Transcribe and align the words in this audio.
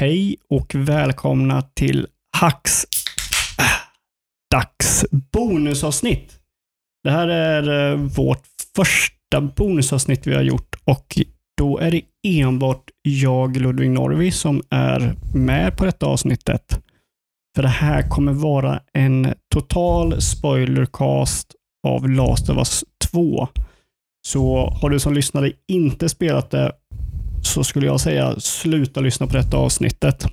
Hej 0.00 0.36
och 0.48 0.74
välkomna 0.74 1.62
till 1.62 2.06
Hacks 2.36 2.84
äh, 3.58 3.64
dags 4.50 5.04
bonusavsnitt. 5.10 6.38
Det 7.04 7.10
här 7.10 7.28
är 7.28 7.92
eh, 7.92 7.98
vårt 7.98 8.42
första 8.76 9.40
bonusavsnitt 9.40 10.26
vi 10.26 10.34
har 10.34 10.42
gjort 10.42 10.76
och 10.84 11.18
då 11.56 11.78
är 11.78 11.90
det 11.90 12.02
enbart 12.38 12.90
jag, 13.02 13.56
Ludvig 13.56 13.90
Norvi, 13.90 14.30
som 14.30 14.62
är 14.70 15.14
med 15.34 15.76
på 15.76 15.84
detta 15.84 16.06
avsnittet. 16.06 16.80
För 17.56 17.62
det 17.62 17.68
här 17.68 18.08
kommer 18.08 18.32
vara 18.32 18.80
en 18.92 19.34
total 19.54 20.22
spoilercast 20.22 21.54
av 21.86 22.10
Last 22.10 22.50
of 22.50 22.56
Us 22.56 22.84
2. 23.12 23.48
Så 24.26 24.70
har 24.82 24.90
du 24.90 25.00
som 25.00 25.14
lyssnare 25.14 25.52
inte 25.68 26.08
spelat 26.08 26.50
det 26.50 26.72
så 27.58 27.64
skulle 27.64 27.86
jag 27.86 28.00
säga 28.00 28.34
sluta 28.40 29.00
lyssna 29.00 29.26
på 29.26 29.36
detta 29.36 29.56
avsnittet. 29.56 30.26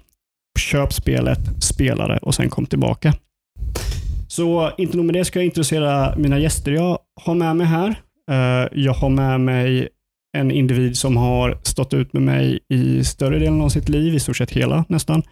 Köp 0.60 0.94
spelet, 0.94 1.40
spela 1.64 2.08
det 2.08 2.18
och 2.18 2.36
sen 2.36 2.50
kom 2.50 2.66
tillbaka. 2.66 3.14
Så 4.28 4.72
inte 4.78 4.98
nog 4.98 5.06
med 5.06 5.16
det 5.16 5.26
ska 5.26 5.40
jag 5.40 5.46
introducera 5.46 6.16
mina 6.18 6.40
gäster 6.40 6.72
jag 6.72 7.00
har 7.22 7.36
med 7.36 7.56
mig 7.56 7.68
här. 7.68 7.96
Eh, 8.32 8.68
jag 8.74 8.94
har 8.94 9.10
med 9.10 9.40
mig 9.40 9.88
en 10.38 10.52
individ 10.52 10.98
som 10.98 11.18
har 11.18 11.58
stått 11.64 11.94
ut 11.94 12.14
med 12.14 12.22
mig 12.22 12.60
i 12.70 13.04
större 13.04 13.40
delen 13.40 13.62
av 13.62 13.70
sitt 13.70 13.90
liv, 13.90 14.16
i 14.16 14.20
stort 14.20 14.38
sett 14.38 14.52
hela 14.52 14.86
nästan. 14.88 15.24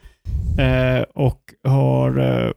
Eh, 0.59 1.03
och 1.15 1.41
har 1.67 2.20
eh, 2.20 2.51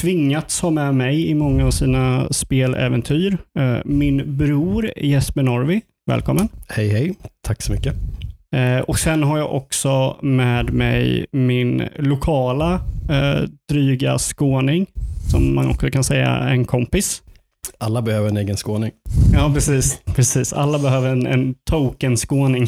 tvingats 0.00 0.60
ha 0.60 0.70
med 0.70 0.94
mig 0.94 1.28
i 1.28 1.34
många 1.34 1.66
av 1.66 1.70
sina 1.70 2.28
speläventyr. 2.30 3.38
Min 3.84 4.36
bror 4.36 4.90
Jesper 4.96 5.42
Norvi, 5.42 5.82
välkommen. 6.06 6.48
Hej 6.68 6.88
hej, 6.88 7.14
tack 7.42 7.62
så 7.62 7.72
mycket. 7.72 7.94
Eh, 8.56 8.78
och 8.78 8.98
Sen 8.98 9.22
har 9.22 9.38
jag 9.38 9.54
också 9.54 10.16
med 10.22 10.72
mig 10.72 11.26
min 11.32 11.88
lokala 11.96 12.74
eh, 13.10 13.48
dryga 13.68 14.18
skåning, 14.18 14.86
som 15.30 15.54
man 15.54 15.70
också 15.70 15.90
kan 15.90 16.04
säga 16.04 16.28
är 16.28 16.50
en 16.50 16.64
kompis. 16.64 17.22
Alla 17.78 18.02
behöver 18.02 18.28
en 18.28 18.36
egen 18.36 18.56
skåning. 18.56 18.90
Ja, 19.32 19.50
precis. 19.54 20.00
precis. 20.04 20.52
Alla 20.52 20.78
behöver 20.78 21.08
en, 21.08 21.26
en 21.26 21.54
token-skåning. 21.70 22.66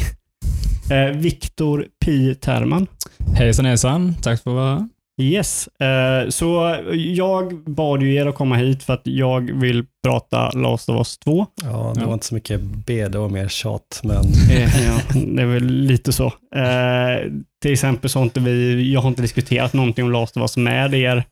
Eh, 0.91 1.17
Viktor 1.17 1.87
Pi 2.05 2.35
Terman. 2.35 2.87
Hejsan 3.35 3.65
hejsan, 3.65 4.15
tack 4.23 4.43
för 4.43 4.51
att 4.51 4.57
vara 4.57 4.75
här. 4.75 4.89
Yes. 5.21 5.69
Eh, 5.69 6.29
så 6.29 6.77
jag 6.95 7.65
bad 7.65 8.03
ju 8.03 8.15
er 8.15 8.27
att 8.27 8.35
komma 8.35 8.57
hit 8.57 8.83
för 8.83 8.93
att 8.95 9.01
jag 9.05 9.61
vill 9.61 9.85
prata 10.07 10.51
Last 10.51 10.89
of 10.89 10.97
Us 10.97 11.19
2. 11.19 11.47
Ja, 11.63 11.93
det 11.95 12.01
Ja. 12.01 12.07
var 12.07 12.15
inte 12.15 12.27
så 12.27 12.35
mycket 12.35 12.61
B, 12.61 13.09
det 13.09 13.19
var 13.19 13.29
mer 13.29 13.49
tjat, 13.49 14.01
men 14.05 14.17
Eh, 14.51 14.87
ja, 14.87 15.01
det 15.27 15.43
är 15.43 15.47
väl 15.47 15.67
lite 15.67 16.13
så. 16.13 16.27
Eh, 16.57 17.31
till 17.63 17.73
exempel 17.73 18.11
så 18.11 18.19
har 18.19 18.25
inte 18.25 18.41
vi, 18.41 18.93
jag 18.93 19.01
har 19.01 19.09
inte 19.09 19.23
diskuterat 19.23 19.73
någonting 19.73 20.05
om 20.05 20.13
Last 20.13 20.37
of 20.37 20.41
Us 20.41 20.57
med 20.57 20.95
er. 20.95 21.25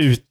Ut, 0.00 0.24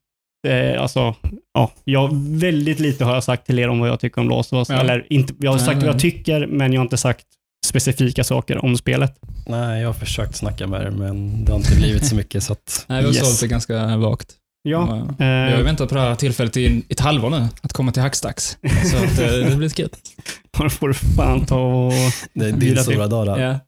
alltså, 0.79 1.15
ja, 1.53 1.71
jag, 1.83 2.09
väldigt 2.39 2.79
lite 2.79 3.05
har 3.05 3.13
jag 3.13 3.23
sagt 3.23 3.45
till 3.45 3.59
er 3.59 3.67
om 3.69 3.79
vad 3.79 3.89
jag 3.89 3.99
tycker 3.99 4.21
om 4.21 4.29
Last 4.29 4.53
of 4.53 4.57
Us. 4.57 4.69
Ja. 4.69 4.79
Eller 4.79 5.07
inte, 5.09 5.33
jag 5.39 5.51
har 5.51 5.57
Nej, 5.57 5.65
sagt 5.65 5.75
vad 5.77 5.87
jag 5.87 5.93
nej. 5.93 6.01
tycker, 6.01 6.47
men 6.47 6.73
jag 6.73 6.79
har 6.79 6.85
inte 6.85 6.97
sagt 6.97 7.25
specifika 7.65 8.23
saker 8.23 8.65
om 8.65 8.77
spelet. 8.77 9.13
nej, 9.47 9.81
jag 9.81 9.89
har 9.89 9.93
försökt 9.93 10.35
snacka 10.35 10.67
med 10.67 10.81
er, 10.81 10.91
men 10.91 11.45
det 11.45 11.51
har 11.51 11.59
inte 11.59 11.75
blivit 11.75 12.05
så 12.07 12.15
mycket, 12.15 12.43
så 12.43 12.53
att 12.53 12.85
Nej, 12.89 12.99
vi 13.01 13.07
har 13.07 13.13
Yes. 13.13 13.27
sålt 13.27 13.39
det 13.39 13.47
ganska 13.47 13.97
vagt. 13.97 14.33
Ja, 14.69 15.07
Vi 15.17 15.23
har 15.25 15.51
eh, 15.57 15.63
väntat 15.63 15.89
på 15.89 15.95
det 15.95 16.01
här 16.01 16.15
tillfället 16.15 16.57
i 16.57 16.83
ett 16.89 16.99
halvår 16.99 17.29
nu, 17.29 17.47
att 17.61 17.73
komma 17.73 17.91
till 17.91 18.01
Hackstacks. 18.01 18.57
Så 18.91 18.97
att, 18.97 19.19
eh, 19.19 19.49
det 19.49 19.55
blir 19.57 19.69
kul. 19.69 19.89
då 20.57 20.69
får 20.69 20.87
du 20.87 20.93
fan 20.93 21.45
ta 21.45 21.59
och... 21.85 21.93
det 22.33 22.45
är 22.45 22.51
din 22.51 22.77
stora 22.77 23.07
dag 23.07 23.25
där. 23.25 23.37
Ja. 23.39 23.59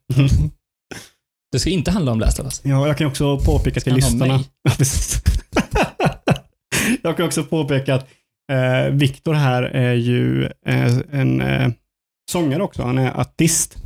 Det 1.52 1.58
ska 1.58 1.70
inte 1.70 1.90
handla 1.90 2.12
om 2.12 2.20
Last 2.20 2.38
of 2.40 2.44
Us. 2.44 2.60
Ja, 2.64 2.86
jag 2.86 2.98
kan 2.98 3.06
också 3.06 3.38
påpeka 3.38 3.80
till 3.80 3.94
lyssnarna. 3.94 4.40
jag 7.02 7.16
kan 7.16 7.26
också 7.26 7.44
påpeka 7.44 7.94
att 7.94 8.06
eh, 8.52 8.92
Viktor 8.92 9.34
här 9.34 9.62
är 9.62 9.94
ju 9.94 10.44
eh, 10.44 10.98
en 11.12 11.40
eh, 11.40 11.68
sångare 12.30 12.62
också. 12.62 12.82
Han 12.82 12.98
är 12.98 13.20
artist. 13.20 13.76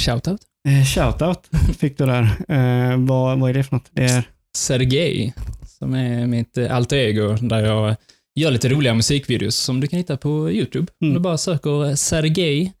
Shoutout. 0.00 0.40
Eh, 0.68 0.84
shoutout 0.84 1.50
fick 1.78 1.98
du 1.98 2.06
där. 2.06 2.22
Eh, 2.48 2.96
vad, 2.98 3.38
vad 3.38 3.50
är 3.50 3.54
det 3.54 3.64
för 3.64 3.76
något? 3.76 3.90
Det 3.92 4.04
är, 4.04 4.22
Sergej, 4.56 5.34
som 5.66 5.94
är 5.94 6.26
mitt 6.26 6.58
eh, 6.58 6.76
alter 6.76 6.96
ego, 6.96 7.36
där 7.40 7.60
jag 7.60 7.96
gör 8.34 8.50
lite 8.50 8.68
roliga 8.68 8.94
musikvideos 8.94 9.56
som 9.56 9.80
du 9.80 9.86
kan 9.86 9.96
hitta 9.96 10.16
på 10.16 10.50
YouTube. 10.50 10.86
Mm. 11.02 11.14
Du 11.14 11.20
bara 11.20 11.38
söker 11.38 11.94
Sergej 11.94 12.72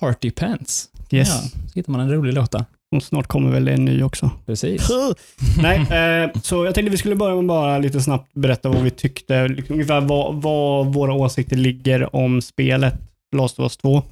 Party 0.00 0.30
Pants. 0.30 0.88
yes. 1.10 1.28
Ja, 1.28 1.34
så 1.68 1.74
hittar 1.74 1.92
man 1.92 2.00
en 2.00 2.12
rolig 2.12 2.32
låt 2.32 2.50
där. 2.50 2.64
Och 2.96 3.02
snart 3.02 3.26
kommer 3.26 3.50
väl 3.50 3.68
en 3.68 3.84
ny 3.84 4.02
också. 4.02 4.30
Precis. 4.46 4.88
Nej, 5.62 5.78
eh, 5.78 6.30
så 6.42 6.64
jag 6.64 6.74
tänkte 6.74 6.90
vi 6.90 6.96
skulle 6.96 7.16
börja 7.16 7.36
med 7.36 7.46
bara 7.46 7.78
lite 7.78 8.00
snabbt 8.00 8.34
berätta 8.34 8.68
vad 8.68 8.82
vi 8.82 8.90
tyckte, 8.90 9.48
liksom, 9.48 9.74
ungefär 9.74 10.00
vad, 10.00 10.42
vad 10.42 10.94
våra 10.94 11.12
åsikter 11.12 11.56
ligger 11.56 12.16
om 12.16 12.42
spelet 12.42 13.09
Last 13.36 13.58
of 13.58 13.62
Us 13.62 13.76
2. 13.76 14.02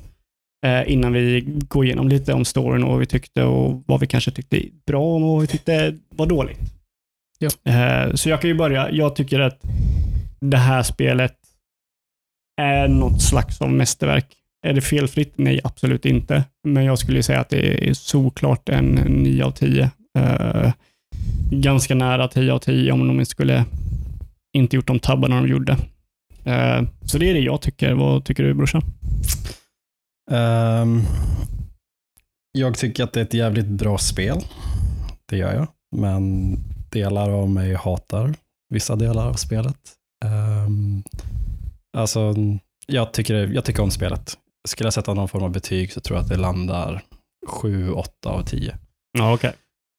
Eh, 0.67 0.93
innan 0.93 1.13
vi 1.13 1.41
går 1.69 1.85
igenom 1.85 2.09
lite 2.09 2.33
om 2.33 2.45
storyn 2.45 2.85
och 2.85 2.91
vad 2.91 2.99
vi 2.99 3.07
tyckte 3.07 3.43
och 3.45 3.83
vad 3.87 4.01
vi 4.01 4.07
kanske 4.07 4.31
tyckte 4.31 4.63
bra 4.87 5.03
om 5.03 5.23
och 5.23 5.33
vad 5.33 5.41
vi 5.41 5.47
tyckte 5.47 5.97
var 6.09 6.27
dåligt. 6.27 6.61
Ja. 7.39 7.73
Eh, 7.73 8.15
så 8.15 8.29
jag 8.29 8.41
kan 8.41 8.51
ju 8.51 8.57
börja. 8.57 8.91
Jag 8.91 9.17
tycker 9.17 9.41
att 9.41 9.61
det 10.41 10.57
här 10.57 10.83
spelet 10.83 11.37
är 12.61 12.89
något 12.89 13.23
slags 13.23 13.61
av 13.61 13.73
mästerverk. 13.73 14.27
Är 14.67 14.73
det 14.73 14.81
felfritt? 14.81 15.33
Nej, 15.37 15.61
absolut 15.65 16.07
inte. 16.07 16.45
Men 16.65 16.85
jag 16.85 16.99
skulle 16.99 17.23
säga 17.23 17.41
att 17.41 17.49
det 17.49 17.89
är 17.89 17.95
såklart 17.95 18.69
en 18.69 18.87
9 18.95 19.45
av 19.45 19.51
10. 19.51 19.91
Eh, 20.19 20.73
ganska 21.51 21.95
nära 21.95 22.29
10 22.29 22.53
av 22.53 22.59
10 22.59 22.93
om 22.93 23.17
de 23.17 23.25
skulle 23.25 23.65
inte 24.53 24.77
gjort 24.77 24.87
de 24.87 24.99
tabbarna 24.99 25.41
de 25.41 25.49
gjorde. 25.49 25.77
Eh, 26.45 26.83
så 27.05 27.19
det 27.19 27.31
är 27.31 27.35
det 27.35 27.41
jag 27.41 27.61
tycker. 27.61 27.95
Vad 27.95 28.25
tycker 28.25 28.43
du 28.43 28.55
brorsan? 28.55 28.83
Ehm, 30.31 31.01
jag 32.53 32.79
tycker 32.79 33.05
att 33.05 33.13
det 33.13 33.21
är 33.21 33.25
ett 33.25 33.35
jävligt 33.35 33.67
bra 33.67 33.99
spel. 33.99 34.41
Det 35.29 35.37
gör 35.37 35.55
jag. 35.55 35.67
Men 35.97 36.57
delar 36.91 37.31
av 37.31 37.51
mig 37.51 37.75
hatar 37.75 38.35
vissa 38.75 38.97
delar 38.97 39.29
av 39.29 39.35
spelet. 39.35 39.77
Um, 40.67 41.03
alltså, 41.97 42.35
jag 42.87 43.13
tycker, 43.13 43.35
jag 43.35 43.65
tycker 43.65 43.83
om 43.83 43.91
spelet. 43.91 44.39
Skulle 44.69 44.87
jag 44.87 44.95
sätta 44.95 45.15
någon 45.15 45.29
form 45.29 45.43
av 45.43 45.51
betyg 45.51 45.93
så 45.93 46.01
tror 46.01 46.17
jag 46.19 46.23
att 46.23 46.29
det 46.29 46.37
landar 46.37 47.03
7-8 47.47 48.05
av 48.27 48.43
10. 48.43 48.77
Ja, 49.19 49.35
okej. 49.35 49.53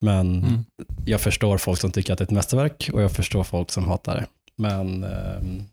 Men 0.05 0.44
Mm. 0.44 0.66
jag 1.05 1.22
förstår 1.22 1.57
folk 1.57 1.79
som 1.79 1.91
tycker 1.91 2.13
att 2.13 2.19
det 2.19 2.23
är 2.23 2.25
ett 2.25 2.31
mästerverk 2.31 2.89
och 2.94 3.01
jag 3.01 3.11
förstår 3.11 3.44
folk 3.44 3.72
som 3.72 3.88
hatar 3.88 4.16
det. 4.16 4.25
Men 4.57 5.03
ehm, 5.03 5.63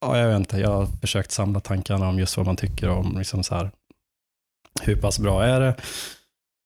ja, 0.00 0.18
jag 0.18 0.28
vet 0.28 0.36
inte, 0.36 0.58
jag 0.58 0.70
har 0.70 0.86
försökt 0.86 1.30
samla 1.32 1.60
tankarna 1.60 2.08
om 2.08 2.18
just 2.18 2.36
vad 2.36 2.46
man 2.46 2.56
tycker 2.56 2.88
om 2.88 3.18
liksom 3.18 3.42
så 3.44 3.54
här, 3.54 3.70
hur 4.82 4.96
pass 4.96 5.18
bra 5.18 5.44
är 5.44 5.60
det? 5.60 5.74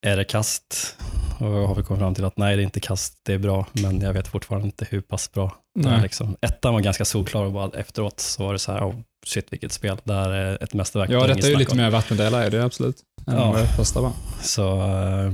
Är 0.06 0.16
det 0.16 0.24
kast? 0.24 0.96
Och 1.40 1.46
har 1.46 1.74
vi 1.74 1.82
kommit 1.82 2.00
fram 2.00 2.14
till 2.14 2.24
att 2.24 2.36
nej, 2.36 2.56
det 2.56 2.62
är 2.62 2.64
inte 2.64 2.80
kast, 2.80 3.18
det 3.22 3.32
är 3.32 3.38
bra, 3.38 3.66
men 3.72 4.00
jag 4.00 4.12
vet 4.12 4.28
fortfarande 4.28 4.66
inte 4.66 4.86
hur 4.90 5.00
pass 5.00 5.32
bra 5.32 5.56
det 5.80 5.88
är. 5.88 6.02
Liksom. 6.02 6.36
Ettan 6.40 6.74
var 6.74 6.80
ganska 6.80 7.04
solklar 7.04 7.44
och 7.44 7.52
bara 7.52 7.70
efteråt 7.80 8.20
så 8.20 8.42
var 8.44 8.52
det 8.52 8.58
så 8.58 8.72
här, 8.72 8.80
oh, 8.88 8.94
shit 9.26 9.52
vilket 9.52 9.72
spel, 9.72 9.96
det 10.04 10.12
här 10.14 10.30
är 10.30 10.62
ett 10.64 10.74
mästerverk. 10.74 11.10
Ja, 11.10 11.26
detta 11.26 11.46
är 11.46 11.50
ju 11.50 11.56
lite 11.56 11.76
mer 11.76 11.90
vattendelare, 11.90 12.44
är 12.44 12.50
det 12.50 12.64
absolut. 12.64 12.96
Än 13.26 13.34
Ja. 13.34 13.52
vad 13.52 13.76
första 13.76 14.00
var. 14.00 14.12
Så, 14.42 14.80
eh, 14.82 15.32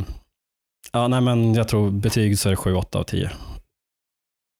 ja, 0.92 1.08
nej 1.08 1.20
men 1.20 1.54
jag 1.54 1.68
tror 1.68 1.90
betyg 1.90 2.38
så 2.38 2.48
är 2.48 2.50
det 2.50 2.56
7-8 2.56 2.98
av 2.98 3.02
10. 3.04 3.30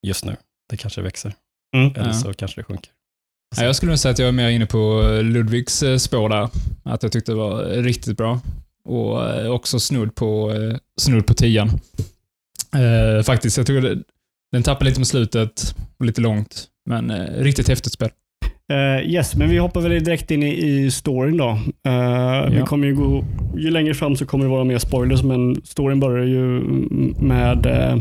Just 0.06 0.24
nu. 0.24 0.36
Det 0.70 0.76
kanske 0.76 1.02
växer, 1.02 1.34
Mm. 1.76 1.94
eller 1.96 2.06
Ja. 2.06 2.12
så 2.12 2.34
kanske 2.34 2.60
det 2.60 2.64
sjunker. 2.64 2.92
Ja, 3.56 3.64
jag 3.64 3.76
skulle 3.76 3.92
nog 3.92 3.98
säga 3.98 4.12
att 4.12 4.18
jag 4.18 4.28
är 4.28 4.32
mer 4.32 4.48
inne 4.48 4.66
på 4.66 5.02
Ludvigs 5.22 5.82
eh, 5.82 5.96
spår 5.96 6.28
där. 6.28 6.48
Att 6.82 7.02
jag 7.02 7.12
tyckte 7.12 7.32
det 7.32 7.36
var 7.36 7.64
riktigt 7.64 8.16
bra. 8.16 8.40
Och 8.84 9.28
eh, 9.30 9.50
också 9.50 9.80
snudd 9.80 10.14
på, 10.14 10.52
eh, 10.52 10.76
snudd 11.00 11.26
på 11.26 11.34
tian. 11.34 11.68
Eh, 12.74 13.22
faktiskt, 13.22 13.56
jag 13.56 13.66
tycker 13.66 13.80
det, 13.88 14.02
den 14.52 14.62
tappar 14.62 14.84
lite 14.84 15.00
med 15.00 15.06
slutet 15.06 15.74
och 15.98 16.06
lite 16.06 16.20
långt. 16.20 16.64
Men 16.86 17.10
eh, 17.10 17.42
riktigt 17.42 17.68
häftigt 17.68 17.92
spel. 17.92 18.08
Eh, 18.72 19.10
yes, 19.10 19.36
men 19.36 19.50
vi 19.50 19.58
hoppar 19.58 19.80
väl 19.80 20.04
direkt 20.04 20.30
in 20.30 20.42
i, 20.42 20.48
i 20.68 20.90
storyn 20.90 21.36
då. 21.36 21.48
Eh, 21.86 22.50
Vi 22.50 22.58
Ja. 22.58 22.66
kommer 22.66 22.86
ju 22.86 22.94
gå, 22.94 23.24
ju 23.56 23.70
längre 23.70 23.94
fram 23.94 24.16
så 24.16 24.26
kommer 24.26 24.44
det 24.44 24.50
vara 24.50 24.64
mer 24.64 24.78
spoilers, 24.78 25.22
men 25.22 25.60
storyn 25.64 26.00
börjar 26.00 26.26
ju 26.26 26.60
med 27.20 27.66
eh, 27.66 27.96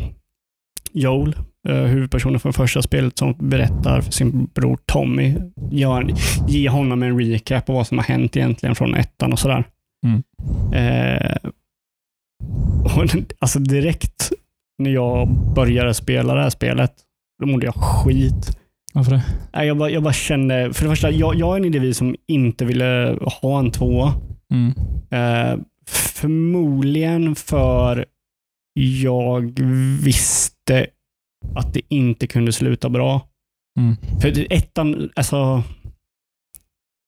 Joel, 0.91 1.29
eh, 1.29 1.35
huvudpersonen 1.73 2.39
från 2.39 2.53
första 2.53 2.81
spelet, 2.81 3.17
som 3.17 3.35
berättar 3.39 4.01
för 4.01 4.11
sin 4.11 4.45
bror 4.45 4.77
Tommy, 4.85 5.35
gör, 5.71 6.13
ge 6.47 6.69
honom 6.69 7.03
en 7.03 7.19
recap 7.19 7.65
på 7.65 7.73
vad 7.73 7.87
som 7.87 7.97
har 7.97 8.05
hänt 8.05 8.37
egentligen 8.37 8.75
från 8.75 8.95
ettan 8.95 9.33
och 9.33 9.39
sådär. 9.39 9.63
Mm. 10.05 10.23
Eh, 10.73 11.37
och, 12.83 13.15
alltså 13.39 13.59
direkt 13.59 14.31
när 14.83 14.89
jag 14.91 15.27
började 15.55 15.93
spela 15.93 16.35
det 16.35 16.41
här 16.41 16.49
spelet, 16.49 16.93
då 17.41 17.47
mådde 17.47 17.65
jag 17.65 17.75
skit. 17.75 18.57
Varför 18.93 19.11
det? 19.11 19.23
Nej, 19.53 19.67
Jag 19.67 19.77
bara, 19.77 19.89
jag 19.89 20.03
bara 20.03 20.13
kände, 20.13 20.73
för 20.73 20.83
det 20.83 20.89
första, 20.89 21.11
jag, 21.11 21.35
jag 21.35 21.53
är 21.53 21.59
en 21.59 21.65
individ 21.65 21.95
som 21.95 22.15
inte 22.27 22.65
ville 22.65 23.17
ha 23.41 23.59
en 23.59 23.71
tvåa. 23.71 24.13
Mm. 24.53 24.73
Eh, 25.11 25.59
Förmodligen 25.89 27.35
för 27.35 28.05
jag 28.73 29.59
visste 30.03 30.87
att 31.55 31.73
det 31.73 31.81
inte 31.87 32.27
kunde 32.27 32.51
sluta 32.51 32.89
bra. 32.89 33.27
Mm. 33.79 33.95
För 34.21 34.53
ettan, 34.53 35.09
alltså... 35.15 35.63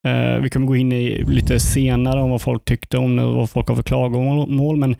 Eh, 0.07 0.41
vi 0.41 0.50
kommer 0.50 0.68
gå 0.68 0.75
in 0.75 0.91
i 0.91 1.24
lite 1.24 1.59
senare 1.59 2.21
om 2.21 2.30
vad 2.30 2.41
folk 2.41 2.65
tyckte 2.65 2.97
om 2.97 3.15
det 3.15 3.24
och 3.24 3.36
vad 3.36 3.50
folk 3.50 3.68
har 3.68 3.75
för 3.75 3.83
klagomål, 3.83 4.77
men 4.77 4.95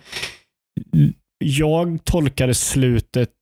jag 1.46 2.04
tolkade 2.04 2.54
slutet 2.54 3.34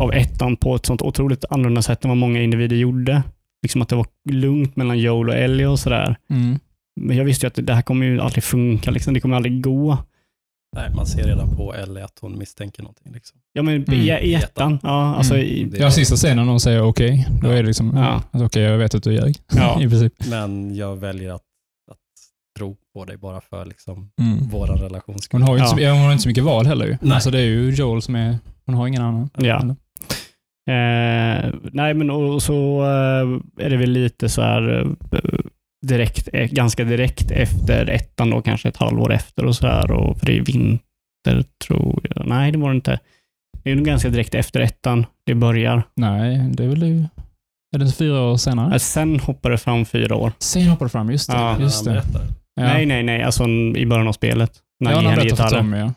av 0.00 0.12
ettan 0.12 0.56
på 0.56 0.74
ett 0.74 0.86
sånt 0.86 1.02
otroligt 1.02 1.44
annorlunda 1.50 1.82
sätt 1.82 2.04
än 2.04 2.08
vad 2.08 2.18
många 2.18 2.42
individer 2.42 2.76
gjorde. 2.76 3.22
Liksom 3.62 3.82
att 3.82 3.88
det 3.88 3.96
var 3.96 4.06
lugnt 4.30 4.76
mellan 4.76 4.98
Joel 4.98 5.28
och 5.28 5.34
Ellie 5.34 5.66
och 5.66 5.78
sådär. 5.78 6.16
Mm. 6.30 6.58
Men 7.00 7.16
jag 7.16 7.24
visste 7.24 7.46
ju 7.46 7.48
att 7.48 7.66
det 7.66 7.74
här 7.74 7.82
kommer 7.82 8.06
ju 8.06 8.20
aldrig 8.20 8.44
funka, 8.44 8.90
liksom. 8.90 9.14
det 9.14 9.20
kommer 9.20 9.36
aldrig 9.36 9.62
gå. 9.62 9.98
Nej, 10.76 10.90
man 10.96 11.06
ser 11.06 11.24
redan 11.24 11.56
på 11.56 11.74
Ellie 11.74 12.02
att 12.02 12.18
hon 12.18 12.38
misstänker 12.38 12.82
någonting. 12.82 13.12
Liksom. 13.12 13.39
Ja, 13.52 13.62
men 13.62 13.74
Mm. 13.84 13.92
i, 14.00 14.10
i 14.10 14.34
ettan, 14.34 14.78
ja, 14.82 15.14
alltså 15.16 15.34
Mm. 15.34 15.46
i, 15.46 15.64
Det- 15.64 15.78
Ja, 15.78 15.90
sista 15.90 16.16
scenen 16.16 16.36
när 16.36 16.50
hon 16.50 16.60
säger 16.60 16.82
okej, 16.82 17.28
då 17.42 17.48
är 17.48 17.56
det 17.56 17.66
liksom, 17.66 17.96
Ja. 17.96 18.22
att 18.30 18.42
okej, 18.42 18.62
jag 18.62 18.78
vet 18.78 18.94
att 18.94 19.02
du 19.02 19.12
ljög. 19.12 19.36
Ja. 19.56 19.78
I 19.82 19.88
princip. 19.88 20.12
Men 20.30 20.76
jag 20.76 20.96
väljer 20.96 21.30
att, 21.34 21.42
att 21.90 21.98
tro 22.58 22.76
på 22.94 23.04
dig 23.04 23.16
bara 23.16 23.40
för 23.40 23.64
liksom, 23.64 24.10
Mm. 24.20 24.48
våran 24.48 24.76
relations 24.78 25.28
Hon 25.32 25.42
har 25.42 25.56
ju 25.58 25.64
inte, 25.64 25.82
Ja. 25.82 25.92
hon 25.92 26.00
har 26.02 26.12
inte 26.12 26.22
så 26.22 26.28
mycket 26.28 26.44
val 26.44 26.66
heller 26.66 26.86
ju. 26.86 26.96
Nej. 27.00 27.12
Alltså 27.14 27.30
det 27.30 27.38
är 27.38 27.44
ju 27.46 27.70
Joel 27.70 28.02
som 28.02 28.14
är, 28.14 28.38
hon 28.66 28.74
har 28.74 28.86
ingen 28.86 29.02
annan. 29.02 29.30
Ja. 29.38 29.76
Eh, 30.70 31.50
nej, 31.72 31.94
men 31.94 32.10
och 32.10 32.42
så 32.42 32.82
eh, 32.82 33.64
är 33.66 33.70
det 33.70 33.76
väl 33.76 33.90
lite 33.90 34.28
så 34.28 34.42
här 34.42 34.80
eh, 35.12 35.20
direkt, 35.86 36.28
eh, 36.32 36.46
ganska 36.50 36.84
direkt 36.84 37.30
efter 37.30 37.86
ettan 37.90 38.30
då, 38.30 38.42
kanske 38.42 38.68
ett 38.68 38.76
halvår 38.76 39.12
efter 39.12 39.44
och 39.44 39.56
så 39.56 39.66
här. 39.66 39.90
Och, 39.92 40.18
för 40.18 40.26
det 40.26 40.38
är 40.38 40.42
vinter, 40.42 41.44
tror 41.66 42.06
jag. 42.14 42.26
Nej, 42.26 42.52
det 42.52 42.58
var 42.58 42.70
det 42.70 42.76
inte. 42.76 42.98
Det 43.62 43.70
är 43.70 43.76
nog 43.76 43.84
ganska 43.84 44.08
direkt 44.08 44.34
efter 44.34 44.60
ettan 44.60 45.06
det 45.26 45.34
börjar. 45.34 45.82
Nej, 45.96 46.48
det 46.52 46.64
är 46.64 46.68
väl 46.68 46.80
det. 46.80 47.08
Är 47.76 47.78
det 47.78 47.92
fyra 47.92 48.20
år 48.22 48.36
senare? 48.36 48.72
Eh, 48.74 48.78
Sen 48.78 49.20
hoppar 49.20 49.50
det 49.50 49.58
fram 49.58 49.84
fyra 49.84 50.16
år. 50.16 50.32
Sen 50.38 50.66
hoppar 50.68 50.86
det 50.86 50.90
fram, 50.90 51.10
just 51.10 51.30
det. 51.30 51.36
Ja. 51.36 51.60
just 51.60 51.86
han 51.86 51.94
det. 51.94 52.00
berättar. 52.00 52.22
Ja. 52.54 52.62
Nej, 52.62 52.86
nej, 52.86 53.02
nej. 53.02 53.22
Alltså 53.22 53.48
i 53.76 53.86
början 53.86 54.08
av 54.08 54.12
spelet. 54.12 54.52
När 54.80 54.90
ja, 54.90 54.96
han 54.96 55.04
berättar 55.04 55.20
för 55.22 55.30
gitarren. 55.30 55.64
Tommy, 55.64 55.76
ja. 55.78 55.92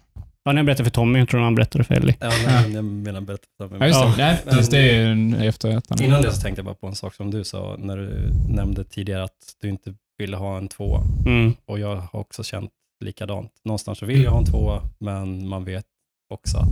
Ja, 0.45 0.51
när 0.51 0.59
jag 0.59 0.65
berättade 0.65 0.83
för 0.89 0.91
Tommy. 0.91 1.19
Jag 1.19 1.29
tror 1.29 1.41
han 1.41 1.55
berättade 1.55 1.83
för 1.83 1.95
Ellie. 1.95 2.15
Ja, 2.19 2.31
nej, 2.45 2.71
jag 2.73 2.83
menar 2.85 3.21
berätta 3.21 3.45
för 3.57 3.67
mig. 3.77 3.79
Ja, 3.79 3.87
just 3.87 3.99
Ja. 3.99 4.05
det. 4.05 4.23
Nej, 4.23 4.39
Men- 4.45 4.53
precis, 4.55 4.69
det 4.69 4.89
är 4.95 5.05
en 5.05 5.33
efter 5.33 5.77
ettan. 5.77 6.01
Innan 6.03 6.21
det 6.21 6.31
så 6.31 6.41
tänkte 6.41 6.59
jag 6.59 6.65
bara 6.65 6.75
på 6.75 6.87
en 6.87 6.95
sak 6.95 7.13
som 7.15 7.31
du 7.31 7.43
sa, 7.43 7.75
när 7.79 7.97
du 7.97 8.29
nämnde 8.49 8.83
tidigare 8.83 9.23
att 9.23 9.31
du 9.61 9.69
inte 9.69 9.93
ville 10.17 10.37
ha 10.37 10.57
en 10.57 10.67
tvåa. 10.67 11.01
Mm. 11.25 11.53
Och 11.65 11.79
jag 11.79 11.95
har 11.95 12.19
också 12.19 12.43
känt 12.43 12.71
likadant. 13.05 13.51
Någonstans 13.65 13.97
så 13.99 14.05
vill 14.05 14.23
jag 14.23 14.31
ha 14.31 14.37
en 14.39 14.45
tvåa, 14.45 14.81
men 14.99 15.47
man 15.47 15.63
vet 15.65 15.85
också 16.33 16.57
att 16.57 16.69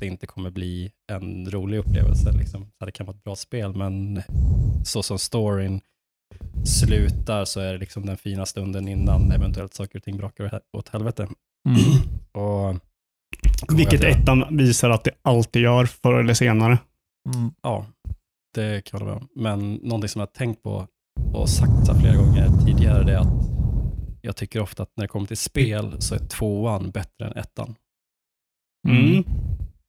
det 0.00 0.06
inte 0.06 0.26
kommer 0.26 0.50
bli 0.50 0.92
en 1.12 1.50
rolig 1.50 1.78
upplevelse. 1.78 2.32
Liksom. 2.32 2.66
Så 2.78 2.84
Det 2.84 2.92
kan 2.92 3.06
vara 3.06 3.16
ett 3.16 3.24
bra 3.24 3.36
spel, 3.36 3.76
men 3.76 4.22
så 4.84 5.02
som 5.02 5.18
storyn 5.18 5.80
slutar 6.64 7.44
så 7.44 7.60
är 7.60 7.72
det 7.72 7.78
liksom 7.78 8.06
den 8.06 8.16
fina 8.16 8.46
stunden 8.46 8.88
innan 8.88 9.32
eventuellt 9.32 9.74
saker 9.74 9.98
och 9.98 10.02
ting 10.02 10.16
brakar 10.16 10.60
åt 10.72 10.88
helvete. 10.88 11.28
Mm. 11.68 11.78
Och, 12.32 12.76
Vilket 13.76 14.04
ettan 14.04 14.56
visar 14.56 14.90
att 14.90 15.04
det 15.04 15.10
alltid 15.22 15.62
gör 15.62 15.86
förr 15.86 16.20
eller 16.20 16.34
senare. 16.34 16.78
Mm. 17.34 17.50
Ja, 17.62 17.86
det 18.54 18.84
kan 18.84 19.00
jag 19.00 19.06
hålla 19.06 19.14
med 19.14 19.22
om. 19.22 19.42
Men 19.42 19.74
någonting 19.74 20.08
som 20.08 20.20
jag 20.20 20.26
har 20.26 20.32
tänkt 20.32 20.62
på 20.62 20.86
och 21.32 21.48
sagt 21.48 21.86
så 21.86 21.94
flera 21.94 22.16
gånger 22.16 22.48
tidigare, 22.66 23.04
det 23.04 23.12
är 23.12 23.18
att 23.18 23.52
jag 24.22 24.36
tycker 24.36 24.60
ofta 24.60 24.82
att 24.82 24.92
när 24.96 25.04
det 25.04 25.08
kommer 25.08 25.26
till 25.26 25.36
spel 25.36 25.96
så 25.98 26.14
är 26.14 26.18
tvåan 26.18 26.90
bättre 26.90 27.26
än 27.26 27.36
ettan. 27.36 27.74
Mm. 28.88 29.24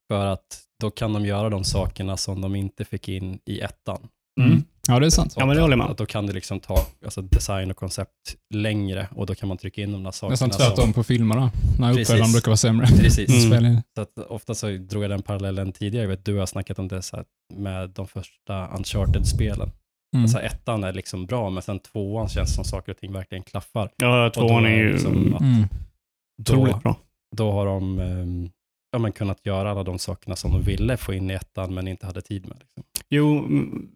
För 0.07 0.25
att 0.25 0.59
då 0.79 0.91
kan 0.91 1.13
de 1.13 1.25
göra 1.25 1.49
de 1.49 1.63
sakerna 1.63 2.17
som 2.17 2.41
de 2.41 2.55
inte 2.55 2.85
fick 2.85 3.09
in 3.09 3.39
i 3.45 3.59
ettan. 3.59 4.07
Mm. 4.41 4.63
Ja, 4.87 4.99
det 4.99 5.05
är 5.05 5.09
sant. 5.09 5.33
Ja, 5.37 5.45
men 5.45 5.55
det 5.55 5.61
håller 5.61 5.71
jag 5.71 5.77
med 5.77 5.85
om. 5.85 5.91
Att 5.91 5.97
Då 5.97 6.05
kan 6.05 6.27
det 6.27 6.33
liksom 6.33 6.59
ta 6.59 6.85
alltså, 7.05 7.21
design 7.21 7.71
och 7.71 7.77
koncept 7.77 8.35
längre 8.53 9.07
och 9.15 9.25
då 9.25 9.35
kan 9.35 9.47
man 9.49 9.57
trycka 9.57 9.81
in 9.81 9.91
de 9.91 10.03
där 10.03 10.11
sakerna. 10.11 10.31
Nästan 10.31 10.49
tvärtom 10.49 10.93
på 10.93 11.03
filmerna. 11.03 11.51
När 11.79 11.99
uppföljaren 11.99 12.31
brukar 12.31 12.47
vara 12.47 12.57
sämre. 12.57 12.87
Precis. 12.87 13.45
Mm. 13.53 13.81
Så 13.95 14.01
att 14.01 14.17
ofta 14.17 14.55
så 14.55 14.67
drog 14.67 15.03
jag 15.03 15.09
den 15.11 15.21
parallellen 15.21 15.71
tidigare. 15.71 16.03
Jag 16.03 16.09
vet, 16.09 16.25
du 16.25 16.37
har 16.37 16.45
snackat 16.45 16.79
om 16.79 16.87
det 16.87 17.01
så 17.01 17.15
här, 17.15 17.25
med 17.53 17.89
de 17.89 18.07
första 18.07 18.67
Uncharted-spelen. 18.67 19.71
Mm. 20.15 20.23
Alltså 20.23 20.39
ettan 20.39 20.83
är 20.83 20.93
liksom 20.93 21.25
bra, 21.25 21.49
men 21.49 21.63
sen 21.63 21.79
tvåan 21.79 22.29
känns 22.29 22.55
som 22.55 22.63
saker 22.63 22.91
och 22.91 22.97
ting 22.97 23.13
verkligen 23.13 23.43
klaffar. 23.43 23.89
Ja, 23.97 24.29
tvåan 24.29 24.65
är 24.65 24.69
ju 24.77 24.91
liksom- 24.91 25.37
Mm. 25.41 25.67
Då, 26.37 26.53
otroligt 26.53 26.83
bra. 26.83 26.97
då 27.35 27.51
har 27.51 27.65
de 27.65 27.99
ehm, 27.99 28.49
ja, 28.93 28.99
men 28.99 29.11
kunnat 29.11 29.45
göra 29.45 29.71
alla 29.71 29.83
de 29.83 29.99
sakerna 29.99 30.35
som 30.35 30.51
de 30.51 30.61
ville 30.61 30.97
få 30.97 31.13
in 31.13 31.29
i 31.31 31.33
ettan, 31.33 31.73
men 31.73 31.87
inte 31.87 32.05
hade 32.05 32.21
tid 32.21 32.47
med. 32.47 32.57
Liksom. 32.59 32.83
Jo, 33.09 33.37
mm, 33.39 33.87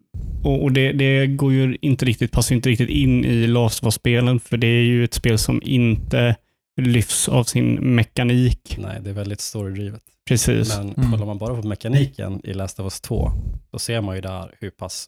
och, 0.44 0.62
och 0.62 0.72
det, 0.72 0.92
det 0.92 1.26
går 1.26 1.52
ju 1.52 1.76
inte 1.80 2.04
riktigt, 2.04 2.32
passar 2.32 2.54
inte 2.54 2.68
riktigt 2.68 2.88
in 2.90 3.24
i 3.24 3.46
Last 3.46 3.82
of 3.82 3.86
Us-spelen, 3.86 4.40
för 4.40 4.56
det 4.56 4.66
är 4.66 4.82
ju 4.82 5.04
ett 5.04 5.14
spel 5.14 5.38
som 5.38 5.62
inte 5.64 6.36
lyfts 6.80 7.28
av 7.28 7.44
sin 7.44 7.94
mekanik. 7.94 8.76
Nej, 8.78 9.00
det 9.02 9.10
är 9.10 9.14
väldigt 9.14 9.40
storydrivet. 9.40 10.02
Precis. 10.28 10.76
Men 10.76 10.92
Mm. 10.92 11.10
kollar 11.12 11.26
man 11.26 11.38
bara 11.38 11.62
på 11.62 11.68
mekaniken 11.68 12.40
i 12.44 12.54
Last 12.54 12.80
of 12.80 12.84
Us 12.84 13.00
2, 13.00 13.30
då 13.72 13.78
ser 13.78 14.00
man 14.00 14.14
ju 14.14 14.20
där 14.20 14.54
hur 14.60 14.70
pass 14.70 15.06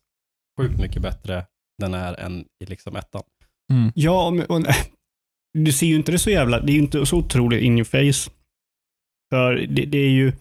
sjukt 0.61 0.81
mycket 0.81 1.03
bättre 1.03 1.45
den 1.79 1.95
är 1.95 2.21
än 2.21 2.45
i 2.65 2.67
liksom 2.67 2.97
ettan. 2.97 3.23
Mm. 3.73 3.93
Ja, 3.95 4.31
men, 4.31 4.47
och, 4.47 4.63
du 5.59 5.73
ser 5.73 5.87
ju 5.87 5.97
inte 5.97 6.13
det 6.13 6.19
så 6.19 6.31
jävla, 6.31 6.61
det 6.61 6.73
är 6.73 6.75
ju 6.75 6.81
inte 6.81 7.07
så 7.07 7.17
otroligt 7.17 7.63
in 7.63 7.73
your 7.79 7.85
face. 7.85 8.31
För 9.31 9.53
det, 9.55 9.85
det 9.85 9.99
är 9.99 10.11
ju, 10.11 10.33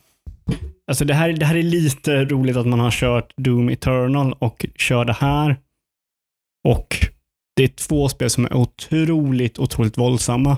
alltså 0.88 1.06
det 1.06 1.14
här, 1.14 1.34
det 1.34 1.46
här 1.46 1.56
är 1.56 1.64
lite 1.64 2.26
roligt 2.26 2.58
att 2.58 2.68
man 2.68 2.80
har 2.80 2.92
kört 2.92 3.34
Doom 3.38 3.70
Eternal 3.70 4.34
och 4.40 4.66
kör 4.76 5.06
det 5.06 5.14
här. 5.14 5.58
Och 6.68 6.96
det 7.56 7.64
är 7.64 7.68
två 7.68 8.10
spel 8.10 8.30
som 8.30 8.46
är 8.46 8.54
otroligt, 8.54 9.60
otroligt 9.60 9.98
våldsamma. 9.98 10.58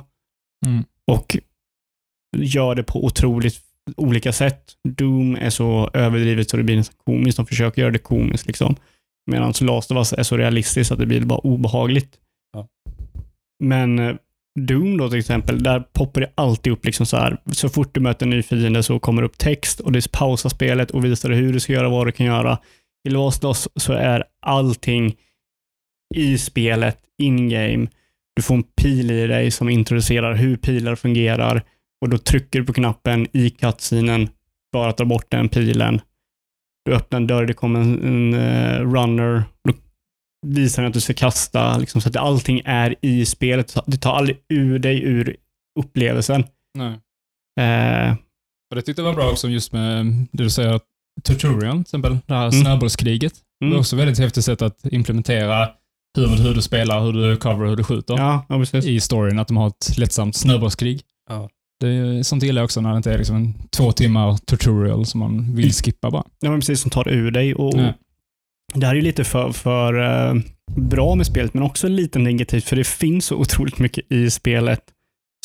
Mm. 0.66 0.84
och 1.12 1.38
gör 2.38 2.76
det 2.76 2.84
på 2.84 3.06
otroligt 3.06 3.62
olika 3.98 4.34
sätt. 4.34 4.74
Doom 4.90 5.36
är 5.36 5.50
så 5.50 5.90
överdrivet 5.94 6.50
så 6.50 6.58
det 6.58 6.64
blir 6.64 6.76
nästan 6.76 6.96
komiskt. 7.06 7.38
De 7.38 7.46
försöker 7.46 7.82
göra 7.82 7.92
det 7.92 8.00
komiskt 8.00 8.48
liksom. 8.48 8.76
Medan 9.32 9.54
Last 9.62 9.92
of 9.92 9.98
Us 9.98 10.14
är 10.14 10.24
så 10.24 10.38
realistiskt 10.38 10.92
att 10.92 11.00
det 11.00 11.06
blir 11.06 11.26
bara 11.26 11.40
obehagligt. 11.40 12.20
Ja. 12.54 12.68
Men 13.64 14.00
eh, 14.00 14.16
Doom 14.60 14.98
då 14.98 15.10
till 15.10 15.20
exempel, 15.20 15.64
där 15.64 15.80
poppar 15.80 16.22
det 16.22 16.32
alltid 16.36 16.74
upp 16.74 16.86
liksom 16.86 17.06
så 17.06 17.18
här. 17.18 17.38
Så 17.52 17.70
fort 17.70 17.96
du 17.96 18.00
möter 18.00 18.26
en 18.26 18.30
ny 18.30 18.44
fiende 18.44 18.84
så 18.84 19.00
kommer 19.00 19.22
det 19.22 19.26
upp 19.26 19.38
text 19.38 19.80
och 19.80 19.92
det 19.92 20.12
pausar 20.12 20.50
spelet 20.50 20.92
och 20.92 21.06
visar 21.06 21.30
dig 21.30 21.38
hur 21.38 21.54
du 21.54 21.60
ska 21.60 21.74
göra, 21.74 21.90
vad 21.90 22.08
du 22.08 22.12
kan 22.12 22.26
göra. 22.26 22.58
I 23.08 23.10
Last 23.10 23.44
Loss 23.44 23.70
så 23.76 23.94
är 23.94 24.24
allting 24.42 25.16
i 26.16 26.38
spelet, 26.38 26.98
in-game. 27.18 27.88
Du 28.36 28.42
får 28.42 28.56
en 28.56 28.64
pil 28.64 29.12
i 29.12 29.28
dig 29.28 29.52
som 29.52 29.70
introducerar 29.70 30.34
hur 30.34 30.58
pilar 30.58 30.96
fungerar 30.96 31.64
och 32.02 32.10
då 32.10 32.18
trycker 32.18 32.60
du 32.60 32.66
på 32.66 32.74
knappen 32.74 33.28
i 33.34 33.50
cutscenen 33.50 34.30
för 34.74 34.88
att 34.88 34.98
ta 34.98 35.06
bort 35.06 35.32
den 35.32 35.50
pilen. 35.50 36.02
Du 36.86 36.94
öppnar 36.94 37.20
en 37.20 37.28
dörr, 37.28 37.46
det 37.46 37.54
kommer 37.54 37.80
en, 37.80 38.04
en 38.04 38.34
uh, 38.34 38.94
runner. 38.94 39.44
Då 39.64 39.74
visar 40.48 40.84
att 40.84 40.94
du 40.94 41.02
ska 41.02 41.14
kasta, 41.14 41.78
liksom, 41.78 42.02
så 42.02 42.10
att 42.10 42.16
allting 42.16 42.62
är 42.66 42.96
i 43.02 43.26
spelet. 43.26 43.76
Det 43.86 43.98
tar 43.98 44.14
aldrig 44.14 44.38
ur 44.50 44.80
dig 44.80 45.04
ur 45.04 45.36
upplevelsen. 45.80 46.44
Nej. 46.78 47.00
Eh, 47.60 48.16
Och 48.70 48.76
det 48.76 48.82
tyckte 48.82 49.02
jag 49.02 49.08
var 49.08 49.16
bra 49.16 49.30
också 49.32 49.48
just 49.50 49.74
med 49.74 50.06
det 50.32 50.44
du 50.44 50.50
säger, 50.50 50.80
tutorial 51.24 51.72
till 51.76 51.82
exempel, 51.82 52.18
det 52.26 52.34
här 52.34 52.48
Mm. 52.48 52.62
snöbollskriget. 52.62 53.34
Det 53.60 53.66
mm. 53.66 53.74
var 53.74 53.80
också 53.80 53.96
väldigt 53.96 54.20
häftigt 54.20 54.46
sätt 54.46 54.62
att 54.62 54.86
implementera 54.92 55.70
hur, 56.18 56.28
hur 56.28 56.54
du 56.54 56.62
spelar, 56.62 57.02
hur 57.02 57.14
du 57.14 57.38
cover, 57.38 57.68
hur 57.68 57.76
du 57.76 57.84
skjuter 57.84 58.18
Ja, 58.18 58.46
ja, 58.50 58.80
i 58.80 59.00
storyn, 59.00 59.40
att 59.40 59.48
de 59.48 59.58
har 59.58 59.68
ett 59.68 59.98
lättsamt 59.98 60.36
snöbollskrig. 60.36 61.02
Ja. 61.30 61.50
Det 61.80 61.88
är, 61.88 62.24
sånt 62.24 62.44
gillar 62.44 62.62
jag 62.62 62.66
också 62.66 62.82
när 62.82 62.92
det 62.92 62.98
inte 62.98 63.14
är 63.14 63.18
liksom 63.18 63.36
en 63.36 63.54
två 63.70 63.92
timmar 63.92 64.38
tutorial 64.38 65.06
som 65.06 65.20
man 65.20 65.56
vill 65.56 65.74
skippa 65.74 66.12
bara. 66.12 66.24
Ja, 66.40 66.50
men 66.50 66.60
precis, 66.60 66.82
som 66.82 66.92
tar 66.92 67.10
ur 67.10 67.32
dig. 67.32 67.56
Och, 67.56 67.76
Nej. 67.76 67.94
Det 68.74 68.86
här 68.86 68.94
är 68.94 68.96
ju 68.96 69.02
lite 69.02 69.24
för, 69.24 69.52
för 69.52 70.02
eh, 70.02 70.42
bra 70.76 71.16
med 71.16 71.26
spelet, 71.26 71.54
men 71.54 71.64
också 71.64 71.88
lite 71.88 72.20
negativt, 72.20 72.64
för 72.64 72.76
det 72.76 72.88
finns 72.88 73.26
så 73.26 73.36
otroligt 73.36 73.80
mycket 73.80 74.12
i 74.12 74.30
spelet 74.30 74.82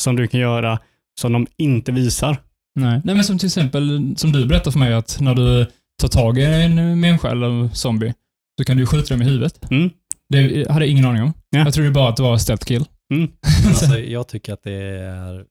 som 0.01 0.15
du 0.15 0.27
kan 0.27 0.39
göra 0.39 0.79
som 1.19 1.33
de 1.33 1.47
inte 1.57 1.91
visar. 1.91 2.37
Nej. 2.75 3.01
Nej, 3.03 3.15
men 3.15 3.23
som 3.23 3.37
till 3.37 3.47
exempel, 3.47 4.13
som 4.17 4.31
du 4.31 4.45
berättade 4.45 4.71
för 4.71 4.79
mig, 4.79 4.93
att 4.93 5.17
när 5.21 5.35
du 5.35 5.65
tar 6.01 6.07
tag 6.07 6.37
i 6.37 6.43
en 6.43 6.99
människa 6.99 7.31
eller 7.31 7.69
zombie, 7.73 8.13
så 8.59 8.65
kan 8.65 8.77
du 8.77 8.85
skjuta 8.85 9.13
dem 9.13 9.21
i 9.21 9.25
huvudet. 9.25 9.71
Mm. 9.71 9.89
Det 10.29 10.71
hade 10.71 10.85
jag 10.85 10.91
ingen 10.91 11.05
aning 11.05 11.23
om. 11.23 11.33
Ja. 11.49 11.59
Jag 11.59 11.73
trodde 11.73 11.91
bara 11.91 12.09
att 12.09 12.15
det 12.15 12.23
var 12.23 12.37
stealth 12.37 12.65
kill. 12.65 12.85
Men 13.09 13.31
alltså, 13.67 13.99
jag 13.99 14.27
tycker 14.27 14.53
att 14.53 14.63
det 14.63 14.73
är 14.73 15.45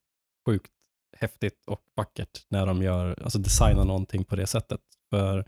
sjukt 0.49 0.71
häftigt 1.19 1.65
och 1.67 1.81
vackert 1.97 2.29
när 2.51 2.67
de 2.67 2.83
gör, 2.83 3.23
alltså 3.23 3.39
designar 3.39 3.85
någonting 3.85 4.25
på 4.25 4.37
det 4.37 4.47
sättet. 4.47 4.81
För 5.11 5.45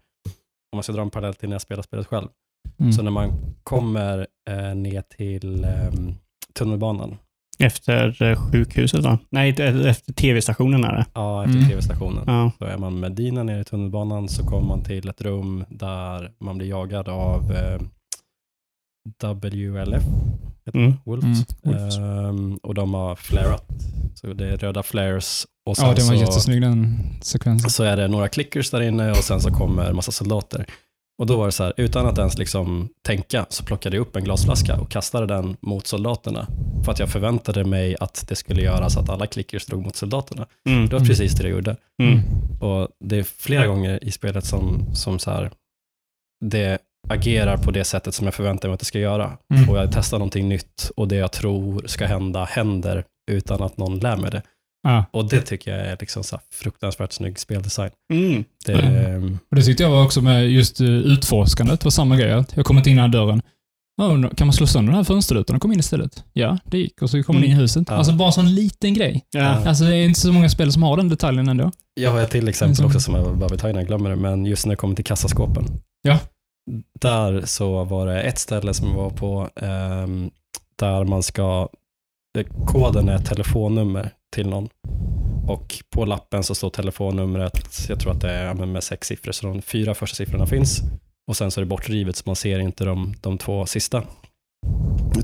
om 0.72 0.76
man 0.76 0.82
ska 0.82 0.92
dra 0.92 1.02
en 1.02 1.10
parallell 1.10 1.34
till 1.34 1.48
när 1.48 1.54
jag 1.54 1.62
spelar 1.62 1.82
spelet 1.82 2.06
själv, 2.06 2.28
Mm. 2.80 2.92
så 2.92 3.02
när 3.02 3.10
man 3.10 3.32
kommer 3.62 4.26
eh, 4.50 4.74
ner 4.74 5.02
till 5.16 5.64
eh, 5.64 5.70
tunnelbanan 6.54 7.16
Efter 7.58 8.22
eh, 8.22 8.50
sjukhuset 8.50 9.04
va? 9.04 9.18
Nej, 9.30 9.48
inte- 9.48 9.64
efter 9.64 10.12
tv-stationen 10.12 10.84
är 10.84 10.92
det. 10.92 11.06
Ja, 11.14 11.44
efter 11.44 11.56
Mm. 11.58 11.68
tv-stationen. 11.70 12.24
Ja. 12.26 12.52
Så 12.58 12.64
är 12.64 12.78
man 12.78 13.00
med 13.00 13.12
Dina 13.12 13.42
nere 13.42 13.60
i 13.60 13.64
tunnelbanan 13.64 14.28
så 14.28 14.46
kommer 14.46 14.68
man 14.68 14.82
till 14.84 15.08
ett 15.08 15.20
rum 15.22 15.64
där 15.68 16.32
man 16.40 16.58
blir 16.58 16.68
jagad 16.68 17.08
av 17.08 17.52
eh, 17.52 17.80
WLF, 19.34 20.02
heter 20.66 20.78
Mm. 20.78 20.94
Wolves. 21.04 21.38
Mm. 21.64 21.78
Ehm, 22.28 22.56
och 22.62 22.74
de 22.74 22.94
har 22.94 23.16
flarat. 23.16 23.66
Så 24.14 24.26
det 24.32 24.48
är 24.48 24.56
röda 24.56 24.82
flares. 24.82 25.46
Och 25.66 25.76
sen 25.76 25.86
Ja, 25.88 25.94
den 25.94 26.06
var 26.06 26.14
så, 26.14 26.20
jättesnygg 26.20 26.62
den 26.62 26.98
sekvensen. 27.22 27.70
så 27.70 27.82
är 27.84 27.96
det 27.96 28.08
några 28.08 28.28
clickers 28.28 28.70
där 28.70 28.80
inne 28.80 29.10
och 29.10 29.16
sen 29.16 29.40
så 29.40 29.50
kommer 29.50 29.84
en 29.84 29.96
massa 29.96 30.12
soldater. 30.12 30.66
Och 31.18 31.26
då 31.26 31.36
var 31.36 31.46
det 31.46 31.52
så 31.52 31.64
här, 31.64 31.72
utan 31.76 32.06
att 32.06 32.18
ens 32.18 32.38
liksom 32.38 32.88
tänka 33.02 33.46
så 33.48 33.64
plockade 33.64 33.96
jag 33.96 34.02
upp 34.02 34.16
en 34.16 34.24
glasflaska 34.24 34.80
och 34.80 34.90
kastade 34.90 35.26
den 35.26 35.56
mot 35.60 35.86
soldaterna. 35.86 36.46
För 36.84 36.92
att 36.92 36.98
jag 36.98 37.08
förväntade 37.08 37.64
mig 37.64 37.96
att 38.00 38.24
det 38.28 38.36
skulle 38.36 38.62
göra 38.62 38.90
så 38.90 39.00
att 39.00 39.08
alla 39.08 39.26
clickers 39.26 39.66
drog 39.66 39.82
mot 39.82 39.96
soldaterna. 39.96 40.46
Mm. 40.68 40.88
Det 40.88 40.98
var 40.98 41.06
precis 41.06 41.32
det 41.32 41.42
jag 41.42 41.50
gjorde. 41.52 41.76
Mm. 42.02 42.20
Och 42.60 42.88
det 43.00 43.16
är 43.18 43.22
flera 43.22 43.66
gånger 43.66 44.04
i 44.04 44.10
spelet 44.10 44.44
som, 44.44 44.94
som 44.94 45.18
så 45.18 45.30
här, 45.30 45.50
det 46.44 46.78
agerar 47.08 47.56
på 47.56 47.70
det 47.70 47.84
sättet 47.84 48.14
som 48.14 48.24
jag 48.26 48.34
förväntar 48.34 48.68
mig 48.68 48.74
att 48.74 48.80
det 48.80 48.86
ska 48.86 48.98
göra. 48.98 49.38
Mm. 49.54 49.68
Och 49.70 49.78
jag 49.78 49.92
testar 49.92 50.18
någonting 50.18 50.48
nytt 50.48 50.90
och 50.96 51.08
det 51.08 51.16
jag 51.16 51.32
tror 51.32 51.82
ska 51.86 52.06
hända 52.06 52.44
händer 52.44 53.04
utan 53.30 53.62
att 53.62 53.76
någon 53.78 53.98
lär 53.98 54.16
mig 54.16 54.30
det. 54.30 54.42
Ja. 54.82 55.04
Och 55.10 55.28
det 55.28 55.40
tycker 55.40 55.76
jag 55.76 55.86
är 55.86 55.96
liksom 56.00 56.24
så 56.24 56.38
fruktansvärt 56.52 57.12
snygg 57.12 57.38
speldesign. 57.38 57.90
Mm. 58.12 58.44
Det, 58.66 58.72
Mm. 58.72 59.38
Och 59.50 59.56
det 59.56 59.62
tyckte 59.62 59.82
jag 59.82 59.90
var 59.90 60.04
också 60.04 60.20
med 60.22 60.50
just 60.50 60.80
eh, 60.80 60.86
utforskandet 60.88 61.84
var 61.84 61.90
samma 61.90 62.16
grej. 62.16 62.44
Jag 62.54 62.66
kom 62.66 62.78
inte 62.78 62.90
in 62.90 62.96
i 62.96 63.00
den 63.00 63.10
här 63.12 63.18
dörren. 63.18 63.42
Kan 64.36 64.46
man 64.46 64.52
slå 64.52 64.66
sönder 64.66 64.90
den 64.92 64.96
här 64.96 65.04
fönsterrutan 65.04 65.56
och 65.56 65.62
komma 65.62 65.74
in 65.74 65.80
istället? 65.80 66.24
Ja, 66.32 66.58
det 66.64 66.78
gick. 66.78 67.02
Och 67.02 67.10
så 67.10 67.22
kom 67.22 67.34
man 67.36 67.44
in 67.44 67.50
i 67.50 67.54
huset. 67.54 67.84
Ja. 67.88 67.94
Alltså 67.94 68.12
bara 68.12 68.26
en 68.26 68.32
sån 68.32 68.54
liten 68.54 68.94
grej. 68.94 69.24
Ja. 69.30 69.42
Alltså 69.44 69.84
det 69.84 69.96
är 69.96 70.04
inte 70.04 70.20
så 70.20 70.32
många 70.32 70.48
spel 70.48 70.72
som 70.72 70.82
har 70.82 70.96
den 70.96 71.08
detaljen 71.08 71.48
ändå. 71.48 71.72
Jag 71.94 72.10
har 72.10 72.20
ett 72.20 72.30
till 72.30 72.48
exempel 72.48 72.78
Mm. 72.80 72.86
också 72.86 73.00
som 73.00 73.14
jag 73.14 73.38
behöver 73.38 73.56
ta 73.56 73.68
innan 73.70 73.80
jag 73.80 73.86
glömmer 73.88 74.10
det, 74.10 74.16
men 74.16 74.46
just 74.46 74.66
när 74.66 74.72
det 74.72 74.76
kommer 74.76 74.94
till 74.96 75.04
kassaskåpen. 75.04 75.64
Ja. 76.02 76.18
Där 77.00 77.46
så 77.46 77.84
var 77.84 78.06
det 78.06 78.22
ett 78.22 78.38
ställe 78.38 78.74
som 78.74 78.88
jag 78.88 78.96
var 78.96 79.10
på 79.10 79.48
ehm, 79.56 80.30
där 80.76 81.04
man 81.04 81.22
ska, 81.22 81.68
det, 82.34 82.44
koden 82.66 83.08
är 83.08 83.16
ett 83.16 83.26
telefonnummer 83.26 84.10
till 84.34 84.48
någon. 84.48 84.68
Och 85.48 85.74
på 85.90 86.04
lappen 86.04 86.42
så 86.44 86.54
står 86.54 86.70
telefonnumret, 86.70 87.86
jag 87.88 88.00
tror 88.00 88.12
att 88.12 88.20
det 88.20 88.30
är 88.30 88.54
med 88.54 88.82
sex 88.84 89.08
siffror, 89.08 89.32
så 89.32 89.46
de 89.46 89.62
fyra 89.62 89.94
första 89.94 90.16
siffrorna 90.16 90.46
finns. 90.46 90.80
Och 91.28 91.36
sen 91.36 91.50
så 91.50 91.60
är 91.60 91.64
det 91.64 91.68
bortrivet 91.68 92.16
så 92.16 92.22
man 92.26 92.36
ser 92.36 92.58
inte 92.58 92.84
de, 92.84 93.14
de 93.20 93.38
två 93.38 93.66
sista. 93.66 94.02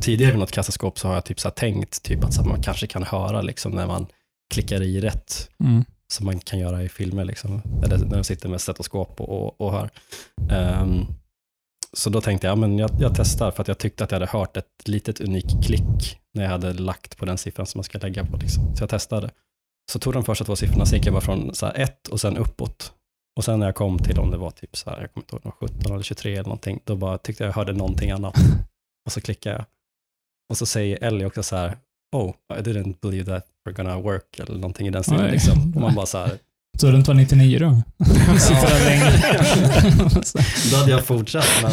Tidigare 0.01 0.31
vid 0.31 0.41
något 0.41 0.53
kassaskåp 0.53 0.99
så 0.99 1.09
har 1.09 1.15
jag 1.15 1.25
typ 1.25 1.41
så 1.41 1.51
tänkt 1.51 2.03
typ 2.03 2.25
att 2.25 2.47
man 2.47 2.63
kanske 2.63 2.87
kan 2.87 3.03
höra 3.03 3.43
liksom 3.43 3.73
när 3.73 3.87
man 3.87 4.07
klickar 4.55 4.83
i 4.83 5.01
rätt 5.01 5.51
Mm. 5.61 5.85
som 6.09 6.27
man 6.27 6.39
kan 6.39 6.59
göra 6.59 6.83
i 6.83 6.89
filmer, 6.89 7.25
liksom. 7.25 7.63
eller 7.85 7.99
när 7.99 8.15
de 8.17 8.25
sitter 8.25 8.49
med 8.49 8.61
stetoskop 8.61 9.21
och, 9.21 9.29
och, 9.29 9.61
och 9.61 9.73
hör. 9.73 9.91
Ehm, 10.51 11.07
så 11.97 12.11
då 12.11 12.21
tänkte 12.21 12.47
jag, 12.47 12.53
ja, 12.53 12.57
men 12.57 12.79
jag, 12.79 12.91
jag 13.01 13.13
testar, 13.17 13.51
för 13.51 13.63
att 13.63 13.69
jag 13.69 13.79
tyckte 13.79 14.05
att 14.05 14.11
jag 14.11 14.17
hade 14.21 14.39
hört 14.39 14.57
ett 14.57 14.89
litet 14.89 15.21
unikt 15.21 15.65
klick 15.67 16.21
när 16.35 16.43
jag 16.43 16.51
hade 16.51 16.73
lagt 16.73 17.17
på 17.17 17.25
den 17.25 17.39
siffran 17.39 17.67
som 17.67 17.79
man 17.79 17.85
ska 17.85 17.99
lägga 17.99 18.25
på. 18.25 18.37
Liksom. 18.37 18.77
Så 18.77 18.83
jag 18.83 18.91
testade. 18.91 19.31
Så 19.93 19.99
tog 19.99 20.13
de 20.13 20.25
första 20.25 20.45
två 20.45 20.57
siffrorna, 20.57 20.87
så 20.87 20.97
gick 20.97 21.07
jag 21.07 21.15
bara 21.15 21.21
från 21.21 21.55
så 21.55 21.67
ett 21.67 22.09
och 22.09 22.21
sen 22.21 22.37
uppåt. 22.37 22.93
Och 23.37 23.45
sen 23.45 23.59
när 23.59 23.67
jag 23.67 23.75
kom 23.75 23.99
till 23.99 24.19
om 24.19 24.31
det 24.31 24.37
var 24.37 24.51
typ 24.51 24.77
så 24.77 24.91
här, 24.91 25.01
jag 25.01 25.13
kommer 25.13 25.25
inte 25.25 25.35
ihåg, 25.35 25.43
det 25.43 25.49
var 25.49 25.69
17 25.69 25.93
eller 25.93 26.03
23 26.03 26.33
eller 26.33 26.45
någonting, 26.45 26.81
då 26.85 26.97
bara 26.97 27.19
tyckte 27.19 27.45
jag 27.45 27.53
hörde 27.53 27.73
någonting 27.73 28.11
annat. 28.11 28.35
Och 29.07 29.13
så 29.13 29.21
klickade 29.21 29.57
jag. 29.57 29.65
Och 30.51 30.59
så 30.59 30.67
säger 30.67 31.05
Ellie 31.05 31.25
också 31.25 31.43
så 31.43 31.57
här, 31.57 31.79
oh, 32.17 32.35
I 32.59 32.61
didn't 32.61 32.97
believe 33.01 33.25
that 33.25 33.47
we're 33.69 33.73
gonna 33.73 34.01
work, 34.01 34.39
eller 34.39 34.55
någonting 34.55 34.87
i 34.87 34.91
den 34.91 35.05
stilen. 35.05 35.31
Liksom. 35.31 35.73
Och 35.75 35.81
man 35.81 35.95
bara 35.95 36.07
så 36.07 36.19
här, 36.19 36.31
Så 36.77 36.89
inte 36.89 37.11
var 37.11 37.15
99 37.15 37.59
då? 37.59 37.83
Sitter 38.39 38.85
länge. 38.85 39.11
Då 40.71 40.77
hade 40.77 40.91
jag 40.91 41.05
fortsatt. 41.05 41.47
Men, 41.63 41.73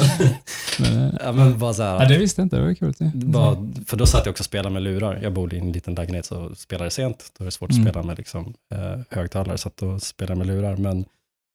Men, 0.80 1.08
eh, 1.10 1.14
ja, 1.24 1.32
men 1.32 1.60
bara 1.60 1.74
så 1.74 1.84
här, 1.84 2.02
ja, 2.02 2.08
det 2.08 2.18
visste 2.18 2.42
jag 2.42 2.46
inte. 2.46 2.56
Det 2.56 2.66
var 2.66 2.74
kul. 2.74 2.94
Det. 2.98 3.12
bara, 3.14 3.56
för 3.88 3.98
då 3.98 4.06
satt 4.06 4.26
jag 4.26 4.32
också 4.34 4.42
och 4.42 4.46
spelade 4.46 4.70
med 4.74 4.84
lurar. 4.84 5.20
Jag 5.24 5.34
bodde 5.34 5.56
i 5.56 5.60
en 5.60 5.72
liten 5.72 5.96
lägenhet 5.96 6.26
så 6.26 6.56
spelade 6.56 6.90
sent. 6.92 7.32
Då 7.38 7.44
är 7.44 7.46
det 7.46 7.52
svårt 7.52 7.72
Mm. 7.72 7.84
att 7.84 7.90
spela 7.90 8.06
med 8.06 8.18
liksom, 8.18 8.54
eh, 8.74 9.00
högtalare, 9.10 9.58
så 9.58 9.68
att 9.68 9.78
då 9.78 10.00
spelade 10.00 10.32
jag 10.32 10.38
med 10.38 10.48
lurar. 10.48 10.78
Men 10.78 11.06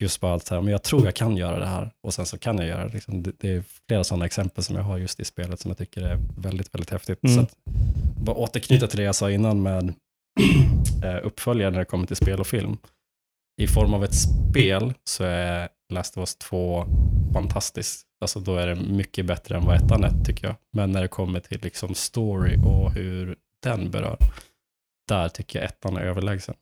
just 0.02 0.20
bara 0.20 0.34
att 0.34 0.46
så 0.46 0.54
här, 0.54 0.62
men 0.62 0.72
jag 0.72 0.82
tror 0.82 1.04
jag 1.04 1.14
kan 1.14 1.36
göra 1.36 1.58
det 1.58 1.66
här 1.66 1.90
och 2.06 2.14
sen 2.14 2.26
så 2.26 2.38
kan 2.38 2.58
jag 2.58 2.66
göra 2.66 2.86
det. 2.88 2.92
Liksom, 2.94 3.22
det, 3.22 3.32
det 3.40 3.52
är 3.52 3.62
flera 3.88 4.04
sådana 4.04 4.26
exempel 4.26 4.64
som 4.64 4.76
jag 4.76 4.82
har 4.82 4.98
just 4.98 5.20
i 5.20 5.24
spelet 5.24 5.60
som 5.60 5.68
jag 5.70 5.78
tycker 5.78 6.02
är 6.02 6.18
väldigt, 6.38 6.74
väldigt 6.74 6.90
häftigt. 6.90 7.24
Mm. 7.24 7.36
Så 7.36 7.42
att, 7.42 7.50
bara 8.24 8.36
återknyta 8.36 8.86
till 8.86 8.98
det 8.98 9.04
jag 9.04 9.14
sa 9.14 9.30
innan 9.30 9.62
med 9.62 9.94
eh, 11.04 11.26
uppföljare 11.26 11.70
när 11.70 11.78
det 11.78 11.84
kommer 11.84 12.06
till 12.06 12.16
spel 12.16 12.40
och 12.40 12.46
film. 12.46 12.76
I 13.60 13.66
form 13.66 13.94
av 13.94 14.04
ett 14.04 14.14
spel 14.14 14.94
så 15.04 15.24
är 15.24 15.68
Last 15.92 16.16
of 16.16 16.20
Us 16.20 16.36
2 16.36 16.84
fantastiskt. 17.32 18.06
Alltså 18.20 18.40
då 18.40 18.56
är 18.56 18.66
det 18.66 18.74
mycket 18.74 19.26
bättre 19.26 19.56
än 19.56 19.64
vad 19.64 19.76
ettan 19.76 20.04
är 20.04 20.24
tycker 20.24 20.46
jag. 20.46 20.56
Men 20.72 20.92
när 20.92 21.02
det 21.02 21.08
kommer 21.08 21.40
till 21.40 21.60
liksom 21.62 21.94
story 21.94 22.56
och 22.64 22.92
hur 22.92 23.36
den 23.62 23.90
berör, 23.90 24.18
där 25.08 25.28
tycker 25.28 25.58
jag 25.58 25.66
ettan 25.66 25.96
är 25.96 26.00
överlägsen. 26.00 26.54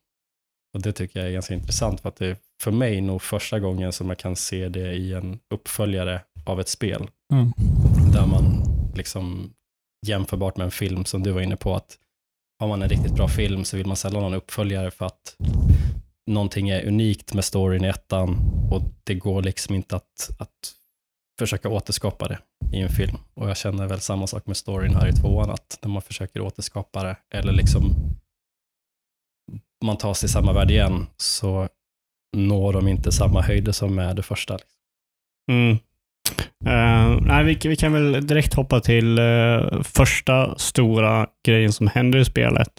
Och 0.75 0.83
det 0.83 0.93
tycker 0.93 1.21
jag 1.21 1.29
är 1.29 1.33
ganska 1.33 1.55
intressant 1.55 2.01
för 2.01 2.09
att 2.09 2.17
det 2.17 2.27
är 2.27 2.37
för 2.63 2.71
mig 2.71 3.01
nog 3.01 3.23
första 3.23 3.61
gången 3.61 3.93
som 3.93 4.09
jag 4.09 4.19
kan 4.19 4.37
se 4.37 4.69
det 4.69 4.93
i 4.93 5.15
en 5.15 5.39
uppföljare 5.55 6.21
av 6.47 6.61
ett 6.61 6.69
spel. 6.69 7.09
Mm. 7.33 7.53
Där 8.13 8.27
man 8.27 8.63
liksom 8.95 9.53
jämförbart 10.07 10.57
med 10.57 10.65
en 10.65 10.71
film 10.71 11.05
som 11.05 11.23
du 11.23 11.31
var 11.31 11.41
inne 11.41 11.57
på 11.57 11.75
att 11.75 11.99
har 12.59 12.69
man 12.69 12.83
en 12.83 12.89
riktigt 12.89 13.15
bra 13.15 13.29
film 13.29 13.65
så 13.65 13.77
vill 13.77 13.87
man 13.87 13.97
sällan 13.97 14.23
ha 14.23 14.29
en 14.29 14.35
uppföljare 14.35 14.91
för 14.91 15.07
att 15.07 15.37
någonting 16.26 16.69
är 16.69 16.87
unikt 16.87 17.35
med 17.35 17.45
storyn 17.45 17.85
i 17.85 17.88
ettan 17.88 18.38
och 18.71 18.83
det 19.04 19.14
går 19.14 19.43
liksom 19.43 19.75
inte 19.75 19.97
att, 19.97 20.31
att 20.38 20.75
försöka 21.38 21.69
återskapa 21.69 22.28
det 22.28 22.38
i 22.73 22.81
en 22.81 22.88
film. 22.88 23.16
Och 23.35 23.49
jag 23.49 23.57
känner 23.57 23.87
väl 23.87 24.00
samma 24.00 24.26
sak 24.26 24.47
med 24.47 24.57
storyn 24.57 24.95
här 24.95 25.09
i 25.09 25.12
tvåan, 25.12 25.50
att 25.50 25.78
när 25.83 25.90
man 25.90 26.02
försöker 26.02 26.40
återskapa 26.40 27.02
det 27.02 27.16
eller 27.31 27.52
liksom 27.52 27.95
man 29.85 29.97
tar 29.97 30.14
sig 30.14 30.28
samma 30.28 30.52
värld 30.52 30.71
igen 30.71 31.07
så 31.16 31.69
når 32.37 32.73
de 32.73 32.88
inte 32.88 33.12
samma 33.12 33.43
höjder 33.43 33.73
som 33.73 33.95
med 33.95 34.16
det 34.16 34.23
första. 34.23 34.59
Mm. 35.50 35.78
Eh, 36.66 37.21
nej, 37.21 37.45
vi, 37.45 37.69
vi 37.69 37.76
kan 37.76 37.93
väl 37.93 38.26
direkt 38.26 38.54
hoppa 38.54 38.81
till 38.81 39.19
eh, 39.19 39.83
första 39.83 40.59
stora 40.59 41.26
grejen 41.45 41.73
som 41.73 41.87
händer 41.87 42.19
i 42.19 42.25
spelet. 42.25 42.73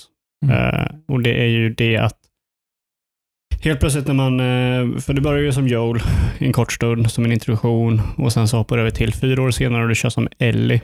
Mm. 0.45 0.55
Eh, 0.55 0.87
och 1.07 1.21
det 1.21 1.41
är 1.41 1.47
ju 1.47 1.69
det 1.73 1.97
att 1.97 2.17
helt 3.65 3.79
plötsligt 3.79 4.07
när 4.07 4.13
man, 4.13 4.39
eh, 4.39 4.99
för 4.99 5.13
det 5.13 5.21
börjar 5.21 5.43
ju 5.43 5.51
som 5.51 5.67
Joel 5.67 6.01
i 6.37 6.45
en 6.45 6.53
kort 6.53 6.71
stund 6.73 7.11
som 7.11 7.25
en 7.25 7.31
introduktion 7.31 8.01
och 8.17 8.33
sen 8.33 8.47
så 8.47 8.57
hoppar 8.57 8.77
det 8.77 8.81
över 8.81 8.91
till 8.91 9.13
fyra 9.13 9.41
år 9.41 9.51
senare 9.51 9.83
och 9.83 9.89
du 9.89 9.95
kör 9.95 10.09
som 10.09 10.27
Ellie. 10.39 10.81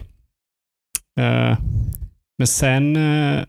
Eh, 1.20 1.58
men 2.38 2.48
sen 2.48 2.96
eh, 2.96 3.44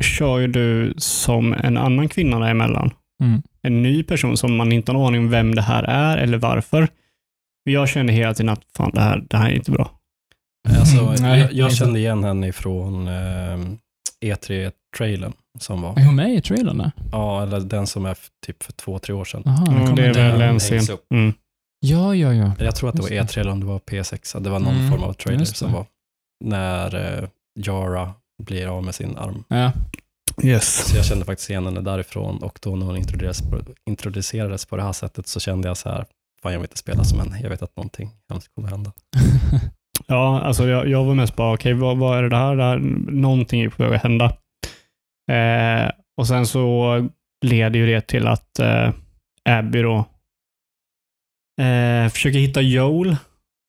kör 0.00 0.38
ju 0.38 0.46
du 0.46 0.94
som 0.96 1.52
en 1.52 1.76
annan 1.76 2.08
kvinna 2.08 2.38
däremellan. 2.38 2.90
Mm. 3.22 3.42
En 3.62 3.82
ny 3.82 4.02
person 4.02 4.36
som 4.36 4.56
man 4.56 4.72
inte 4.72 4.92
har 4.92 4.98
en 4.98 5.06
aning 5.06 5.20
om 5.20 5.30
vem 5.30 5.54
det 5.54 5.62
här 5.62 5.82
är 5.82 6.16
eller 6.16 6.38
varför. 6.38 6.88
Jag 7.64 7.88
känner 7.88 8.12
hela 8.12 8.34
tiden 8.34 8.48
att 8.48 8.62
fan, 8.76 8.90
det 8.94 9.00
här, 9.00 9.24
det 9.30 9.36
här 9.36 9.50
är 9.50 9.54
inte 9.54 9.70
bra. 9.70 9.90
Alltså, 10.68 11.24
Mm, 11.24 11.38
jag, 11.38 11.52
jag 11.52 11.72
kände 11.72 11.98
igen 11.98 12.24
henne 12.24 12.48
ifrån 12.48 13.08
eh, 13.08 13.58
E3-trailern 14.24 15.32
som 15.60 15.82
var. 15.82 15.98
Är 15.98 16.04
hon 16.04 16.16
med 16.16 16.34
i 16.34 16.40
trailern? 16.40 16.78
där? 16.78 16.92
Ja, 17.12 17.42
eller 17.42 17.60
den 17.60 17.86
som 17.86 18.06
är 18.06 18.16
typ 18.46 18.62
för 18.62 18.72
två, 18.72 18.98
tre 18.98 19.14
år 19.14 19.24
sedan. 19.24 19.42
Den 19.44 19.76
Mm, 19.76 19.94
det 19.94 20.02
är 20.06 20.32
väl 20.32 20.40
en 20.40 20.58
scen. 20.58 20.98
Mm. 21.14 21.32
Ja, 21.80 22.14
ja, 22.14 22.32
ja. 22.34 22.52
Jag 22.58 22.76
tror 22.76 22.88
att 22.88 22.96
det 22.96 23.02
var 23.02 23.08
Just 23.08 23.34
det. 23.34 23.40
E3 23.40 23.40
eller 23.40 23.52
om 23.52 23.60
det 23.60 23.66
var 23.66 23.78
P6. 23.78 24.40
Det 24.40 24.50
var 24.50 24.58
någon 24.60 24.74
Mm, 24.76 24.90
form 24.90 25.02
av 25.02 25.12
trailer 25.12 25.44
som 25.44 25.72
var. 25.72 25.86
När 26.44 27.18
eh, 27.22 27.28
Jara 27.60 28.12
blir 28.42 28.66
av 28.66 28.84
med 28.84 28.94
sin 28.94 29.16
arm. 29.16 29.44
ja. 29.48 29.72
Yes. 30.42 30.88
Så 30.90 30.96
jag 30.96 31.04
kände 31.04 31.24
faktiskt 31.24 31.50
igen 31.50 31.64
henne 31.66 31.80
därifrån 31.80 32.42
och 32.42 32.58
då 32.62 32.76
när 32.76 32.86
hon 32.86 32.96
introducerades 32.96 33.42
på, 33.42 33.58
introducerades 33.90 34.66
på 34.66 34.76
det 34.76 34.82
här 34.82 34.92
sättet 34.92 35.26
så 35.26 35.40
kände 35.40 35.68
jag 35.68 35.76
så 35.76 35.88
här, 35.88 36.04
fan 36.42 36.52
jag 36.52 36.58
vill 36.60 36.64
inte 36.64 36.78
spela 36.78 37.04
som 37.04 37.18
henne. 37.18 37.40
Jag 37.42 37.48
vet 37.50 37.62
att 37.62 37.76
någonting 37.76 38.10
hemskt 38.30 38.54
kommer 38.54 38.68
hända. 38.68 38.92
Ja, 40.06 40.40
alltså 40.40 40.68
jag, 40.68 40.88
jag 40.88 41.04
var 41.04 41.14
mest 41.14 41.36
bara, 41.36 41.54
okej, 41.54 41.72
vad, 41.74 41.98
vad 41.98 42.18
är 42.18 42.22
det 42.22 42.36
här? 42.36 42.56
det 42.56 42.62
här? 42.62 42.78
Någonting 43.10 43.60
är 43.60 43.68
på 43.68 43.82
väg 43.82 43.94
att 43.94 44.02
hända. 44.02 44.32
Eh, 45.30 45.90
och 46.16 46.26
sen 46.28 46.46
så 46.46 47.08
leder 47.44 47.78
ju 47.80 47.86
det 47.86 48.00
till 48.00 48.26
att 48.26 48.58
eh, 48.58 48.90
Abby 49.48 49.82
då 49.82 49.96
eh, 51.62 52.08
försöker 52.08 52.38
hitta 52.38 52.60
Joel 52.60 53.16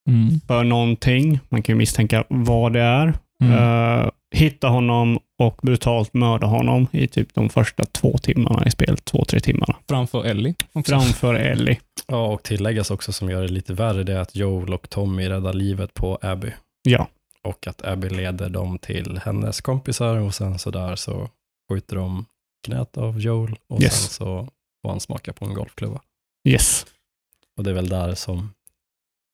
Mm. 0.10 0.40
för 0.48 0.64
någonting. 0.64 1.40
Man 1.50 1.62
kan 1.64 1.74
ju 1.76 1.78
misstänka 1.78 2.24
vad 2.30 2.74
det 2.74 2.82
är. 2.82 3.14
Mm. 3.44 3.54
Eh, 4.00 4.10
hitta 4.36 4.68
honom 4.68 5.20
och 5.40 5.60
brutalt 5.64 6.14
mörda 6.14 6.48
honom 6.48 6.88
i 6.92 7.08
typ 7.08 7.34
de 7.34 7.50
första 7.50 7.84
två 7.86 8.18
timmarna 8.18 8.66
i 8.68 8.72
spelet. 8.72 9.06
Två, 9.06 9.26
tre 9.26 9.40
timmarna. 9.40 9.76
Framför 9.90 10.26
Ellie. 10.26 10.56
också. 10.74 10.92
Framför 10.92 11.34
Ellie. 11.34 11.80
Ja, 12.08 12.26
och 12.28 12.44
tilläggas 12.44 12.92
också 12.92 13.12
som 13.14 13.30
gör 13.30 13.42
det 13.42 13.48
lite 13.48 13.74
värre, 13.74 14.04
det 14.04 14.14
är 14.14 14.20
att 14.20 14.36
Joel 14.36 14.74
och 14.74 14.90
Tommy 14.90 15.30
räddar 15.30 15.54
livet 15.54 15.94
på 15.94 16.18
Abby. 16.22 16.52
Ja. 16.84 17.08
och 17.44 17.68
att 17.68 17.86
Abby 17.86 18.10
leder 18.10 18.50
dem 18.50 18.78
till 18.80 19.22
hennes 19.26 19.62
kompisar 19.62 20.18
och 20.18 20.34
sen 20.36 20.60
så 20.60 20.72
där 20.72 20.96
så 20.96 21.30
skjuter 21.70 21.96
de 21.96 22.26
knät 22.68 22.98
av 22.98 23.20
Joel 23.20 23.56
och 23.68 23.82
Yes. 23.82 23.94
sen 24.02 24.10
så 24.10 24.48
får 24.82 24.90
han 24.90 25.00
smaka 25.00 25.34
på 25.34 25.46
en 25.46 25.54
golfklubba. 25.54 26.02
Yes. 26.48 26.86
Och 27.58 27.64
det 27.64 27.70
är 27.70 27.74
väl 27.74 27.90
där 27.90 28.16
som 28.16 28.54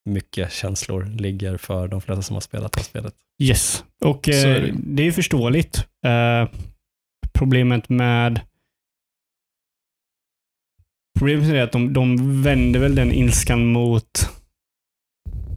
mycket 0.05 0.51
känslor 0.51 1.05
ligger 1.05 1.57
för 1.57 1.87
de 1.87 2.01
flesta 2.01 2.21
som 2.21 2.33
har 2.33 2.41
spelat 2.41 2.71
det 2.73 2.83
spelet. 2.83 3.15
Yes. 3.41 3.83
Och 4.05 4.29
eh, 4.29 4.61
det. 4.61 4.73
det 4.77 5.03
är 5.07 5.11
förståeligt. 5.11 5.77
Eh, 6.05 6.49
problemet 7.33 7.89
med 7.89 8.41
Problemet 11.19 11.49
är 11.49 11.61
att 11.63 11.71
de, 11.71 11.93
de 11.93 12.41
vänder 12.43 12.79
väl 12.79 12.95
den 12.95 13.11
ilskan 13.11 13.65
mot 13.71 14.29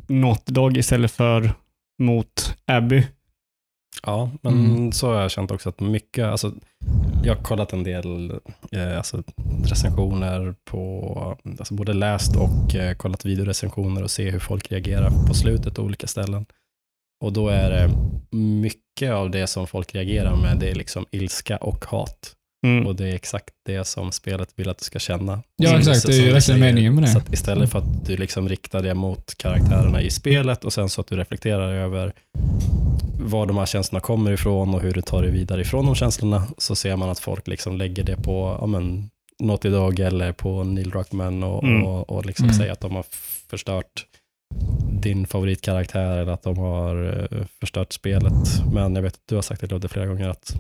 Naughty 0.09 0.53
Dog 0.53 0.77
istället 0.77 1.13
för 1.13 1.55
mot 1.99 2.57
Abby. 2.65 3.07
Ja, 4.03 4.31
men 4.43 4.53
Mm. 4.67 4.93
så 4.93 5.13
har 5.13 5.21
jag 5.23 5.31
känt 5.31 5.51
också 5.51 5.69
att 5.69 5.81
mycket, 5.81 6.25
alltså, 6.25 6.53
jag 7.25 7.35
har 7.37 7.43
kollat 7.43 7.73
en 7.73 7.85
del 7.85 8.31
eh, 8.73 8.97
alltså, 8.97 9.23
recensioner 9.65 10.55
på, 10.71 11.39
alltså 11.59 11.75
både 11.75 11.93
läst 11.93 12.37
och 12.37 12.75
eh, 12.75 12.95
kollat 12.97 13.25
videorecensioner 13.25 14.03
och 14.03 14.11
se 14.11 14.31
hur 14.31 14.39
folk 14.39 14.73
reagerar 14.73 15.11
på 15.29 15.35
slutet 15.35 15.75
på 15.75 15.83
olika 15.83 16.07
ställen. 16.07 16.47
Och 17.25 17.33
då 17.33 17.49
är 17.49 17.71
det 17.71 17.91
mycket 18.37 19.13
av 19.13 19.31
det 19.31 19.47
som 19.47 19.67
folk 19.67 19.95
reagerar 19.95 20.37
med, 20.37 20.59
det 20.59 20.71
är 20.71 20.75
liksom 20.75 21.07
ilska 21.11 21.57
och 21.57 21.85
hat. 21.85 22.33
Mm. 22.67 22.87
Och 22.87 22.97
det 22.97 23.09
är 23.09 23.15
exakt 23.15 23.51
det 23.67 23.85
som 23.85 24.13
spelet 24.13 24.49
vill 24.57 24.69
att 24.69 24.79
du 24.79 24.85
ska 24.85 24.99
känna. 24.99 25.43
Ja, 25.57 25.71
Så- 25.71 25.77
exakt. 25.77 26.07
Det 26.07 26.13
är 26.13 26.17
som 26.17 26.25
ju 26.27 26.33
verkligen 26.33 26.61
meningen 26.61 26.95
med 26.95 27.05
det. 27.05 27.09
Så 27.09 27.21
istället 27.33 27.71
för 27.71 27.79
att 27.79 28.07
du 28.07 28.17
liksom 28.17 28.49
riktar 28.49 28.83
det 28.83 28.95
mot 28.95 29.35
karaktärerna 29.39 30.03
i 30.03 30.11
spelet 30.11 30.65
och 30.65 30.73
sen 30.73 30.89
så 30.89 31.01
att 31.01 31.07
du 31.07 31.17
reflekterar 31.17 31.73
över 31.73 32.13
var 33.23 33.47
de 33.47 33.57
här 33.57 33.67
känslorna 33.67 34.01
kommer 34.01 34.33
ifrån 34.33 34.75
och 34.75 34.81
hur 34.81 34.93
du 34.93 35.03
tar 35.03 35.23
dig 35.23 35.31
vidare 35.31 35.61
ifrån 35.61 35.87
de 35.87 35.95
känslorna, 35.95 36.47
så 36.59 36.75
ser 36.77 36.97
man 36.97 37.09
att 37.11 37.19
folk 37.19 37.49
liksom 37.49 37.77
lägger 37.77 38.05
det 38.05 38.17
på 38.17 38.57
ja, 38.61 38.67
men, 38.67 39.11
Naughty 39.41 39.71
Dog 39.71 40.01
eller 40.01 40.33
på 40.33 40.65
Neil 40.65 40.91
Druckmann 40.91 41.43
och, 41.43 41.65
Mm. 41.65 41.83
och, 41.87 42.11
och 42.11 42.27
liksom 42.27 42.45
Mm. 42.45 42.57
säger 42.57 42.73
att 42.73 42.81
de 42.81 42.95
har 42.95 43.05
förstört 43.51 44.07
din 45.01 45.27
favoritkaraktär 45.27 46.19
eller 46.19 46.33
att 46.33 46.43
de 46.43 46.59
har 46.59 47.27
eh, 47.33 47.39
förstört 47.61 47.93
spelet. 47.93 48.33
Men 48.73 48.95
jag 48.95 49.03
vet 49.03 49.15
att 49.15 49.21
du 49.29 49.35
har 49.35 49.43
sagt 49.43 49.61
det 49.61 49.67
Ludde 49.71 49.89
flera 49.89 50.07
gånger 50.07 50.29
att 50.29 50.57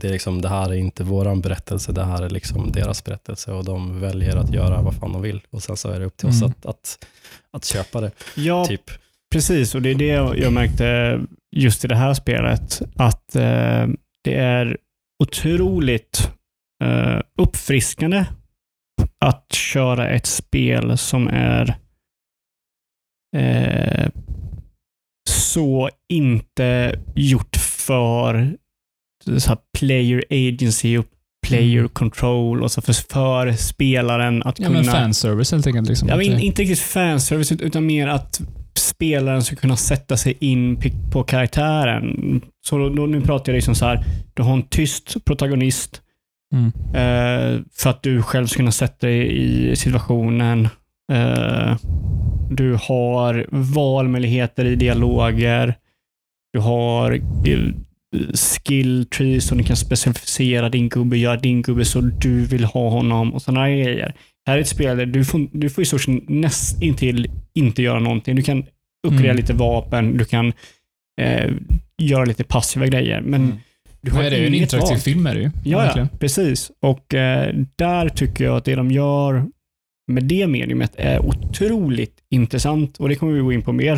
det, 0.00 0.08
är 0.08 0.12
liksom, 0.12 0.42
det 0.42 0.48
här 0.48 0.70
är 0.70 0.74
inte 0.74 1.04
våran 1.04 1.40
berättelse, 1.40 1.92
det 1.92 2.04
här 2.04 2.22
är 2.22 2.30
liksom 2.30 2.72
deras 2.72 3.04
berättelse 3.04 3.52
och 3.52 3.64
de 3.64 4.00
väljer 4.00 4.36
att 4.36 4.52
göra 4.54 4.82
vad 4.82 4.94
fan 4.94 5.12
de 5.12 5.22
vill 5.22 5.40
och 5.50 5.62
sen 5.62 5.76
så 5.76 5.88
är 5.90 6.00
det 6.00 6.06
upp 6.06 6.16
till 6.16 6.28
oss 6.28 6.42
Mm. 6.42 6.50
att, 6.50 6.66
att, 6.66 7.06
att 7.50 7.64
köpa 7.64 8.00
det. 8.00 8.10
Ja, 8.36 8.64
Typ. 8.64 8.90
precis. 9.32 9.74
Och 9.74 9.82
det 9.82 9.90
är 9.90 9.94
det 9.94 10.38
jag 10.40 10.52
märkte 10.52 11.20
just 11.56 11.84
i 11.84 11.88
det 11.88 11.96
här 11.96 12.14
spelet. 12.14 12.82
Att 12.96 13.36
eh, 13.36 13.86
det 14.24 14.34
är 14.34 14.76
otroligt 15.22 16.30
eh, 16.84 17.20
uppfriskande 17.38 18.24
att 19.20 19.52
köra 19.52 20.08
ett 20.10 20.26
spel 20.26 20.98
som 20.98 21.28
är 21.28 21.76
eh, 23.36 24.08
så 25.30 25.90
inte 26.08 26.98
gjort 27.14 27.56
för 27.56 28.56
så 29.38 29.56
player 29.78 30.24
agency 30.30 30.98
och 30.98 31.06
player 31.46 31.78
Mm. 31.78 31.88
control 31.88 32.62
och 32.62 32.72
så 32.72 32.82
för, 32.82 32.92
för 32.92 33.52
spelaren 33.52 34.42
att 34.42 34.58
Ja, 34.58 34.66
kunna... 34.66 34.78
men 34.82 34.92
fanservice 34.92 35.52
helt 35.52 35.66
enkelt. 35.66 35.88
Liksom. 35.88 36.08
Ja, 36.08 36.16
men 36.16 36.40
inte 36.40 36.62
riktigt 36.62 36.78
fanservice, 36.78 37.52
utan 37.52 37.86
mer 37.86 38.08
att 38.08 38.40
spelaren 38.78 39.42
ska 39.42 39.56
kunna 39.56 39.76
sätta 39.76 40.16
sig 40.16 40.36
in 40.40 40.80
på 41.12 41.22
karaktären. 41.22 42.40
Så 42.66 42.78
då, 42.78 42.88
då, 42.88 43.06
nu 43.06 43.20
pratar 43.20 43.52
jag 43.52 43.56
liksom 43.56 43.74
så 43.74 43.84
här, 43.84 44.04
du 44.34 44.42
har 44.42 44.52
en 44.52 44.62
tyst 44.62 45.24
protagonist 45.24 46.00
Mm. 46.54 46.66
eh, 46.94 47.60
för 47.72 47.90
att 47.90 48.02
du 48.02 48.22
själv 48.22 48.46
ska 48.46 48.56
kunna 48.56 48.72
sätta 48.72 49.06
dig 49.06 49.42
i 49.42 49.76
situationen. 49.76 50.68
Eh, 51.12 51.76
du 52.50 52.78
har 52.82 53.46
valmöjligheter 53.50 54.64
i 54.64 54.76
dialoger. 54.76 55.74
Du 56.52 56.60
har 56.60 57.20
skill 58.34 59.06
trees 59.06 59.46
som 59.46 59.58
du 59.58 59.64
kan 59.64 59.76
specificera 59.76 60.68
din 60.68 60.88
gubbe, 60.88 61.16
göra 61.16 61.36
din 61.36 61.62
gubbe 61.62 61.84
så 61.84 62.00
du 62.00 62.44
vill 62.44 62.64
ha 62.64 62.88
honom 62.90 63.34
och 63.34 63.42
sådana 63.42 63.70
grejer. 63.70 64.14
Här 64.46 64.56
är 64.56 64.60
ett 64.60 64.68
spel 64.68 64.96
där 64.96 65.06
du 65.06 65.24
får, 65.24 65.48
du 65.52 65.70
får 65.70 65.82
i 65.82 65.84
stort 65.84 66.02
sett 66.02 66.28
nästintill 66.28 67.26
inte 67.54 67.82
göra 67.82 68.00
någonting. 68.00 68.36
Du 68.36 68.42
kan 68.42 68.64
uppgradera 69.04 69.30
Mm. 69.30 69.36
lite 69.36 69.52
vapen, 69.52 70.16
du 70.16 70.24
kan 70.24 70.52
eh, 71.20 71.52
göra 71.98 72.24
lite 72.24 72.44
passiva 72.44 72.86
grejer, 72.86 73.20
men 73.20 73.44
Mm. 73.44 73.56
du 74.00 74.10
har 74.10 74.22
Men 74.22 74.30
det 74.30 74.36
är 74.36 74.40
ju 74.40 74.46
en 74.46 74.54
interaktiv 74.54 74.90
val. 74.94 74.98
film 75.00 75.26
är 75.26 75.34
det 75.34 75.40
ju. 75.40 75.50
Ja, 75.64 75.92
ja, 75.96 76.08
precis. 76.18 76.70
Och 76.80 77.14
eh, 77.14 77.54
där 77.76 78.08
tycker 78.08 78.44
jag 78.44 78.56
att 78.56 78.64
det 78.64 78.74
de 78.74 78.90
gör 78.90 79.44
med 80.12 80.24
det 80.24 80.46
mediumet 80.46 80.92
är 80.96 81.18
otroligt 81.26 82.16
intressant 82.30 82.98
och 83.00 83.08
det 83.08 83.14
kommer 83.16 83.32
vi 83.32 83.40
gå 83.40 83.52
in 83.52 83.62
på 83.62 83.72
mer. 83.72 83.94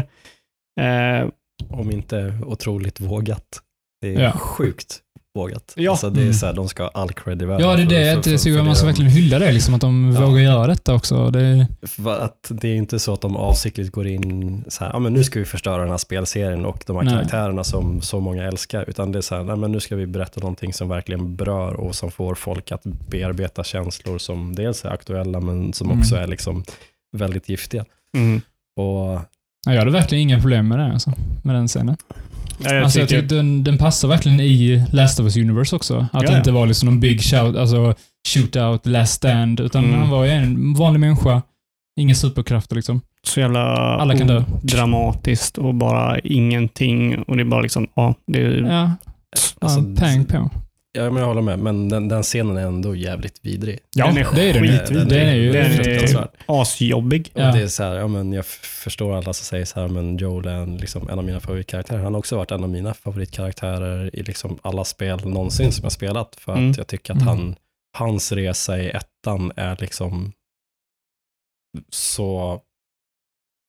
Eh, 0.80 1.28
Om 1.68 1.90
inte 1.90 2.38
otroligt 2.46 3.00
vågat. 3.00 3.60
Det 4.00 4.14
är 4.14 4.22
Ja. 4.22 4.32
sjukt 4.32 4.98
vågat. 5.36 5.72
Ja. 5.76 5.90
Alltså 5.90 6.10
det 6.10 6.20
är 6.20 6.22
Mm. 6.22 6.34
så 6.34 6.46
här, 6.46 6.52
de 6.52 6.68
ska 6.68 6.82
ha 6.82 6.90
all 6.94 7.12
cred 7.12 7.42
i 7.42 7.44
världen. 7.44 7.68
Ja, 7.68 7.76
det 7.76 7.82
är 7.82 7.86
för- 7.86 7.88
det. 7.88 7.98
för- 8.02 8.06
Jag 8.10 8.24
för- 8.24 8.44
tycker 8.44 8.58
för 8.58 8.64
man 8.64 8.76
ska 8.76 8.86
det. 8.86 8.90
verkligen 8.92 9.10
hylla 9.10 9.38
det, 9.38 9.52
liksom, 9.52 9.74
att 9.74 9.80
de 9.80 10.12
Ja. 10.20 10.26
vågar 10.26 10.42
göra 10.42 10.66
detta 10.66 10.94
också. 10.94 11.30
Det, 11.30 11.66
För 11.86 12.18
att 12.20 12.46
det 12.50 12.68
är 12.68 12.74
inte 12.76 12.98
så 12.98 13.12
att 13.12 13.20
de 13.20 13.36
avsiktligt 13.36 13.92
går 13.92 14.06
in 14.06 14.64
så 14.68 14.84
här, 14.84 14.90
ja 14.92 14.98
men 14.98 15.12
nu 15.12 15.24
ska 15.24 15.38
vi 15.38 15.44
förstöra 15.44 15.80
den 15.82 15.90
här 15.90 15.98
spelserien 15.98 16.64
och 16.66 16.82
de 16.86 16.96
här 16.96 17.02
Nej. 17.04 17.14
karaktärerna 17.14 17.64
som 17.64 18.00
så 18.00 18.20
många 18.20 18.44
älskar, 18.44 18.84
utan 18.88 19.12
det 19.12 19.18
är 19.18 19.22
så 19.22 19.34
här, 19.36 19.42
nej 19.44 19.56
men 19.56 19.72
nu 19.72 19.80
ska 19.80 19.96
vi 19.96 20.06
berätta 20.06 20.40
någonting 20.40 20.72
som 20.72 20.88
verkligen 20.88 21.36
berör 21.36 21.72
och 21.74 21.94
som 21.94 22.10
får 22.10 22.34
folk 22.34 22.72
att 22.72 22.82
bearbeta 22.84 23.64
känslor 23.64 24.18
som 24.18 24.54
dels 24.54 24.84
är 24.84 24.88
aktuella 24.90 25.40
men 25.40 25.72
som 25.72 25.86
Mm. 25.86 25.98
också 26.00 26.16
är 26.16 26.26
liksom 26.26 26.64
väldigt 27.16 27.48
giftiga. 27.48 27.84
mm. 28.16 28.40
Och 28.76 29.20
ja, 29.66 29.72
jag 29.72 29.78
hade 29.78 29.90
verkligen 29.90 30.22
inga 30.22 30.40
problem 30.40 30.68
med 30.68 30.78
det, 30.78 30.92
alltså, 30.92 31.12
med 31.42 31.54
den 31.54 31.68
scenen. 31.68 31.96
Ja, 32.58 32.74
jag 32.74 32.82
alltså, 32.84 32.98
jag 32.98 33.08
tycker, 33.08 33.22
den, 33.36 33.64
den 33.64 33.78
passar 33.78 34.08
verkligen 34.08 34.40
i 34.40 34.84
Last 34.92 35.20
of 35.20 35.24
Us 35.24 35.36
Universe 35.36 35.76
också. 35.76 36.06
Att 36.12 36.22
Ja, 36.22 36.30
det 36.30 36.38
inte 36.38 36.52
var 36.52 36.66
liksom 36.66 36.86
någon 36.88 37.00
big 37.00 37.22
shout, 37.22 37.56
alltså 37.56 37.94
shootout, 38.28 38.86
last 38.86 39.12
stand, 39.14 39.60
utan 39.60 39.84
Mm. 39.84 40.00
han 40.00 40.10
var 40.10 40.24
ju 40.24 40.30
en 40.30 40.74
vanlig 40.74 41.00
människa. 41.00 41.42
Inga 42.00 42.14
superkrafter 42.14 42.76
liksom. 42.76 43.00
så 43.26 43.40
jävla 43.40 43.60
Alla 43.76 44.16
kan 44.18 44.26
dö. 44.26 44.44
dramatiskt 44.62 45.58
och 45.58 45.74
bara 45.74 46.18
ingenting 46.18 47.22
och 47.22 47.36
det 47.36 47.42
är 47.42 47.44
bara 47.44 47.60
liksom, 47.60 47.86
ja, 47.94 48.14
det 48.26 48.42
är, 48.42 48.52
Ja, 48.62 48.90
alltså, 49.60 49.80
pang 49.82 50.24
på. 50.24 50.50
Ja, 50.96 51.10
men 51.10 51.16
jag 51.16 51.26
håller 51.26 51.42
med, 51.42 51.58
men 51.58 51.88
den, 51.88 52.08
den 52.08 52.22
scenen 52.22 52.56
är 52.56 52.66
ändå 52.66 52.94
jävligt 52.96 53.38
vidrig. 53.44 53.78
Ja, 53.94 54.06
den 54.06 54.16
är 54.16 54.34
det 54.34 54.42
är 54.42 54.54
den 54.54 54.64
ju. 54.64 54.70
skitvidrig. 54.78 55.08
Den 55.08 55.28
är 55.28 55.34
ju 55.34 55.52
Den 55.52 55.72
är 56.16 56.28
asjobbig. 56.46 57.30
Ja. 57.34 57.52
Det 57.52 57.62
är 57.62 57.68
så 57.68 57.82
här, 57.82 57.94
ja, 57.94 58.08
men 58.08 58.32
jag 58.32 58.46
förstår 58.46 59.12
alla 59.16 59.32
som 59.32 59.44
säger 59.44 59.64
så 59.64 59.80
här, 59.80 59.88
men 59.88 60.16
Joel 60.16 60.46
är 60.46 60.54
en, 60.54 60.76
liksom, 60.76 61.08
en 61.08 61.18
av 61.18 61.24
mina 61.24 61.40
favoritkaraktärer. 61.40 61.98
Han 62.02 62.14
har 62.14 62.18
också 62.18 62.36
varit 62.36 62.50
en 62.50 62.62
av 62.62 62.68
mina 62.70 62.94
favoritkaraktärer 62.94 64.16
i 64.16 64.22
liksom 64.22 64.58
alla 64.62 64.84
spel 64.84 65.24
någonsin 65.26 65.72
som 65.72 65.82
jag 65.82 65.92
spelat. 65.92 66.36
För 66.36 66.52
Mm. 66.52 66.70
att 66.70 66.76
jag 66.76 66.86
tycker 66.86 67.12
att 67.12 67.22
Mm. 67.22 67.28
han, 67.28 67.56
hans 67.98 68.32
resa 68.32 68.78
i 68.78 68.90
ettan 68.90 69.52
är 69.56 69.76
liksom 69.80 70.32
så, 71.90 72.60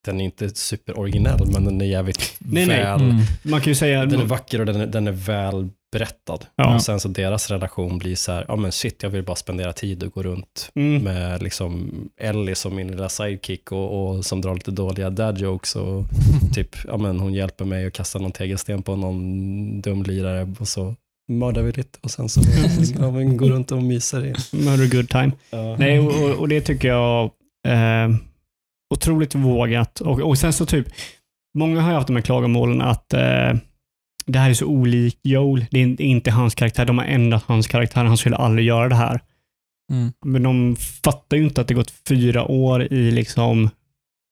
den 0.06 0.22
är 0.22 0.26
inte 0.26 0.50
superoriginell, 0.50 1.48
men 1.52 1.66
den 1.66 1.82
är 1.82 1.86
jävligt 1.86 2.36
Nej, 2.40 2.66
nej. 2.66 2.84
väl, 2.84 3.02
Mm. 3.02 3.16
Man 3.44 3.62
kan 3.62 3.72
ju 3.72 3.76
säga... 3.76 4.06
den 4.06 4.20
är 4.22 4.26
vacker 4.26 4.60
och 4.60 4.66
den 4.66 4.82
är, 4.82 4.88
den 4.88 5.08
är 5.08 5.12
väl 5.12 5.70
berättad. 5.92 6.40
Ja. 6.56 6.76
Och 6.76 6.82
sen 6.82 7.00
så 7.00 7.08
deras 7.08 7.52
relation 7.52 7.98
blir 7.98 8.16
så 8.16 8.32
här, 8.32 8.46
ja 8.48 8.56
men 8.56 8.72
shit, 8.72 9.04
jag 9.04 9.10
vill 9.10 9.24
bara 9.24 9.36
spendera 9.36 9.74
tid 9.74 10.04
och 10.04 10.12
gå 10.12 10.24
runt 10.24 10.70
mm, 10.76 11.04
med 11.04 11.44
liksom 11.44 11.92
Ellie 12.18 12.56
som 12.56 12.76
min 12.76 12.88
lilla 12.92 13.10
sidekick 13.10 13.72
och, 13.72 14.10
och 14.16 14.26
som 14.26 14.42
drar 14.42 14.54
lite 14.54 14.72
dåliga 14.72 15.10
dad 15.10 15.38
jokes 15.38 15.76
och 15.76 16.04
typ, 16.54 16.76
ja 16.88 16.98
men 16.98 17.20
hon 17.20 17.34
hjälper 17.34 17.66
mig 17.66 17.88
att 17.88 17.94
kasta 17.94 18.20
någon 18.20 18.32
tegelsten 18.32 18.82
på 18.84 18.96
någon 18.96 19.82
dum 19.82 20.04
lirare 20.04 20.54
och 20.60 20.68
så 20.68 20.96
mördar 21.32 21.62
vi 21.62 21.72
lite 21.72 22.00
och 22.02 22.12
sen 22.12 22.30
så 22.30 22.42
ja, 23.00 23.12
men 23.12 23.38
går 23.38 23.50
runt 23.50 23.72
och 23.72 23.84
myser. 23.84 24.26
i- 24.26 24.36
murder 24.66 24.96
good 24.98 25.10
time. 25.10 25.32
Ja. 25.50 25.76
Nej, 25.80 26.00
och, 26.00 26.24
och, 26.24 26.30
och 26.40 26.48
det 26.48 26.62
tycker 26.62 26.88
jag 26.88 27.24
eh, 27.68 28.10
otroligt 28.94 29.36
vågat. 29.36 30.00
Och, 30.00 30.20
och 30.20 30.38
sen 30.38 30.54
så 30.54 30.66
typ, 30.66 30.88
många 31.58 31.82
har 31.82 31.90
ju 31.90 31.96
haft 31.96 32.08
de 32.08 32.16
här 32.16 32.24
klagomålen 32.24 32.82
att 32.82 33.14
eh, 33.14 33.54
det 34.28 34.40
här 34.40 34.50
är 34.50 34.54
så 34.54 34.66
olikt 34.66 35.20
Joel. 35.24 35.66
Det 35.72 35.80
är 35.80 36.02
inte- 36.02 36.32
hans 36.32 36.56
karaktär. 36.56 36.86
De 36.86 36.98
har 36.98 37.06
ändrat 37.06 37.44
hans 37.48 37.68
karaktär. 37.68 38.04
Han 38.04 38.18
skulle 38.18 38.36
aldrig 38.36 38.68
göra 38.68 38.90
det 38.90 38.96
här. 38.96 39.20
Mm. 39.92 40.12
Men 40.26 40.44
de 40.44 40.76
fattar 41.04 41.38
ju 41.38 41.44
inte 41.44 41.62
att 41.62 41.68
det 41.68 41.74
gått 41.74 41.94
fyra 42.10 42.44
år 42.44 42.94
i 42.94 43.12
liksom 43.12 43.70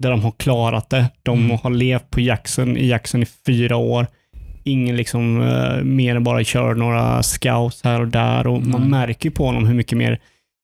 där 0.03 0.11
de 0.11 0.21
har 0.21 0.31
klarat 0.31 0.89
det. 0.89 1.05
De 1.23 1.45
Mm. 1.45 1.57
har 1.63 1.69
levt 1.69 2.09
på 2.09 2.21
Jackson 2.21 2.77
i 2.77 2.87
Jackson 2.87 3.23
i 3.23 3.25
fyra 3.45 3.77
år. 3.77 4.07
Ingen 4.63 4.95
liksom 4.95 5.41
eh, 5.41 5.83
mer 5.83 6.15
än 6.15 6.23
bara 6.23 6.43
kör 6.43 6.75
några 6.75 7.23
scouts 7.23 7.83
här 7.83 8.01
och 8.01 8.07
där 8.07 8.47
och 8.47 8.61
man 8.61 8.75
Mm. 8.75 8.89
märker 8.89 9.29
ju 9.29 9.31
på 9.35 9.45
honom 9.45 9.67
hur 9.67 9.75
mycket 9.75 9.97
mer 9.97 10.19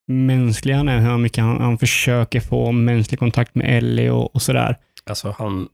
mänsklig 0.08 0.74
han 0.74 0.90
är, 0.90 1.00
hur 1.00 1.18
mycket 1.18 1.44
han, 1.44 1.62
han 1.62 1.78
försöker 1.78 2.40
få 2.40 2.72
mänsklig 2.72 3.20
kontakt 3.20 3.56
med 3.56 3.78
Ellie 3.78 4.10
och, 4.10 4.36
och 4.36 4.42
sådär. 4.42 4.78
Alltså 5.06 5.36
han, 5.38 5.68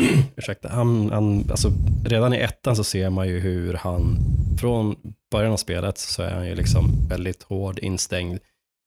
ursäkta, 0.36 0.68
han, 0.68 1.10
han, 1.12 1.50
alltså, 1.50 1.72
redan 2.04 2.34
i 2.34 2.36
ettan 2.36 2.76
så 2.76 2.84
ser 2.84 3.10
man 3.10 3.28
ju 3.28 3.40
hur 3.40 3.74
han, 3.74 4.18
från 4.58 4.96
början 5.30 5.52
av 5.52 5.56
spelet 5.56 5.98
så 5.98 6.22
är 6.22 6.30
han 6.34 6.46
ju 6.46 6.54
liksom 6.54 7.08
väldigt 7.08 7.42
hård, 7.42 7.78
instängd. 7.78 8.38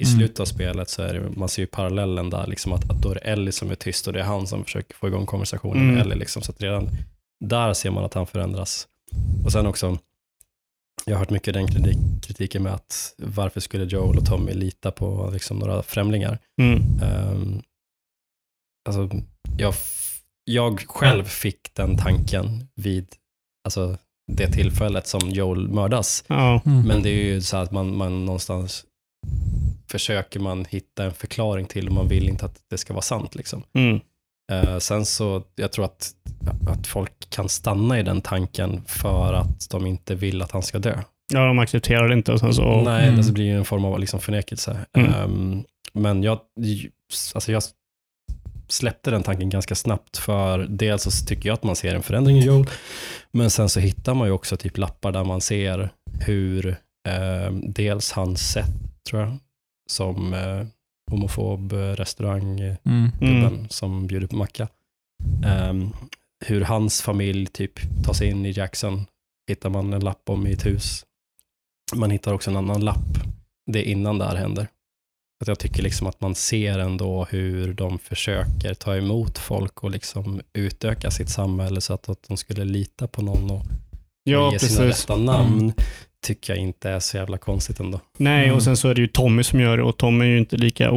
I 0.04 0.06
Mm. 0.06 0.17
slutet 0.19 0.39
av 0.39 0.45
spelet 0.45 0.89
så 0.89 1.02
är 1.02 1.13
det, 1.13 1.30
man 1.39 1.50
ser 1.50 1.62
ju 1.62 1.67
parallellen 1.67 2.30
där, 2.30 2.48
liksom 2.48 2.74
att, 2.74 2.89
att 2.89 3.02
då 3.02 3.12
är 3.12 3.15
det 3.15 3.19
Ellie 3.22 3.52
som 3.52 3.72
är 3.72 3.76
tyst 3.76 4.08
och 4.08 4.13
det 4.13 4.19
är 4.19 4.24
han 4.24 4.48
som 4.48 4.63
försöker 4.63 4.95
få 4.95 5.08
igång 5.08 5.26
konversationen 5.26 5.86
med 5.86 5.93
Mm. 5.93 6.02
Ellie. 6.02 6.15
Liksom, 6.19 6.41
så 6.41 6.52
att 6.52 6.62
redan 6.62 6.89
där 7.45 7.74
ser 7.74 7.91
man 7.91 8.04
att 8.06 8.13
han 8.13 8.28
förändras. 8.28 8.88
Och 9.45 9.52
sen 9.52 9.65
också, 9.65 9.98
jag 11.06 11.13
har 11.13 11.19
hört 11.19 11.30
mycket 11.30 11.54
den 11.54 11.67
kritik, 11.67 11.98
kritiken 12.22 12.63
med 12.63 12.74
att 12.74 13.13
varför 13.17 13.60
skulle 13.60 13.84
Joel 13.84 14.17
och 14.17 14.26
Tommy 14.26 14.54
lita 14.54 14.91
på 14.91 15.30
liksom, 15.34 15.60
några 15.60 15.84
främlingar? 15.84 16.38
Mm. 16.62 16.82
Um, 17.34 17.62
alltså, 18.89 19.10
jag, 19.58 19.74
jag 20.53 20.79
själv 20.88 21.23
fick 21.23 21.73
den 21.75 21.97
tanken 21.97 22.67
vid 22.75 23.07
alltså, 23.65 23.97
det 24.31 24.47
tillfället 24.47 25.07
som 25.07 25.19
Joel 25.29 25.67
mördas. 25.67 26.23
Ja. 26.27 26.62
Mm. 26.65 26.88
Men 26.88 27.01
det 27.03 27.09
är 27.09 27.23
ju 27.23 27.41
så 27.41 27.57
att 27.57 27.71
man, 27.71 27.97
man 27.97 28.25
någonstans 28.25 28.85
försöker 29.91 30.39
man 30.39 30.65
hitta 30.69 31.03
en 31.03 31.13
förklaring 31.13 31.65
till 31.65 31.88
och 31.88 31.93
man 31.93 32.07
vill 32.07 32.29
inte 32.29 32.45
att 32.45 32.55
det 32.69 32.77
ska 32.77 32.93
vara 32.93 33.01
sant. 33.01 33.35
Liksom. 33.35 33.63
Mm. 33.73 33.99
Eh, 34.51 34.77
sen 34.77 35.05
så, 35.05 35.43
jag 35.55 35.71
tror 35.71 35.85
att, 35.85 36.12
att 36.69 36.88
folk 36.88 37.29
kan 37.29 37.49
stanna 37.49 37.99
i 37.99 38.03
den 38.03 38.21
tanken 38.21 38.81
för 38.85 39.33
att 39.33 39.69
de 39.69 39.85
inte 39.85 40.15
vill 40.15 40.41
att 40.41 40.51
han 40.51 40.63
ska 40.63 40.79
dö. 40.79 40.97
ja, 41.33 41.45
de 41.45 41.59
accepterar 41.59 42.07
det 42.07 42.13
inte 42.13 42.31
och 42.33 42.39
sen 42.39 42.53
så... 42.53 42.81
Nej, 42.81 43.07
Mm. 43.09 43.21
det 43.21 43.31
blir 43.31 43.45
ju 43.45 43.57
en 43.57 43.65
form 43.65 43.85
av 43.85 43.99
liksom 43.99 44.19
förnekelse. 44.19 44.85
Mm. 44.97 45.13
Ehm, 45.13 45.63
men 45.93 46.23
jag, 46.23 46.39
alltså 47.33 47.51
jag 47.51 47.63
släppte 48.69 49.12
den 49.12 49.23
tanken 49.23 49.49
ganska 49.49 49.75
snabbt 49.75 50.17
för 50.17 50.60
dels 50.60 51.03
så 51.03 51.25
tycker 51.25 51.49
jag 51.49 51.53
att 51.53 51.63
man 51.63 51.75
ser 51.75 51.95
en 51.95 52.03
förändring 52.03 52.38
i 52.38 52.45
Joel, 52.45 52.65
men 53.32 53.49
sen 53.49 53.69
så 53.69 53.79
hittar 53.79 54.13
man 54.13 54.27
ju 54.27 54.34
också 54.34 54.58
typ 54.58 54.77
lappar 54.77 55.12
där 55.12 55.23
man 55.23 55.41
ser 55.41 55.89
hur 56.19 56.75
ehm, 57.08 57.73
dels 57.73 58.12
hans 58.12 58.51
sätt, 58.51 58.71
tror 59.10 59.21
jag, 59.21 59.38
som 59.89 60.34
eh, 60.34 60.65
homofob 61.12 61.73
eh, 61.73 61.77
restaurang 61.77 62.60
Mm. 62.60 63.12
gubben 63.19 63.67
som 63.69 64.08
bjuder 64.08 64.27
på 64.27 64.36
macka. 64.36 64.67
Ehm, 65.45 65.93
hur 66.45 66.62
hans 66.62 67.01
familj 67.01 67.45
typ 67.47 68.03
tar 68.05 68.13
sig 68.13 68.27
in 68.29 68.45
i 68.45 68.51
Jackson 68.51 69.05
hittar 69.47 69.69
man 69.69 69.93
en 69.93 70.03
lapp 70.03 70.29
om 70.29 70.47
i 70.47 70.51
ett 70.51 70.65
hus. 70.65 71.05
Man 71.95 72.12
hittar 72.12 72.34
också 72.34 72.49
en 72.51 72.58
annan 72.58 72.82
lapp. 72.86 73.17
Det 73.71 73.79
är 73.79 73.91
innan 73.91 74.17
det 74.17 74.25
här 74.25 74.36
händer. 74.36 74.67
Att 75.41 75.47
jag 75.47 75.60
tycker 75.60 75.84
liksom 75.84 76.08
att 76.08 76.21
man 76.21 76.36
ser 76.36 76.80
ändå 76.80 77.28
hur 77.30 77.73
de 77.73 77.99
försöker 77.99 78.73
ta 78.73 78.95
emot 78.95 79.38
folk 79.38 79.84
och 79.84 79.91
liksom 79.91 80.41
utöka 80.54 81.12
sitt 81.12 81.30
samhälle 81.30 81.82
så 81.82 81.93
att, 81.93 82.10
att 82.10 82.23
de 82.28 82.38
skulle 82.38 82.63
lita 82.65 83.08
på 83.08 83.21
någon 83.21 83.52
och 83.52 83.63
Ja, 84.23 84.52
ge 84.54 84.60
sina 84.60 84.82
precis. 84.88 85.04
rätta 85.10 85.17
namn. 85.21 85.73
Tycker 86.25 86.54
jag 86.54 86.62
inte 86.63 86.89
är 86.89 86.99
så 86.99 87.17
jävla 87.17 87.38
konstigt 87.38 87.80
ändå. 87.80 87.99
Nej, 88.17 88.43
Mm. 88.43 88.56
och 88.56 88.63
sen 88.63 88.78
så 88.78 88.89
är 88.89 88.95
det 88.95 89.02
ju 89.02 89.08
Tommy 89.08 89.43
som 89.43 89.60
gör 89.60 89.78
det 89.78 89.84
och 89.84 89.97
Tommy 89.97 90.25
är 90.25 90.30
ju 90.30 90.38
inte 90.38 90.58
lika 90.58 90.91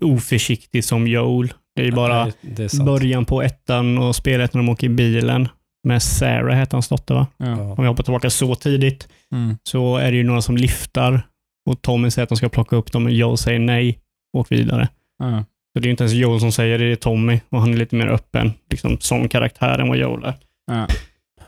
oförsiktig 0.00 0.84
som 0.84 1.06
Joel. 1.06 1.52
Det 1.76 1.82
är 1.82 1.86
ju 1.86 1.92
bara 1.92 2.24
Nej, 2.24 2.34
är 2.66 2.84
början 2.84 3.24
på 3.24 3.42
ettan 3.42 3.98
och 3.98 4.16
spelet 4.16 4.54
när 4.54 4.58
de 4.62 4.68
åker 4.68 4.86
i 4.86 4.90
bilen 4.90 5.48
med 5.88 6.02
Sarah, 6.02 6.56
heter 6.58 6.72
hans 6.72 6.88
dotter 6.88 7.14
va? 7.14 7.26
Ja. 7.36 7.52
Om 7.60 7.76
vi 7.82 7.86
hoppar 7.88 8.02
tillbaka 8.02 8.30
så 8.30 8.54
tidigt 8.54 9.08
Mm. 9.32 9.56
så 9.62 9.96
är 9.96 10.10
det 10.10 10.16
ju 10.16 10.24
några 10.24 10.42
som 10.42 10.56
lyftar 10.56 11.26
och 11.70 11.82
Tommy 11.82 12.10
säger 12.10 12.22
att 12.22 12.28
de 12.28 12.36
ska 12.36 12.48
plocka 12.48 12.76
upp 12.76 12.92
dem 12.92 13.06
och 13.06 13.12
Joel 13.12 13.36
säger 13.38 13.58
nej 13.58 13.98
och 14.36 14.52
vidare. 14.52 14.88
Ja. 15.18 15.44
Så 15.72 15.78
det 15.80 15.84
är 15.84 15.84
ju 15.86 15.90
inte 15.90 16.02
ens 16.04 16.14
Joel 16.14 16.40
som 16.40 16.52
säger 16.52 16.78
det, 16.78 16.84
det 16.86 16.92
är 16.92 16.96
Tommy 16.96 17.40
och 17.48 17.60
han 17.60 17.72
är 17.72 17.76
lite 17.76 17.96
mer 17.96 18.06
öppen 18.06 18.52
liksom, 18.70 18.98
som 19.00 19.28
karaktär 19.28 19.78
än 19.78 19.88
vad 19.88 19.96
Joel 19.98 20.24
är. 20.24 20.34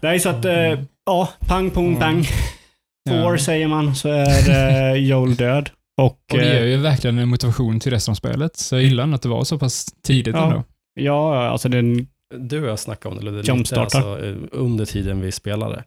Det 0.01 0.09
är 0.09 0.19
så 0.19 0.29
att, 0.29 0.45
eh, 0.45 0.79
ja, 1.07 1.29
pang, 1.47 1.71
pong, 1.71 1.97
pang. 1.97 2.25
Four 3.09 3.33
Ja. 3.33 3.39
säger 3.39 3.69
man, 3.69 3.95
så 3.95 4.09
är 4.09 4.51
eh, 4.95 4.95
Joel 5.05 5.35
död. 5.37 5.71
Och, 5.97 6.05
Och 6.07 6.19
det 6.39 6.45
ger 6.45 6.63
eh, 6.63 6.69
ju 6.69 6.77
verkligen 6.77 7.19
en 7.19 7.29
motivation 7.29 7.81
till 7.81 7.93
resten 7.93 8.13
av 8.13 8.17
spelet. 8.17 8.57
Så 8.57 8.75
jag 8.75 8.83
gillar 8.83 9.13
att 9.13 9.23
det 9.23 9.29
var 9.29 9.45
så 9.45 9.59
pass 9.59 9.87
tidigt 10.03 10.35
Ja. 10.35 10.45
ändå. 10.45 10.65
ja, 11.01 11.47
alltså 11.49 11.69
den, 11.69 12.07
Du 12.39 12.63
och 12.63 12.69
jag 12.69 12.79
snackade 12.79 13.15
om 13.15 13.19
det 13.25 13.31
Ludde, 13.31 13.55
lite 13.55 13.81
alltså, 13.81 14.17
under 14.53 14.85
tiden 14.85 15.21
vi 15.21 15.33
spelade. 15.33 15.85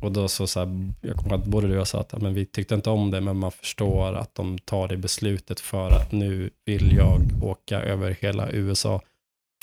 Och 0.00 0.12
då 0.12 0.28
så, 0.28 0.46
så 0.46 0.60
här, 0.60 0.90
jag 1.00 1.16
kommer 1.16 1.30
ihåg 1.30 1.40
att 1.40 1.46
både 1.46 1.66
du 1.66 1.72
och 1.72 1.78
jag 1.78 1.86
sa 1.86 2.00
att 2.00 2.12
ja, 2.12 2.18
men 2.22 2.34
vi 2.34 2.46
tyckte 2.46 2.74
inte 2.74 2.90
om 2.90 3.10
det, 3.10 3.20
men 3.20 3.36
man 3.36 3.52
förstår 3.52 4.14
att 4.14 4.34
de 4.34 4.58
tar 4.58 4.88
det 4.88 4.96
beslutet 4.96 5.60
för 5.60 5.90
att 5.90 6.12
nu 6.12 6.50
vill 6.64 6.96
jag 6.96 7.20
åka 7.42 7.80
över 7.80 8.16
hela 8.20 8.50
USA 8.50 9.00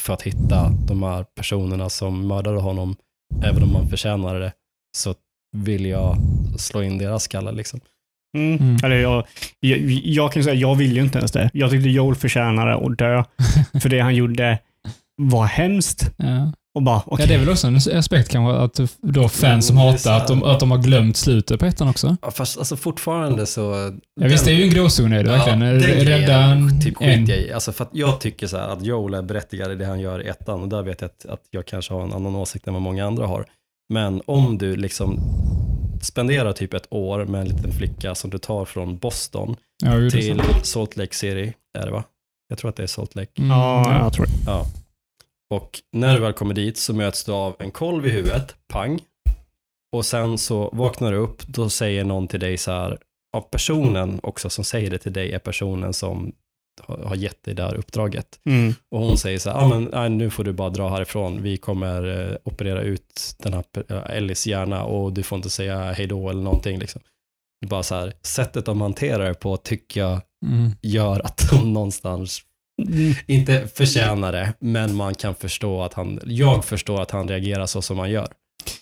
för 0.02 0.14
att 0.14 0.22
hitta 0.22 0.70
de 0.88 1.04
här 1.04 1.24
personerna 1.36 1.90
som 1.90 2.28
mördade 2.28 2.60
honom. 2.60 2.96
Även 3.44 3.64
om 3.64 3.74
man 3.74 3.90
förtjänade 3.90 4.40
det, 4.40 4.54
så 4.98 5.16
vill 5.58 5.86
jag 5.86 6.18
slå 6.58 6.84
in 6.84 6.98
deras 6.98 7.24
skallar. 7.24 7.52
Liksom. 7.52 7.80
mm, 8.38 8.58
Mm. 8.58 8.78
Eller 8.84 8.96
jag, 8.96 9.28
jag, 9.60 9.80
jag 9.90 10.34
kan 10.34 10.44
säga, 10.44 10.56
jag 10.56 10.76
vill 10.76 10.96
ju 10.96 11.02
inte 11.02 11.18
ens 11.18 11.32
det. 11.32 11.50
Jag 11.54 11.72
tyckte 11.72 11.90
Joel 11.90 12.16
förtjänade 12.16 12.76
att 12.76 12.98
dö. 12.98 13.24
för 13.82 13.90
det 13.90 14.00
han 14.00 14.16
gjorde 14.16 14.60
var 15.18 15.46
hemskt. 15.46 16.12
Ja. 16.18 16.52
Och 16.76 16.82
bara, 16.82 17.02
okej. 17.06 17.24
Ja, 17.24 17.28
det 17.28 17.34
är 17.34 17.40
väl 17.40 17.50
också 17.50 17.68
en 17.68 17.76
aspekt 17.76 18.30
kanske 18.30 18.58
att 18.58 18.90
då 19.02 19.30
fans 19.30 19.68
som 19.68 19.78
hatar 19.78 20.18
att 20.18 20.28
de, 20.28 20.44
att 20.44 20.60
de 20.60 20.72
har 20.72 20.78
glömt 20.78 21.18
slutet 21.18 21.60
på 21.60 21.66
ettan 21.66 21.88
också. 21.90 22.18
Ja, 22.22 22.32
fast 22.32 22.58
alltså 22.58 22.76
fortfarande 22.78 23.46
så... 23.46 23.92
Ja, 24.22 24.28
visst, 24.28 24.46
det 24.46 24.52
är 24.52 24.56
ju 24.56 24.64
en 24.64 24.70
gråzon 24.70 25.14
är 25.14 25.24
det 25.24 25.30
verkligen. 25.30 25.60
den 25.60 25.80
Rädda 25.80 26.04
grejen 26.04 26.32
en... 26.32 26.82
typ 26.82 26.96
en. 27.02 27.26
jag 27.26 27.38
i. 27.38 27.54
Alltså 27.54 27.72
för 27.72 27.84
att 27.84 27.90
jag 27.94 28.20
tycker 28.20 28.48
så 28.48 28.58
här 28.58 28.68
att 28.68 28.86
Joel 28.86 29.14
är 29.14 29.22
berättigad 29.22 29.72
i 29.72 29.76
det 29.76 29.86
han 29.86 30.00
gör 30.00 30.24
i 30.26 30.28
ettan 30.28 30.62
och 30.62 30.68
där 30.70 30.82
vet 30.84 31.02
jag 31.02 31.08
att, 31.10 31.26
att 31.26 31.42
jag 31.50 31.66
kanske 31.66 31.94
har 31.94 32.04
en 32.04 32.14
annan 32.14 32.36
åsikt 32.36 32.68
än 32.68 32.74
vad 32.74 32.82
många 32.82 33.06
andra 33.08 33.28
har. 33.28 33.46
Men 33.94 34.22
om 34.26 34.58
du 34.58 34.76
liksom 34.76 35.20
spenderar 36.02 36.54
typ 36.54 36.74
ett 36.74 36.88
år 36.90 37.26
med 37.26 37.42
en 37.42 37.48
liten 37.48 37.72
flicka 37.72 38.16
som 38.16 38.30
du 38.30 38.38
tar 38.38 38.66
från 38.66 38.98
Boston 38.98 39.56
Ja, 39.84 40.10
till. 40.10 40.42
Salt 40.64 40.98
Lake 40.98 41.16
City, 41.16 41.54
är 41.80 41.86
det 41.86 41.92
va? 41.92 42.04
Jag 42.50 42.58
tror 42.58 42.70
att 42.70 42.76
det 42.76 42.84
är 42.84 42.88
Salt 42.88 43.16
Lake. 43.16 43.32
Mm, 43.38 43.52
Ja, 43.52 44.00
jag 44.04 44.14
tror 44.14 44.26
det. 44.26 44.32
Ja. 44.46 44.66
Och 45.52 45.82
när 45.92 46.14
du 46.16 46.22
väl 46.22 46.34
kommer 46.34 46.54
dit 46.54 46.78
så 46.78 46.94
möts 46.94 47.24
du 47.24 47.32
av 47.32 47.56
en 47.60 47.72
kolv 47.72 48.06
i 48.08 48.10
huvudet, 48.10 48.56
pang. 48.68 49.00
Och 49.96 50.06
sen 50.06 50.38
så 50.38 50.70
vaknar 50.74 51.12
du 51.12 51.18
upp, 51.18 51.48
då 51.48 51.70
säger 51.70 52.04
någon 52.04 52.28
till 52.28 52.40
dig 52.40 52.58
så 52.58 52.72
här, 52.72 52.98
av 53.38 53.42
personen 53.42 54.20
också 54.24 54.50
som 54.50 54.64
säger 54.64 54.90
det 54.90 54.98
till 54.98 55.14
dig 55.14 55.32
är 55.32 55.40
personen 55.40 55.94
som 55.94 56.32
har 56.88 57.16
gett 57.16 57.44
dig 57.44 57.54
det 57.54 57.64
här 57.64 57.76
uppdraget. 57.76 58.40
Mm. 58.46 58.74
Och 58.92 59.00
hon 59.00 59.18
säger 59.18 59.40
så 59.40 59.50
här, 59.50 59.58
ah, 59.58 59.68
men, 59.68 59.84
nej, 59.84 60.10
nu 60.10 60.30
får 60.30 60.44
du 60.44 60.54
bara 60.54 60.70
dra 60.70 60.90
härifrån, 60.90 61.42
vi 61.42 61.58
kommer 61.58 62.30
eh, 62.32 62.38
operera 62.44 62.82
ut 62.82 63.36
den 63.38 63.54
här 63.54 63.64
eh, 63.90 64.18
Ellis 64.18 64.48
hjärna 64.48 64.84
och 64.84 65.14
du 65.14 65.24
får 65.24 65.36
inte 65.36 65.50
säga 65.50 65.92
hej 65.92 66.08
då 66.08 66.30
eller 66.30 66.42
någonting. 66.42 66.80
Liksom. 66.80 67.02
Det 67.62 67.68
Bara 67.68 67.84
så 67.84 67.96
här, 67.96 68.14
sättet 68.22 68.66
de 68.66 68.82
hanterar 68.82 69.28
det 69.28 69.34
på 69.34 69.58
tycker 69.58 70.00
jag 70.02 70.22
Mm. 70.46 70.72
gör 70.82 71.20
att 71.26 71.50
de 71.52 71.74
någonstans 71.74 72.42
Mm. 72.88 73.14
inte 73.28 73.68
förtjänar 73.76 74.32
det, 74.32 74.54
men 74.60 74.96
man 74.96 75.16
kan 75.16 75.36
förstå 75.36 75.84
att 75.84 75.94
han, 75.94 76.20
jag 76.26 76.66
förstår 76.66 77.02
att 77.02 77.12
han 77.12 77.28
reagerar 77.28 77.66
så 77.66 77.82
som 77.82 78.00
han 78.00 78.12
gör. 78.12 78.28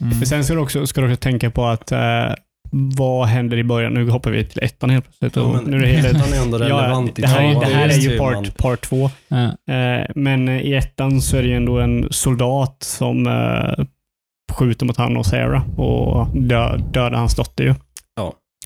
Mm. 0.01 0.17
Men 0.17 0.27
sen 0.27 0.43
ska 0.43 0.53
du 0.53 0.59
också, 0.59 0.87
ska 0.87 1.01
du 1.01 1.07
också 1.07 1.21
tänka 1.21 1.51
på 1.51 1.65
att 1.65 1.91
eh, 1.91 2.33
vad 2.71 3.27
händer 3.27 3.57
i 3.57 3.63
början? 3.63 3.93
Nu 3.93 4.09
hoppar 4.09 4.31
vi 4.31 4.45
till 4.45 4.63
ettan 4.63 4.89
helt 4.89 5.05
plötsligt. 5.05 5.35
Ja, 5.35 5.51
men 5.51 5.63
nu 5.63 5.77
är 5.77 5.81
det 5.81 5.87
helt, 5.87 6.17
Han 6.17 6.33
är 6.33 6.41
ändå 6.41 6.57
relevant 6.57 7.19
i 7.19 7.21
det, 7.21 7.27
här, 7.27 7.59
det 7.59 7.65
här 7.65 7.89
är 7.89 7.93
ju 7.93 8.17
part, 8.17 8.57
part 8.57 8.81
två. 8.81 9.09
Ja. 9.27 9.73
Eh, 9.73 10.05
men 10.15 10.49
i 10.49 10.73
ettan 10.73 11.21
så 11.21 11.37
är 11.37 11.41
det 11.41 11.47
ju 11.47 11.55
ändå 11.55 11.79
en 11.79 12.07
soldat 12.11 12.77
som 12.83 13.27
eh, 13.27 13.85
skjuter 14.51 14.85
mot 14.85 14.97
han 14.97 15.17
och 15.17 15.25
Sarah 15.25 15.79
och 15.79 16.27
dö, 16.37 16.77
dödar 16.77 17.11
hans 17.11 17.35
dotter 17.35 17.63
ju. 17.63 17.73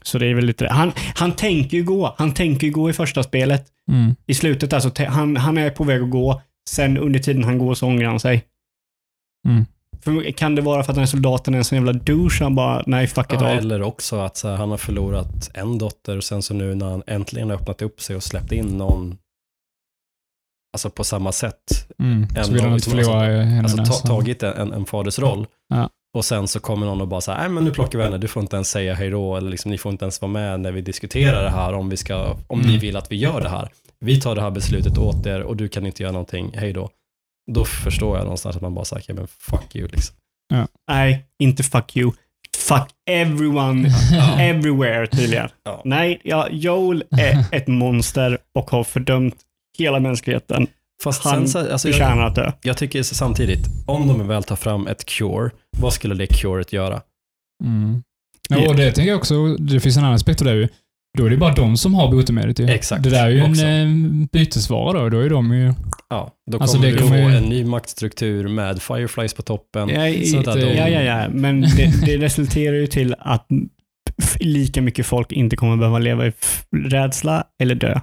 Så 0.04 0.18
det 0.18 0.28
är 0.28 0.34
väl 0.34 0.46
lite 0.46 0.68
Han, 0.68 0.92
han 1.16 1.32
tänker 1.32 1.78
ju 1.78 1.84
gå. 1.84 2.16
Han 2.18 2.34
tänker 2.34 2.68
ju 2.68 2.74
gå 2.74 2.90
i 2.90 2.94
första 2.94 3.24
spelet. 3.24 3.66
Mm. 3.92 4.16
I 4.28 4.34
slutet 4.34 4.74
alltså, 4.74 5.04
han, 5.06 5.38
han 5.38 5.58
är 5.58 5.70
på 5.70 5.84
väg 5.84 6.02
att 6.02 6.10
gå. 6.10 6.42
Sen 6.70 6.98
under 6.98 7.20
tiden 7.20 7.44
han 7.44 7.58
går 7.58 7.74
så 7.76 7.88
ångrar 7.88 8.08
han 8.10 8.20
sig. 8.20 8.44
Mm. 9.48 9.66
För, 10.02 10.32
kan 10.32 10.56
det 10.56 10.62
vara 10.62 10.84
för 10.84 10.92
att 10.92 10.96
den 10.96 11.02
här 11.02 11.06
soldaten 11.12 11.54
är 11.54 11.58
en 11.58 11.64
sån 11.64 11.76
jävla 11.76 11.94
douche? 11.94 12.38
Han 12.44 12.56
bara, 12.56 12.84
nej 12.88 13.08
fuck 13.08 13.34
it 13.34 13.42
Ja, 13.42 13.48
all. 13.52 13.58
eller 13.58 13.82
också 13.82 14.20
att 14.20 14.38
så 14.38 14.48
här, 14.50 14.56
han 14.56 14.70
har 14.72 14.78
förlorat 14.78 15.52
en 15.54 15.78
dotter 15.78 16.18
och 16.18 16.24
sen 16.24 16.42
så 16.42 16.54
nu 16.54 16.76
när 16.76 16.90
han 16.90 17.04
äntligen 17.08 17.50
har 17.50 17.58
öppnat 17.58 17.82
upp 17.82 18.02
sig 18.02 18.16
och 18.16 18.24
släppt 18.24 18.52
in 18.52 18.78
någon 18.78 19.18
alltså 20.74 20.90
på 20.90 21.04
samma 21.04 21.32
sätt, 21.32 21.88
Mm. 22.00 22.28
En 22.36 22.46
Så 22.46 22.54
vill 22.54 22.62
han 22.62 22.74
inte 22.74 22.90
förlora 22.90 23.20
henne. 23.44 23.60
alltså 23.62 23.78
ta, 23.78 24.08
tagit 24.08 24.44
en, 24.44 24.74
en 24.74 24.86
faders 24.86 25.20
roll 25.20 25.48
Ja. 25.68 25.90
Och 26.14 26.26
sen 26.26 26.48
så 26.48 26.60
kommer 26.60 26.86
någon 26.86 27.02
och 27.02 27.08
bara 27.08 27.22
så 27.22 27.32
här, 27.32 27.40
nej 27.40 27.50
men 27.50 27.64
nu 27.64 27.72
plockar 27.72 27.98
vi 28.00 28.04
henne, 28.06 28.18
du 28.18 28.28
får 28.28 28.42
inte 28.44 28.56
ens 28.56 28.70
säga 28.70 28.94
hej 28.94 29.10
då 29.10 29.36
eller 29.38 29.52
liksom, 29.52 29.72
ni 29.72 29.78
får 29.78 29.92
inte 29.92 30.06
ens 30.06 30.22
vara 30.22 30.32
med 30.32 30.60
när 30.60 30.72
vi 30.72 30.82
diskuterar 30.82 31.44
det 31.44 31.50
här 31.50 31.74
om 31.74 31.90
vi 31.90 31.98
ska, 31.98 32.38
om 32.48 32.60
Mm. 32.60 32.72
ni 32.72 32.78
vill 32.78 32.96
att 32.98 33.12
vi 33.12 33.16
gör 33.16 33.42
det 33.42 33.50
här. 33.50 33.70
Vi 34.00 34.22
tar 34.22 34.36
det 34.36 34.42
här 34.42 34.52
beslutet 34.52 34.98
åt 34.98 35.26
er 35.26 35.42
och 35.42 35.58
du 35.58 35.68
kan 35.68 35.86
inte 35.86 36.04
göra 36.04 36.12
någonting, 36.14 36.52
hej 36.56 36.74
då. 36.74 36.90
Då 37.52 37.66
förstår 37.66 38.18
jag 38.18 38.24
någonstans 38.24 38.56
att 38.56 38.62
man 38.62 38.74
bara 38.76 38.86
säger, 38.86 39.14
men 39.14 39.28
fuck 39.28 39.76
you 39.76 39.88
liksom. 39.88 40.16
Nej, 40.88 41.26
inte 41.40 41.64
fuck 41.64 41.98
you. 41.98 42.12
Fuck 42.58 42.90
everyone, 43.10 43.90
everywhere 44.40 45.08
tydligen. 45.08 45.50
Ja. 45.64 45.82
Nej, 45.86 46.22
ja, 46.24 46.48
Joel 46.52 47.04
är 47.18 47.46
ett 47.52 47.68
monster 47.68 48.38
och 48.56 48.72
har 48.72 48.84
fördömt 48.84 49.36
hela 49.78 50.00
mänskligheten. 50.00 50.68
Fast 51.04 51.24
Han 51.24 51.34
sen, 51.34 51.48
så, 51.48 51.72
alltså, 51.72 51.88
jag, 51.88 51.96
förtjänar 51.96 52.26
att 52.28 52.36
dö. 52.36 52.52
jag 52.62 52.78
tycker 52.78 53.04
samtidigt, 53.04 53.66
om 53.86 54.08
de 54.08 54.28
väl 54.28 54.44
tar 54.44 54.56
fram 54.56 54.88
ett 54.88 55.06
cure, 55.06 55.50
vad 55.78 55.94
skulle 55.94 56.16
det 56.16 56.28
curet 56.28 56.74
göra? 56.74 57.02
Mm. 57.64 58.04
Ja, 58.50 58.68
och 58.70 58.76
det 58.76 58.92
tänker 58.92 59.10
jag 59.12 59.18
också, 59.18 59.56
det 59.56 59.80
finns 59.80 59.98
en 59.98 60.04
annan 60.04 60.16
aspekt 60.16 60.42
av 60.42 60.48
det 60.48 60.54
ju. 60.54 60.68
Då 61.18 61.26
är 61.26 61.30
det 61.30 61.38
bara 61.38 61.54
de 61.54 61.78
som 61.78 61.94
har 61.96 62.12
botemedlet 62.12 62.60
ju. 62.60 62.70
Exakt, 62.70 63.04
Det 63.04 63.10
där 63.10 63.26
är 63.26 63.30
ju 63.30 63.44
också. 63.50 63.66
en 63.66 64.22
eh, 64.22 64.28
bytesvara 64.32 65.02
då. 65.04 65.10
Då 65.10 65.20
är 65.20 65.30
de 65.30 65.54
ju... 65.54 65.74
Ja, 66.10 66.32
då 66.52 66.58
Alltså, 66.60 66.78
kommer 66.78 66.90
det 66.90 66.98
du 66.98 67.02
kommer 67.04 67.24
få 67.24 67.30
ju- 67.30 67.38
en 67.38 67.44
ny 67.44 67.66
maktstruktur 67.66 68.48
med 68.48 68.82
Fireflies 68.82 69.34
på 69.34 69.42
toppen. 69.42 69.90
Ja, 69.90 70.02
det- 70.02 70.44
de- 70.62 70.76
ja, 70.78 70.88
ja, 70.90 71.02
ja. 71.02 71.30
Men 71.30 71.62
det, 71.62 72.06
det 72.06 72.18
resulterar 72.18 72.76
ju 72.76 72.88
till 72.88 73.16
att 73.20 73.48
lika 74.40 74.82
mycket 74.82 75.06
folk 75.06 75.32
inte 75.32 75.56
kommer 75.56 75.78
behöva 75.78 76.00
leva 76.00 76.28
i 76.28 76.34
rädsla 76.76 77.44
eller 77.62 77.76
dö. 77.76 78.00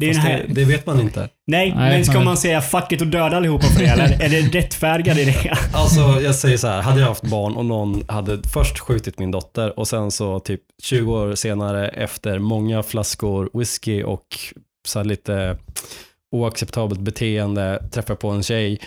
Det 0.00 0.12
det, 0.12 0.44
det 0.48 0.64
vet 0.64 0.86
man 0.86 1.00
inte. 1.00 1.20
nej, 1.46 1.74
Nej, 1.76 1.96
men 1.96 2.04
ska 2.04 2.20
man 2.20 2.36
säga 2.36 2.60
fuck 2.60 2.92
it 2.92 3.00
och 3.00 3.06
döda 3.06 3.36
allihopa 3.36 3.66
för 3.66 3.80
det 3.80 3.86
eller? 3.86 4.22
Är 4.22 4.28
det 4.28 4.58
rättfärdigat 4.58 5.18
i 5.18 5.24
det? 5.24 5.58
Alltså 5.72 6.00
jag 6.00 6.34
säger 6.34 6.56
så 6.56 6.66
här, 6.66 6.82
hade 6.82 7.00
jag 7.00 7.08
haft 7.08 7.22
barn 7.22 7.56
och 7.56 7.64
någon 7.64 8.02
hade 8.08 8.42
först 8.48 8.78
skjutit 8.78 9.18
min 9.18 9.30
dotter 9.30 9.78
och 9.78 9.88
sen 9.88 10.10
så 10.10 10.40
typ 10.40 10.60
20 10.82 11.12
år 11.12 11.34
senare 11.34 11.88
efter 11.88 12.38
många 12.38 12.82
flaskor 12.82 13.50
whisky 13.52 14.02
och 14.02 14.26
så 14.88 14.98
här 14.98 15.04
lite 15.04 15.56
oacceptabelt 16.36 17.00
beteende 17.00 17.82
träffar 17.92 18.14
på 18.14 18.28
en 18.28 18.42
tjej 18.42 18.80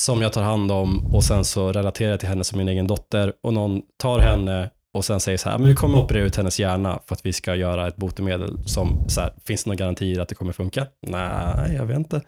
som 0.00 0.22
jag 0.22 0.32
tar 0.32 0.42
hand 0.42 0.72
om 0.72 1.14
och 1.14 1.24
sen 1.24 1.44
så 1.44 1.72
relaterar 1.72 2.10
jag 2.10 2.20
till 2.20 2.28
henne 2.28 2.44
som 2.44 2.58
min 2.58 2.68
egen 2.68 2.86
dotter 2.86 3.32
och 3.42 3.52
någon 3.52 3.82
tar 4.02 4.20
henne 4.20 4.70
och 4.94 5.04
sen 5.04 5.20
säger 5.20 5.38
så 5.38 5.48
här, 5.48 5.58
men 5.58 5.68
vi 5.68 5.74
kommer 5.74 5.98
operera 5.98 6.24
ut 6.24 6.36
hennes 6.36 6.60
hjärna 6.60 7.00
för 7.06 7.14
att 7.14 7.26
vi 7.26 7.32
ska 7.32 7.54
göra 7.54 7.88
ett 7.88 7.96
botemedel 7.96 8.68
som, 8.68 9.08
så 9.08 9.20
här, 9.20 9.32
finns 9.44 9.64
det 9.64 9.70
några 9.70 9.78
garantier 9.78 10.20
att 10.20 10.28
det 10.28 10.34
kommer 10.34 10.52
funka? 10.52 10.86
Nej, 11.06 11.74
jag 11.76 11.86
vet 11.86 11.96
inte. 11.96 12.22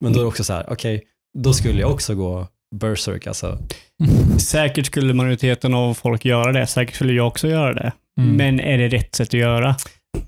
Men 0.00 0.12
då 0.12 0.18
är 0.18 0.22
det 0.22 0.28
också 0.28 0.44
så 0.44 0.52
här, 0.52 0.66
okej, 0.68 1.02
då 1.38 1.52
skulle 1.52 1.80
jag 1.80 1.90
också 1.90 2.14
gå 2.14 2.46
berserk 2.76 3.26
alltså. 3.26 3.58
Säkert 4.38 4.86
skulle 4.86 5.14
majoriteten 5.14 5.74
av 5.74 5.94
folk 5.94 6.24
göra 6.24 6.52
det. 6.52 6.66
Säkert 6.66 6.94
skulle 6.94 7.12
jag 7.12 7.26
också 7.26 7.48
göra 7.48 7.74
det. 7.74 7.92
Mm. 8.20 8.36
Men 8.36 8.60
är 8.60 8.78
det 8.78 8.88
rätt 8.88 9.14
sätt 9.14 9.28
att 9.28 9.34
göra? 9.34 9.76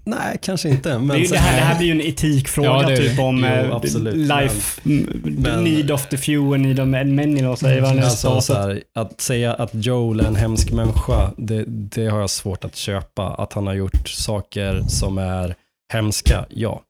Nej, 0.04 0.38
kanske 0.42 0.68
inte. 0.68 0.98
Men 0.98 1.08
det, 1.08 1.14
är 1.14 1.18
ju 1.18 1.26
så 1.26 1.34
det, 1.34 1.40
här, 1.40 1.56
det 1.56 1.64
här 1.64 1.78
blir 1.78 1.86
ju 1.86 1.92
en 1.92 2.00
etikfråga 2.00 2.68
Ja, 2.68 2.88
det 2.88 2.96
typ 2.96 3.18
om 3.18 3.38
Jo, 3.38 3.46
eh, 3.46 3.74
absolut. 3.76 4.14
life, 4.16 4.80
Men- 4.82 5.64
need 5.64 5.90
of 5.90 6.06
the 6.06 6.16
few 6.16 6.54
and 6.54 6.62
need 6.66 6.80
of 6.80 6.86
many, 6.88 7.42
vad 7.42 7.60
det 7.62 8.04
Alltså, 8.04 8.40
så 8.40 8.54
här, 8.54 8.82
att 8.94 9.20
säga 9.20 9.54
att 9.54 9.70
Joel 9.72 10.20
är 10.20 10.24
en 10.24 10.36
hemsk 10.36 10.72
människa, 10.72 11.30
det, 11.36 11.64
det 11.66 12.06
har 12.06 12.20
jag 12.20 12.30
svårt 12.30 12.64
att 12.64 12.76
köpa. 12.76 13.28
Att 13.28 13.52
han 13.52 13.66
har 13.66 13.74
gjort 13.74 14.08
saker 14.08 14.82
som 14.88 15.18
är 15.18 15.54
hemska, 15.92 16.46
ja. 16.50 16.82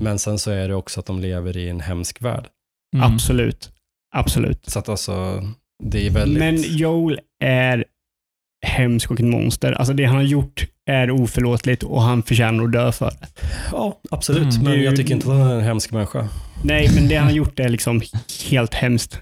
Men 0.00 0.18
sen 0.18 0.38
så 0.38 0.50
är 0.50 0.68
det 0.68 0.74
också 0.74 1.00
att 1.00 1.06
de 1.06 1.20
lever 1.20 1.56
i 1.56 1.68
en 1.68 1.80
hemsk 1.80 2.22
värld. 2.22 2.46
Mm. 2.96 3.12
Absolut. 3.12 3.70
Absolut. 4.14 4.70
Så 4.70 4.78
att 4.78 4.88
alltså, 4.88 5.42
det 5.84 6.06
är 6.06 6.10
väldigt... 6.10 6.38
Men 6.38 6.62
Joel 6.62 7.20
är 7.44 7.84
hemsk 8.66 9.10
och 9.10 9.20
ett 9.20 9.26
monster. 9.26 9.72
Alltså 9.72 9.92
det 9.94 10.04
han 10.04 10.16
har 10.16 10.22
gjort 10.22 10.66
är 10.90 11.10
oförlåtligt 11.10 11.82
och 11.82 12.02
han 12.02 12.22
förtjänar 12.22 12.64
att 12.64 12.72
dö 12.72 12.92
för 12.92 13.06
det. 13.10 13.26
Ja, 13.72 14.00
absolut. 14.10 14.54
Mm. 14.54 14.64
Men 14.64 14.72
ju- 14.72 14.84
jag 14.84 14.96
tycker 14.96 15.14
inte 15.14 15.26
att 15.32 15.38
han 15.38 15.50
är 15.50 15.54
en 15.54 15.60
hemsk 15.64 15.92
människa. 15.92 16.28
Nej, 16.64 16.90
men 16.94 17.08
det 17.08 17.16
han 17.16 17.26
har 17.26 17.34
gjort 17.34 17.58
är 17.58 17.68
liksom 17.68 18.00
helt 18.50 18.74
hemskt. 18.74 19.20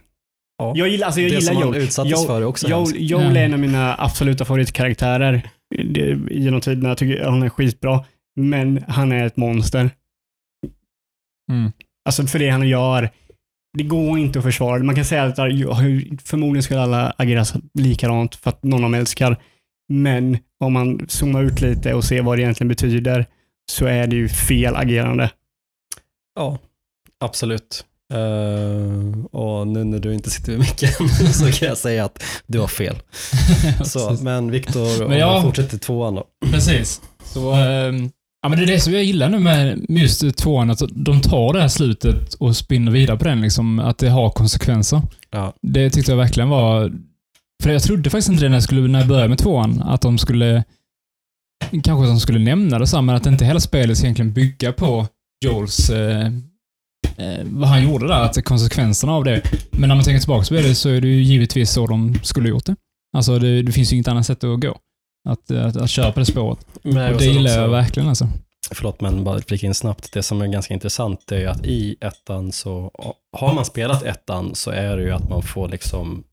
Ja. 0.58 0.72
Jag 0.76 0.88
gillar, 0.88 1.06
alltså 1.06 1.20
jag 1.20 1.30
det 1.30 1.34
gillar 1.34 1.52
som 1.52 1.56
han 1.62 1.66
Joel. 1.72 1.82
utsattes 1.82 2.12
Joel- 2.12 2.26
för 2.26 2.40
är 2.40 2.44
också 2.44 2.68
Joel, 2.68 2.78
hemskt. 2.80 2.96
Joel 3.00 3.36
är 3.36 3.44
en 3.44 3.52
av 3.52 3.58
mina 3.58 3.94
absoluta 3.98 4.44
favoritkaraktärer 4.44 5.42
Det- 5.84 6.18
genom 6.30 6.60
tiderna. 6.60 6.88
Jag 6.88 6.98
tycker 6.98 7.24
han 7.24 7.42
är 7.42 7.48
skitbra. 7.48 8.04
Men 8.40 8.84
han 8.88 9.12
är 9.12 9.26
ett 9.26 9.36
monster. 9.36 9.90
Mm. 11.52 11.72
Alltså 12.04 12.26
för 12.26 12.38
det 12.38 12.50
han 12.50 12.68
gör. 12.68 13.10
Det 13.78 13.84
går 13.84 14.18
inte 14.18 14.38
att 14.38 14.44
försvara 14.44 14.78
det. 14.78 14.84
Man 14.84 14.94
kan 14.94 15.04
säga 15.04 15.22
att 15.24 15.36
förmodligen 16.24 16.62
skulle 16.62 16.80
alla 16.80 17.14
agera 17.18 17.44
likadant 17.74 18.34
för 18.34 18.50
att 18.50 18.62
någon 18.64 18.74
av 18.74 18.82
dem 18.82 18.94
älskar. 18.94 19.42
Men 19.88 20.38
om 20.60 20.72
man 20.72 21.06
zoomar 21.08 21.42
ut 21.44 21.60
lite 21.60 21.94
och 21.94 22.04
ser 22.04 22.22
vad 22.22 22.38
det 22.38 22.42
egentligen 22.42 22.68
betyder 22.68 23.26
så 23.72 23.86
är 23.86 24.06
det 24.06 24.16
ju 24.16 24.28
fel 24.28 24.76
agerande. 24.76 25.30
Ja, 26.36 26.58
absolut. 27.20 27.84
Eh, 28.12 29.24
och 29.32 29.66
nu 29.66 29.84
när 29.84 29.98
du 29.98 30.14
inte 30.14 30.30
sitter 30.30 30.52
vid 30.52 30.60
micken 30.60 31.08
så 31.32 31.52
kan 31.52 31.68
jag 31.68 31.78
säga 31.78 32.04
att 32.04 32.22
du 32.46 32.58
har 32.60 32.68
fel. 32.68 32.96
Så, 33.84 34.18
men 34.22 34.50
Viktor, 34.50 35.04
om 35.04 35.12
jag- 35.12 35.42
fortsätter 35.42 35.78
tvåan 35.78 36.14
då. 36.14 36.24
Precis. 36.52 37.00
Så, 37.24 37.52
ehm, 37.52 38.10
ja, 38.42 38.48
men 38.48 38.58
det 38.58 38.64
är 38.64 38.66
det 38.66 38.80
som 38.80 38.92
jag 38.92 39.04
gillar 39.04 39.28
nu 39.28 39.38
med 39.38 39.86
just 39.88 40.36
tvåan, 40.36 40.70
att 40.70 40.82
de 40.90 41.20
tar 41.20 41.52
det 41.52 41.60
här 41.60 41.68
slutet 41.68 42.34
och 42.34 42.56
spinner 42.56 42.92
vidare 42.92 43.18
på 43.18 43.24
den, 43.24 43.40
liksom, 43.40 43.78
att 43.78 43.98
det 43.98 44.08
har 44.08 44.30
konsekvenser. 44.30 45.02
Ja. 45.30 45.54
Det 45.62 45.90
tyckte 45.90 46.12
jag 46.12 46.16
verkligen 46.16 46.48
var... 46.48 46.92
För 47.62 47.70
jag 47.70 47.82
trodde 47.82 48.10
faktiskt 48.10 48.28
inte 48.28 48.44
det 48.44 48.48
när 48.48 48.56
jag, 48.56 48.62
skulle, 48.62 48.88
när 48.88 48.98
jag 48.98 49.08
började 49.08 49.28
med 49.28 49.38
tvåan, 49.38 49.82
att 49.82 50.00
de 50.00 50.18
skulle... 50.18 50.64
Kanske 51.70 52.02
att 52.02 52.08
de 52.08 52.20
skulle 52.20 52.38
nämna 52.38 52.78
det 52.78 52.86
så, 52.86 53.02
men 53.02 53.16
att 53.16 53.26
inte 53.26 53.44
hela 53.44 53.60
spelet 53.60 53.96
ska 53.96 54.06
egentligen 54.06 54.32
bygga 54.32 54.72
på 54.72 55.06
Joels... 55.44 55.90
Eh, 55.90 56.26
eh, 57.16 57.44
vad 57.44 57.68
han 57.68 57.84
gjorde 57.84 58.06
där, 58.08 58.20
att 58.20 58.44
konsekvenserna 58.44 59.12
av 59.12 59.24
det. 59.24 59.42
Men 59.70 59.88
när 59.88 59.94
man 59.94 60.04
tänker 60.04 60.20
tillbaka 60.20 60.48
på 60.48 60.54
det 60.54 60.74
så 60.74 60.88
är 60.88 61.00
det 61.00 61.08
ju 61.08 61.22
givetvis 61.22 61.70
så 61.70 61.86
de 61.86 62.14
skulle 62.22 62.48
gjort 62.48 62.66
det. 62.66 62.76
Alltså 63.16 63.38
det, 63.38 63.62
det 63.62 63.72
finns 63.72 63.92
ju 63.92 63.96
inget 63.96 64.08
annat 64.08 64.26
sätt 64.26 64.44
att 64.44 64.60
gå. 64.60 64.78
Att, 65.28 65.50
att, 65.50 65.76
att 65.76 65.90
köra 65.90 66.12
på 66.12 66.20
det 66.20 66.26
spåret. 66.26 66.58
Men 66.82 67.12
Och 67.14 67.18
det 67.20 67.26
gillar 67.26 67.50
jag 67.50 67.68
verkligen 67.68 68.08
alltså. 68.08 68.28
Förlåt, 68.72 69.00
men 69.00 69.24
bara 69.24 69.40
flika 69.40 69.66
in 69.66 69.74
snabbt. 69.74 70.12
Det 70.12 70.22
som 70.22 70.42
är 70.42 70.46
ganska 70.46 70.74
intressant 70.74 71.32
är 71.32 71.46
att 71.48 71.66
i 71.66 71.96
ettan 72.00 72.52
så, 72.52 72.90
har 73.36 73.54
man 73.54 73.64
spelat 73.64 74.02
ettan 74.02 74.54
så 74.54 74.70
är 74.70 74.96
det 74.96 75.02
ju 75.02 75.10
att 75.10 75.28
man 75.28 75.42
får 75.42 75.68
liksom, 75.68 76.24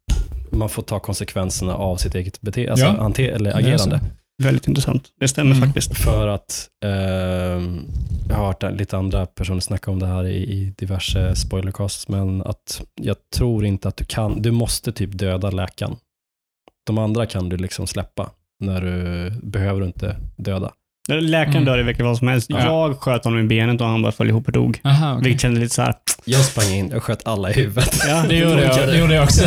man 0.51 0.69
får 0.69 0.83
ta 0.83 0.99
konsekvenserna 0.99 1.75
av 1.75 1.97
sitt 1.97 2.15
eget 2.15 2.41
beteende, 2.41 2.71
alltså 2.71 2.85
Ja. 2.85 3.01
hanter, 3.01 3.23
eller 3.29 3.57
agerande. 3.57 4.01
Väldigt 4.43 4.67
intressant. 4.67 5.03
Det 5.19 5.27
stämmer 5.27 5.55
Mm. 5.55 5.67
faktiskt. 5.67 5.97
För 5.97 6.27
att 6.27 6.69
ehm, 6.85 7.81
jag 8.29 8.35
har 8.35 8.45
hört 8.47 8.63
lite 8.79 8.97
andra 8.97 9.25
personer 9.25 9.59
snacka 9.59 9.91
om 9.91 9.99
det 9.99 10.07
här 10.07 10.25
i, 10.27 10.35
i 10.35 10.73
diverse 10.77 11.35
spoilercasts, 11.35 12.07
men 12.07 12.41
att 12.41 12.81
jag 13.01 13.15
tror 13.35 13.65
inte 13.65 13.87
att 13.87 13.97
du 13.97 14.05
kan, 14.05 14.41
du 14.41 14.51
måste 14.51 14.91
typ 14.91 15.17
döda 15.17 15.51
läkaren. 15.51 15.95
De 16.85 16.97
andra 16.97 17.25
kan 17.25 17.49
du 17.49 17.57
liksom 17.57 17.87
släppa 17.87 18.29
när 18.59 18.81
du 18.81 19.29
behöver 19.43 19.81
du 19.81 19.87
inte 19.87 20.15
döda. 20.37 20.71
Läkaren 21.09 21.51
Mm. 21.55 21.65
dör 21.65 21.79
i 21.79 21.83
vilket 21.83 22.05
fall 22.05 22.17
som 22.17 22.27
helst. 22.27 22.49
Ja. 22.49 22.63
Jag 22.65 22.99
sköt 22.99 23.23
honom 23.25 23.39
i 23.39 23.43
benet 23.43 23.81
och 23.81 23.87
han 23.87 24.01
bara 24.01 24.11
föll 24.11 24.29
ihop 24.29 24.45
och 24.47 24.51
dog. 24.51 24.79
Aha, 24.83 25.13
okej. 25.13 25.23
Vilket 25.23 25.41
kändes 25.41 25.61
lite 25.61 25.75
så 25.75 25.81
här. 25.81 25.93
Jag 26.25 26.45
sprang 26.45 26.73
in 26.73 26.93
och 26.93 27.03
sköt 27.03 27.27
alla 27.27 27.49
i 27.49 27.53
huvudet. 27.53 27.99
Ja, 28.07 28.25
Det 28.29 28.35
gjorde 28.35 28.63
jag, 28.63 28.87
det 28.87 28.97
gjorde 28.99 29.15
jag 29.15 29.23
också. 29.23 29.45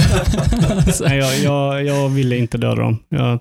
Nej, 1.04 1.18
jag, 1.18 1.38
jag, 1.38 1.84
jag 1.84 2.08
ville 2.08 2.36
inte 2.36 2.58
döda 2.58 2.74
dem. 2.82 2.98
Jag, 3.08 3.38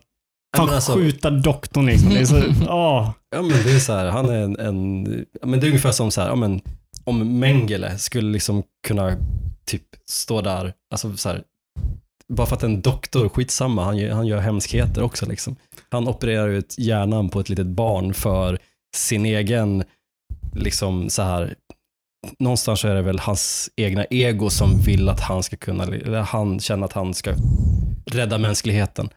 fan, 0.58 0.70
alltså- 0.70 0.94
skjuta 0.96 1.30
doktorn 1.30 1.86
liksom. 1.86 2.10
Det 2.10 2.20
är 2.20 2.26
så, 2.26 2.42
åh. 2.70 3.12
Ja 3.36 3.42
men 3.42 3.64
det 3.64 3.72
är 3.76 3.80
så 3.80 3.94
här, 3.94 4.06
han 4.10 4.30
är 4.30 4.40
en, 4.42 4.60
en 4.60 5.04
men 5.44 5.60
det 5.60 5.66
är 5.66 5.68
ungefär 5.70 5.92
som 5.92 6.12
så 6.12 6.22
här, 6.22 6.28
ja, 6.28 6.36
men, 6.36 6.62
om 7.04 7.40
Mengele 7.40 7.98
skulle 7.98 8.32
liksom 8.32 8.64
kunna 8.88 9.16
typ 9.66 9.84
stå 10.10 10.42
där, 10.42 10.74
alltså 10.92 11.18
så 11.18 11.30
här, 11.30 11.42
bara 12.34 12.48
för 12.48 12.56
att 12.56 12.64
en 12.64 12.82
doktor, 12.82 13.30
skitsamma, 13.30 13.84
han 13.84 13.98
gör, 13.98 14.14
han 14.14 14.28
gör 14.28 14.38
hemskheter 14.38 15.04
också 15.04 15.26
liksom. 15.26 15.56
Han 15.90 16.08
opererar 16.08 16.48
ut 16.48 16.76
hjärnan 16.78 17.30
på 17.30 17.40
ett 17.40 17.50
litet 17.50 17.68
barn 17.68 18.14
för 18.14 18.60
sin 18.96 19.26
egen, 19.26 19.84
liksom 20.56 21.10
så 21.10 21.22
här, 21.22 21.56
någonstans 22.40 22.80
så 22.80 22.88
är 22.88 22.96
det 22.96 23.02
väl 23.02 23.20
hans 23.20 23.70
egna 23.76 24.06
ego 24.06 24.50
som 24.50 24.82
vill 24.82 25.10
att 25.10 25.20
han 25.20 25.44
ska 25.44 25.58
kunna, 25.58 25.84
eller 25.84 26.22
han 26.22 26.60
känner 26.60 26.86
att 26.86 26.94
han 26.94 27.14
ska 27.14 27.34
rädda 28.06 28.38
mänskligheten. 28.38 29.10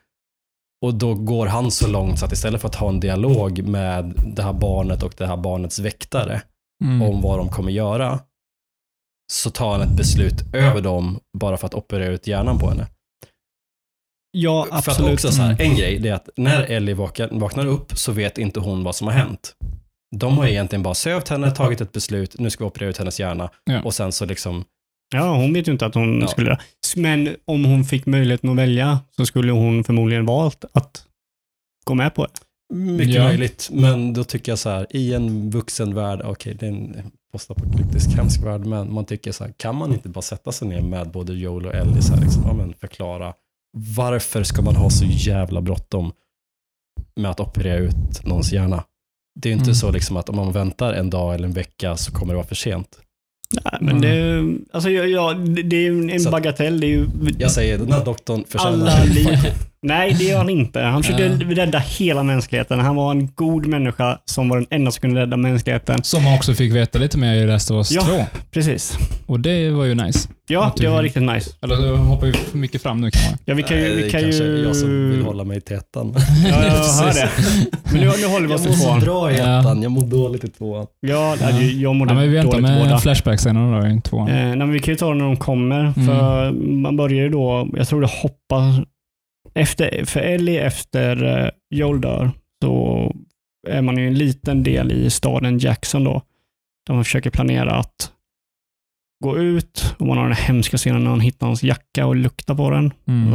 Och 0.85 0.95
då 0.95 1.15
går 1.15 1.47
han 1.47 1.71
så 1.71 1.89
långt 1.89 2.19
så 2.19 2.27
att 2.27 2.33
istället 2.33 2.61
för 2.61 2.69
att 2.69 2.75
ha 2.75 2.89
en 2.89 3.01
dialog 3.01 3.63
med 3.63 4.15
det 4.37 4.43
här 4.43 4.53
barnet 4.53 5.03
och 5.03 5.15
det 5.17 5.27
här 5.27 5.37
barnets 5.37 5.79
väktare 5.79 6.43
Mm. 6.85 7.03
om 7.03 7.21
vad 7.21 7.39
de 7.39 7.49
kommer 7.49 7.71
göra, 7.73 8.21
så 9.33 9.51
tar 9.51 9.73
han 9.73 9.81
ett 9.81 9.97
beslut 9.97 10.55
över 10.55 10.81
dem 10.81 11.21
bara 11.39 11.57
för 11.57 11.67
att 11.67 11.75
operera 11.75 12.13
ut 12.13 12.27
hjärnan 12.27 12.59
på 12.59 12.69
henne. 12.69 12.87
Ja, 14.33 14.67
För 14.71 14.77
att 14.77 14.89
absolut. 14.89 15.13
också 15.13 15.33
så 15.33 15.43
här, 15.43 15.53
Mm. 15.53 15.71
en 15.71 15.77
grej, 15.77 16.09
är 16.09 16.15
att 16.15 16.29
när 16.37 16.63
Ellie 16.63 16.95
vaknar 17.31 17.67
upp 17.67 17.99
så 17.99 18.13
vet 18.13 18.39
inte 18.39 18.61
hon 18.61 18.85
vad 18.85 18.97
som 18.97 19.07
har 19.07 19.15
hänt. 19.15 19.55
De 20.17 20.39
har 20.39 20.47
egentligen 20.47 20.83
bara 20.83 20.95
sövt 20.95 21.29
henne, 21.29 21.51
tagit 21.51 21.81
ett 21.81 21.93
beslut, 21.93 22.39
nu 22.39 22.51
ska 22.51 22.65
vi 22.65 22.69
operera 22.71 22.91
ut 22.91 22.99
hennes 22.99 23.21
hjärna 23.21 23.51
Ja. 23.65 23.83
och 23.83 23.95
sen 23.95 24.13
så 24.13 24.25
liksom, 24.25 24.65
Ja, 25.15 25.35
hon 25.37 25.53
vet 25.53 25.69
ju 25.69 25.73
inte 25.73 25.87
att 25.87 25.95
hon 25.95 26.21
Ja. 26.21 26.27
skulle. 26.29 26.59
Men 26.97 27.37
om 27.45 27.65
hon 27.65 27.85
fick 27.85 28.07
möjligheten 28.07 28.51
att 28.51 28.57
välja 28.57 28.99
så 29.17 29.27
skulle 29.27 29.53
hon 29.53 29.85
förmodligen 29.85 30.27
valt 30.27 30.65
att 30.73 31.05
gå 31.85 31.95
med 31.95 32.15
på 32.15 32.25
det. 32.27 32.31
mycket 32.75 33.15
Ja. 33.15 33.25
möjligt, 33.25 33.69
men 33.73 34.13
då 34.15 34.25
tycker 34.25 34.53
jag 34.53 34.59
så 34.59 34.71
här, 34.71 34.87
i 34.91 35.15
en 35.15 35.51
vuxen 35.51 35.95
värld, 35.95 36.21
okej, 36.25 36.57
det 36.61 36.67
är 36.67 36.71
en 36.71 36.97
postapokalyptisk 37.33 38.11
hemsk 38.17 38.43
värld, 38.43 38.67
men 38.67 38.93
man 38.93 39.05
tycker 39.05 39.33
så 39.33 39.45
här, 39.45 39.53
kan 39.57 39.77
man 39.77 39.93
inte 39.93 40.09
bara 40.09 40.23
sätta 40.23 40.53
sig 40.53 40.69
ner 40.69 40.81
med 40.83 41.11
både 41.11 41.33
Joel 41.35 41.67
och 41.67 41.75
Ellie 41.75 42.03
så 42.03 42.15
här, 42.15 42.21
liksom, 42.23 42.43
ja, 42.47 42.53
men 42.55 42.75
förklara, 42.75 43.35
varför 43.73 44.43
ska 44.43 44.63
man 44.63 44.77
ha 44.77 44.91
så 44.91 45.05
jävla 45.05 45.61
bråttom 45.61 46.13
med 47.17 47.31
att 47.31 47.41
operera 47.41 47.77
ut 47.79 48.25
någons 48.25 48.53
hjärna? 48.53 48.85
Det 49.41 49.49
är 49.49 49.53
inte 49.53 49.63
Mm. 49.65 49.75
så 49.75 49.91
liksom 49.91 50.17
att 50.17 50.29
om 50.29 50.37
man 50.37 50.53
väntar 50.53 50.93
en 50.93 51.11
dag 51.11 51.35
eller 51.35 51.45
en 51.49 51.55
vecka 51.55 51.97
så 51.97 52.13
kommer 52.13 52.33
det 52.33 52.37
vara 52.37 52.47
för 52.47 52.55
sent. 52.55 52.99
Nej, 53.65 53.79
men 53.81 54.01
det, 54.01 54.43
alltså, 54.73 54.91
ja, 54.91 55.33
det, 55.35 55.63
det 55.63 55.77
är 55.87 56.11
en 56.11 56.21
Så- 56.21 56.31
bagatell. 56.31 56.81
Det 56.81 56.87
är 56.87 56.89
ju, 56.89 57.07
Jag 57.39 57.51
säger, 57.51 57.79
den 57.79 57.93
här 57.93 58.05
doktorn 58.05 58.45
förtjänar 58.49 58.73
alla 58.73 59.05
liv. 59.05 59.27
Nej, 59.85 60.15
det 60.19 60.25
gör 60.25 60.39
han 60.39 60.49
inte. 60.51 60.81
Han 60.81 61.03
försökte 61.03 61.23
Ja. 61.49 61.57
rädda 61.57 61.79
hela 61.79 62.23
mänskligheten. 62.23 62.81
Han 62.81 62.97
var 62.97 63.11
en 63.11 63.27
god 63.35 63.67
människa 63.67 64.19
som 64.25 64.49
var 64.49 64.57
den 64.57 64.67
enda 64.71 64.91
som 64.91 65.01
kunde 65.01 65.21
rädda 65.21 65.37
mänskligheten. 65.37 66.03
Som 66.03 66.25
man 66.25 66.35
också 66.35 66.55
fick 66.55 66.73
veta 66.73 66.99
lite 66.99 67.19
mer 67.19 67.35
i 67.35 67.47
Last 67.47 67.71
of 67.71 67.75
Us 67.77 67.93
Ja. 67.93 68.03
2. 68.03 68.25
Precis. 68.51 68.99
Och 69.27 69.41
det 69.41 69.71
var 69.71 69.85
ju 69.85 69.95
nice. 69.95 70.29
Ja, 70.49 70.75
det 70.77 70.89
var 70.89 71.03
riktigt 71.03 71.23
nice. 71.23 71.51
Eller 71.63 71.77
så 71.77 71.97
hoppar 71.97 72.27
vi 72.27 72.33
för 72.33 72.59
mycket 72.59 72.83
fram 72.83 73.01
nu 73.01 73.11
kanske. 73.11 73.39
Ja, 73.45 73.55
vi 73.55 73.63
kan 73.63 73.77
ju... 73.77 73.83
Nej, 73.83 73.97
Vi 74.05 74.11
kan 74.11 74.21
kanske 74.23 74.45
ju... 74.45 74.65
jag 74.65 74.77
som 74.77 75.11
vill 75.11 75.23
hålla 75.23 75.45
mig 75.45 75.61
till 75.61 75.77
ettan. 75.77 76.15
Ja, 76.49 76.65
jag 76.65 76.71
hör 76.71 77.15
det. 77.15 77.29
Men 77.93 78.01
nu, 78.01 78.11
nu 78.21 78.27
håller 78.27 78.47
vi 78.47 78.53
Jag 78.53 78.61
oss 78.61 78.67
mår 78.67 78.71
till 78.73 78.79
så 78.81 78.85
tvåan. 78.87 79.01
bra 79.01 79.31
i 79.33 79.39
Ja. 79.39 79.61
ettan, 79.61 79.83
jag 79.83 79.93
mår 79.93 80.03
dåligt 80.03 80.45
i 80.45 80.49
tvåan. 80.49 80.87
Ja, 81.01 81.37
hade 81.41 81.63
ju- 81.65 81.81
jag 81.83 81.95
mådde 81.95 82.11
Ja, 82.11 82.15
men 82.15 82.29
vi 82.31 82.35
väntar 82.37 82.53
dåligt 82.53 82.63
med 82.71 82.83
båda. 82.85 82.99
Flashback-scenerna 82.99 83.81
då 83.81 83.87
i 83.87 84.01
tvåan. 84.01 84.29
Eh, 84.29 84.35
nej, 84.35 84.57
men 84.57 84.71
vi 84.73 84.79
kan 84.81 84.93
ju 84.95 84.99
ta 84.99 85.09
det 85.09 85.15
när 85.15 85.25
de 85.25 85.37
kommer. 85.37 85.81
Mm. 85.81 86.07
För 86.07 86.51
man 86.83 86.97
börjar 86.97 87.23
ju 87.23 87.29
då, 87.29 87.69
jag 87.77 87.89
tror 87.89 88.01
det 88.01 88.07
hoppar, 88.23 88.85
efter, 89.55 90.05
för 90.05 90.21
Ellie 90.21 90.61
efter 90.61 91.25
eh, 91.45 91.51
Joel 91.71 92.01
dör, 92.01 92.31
så 92.63 93.13
är 93.69 93.83
man 93.83 93.97
ju 93.99 94.07
en 94.07 94.15
liten 94.15 94.63
del 94.63 94.93
i 94.93 95.11
staden 95.11 95.59
Jackson 95.59 96.05
då. 96.05 96.23
Där 96.87 96.95
man 96.95 97.05
försöker 97.05 97.31
planera 97.31 97.75
att 97.75 98.13
gå 99.25 99.39
ut 99.39 99.95
och 99.99 100.07
man 100.07 100.19
har 100.19 100.25
den 100.25 100.37
hemska 100.37 100.77
scenen 100.77 101.05
när 101.05 101.11
han 101.11 101.21
hittar 101.21 101.47
hans 101.47 101.63
jacka 101.63 102.07
och 102.07 102.17
luktar 102.17 102.55
på 102.55 102.71
den. 102.71 102.93
Mm. 103.07 103.33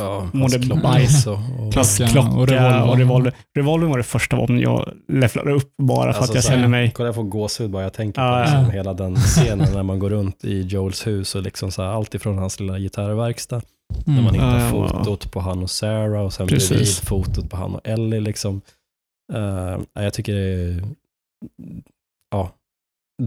Uh, 0.00 0.06
Ja, 0.06 0.28
Mådde 0.32 0.54
hans 0.54 0.66
klocka 0.66 0.82
bajs. 0.82 1.26
och, 1.26 1.32
och, 1.34 1.72
klocka 2.10 2.28
och 2.28 2.38
och 2.40 2.48
revolver. 2.48 2.96
revolver. 2.96 3.34
Revolvern 3.56 3.90
var 3.90 3.98
det 3.98 4.04
första 4.04 4.36
vapnet 4.36 4.62
jag 4.62 4.92
levlade 5.08 5.52
upp 5.52 5.74
bara 5.82 6.12
för 6.12 6.18
Alltså, 6.18 6.32
att 6.32 6.34
jag 6.34 6.44
känner 6.44 6.68
mig... 6.68 6.90
Kolla 6.94 7.08
jag 7.08 7.14
får 7.14 7.22
gåshud 7.22 7.70
bara 7.70 7.82
jag 7.82 7.92
tänker 7.92 8.22
Ja, 8.22 8.28
på 8.32 8.38
ja. 8.38 8.42
liksom, 8.60 8.70
hela 8.74 8.94
den 8.94 9.16
scenen 9.16 9.72
när 9.74 9.82
man 9.82 9.98
går 9.98 10.10
runt 10.10 10.44
i 10.44 10.60
Joels 10.62 11.06
hus 11.06 11.34
och 11.34 11.42
liksom 11.42 11.70
så 11.70 11.82
här, 11.82 11.88
allt 11.88 12.14
ifrån 12.14 12.38
hans 12.38 12.60
lilla 12.60 12.78
gitarrverkstad, 12.78 13.62
när 14.04 14.22
man 14.22 14.34
Mm. 14.34 14.34
hittar 14.34 14.58
Ja, 14.60 14.70
ja, 14.74 14.88
ja. 14.92 14.98
fotot 15.04 15.32
på 15.32 15.40
han 15.40 15.62
och 15.62 15.70
Sarah 15.70 16.22
och 16.24 16.32
sen 16.32 16.46
Precis. 16.48 16.68
bredvid 16.70 16.88
fotot 17.08 17.50
på 17.50 17.56
han 17.56 17.74
och 17.74 17.80
Ellie. 17.88 18.20
Liksom. 18.20 18.60
Eh, 19.32 20.02
jag 20.04 20.12
tycker 20.14 20.34
det 20.34 20.40
är, 20.40 20.82
ja, 22.30 22.50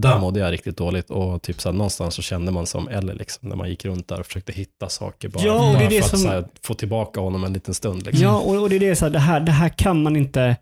där 0.00 0.18
mådde 0.18 0.40
jag 0.40 0.52
riktigt 0.52 0.76
dåligt 0.76 1.10
och 1.10 1.42
typ 1.42 1.60
så 1.60 1.68
här, 1.68 1.76
någonstans 1.76 2.14
så 2.14 2.22
kände 2.22 2.52
man 2.52 2.66
som 2.66 2.88
Ellie 2.88 3.14
liksom, 3.14 3.48
när 3.48 3.56
man 3.56 3.68
gick 3.68 3.84
runt 3.84 4.08
där 4.08 4.20
och 4.20 4.26
försökte 4.26 4.52
hitta 4.52 4.88
saker 4.88 5.28
bara, 5.28 5.44
Ja, 5.44 5.72
och 5.72 5.78
det 5.78 5.84
bara 5.84 5.90
för 5.90 5.98
att 5.98 6.06
som- 6.08 6.18
så 6.18 6.28
här, 6.28 6.44
få 6.62 6.74
tillbaka 6.74 7.20
honom 7.20 7.44
en 7.44 7.52
liten 7.52 7.74
stund. 7.74 8.06
Liksom. 8.06 8.22
Ja, 8.22 8.38
och, 8.38 8.62
och 8.62 8.70
det 8.70 8.76
är 8.76 8.80
det 8.80 8.96
så 8.96 9.04
här, 9.04 9.12
det 9.12 9.18
här, 9.18 9.40
det 9.40 9.52
här 9.52 9.68
kan 9.68 10.02
man 10.02 10.16
inte... 10.16 10.56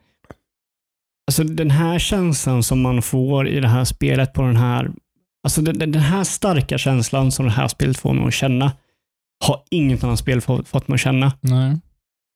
Alltså 1.31 1.45
den 1.45 1.71
här 1.71 1.99
känslan 1.99 2.62
som 2.62 2.81
man 2.81 3.03
får 3.03 3.49
i 3.49 3.61
det 3.61 3.68
här 3.68 3.85
spelet 3.85 4.33
på 4.33 4.42
den 4.42 4.57
här... 4.57 4.90
Alltså 5.45 5.62
den, 5.62 5.79
den 5.79 5.95
här 5.95 6.25
starka 6.25 6.79
känslan 6.79 7.33
som 7.33 7.45
det 7.45 7.51
här 7.53 7.68
spelet 7.68 7.97
får 7.99 8.12
mig 8.14 8.27
att 8.27 8.35
känna 8.35 8.73
har 9.45 9.62
inget 9.71 10.05
annat 10.05 10.18
spel 10.18 10.40
få- 10.40 10.64
fått 10.64 10.88
mig 10.88 10.95
att 10.95 11.01
känna. 11.01 11.33
Nej. 11.40 11.77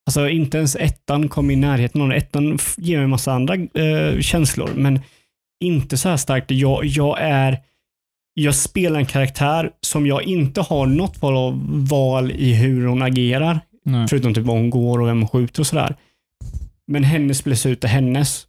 Alltså 0.09 0.29
inte 0.29 0.57
ens 0.59 0.77
ettan 0.77 1.29
kom 1.29 1.51
i 1.51 1.57
närheten 1.57 2.03
av 2.03 2.09
det. 2.09 2.15
Ettan 2.17 2.59
ger 2.77 2.97
mig 2.97 3.05
en 3.05 3.11
massa 3.11 3.33
andra 3.33 3.55
eh, 3.55 4.21
känslor, 4.21 4.71
men 4.75 5.01
inte 5.61 5.97
så 5.97 6.09
här 6.09 6.17
starkt. 6.17 6.51
Jag, 6.51 6.85
jag 6.85 7.17
är... 7.21 7.59
Jag 8.39 8.55
spelar 8.55 9.01
en 9.01 9.07
karaktär 9.07 9.71
som 9.81 10.07
jag 10.07 10.23
inte 10.23 10.61
har 10.61 10.87
något 10.87 11.23
val, 11.23 11.37
av 11.37 11.61
val 11.89 12.31
i 12.31 12.55
hur 12.55 12.87
hon 12.87 13.03
agerar. 13.03 13.61
Nej. 13.85 14.09
Förutom 14.09 14.35
typ 14.35 14.45
var 14.45 14.55
hon 14.55 14.71
går 14.71 15.01
och 15.01 15.09
vem 15.09 15.19
hon 15.21 15.29
skjuter 15.29 15.61
och 15.61 15.67
sådär. 15.67 15.97
Men 16.87 17.05
hennes 17.05 17.45
beslut 17.45 17.85
är 17.85 17.89
hennes. 17.89 18.47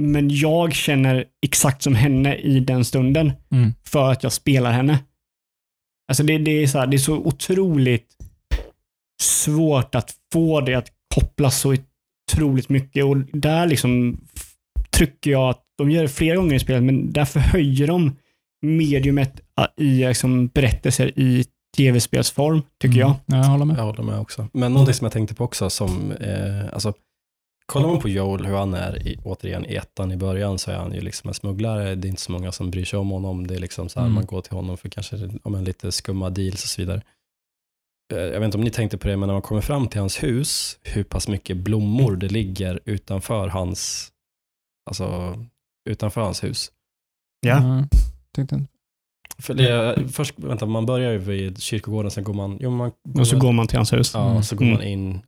Men 0.00 0.28
jag 0.30 0.74
känner 0.74 1.24
exakt 1.46 1.82
som 1.82 1.94
henne 1.94 2.36
i 2.36 2.60
den 2.60 2.84
stunden 2.84 3.32
Mm. 3.50 3.72
för 3.84 4.12
att 4.12 4.22
jag 4.22 4.32
spelar 4.32 4.72
henne. 4.72 4.98
Alltså 6.08 6.22
det, 6.22 6.38
det, 6.38 6.50
är, 6.50 6.66
så 6.66 6.78
här, 6.78 6.86
det 6.86 6.96
är 6.96 6.98
så 6.98 7.14
otroligt 7.16 8.16
svårt 9.22 9.94
att 9.94 10.14
få 10.32 10.60
det 10.60 10.74
att 10.74 10.88
kopplas 11.14 11.60
så 11.60 11.76
otroligt 12.32 12.68
mycket 12.68 13.04
och 13.04 13.16
där 13.16 13.66
liksom 13.66 14.20
trycker 14.90 15.30
jag 15.30 15.48
att 15.50 15.62
de 15.78 15.90
gör 15.90 16.02
det 16.02 16.08
flera 16.08 16.36
gånger 16.36 16.54
i 16.54 16.58
spelet, 16.58 16.82
men 16.82 17.12
där 17.12 17.24
förhöjer 17.24 17.86
de 17.86 18.16
mediumet 18.62 19.40
i 19.76 20.04
liksom 20.06 20.46
berättelser 20.46 21.18
i 21.18 21.44
tv-spelsform, 21.76 22.62
tycker 22.80 22.98
jag. 22.98 23.08
Mm. 23.08 23.20
Ja, 23.26 23.36
jag 23.36 23.44
håller 23.44 23.64
med. 23.64 23.78
Jag 23.78 23.84
håller 23.84 24.02
med 24.02 24.20
också. 24.20 24.48
Men 24.52 24.72
någonting 24.72 24.94
som 24.94 25.04
jag 25.04 25.12
tänkte 25.12 25.34
på 25.34 25.44
också 25.44 25.70
som, 25.70 26.12
eh, 26.12 26.64
alltså, 26.72 26.92
kollar 27.66 27.88
man 27.88 28.00
på 28.00 28.08
Joel, 28.08 28.46
hur 28.46 28.54
han 28.54 28.74
är 28.74 29.08
i, 29.08 29.18
återigen 29.24 29.66
i 29.66 29.74
ettan 29.74 30.12
i 30.12 30.16
början 30.16 30.58
så 30.58 30.70
är 30.70 30.76
han 30.76 30.92
ju 30.94 31.00
liksom 31.00 31.28
en 31.28 31.34
smugglare. 31.34 31.94
Det 31.94 32.08
är 32.08 32.10
inte 32.10 32.22
så 32.22 32.32
många 32.32 32.52
som 32.52 32.70
bryr 32.70 32.84
sig 32.84 32.98
om 32.98 33.10
honom. 33.10 33.46
Det 33.46 33.54
är 33.54 33.58
liksom 33.58 33.88
så 33.88 34.00
här, 34.00 34.06
Mm. 34.06 34.14
man 34.14 34.26
går 34.26 34.40
till 34.40 34.52
honom 34.56 34.76
för 34.76 34.88
kanske 34.88 35.16
om 35.42 35.54
en 35.54 35.64
lite 35.64 35.92
skumma 35.92 36.30
deals 36.30 36.62
och 36.62 36.68
så 36.68 36.82
vidare. 36.82 37.02
Eh, 38.12 38.18
Jag 38.18 38.40
vet 38.40 38.44
inte 38.44 38.58
om 38.58 38.64
ni 38.64 38.70
tänkte 38.70 38.98
på 38.98 39.08
det, 39.08 39.16
men 39.16 39.26
när 39.26 39.34
man 39.34 39.42
kommer 39.42 39.60
fram 39.60 39.88
till 39.88 40.00
hans 40.00 40.22
hus, 40.22 40.78
hur 40.82 41.04
pass 41.04 41.28
mycket 41.28 41.56
blommor 41.56 42.16
det 42.16 42.28
ligger 42.28 42.80
utanför 42.84 43.48
hans, 43.48 44.08
alltså 44.90 45.34
utanför 45.88 46.20
hans 46.20 46.44
hus. 46.44 46.70
Ja. 47.40 47.84
Tänkte 48.34 48.54
inte. 48.56 48.70
För 49.38 49.54
det, 49.54 49.96
först, 50.12 50.34
vänta, 50.36 50.66
man 50.66 50.86
börjar 50.86 51.12
ju 51.12 51.18
vid 51.18 51.62
kyrkogården, 51.62 52.10
sen 52.10 52.24
går 52.24 52.34
man, 52.34 52.58
jo, 52.60 52.70
man 52.70 52.92
Och 53.18 53.26
så 53.26 53.38
går 53.38 53.52
man 53.52 53.66
till 53.66 53.76
hans 53.78 53.92
hus. 53.92 54.10
Ja, 54.14 54.30
Mm. 54.30 54.42
så 54.42 54.56
går 54.56 54.64
Mm. 54.64 54.76
man 54.76 54.86
in 54.86 55.20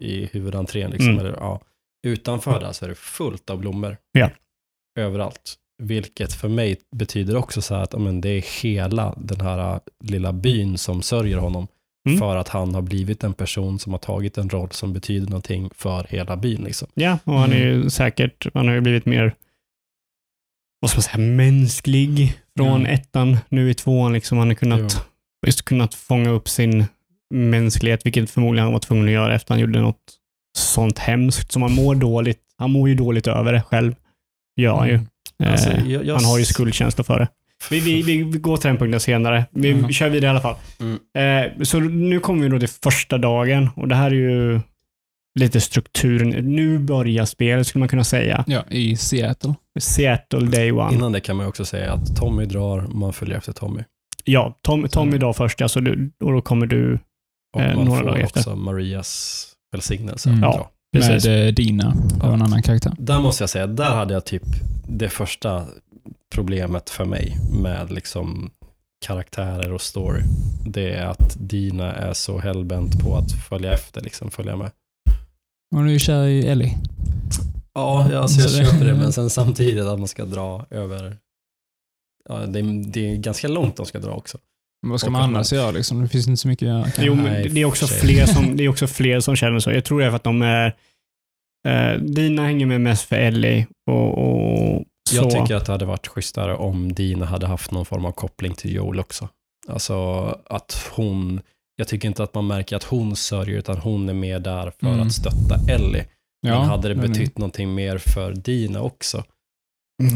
i 0.00 0.26
huvudentrén. 0.32 0.90
Liksom, 0.90 1.08
Mm. 1.10 1.20
eller, 1.26 1.36
ja. 1.36 1.60
Utanför 2.06 2.60
där 2.60 2.72
så 2.72 2.84
är 2.84 2.88
det 2.88 2.94
fullt 2.94 3.50
av 3.50 3.58
blommor. 3.58 3.96
Ja. 4.12 4.30
Överallt. 4.98 5.54
Vilket 5.82 6.32
för 6.32 6.48
mig 6.48 6.76
betyder 6.96 7.36
också 7.36 7.62
så 7.62 7.74
här 7.74 7.82
att 7.82 7.92
ja, 7.92 7.98
men 7.98 8.20
det 8.20 8.28
är 8.28 8.62
hela 8.62 9.14
den 9.16 9.40
här 9.40 9.72
äh, 9.74 9.80
lilla 10.04 10.32
byn 10.32 10.78
som 10.78 11.02
sörjer 11.02 11.38
honom. 11.38 11.66
Mm. 12.08 12.18
För 12.18 12.36
att 12.36 12.48
han 12.48 12.74
har 12.74 12.82
blivit 12.82 13.24
en 13.24 13.34
person 13.34 13.78
som 13.78 13.92
har 13.92 13.98
tagit 13.98 14.38
en 14.38 14.48
roll 14.50 14.70
som 14.70 14.92
betyder 14.92 15.26
någonting 15.26 15.70
för 15.74 16.06
hela 16.10 16.36
byn. 16.36 16.64
Liksom. 16.64 16.88
Ja, 16.94 17.18
och 17.24 17.34
han 17.34 17.52
är 17.52 17.58
ju 17.66 17.90
säkert, 17.90 18.46
han 18.54 18.68
har 18.68 18.74
ju 18.74 18.80
blivit 18.80 19.06
mer, 19.06 19.34
vad 20.80 20.90
ska 20.90 20.96
man 20.98 21.02
säga, 21.02 21.18
mänsklig 21.18 22.34
från 22.56 22.82
Ja. 22.82 22.88
ettan. 22.88 23.36
Nu 23.48 23.70
i 23.70 23.74
tvåan 23.74 24.12
liksom. 24.12 24.38
Han 24.38 24.48
har 24.48 24.54
kunnat, 24.54 25.06
just 25.46 25.64
kunnat 25.64 25.94
fånga 25.94 26.30
upp 26.30 26.48
sin 26.48 26.84
mänsklighet, 27.34 28.06
vilket 28.06 28.30
förmodligen 28.30 28.64
han 28.64 28.72
var 28.72 28.80
tvungen 28.80 29.04
att 29.04 29.10
göra 29.10 29.34
efter 29.34 29.54
han 29.54 29.60
gjorde 29.60 29.80
något 29.80 30.12
sånt 30.58 30.98
hemskt 30.98 31.52
som 31.52 31.62
han 31.62 31.72
mår 31.74 31.94
dåligt. 31.94 32.40
Han 32.58 32.70
mår 32.70 32.88
ju 32.88 32.94
dåligt 32.94 33.26
över 33.26 33.52
det 33.52 33.62
själv. 33.62 33.94
Gör 34.56 34.76
han 34.76 34.88
ju. 34.88 34.94
Mm. 34.94 35.52
Alltså, 35.52 35.70
Eh, 35.70 35.90
jag- 35.90 36.04
jag- 36.04 36.14
han 36.14 36.24
har 36.24 36.38
ju 36.38 36.44
skuldkänsla 36.44 37.04
för 37.04 37.18
det. 37.18 37.28
Vi, 37.70 37.80
vi, 37.80 38.02
vi, 38.02 38.22
vi 38.22 38.38
går 38.38 38.56
till 38.56 38.68
den 38.68 38.76
punkten 38.76 39.00
senare. 39.00 39.44
Vi 39.50 39.70
Mm. 39.70 39.92
kör 39.92 40.08
vidare 40.08 40.26
i 40.26 40.30
alla 40.30 40.40
fall. 40.40 40.56
Mm. 40.80 40.98
Eh, 41.58 41.62
så 41.62 41.80
nu 41.80 42.20
kommer 42.20 42.42
vi 42.42 42.48
då 42.48 42.58
till 42.58 42.68
första 42.68 43.18
dagen 43.18 43.70
och 43.76 43.88
det 43.88 43.94
här 43.94 44.06
är 44.10 44.14
ju 44.14 44.60
lite 45.40 45.60
strukturen. 45.60 46.28
Nu 46.30 46.78
börjar 46.78 47.24
spelet 47.24 47.66
skulle 47.66 47.80
man 47.80 47.88
kunna 47.88 48.04
säga. 48.04 48.44
Ja, 48.46 48.64
i 48.70 48.96
Seattle. 48.96 49.54
Seattle 49.80 50.46
Day 50.46 50.72
One. 50.72 50.94
Innan 50.94 51.12
det 51.12 51.20
kan 51.20 51.36
man 51.36 51.46
också 51.46 51.64
säga 51.64 51.92
att 51.92 52.16
Tommy 52.16 52.44
drar, 52.44 52.80
man 52.80 53.12
följer 53.12 53.36
efter 53.38 53.52
Tommy. 53.52 53.84
Ja, 54.24 54.58
Tom, 54.62 54.88
Tommy 54.88 55.16
idag 55.16 55.36
först, 55.36 55.62
alltså 55.62 55.80
du, 55.80 56.10
och 56.24 56.32
då 56.32 56.40
kommer 56.40 56.66
du... 56.66 56.98
Och 57.56 57.60
Eh, 57.62 57.76
man 57.76 57.84
några 57.84 57.98
får 58.00 58.06
dagar 58.06 58.20
efter. 58.20 58.40
också 58.40 58.56
Marias 58.56 59.44
välsignelse. 59.72 60.28
Mm. 60.30 60.42
Ja. 60.42 60.70
Precis. 60.92 61.26
Med 61.26 61.54
Dina. 61.54 61.94
Det 62.14 62.26
var 62.26 62.34
en 62.34 62.42
annan 62.42 62.62
karaktär. 62.62 62.92
Där 62.98 63.20
måste 63.20 63.42
jag 63.42 63.50
säga, 63.50 63.66
där 63.66 63.90
hade 63.94 64.14
jag 64.14 64.24
typ 64.24 64.42
det 64.88 65.08
första 65.08 65.66
problemet 66.34 66.90
för 66.90 67.04
mig 67.04 67.36
med 67.62 67.92
liksom 67.92 68.50
karaktärer 69.06 69.72
och 69.72 69.80
story. 69.80 70.22
Det 70.66 70.90
är 70.94 71.06
att 71.06 71.36
Dina 71.40 71.92
är 71.92 72.12
så 72.12 72.38
hellbent 72.38 73.00
på 73.00 73.16
att 73.16 73.32
följa 73.48 73.72
efter, 73.72 74.00
liksom 74.00 74.30
följa 74.30 74.56
med. 74.56 74.70
Hon 75.70 75.88
är 75.88 75.92
ju 75.92 75.98
kär 75.98 76.26
i 76.26 76.46
Ellie. 76.48 76.74
Ja, 77.74 78.18
alltså 78.18 78.40
jag 78.40 78.50
köper 78.66 78.86
det, 78.86 78.94
men 78.94 79.12
sen 79.12 79.30
samtidigt 79.30 79.84
att 79.84 79.98
man 79.98 80.08
ska 80.08 80.24
dra 80.24 80.66
över 80.70 81.16
Ja, 82.28 82.34
det, 82.46 82.58
är, 82.58 82.92
det 82.92 83.12
är 83.12 83.16
ganska 83.16 83.48
långt 83.48 83.76
de 83.76 83.86
ska 83.86 83.98
dra 83.98 84.10
också. 84.10 84.38
Men 84.82 84.90
vad 84.90 85.00
ska 85.00 85.08
Och 85.08 85.12
man 85.12 85.22
annars 85.22 85.52
man- 85.52 85.60
göra 85.60 85.70
liksom? 85.70 86.02
Det 86.02 86.08
finns 86.08 86.28
inte 86.28 86.36
så 86.36 86.48
mycket 86.48 86.68
att 86.68 86.74
göra. 86.98 87.06
Jo, 87.06 87.14
men 87.14 87.24
Nej, 87.24 87.48
det 87.48 87.60
är, 87.60 87.64
också 87.64 87.86
fler 87.86 88.26
som, 88.26 88.56
det 88.56 88.64
är 88.64 88.68
också 88.68 88.86
fler 88.86 89.20
som 89.20 89.36
känner 89.36 89.58
så. 89.58 89.70
Jag 89.70 89.84
tror 89.84 90.00
det 90.00 90.06
är 90.06 90.10
för 90.10 90.16
att 90.16 90.24
de 90.24 90.42
är... 90.42 90.74
Eh, 91.68 92.00
Dina 92.00 92.42
hänger 92.42 92.66
med 92.66 92.80
mest 92.80 93.08
för 93.08 93.16
Ellie 93.16 93.66
och, 93.90 94.18
och 94.18 94.84
så. 95.10 95.16
Jag 95.16 95.30
tycker 95.30 95.54
att 95.54 95.66
det 95.66 95.72
hade 95.72 95.84
varit 95.84 96.06
schysstare 96.06 96.56
om 96.56 96.92
Dina 96.92 97.26
hade 97.26 97.46
haft 97.46 97.70
någon 97.70 97.84
form 97.86 98.04
av 98.04 98.12
koppling 98.12 98.54
till 98.54 98.74
Joel 98.74 99.00
också. 99.00 99.28
Alltså 99.68 99.94
att 100.46 100.90
hon, 100.94 101.40
jag 101.78 101.88
tycker 101.88 102.08
inte 102.08 102.22
att 102.22 102.34
man 102.34 102.46
märker 102.46 102.76
att 102.76 102.84
hon 102.84 103.16
sörjer, 103.16 103.58
utan 103.58 103.78
hon 103.78 104.08
är 104.08 104.14
med 104.14 104.42
där 104.42 104.72
för 104.80 104.86
Mm. 104.86 105.00
att 105.00 105.12
stötta 105.12 105.72
Ellie. 105.72 106.04
Ja, 106.40 106.58
Men 106.58 106.68
hade 106.68 106.88
det 106.88 106.94
betytt 106.94 107.38
någonting 107.38 107.74
mer 107.74 107.98
för 107.98 108.32
Dina 108.34 108.80
också? 108.82 109.24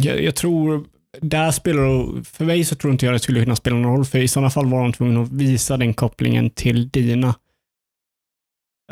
Jag, 0.02 0.22
jag 0.22 0.34
tror, 0.34 0.84
där 1.20 1.50
spelar 1.50 2.22
för 2.24 2.44
mig 2.44 2.64
så 2.64 2.74
tror 2.74 2.92
inte 2.92 3.06
jag 3.06 3.14
det 3.14 3.18
skulle 3.18 3.44
kunna 3.44 3.56
spela 3.56 3.76
någon 3.76 3.92
roll, 3.96 4.04
för 4.04 4.18
i 4.18 4.28
sådana 4.28 4.50
fall 4.50 4.66
var 4.66 4.82
de 4.82 4.92
tvungna 4.92 5.22
att 5.22 5.32
visa 5.32 5.76
den 5.76 5.94
kopplingen 5.94 6.50
till 6.50 6.88
Dina. 6.88 7.34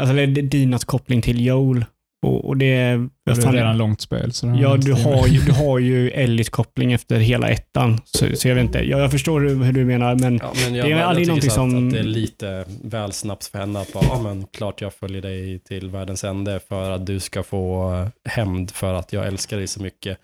Alltså 0.01 0.17
eller 0.17 0.43
Dinas 0.43 0.85
koppling 0.85 1.23
till 1.23 1.47
Joel 1.47 1.85
Och, 2.27 2.45
och 2.49 2.57
det 2.57 2.67
är... 2.75 3.09
Det 3.25 3.31
är 3.45 3.53
redan 3.53 3.79
långt 3.79 4.01
spel. 4.01 4.33
Så 4.33 4.47
Ja, 4.61 4.77
du 4.77 4.93
har 4.93 5.27
ju, 5.27 5.41
du 5.41 5.53
har 5.53 5.79
ju 5.79 6.11
Elliot-koppling 6.11 6.93
efter 6.93 7.17
hela 7.19 7.49
ettan. 7.49 8.01
Så, 8.05 8.37
så 8.37 8.49
jag 8.49 8.55
vet 8.55 8.65
inte. 8.65 8.79
Jag, 8.79 9.01
jag 9.01 9.11
förstår 9.11 9.41
hur, 9.41 9.65
hur 9.65 9.73
du 9.73 9.85
menar, 9.85 10.15
men 10.19 10.41
Ja, 10.43 10.53
men 10.65 10.75
jag, 10.75 10.87
Det 10.87 10.93
är 10.93 10.97
jag 10.97 11.09
aldrig 11.09 11.27
tycker 11.27 11.31
någonting 11.31 11.51
som- 11.51 11.87
att 11.89 11.93
det 11.93 11.99
är 11.99 12.03
lite 12.03 12.65
väl 12.83 13.13
snabbt 13.13 13.45
för 13.47 13.59
henne 13.59 13.81
att 13.81 13.93
bara, 13.93 14.05
ja 14.09 14.23
men 14.23 14.47
klart 14.47 14.81
jag 14.81 14.95
följer 14.95 15.23
dig 15.23 15.59
till 15.59 15.91
världens 15.91 16.25
ände 16.25 16.61
för 16.69 16.91
att 16.91 17.07
du 17.07 17.21
ska 17.21 17.43
få 17.43 17.95
hämnd 18.29 18.71
för 18.71 18.95
att 18.95 19.13
jag 19.13 19.27
älskar 19.27 19.57
dig 19.57 19.67
så 19.67 19.83
mycket. 19.83 20.19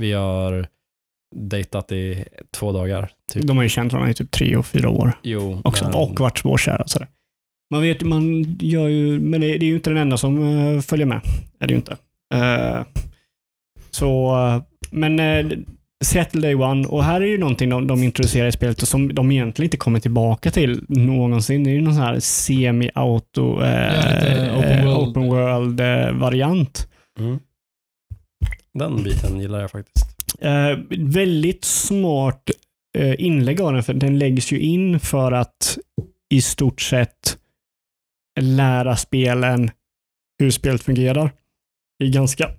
Vi 0.00 0.12
har 0.12 0.66
dejtat 1.36 1.92
i 1.92 2.24
två 2.56 2.72
dagar, 2.72 3.10
typ. 3.32 3.42
de 3.46 3.56
har 3.56 3.62
ju 3.64 3.68
känt 3.68 3.92
varandra 3.92 4.10
i 4.10 4.14
typ 4.14 4.30
tre 4.30 4.56
och 4.56 4.66
fyra 4.66 4.88
år 4.88 5.12
Jo, 5.22 5.60
också. 5.64 5.84
men- 5.84 5.94
Och 5.94 6.20
varit 6.20 6.38
svårkära. 6.38 6.86
Sådär. 6.86 7.08
Man 7.74 7.82
vet, 7.82 8.02
man 8.02 8.56
gör 8.60 8.88
ju, 8.88 9.20
men 9.20 9.40
det, 9.40 9.46
det 9.46 9.66
är 9.66 9.68
ju 9.68 9.74
inte 9.74 9.90
den 9.90 9.96
enda 9.96 10.16
som 10.16 10.58
eh, 10.58 10.80
följer 10.80 11.06
med. 11.06 11.20
Är 11.60 11.66
det 11.66 11.72
ju 11.72 11.76
inte. 11.76 11.96
Eh, 12.34 12.82
så, 13.90 14.36
eh, 14.36 14.62
men 14.90 15.20
uh, 15.20 15.58
Seattle 16.04 16.40
Day 16.40 16.54
One, 16.54 16.86
och 16.86 17.04
här 17.04 17.20
är 17.20 17.26
ju 17.26 17.38
någonting 17.38 17.68
de, 17.68 17.86
de 17.86 18.02
introducerar 18.02 18.48
i 18.48 18.52
spelet 18.52 18.82
och 18.82 18.88
som 18.88 19.14
de 19.14 19.32
egentligen 19.32 19.66
inte 19.66 19.76
kommer 19.76 20.00
tillbaka 20.00 20.50
till 20.50 20.84
någonsin. 20.88 21.64
Det 21.64 21.70
är 21.70 21.74
ju 21.74 21.80
någon 21.80 21.94
sån 21.94 22.02
här 22.02 22.20
semi-auto, 22.20 23.62
Ja, 23.64 24.58
open 24.58 24.86
world. 24.86 25.08
open 25.08 25.28
world-variant. 25.28 26.88
Mm. 27.18 27.38
Den 28.74 29.02
biten 29.02 29.40
gillar 29.40 29.60
jag 29.60 29.70
faktiskt. 29.70 30.06
Väldigt 30.98 31.64
smart 31.64 32.50
inlägg 33.18 33.60
av 33.60 33.72
den, 33.72 33.82
för 33.82 33.94
den 33.94 34.18
läggs 34.18 34.52
ju 34.52 34.60
in 34.60 35.00
för 35.00 35.32
att 35.32 35.78
i 36.30 36.42
stort 36.42 36.80
sett 36.80 37.38
lära 38.40 38.96
spelen 38.96 39.70
hur 40.38 40.50
spelet 40.50 40.82
fungerar. 40.82 41.32
I 42.04 42.10
ganska, 42.10 42.50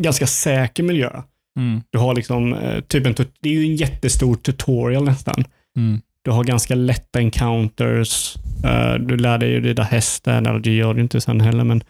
ganska 0.00 0.26
säker 0.26 0.82
miljö. 0.82 1.22
Mm. 1.58 1.80
Du 1.90 1.98
har 1.98 2.14
liksom 2.14 2.54
eh, 2.54 2.80
typ 2.80 3.06
en, 3.06 3.14
det 3.40 3.48
är 3.48 3.52
ju 3.52 3.64
en 3.64 3.76
jättestor 3.76 4.34
tutorial 4.34 5.04
nästan. 5.04 5.44
Mm. 5.76 6.00
Du 6.24 6.30
har 6.30 6.44
ganska 6.44 6.74
lätta 6.74 7.20
encounters. 7.20 8.36
Eh, 8.64 8.94
du 8.94 9.16
lär 9.16 9.38
dig 9.38 9.50
ju 9.50 9.60
rida 9.60 9.82
hästen, 9.82 10.46
eller 10.46 10.58
det 10.58 10.74
gör 10.74 10.94
du 10.94 11.00
inte 11.00 11.20
sen 11.20 11.40
heller, 11.40 11.64
men 11.64 11.82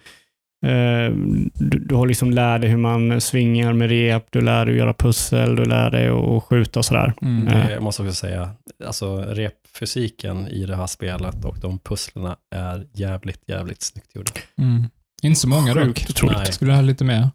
eh, 0.67 1.17
du, 1.55 1.79
du 1.79 1.95
har 1.95 2.07
liksom 2.07 2.31
lärt 2.31 2.61
dig 2.61 2.71
hur 2.71 2.77
man 2.77 3.21
svingar 3.21 3.73
med 3.73 3.89
rep, 3.89 4.27
du 4.31 4.41
lär 4.41 4.67
dig 4.67 4.75
att 4.75 4.79
göra 4.79 4.95
pussel, 4.95 5.57
du 5.57 5.65
lär 5.65 5.91
dig 5.91 6.09
att 6.09 6.43
skjuta 6.43 6.79
och 6.79 6.85
sådär. 6.85 7.13
Mm. 7.23 7.49
Ja. 7.49 7.71
Jag 7.71 7.83
måste 7.83 8.03
också 8.03 8.15
säga, 8.15 8.51
alltså 8.87 9.35
repfysiken 9.73 10.49
i 10.49 10.67
det 10.67 10.77
här 10.77 10.87
spelet 10.87 11.45
och 11.45 11.57
de 11.61 11.79
pusslerna 11.79 12.37
är 12.55 12.87
jävligt, 12.93 13.41
jävligt 13.47 13.83
snyggt 13.83 14.15
gjorda. 14.15 14.31
Mm. 14.59 14.85
Inte 15.23 15.41
så 15.41 15.49
många 15.49 15.75
dock. 15.75 15.99
Skulle 15.99 16.73
du 16.73 16.75
ha 16.75 16.81
lite 16.83 17.05
mer? 17.05 17.31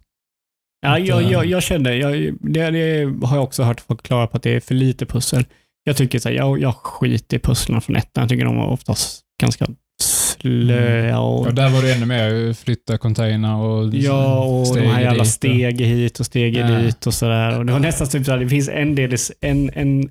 Ja, 0.81 0.99
jag, 0.99 1.23
jag, 1.23 1.45
jag 1.45 1.63
kände, 1.63 1.95
jag, 1.95 2.33
det, 2.41 2.71
det 2.71 3.25
har 3.27 3.35
jag 3.35 3.43
också 3.43 3.63
hört 3.63 3.81
folk 3.81 4.03
klara 4.03 4.27
på 4.27 4.38
att 4.38 4.43
det 4.43 4.55
är 4.55 4.59
för 4.59 4.75
lite 4.75 5.05
pussel. 5.05 5.45
Jag 5.83 5.97
tycker 5.97 6.19
så 6.19 6.29
här, 6.29 6.35
jag, 6.35 6.61
jag 6.61 6.75
skiter 6.75 7.38
i 7.38 7.39
pusslen 7.39 7.81
från 7.81 7.95
ettan. 7.95 8.21
Jag 8.21 8.29
tycker 8.29 8.45
de 8.45 8.57
var 8.57 8.67
oftast 8.67 9.21
ganska 9.41 9.67
slöa 10.01 11.19
och 11.19 11.47
Och 11.47 11.53
där 11.53 11.69
var 11.69 11.81
det 11.81 11.93
ännu 11.93 12.05
mer 12.05 12.53
flytta 12.53 12.97
container 12.97 13.55
och 13.55 13.93
Ja, 13.93 14.43
och 14.43 14.67
steg 14.67 14.83
de 14.83 14.89
här 14.89 15.01
jävla 15.01 15.25
steg 15.25 15.81
hit 15.81 16.19
och 16.19 16.25
steg 16.25 16.55
Ja. 16.55 16.67
dit 16.67 17.07
och 17.07 17.13
sådär. 17.13 17.57
Och 17.57 17.65
det 17.65 17.71
var 17.73 17.79
nästan 17.79 18.07
typ 18.07 18.25
såhär, 18.25 18.39
det 18.39 18.49
finns 18.49 18.69
en 18.69 18.95
del, 18.95 19.15
en, 19.41 19.69
en, 19.73 20.09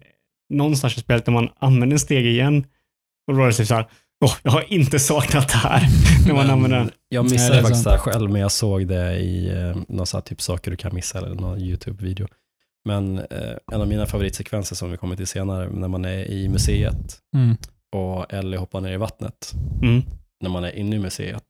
någonstans 0.50 0.96
i 0.96 1.00
spelet 1.00 1.24
där 1.24 1.32
man 1.32 1.48
använder 1.58 1.94
en 1.94 2.00
steg 2.00 2.26
igen. 2.26 2.64
Och 3.26 3.34
då 3.34 3.40
var 3.40 3.46
det 3.46 3.52
typ 3.52 3.66
såhär, 3.66 3.86
åh, 4.24 4.34
jag 4.42 4.50
har 4.52 4.72
inte 4.72 4.98
saknat 4.98 5.48
det 5.48 5.54
här. 5.56 5.82
när 6.26 6.34
man 6.34 6.50
använder 6.50 6.78
den. 6.78 6.90
Jag 7.08 7.24
Nej, 7.24 7.32
missade 7.32 7.54
det 7.54 7.58
är 7.58 7.62
faktiskt 7.62 7.84
det 7.84 7.90
här 7.90 7.98
själv, 7.98 8.30
men 8.30 8.40
jag 8.40 8.52
såg 8.52 8.86
det 8.86 9.16
i 9.16 9.48
eh, 9.48 9.76
någon 9.88 10.06
här 10.12 10.20
typ 10.20 10.40
saker 10.40 10.70
du 10.70 10.76
kan 10.76 10.94
missa 10.94 11.18
eller 11.18 11.34
någon 11.34 11.58
YouTube-video. 11.60 12.26
Men 12.84 13.18
eh, 13.18 13.56
en 13.72 13.80
av 13.80 13.88
mina 13.88 14.06
favoritsekvenser 14.06 14.76
som 14.76 14.90
vi 14.90 14.96
kommer 14.96 15.16
till 15.16 15.26
senare, 15.26 15.68
när 15.70 15.88
man 15.88 16.04
är 16.04 16.24
i 16.30 16.48
museet 16.48 17.18
Mm. 17.34 17.56
och 17.96 18.32
Ellie 18.32 18.56
hoppar 18.58 18.80
ner 18.80 18.92
i 18.92 18.96
vattnet, 18.96 19.52
Mm. 19.82 20.02
när 20.40 20.50
man 20.50 20.64
är 20.64 20.76
inne 20.76 20.96
i 20.96 20.98
museet, 20.98 21.44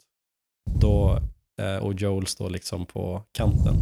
då, 0.80 1.18
eh, 1.62 1.76
och 1.76 1.94
Joel 1.94 2.26
står 2.26 2.50
liksom 2.50 2.86
på 2.86 3.22
kanten, 3.32 3.74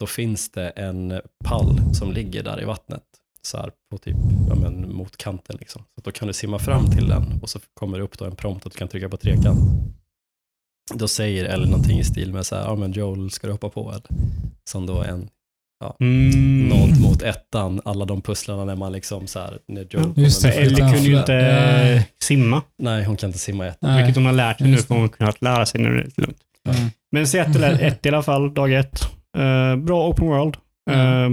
då 0.00 0.06
finns 0.06 0.50
det 0.50 0.68
en 0.68 1.20
pall 1.44 1.94
som 1.94 2.12
ligger 2.12 2.42
där 2.42 2.62
i 2.62 2.64
vattnet, 2.64 3.02
så 3.46 3.56
här 3.56 3.70
på 3.90 3.98
typ, 3.98 4.16
ja 4.48 4.54
men 4.54 4.94
mot 4.94 5.16
kanten 5.16 5.56
liksom. 5.60 5.82
Så 5.82 5.98
att 6.00 6.04
då 6.04 6.10
kan 6.12 6.28
du 6.28 6.34
simma 6.34 6.58
fram 6.58 6.90
till 6.90 7.08
den 7.08 7.38
och 7.42 7.50
så 7.50 7.58
kommer 7.74 7.98
det 7.98 8.04
upp 8.04 8.18
då 8.18 8.24
en 8.24 8.36
prompt 8.36 8.66
att 8.66 8.72
du 8.72 8.78
kan 8.78 8.88
trycka 8.88 9.08
på 9.08 9.16
trekant. 9.16 9.58
Då 10.94 11.08
säger 11.08 11.44
Ellie 11.44 11.66
någonting 11.70 11.98
i 11.98 12.04
stil 12.04 12.32
med 12.32 12.46
så 12.46 12.56
här, 12.56 12.62
ja 12.62 12.74
men 12.74 12.92
Joel 12.92 13.30
ska 13.30 13.46
du 13.46 13.52
hoppa 13.52 13.68
på 13.68 13.90
eller? 13.90 14.02
Som 14.70 14.86
då 14.86 15.00
är 15.02 15.08
en 15.08 15.28
Mm. 16.00 16.68
noll 16.68 17.00
mot 17.00 17.22
ettan, 17.22 17.80
alla 17.84 18.04
de 18.04 18.22
pusslarna 18.22 18.64
när 18.64 18.76
man 18.76 18.92
liksom 18.92 19.26
så 19.26 19.38
här, 19.38 19.58
när 19.68 19.86
Joel 19.90 20.12
Ja, 20.16 20.22
just 20.22 20.42
det, 20.42 20.52
Ellie 20.52 20.76
kunde 20.76 20.98
ju 20.98 21.18
inte 21.18 21.32
Ja. 21.32 21.38
eh, 21.96 22.02
simma, 22.22 22.62
Nej, 22.78 23.04
hon 23.04 23.16
kan 23.16 23.28
inte 23.28 23.38
simma 23.38 23.66
i 23.66 23.68
ettan. 23.68 23.90
Nej. 23.90 24.02
vilket 24.02 24.16
hon 24.16 24.26
har 24.26 24.32
lärt 24.32 24.58
sig 24.58 24.68
nu, 24.70 24.76
för 24.76 24.94
hon 24.94 25.00
har 25.02 25.08
kunnat 25.08 25.42
lära 25.42 25.66
sig 25.66 25.80
nu. 25.80 25.88
är 25.88 26.04
det 26.04 26.22
lugnt. 26.22 26.38
Mm. 26.68 26.90
Men 27.12 27.26
Seattle 27.26 27.66
är 27.66 27.82
ett 27.82 28.06
i 28.06 28.08
alla 28.08 28.22
fall, 28.22 28.54
dag 28.54 28.72
ett. 28.74 29.00
Eh, 29.38 29.76
bra 29.76 30.08
open 30.08 30.26
world. 30.26 30.56
Eh, 30.90 31.30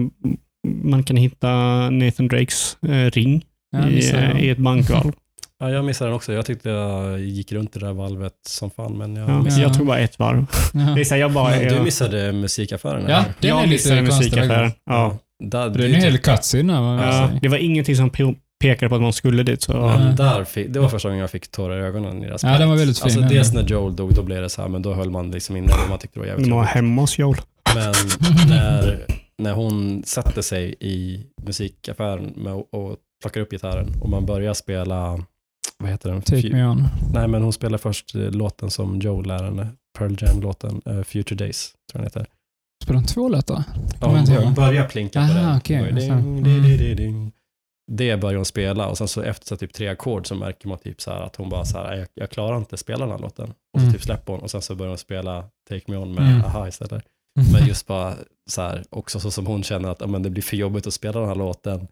man 0.68 1.04
kan 1.04 1.18
hitta 1.18 1.50
Nathan 1.90 2.28
Drakes 2.28 2.78
eh, 2.88 3.12
ring 3.12 3.46
i, 3.90 4.10
jag. 4.10 4.40
i 4.42 4.50
ett 4.50 4.58
bankvalv. 4.58 5.12
Ja, 5.60 5.70
jag 5.70 5.86
missade 5.86 6.10
den 6.10 6.16
också. 6.16 6.34
Jag 6.34 6.46
tyckte 6.46 6.70
jag 6.70 7.20
gick 7.20 7.52
runt 7.52 7.76
i 7.76 7.80
det 7.80 7.86
där 7.86 7.94
valvet 7.94 8.34
som 8.48 8.72
fan, 8.72 8.98
men 8.98 9.16
jag 9.16 9.30
Ja, 9.30 9.42
missade 9.42 9.64
Jag 9.64 9.74
tror 9.74 9.86
bara 9.86 10.00
ett 10.00 10.20
varv. 10.20 10.46
Ja. 10.74 10.80
Det 10.96 11.02
är 11.02 11.06
så 11.06 11.14
här, 11.14 11.22
jag 11.22 11.32
bara, 11.32 11.50
Men 11.50 11.68
du 11.74 11.80
missade 11.80 12.32
musikaffären? 12.32 13.06
Ja, 13.10 13.26
den 13.40 13.50
jag 13.50 13.64
är 13.64 13.68
missade 13.68 14.02
lite 14.02 14.16
musikaffären. 14.16 14.72
Ja. 14.86 15.18
Där, 15.44 15.70
Det 15.70 15.84
är 15.86 15.90
en 15.90 15.96
hel 15.96 16.18
cutscene 16.18 16.82
vad 16.82 16.98
jag 17.00 17.06
Ja, 17.14 17.30
det 17.42 17.48
var 17.48 17.58
ingenting 17.58 17.96
som 17.96 18.10
pe- 18.12 18.36
pekade 18.62 18.90
på 18.90 18.96
att 18.96 19.02
man 19.02 19.14
skulle 19.14 19.44
dit. 19.44 19.62
Så, 19.62 19.72
Ja. 19.72 20.14
Där 20.18 20.44
fick, 20.44 20.74
det 20.74 20.80
var 20.80 20.90
första 20.90 21.08
gången 21.10 21.22
jag 21.22 21.32
fick 21.32 21.52
tårar 21.52 21.78
i 21.80 21.82
ögonen 21.82 22.24
i 22.24 22.28
det 22.28 22.38
Ja, 22.44 22.58
den 22.58 22.70
var 22.70 22.76
väldigt 22.76 22.98
fin, 23.00 23.04
Alltså 23.06 23.22
dels 23.22 23.54
när 23.54 23.64
Joel 23.64 23.96
dog, 23.96 24.14
då 24.16 24.24
blev 24.24 24.42
det 24.42 24.50
så 24.50 24.62
här, 24.62 24.70
men 24.70 24.82
då 24.82 24.94
höll 24.94 25.10
man 25.12 25.32
liksom 25.32 25.56
inne 25.56 25.68
och 25.84 25.90
man 25.90 26.00
tyckte 26.00 26.16
det 26.16 26.20
var 26.20 26.28
jävligt 26.28 26.50
de 26.50 26.56
var 26.58 26.64
hemma 26.64 27.02
hos 27.02 27.20
Joel. 27.20 27.38
Men 27.76 27.94
när, 28.50 29.06
när 29.44 29.54
hon 29.54 30.04
sätter 30.04 30.42
sig 30.42 30.76
i 30.80 31.26
musikaffären 31.44 32.34
med, 32.36 32.54
och 32.54 32.98
plockar 33.22 33.42
upp 33.42 33.52
gitarren 33.52 34.02
och 34.02 34.10
man 34.10 34.26
börjar 34.26 34.54
spela, 34.54 35.26
vad 35.78 35.90
heter 35.92 36.10
den? 36.10 36.22
Take 36.22 36.42
Fu- 36.42 36.54
me 36.54 36.66
on. 36.66 36.88
Nej, 37.14 37.28
men 37.28 37.44
hon 37.44 37.54
spelar 37.54 37.78
först 37.78 38.16
eh, 38.16 38.22
låten 38.32 38.70
som 38.72 39.00
Joel 39.00 39.28
lär 39.28 39.44
henne, 39.44 39.68
Pearl 39.98 40.16
Jam-låten, 40.24 40.82
eh, 40.86 41.02
Future 41.04 41.36
Days, 41.36 41.74
tror 41.92 42.04
jag 42.04 42.12
den 42.14 42.22
heter. 42.22 42.34
Spelar 42.84 43.00
de 43.02 43.08
två 43.08 43.30
låtar? 43.30 43.64
Ja, 44.02 44.08
hon, 44.08 44.28
hon 44.44 44.54
börjar 44.54 44.88
plinka 44.88 45.20
på 45.20 45.26
Aha, 45.26 45.34
den. 45.48 45.58
okej, 45.58 45.84
Ding, 45.84 45.96
ding, 45.96 46.12
Mm. 46.12 46.96
ding. 46.98 47.32
Det 47.92 48.18
börjar 48.18 48.36
hon 48.36 48.46
spela 48.46 48.88
och 48.88 48.98
sen 48.98 49.08
så 49.08 49.22
efter 49.22 49.48
så 49.48 49.58
typ 49.58 49.74
tre 49.74 49.88
ackord 49.88 50.28
så 50.28 50.36
märker 50.36 50.68
man 50.68 50.78
typ 50.78 51.02
så 51.02 51.12
här 51.12 51.22
att 51.22 51.36
hon 51.36 51.50
bara 51.50 51.66
så 51.66 51.78
här, 51.78 51.96
jag, 51.98 52.08
jag 52.14 52.30
klarar 52.30 52.58
inte 52.58 52.78
spela 52.78 53.00
den 53.06 53.12
här 53.12 53.20
låten. 53.20 53.50
Och 53.50 53.80
så 53.80 53.82
Mm. 53.82 53.94
typ 53.94 54.02
släpper 54.04 54.34
hon 54.34 54.42
och 54.42 54.52
sen 54.52 54.62
så 54.62 54.76
börjar 54.76 54.90
hon 54.90 54.98
spela 54.98 55.44
Take 55.70 55.92
Me 55.92 55.98
On 55.98 56.14
med 56.14 56.30
Mm. 56.30 56.42
Aha 56.46 56.68
istället. 56.68 57.04
Men 57.54 57.68
just 57.68 57.88
bara 57.88 58.14
så 58.50 58.62
här, 58.62 58.84
också 58.90 59.20
så 59.20 59.32
som 59.32 59.46
hon 59.46 59.64
känner 59.64 59.90
att 59.90 60.02
ja, 60.02 60.08
men 60.08 60.24
det 60.24 60.30
blir 60.30 60.44
för 60.44 60.58
jobbigt 60.58 60.88
att 60.88 60.94
spela 60.94 61.20
den 61.20 61.30
här 61.30 61.36
låten, 61.36 61.88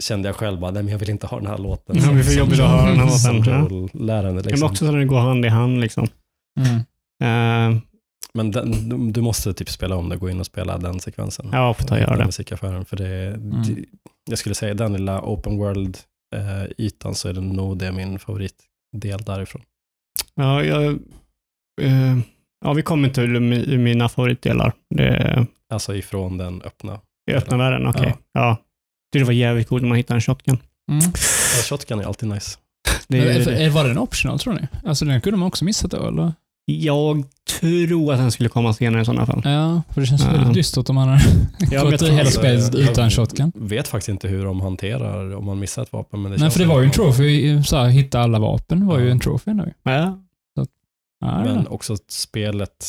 kände 0.00 0.28
jag 0.28 0.36
själv 0.36 0.60
bara, 0.60 0.70
nej 0.70 0.82
men 0.82 0.92
jag 0.92 0.98
vill 0.98 1.10
inte 1.10 1.26
ha 1.26 1.36
den 1.38 1.46
här 1.46 1.58
låten. 1.58 1.96
Det 1.96 2.12
blir 2.12 2.22
för 2.22 2.38
jobbigt 2.38 2.60
att 2.60 2.70
höra 2.70 2.86
den 2.90 2.98
här 2.98 3.06
låten. 3.06 3.52
Ja. 3.52 3.68
Joel 3.70 3.88
lär 4.06 4.16
henne 4.16 4.32
Men 4.32 4.42
liksom. 4.42 4.66
också 4.70 4.86
så 4.86 4.92
när 4.92 4.98
det 4.98 5.04
går 5.04 5.20
hand 5.20 5.44
i 5.44 5.48
hand. 5.48 5.80
Liksom. 5.80 6.06
Mm. 6.60 6.76
Eh, 7.74 7.80
Men 8.34 8.50
den, 8.50 8.88
du, 8.88 9.10
du 9.10 9.20
måste 9.20 9.54
typ 9.54 9.68
spela 9.70 9.96
om 9.96 10.08
det, 10.08 10.16
gå 10.16 10.30
in 10.30 10.40
och 10.40 10.46
spela 10.46 10.78
den 10.78 11.00
sekvensen. 11.00 11.48
ja, 11.52 11.74
får 11.74 11.84
ta 11.84 11.94
och 11.94 12.00
göra 12.00 12.10
den 12.10 12.18
det. 12.18 12.24
musikaffären. 12.26 12.84
För 12.84 12.96
det, 12.96 13.26
Mm. 13.26 13.62
det, 13.62 13.84
jag 14.30 14.38
skulle 14.38 14.54
säga 14.54 14.74
den 14.74 14.92
lilla 14.92 15.20
open 15.22 15.56
world-ytan 15.58 17.14
så 17.14 17.28
är 17.28 17.32
det 17.32 17.40
nog 17.40 17.78
det 17.78 17.92
min 17.92 18.18
favoritdel 18.18 19.22
därifrån. 19.26 19.62
Ja, 20.34 20.64
jag, 20.64 20.84
eh, 21.82 22.18
ja, 22.64 22.72
vi 22.72 22.82
kommer 22.82 23.08
till 23.08 23.24
mi- 23.36 23.78
mina 23.78 24.08
favoritdelar. 24.08 24.72
Det 24.94 25.08
är 25.08 25.46
Alltså 25.74 25.94
ifrån 25.96 26.38
den 26.38 26.62
öppna. 26.62 27.00
i 27.30 27.34
öppna 27.34 27.56
världen. 27.56 27.86
Okej. 27.86 28.14
Ja. 28.32 28.56
Det 29.12 29.24
var 29.24 29.32
jävligt 29.32 29.68
coolt 29.68 29.82
när 29.82 29.88
man 29.88 29.96
hittar 29.96 30.14
en 30.14 30.20
shotgun. 30.20 30.58
Mm. 30.90 31.04
Ja, 31.56 31.62
shotgun 31.68 32.00
är 32.00 32.04
alltid 32.04 32.28
nice. 32.28 32.58
Det 33.08 33.18
är, 33.18 33.48
är- 33.48 33.70
Var 33.70 33.84
den 33.84 33.98
optional 33.98 34.38
tror 34.38 34.52
ni? 34.54 34.60
Alltså 34.84 35.04
den 35.04 35.20
kunde 35.20 35.36
man 35.38 35.48
också 35.48 35.64
missat 35.64 35.90
då 35.90 36.08
eller? 36.08 36.32
jag 36.66 37.24
tror 37.60 38.12
att 38.12 38.18
den 38.18 38.32
skulle 38.32 38.48
komma 38.48 38.72
senare 38.74 39.02
i 39.02 39.04
sådana 39.04 39.26
fall. 39.26 39.42
Ja, 39.44 39.82
för 39.90 40.00
det 40.00 40.06
känns 40.06 40.22
Ja. 40.24 40.30
väldigt 40.32 40.54
dystert 40.54 40.88
om 40.88 40.94
man 40.94 41.08
har 41.08 41.20
jag 41.70 41.90
gått 41.90 42.00
tror 42.00 42.10
hela 42.10 42.30
spelet 42.30 42.74
jag- 42.74 42.82
utan 42.82 43.10
shotgun. 43.10 43.52
vet 43.54 43.88
faktiskt 43.88 44.08
inte 44.08 44.28
hur 44.28 44.44
de 44.44 44.60
hanterar 44.60 45.34
om 45.36 45.44
man 45.44 45.58
missar 45.58 45.82
ett 45.82 45.92
vapen. 45.92 46.22
Men 46.22 46.32
det 46.32 46.38
Nej, 46.38 46.50
för 46.50 46.58
det 46.58 46.64
var 46.66 46.78
ju 46.78 46.84
en 46.84 46.88
att- 46.90 46.94
trophy, 46.94 47.62
så 47.62 47.76
här, 47.76 47.88
hitta 47.88 48.20
alla 48.20 48.38
vapen 48.38 48.86
var 48.86 48.98
ju 48.98 49.04
Ja. 49.04 49.10
en 49.10 49.20
trophy 49.20 49.54
nu. 49.54 49.72
Ja. 49.82 50.18
Ja, 51.20 51.44
Men 51.44 51.66
också 51.66 51.96
spelet 52.08 52.86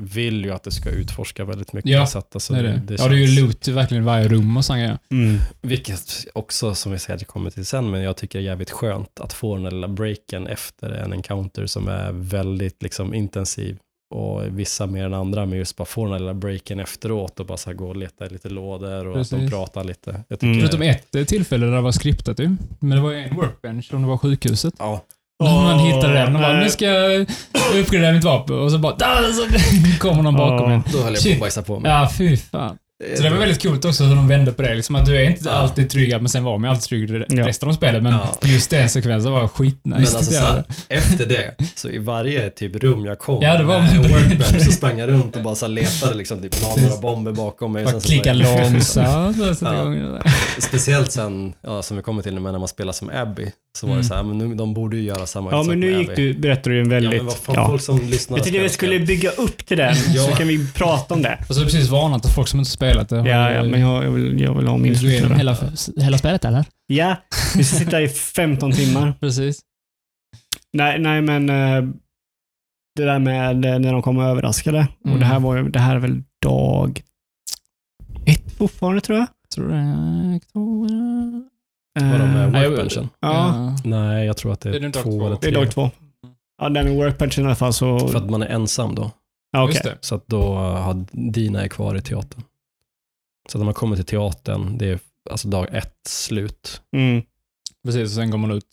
vill 0.00 0.44
ju 0.44 0.50
att 0.52 0.62
det 0.62 0.70
ska 0.70 0.90
utforska 0.90 1.44
väldigt 1.44 1.72
mycket. 1.72 1.90
Ja, 1.90 2.06
så 2.06 2.18
att, 2.18 2.34
alltså, 2.36 2.52
det 2.52 2.58
är 2.58 2.62
det. 2.62 2.82
det 2.86 2.94
ja, 2.98 3.08
det 3.08 3.14
är 3.14 3.18
ju 3.18 3.26
känns- 3.26 3.40
loot 3.40 3.68
verkligen 3.68 4.04
varje 4.04 4.28
rum 4.28 4.56
och 4.56 4.64
sådana 4.64 4.82
grejer. 4.82 4.98
Mm. 5.10 5.38
Vilket 5.62 6.26
också, 6.32 6.74
som 6.74 6.92
vi 6.92 6.98
säkert 6.98 7.26
kommer 7.26 7.50
till 7.50 7.66
sen, 7.66 7.90
men 7.90 8.02
jag 8.02 8.16
tycker 8.16 8.38
är 8.38 8.42
jävligt 8.42 8.70
skönt 8.70 9.20
att 9.20 9.32
få 9.32 9.54
den 9.54 9.64
där 9.64 9.70
lilla 9.70 9.88
breaken 9.88 10.46
efter 10.46 10.90
en 10.90 11.12
encounter 11.12 11.66
som 11.66 11.88
är 11.88 12.12
väldigt 12.12 12.82
liksom 12.82 13.14
intensiv. 13.14 13.78
och 14.14 14.42
vissa 14.58 14.86
mer 14.86 15.04
än 15.04 15.14
andra, 15.14 15.46
men 15.46 15.58
just 15.58 15.76
bara 15.76 15.84
få 15.84 16.04
den 16.04 16.12
här 16.12 16.18
lilla 16.18 16.34
breaken 16.34 16.80
efteråt 16.80 17.40
och 17.40 17.46
bara 17.46 17.58
så 17.58 17.72
gå 17.72 17.88
och 17.88 17.96
leta 17.96 18.26
i 18.26 18.28
lite 18.28 18.48
lådor 18.48 19.06
och 19.06 19.20
att 19.20 19.30
de 19.30 19.50
pratar 19.50 19.84
lite. 19.84 20.24
Jag 20.28 20.40
tycker, 20.40 20.46
Mm. 20.52 20.60
Förutom 20.60 20.82
ett 20.82 21.28
tillfälle 21.28 21.66
där 21.66 21.72
det 21.74 21.80
var 21.80 21.92
skriptat 21.92 22.40
ju. 22.40 22.56
Men 22.78 22.90
det 22.90 23.00
var 23.00 23.10
ju 23.10 23.18
en 23.18 23.36
workbench 23.36 23.94
om 23.94 24.02
det 24.02 24.08
var 24.08 24.18
sjukhuset. 24.18 24.74
Ja, 24.78 25.04
När 25.40 25.62
man 25.62 25.78
hittade 25.78 26.12
den 26.14 26.34
och 26.36 26.42
bara, 26.42 26.52
nu 26.60 26.70
ska 26.70 26.84
jag 26.84 27.26
uppgradera 27.80 28.12
mitt 28.12 28.24
vapen. 28.24 28.58
Och 28.58 28.70
så 28.70 28.78
bara, 28.78 28.96
så 29.32 29.46
kommer 29.98 30.22
någon 30.22 30.36
bakom 30.36 30.70
Ja. 30.70 30.76
en. 30.76 30.82
då 30.92 31.02
höll 31.02 31.14
jag 31.14 31.22
på 31.24 31.30
att 31.32 31.40
bajsa 31.40 31.62
på 31.62 31.80
mig. 31.80 31.90
Ja, 31.90 32.10
fy 32.18 32.36
fan. 32.36 32.76
Så 33.16 33.22
det 33.22 33.30
var 33.30 33.36
väldigt 33.38 33.62
coolt 33.62 33.84
också 33.84 34.04
hur 34.04 34.14
de 34.16 34.28
vände 34.28 34.52
på 34.52 34.62
det. 34.62 34.74
Liksom 34.74 34.94
att 34.96 35.06
du 35.06 35.16
är 35.16 35.22
inte 35.30 35.52
alltid 35.52 35.90
trygg, 35.90 36.10
men 36.12 36.28
sen 36.28 36.44
var 36.44 36.58
man 36.58 36.70
ju 36.70 36.74
alltid 36.74 36.88
trygg 36.88 37.24
Ja. 37.28 37.46
resten 37.48 37.68
av 37.68 37.72
spelet. 37.72 38.02
Men 38.02 38.12
Ja. 38.12 38.48
just 38.48 38.70
den 38.70 38.88
sekvensen 38.88 39.32
var 39.32 39.48
skitnice. 39.48 39.80
Men 39.84 39.96
alltså 40.00 40.32
så 40.32 40.40
här, 40.44 40.64
efter 40.88 41.26
det, 41.26 41.54
så 41.74 41.88
i 41.88 41.98
varje 41.98 42.50
typ 42.50 42.76
rum 42.76 43.04
jag 43.04 43.18
kom 43.18 43.42
Ja, 43.42 43.58
det 43.58 43.64
var 43.64 43.78
med 43.80 43.90
en 43.96 44.02
med- 44.02 44.10
workbench 44.10 44.64
så 44.64 44.72
sprang 44.72 44.98
jag 44.98 45.08
runt 45.08 45.36
och 45.36 45.42
bara 45.42 45.54
så 45.54 45.66
letade 45.66 46.14
liksom, 46.14 46.42
typ 46.42 46.62
la 46.62 46.82
några 46.82 46.96
bomber 47.00 47.32
bakom 47.32 47.72
mig. 47.72 47.84
Bara 47.84 48.00
klicka 48.00 48.32
långsamt 48.32 49.36
Ja. 49.60 50.22
Speciellt 50.58 51.12
sen, 51.12 51.52
ja, 51.62 51.82
som 51.82 51.96
vi 51.96 52.02
kommer 52.02 52.22
till 52.22 52.34
nu, 52.34 52.40
när 52.40 52.58
man 52.58 52.68
spelar 52.68 52.92
som 52.92 53.10
Abby, 53.14 53.46
så 53.78 53.86
var 53.86 53.92
Mm. 53.94 54.02
det 54.02 54.08
så 54.08 54.14
här, 54.14 54.22
men 54.22 54.38
nu, 54.38 54.54
de 54.54 54.74
borde 54.74 54.96
ju 54.96 55.02
göra 55.02 55.26
samma 55.26 55.50
Ja, 55.50 55.58
sak 55.58 55.66
men 55.66 55.80
nu 55.80 55.90
med 55.90 56.00
gick 56.00 56.10
Abby. 56.10 56.32
du, 56.32 56.38
berättade 56.38 56.74
du 56.74 56.80
en 56.80 56.86
Ja, 56.86 56.90
väldigt... 56.94 57.16
men 57.16 57.26
vad 57.26 57.36
fan, 57.36 57.54
Ja, 57.54 57.66
folk 57.68 57.82
som 57.82 57.98
lyssnar 58.00 58.38
Jag 58.38 58.44
tyckte 58.44 58.60
vi 58.62 58.68
skulle 58.68 59.00
bygga 59.00 59.30
upp 59.30 59.66
till 59.66 59.76
den, 59.76 59.94
Ja. 60.14 60.22
så 60.22 60.32
kan 60.36 60.48
vi 60.48 60.72
prata 60.72 61.14
om 61.14 61.22
det. 61.22 61.38
Och 61.48 61.54
så 61.54 61.60
har 61.60 61.66
du 61.66 61.70
precis 61.72 61.88
varnat 61.90 62.34
folk 62.34 62.48
som 62.48 62.58
inte 62.58 62.70
spelat 62.70 63.08
det. 63.08 63.16
Ja, 63.16 63.52
ja 63.52 63.62
men 63.64 63.80
jag, 63.80 64.04
jag, 64.04 64.10
vill, 64.10 64.40
jag 64.40 64.54
vill 64.54 64.66
ha 64.66 64.76
min 64.76 64.92
Vill 64.92 65.02
du 65.02 65.12
igenom 65.12 65.32
hela, 65.36 65.56
hela 66.00 66.18
spelet 66.18 66.44
eller? 66.44 66.64
Ja, 66.86 67.16
vi 67.56 67.64
ska 67.64 67.76
sitta 67.78 68.00
i 68.02 68.08
15 68.08 68.72
timmar. 68.72 69.14
Precis. 69.20 69.60
Nej, 70.72 70.98
nej 70.98 71.22
men 71.22 71.48
eh, 71.50 71.82
det 72.96 73.04
där 73.04 73.18
med 73.18 73.64
eh, 73.64 73.78
när 73.78 73.92
de 73.92 74.02
kommer 74.02 74.22
överraskade. 74.24 74.86
Och 75.00 75.06
Mm. 75.06 75.20
det 75.20 75.26
här 75.26 75.40
var 75.40 75.56
ju, 75.56 75.68
det 75.68 75.78
här 75.78 75.96
är 75.96 76.00
väl 76.00 76.22
dag 76.42 77.02
ett 78.26 78.52
fortfarande 78.58 79.00
tror 79.00 79.18
jag. 79.18 79.26
Tror 79.54 79.72
det? 81.94 82.04
Vadå 82.12 82.26
med 82.26 82.44
Eh, 82.44 82.50
Nej, 82.50 82.62
jag- 82.62 82.70
workbenchen? 82.70 83.08
Ja, 83.20 83.76
Nej, 83.84 84.26
jag 84.26 84.36
tror 84.36 84.52
att 84.52 84.60
det 84.60 84.70
Det 84.70 84.76
är, 84.76 84.80
är 84.84 84.88
dag 84.88 85.02
två 85.02 85.26
eller 85.26 85.28
det 85.40 85.46
är 85.46 85.50
tre. 85.52 85.60
dag 85.60 85.70
två. 85.70 85.90
Ja, 86.62 86.68
den 86.68 86.84
med 86.86 86.96
workbenchen 86.96 87.44
i 87.44 87.46
alla 87.46 87.54
fall 87.54 87.72
så... 87.72 88.08
För 88.08 88.18
att 88.18 88.30
man 88.30 88.42
är 88.42 88.46
ensam 88.46 88.94
då. 88.94 89.10
Just 89.68 89.82
det. 89.84 89.98
Så 90.00 90.14
att 90.14 90.26
då 90.26 90.54
har 90.54 91.04
Dina 91.12 91.62
är 91.62 91.68
kvar 91.68 91.94
i 91.96 92.00
teatern. 92.00 92.42
Så 93.48 93.58
när 93.58 93.64
man 93.64 93.74
kommer 93.74 93.96
till 93.96 94.04
teatern, 94.04 94.78
det 94.78 94.86
är 94.90 94.98
alltså 95.30 95.48
dag 95.48 95.66
ett 95.74 95.96
slut. 96.08 96.82
Mm. 96.96 97.22
Precis, 97.84 98.02
och 98.04 98.10
sen 98.14 98.30
går 98.30 98.38
man 98.38 98.50
ut 98.50 98.66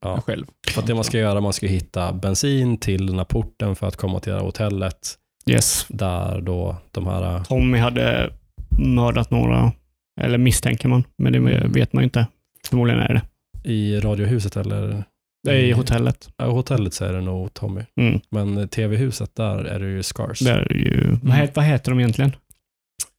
Ja. 0.00 0.20
själv. 0.20 0.46
För 0.68 0.80
att 0.80 0.86
det 0.86 0.94
man 0.94 1.04
ska 1.04 1.18
göra, 1.18 1.40
man 1.40 1.52
ska 1.52 1.66
hitta 1.66 2.12
bensin 2.12 2.78
till 2.78 3.06
den 3.06 3.18
här 3.18 3.24
porten 3.24 3.76
för 3.76 3.86
att 3.86 3.96
komma 3.96 4.20
till 4.20 4.32
det 4.32 4.38
här 4.38 4.44
hotellet. 4.44 5.14
Yes. 5.50 5.86
Där 5.88 6.40
då 6.40 6.76
de 6.90 7.06
här, 7.06 7.44
Tommy 7.44 7.78
hade 7.78 8.32
mördat 8.78 9.30
några, 9.30 9.72
eller 10.20 10.38
misstänker 10.38 10.88
man, 10.88 11.04
men 11.18 11.32
det 11.32 11.38
Mm. 11.38 11.72
vet 11.72 11.92
man 11.92 12.02
ju 12.02 12.04
inte. 12.04 12.26
Förmodligen 12.68 13.00
är 13.00 13.14
det. 13.14 13.22
i 13.70 14.00
radiohuset 14.00 14.56
eller? 14.56 15.04
Det 15.46 15.50
är 15.52 15.58
i 15.58 15.72
hotellet. 15.72 16.28
Ja, 16.36 16.50
hotellet 16.50 16.94
så 16.94 17.04
är 17.04 17.12
det 17.12 17.20
nog 17.20 17.54
Tommy. 17.54 17.80
Mm. 18.00 18.20
Men 18.30 18.68
tv-huset, 18.68 19.30
där 19.34 19.64
är 19.64 19.78
det 19.80 19.86
ju 19.90 20.02
Scars. 20.02 20.38
Där 20.40 20.58
är 20.58 20.68
det 20.68 20.74
ju, 20.74 21.18
vad, 21.22 21.36
heter, 21.36 21.54
vad 21.54 21.64
heter 21.64 21.90
de 21.90 22.00
egentligen? 22.00 22.36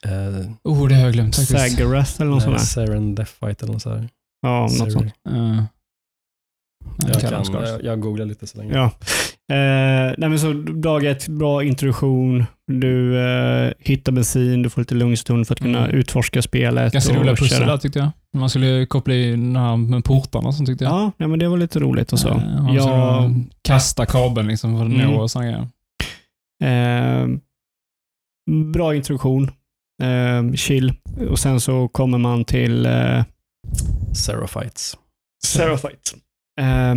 Eh, 0.05 0.51
Oh, 0.63 0.87
det 0.87 0.95
har 0.95 1.01
jag 1.03 1.13
glömt 1.13 1.35
faktiskt. 1.35 1.75
Sagarath 1.77 2.21
eller 2.21 2.31
något 2.31 2.43
sånt 2.43 2.57
där. 2.57 2.63
Serendipite 2.65 3.45
eller 3.65 3.73
något 3.73 3.81
sånt. 3.81 4.11
Ja, 4.41 4.61
något 4.61 4.71
Seri- 4.71 4.91
sånt. 4.91 5.13
Uh, 5.29 5.63
Jag, 6.97 7.31
dem 7.31 7.43
kan, 7.45 7.63
jag, 7.63 7.83
jag 7.83 7.99
googlar 7.99 8.25
lite 8.25 8.47
så 8.47 8.57
länge. 8.57 8.73
Ja. 8.73 8.85
Eh, 9.51 10.13
nej 10.17 10.29
men 10.29 10.39
så 10.39 10.53
dag 10.53 11.05
ett, 11.05 11.27
bra 11.27 11.63
introduktion. 11.63 12.45
Du 12.71 13.19
eh, 13.19 13.71
hittar 13.79 14.11
bensin, 14.11 14.61
du 14.61 14.69
får 14.69 14.81
lite 14.81 14.95
lugn 14.95 15.17
stund 15.17 15.47
för 15.47 15.53
att 15.55 15.59
kunna 15.59 15.85
Mm. 15.85 15.95
utforska 15.99 16.41
spelet. 16.41 16.93
Ganska 16.93 17.13
roliga 17.19 17.35
pussel 17.35 17.79
tyckte 17.79 17.99
jag. 17.99 18.09
Man 18.35 18.49
skulle 18.49 18.85
koppla 18.85 19.13
in 19.15 19.55
här 19.55 19.77
med 19.77 20.03
portarna 20.05 20.51
som 20.51 20.65
tyckte 20.65 20.83
jag. 20.83 21.11
Ja, 21.17 21.27
men 21.27 21.39
det 21.39 21.47
var 21.47 21.57
lite 21.57 21.79
roligt 21.79 22.13
och 22.13 22.19
så. 22.19 22.29
Eh, 22.29 22.67
och 22.69 22.81
så 22.83 22.89
jag, 22.89 23.43
Kasta 23.61 24.05
kabeln 24.05 24.47
liksom 24.47 24.77
för 24.77 24.85
att 24.85 24.91
Mm. 24.91 25.11
nå 25.11 25.21
och 25.21 25.31
sådana 25.31 25.51
grejer. 25.51 25.67
eh, 26.63 27.27
bra 28.73 28.95
introduktion. 28.95 29.51
Eh, 30.03 30.53
chill. 30.53 30.93
Och 31.29 31.39
sen 31.39 31.59
så 31.59 31.87
kommer 31.87 32.17
man 32.17 32.45
till 32.45 32.85
eh, 32.85 33.23
Seraphites. 34.13 34.97
Seraphite. 35.45 36.11
Eh, 36.61 36.95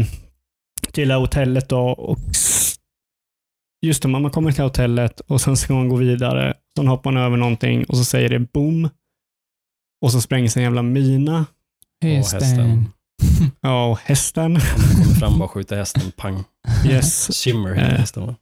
till 0.92 1.10
hotellet 1.10 1.68
då 1.68 1.80
och 1.88 2.18
just 3.86 4.02
det, 4.02 4.08
man 4.08 4.22
man 4.22 4.30
kommer 4.30 4.52
till 4.52 4.64
hotellet 4.64 5.20
och 5.20 5.40
sen 5.40 5.56
ska 5.56 5.74
man 5.74 5.88
gå 5.88 5.96
vidare. 5.96 6.54
Sen 6.76 6.88
hoppar 6.88 7.10
man 7.12 7.22
över 7.22 7.36
någonting 7.36 7.84
och 7.84 7.96
så 7.96 8.04
säger 8.04 8.28
det 8.28 8.38
boom. 8.38 8.88
Och 10.02 10.12
så 10.12 10.20
sprängs 10.20 10.56
en 10.56 10.62
jävla 10.62 10.82
mina. 10.82 11.46
Och 12.02 12.08
hästen. 12.08 12.84
Ja, 13.60 13.86
och 13.90 13.98
hästen. 13.98 14.52
Man 14.52 14.60
kommer 15.02 15.14
fram 15.14 15.42
och 15.42 15.50
skjuter 15.50 15.76
hästen, 15.76 16.02
pang. 16.16 16.44
Yes. 16.86 17.30
Shimmer 17.44 17.74
heter 17.74 17.92
Eh. 17.94 17.98
hästen 17.98 18.26
va? 18.26 18.34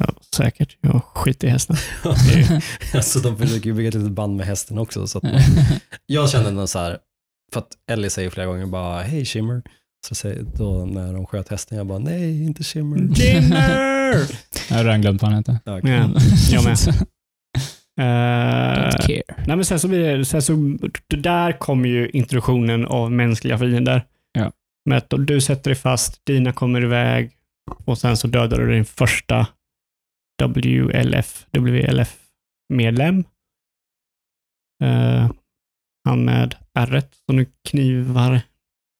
Ja, 0.00 0.14
säkert. 0.36 0.76
Jag 0.80 1.02
skiter 1.04 1.48
i 1.48 1.50
hästen. 1.50 1.76
alltså 2.94 3.18
de 3.18 3.38
försöker 3.38 3.66
ju 3.66 3.74
bygga 3.74 3.88
ett 3.88 3.94
litet 3.94 4.12
band 4.12 4.36
med 4.36 4.46
hästen 4.46 4.78
också. 4.78 5.06
Så 5.06 5.18
att 5.18 5.24
man, 5.24 5.32
jag 6.06 6.30
kände 6.30 6.48
ändå 6.48 6.66
så 6.66 6.78
här, 6.78 6.98
för 7.52 7.60
att 7.60 7.68
Ellie 7.90 8.10
säger 8.10 8.30
flera 8.30 8.46
gånger 8.46 8.66
bara 8.66 9.02
hej 9.02 9.24
Shimmer. 9.24 9.62
Så 10.08 10.14
säger, 10.14 10.42
då 10.56 10.84
när 10.86 11.12
de 11.12 11.26
sköt 11.26 11.48
hästen, 11.48 11.78
jag 11.78 11.86
bara 11.86 11.98
nej, 11.98 12.44
inte 12.44 12.64
Shimmer. 12.64 12.98
Dinner! 12.98 14.30
Jag 14.68 14.76
har 14.76 14.84
redan 14.84 15.00
glömt 15.00 15.22
vad 15.22 15.30
han 15.30 15.38
heter. 15.38 15.58
Ja, 15.64 15.78
okej. 15.78 15.90
Ja, 15.90 16.20
jag 16.52 16.64
med. 16.64 16.78
Don't 18.00 18.84
Eh, 18.86 19.06
care. 19.06 19.22
nej, 19.46 19.56
men 19.56 19.64
sen 19.64 19.80
så 19.80 19.88
blir 19.88 20.18
det, 20.18 20.24
sen 20.24 20.42
så, 20.42 20.52
där 21.08 21.52
kommer 21.58 21.88
ju 21.88 22.08
introduktionen 22.08 22.86
av 22.86 23.12
mänskliga 23.12 23.58
fiender. 23.58 24.06
Ja. 24.32 24.52
Med 24.84 24.98
att 24.98 25.10
du 25.26 25.40
sätter 25.40 25.70
dig 25.70 25.74
fast, 25.74 26.24
dina 26.26 26.52
kommer 26.52 26.84
iväg 26.84 27.30
och 27.84 27.98
sen 27.98 28.16
så 28.16 28.26
dödar 28.28 28.58
du 28.58 28.72
din 28.74 28.84
första 28.84 29.46
WLF, 30.42 31.46
WLF-medlem. 31.52 33.24
Eh, 34.84 35.30
han 36.08 36.24
med 36.24 36.54
r 36.78 37.02
som 37.26 37.36
nu 37.36 37.46
knivar 37.68 38.40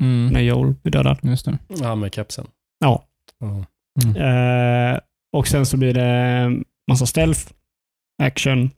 Mm. 0.02 0.26
när 0.32 0.40
Joel 0.40 0.74
blir 0.82 0.92
dödad. 0.92 1.18
Just 1.22 1.44
det. 1.44 1.58
Ja, 1.68 1.94
med 1.94 2.14
kepsen. 2.14 2.46
Ja. 2.78 3.04
Ja. 3.38 3.64
Eh, 4.24 4.98
och 5.36 5.48
sen 5.48 5.66
så 5.66 5.76
blir 5.76 5.94
det 5.94 6.50
massa 6.90 7.06
stealth, 7.06 7.52
action, 8.22 8.70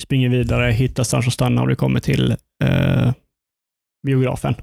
springer 0.00 0.28
vidare, 0.28 0.72
hittar 0.72 1.00
någonstans 1.00 1.26
att 1.26 1.32
stanna 1.32 1.62
och 1.62 1.68
du 1.68 1.76
kommer 1.76 2.00
till 2.00 2.36
eh, 2.64 3.12
biografen. 4.06 4.54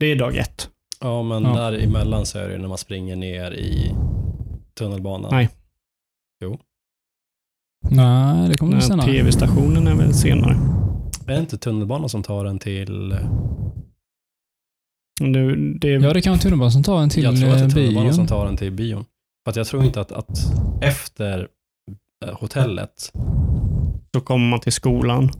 Det 0.00 0.06
är 0.06 0.16
dag 0.16 0.36
ett. 0.36 0.68
Ja, 1.00 1.22
men 1.22 1.42
Ja. 1.44 1.54
där 1.56 1.72
emellan 1.84 2.26
så 2.26 2.38
är 2.38 2.48
det 2.48 2.58
när 2.58 2.68
man 2.68 2.78
springer 2.78 3.16
ner 3.16 3.52
i 3.52 3.94
tunnelbanan. 4.78 5.30
Nej. 5.32 5.48
Nej, 7.90 8.48
det 8.48 8.56
kommer 8.56 8.72
Den 8.72 8.82
senare. 8.82 9.06
Tv-stationen 9.12 9.86
är 9.86 9.94
väl 9.94 10.14
senare. 10.14 10.52
Är 11.26 11.32
det 11.34 11.38
inte 11.38 11.58
tunnelbanan 11.58 12.08
som 12.08 12.22
tar 12.22 12.44
en 12.44 12.58
till... 12.58 13.16
Nu, 15.20 15.74
det, 15.74 15.88
Ja, 15.88 16.12
det 16.12 16.22
kan 16.22 16.30
vara 16.30 16.40
tunnelbanan 16.40 16.72
som 16.72 16.82
tar 16.82 17.02
en 17.02 17.08
till 17.10 17.22
jag 17.24 17.36
tror 17.40 17.48
att 17.50 17.58
det 17.58 17.64
är 17.64 17.64
eh, 17.68 17.70
tunnelbanan 17.70 18.04
bion. 18.06 18.14
som 18.14 18.26
tar 18.26 18.46
en 18.46 18.56
till 18.56 18.72
bion. 18.72 19.04
För 19.44 19.50
att 19.50 19.56
jag 19.56 19.66
tror 19.66 19.84
inte 19.84 20.00
att, 20.00 20.12
att 20.12 20.38
efter 20.82 21.48
eh, 22.24 22.34
hotellet, 22.40 23.12
så 24.14 24.20
kommer 24.20 24.48
man 24.50 24.60
till 24.60 24.72
skolan. 24.72 25.30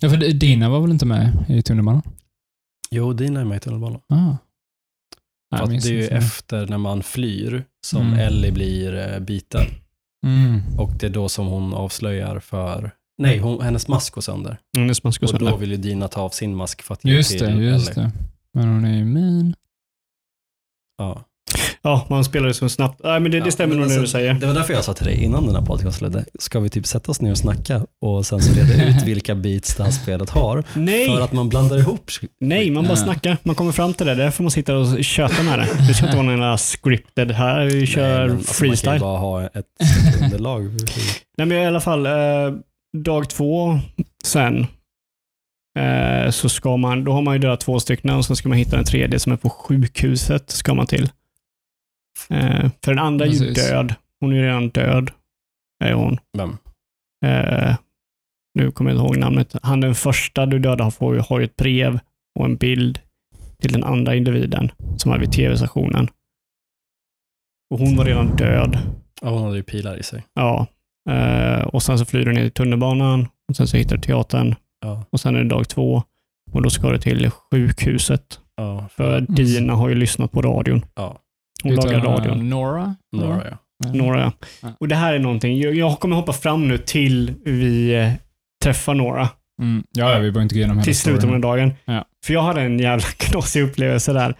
Ja, 0.00 0.10
för 0.10 0.16
Dina 0.16 0.68
var 0.70 0.80
väl 0.80 0.90
inte 0.90 1.06
med 1.06 1.44
i 1.48 1.62
tunnelbanan? 1.62 2.02
jo, 2.90 3.12
Dina 3.12 3.40
är 3.40 3.44
med 3.44 3.56
i 3.56 3.60
tunnelbanan. 3.60 4.00
Ah. 4.08 4.36
Nej, 5.50 5.68
minns 5.68 5.84
det 5.84 5.90
är 5.90 5.94
ju 5.94 6.02
inte. 6.02 6.14
efter 6.16 6.66
när 6.66 6.78
man 6.78 7.02
flyr 7.02 7.64
som 7.86 8.06
Mm. 8.06 8.18
Ellie 8.18 8.52
blir 8.52 8.94
eh, 9.12 9.18
biten. 9.20 9.66
Mm. 10.26 10.60
Och 10.78 10.90
det 11.00 11.06
är 11.06 11.10
då 11.10 11.28
som 11.28 11.46
hon 11.46 11.74
avslöjar 11.74 12.40
för... 12.40 12.90
Nej, 13.22 13.38
hon, 13.38 13.60
hennes 13.60 13.88
mask 13.88 14.12
går 14.14 14.22
sönder. 14.22 14.58
Mm, 14.76 14.88
det 14.88 15.04
man 15.04 15.12
ska 15.12 15.26
Och 15.26 15.32
då 15.32 15.38
sönder. 15.38 15.56
vill 15.56 15.70
ju 15.70 15.76
Dina 15.76 16.08
ta 16.08 16.20
av 16.20 16.30
sin 16.30 16.54
mask 16.56 16.82
för 16.82 16.94
att 16.94 17.04
ge 17.04 17.12
Just 17.12 17.30
till 17.30 17.38
det, 17.46 17.52
just 17.52 17.90
Ellie. 17.90 18.00
det. 18.06 18.12
Men 18.52 18.68
hon 18.68 18.84
är 18.84 18.96
ju 18.96 19.04
min. 19.04 19.54
Ja. 20.98 21.24
Ja, 21.82 22.06
man 22.10 22.24
spelar 22.24 22.48
det 22.48 22.54
så 22.54 22.68
snabbt. 22.68 23.00
Nej, 23.04 23.20
men 23.20 23.30
det, 23.32 23.40
det 23.40 23.44
Ja, 23.46 23.50
stämmer 23.50 23.68
men 23.74 23.78
nog 23.80 23.88
det 23.90 24.00
alltså, 24.00 24.18
du 24.18 24.22
säger. 24.22 24.34
Det 24.34 24.46
var 24.46 24.54
därför 24.54 24.74
jag 24.74 24.84
sa 24.84 24.94
till 24.94 25.06
dig 25.06 25.24
innan 25.24 25.46
den 25.46 25.54
här 25.54 25.62
podcasten 25.62 26.24
ska 26.38 26.60
vi 26.60 26.68
typ 26.68 26.86
sätta 26.86 27.10
oss 27.10 27.20
ner 27.20 27.30
och 27.30 27.38
snacka 27.38 27.86
och 28.00 28.26
sen 28.26 28.42
så 28.42 28.52
reda 28.60 28.84
ut 28.88 29.02
vilka 29.06 29.34
beats 29.34 29.74
det 29.74 29.84
här 29.84 29.90
spelet 29.90 30.30
har? 30.30 30.64
Nej, 30.74 31.06
För 31.08 31.20
att 31.20 31.32
man 31.32 31.48
blandar 31.48 31.78
ihop. 31.78 32.10
nej, 32.40 32.70
man 32.70 32.84
bara 32.84 32.94
Nej. 32.94 33.02
snackar. 33.04 33.36
Man 33.42 33.54
kommer 33.54 33.72
fram 33.72 33.94
till 33.94 34.06
det. 34.06 34.14
Där 34.14 34.30
får 34.30 34.44
man 34.44 34.50
sitta 34.50 34.76
och 34.76 35.04
köta 35.04 35.42
med 35.42 35.58
det. 35.58 35.68
Det 35.88 35.94
ska 35.94 36.04
inte 36.06 36.16
vara 36.16 36.26
någon 36.26 36.34
jävla 36.34 36.58
scripted 36.58 37.30
här. 37.30 37.64
Vi 37.66 37.86
kör 37.86 38.18
Nej, 38.18 38.28
men 38.28 38.36
alltså, 38.36 38.36
Man 38.36 38.44
kan 38.46 38.54
freestyle. 38.54 38.94
ju 38.94 39.00
bara 39.00 39.18
ha 39.18 39.42
ett 39.44 39.64
underlag. 40.22 40.62
Nej, 41.38 41.46
men 41.46 41.52
i 41.52 41.66
alla 41.66 41.80
fall, 41.80 42.06
eh, 42.06 42.12
dag 43.04 43.28
två 43.30 43.78
sen 44.24 44.66
eh, 45.78 46.30
så 46.30 46.48
ska 46.48 46.76
man, 46.76 47.04
då 47.04 47.12
har 47.12 47.22
man 47.22 47.34
ju 47.34 47.38
dödat 47.40 47.60
två 47.60 47.80
stycken 47.80 48.10
och 48.10 48.24
så 48.24 48.36
ska 48.36 48.48
man 48.48 48.58
hitta 48.58 48.76
den 48.76 48.84
tredje 48.84 49.18
som 49.18 49.32
är 49.32 49.36
på 49.36 49.50
sjukhuset. 49.50 50.50
ska 50.50 50.74
man 50.74 50.86
till. 50.86 51.10
Eh, 52.30 52.70
för 52.84 52.94
den 52.94 52.98
andra 52.98 53.24
är 53.26 53.30
ju 53.30 53.38
Precis. 53.38 53.68
död. 53.70 53.94
Hon 54.20 54.32
är 54.32 54.36
ju 54.36 54.42
redan 54.42 54.68
död. 54.68 55.10
är 55.84 55.92
hon. 55.92 56.18
Vem? 56.38 56.56
Eh, 57.26 57.76
nu 58.54 58.70
kommer 58.70 58.90
jag 58.90 58.96
inte 58.98 59.06
ihåg 59.06 59.16
namnet. 59.18 59.56
Han 59.62 59.80
den 59.80 59.94
första 59.94 60.46
du 60.46 60.58
dödar 60.58 60.90
får 60.90 61.14
ju, 61.14 61.20
har 61.20 61.38
ju 61.38 61.44
ett 61.44 61.56
brev 61.56 61.98
och 62.38 62.44
en 62.44 62.56
bild 62.56 63.00
till 63.60 63.72
den 63.72 63.84
andra 63.84 64.14
individen 64.14 64.70
som 64.96 65.12
är 65.12 65.18
vid 65.18 65.32
tv-stationen. 65.32 66.08
Och 67.70 67.78
hon 67.78 67.96
var 67.96 68.04
redan 68.04 68.36
död. 68.36 68.78
Ja, 69.22 69.28
hon 69.30 69.42
hade 69.42 69.56
ju 69.56 69.62
pilar 69.62 69.96
i 69.96 70.02
sig. 70.02 70.24
Ja. 70.34 70.66
Eh, 71.10 71.60
och 71.62 71.82
sen 71.82 71.98
så 71.98 72.04
flyr 72.04 72.24
du 72.24 72.32
ner 72.32 72.44
i 72.44 72.50
tunnelbanan 72.50 73.26
och 73.48 73.56
sen 73.56 73.66
så 73.66 73.76
hittar 73.76 73.96
du 73.96 74.02
teatern 74.02 74.54
Ja. 74.80 75.04
och 75.10 75.20
sen 75.20 75.36
är 75.36 75.42
det 75.42 75.48
dag 75.48 75.68
två 75.68 76.02
och 76.52 76.62
då 76.62 76.70
ska 76.70 76.90
du 76.92 76.98
till 76.98 77.30
sjukhuset. 77.30 78.40
Ja, 78.56 78.88
För 78.90 79.20
Dina 79.20 79.72
har 79.74 79.88
ju 79.88 79.94
lyssnat 79.94 80.32
på 80.32 80.42
radion. 80.42 80.84
Ja. 80.94 81.18
Hon 81.62 81.72
Utan, 81.72 81.84
lagar 81.84 82.00
radion. 82.00 82.48
Nora? 82.48 82.96
Några 83.16 83.44
ja. 83.50 83.58
Nora, 83.92 84.32
ja. 84.60 84.72
Och 84.80 84.88
det 84.88 84.94
här 84.94 85.14
är 85.14 85.18
någonting. 85.18 85.58
Jag, 85.58 85.74
jag 85.74 86.00
kommer 86.00 86.16
hoppa 86.16 86.32
fram 86.32 86.68
nu 86.68 86.78
till 86.78 87.34
vi 87.44 87.94
eh, 87.94 88.12
träffar 88.64 88.94
Nora. 88.94 89.28
Mm. 89.62 89.84
Ja, 89.90 90.12
ja, 90.12 90.18
vi 90.18 90.30
behöver 90.30 90.42
inte 90.42 90.54
gå 90.54 90.58
igenom 90.58 90.76
hela 90.76 90.84
till 90.84 90.96
slutet 90.96 91.24
av 91.24 91.30
den 91.30 91.40
dagen. 91.40 91.72
Ja. 91.84 92.04
För 92.26 92.34
jag 92.34 92.42
hade 92.42 92.60
en 92.60 92.78
jävla 92.78 93.06
knasig 93.16 93.62
upplevelse 93.62 94.12
där. 94.12 94.34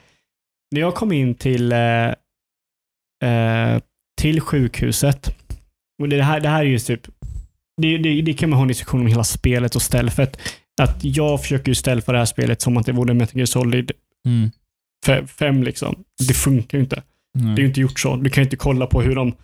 När 0.75 0.81
jag 0.81 0.95
kom 0.95 1.12
in 1.12 1.35
till, 1.35 1.73
eh, 1.73 2.09
eh, 3.25 3.81
till 4.21 4.41
sjukhuset, 4.41 5.37
och 6.03 6.09
det 6.09 6.23
här, 6.23 6.41
det 6.41 6.49
här 6.49 6.61
är 6.61 6.64
ju 6.64 6.79
typ, 6.79 7.07
det, 7.83 7.99
det, 7.99 8.23
det 8.23 8.33
kan 8.33 8.51
man 8.51 8.57
ha 8.57 8.62
en 8.62 8.69
diskussion 8.69 9.01
om 9.01 9.07
hela 9.07 9.25
spelet 9.25 9.77
och 9.77 9.83
stealthet. 9.83 10.41
Att 10.83 11.05
jag 11.05 11.41
försöker 11.43 11.69
ju 11.69 11.75
stealtha 11.75 12.12
det 12.12 12.19
här 12.19 12.25
spelet 12.25 12.62
som 12.62 12.77
att 12.77 12.87
det 12.87 12.93
vore 12.93 13.14
Metal 13.14 13.37
Gear 13.37 13.47
Solid 13.47 13.93
Mm. 14.27 14.51
5 15.27 15.62
liksom. 15.62 16.05
Det 16.29 16.35
funkar 16.35 16.79
ju 16.79 16.85
inte. 16.85 17.03
Mm. 17.41 17.55
Det 17.55 17.61
är 17.61 17.62
ju 17.62 17.68
inte 17.68 17.80
gjort 17.80 18.01
så. 18.01 18.16
Du 18.16 18.30
kan 18.30 18.43
ju 18.43 18.47
inte 18.47 18.57
kolla 18.57 18.86
på 18.86 19.03
hur 19.03 19.14
de 19.14 19.34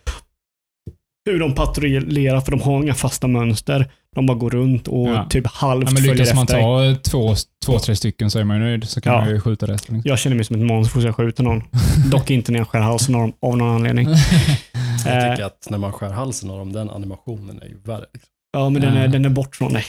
hur 1.29 1.39
de 1.39 1.55
patrullerar, 1.55 2.41
för 2.41 2.51
de 2.51 2.61
har 2.61 2.83
inga 2.83 2.93
fasta 2.93 3.27
mönster. 3.27 3.91
De 4.15 4.25
bara 4.25 4.37
går 4.37 4.49
runt 4.49 4.87
och 4.87 5.09
Ja. 5.09 5.25
typ 5.29 5.47
halvt 5.47 5.83
Ja, 5.85 5.91
men 5.93 5.95
följer 6.03 6.13
lyckas 6.15 6.35
man 6.35 6.43
efter. 6.43 6.61
ta 6.61 6.95
två, 7.09 7.35
två, 7.65 7.79
tre 7.79 7.95
stycken 7.95 8.31
så 8.31 8.39
är 8.39 8.43
man 8.43 8.57
ju 8.57 8.63
nöjd. 8.63 8.89
Så 8.89 9.01
kan 9.01 9.13
Ja. 9.13 9.19
man 9.19 9.29
ju 9.29 9.39
skjuta 9.41 9.65
resten. 9.65 9.95
Liksom. 9.95 10.09
Jag 10.09 10.19
känner 10.19 10.35
mig 10.35 10.45
som 10.45 10.55
ett 10.55 10.61
monster 10.67 11.01
så 11.01 11.07
jag 11.07 11.15
skjuter 11.15 11.43
någon. 11.43 11.63
Dock 12.11 12.29
inte 12.31 12.51
när 12.51 12.59
jag 12.59 12.67
skär 12.67 12.79
halsen 12.79 13.15
av 13.15 13.21
dem 13.21 13.33
av 13.41 13.57
någon 13.57 13.75
anledning. 13.75 14.07
Jag 15.05 15.25
Eh. 15.25 15.31
tycker 15.31 15.45
att 15.45 15.67
när 15.69 15.77
man 15.77 15.91
skär 15.93 16.09
halsen 16.09 16.49
av 16.49 16.57
dem, 16.59 16.73
den 16.73 16.89
animationen 16.89 17.61
är 17.61 17.65
ju 17.65 17.77
värre. 17.85 18.05
Liksom. 18.13 18.29
Ja, 18.53 18.69
men 18.69 18.81
den 18.81 18.97
är, 18.97 19.07
den 19.07 19.25
är 19.25 19.29
bort 19.29 19.55
från 19.55 19.73
dig. 19.73 19.83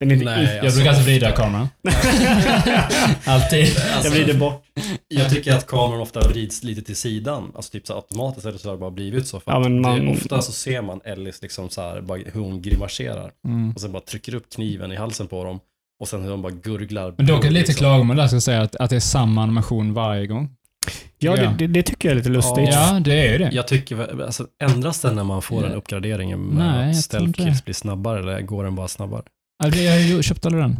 Den 0.00 0.10
är 0.10 0.14
inte 0.14 0.24
Nej, 0.24 0.60
Jag 0.64 0.74
brukar 0.74 0.88
alltså 0.90 1.04
vrida 1.04 1.32
kameran. 1.32 1.68
Alltid. 3.24 3.66
jag 4.04 4.10
vrider 4.10 4.34
bort. 4.34 4.64
Jag 5.08 5.30
tycker 5.30 5.52
att 5.54 5.66
kameran 5.66 6.00
ofta 6.00 6.20
vrids 6.28 6.62
lite 6.64 6.82
till 6.82 6.96
sidan, 6.96 7.52
alltså 7.56 7.70
typ 7.72 7.86
så 7.86 7.94
automatiskt 7.94 8.46
eller 8.46 8.58
så 8.58 8.68
har 8.68 8.72
det 8.74 8.80
bara 8.80 8.90
blivit 8.90 9.26
så. 9.26 9.40
För 9.40 9.52
Ja, 9.52 9.58
man- 9.68 9.82
det, 10.06 10.10
ofta 10.12 10.42
så 10.42 10.52
ser 10.52 10.82
man 10.82 11.00
Ellis 11.04 11.42
liksom 11.42 11.70
så 11.70 11.80
här, 11.82 12.00
bara 12.00 12.18
hur 12.32 12.40
hon 12.40 12.62
grimaserar 12.62 13.30
Mm. 13.46 13.70
och 13.72 13.80
sen 13.80 13.92
bara 13.92 14.02
trycker 14.02 14.34
upp 14.34 14.50
kniven 14.54 14.92
i 14.92 14.96
halsen 14.96 15.26
på 15.26 15.44
dem 15.44 15.60
och 16.00 16.08
sen 16.08 16.22
hur 16.22 16.30
de 16.30 16.42
bara 16.42 16.52
gurglar. 16.52 17.14
Men 17.16 17.26
dock 17.26 17.38
är 17.44 17.48
det 17.48 17.50
lite 17.54 17.66
liksom. 17.66 17.82
klagomål 17.84 18.16
där, 18.16 18.26
ska 18.26 18.36
jag 18.36 18.42
säga, 18.42 18.62
att, 18.62 18.76
att 18.76 18.90
det 18.90 18.96
är 18.96 19.00
samma 19.00 19.42
animation 19.42 19.94
varje 19.94 20.26
gång. 20.26 20.50
Ja, 21.18 21.36
Ja. 21.36 21.42
det, 21.42 21.54
det, 21.58 21.66
det 21.66 21.82
tycker 21.82 22.08
jag 22.08 22.12
är 22.12 22.16
lite 22.16 22.28
lustigt. 22.28 22.68
Ja, 22.72 23.00
det 23.04 23.26
är 23.26 23.32
ju 23.32 23.38
det. 23.38 23.50
Jag 23.52 23.68
tycker, 23.68 24.22
alltså 24.24 24.46
ändras 24.62 25.00
den 25.00 25.14
när 25.16 25.24
man 25.24 25.42
får 25.42 25.66
en 25.66 25.72
uppgradering 25.72 26.38
med 26.38 26.66
Nej, 26.66 26.68
att 26.68 26.84
jag 26.86 26.92
tror 26.94 27.02
stealth 27.02 27.26
inte 27.28 27.42
kills 27.44 27.58
det. 27.58 27.64
blir 27.64 27.74
snabbare 27.74 28.18
eller 28.20 28.40
går 28.40 28.64
den 28.64 28.74
bara 28.74 28.88
snabbare? 28.88 29.22
Ja, 29.64 29.68
Jag 29.68 29.92
har 29.92 29.98
ju 30.00 30.22
köpt 30.22 30.46
aldrig 30.46 30.64
den. 30.64 30.70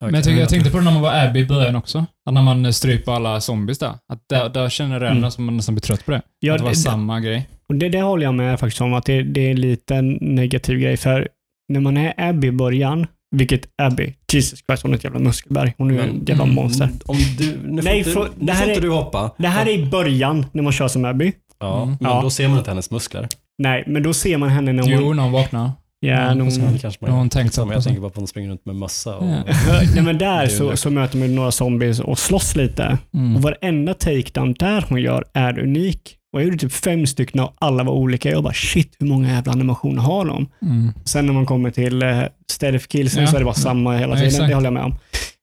Men 0.00 0.08
Okej. 0.08 0.14
jag, 0.18 0.24
tycker, 0.24 0.40
jag 0.40 0.48
tänkte 0.48 0.70
på 0.70 0.78
det 0.78 0.84
när 0.84 0.92
man 0.92 1.02
var 1.02 1.14
Abby 1.24 1.40
i 1.40 1.46
början 1.46 1.76
också. 1.76 2.06
Att 2.26 2.34
när 2.34 2.42
man 2.42 2.72
stryper 2.72 3.12
alla 3.12 3.40
zombies 3.40 3.78
där. 3.78 3.88
Att 4.12 4.22
där, 4.28 4.48
där 4.48 4.68
känner 4.68 5.00
jag 5.00 5.16
Mm. 5.16 5.30
som 5.30 5.44
man 5.44 5.56
nästan 5.56 5.74
blir 5.74 5.82
trött 5.82 6.04
på 6.06 6.10
det. 6.12 6.22
Ja, 6.40 6.52
att 6.52 6.58
det 6.58 6.64
var 6.64 6.70
det- 6.70 6.76
samma 6.76 7.20
grej. 7.20 7.48
Och 7.68 7.74
det, 7.74 7.88
det 7.88 8.00
håller 8.02 8.24
jag 8.24 8.34
med 8.34 8.60
faktiskt 8.60 8.80
om, 8.80 8.94
att 8.94 9.04
det, 9.04 9.22
det 9.22 9.50
är 9.50 9.54
lite 9.54 9.94
en 9.96 10.18
negativ 10.20 10.78
grej. 10.78 10.96
För 10.96 11.28
när 11.72 11.80
man 11.80 11.96
är 11.96 12.14
Abby 12.16 12.46
i 12.48 12.52
början, 12.52 13.06
vilket 13.36 13.68
Abby, 13.82 14.14
Jesus 14.32 14.60
Christ, 14.66 14.82
hon 14.82 14.92
är 14.92 14.96
ett 14.96 15.04
jävla 15.04 15.18
muskelberg. 15.20 15.74
Hon 15.78 15.90
är 15.90 15.94
ju 15.94 15.98
Men- 16.00 16.22
ett 16.22 16.28
jävla 16.28 16.44
mm, 16.44 16.54
monster. 16.54 16.88
Om 17.06 17.16
du, 17.38 17.58
nu 17.64 17.82
Nej, 17.82 18.04
får, 18.04 18.22
inte, 18.26 18.34
det 18.38 18.44
nu 18.46 18.52
här 18.52 18.64
får 18.64 18.72
är- 18.72 18.80
du 18.80 18.90
hoppa. 18.90 19.30
Det 19.38 19.48
här 19.48 19.66
är 19.66 19.78
i 19.78 19.86
början, 19.86 20.46
när 20.52 20.62
man 20.62 20.72
kör 20.72 20.88
som 20.88 21.04
Abby. 21.04 21.32
Ja, 21.60 21.82
Mm. 21.82 21.96
men 22.00 22.10
Ja. 22.10 22.20
då 22.22 22.30
ser 22.30 22.48
man 22.48 22.58
inte 22.58 22.70
hennes 22.70 22.90
muskler. 22.90 23.28
Nej, 23.58 23.84
men 23.86 24.02
då 24.02 24.12
ser 24.14 24.36
man 24.38 24.48
henne 24.48 24.72
när 24.72 24.82
hon... 24.82 24.92
Jo, 24.92 25.12
när 25.12 25.22
hon 25.22 25.32
vaknar. 25.32 25.70
Ja, 26.00 26.12
Mm, 26.16 26.38
Då 26.38 26.44
har 26.44 27.00
man 27.00 27.10
hon 27.10 27.28
tänkt 27.28 27.54
Samma, 27.54 27.68
så. 27.72 27.76
jag 27.76 27.84
tänker 27.84 28.00
bara 28.00 28.10
på 28.10 28.14
att 28.14 28.16
hon 28.16 28.26
springer 28.28 28.50
runt 28.50 28.66
med 28.66 28.76
mössa 28.76 29.16
och... 29.16 29.28
Ja. 29.28 29.42
Nej, 29.94 30.02
men 30.02 30.18
där 30.18 30.42
är 30.42 30.46
så, 30.48 30.76
så 30.76 30.90
möter 30.90 31.18
man 31.18 31.34
några 31.34 31.50
zombies 31.50 32.00
och 32.00 32.18
slåss 32.18 32.56
lite. 32.56 32.98
Mm. 33.14 33.36
Och 33.36 33.42
varenda 33.42 33.94
takedown 33.94 34.54
där 34.58 34.84
hon 34.88 35.00
gör 35.02 35.24
är 35.34 35.58
unik. 35.58 36.16
Och 36.32 36.40
jag 36.40 36.44
gjorde 36.44 36.58
typ 36.58 36.72
fem 36.72 37.06
stycken 37.06 37.40
och 37.40 37.54
alla 37.58 37.82
var 37.84 37.92
olika. 37.92 38.30
Jag 38.30 38.42
bara 38.42 38.52
shit, 38.54 38.96
hur 38.98 39.06
många 39.06 39.28
jävla 39.28 39.52
animationer 39.52 40.02
har 40.02 40.24
de? 40.24 40.48
Mm. 40.62 40.92
Sen 41.04 41.26
när 41.26 41.32
man 41.32 41.46
kommer 41.46 41.70
till 41.70 42.02
uh, 42.02 42.22
stealth 42.52 42.86
killsen 42.86 43.22
Ja. 43.22 43.28
så 43.30 43.36
är 43.36 43.38
det 43.38 43.44
bara 43.44 43.54
samma 43.54 43.96
hela 43.96 44.12
Ja, 44.12 44.16
tiden. 44.16 44.28
exakt. 44.28 44.48
det 44.48 44.54
håller 44.54 44.66
jag 44.66 44.72
med 44.74 44.84
om. 44.84 44.94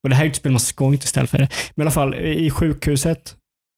Och 0.03 0.09
det 0.09 0.15
här 0.15 0.21
är 0.23 0.25
ju 0.25 0.29
ett 0.31 0.35
spel 0.37 0.51
man 0.51 0.59
ska 0.59 0.85
inte 0.87 1.07
stealth 1.07 1.31
för 1.31 1.37
det. 1.37 1.47
Men 1.75 1.83
i 1.83 1.85
alla 1.85 1.91
fall, 1.91 2.15
i 2.15 2.49
sjukhuset, 2.49 3.35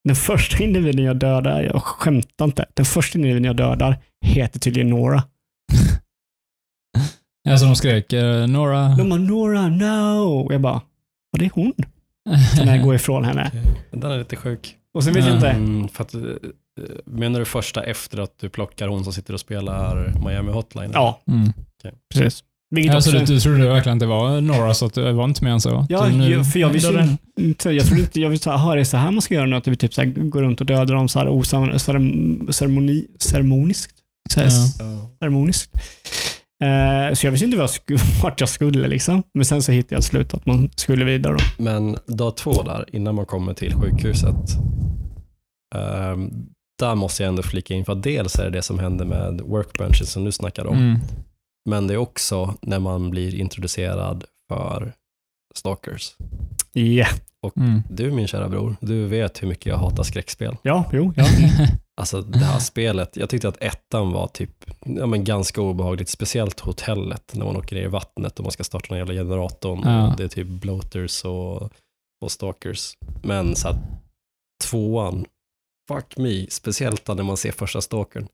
den 0.08 0.16
första 0.16 0.64
individen 0.64 1.06
jag 1.06 1.16
dödar, 1.18 1.62
jag 1.62 1.84
skämtar 1.84 2.46
inte, 2.46 2.66
den 2.74 2.86
första 2.86 3.18
individen 3.18 3.44
jag 3.44 3.56
dödar 3.56 3.98
heter 4.26 4.60
tydligen 4.60 4.90
Nora. 4.90 5.24
Alltså 7.50 7.66
de 7.66 7.76
skrek 7.76 8.14
eh, 8.14 8.48
Nora... 8.48 8.88
De 8.90 9.10
bara 9.10 9.20
Nora, 9.20 9.68
no! 9.68 10.24
Och 10.46 10.54
jag 10.54 10.62
bara, 10.62 10.82
vad 11.32 11.40
det 11.40 11.46
är 11.46 11.52
hon? 11.54 11.74
När 12.66 12.76
jag 12.76 12.84
går 12.86 12.96
ifrån 12.96 13.26
henne. 13.26 13.52
Den 13.92 14.12
är 14.12 14.18
lite 14.18 14.36
sjuk. 14.36 14.76
Och 14.94 15.04
sen 15.04 15.14
vet 15.14 15.26
jag 15.26 15.36
inte, 15.36 15.50
Mm, 15.50 15.88
för 15.88 16.04
att, 16.04 16.14
eh, 16.14 16.22
menar 17.06 17.40
du 17.40 17.46
första 17.46 17.84
efter 17.84 18.20
att 18.20 18.40
du 18.42 18.50
plockar 18.50 18.88
hon 18.88 19.04
som 19.04 19.14
sitter 19.14 19.34
och 19.34 19.40
spelar 19.40 20.14
Miami 20.26 20.52
Hotline? 20.52 20.92
ja, 20.94 21.22
Mm. 21.28 21.54
precis. 22.14 22.44
Vilket 22.72 22.96
Alltså, 22.96 23.10
också, 23.12 23.26
du, 23.26 23.34
du 23.34 23.40
trodde 23.40 23.68
verkligen 23.70 23.96
att 23.98 24.00
det 24.00 24.06
var 24.06 24.42
Nora, 24.42 24.74
så 24.74 24.86
att 24.86 24.94
det 24.94 25.12
var 25.14 25.24
inte 25.26 25.44
mer 25.44 25.52
än 25.52 25.62
så? 25.62 25.86
Ja, 25.90 26.08
nu- 26.08 26.44
för 26.44 26.60
jag 26.60 26.70
visste 26.70 27.18
inte, 27.40 27.70
jag 27.72 27.86
trodde 27.86 28.02
inte, 28.02 28.20
jag 28.22 28.30
visste, 28.30 28.52
aha, 28.52 28.76
det 28.76 28.82
är 28.82 28.86
så 28.86 28.98
här 28.98 29.12
man 29.12 29.22
ska 29.22 29.34
göra 29.34 29.46
nu, 29.46 29.56
att 29.56 29.68
vi 29.68 29.76
typ 29.76 29.94
så 29.94 30.02
här 30.02 30.08
går 30.10 30.42
runt 30.42 30.60
och 30.62 30.66
dödar 30.68 30.96
dem 30.96 31.10
så 31.10 31.20
här 31.20 31.26
cerem- 31.28 32.52
ceremoni, 32.52 33.06
ceremoniskt. 33.20 33.96
Så 34.30 34.40
här. 34.40 34.48
Ja. 34.80 35.10
ceremoniskt. 35.20 35.72
Eh, 36.64 37.14
så 37.14 37.28
jag 37.28 37.32
visste 37.32 37.46
inte 37.46 37.58
vad 37.58 37.64
jag 37.64 37.70
skulle, 37.70 38.00
vart 38.24 38.40
jag 38.40 38.50
skulle 38.50 38.88
liksom. 38.88 39.24
Men 39.34 39.46
sen 39.46 39.64
så 39.64 39.72
hittade 39.72 39.96
jag 39.96 40.02
till 40.02 40.10
slut 40.10 40.34
att 40.34 40.46
man 40.46 40.70
skulle 40.76 41.06
vidare 41.06 41.34
då. 41.34 41.64
Men 41.64 41.98
dag 42.08 42.38
två 42.38 42.64
där, 42.64 42.86
innan 42.92 43.16
man 43.16 43.26
kommer 43.26 43.54
till 43.54 43.74
sjukhuset, 43.74 44.36
ehm, 45.76 46.32
där 46.80 46.96
måste 46.96 47.24
jag 47.24 47.30
ändå 47.30 47.44
flika 47.44 47.74
in, 47.74 47.86
för 47.86 47.96
dels 47.96 48.36
är 48.36 48.44
det 48.44 48.50
det 48.50 48.62
som 48.62 48.80
händer 48.80 49.06
med 49.06 49.42
workbenchen 49.42 50.06
som 50.06 50.24
du 50.26 50.32
snackar 50.32 50.66
om, 50.68 50.78
Mm. 50.78 51.00
men 51.70 51.88
det 51.88 51.94
är 51.94 51.98
också 51.98 52.56
när 52.62 52.80
man 52.80 53.10
blir 53.10 53.36
introducerad 53.36 54.24
för 54.50 54.94
stalkers. 55.56 56.12
Ja, 56.74 57.08
Mm. 57.56 57.82
Du 57.90 58.12
min 58.12 58.28
kära 58.28 58.50
bror, 58.50 58.76
du 58.82 59.06
vet 59.08 59.44
hur 59.44 59.48
mycket 59.48 59.66
jag 59.66 59.78
hatar 59.78 60.04
skräckspel. 60.04 60.58
ja, 60.62 60.86
jo, 60.94 61.14
ja. 61.16 61.26
Alltså 62.02 62.22
det 62.22 62.38
här 62.40 62.60
spelet, 62.60 63.18
jag 63.18 63.30
tyckte 63.30 63.48
att 63.48 63.58
ettan 63.64 64.12
var 64.12 64.28
typ, 64.28 64.66
ja 64.86 65.06
men 65.06 65.24
ganska 65.24 65.62
obehagligt, 65.62 66.10
speciellt 66.10 66.60
hotellet 66.60 67.32
när 67.36 67.46
man 67.46 67.56
åker 67.58 67.76
ner 67.76 67.84
i 67.84 67.88
vattnet 67.88 68.40
och 68.40 68.44
man 68.46 68.52
ska 68.52 68.64
starta 68.64 68.88
den 68.90 68.98
jävla 68.98 69.14
generatorn. 69.14 69.82
Ja. 69.84 70.08
Och 70.12 70.18
det 70.18 70.24
är 70.24 70.28
typ 70.28 70.48
bloaters 70.48 71.26
och, 71.26 71.62
och 72.22 72.32
stalkers. 72.32 72.94
Men 73.24 73.56
så 73.56 73.68
att 73.68 73.78
tvåan, 74.70 75.26
fuck 75.92 76.18
me, 76.18 76.46
speciellt 76.50 77.08
när 77.08 77.24
man 77.24 77.38
ser 77.38 77.52
första 77.52 77.82
stalkern, 77.82 78.28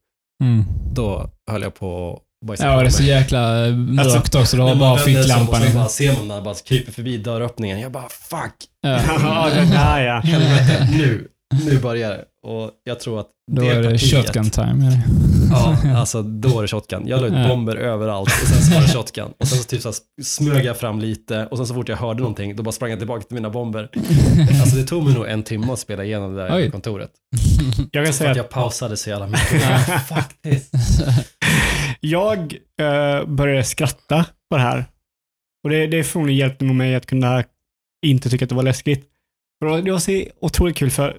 Mm. 0.43 0.63
då 0.93 1.29
höll 1.51 1.61
jag 1.61 1.73
på 1.75 2.21
Ja, 2.59 2.79
det 2.81 2.85
är 2.85 2.89
så 2.89 3.03
jäkla 3.03 3.39
mörkt 3.71 4.15
Alltså, 4.15 4.39
också. 4.39 4.57
Du 4.57 4.63
har 4.63 4.75
bara 4.75 4.97
ficklampan. 4.97 5.55
och 5.55 5.59
liksom. 5.59 5.79
bara 5.79 5.89
ser 5.89 6.13
man 6.17 6.27
när 6.27 6.35
det 6.35 6.41
bara 6.41 6.55
kryper 6.55 6.91
förbi 6.91 7.17
dörröppningen. 7.17 7.79
Jag 7.79 7.91
bara 7.91 8.09
fuck, 8.09 8.53
Ja. 8.81 8.89
ja, 9.23 9.49
det 9.55 9.65
där 9.71 10.01
ja. 10.01 10.19
helvete, 10.19 10.87
nu, 10.91 11.27
nu 11.65 11.79
börjar 11.79 12.09
det. 12.09 12.23
Och 12.47 12.71
jag 12.83 12.99
tror 12.99 13.19
att 13.19 13.27
Då 13.51 13.61
det 13.61 13.67
är 13.69 13.81
det 13.81 13.89
partiet- 13.89 14.25
shotgun 14.25 14.49
time. 14.49 14.89
det. 14.89 15.01
Ja, 15.51 15.77
alltså 15.99 16.21
då 16.21 16.57
är 16.57 16.61
det 16.61 16.67
shotgun. 16.67 17.07
Jag 17.07 17.21
la 17.21 17.27
ut 17.27 17.47
bomber 17.49 17.75
överallt 17.75 18.27
och 18.41 18.47
sen 18.47 18.61
så 18.63 18.73
var 18.73 18.81
det 18.81 18.87
shotgun. 18.87 19.31
Och 19.39 19.47
sen 19.47 19.57
så 19.57 19.63
typ 19.63 19.81
så 19.81 19.93
smög 20.23 20.65
jag 20.65 20.77
fram 20.77 20.99
lite 20.99 21.45
och 21.51 21.57
sen 21.57 21.67
så 21.67 21.73
fort 21.73 21.89
jag 21.89 21.97
hörde 21.97 22.19
någonting 22.19 22.55
då 22.55 22.63
bara 22.63 22.71
sprang 22.71 22.89
jag 22.89 22.99
tillbaka 22.99 23.21
till 23.23 23.35
mina 23.35 23.49
bomber. 23.49 23.89
Alltså 24.61 24.75
det 24.75 24.83
tog 24.83 25.03
mig 25.03 25.13
nog 25.13 25.27
en 25.27 25.43
timme 25.43 25.73
att 25.73 25.79
spela 25.79 26.03
igenom 26.03 26.35
det 26.35 26.41
där 26.47 26.55
Oj. 26.55 26.71
kontoret. 26.71 27.09
Jag 27.91 28.05
kan 28.05 28.13
För 28.13 28.17
säga 28.17 28.29
att 28.31 28.31
att 28.31 28.37
jag 28.37 28.49
pausade 28.49 28.97
så 28.97 29.09
jävla 29.09 29.27
mycket. 29.27 29.63
This. 30.43 30.69
Jag 32.05 32.53
eh, 32.79 33.25
började 33.25 33.63
skratta 33.63 34.25
på 34.49 34.57
det 34.57 34.63
här. 34.63 34.85
Och 35.63 35.69
det, 35.69 35.87
det 35.87 36.03
förmodligen 36.03 36.39
hjälpte 36.39 36.65
nog 36.65 36.75
mig 36.75 36.95
att 36.95 37.05
kunna 37.05 37.43
inte 38.05 38.29
tycka 38.29 38.45
att 38.45 38.49
det 38.49 38.55
var 38.55 38.63
läskigt. 38.63 39.09
För 39.59 39.81
det 39.81 39.91
var 39.91 39.99
så 39.99 40.23
otroligt 40.39 40.77
kul 40.77 40.91
för 40.91 41.17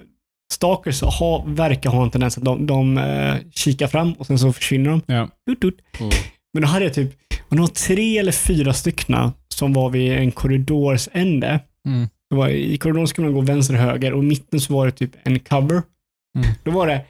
Stalkers 0.53 1.01
har, 1.01 1.45
verkar 1.47 1.89
ha 1.89 2.03
en 2.03 2.11
tendens 2.11 2.37
att 2.37 2.43
de, 2.43 2.65
de 2.65 2.97
eh, 2.97 3.35
kikar 3.51 3.87
fram 3.87 4.13
och 4.13 4.25
sen 4.27 4.39
så 4.39 4.53
försvinner 4.53 4.89
de. 4.89 5.01
Ja. 5.05 5.29
Ut, 5.51 5.63
ut. 5.63 5.79
Mm. 5.99 6.11
Men 6.53 6.61
då 6.61 6.67
hade 6.67 6.85
jag 6.85 6.93
typ, 6.93 7.11
och 7.49 7.55
det 7.55 7.67
tre 7.67 8.17
eller 8.17 8.31
fyra 8.31 8.73
stycken 8.73 9.31
som 9.47 9.73
var 9.73 9.89
vid 9.89 10.11
en 10.11 10.31
korridors 10.31 11.09
ände. 11.11 11.59
Mm. 11.87 12.07
Det 12.29 12.35
var, 12.35 12.49
I 12.49 12.77
korridoren 12.77 13.07
skulle 13.07 13.27
man 13.27 13.35
gå 13.35 13.41
vänster 13.41 13.73
och 13.73 13.79
höger 13.79 14.13
och 14.13 14.23
i 14.23 14.27
mitten 14.27 14.59
så 14.59 14.73
var 14.73 14.85
det 14.85 14.91
typ 14.91 15.11
en 15.23 15.39
cover. 15.39 15.81
Mm. 16.37 16.49
Då 16.63 16.71
var 16.71 16.87
det 16.87 17.05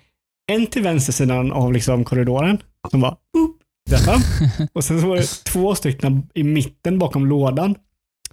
en 0.51 0.67
till 0.67 0.83
vänster 0.83 1.13
sidan 1.13 1.51
av 1.51 1.73
liksom 1.73 2.03
korridoren 2.03 2.57
som 2.91 3.01
var 3.01 3.17
boop, 3.33 3.56
Detta. 3.89 4.15
Och 4.73 4.83
sen 4.83 5.01
så 5.01 5.07
var 5.07 5.15
det 5.15 5.43
två 5.43 5.75
stycken 5.75 6.29
i 6.33 6.43
mitten 6.43 6.99
bakom 6.99 7.25
lådan. 7.25 7.75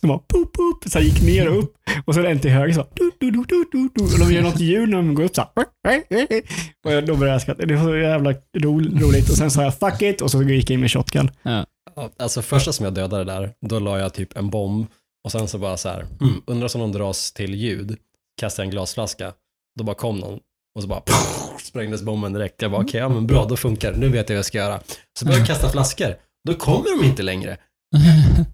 Som 0.01 0.09
bara 0.09 0.19
poop, 0.19 0.53
poop, 0.53 0.85
så 0.93 1.01
gick 1.01 1.23
ner 1.23 1.49
och 1.49 1.59
upp. 1.59 1.75
Och 2.05 2.15
det 2.15 2.31
en 2.31 2.39
till 2.39 2.51
höger 2.51 2.75
så 2.75 2.87
du, 2.95 3.11
du, 3.21 3.31
du, 3.31 3.45
du, 3.49 3.65
du, 3.73 3.89
du. 3.95 4.05
Och 4.05 4.19
de 4.19 4.35
gör 4.35 4.43
något 4.43 4.61
ljud 4.61 4.89
när 4.89 4.97
de 4.97 5.15
går 5.15 5.25
upp 5.25 5.35
så 5.35 5.41
här. 5.57 5.65
Och 6.85 6.93
jag, 6.93 7.07
då 7.07 7.17
började 7.17 7.35
jag 7.35 7.43
skratta. 7.43 7.67
Det 7.67 7.77
var 7.77 7.85
så 7.85 7.97
jävla 7.97 8.35
ro, 8.59 8.81
roligt. 8.81 9.31
Och 9.31 9.37
sen 9.37 9.51
sa 9.51 9.63
jag 9.63 9.79
fuck 9.79 10.03
it 10.03 10.21
och 10.21 10.31
så 10.31 10.43
gick 10.43 10.71
jag 10.71 10.75
in 10.75 10.81
med 10.81 10.91
shotgun. 10.91 11.31
Ja, 11.43 11.67
Alltså 12.17 12.43
första 12.43 12.73
som 12.73 12.85
jag 12.85 12.95
dödade 12.95 13.25
där, 13.25 13.53
då 13.61 13.79
la 13.79 13.99
jag 13.99 14.15
typ 14.15 14.37
en 14.37 14.51
bomb 14.51 14.87
och 15.25 15.33
sen 15.33 15.49
så 15.49 15.59
bara 15.59 15.77
så 15.77 15.89
här, 15.89 16.07
hmm, 16.21 16.43
undrar 16.47 16.77
om 16.77 16.81
någon 16.81 16.93
dras 16.93 17.33
till 17.33 17.55
ljud, 17.55 17.97
kastade 18.41 18.63
jag 18.63 18.67
en 18.67 18.71
glasflaska, 18.71 19.33
då 19.79 19.85
bara 19.85 19.97
kom 19.97 20.19
någon 20.19 20.41
och 20.75 20.83
så 20.83 20.89
bara 20.89 21.03
sprängdes 21.63 22.03
bomben 22.03 22.33
direkt. 22.33 22.63
Jag 22.63 22.71
bara 22.71 22.83
okej, 22.83 23.01
ja 23.01 23.09
men 23.09 23.27
bra, 23.27 23.45
då 23.45 23.57
funkar 23.57 23.93
det, 23.93 23.99
nu 23.99 24.09
vet 24.09 24.29
jag 24.29 24.35
vad 24.35 24.39
jag 24.39 24.45
ska 24.45 24.59
göra. 24.59 24.81
Så 25.19 25.25
började 25.25 25.41
jag 25.41 25.49
kasta 25.49 25.69
flaskor, 25.69 26.17
då 26.49 26.55
kommer 26.55 27.01
de 27.03 27.07
inte 27.09 27.23
längre. 27.23 27.57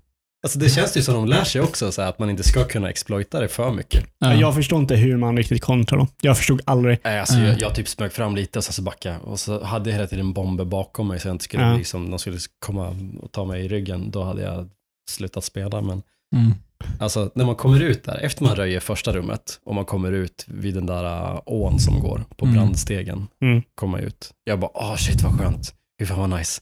Alltså 0.42 0.58
det 0.58 0.68
känns 0.70 0.96
ju 0.96 1.02
som 1.02 1.14
de 1.14 1.26
lär 1.26 1.44
sig 1.44 1.60
också, 1.60 1.92
så 1.92 2.02
här, 2.02 2.08
att 2.08 2.18
man 2.18 2.30
inte 2.30 2.42
ska 2.42 2.64
kunna 2.64 2.90
exploita 2.90 3.40
det 3.40 3.48
för 3.48 3.72
mycket. 3.72 4.04
Ja. 4.18 4.34
Jag 4.34 4.54
förstår 4.54 4.78
inte 4.78 4.96
hur 4.96 5.16
man 5.16 5.36
riktigt 5.36 5.62
kontrar 5.62 5.98
dem. 5.98 6.06
Jag 6.20 6.36
förstod 6.36 6.60
aldrig. 6.64 6.98
Nej, 7.04 7.20
Alltså, 7.20 7.38
jag, 7.38 7.60
jag 7.60 7.74
typ 7.74 7.88
smög 7.88 8.12
fram 8.12 8.36
lite 8.36 8.58
och 8.58 8.64
sen 8.64 8.72
så 8.72 8.82
backade 8.82 9.14
jag. 9.14 9.24
Och 9.32 9.40
så 9.40 9.64
hade 9.64 9.90
jag 9.90 9.94
hela 9.96 10.06
tiden 10.06 10.32
bomber 10.32 10.64
bakom 10.64 11.08
mig 11.08 11.20
så 11.20 11.28
jag 11.28 11.34
inte 11.34 11.44
skulle 11.44 11.62
Ja. 11.62 11.74
bli 11.74 11.84
som 11.84 12.10
de 12.10 12.18
skulle 12.18 12.38
komma 12.58 12.96
och 13.20 13.32
ta 13.32 13.44
mig 13.44 13.64
i 13.64 13.68
ryggen. 13.68 14.10
Då 14.10 14.22
hade 14.24 14.42
jag 14.42 14.68
slutat 15.10 15.44
spela. 15.44 15.80
Men 15.80 16.02
Mm. 16.36 16.52
Alltså 16.99 17.30
när 17.34 17.45
man 17.45 17.55
kommer 17.55 17.80
ut 17.80 18.05
där, 18.05 18.18
efter 18.22 18.45
man 18.45 18.55
röjer 18.57 18.80
första 18.80 19.12
rummet 19.12 19.61
och 19.66 19.74
man 19.74 19.84
kommer 19.84 20.12
ut 20.12 20.45
vid 20.49 20.74
den 20.74 20.86
där 20.86 21.05
äh, 21.34 21.41
ån 21.47 21.78
som 21.78 22.01
går 22.01 22.24
på 22.36 22.45
Mm. 22.45 22.57
brandstegen. 22.57 23.26
Mm. 23.43 23.62
Komma 23.74 23.99
ut. 23.99 24.30
Jag 24.45 24.59
bara, 24.61 24.70
åh 24.74 24.97
shit 24.97 25.22
vad 25.22 25.38
skönt. 25.38 25.74
Fy 26.01 26.07
fan 26.07 26.18
vad 26.30 26.38
nice. 26.38 26.61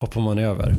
Hoppar 0.00 0.20
man 0.20 0.38
över 0.38 0.74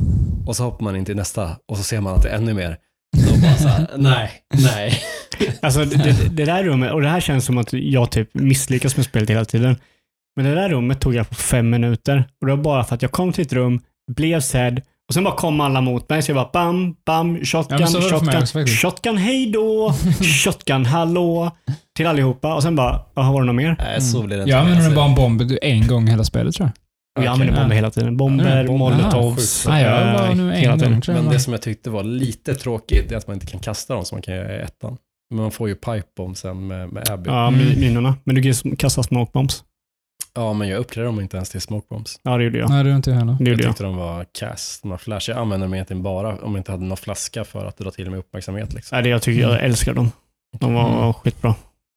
och 0.46 0.56
så 0.56 0.64
hoppar 0.64 0.84
man 0.84 0.96
in 0.96 1.04
till 1.04 1.16
nästa 1.16 1.56
och 1.68 1.76
så 1.76 1.82
ser 1.82 2.00
man 2.00 2.14
att 2.14 2.22
det 2.22 2.28
är 2.28 2.36
ännu 2.36 2.54
mer. 2.54 2.78
Då 3.16 3.40
bara 3.40 3.54
så 3.56 3.68
här, 3.68 3.86
nej, 3.96 4.30
nej. 4.54 5.00
Alltså 5.62 5.84
det, 5.84 5.96
det, 5.96 6.28
det 6.28 6.44
där 6.44 6.64
rummet, 6.64 6.92
och 6.92 7.00
det 7.02 7.08
här 7.08 7.20
känns 7.20 7.44
som 7.44 7.58
att 7.58 7.72
jag 7.72 8.10
typ 8.10 8.34
misslyckas 8.34 8.96
med 8.96 9.06
spelet 9.06 9.30
hela 9.30 9.44
tiden. 9.44 9.76
Men 10.36 10.44
det 10.44 10.54
där 10.54 10.68
rummet 10.68 11.00
tog 11.00 11.14
jag 11.14 11.28
på 11.28 11.34
fem 11.34 11.70
minuter. 11.70 12.24
Och 12.40 12.46
det 12.46 12.56
var 12.56 12.62
bara 12.62 12.84
för 12.84 12.94
att 12.94 13.02
jag 13.02 13.10
kom 13.10 13.32
till 13.32 13.42
ett 13.46 13.52
rum, 13.52 13.80
blev 14.12 14.40
sedd 14.40 14.82
och 15.10 15.14
sen 15.14 15.24
bara 15.24 15.34
kom 15.36 15.60
alla 15.60 15.80
mot 15.80 16.08
mig. 16.08 16.22
Så 16.22 16.30
jag 16.30 16.36
bara 16.36 16.50
bam, 16.52 16.94
bam, 17.06 17.36
Ja, 17.36 17.44
shotgun, 17.44 17.78
mig 17.78 17.86
shotgun, 18.10 18.42
också 18.42 18.58
shotgun, 18.66 19.16
hej 19.16 19.50
då, 19.50 19.94
shotgun, 20.44 20.84
hallå, 20.86 21.50
till 21.96 22.06
allihopa. 22.06 22.54
Och 22.54 22.62
sen 22.62 22.76
bara, 22.76 23.00
jaha, 23.14 23.32
var 23.32 23.40
det 23.40 23.46
något 23.46 23.54
mer? 23.56 23.76
Nej, 23.78 24.00
så 24.00 24.22
blir 24.22 24.36
det 24.36 24.42
inte. 24.42 24.50
Jag 24.50 24.58
använde 24.60 24.78
Alltså, 24.84 24.96
bara 24.96 25.06
en 25.08 25.14
bomb 25.14 25.48
du- 25.48 25.58
en 25.62 25.86
gång 25.86 26.06
hela 26.06 26.24
spelet 26.24 26.54
tror 26.54 26.66
jag. 26.66 26.72
Och 27.18 27.24
jag 27.26 27.32
använder 27.32 27.56
bomber 27.60 27.76
hela 27.76 27.90
tiden. 27.90 28.16
Bomber, 28.16 28.56
Ja, 28.62 28.66
bomber. 28.66 28.96
molotovs. 28.96 29.64
Ja, 29.66 29.72
Nej, 29.72 29.82
jag 29.84 30.12
var 30.28 30.34
nu 30.34 30.52
hela 30.52 30.72
en 30.72 30.78
tiden. 30.78 30.92
gång 30.92 31.00
tror 31.02 31.16
jag. 31.16 31.24
Men 31.24 31.32
det 31.32 31.40
som 31.40 31.52
jag 31.52 31.62
tyckte 31.62 31.90
var 31.90 32.02
lite 32.02 32.54
tråkigt 32.54 33.12
är 33.12 33.16
att 33.16 33.26
man 33.26 33.34
inte 33.34 33.46
kan 33.46 33.60
kasta 33.60 33.94
dem 33.94 34.04
som 34.04 34.16
man 34.16 34.22
kan 34.22 34.34
göra 34.34 34.56
i 34.56 34.60
ettan. 34.62 34.96
Men 35.30 35.42
man 35.42 35.50
får 35.50 35.68
ju 35.68 35.74
pipe 35.74 36.02
bomb 36.16 36.36
sen 36.36 36.66
med, 36.66 36.92
med 36.92 37.10
Abby. 37.10 37.30
Ja. 37.30 37.36
Ja, 37.36 37.48
Mm. 37.48 37.60
mi- 37.60 37.80
minorna. 37.80 38.14
Men 38.24 38.34
du 38.34 38.42
kan 38.42 38.50
ju 38.70 38.76
kasta 38.76 39.02
smoke 39.02 39.32
bombs. 40.34 40.58
men 40.58 40.68
jag 40.68 40.78
uppgraderade 40.78 41.08
dem 41.16 41.20
inte 41.20 41.36
ens 41.36 41.50
till 41.50 41.60
smoke 41.60 41.86
bombs. 41.90 42.20
Ja, 42.22 42.36
det 42.36 42.44
gjorde 42.44 42.58
jag. 42.58 42.70
Nej, 42.70 42.82
det 42.84 42.88
gjorde 42.88 42.96
inte 42.96 43.10
jag 43.10 43.18
heller. 43.18 43.32
Det 43.32 43.44
Jag 43.44 43.48
gjorde 43.50 43.62
jag. 43.62 43.70
tyckte 43.70 43.84
de 43.84 43.96
var 43.96 44.26
cast, 44.38 44.82
de 44.82 44.90
här 44.90 44.98
flash. 44.98 45.30
Jag 45.30 45.38
använde 45.38 45.66
dem 45.66 45.74
egentligen 45.74 46.02
bara 46.02 46.36
om 46.36 46.52
jag 46.52 46.60
inte 46.60 46.72
hade 46.72 46.84
någon 46.84 46.96
flaska 46.96 47.44
för 47.44 47.66
att 47.66 47.76
dra 47.78 47.90
till 47.90 48.10
mig 48.10 48.18
uppmärksamhet. 48.18 48.72
Liksom. 48.74 48.96
Nej, 48.96 49.02
det 49.02 49.08
jag 49.08 49.22
tycker 49.22 49.40
jag 49.40 49.64
älskar 49.64 49.94
dem. 49.94 50.10
De 50.60 50.74
var 50.74 50.98
Mm. 50.98 51.12
skitbra. 51.14 51.54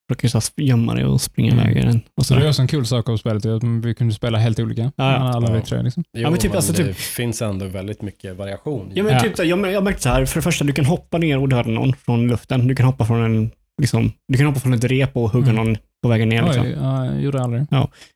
Du 0.08 0.16
kan 0.16 0.30
ju 0.58 0.66
gömma 0.66 0.94
dig 0.94 1.06
och 1.06 1.22
springa 1.22 1.52
Mm. 1.54 1.66
iväg 1.66 1.78
i 1.84 1.86
den. 1.88 2.02
Och 2.18 2.26
Så 2.26 2.36
det 2.36 2.44
är 2.46 2.48
också 2.50 2.62
en 2.62 2.68
kul 2.68 2.86
sak 2.86 3.10
av 3.10 3.18
spelet, 3.18 3.46
att 3.46 3.64
vi 3.84 3.96
kunde 3.96 4.14
spela 4.14 4.38
helt 4.38 4.60
olika. 4.60 4.82
Ja, 4.82 4.92
ja. 4.96 5.16
Alla 5.18 5.52
vi 5.52 5.58
Ja. 5.60 5.66
tre 5.66 5.82
liksom. 5.82 6.04
Jo, 6.18 6.30
men 6.30 6.40
typ, 6.40 6.52
men 6.52 6.56
alltså, 6.58 6.74
det 6.74 6.84
typ- 6.88 6.96
finns 6.98 7.42
ändå 7.42 7.66
väldigt 7.68 8.02
mycket 8.02 8.36
variation. 8.36 8.92
Ja, 8.96 9.04
men 9.04 9.14
Ja. 9.14 9.20
typ, 9.20 9.38
jag, 9.40 9.72
jag 9.72 9.84
märkte 9.84 10.02
så 10.02 10.10
här, 10.10 10.26
för 10.26 10.36
det 10.36 10.42
första, 10.42 10.66
du 10.66 10.74
kan 10.74 10.86
hoppa 10.86 11.18
ner 11.18 11.40
och 11.40 11.50
döda 11.50 11.70
någon 11.70 11.94
från 11.96 12.28
luften. 12.28 12.68
Du 12.68 12.76
kan 12.76 12.86
hoppa 12.86 13.06
från 13.06 13.24
en, 13.24 13.52
liksom, 13.82 14.12
du 14.28 14.38
kan 14.38 14.48
hoppa 14.48 14.60
från 14.60 14.74
ett 14.74 14.84
rep 14.84 15.18
och 15.18 15.30
hugga 15.32 15.50
Mm. 15.52 15.66
någon 15.66 15.78
på 16.04 16.10
vägen 16.10 16.30
ner. 16.30 16.44
Liksom. 16.44 16.64
Oj, 16.64 16.76
ja, 16.82 17.06
jag 17.06 17.22
gjorde 17.22 17.42
aldrig. 17.42 17.66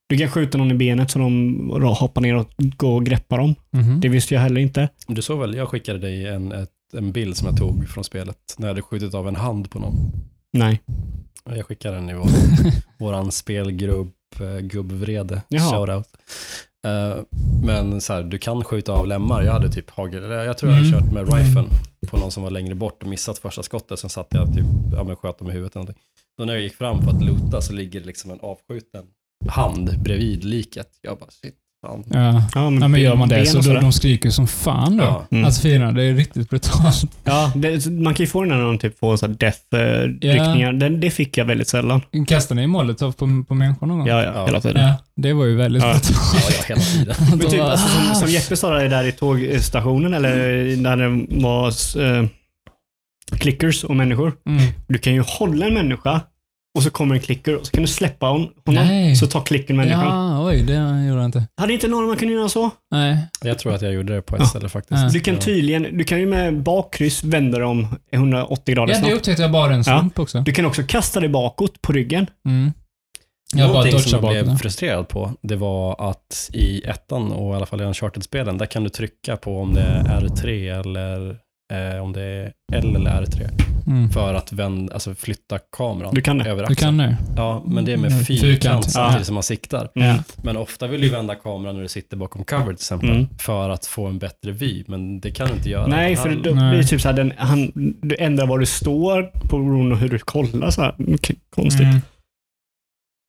Du 0.09 0.17
kan 0.17 0.29
skjuta 0.29 0.57
någon 0.57 0.71
i 0.71 0.73
benet 0.73 1.11
så 1.11 1.19
de 1.19 1.69
hoppar 1.99 2.21
ner 2.21 2.35
och 2.35 2.47
går 2.57 2.93
och 2.95 3.05
greppar 3.05 3.37
dem. 3.37 3.55
Mhm. 3.71 3.99
Det 3.99 4.09
visste 4.09 4.33
jag 4.33 4.41
heller 4.41 4.61
inte. 4.61 4.89
Du 5.07 5.21
såg 5.21 5.39
väl, 5.39 5.55
jag 5.55 5.69
skickade 5.69 5.99
dig 5.99 6.27
en, 6.27 6.51
ett, 6.51 6.69
en 6.93 7.11
bild 7.11 7.37
som 7.37 7.47
jag 7.47 7.57
tog 7.57 7.89
från 7.89 8.03
spelet 8.03 8.37
när 8.57 8.67
jag 8.67 8.73
hade 8.73 8.81
skjutit 8.81 9.13
av 9.13 9.27
en 9.27 9.35
hand 9.35 9.69
på 9.71 9.79
någon. 9.79 9.93
Nej. 10.53 10.81
Jag 11.55 11.65
skickade 11.65 11.95
den 11.95 12.09
i 12.09 12.13
vår, 12.13 12.27
våran 13.05 13.31
spelgrupp, 13.31 14.13
uh, 14.41 14.59
gubbvrede, 14.59 15.41
Jaha. 15.47 15.71
shoutout. 15.71 16.07
Eh, 16.85 17.17
men 17.65 18.01
så 18.01 18.13
här, 18.13 18.23
du 18.23 18.37
kan 18.37 18.63
skjuta 18.63 18.91
av 18.93 19.07
lemmar. 19.07 19.43
Jag 19.43 19.53
hade 19.53 19.69
typ 19.71 19.89
hagel, 19.89 20.23
eller 20.23 20.43
jag 20.43 20.57
tror 20.57 20.71
jag 20.71 20.77
hade 20.77 20.87
Mm. 20.89 20.99
kört 21.01 21.13
med 21.13 21.33
riflen 21.33 21.65
på 22.07 22.17
någon 22.17 22.31
som 22.31 22.43
var 22.43 22.49
längre 22.51 22.75
bort 22.75 23.03
och 23.03 23.09
missat 23.09 23.37
första 23.37 23.63
skottet. 23.63 23.99
Sen 23.99 24.09
satt 24.09 24.27
jag 24.29 24.53
typ, 24.53 24.65
ja 24.93 25.03
men 25.03 25.15
sköt 25.15 25.39
dem 25.39 25.49
i 25.49 25.51
huvudet 25.53 25.75
eller 25.75 25.83
någonting. 25.83 26.03
Då 26.37 26.45
när 26.45 26.53
jag 26.53 26.61
gick 26.63 26.75
fram 26.75 27.01
för 27.03 27.11
att 27.11 27.23
loota 27.23 27.61
så 27.61 27.73
ligger 27.73 27.99
det 27.99 28.05
liksom 28.05 28.31
en 28.31 28.39
avskjuten 28.41 29.03
hand 29.49 29.99
bredvid 30.03 30.43
liket. 30.43 30.87
Jag 31.01 31.17
bara 31.17 31.29
shit, 31.29 31.55
fan. 31.85 32.03
Ja. 32.09 32.43
Ja, 32.55 32.71
Ja, 32.81 32.87
men 32.87 33.01
gör 33.01 33.15
man 33.15 33.29
det 33.29 33.45
så 33.45 33.57
och 33.57 33.63
de, 33.81 33.91
skriker 33.91 34.29
som 34.29 34.47
fan 34.47 34.97
då. 34.97 35.03
Ja. 35.03 35.27
Mm. 35.31 35.45
Alltså 35.45 35.61
fienden, 35.61 35.95
det 35.95 36.03
är 36.03 36.13
riktigt 36.13 36.49
brutalt. 36.49 37.03
Ja, 37.23 37.51
det, 37.55 37.85
man 37.91 38.13
kan 38.13 38.23
ju 38.23 38.27
få 38.27 38.41
den 38.43 38.49
när 38.49 38.61
de 38.65 38.77
typ 38.79 38.99
får 38.99 39.17
så 39.17 39.27
här 39.27 39.33
death-ryckningar. 39.33 40.73
Den 40.73 40.99
Det 40.99 41.11
fick 41.11 41.37
jag 41.37 41.45
väldigt 41.45 41.67
sällan. 41.67 42.01
Kastade 42.27 42.61
ni 42.61 42.67
molotov 42.67 43.11
på, 43.11 43.43
på 43.47 43.53
människor 43.53 43.87
någon 43.87 43.97
gång? 43.97 44.07
Ja, 44.07 44.23
ja, 44.23 44.31
Ja. 44.35 44.45
hela 44.45 44.61
tiden. 44.61 44.83
Ja, 44.83 44.93
det 45.15 45.33
var 45.33 45.45
ju 45.45 45.55
väldigt 45.55 45.83
Ja. 45.83 45.91
brutalt. 45.93 46.33
Ja, 46.33 46.55
ja, 46.59 46.63
hela 46.75 46.81
tiden. 46.81 47.15
Men 47.29 47.39
typ, 47.49 47.61
alltså, 47.61 47.87
som, 47.87 48.15
som 48.15 48.29
Jeppe 48.29 48.55
sa 48.55 48.69
där, 48.73 48.89
där 48.89 49.03
i 49.07 49.11
tågstationen, 49.11 50.13
eller 50.13 50.37
där 50.83 50.97
det 50.97 51.25
var 51.43 51.67
eh, 52.19 52.27
clickers 53.31 53.83
och 53.83 53.95
människor. 53.95 54.33
Mm. 54.49 54.63
Du 54.87 54.97
kan 54.97 55.13
ju 55.13 55.21
hålla 55.27 55.65
en 55.65 55.73
människa 55.73 56.21
och 56.77 56.83
så 56.83 56.89
kommer 56.89 57.15
en 57.15 57.21
klicker 57.21 57.55
och 57.55 57.65
så 57.65 57.71
kan 57.71 57.81
du 57.81 57.87
släppa 57.87 58.25
hon, 58.29 58.39
honom 58.65 58.87
Nej. 58.87 59.15
så 59.15 59.27
tar 59.27 59.41
klicken 59.41 59.77
människan. 59.77 60.05
Ja, 60.05 60.45
oj, 60.45 60.63
det 60.63 60.73
gjorde 61.07 61.19
jag 61.21 61.25
inte. 61.25 61.47
Hade 61.57 61.73
inte 61.73 61.87
någon 61.87 62.07
man 62.07 62.17
kunde 62.17 62.33
göra 62.33 62.49
så? 62.49 62.69
Nej. 62.91 63.17
Jag 63.43 63.59
tror 63.59 63.73
att 63.75 63.81
jag 63.81 63.93
gjorde 63.93 64.15
det 64.15 64.21
på 64.21 64.35
ett 64.35 64.41
Ja. 64.41 64.47
ställe 64.47 64.69
faktiskt. 64.69 65.01
Ja. 65.01 65.09
Du 65.09 65.19
kan 65.19 65.33
Ja. 65.33 65.41
tydligen, 65.41 65.97
du 65.97 66.03
kan 66.03 66.19
ju 66.19 66.25
med 66.25 66.63
bakkryss 66.63 67.23
vända 67.23 67.59
dem 67.59 67.87
180 68.11 68.75
grader 68.75 68.93
Ja, 68.93 68.97
det 68.99 69.05
snabbt. 69.05 69.13
upptäckte 69.19 69.41
jag 69.41 69.51
bara 69.51 69.73
en 69.73 69.83
slump 69.83 70.19
också. 70.19 70.41
Du 70.41 70.51
kan 70.51 70.65
också 70.65 70.83
kasta 70.87 71.19
dig 71.19 71.29
bakåt 71.29 71.81
på 71.81 71.91
ryggen. 71.93 72.27
Mm. 72.47 72.71
Jag 73.55 73.69
bara 73.69 73.73
Någonting 73.73 73.99
som 73.99 74.23
jag 74.25 74.43
blev 74.45 74.57
frustrerad 74.57 75.07
på, 75.07 75.33
det 75.41 75.55
var 75.55 76.09
att 76.09 76.49
i 76.53 76.81
ettan 76.85 77.31
och 77.31 77.53
i 77.53 77.55
alla 77.55 77.65
fall 77.65 77.81
i 77.81 77.83
Uncharted-spelen, 77.83 78.57
där 78.57 78.65
kan 78.65 78.83
du 78.83 78.89
trycka 78.89 79.37
på 79.37 79.61
om 79.61 79.73
det 79.73 79.81
är 79.81 80.03
R3 80.21 80.79
eller 80.79 81.37
eh, 81.73 82.03
om 82.03 82.13
det 82.13 82.21
är 82.21 82.51
L 82.73 82.95
eller 82.95 83.11
R3 83.21 83.49
Mm. 83.87 84.09
för 84.09 84.33
att 84.33 84.51
vända, 84.53 84.93
alltså 84.93 85.15
flytta 85.15 85.59
kameran 85.77 86.13
Du 86.15 86.21
kan 86.21 86.37
det. 86.37 86.49
över 86.49 86.65
Du 86.67 86.71
axeln. 86.73 86.77
kan 86.77 86.97
det. 86.97 87.17
Ja, 87.35 87.63
men 87.67 87.85
det 87.85 87.91
är 87.91 87.97
Mm. 87.97 88.11
med 88.13 88.27
fyrkant 88.27 88.41
Fyrkant, 88.41 88.91
samtidigt 88.91 89.19
ja. 89.19 89.25
som 89.25 89.33
man 89.33 89.43
siktar. 89.43 89.89
Mm. 89.95 90.17
Men 90.43 90.57
ofta 90.57 90.87
vill 90.87 91.01
du 91.01 91.09
vända 91.09 91.35
kameran 91.35 91.75
när 91.75 91.81
du 91.81 91.87
sitter 91.87 92.17
bakom 92.17 92.43
cover 92.43 92.63
till 92.65 92.73
exempel, 92.73 93.09
Mm. 93.09 93.27
för 93.39 93.69
att 93.69 93.85
få 93.85 94.05
en 94.07 94.17
bättre 94.19 94.51
vy, 94.51 94.83
men 94.87 95.19
det 95.19 95.31
kan 95.31 95.47
du 95.47 95.53
inte 95.53 95.69
göra. 95.69 95.87
Nej, 95.87 96.13
Han- 96.15 96.23
för 96.23 96.35
då 96.43 96.55
Nej. 96.55 96.69
blir 96.69 96.77
det 96.81 96.87
typ 96.87 97.01
så 97.01 97.07
här, 97.07 97.15
den, 97.15 97.33
han, 97.37 97.71
du 98.01 98.15
ändrar 98.19 98.47
var 98.47 98.59
du 98.59 98.65
står 98.65 99.23
på 99.23 99.57
beroende 99.57 99.95
på 99.95 100.01
hur 100.01 100.09
du 100.09 100.19
kollar. 100.19 100.69
Så 100.71 100.81
här. 100.81 100.95
Konstigt. 101.55 101.81
Mm. 101.87 101.99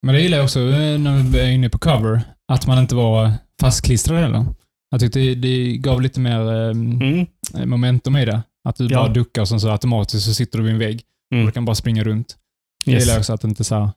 Men 0.07 0.15
det 0.15 0.21
gillar 0.21 0.37
jag 0.39 0.45
också 0.45 0.61
eh, 0.61 0.99
när 0.99 1.31
vi 1.33 1.41
är 1.41 1.47
inne 1.51 1.69
på 1.71 1.79
cover, 1.79 2.21
att 2.53 2.67
man 2.67 2.79
inte 2.79 2.95
var 2.95 3.33
fastklistrad 3.61 4.19
heller. 4.19 4.45
Jag 4.91 5.01
tyckte 5.01 5.19
det, 5.19 5.35
det 5.35 5.77
gav 5.77 6.03
lite 6.03 6.21
mer 6.21 6.41
eh, 6.53 6.71
Mm. 6.71 7.27
momentum 7.65 8.17
i 8.17 8.25
det. 8.25 8.43
Att 8.69 8.77
du 8.77 8.87
Ja. 8.91 8.99
bara 8.99 9.09
duckar 9.13 9.43
och 9.43 9.49
sen 9.49 9.61
så 9.61 9.71
automatiskt 9.71 10.27
så 10.27 10.35
sitter 10.35 10.59
du 10.59 10.65
vid 10.65 10.73
en 10.73 10.79
vägg. 10.79 11.03
Mm. 11.33 11.45
Och 11.45 11.49
du 11.49 11.53
kan 11.53 11.65
bara 11.65 11.75
springa 11.75 12.05
runt. 12.05 12.37
Jag 12.85 12.93
Yes. 12.95 13.05
gillar 13.05 13.19
också 13.19 13.33
att 13.33 13.41
det 13.41 13.49
inte 13.49 13.63
är 13.63 13.65
så 13.65 13.75
här 13.75 13.91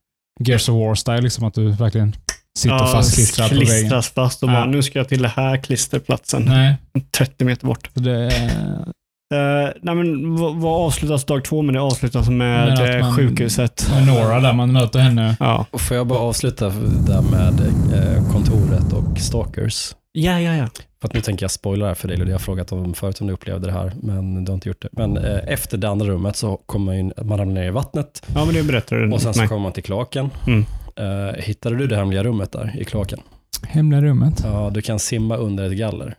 Gears 0.45 0.69
of 0.69 0.73
War-style, 0.75 1.21
liksom 1.21 1.45
att 1.45 1.53
du 1.53 1.71
verkligen 1.71 2.15
sitter 2.57 2.77
fastklistrad 2.77 3.49
på 3.49 3.55
väggen. 3.55 3.67
klistras 3.67 4.09
fast 4.09 4.43
och 4.43 4.49
Ja. 4.49 4.53
bara, 4.53 4.65
nu 4.65 4.83
ska 4.83 4.99
jag 4.99 5.09
till 5.09 5.21
den 5.21 5.31
här 5.35 5.57
klisterplatsen. 5.57 6.43
Nej, 6.45 6.75
30 7.17 7.45
meter 7.45 7.65
bort. 7.67 7.89
det 7.93 8.11
är... 8.11 8.85
Uh, 9.33 9.69
nej, 9.81 9.95
men 9.95 10.35
vad, 10.35 10.85
avslutas 10.87 11.25
dag 11.25 11.43
två 11.45 11.61
med? 11.61 11.75
Det 11.75 11.81
avslutas 11.81 12.29
med 12.29 12.95
eh, 12.95 13.01
man- 13.01 13.15
sjukhuset. 13.15 13.87
Med 13.89 14.07
Nora 14.07 14.39
där 14.39 14.53
man 14.53 14.71
möter 14.73 14.99
henne. 14.99 15.37
Ja. 15.39 15.65
Och 15.71 15.81
får 15.81 15.97
jag 15.97 16.07
bara 16.07 16.19
avsluta 16.19 16.69
där 17.07 17.21
med 17.21 17.59
eh, 17.93 18.31
kontoret 18.31 18.93
och 18.93 19.19
stalkers? 19.19 19.95
Ja, 20.11 20.39
ja, 20.41 20.55
ja. 20.55 20.69
För 21.01 21.07
att 21.07 21.13
nu 21.13 21.21
tänker 21.21 21.43
jag 21.43 21.51
spoila 21.51 21.87
här 21.87 21.93
för 21.93 22.07
dig, 22.07 22.17
och 22.19 22.25
det 22.25 22.31
har 22.31 22.33
jag 22.33 22.41
frågat 22.41 22.71
om 22.71 22.93
förut 22.93 23.21
om 23.21 23.27
du 23.27 23.33
upplevde 23.33 23.67
det 23.67 23.73
här, 23.73 23.91
men 24.01 24.45
du 24.45 24.51
har 24.51 24.53
inte 24.53 24.69
gjort 24.69 24.81
det. 24.81 24.89
Men 24.91 25.17
eh, 25.17 25.39
efter 25.47 25.77
det 25.77 25.89
andra 25.89 26.07
rummet 26.07 26.35
så 26.35 26.57
kommer 26.57 26.85
man, 26.85 26.95
in, 26.95 27.13
man 27.23 27.37
ramlar 27.37 27.61
ner 27.61 27.67
i 27.67 27.71
vattnet 27.71 28.23
Ja, 28.35 28.45
men 28.45 28.53
det 28.53 28.63
berättar 28.63 28.95
du. 28.95 29.11
och 29.11 29.21
sen 29.21 29.33
så 29.33 29.47
kommer 29.47 29.61
man 29.61 29.71
till 29.71 29.83
kloaken. 29.83 30.29
Mm. 30.47 30.65
Eh, 30.95 31.35
hittade 31.35 31.75
du 31.75 31.87
det 31.87 31.95
hemliga 31.95 32.23
rummet 32.23 32.51
där 32.51 32.75
i 32.79 32.85
kloaken? 32.85 33.19
Hemliga 33.67 34.01
rummet? 34.01 34.41
Ja, 34.43 34.69
du 34.73 34.81
kan 34.81 34.99
simma 34.99 35.37
under 35.37 35.63
ett 35.71 35.77
galler. 35.77 36.15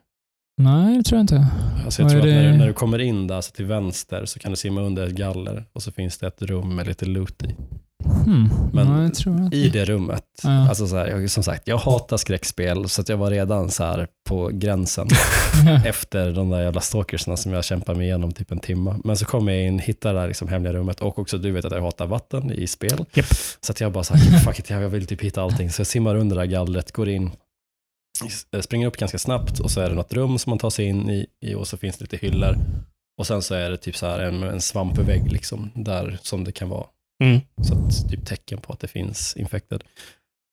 Nej, 0.63 0.97
det 0.97 1.03
tror 1.03 1.17
jag 1.17 1.23
inte. 1.23 1.47
Alltså 1.85 2.03
jag 2.03 2.07
Vad 2.09 2.13
tror 2.13 2.29
att 2.31 2.35
när 2.37 2.53
du, 2.53 2.59
när 2.59 2.67
du 2.67 2.73
kommer 2.73 2.99
in 2.99 3.27
där 3.27 3.41
så 3.41 3.53
till 3.53 3.65
vänster 3.65 4.25
så 4.25 4.39
kan 4.39 4.51
du 4.51 4.57
simma 4.57 4.81
under 4.81 5.07
ett 5.07 5.13
galler 5.13 5.65
och 5.73 5.83
så 5.83 5.93
finns 5.93 6.19
det 6.19 6.27
ett 6.27 6.43
rum 6.43 6.75
med 6.77 6.87
lite 6.87 7.05
loot 7.05 7.43
i. 7.43 7.57
Hmm. 8.25 8.49
Men 8.73 8.89
ja, 8.89 9.53
i 9.53 9.69
det 9.69 9.85
rummet. 9.85 10.25
Ja. 10.43 10.69
Alltså 10.69 10.87
så 10.87 10.97
här, 10.97 11.07
jag, 11.07 11.31
som 11.31 11.43
sagt, 11.43 11.69
jag 11.69 11.79
hatar 11.79 12.17
skräckspel 12.17 12.89
så 12.89 13.01
att 13.01 13.09
jag 13.09 13.17
var 13.17 13.31
redan 13.31 13.71
så 13.71 13.85
här 13.85 14.07
på 14.29 14.51
gränsen 14.53 15.09
efter 15.87 16.33
de 16.33 16.51
där 16.51 16.63
jävla 16.63 16.81
stalkersna 16.81 17.37
som 17.37 17.53
jag 17.53 17.65
kämpade 17.65 17.99
mig 17.99 18.07
igenom 18.07 18.33
typ 18.33 18.53
en 18.53 18.59
timme. 18.59 18.95
Men 19.05 19.17
så 19.17 19.25
kom 19.25 19.49
jag 19.49 19.63
in, 19.67 19.79
hittade 19.79 20.15
det 20.15 20.21
där 20.21 20.29
liksom 20.29 20.49
hemliga 20.49 20.73
rummet 20.73 21.01
och 21.01 21.19
också 21.19 21.39
du 21.39 21.51
vet 21.51 21.65
att 21.65 21.73
jag 21.73 21.83
hatar 21.83 22.07
vatten 22.07 22.53
i 22.53 22.67
spel. 22.67 23.05
Japp. 23.15 23.27
Så 23.61 23.73
att 23.73 23.81
jag 23.81 23.93
bara 23.93 24.05
så 24.05 24.15
här, 24.15 24.39
fuck 24.39 24.59
it, 24.59 24.71
jag 24.71 24.89
vill 24.89 25.07
typ 25.07 25.21
hitta 25.23 25.43
allting. 25.43 25.71
Så 25.71 25.81
jag 25.81 25.87
simmar 25.87 26.15
under 26.15 26.37
det 26.37 26.43
där 26.43 26.47
gallret, 26.47 26.93
går 26.93 27.09
in, 27.09 27.31
s- 28.27 28.65
springer 28.65 28.87
upp 28.87 28.97
ganska 28.97 29.19
snabbt 29.19 29.61
och 29.61 29.71
så 29.71 29.81
är 29.81 29.89
det 29.89 29.95
något 29.95 30.13
rum 30.13 30.39
som 30.39 30.51
man 30.51 30.59
tar 30.59 30.71
sig 30.71 30.85
in 30.85 31.11
i, 31.11 31.27
i 31.41 31.55
och 31.55 31.69
så 31.69 31.77
finns 31.77 31.97
det 31.99 32.05
lite 32.05 32.27
hyllor. 32.27 32.57
Och 33.19 33.27
sen 33.27 33.43
så 33.43 33.55
är 33.55 33.71
det 33.71 33.77
typ 33.77 33.97
så 33.97 34.07
här 34.07 34.19
en, 34.19 34.43
en 34.43 34.61
svampvägg 34.61 35.33
liksom, 35.33 35.71
där 35.75 36.19
som 36.23 36.45
det 36.45 36.53
kan 36.53 36.69
vara. 36.69 36.87
Mm. 37.23 37.41
Så 37.63 37.75
att, 37.75 38.11
typ 38.11 38.27
tecken 38.27 38.61
på 38.61 38.73
att 38.73 38.81
det 38.81 38.89
finns 38.89 39.37
infected. 39.37 39.83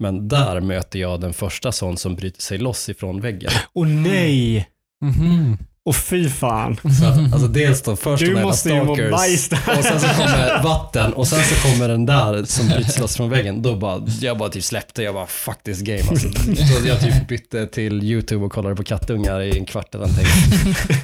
Men 0.04 0.28
där 0.28 0.62
möter 0.62 1.00
jag 1.00 1.22
den 1.22 1.34
första 1.34 1.72
sån 1.72 1.98
som 1.98 2.16
bryter 2.16 2.42
sig 2.42 2.58
loss 2.58 2.90
ifrån 2.90 3.22
väggen. 3.22 3.52
Åh 3.74 3.88
nej! 3.88 4.70
Mhm. 5.06 5.58
Och 5.86 5.96
fy 5.96 6.30
fan. 6.30 6.76
Så, 6.76 7.06
alltså 7.34 7.48
dels 7.48 7.82
då 7.82 7.96
först 7.96 8.26
Du 8.26 8.42
måste 8.42 8.70
ju 8.70 8.76
må 8.84 8.96
stalkers 8.96 9.12
bajs 9.12 9.50
där. 9.50 9.78
och 9.78 9.84
sen 9.84 10.00
så 10.00 10.08
kommer 10.08 10.64
vatten 10.64 11.14
och 11.14 11.28
sen 11.28 11.44
så 11.44 11.68
kommer 11.68 11.88
den 11.88 12.06
där 12.06 12.44
som 12.46 12.68
bryts 12.76 13.00
loss 13.00 13.16
från 13.16 13.30
väggen. 13.30 13.62
Då 13.62 13.76
bara, 13.76 14.08
jag 14.22 14.38
bara 14.38 14.50
typ 14.50 14.64
släppte, 14.64 15.04
jag 15.04 15.14
bara 15.14 15.28
fuck 15.28 15.64
this 15.64 15.82
game 15.82 16.04
alltså. 16.10 16.30
Så 16.56 16.88
jag 16.88 17.00
typ 17.02 17.28
bytte 17.28 17.68
till 17.68 18.04
YouTube 18.04 18.46
och 18.46 18.52
kollade 18.52 18.76
på 18.76 18.84
kattungar 18.84 19.42
i 19.42 19.58
en 19.58 19.66
kvart 19.66 19.96
eller 19.96 20.08
någonting. 20.08 20.28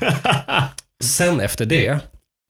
Sen 1.03 1.39
efter 1.39 1.65
det 1.65 1.99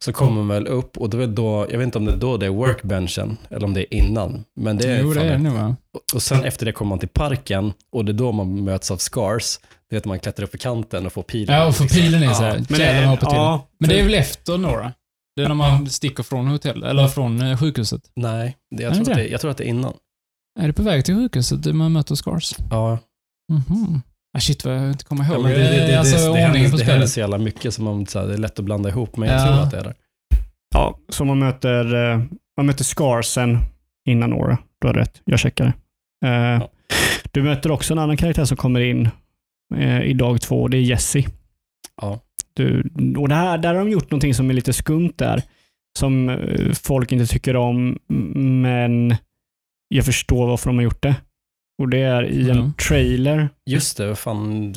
så 0.01 0.13
kommer 0.13 0.31
man 0.43 0.47
väl 0.47 0.67
upp 0.67 0.97
och 0.97 1.09
det 1.09 1.23
är 1.23 1.27
då, 1.27 1.67
jag 1.71 1.77
vet 1.77 1.85
inte 1.85 1.97
om 1.97 2.05
det 2.05 2.11
är 2.11 2.17
då 2.17 2.37
det 2.37 2.45
är 2.45 2.49
workbenchen 2.49 3.37
eller 3.49 3.63
om 3.65 3.73
det 3.73 3.81
är 3.95 3.97
innan. 3.97 4.43
Men 4.55 4.77
det 4.77 4.87
är 4.91 5.01
Jo, 5.01 5.13
det 5.13 5.21
är 5.21 5.31
det 5.31 5.37
nog 5.37 5.53
va? 5.53 5.75
och 6.13 6.21
sen 6.21 6.43
efter 6.43 6.65
det 6.65 6.71
kommer 6.71 6.89
man 6.89 6.99
till 6.99 7.09
parken 7.09 7.73
och 7.91 8.05
det 8.05 8.11
är 8.11 8.13
då 8.13 8.31
man 8.31 8.63
möts 8.63 8.91
av 8.91 8.97
scars. 8.97 9.59
Det 9.89 9.95
vet 9.95 10.05
man 10.05 10.19
klättrar 10.19 10.43
upp 10.43 10.51
för 10.51 10.57
kanten 10.57 11.05
och 11.05 11.13
får 11.13 11.23
pilen. 11.23 11.55
Ja, 11.55 11.67
och 11.67 11.75
får 11.75 11.85
pilen 11.87 12.23
i 12.23 12.35
sig. 12.35 12.47
Ja, 12.47 12.53
Men, 12.69 12.79
det, 12.79 13.17
ja, 13.21 13.67
Men 13.79 13.89
det 13.89 13.99
är 13.99 14.03
väl 14.03 14.13
efter 14.13 14.57
Nora? 14.57 14.93
Det 15.35 15.41
är 15.43 15.47
när 15.47 15.55
man 15.55 15.89
sticker 15.89 16.23
från 16.23 16.47
hotell, 16.47 16.83
eller 16.83 17.07
från 17.07 17.41
eh, 17.41 17.57
sjukhuset. 17.57 18.01
Nej, 18.15 18.57
det, 18.75 18.83
jag, 18.83 18.91
Är 18.95 18.99
det 18.99 19.05
tror 19.05 19.11
att 19.13 19.17
det? 19.17 19.27
jag 19.27 19.41
tror 19.41 19.51
att 19.51 19.57
det 19.57 19.63
är 19.63 19.67
innan. 19.69 19.93
Är 20.59 20.67
det 20.67 20.73
på 20.73 20.83
väg 20.83 21.05
till 21.05 21.15
sjukhuset 21.15 21.63
där 21.63 21.73
man 21.73 21.91
möter 21.93 22.15
Scars? 22.15 22.55
Ja, 22.69 22.99
Mhm. 23.51 24.01
Ah, 24.35 24.39
shit 24.39 24.65
vad 24.65 24.75
jag 24.75 24.89
inte 24.91 25.03
kommer 25.05 25.23
ihåg. 25.25 25.35
ja 25.35 25.39
men 25.41 25.51
det, 25.51 25.57
det, 25.57 25.87
det, 25.87 25.99
alltså 25.99 26.33
det, 26.33 26.39
händer, 26.39 26.69
på 26.71 26.77
det 26.77 26.83
händer 26.83 27.07
så 27.07 27.19
jävla 27.19 27.37
mycket 27.37 27.73
som 27.73 27.85
man, 27.85 28.05
så 28.05 28.19
här, 28.19 28.27
det 28.27 28.33
är 28.33 28.37
lätt 28.37 28.59
att 28.59 28.65
blanda 28.65 28.89
ihop, 28.89 29.17
men 29.17 29.29
jag 29.29 29.41
Ja. 29.41 29.45
tror 29.47 29.63
att 29.63 29.71
det 29.71 29.77
är 29.79 29.83
det. 29.83 29.93
ja, 30.73 30.97
så 31.09 31.25
man 31.25 31.39
möter, 31.39 32.11
eh, 32.11 32.21
man 32.57 32.65
möter 32.65 32.83
Scarsen 32.83 33.57
innan 34.07 34.29
Nora. 34.29 34.57
Du 34.81 34.87
har 34.87 34.93
rätt, 34.93 35.21
jag 35.25 35.39
checkade. 35.39 35.73
Eh, 36.25 36.63
Du 37.31 37.43
möter 37.43 37.71
också 37.71 37.93
en 37.93 37.99
annan 37.99 38.17
karaktär 38.17 38.45
som 38.45 38.57
kommer 38.57 38.79
in 38.79 39.09
eh, 39.75 40.01
i 40.01 40.13
dag 40.13 40.41
två. 40.41 40.67
Det 40.67 40.77
är 40.77 40.81
Jesse. 40.81 41.23
Ja. 42.01 42.19
Du, 42.53 42.91
och 43.17 43.29
det 43.29 43.35
här, 43.35 43.57
där 43.57 43.73
har 43.73 43.79
de 43.85 43.89
gjort 43.91 44.11
någonting 44.11 44.33
som 44.33 44.49
är 44.49 44.53
lite 44.53 44.73
skumt 44.73 45.13
där. 45.15 45.41
Som 45.99 46.37
folk 46.83 47.11
inte 47.11 47.25
tycker 47.25 47.55
om, 47.55 47.99
men 48.61 49.15
jag 49.87 50.05
förstår 50.05 50.47
varför 50.47 50.69
de 50.69 50.75
har 50.77 50.83
gjort 50.83 51.01
det. 51.03 51.15
Och 51.77 51.89
det 51.89 51.99
är 51.99 52.23
i 52.23 52.49
en 52.49 52.73
trailer. 52.73 53.49
Just 53.69 53.97
det, 53.97 54.15
fan, 54.15 54.71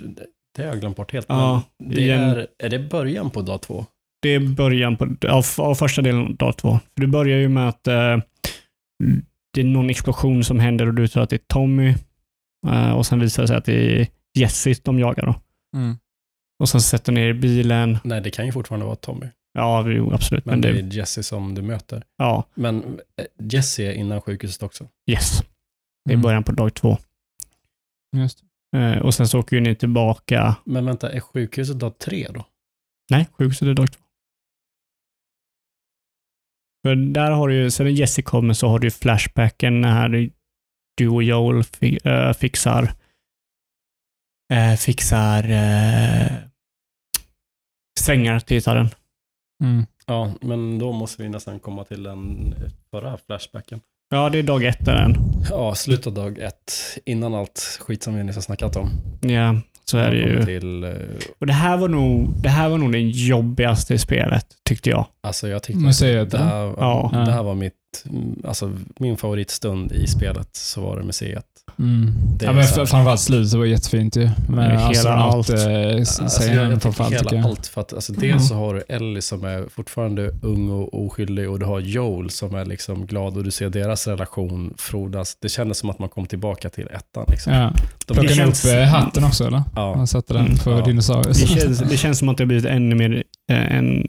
det 0.57 0.63
har 0.63 0.69
jag 0.69 0.81
glömt 0.81 0.97
bort 0.97 1.13
helt. 1.13 1.27
Ja, 1.29 1.63
det 1.85 2.01
igen. 2.01 2.21
är, 2.21 2.47
är 2.59 2.69
det 2.69 2.79
början 2.79 3.31
på 3.31 3.43
dag 3.43 3.63
två? 3.63 3.87
Det 4.23 4.29
är 4.29 4.41
början 4.41 4.97
på, 4.97 5.05
av, 5.29 5.45
av 5.59 5.75
första 5.75 6.03
delen 6.03 6.21
av 6.27 6.37
dag 6.37 6.57
två. 6.57 6.71
För 6.95 7.01
det 7.01 7.07
börjar 7.07 7.39
ju 7.39 7.49
med 7.49 7.69
att 7.69 7.87
eh, 7.87 8.19
det 9.55 9.61
är 9.61 9.65
någon 9.65 9.91
explosion 9.91 10.45
som 10.45 10.59
händer 10.61 10.87
och 10.87 10.95
du 10.95 11.09
tror 11.09 11.23
att 11.23 11.31
det 11.31 11.37
är 11.37 11.47
Tommy. 11.47 11.95
Eh, 12.69 12.91
och 12.91 13.07
sen 13.07 13.21
visar 13.21 13.43
det 13.43 13.47
sig 13.47 13.57
att 13.57 13.65
det 13.65 14.01
är 14.01 14.07
Jesse 14.39 14.75
de 14.83 14.99
jagar. 14.99 15.27
Då. 15.27 15.35
Mm. 15.79 15.97
Och 16.61 16.69
sen 16.69 16.81
sätter 16.81 17.13
ner 17.13 17.33
bilen. 17.33 17.99
Nej, 18.05 18.21
det 18.21 18.31
kan 18.31 18.47
ju 18.47 18.53
fortfarande 18.53 18.87
vara 18.87 18.97
Tommy. 18.97 19.27
Ja, 19.53 19.89
jo, 19.89 20.13
absolut. 20.13 20.45
Men, 20.45 20.53
Men, 20.53 20.61
det 20.61 20.83
det, 20.83 20.95
är 20.95 20.99
Jesse 20.99 21.23
som 21.23 21.55
du 21.55 21.63
möter. 21.63 22.03
ja, 22.17 22.45
Men 22.55 22.83
eh, 22.85 23.47
Jesse 23.53 23.83
är 23.83 23.93
innan 23.93 24.21
sjukhuset 24.21 24.63
också. 24.63 24.89
yes. 25.11 25.43
Det 26.09 26.13
är 26.13 26.15
Mm. 26.15 26.23
början 26.23 26.45
på 26.45 26.53
dag 26.53 26.75
två. 26.75 26.99
Just. 28.17 28.43
Eh, 28.77 28.99
och 28.99 29.15
sen 29.15 29.29
så 29.29 29.39
åker 29.39 29.57
ju 29.57 29.63
ni 29.63 29.75
tillbaka. 29.77 30.57
Men 30.65 30.85
vänta, 30.87 31.13
är 31.13 31.21
sjukhuset 31.21 31.79
dag 31.79 31.99
tre 31.99 32.29
då? 32.35 32.45
Nej, 33.11 33.29
sjukhuset 33.33 33.69
är 33.69 33.75
dag 33.75 33.93
två. 33.93 34.01
För 36.87 36.95
där 36.95 37.31
har 37.31 37.49
du 37.49 37.55
ju, 37.55 37.71
sen 37.71 37.87
när 37.87 37.93
Jesse 37.93 38.23
kommer 38.23 38.55
så 38.55 38.69
har 38.69 38.79
du 38.79 38.87
ju 38.87 38.91
flashbacken 38.91 39.81
när 39.81 40.31
du 40.97 41.09
och 41.09 41.23
Joel 41.23 41.65
fi, 41.65 41.99
äh, 42.05 42.33
fixar 42.33 42.93
äh, 44.53 44.77
fixar 44.77 45.51
äh, 45.51 46.33
strängar 48.01 48.41
till 48.41 48.57
gitarren. 48.57 48.89
Mm. 49.65 49.87
Ja, 50.07 50.35
men 50.41 50.79
då 50.79 50.93
måste 50.93 51.23
vi 51.23 51.29
nästan 51.29 51.61
komma 51.61 51.85
till 51.85 52.03
den 52.03 52.55
förra 52.91 53.19
flashbacken. 53.19 53.81
Ja, 54.11 54.29
det 54.29 54.39
är 54.39 54.43
dag 54.43 54.65
ett 54.65 54.85
där 54.85 54.97
än. 54.97 55.17
Ja, 55.51 55.75
slutet 55.75 56.07
av 56.07 56.13
dag 56.15 56.39
ett, 56.39 56.73
innan 57.05 57.35
allt 57.35 57.79
skit 57.81 58.03
som 58.03 58.15
vi 58.15 58.25
nyss 58.25 58.35
har 58.35 58.43
snackat 58.43 58.77
om. 58.77 58.91
Ja, 59.21 59.61
så 59.85 59.99
är 59.99 60.11
det 60.11 60.17
ju. 60.17 60.45
Till, 60.45 60.85
eh, 60.85 60.91
Och 61.39 61.47
det 61.47 61.53
här 61.53 61.77
var 61.77 61.89
nog 61.89 62.31
det 62.43 62.49
här 62.49 62.69
var 62.69 62.79
nog 62.79 62.93
det 62.93 63.01
jobbigaste 63.01 63.95
i 63.95 63.99
spelet, 63.99 64.47
tyckte 64.65 64.91
jag. 64.91 65.07
alltså 65.21 65.49
jag 65.49 65.63
tyckte 65.63 65.79
att 66.23 66.31
det 66.31 66.39
här, 66.39 66.75
Ja. 66.79 67.11
det 67.27 67.33
här 67.33 67.43
var 67.43 67.55
mitt, 67.55 67.75
mm, 68.11 68.43
alltså 68.45 68.73
min 68.99 69.17
favoritstund 69.17 69.93
i 69.93 70.07
spelet, 70.07 70.49
så 70.57 70.81
var 70.81 70.97
det 70.99 71.05
museet. 71.05 71.47
Mm. 71.79 72.11
Det 72.39 72.45
ja, 72.45 72.51
är 72.51 72.55
men 72.55 72.65
framförallt 72.87 73.21
slutet 73.21 73.53
var 73.59 73.65
jättefint 73.65 74.17
ju. 74.17 74.31
Med 74.49 74.81
Hela 74.91 75.11
allt. 75.15 75.51
eh, 75.51 75.57
Alltså, 75.97 76.43
jag, 76.45 76.55
jag 76.73 77.11
hela 77.11 77.35
jag. 77.37 77.45
allt, 77.45 77.67
för 77.67 77.81
att 77.81 77.93
alltså, 77.93 78.13
dels 78.13 78.49
så 78.49 78.55
har 78.55 78.75
du 78.75 78.83
Ellie 78.89 79.23
som 79.23 79.45
är 79.45 79.65
fortfarande 79.71 80.31
ung 80.43 80.71
och 80.71 81.05
oskyldig 81.07 81.51
och 81.51 81.59
du 81.59 81.67
har 81.67 81.81
Joel 81.81 82.31
som 82.31 82.55
är 82.55 82.65
liksom 82.65 83.07
glad 83.07 83.37
och 83.37 83.45
du 83.45 83.51
ser 83.51 83.71
deras 83.71 84.07
relation 84.07 84.75
frodas. 84.79 85.37
Det 85.43 85.49
kändes 85.49 85.79
som 85.79 85.91
att 85.91 85.99
man 85.99 86.09
kom 86.09 86.27
tillbaka 86.27 86.69
till 86.71 86.87
ettan. 86.91 87.25
Liksom. 87.29 87.53
Ja. 87.53 87.73
De, 88.07 88.15
Plockade 88.15 88.29
ni 88.29 88.35
känns- 88.35 88.65
upp 88.65 88.73
eh, 88.73 88.83
hatten 88.85 89.25
också 89.25 89.47
eller? 89.47 89.63
ja, 89.77 89.95
Han 89.97 90.07
satte 90.07 90.33
den 90.35 90.45
Mm, 90.47 90.57
för 90.57 90.79
ja. 90.79 90.85
dinosaurier. 90.85 91.29
Det 91.35 91.61
känns, 91.61 91.79
det 91.79 91.97
känns 91.97 92.19
som 92.19 92.29
att 92.29 92.37
det 92.37 92.43
har 92.45 92.47
blivit 92.47 92.65
ännu 92.67 92.95
mer 92.95 93.23
eh, 93.51 93.77
en, 93.77 94.07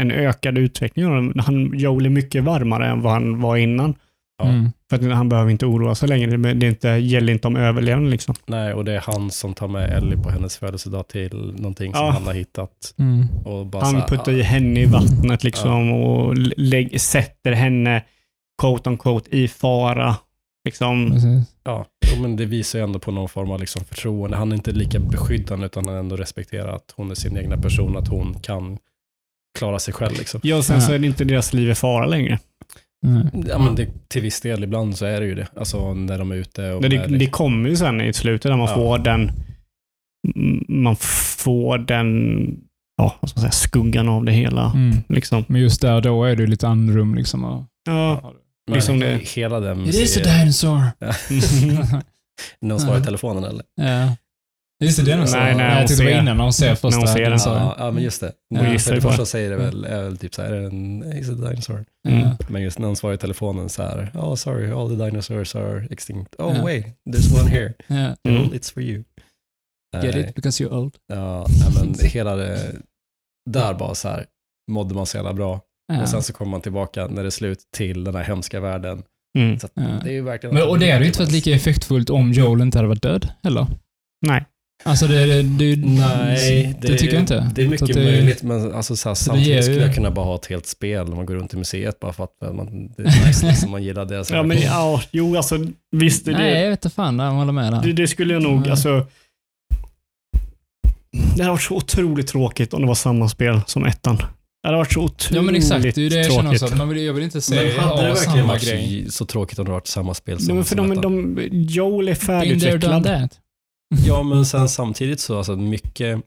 en 0.00 0.10
ökad 0.10 0.58
utveckling. 0.58 1.32
Han, 1.38 1.70
Joel 1.78 2.06
är 2.06 2.10
mycket 2.10 2.44
varmare 2.44 2.86
än 2.88 3.02
vad 3.02 3.12
han 3.12 3.40
var 3.40 3.56
innan. 3.56 3.94
Ja. 4.38 4.44
Mm. 4.48 4.72
För 4.90 4.96
att 4.96 5.16
han 5.16 5.28
behöver 5.28 5.50
inte 5.50 5.66
oroa 5.66 5.94
sig 5.94 6.08
längre. 6.08 6.36
Det, 6.54 6.66
är 6.66 6.70
inte, 6.70 6.88
gäller 6.88 7.32
inte 7.32 7.48
om 7.48 7.56
överlevnad 7.56 8.10
liksom. 8.10 8.34
nej, 8.46 8.74
och 8.74 8.84
det 8.84 8.92
är 8.92 9.00
han 9.00 9.30
som 9.30 9.54
tar 9.54 9.68
med 9.68 9.90
Ellie 9.92 10.16
på 10.16 10.30
hennes 10.30 10.56
födelsedag 10.56 11.08
till 11.08 11.54
någonting 11.56 11.94
som 11.94 12.04
Ja. 12.06 12.10
han 12.10 12.22
har 12.26 12.34
hittat. 12.34 12.94
Mm. 12.98 13.26
Och 13.44 13.66
bara 13.66 13.80
så 13.82 13.86
Han 13.86 13.96
här, 14.00 14.08
puttar 14.08 14.32
ja, 14.32 14.38
i 14.38 14.42
henne 14.42 14.80
i 14.80 14.86
vattnet 14.86 15.44
liksom 15.44 15.92
och 15.92 16.34
lägg, 16.56 17.00
sätter 17.00 17.52
henne 17.52 18.04
quote 18.60 18.90
on 18.90 18.98
quote 18.98 19.36
i 19.36 19.48
fara. 19.48 20.16
Liksom. 20.64 21.20
Ja, 21.64 21.86
men 22.22 22.36
det 22.36 22.44
visar 22.44 22.78
ju 22.78 22.82
ändå 22.84 22.98
på 22.98 23.10
någon 23.10 23.28
form 23.28 23.50
av 23.50 23.60
liksom 23.60 23.84
förtroende. 23.84 24.36
Han 24.36 24.52
är 24.52 24.56
inte 24.56 24.72
lika 24.72 24.98
beskyddande 24.98 25.66
utan 25.66 25.86
han 25.88 25.96
ändå 25.96 26.16
respekterar 26.16 26.72
att 26.76 26.92
hon 26.96 27.10
är 27.10 27.14
sin 27.14 27.36
egna 27.36 27.56
person, 27.56 27.96
att 27.96 28.08
hon 28.08 28.34
kan 28.40 28.78
klara 29.58 29.78
sig 29.78 29.94
själv. 29.94 30.18
Liksom. 30.18 30.40
Ja, 30.44 30.56
och 30.56 30.64
sen 30.64 30.76
Ja. 30.76 30.80
så 30.82 30.92
är 30.92 30.98
det 30.98 31.06
inte 31.06 31.24
deras 31.24 31.52
liv 31.52 31.70
i 31.70 31.74
fara 31.74 32.06
längre. 32.06 32.38
Mm. 33.06 33.26
Ja, 33.48 33.58
men 33.58 33.74
det, 33.74 33.88
till 34.08 34.22
viss 34.22 34.40
del 34.40 34.64
ibland 34.64 34.96
så 34.96 35.04
är 35.06 35.20
det 35.20 35.26
ju 35.26 35.34
det. 35.34 35.46
Alltså 35.56 35.94
när 35.94 36.18
de 36.18 36.30
är 36.32 36.36
ute 36.36 36.72
och 36.72 36.82
Det, 36.82 36.88
när 36.88 37.08
det, 37.08 37.18
det 37.18 37.26
kommer 37.26 37.68
ju 37.68 37.76
sen 37.76 38.00
i 38.00 38.12
slutet 38.12 38.50
där 38.50 38.56
man 38.56 38.68
Ja. 38.68 38.74
får 38.74 38.98
den 38.98 39.30
man 40.68 40.96
får 41.38 41.78
den 41.78 42.16
ja, 42.96 43.16
vad 43.20 43.30
ska 43.30 43.40
man 43.40 43.42
säga, 43.42 43.52
skuggan 43.68 44.08
av 44.08 44.24
det 44.24 44.32
hela. 44.32 44.72
Mm. 44.72 44.96
Liksom. 45.08 45.44
Men 45.48 45.60
just 45.60 45.80
där 45.80 46.00
då 46.00 46.24
är 46.24 46.36
det 46.36 46.42
ju 46.42 46.46
lite 46.46 46.68
andrum 46.68 47.14
liksom. 47.14 47.44
Och, 47.44 47.64
Ja. 47.84 48.32
men 48.66 48.74
liksom 48.74 49.00
det- 49.00 49.28
hela 49.34 49.60
den 49.60 49.80
It 49.86 49.94
is 49.94 50.16
a 50.16 50.20
dinosaur. 50.24 50.82
Någon 52.60 52.80
svarar 52.80 52.96
i 52.96 53.00
Ja. 53.00 53.04
telefonen 53.04 53.44
eller? 53.44 53.64
ja. 53.76 54.16
Just 54.84 54.98
det, 54.98 55.04
dinosaur. 55.04 55.40
Nej, 55.40 55.54
nej, 55.56 55.66
jag 55.70 55.78
hon 55.78 55.86
tyckte 55.86 56.04
det 56.04 56.12
var 56.14 56.20
innan 56.20 56.36
när 56.36 56.44
hon 56.44 56.52
ser 56.52 56.68
när 56.68 56.74
första 56.74 56.98
hon 56.98 57.08
ser 57.08 57.30
den. 57.30 57.38
Ja, 57.44 57.74
ja, 57.78 57.90
men 57.90 58.02
just 58.02 58.20
det. 58.20 58.32
Ja. 58.48 58.60
För 58.60 58.72
Gissar 58.72 58.94
det 58.94 59.00
på 59.00 59.08
första 59.08 59.22
det. 59.22 59.26
säger 59.26 59.50
det 59.50 59.56
väl, 59.56 59.84
är 59.84 60.02
väl 60.02 60.18
typ 60.18 60.34
så 60.34 60.42
här, 60.42 60.52
är 60.52 60.60
det 60.60 60.66
en, 60.66 61.12
is 61.18 61.28
it 61.28 61.32
a 61.44 61.48
dinosaur? 61.50 61.84
Ja. 62.08 62.36
Men 62.48 62.62
just 62.62 62.78
när 62.78 62.86
hon 62.86 62.96
svarar 62.96 63.14
i 63.14 63.18
telefonen 63.18 63.68
så 63.68 63.82
här, 63.82 64.10
oh 64.14 64.34
sorry, 64.34 64.70
all 64.72 64.88
the 64.98 65.04
dinosaurs 65.04 65.54
are 65.56 65.86
extinct. 65.90 66.34
Oh 66.38 66.56
Ja. 66.56 66.64
wait, 66.64 66.86
there's 67.10 67.40
one 67.40 67.50
here. 67.50 67.74
Ja. 67.86 68.30
Mm. 68.30 68.52
It's 68.52 68.72
for 68.74 68.82
you. 68.82 69.04
Get 70.02 70.14
Eh, 70.14 70.20
it 70.20 70.34
because 70.34 70.64
you're 70.64 70.72
old. 70.74 70.94
Ja, 71.06 71.46
men 71.80 71.94
hela 72.02 72.36
det, 72.36 72.72
där 73.50 73.74
bara 73.74 73.94
så 73.94 74.08
här, 74.08 74.24
mådde 74.70 74.94
man 74.94 75.06
så 75.06 75.16
jävla 75.16 75.32
bra. 75.34 75.60
Ja. 75.92 76.02
Och 76.02 76.08
sen 76.08 76.22
så 76.22 76.32
kommer 76.32 76.50
man 76.50 76.60
tillbaka 76.60 77.06
när 77.06 77.22
det 77.22 77.28
är 77.28 77.30
slut 77.30 77.58
till 77.76 78.04
den 78.04 78.14
här 78.14 78.22
hemska 78.24 78.60
världen. 78.60 79.02
Mm. 79.38 79.58
Så 79.58 79.66
att 79.66 79.72
Ja. 79.74 79.82
det 80.04 80.10
är 80.10 80.14
ju 80.14 80.22
verkligen... 80.22 80.54
Men, 80.54 80.68
och 80.68 80.78
det 80.78 80.90
hade 80.90 81.04
ju 81.04 81.08
inte 81.08 81.18
varit 81.22 81.32
lika 81.32 81.50
effektfullt 81.50 82.10
om 82.10 82.32
Joel 82.32 82.60
inte 82.60 82.78
hade 82.78 82.88
varit 82.88 83.02
död 83.02 83.28
heller. 83.42 83.66
Nej. 84.26 84.44
Alltså 84.84 85.06
det, 85.06 85.26
det, 85.26 85.42
det, 85.42 85.76
Nej, 85.88 86.74
det, 86.80 86.98
tycker 86.98 87.14
jag 87.14 87.22
inte. 87.22 87.50
Det 87.54 87.62
är 87.62 87.68
mycket 87.68 87.82
att 87.82 87.94
det- 87.94 88.04
möjligt, 88.04 88.42
men 88.42 88.72
alltså, 88.74 88.96
så 88.96 89.08
här, 89.08 89.14
det 89.14 89.18
samtidigt 89.18 89.56
ju- 89.58 89.62
skulle 89.62 89.80
jag 89.86 89.94
kunna 89.94 90.10
bara 90.10 90.24
ha 90.24 90.34
ett 90.34 90.46
helt 90.46 90.66
spel 90.66 91.08
när 91.08 91.16
man 91.16 91.26
går 91.26 91.34
runt 91.34 91.54
i 91.54 91.56
museet 91.56 92.00
bara 92.00 92.12
för 92.12 92.24
att 92.24 92.54
man, 92.54 92.92
det 92.96 93.02
är 93.02 93.26
nice 93.26 93.46
liksom, 93.46 93.70
man 93.70 93.82
gillar 93.82 94.04
det. 94.04 94.24
Så 94.24 94.34
Ja, 94.34 94.42
men 94.42 94.60
ja, 94.60 95.02
jo, 95.10 95.36
alltså 95.36 95.58
visst. 95.90 96.24
Det, 96.24 96.32
Nej, 96.32 96.62
jag 96.62 96.70
vet 96.70 96.84
inte 96.84 96.94
fan. 96.94 97.18
Jag 97.18 97.30
håller 97.30 97.52
med 97.52 97.72
det, 97.72 97.80
där. 97.84 97.92
det 97.92 98.08
skulle 98.08 98.32
jag 98.34 98.42
nog, 98.42 98.60
Nej. 98.60 98.70
alltså. 98.70 99.06
Det 101.36 101.42
hade 101.42 101.50
varit 101.50 101.62
så 101.62 101.74
otroligt 101.76 102.26
tråkigt 102.26 102.74
om 102.74 102.80
det 102.80 102.86
var 102.88 102.94
samma 102.94 103.28
spel 103.28 103.60
som 103.66 103.84
ettan. 103.86 104.16
Det 104.16 104.24
hade 104.68 104.76
varit 104.76 104.92
så 104.92 105.00
otroligt 105.00 105.36
Ja 105.36 105.42
men 105.42 105.54
exakt, 105.56 105.82
det 105.82 105.96
är 105.98 106.00
ju 106.02 106.08
det 106.08 106.16
jag 106.16 106.26
känner 106.26 106.42
tråkigt. 106.42 106.62
också. 106.62 106.74
att 106.74 106.78
Man 106.78 106.88
vill, 106.88 107.02
jag 107.04 107.12
vill 107.14 107.24
inte 107.24 107.36
men 107.36 107.42
säga 107.42 107.80
hade 107.80 108.02
det 108.02 108.08
verkligen 108.08 108.32
samma 108.36 108.46
varit 108.46 108.62
grej. 108.68 109.06
så, 109.10 109.26
tråkigt 109.26 109.58
om 109.58 109.64
det 109.64 109.70
varit 109.70 109.86
samma 109.86 110.14
spel 110.14 110.40
som, 110.40 110.54
men 110.54 110.64
för 110.64 110.76
som 110.76 110.88
de, 110.88 110.98
ettan? 110.98 111.34
de, 111.34 111.48
Joel 111.52 112.08
är 112.08 112.26
Been 112.26 113.28
Ja, 114.06 114.22
men 114.22 114.46
sen 114.46 114.68
samtidigt 114.68 115.20
så, 115.20 115.38
alltså 115.38 115.56
mycket, 115.56 116.22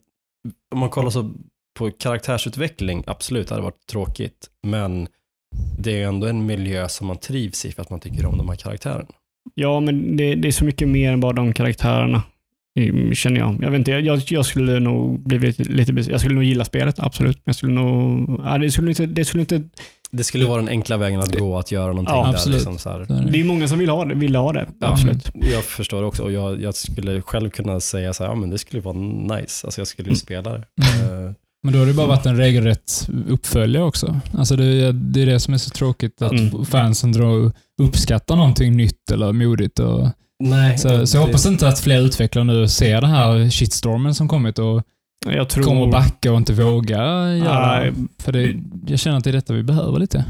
om 0.72 0.80
man 0.80 0.90
kollar 0.90 1.10
så 1.10 1.32
på 1.74 1.92
karaktärsutveckling, 1.92 3.04
absolut, 3.08 3.48
det 3.48 3.54
hade 3.54 3.64
varit 3.64 3.88
tråkigt, 3.88 4.50
men 4.64 5.08
det 5.78 5.92
är 5.92 5.98
ju 5.98 6.04
ändå 6.04 6.28
en 6.28 6.46
miljö 6.46 6.88
som 6.88 7.08
man 7.08 7.18
trivs 7.18 7.66
i 7.66 7.72
för 7.72 7.82
att 7.82 7.90
man 7.90 8.00
tycker 8.00 8.26
om 8.26 8.38
de 8.38 8.50
här 8.50 8.56
karaktärerna. 8.56 9.08
Ja, 9.54 9.80
men 9.80 10.18
det, 10.18 10.36
det 10.36 10.48
är 10.48 10.52
så 10.52 10.66
mycket 10.66 10.88
mer 10.88 11.12
än 11.12 11.20
bara 11.20 11.34
de 11.34 11.54
karaktärerna. 11.54 12.24
Känner 13.14 13.40
jag. 13.40 13.64
Jag 13.64 13.72
vet 13.72 13.78
inte, 13.80 13.92
jag, 13.92 14.22
jag 14.28 14.46
skulle 14.46 14.80
nog 14.80 15.20
bli 15.20 15.40
lite, 15.40 15.64
lite 15.64 16.12
Jag 16.12 16.20
skulle 16.20 16.36
nog 16.36 16.44
gilla 16.44 16.66
spelet, 16.66 17.00
absolut. 17.00 17.38
Men 17.38 17.44
jag 17.46 17.56
skulle 17.56 17.74
nog... 17.74 18.62
Det, 18.62 18.72
skulle 18.72 18.90
inte, 18.90 19.06
det 19.06 19.26
skulle 19.26 19.42
inte... 19.42 19.64
Det 20.12 20.24
skulle 20.24 20.46
vara 20.46 20.58
den 20.60 20.70
enkla 20.70 20.98
vägen 20.98 21.20
att 21.20 21.36
gå, 21.40 21.58
att 21.60 21.72
göra 21.72 21.88
någonting 21.88 22.16
Ja, 22.16 22.24
där. 22.24 22.30
absolut. 22.30 22.56
Liksom, 22.58 22.78
så 22.78 22.90
här. 22.90 23.00
Det. 23.00 23.32
Det 23.32 23.40
är 23.40 23.44
många 23.44 23.68
som 23.68 23.80
vill 23.80 23.90
ha 23.90 24.06
det. 24.06 24.16
Vill 24.16 24.36
ha 24.36 24.54
det. 24.54 24.68
Ja. 24.80 24.88
Absolut. 24.88 25.32
Jag 25.54 25.64
förstår 25.64 26.04
också 26.04 26.24
och 26.24 26.32
jag, 26.32 26.62
jag 26.62 26.76
skulle 26.76 27.22
själv 27.22 27.50
kunna 27.50 27.80
säga 27.80 28.14
så 28.14 28.24
här, 28.24 28.32
ja 28.32 28.36
men 28.36 28.50
det 28.50 28.58
skulle 28.58 28.82
vara 28.82 28.96
nice, 28.98 29.68
alltså 29.68 29.82
jag 29.82 29.88
skulle 29.88 30.06
ju 30.06 30.10
Mm. 30.10 30.16
spela 30.16 30.50
det. 30.50 30.64
Mm. 31.02 31.26
Eh, 31.28 31.32
Men 31.64 31.74
då 31.74 31.80
har 31.80 31.86
det 31.86 31.94
bara 31.94 32.08
varit 32.08 32.26
en 32.26 32.38
regelrätt 32.38 33.10
uppföljare 33.30 33.84
också. 33.84 34.20
Alltså 34.38 34.56
det, 34.56 34.92
det 34.92 35.22
är 35.22 35.26
det 35.26 35.40
som 35.40 35.54
är 35.54 35.58
så 35.58 35.70
tråkigt, 35.70 36.22
att 36.22 36.32
Mm. 36.32 36.66
fansen 36.66 37.12
drar 37.12 37.52
uppskattar 37.82 38.36
någonting 38.36 38.78
nytt 38.78 39.12
eller 39.12 39.32
modigt. 39.32 39.80
Och, 39.80 40.10
nej, 40.44 40.78
så, 40.78 41.08
så 41.08 41.18
jag 41.18 41.24
det- 41.24 41.28
hoppas 41.28 41.46
inte 41.46 41.68
att 41.68 41.80
fler 41.80 42.02
utvecklare 42.02 42.46
nu 42.46 42.68
ser 42.68 43.02
den 43.02 43.10
här 43.10 43.50
shitstormen 43.50 44.16
som 44.16 44.28
kommit 44.28 44.60
och 44.60 44.84
Jag 45.26 45.50
tror... 45.50 45.64
kommer 45.64 45.84
att 45.84 45.92
backa 45.92 46.32
och 46.32 46.38
inte 46.38 46.54
våga 46.54 46.98
göra. 47.36 47.80
Nej. 47.80 47.94
För 48.20 48.32
det, 48.32 48.56
jag 48.88 49.00
känner 49.00 49.18
att 49.18 49.24
det 49.24 49.30
är 49.30 49.34
detta 49.34 49.54
vi 49.54 49.64
behöver 49.64 50.00
lite. 50.00 50.26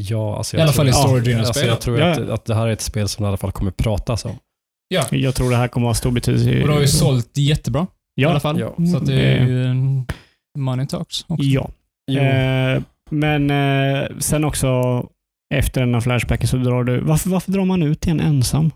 Ja, 0.00 0.36
alltså 0.36 0.56
I 0.56 0.60
alla 0.60 0.72
fall 0.72 0.88
i 0.88 0.92
storydrivna 0.92 1.38
alltså, 1.38 1.52
spel. 1.52 1.68
Jag 1.68 1.80
tror 1.80 1.98
Ja. 1.98 2.10
att, 2.10 2.18
att 2.30 2.44
det 2.44 2.54
här 2.54 2.66
är 2.66 2.72
ett 2.72 2.80
spel 2.80 3.08
som 3.08 3.22
det 3.22 3.26
i 3.26 3.28
alla 3.28 3.36
fall 3.36 3.52
kommer 3.52 3.70
pratas 3.70 4.24
om. 4.24 4.36
Ja. 4.88 5.04
Jag 5.10 5.34
tror 5.34 5.50
det 5.50 5.56
här 5.56 5.68
kommer 5.68 5.86
att 5.86 5.90
ha 5.90 5.94
stor 5.94 6.10
betydelse. 6.10 6.62
Och 6.62 6.68
det 6.68 6.74
har 6.74 6.80
ju 6.80 6.86
sålt 6.86 7.38
jättebra 7.38 7.86
i 8.20 8.22
Ja. 8.22 8.30
alla 8.30 8.40
fall. 8.40 8.60
Ja. 8.60 8.74
Så 8.92 8.96
att 8.96 9.06
det 9.06 9.20
är 9.20 9.46
ju 9.46 9.64
en 9.66 10.06
money 10.58 10.86
talks 10.86 11.24
också. 11.28 11.44
Ja. 11.44 11.70
Eh, 12.20 12.82
men 13.10 13.50
eh, 13.50 14.08
sen 14.18 14.44
också 14.44 14.68
efter 15.54 15.80
den 15.80 15.94
här 15.94 16.00
flashbacken 16.00 16.48
så 16.48 16.56
drar 16.56 16.84
du... 16.84 17.00
Varför, 17.00 17.30
varför 17.30 17.52
drar 17.52 17.64
man 17.64 17.82
ut 17.82 18.06
igen 18.06 18.20
ensam? 18.20 18.70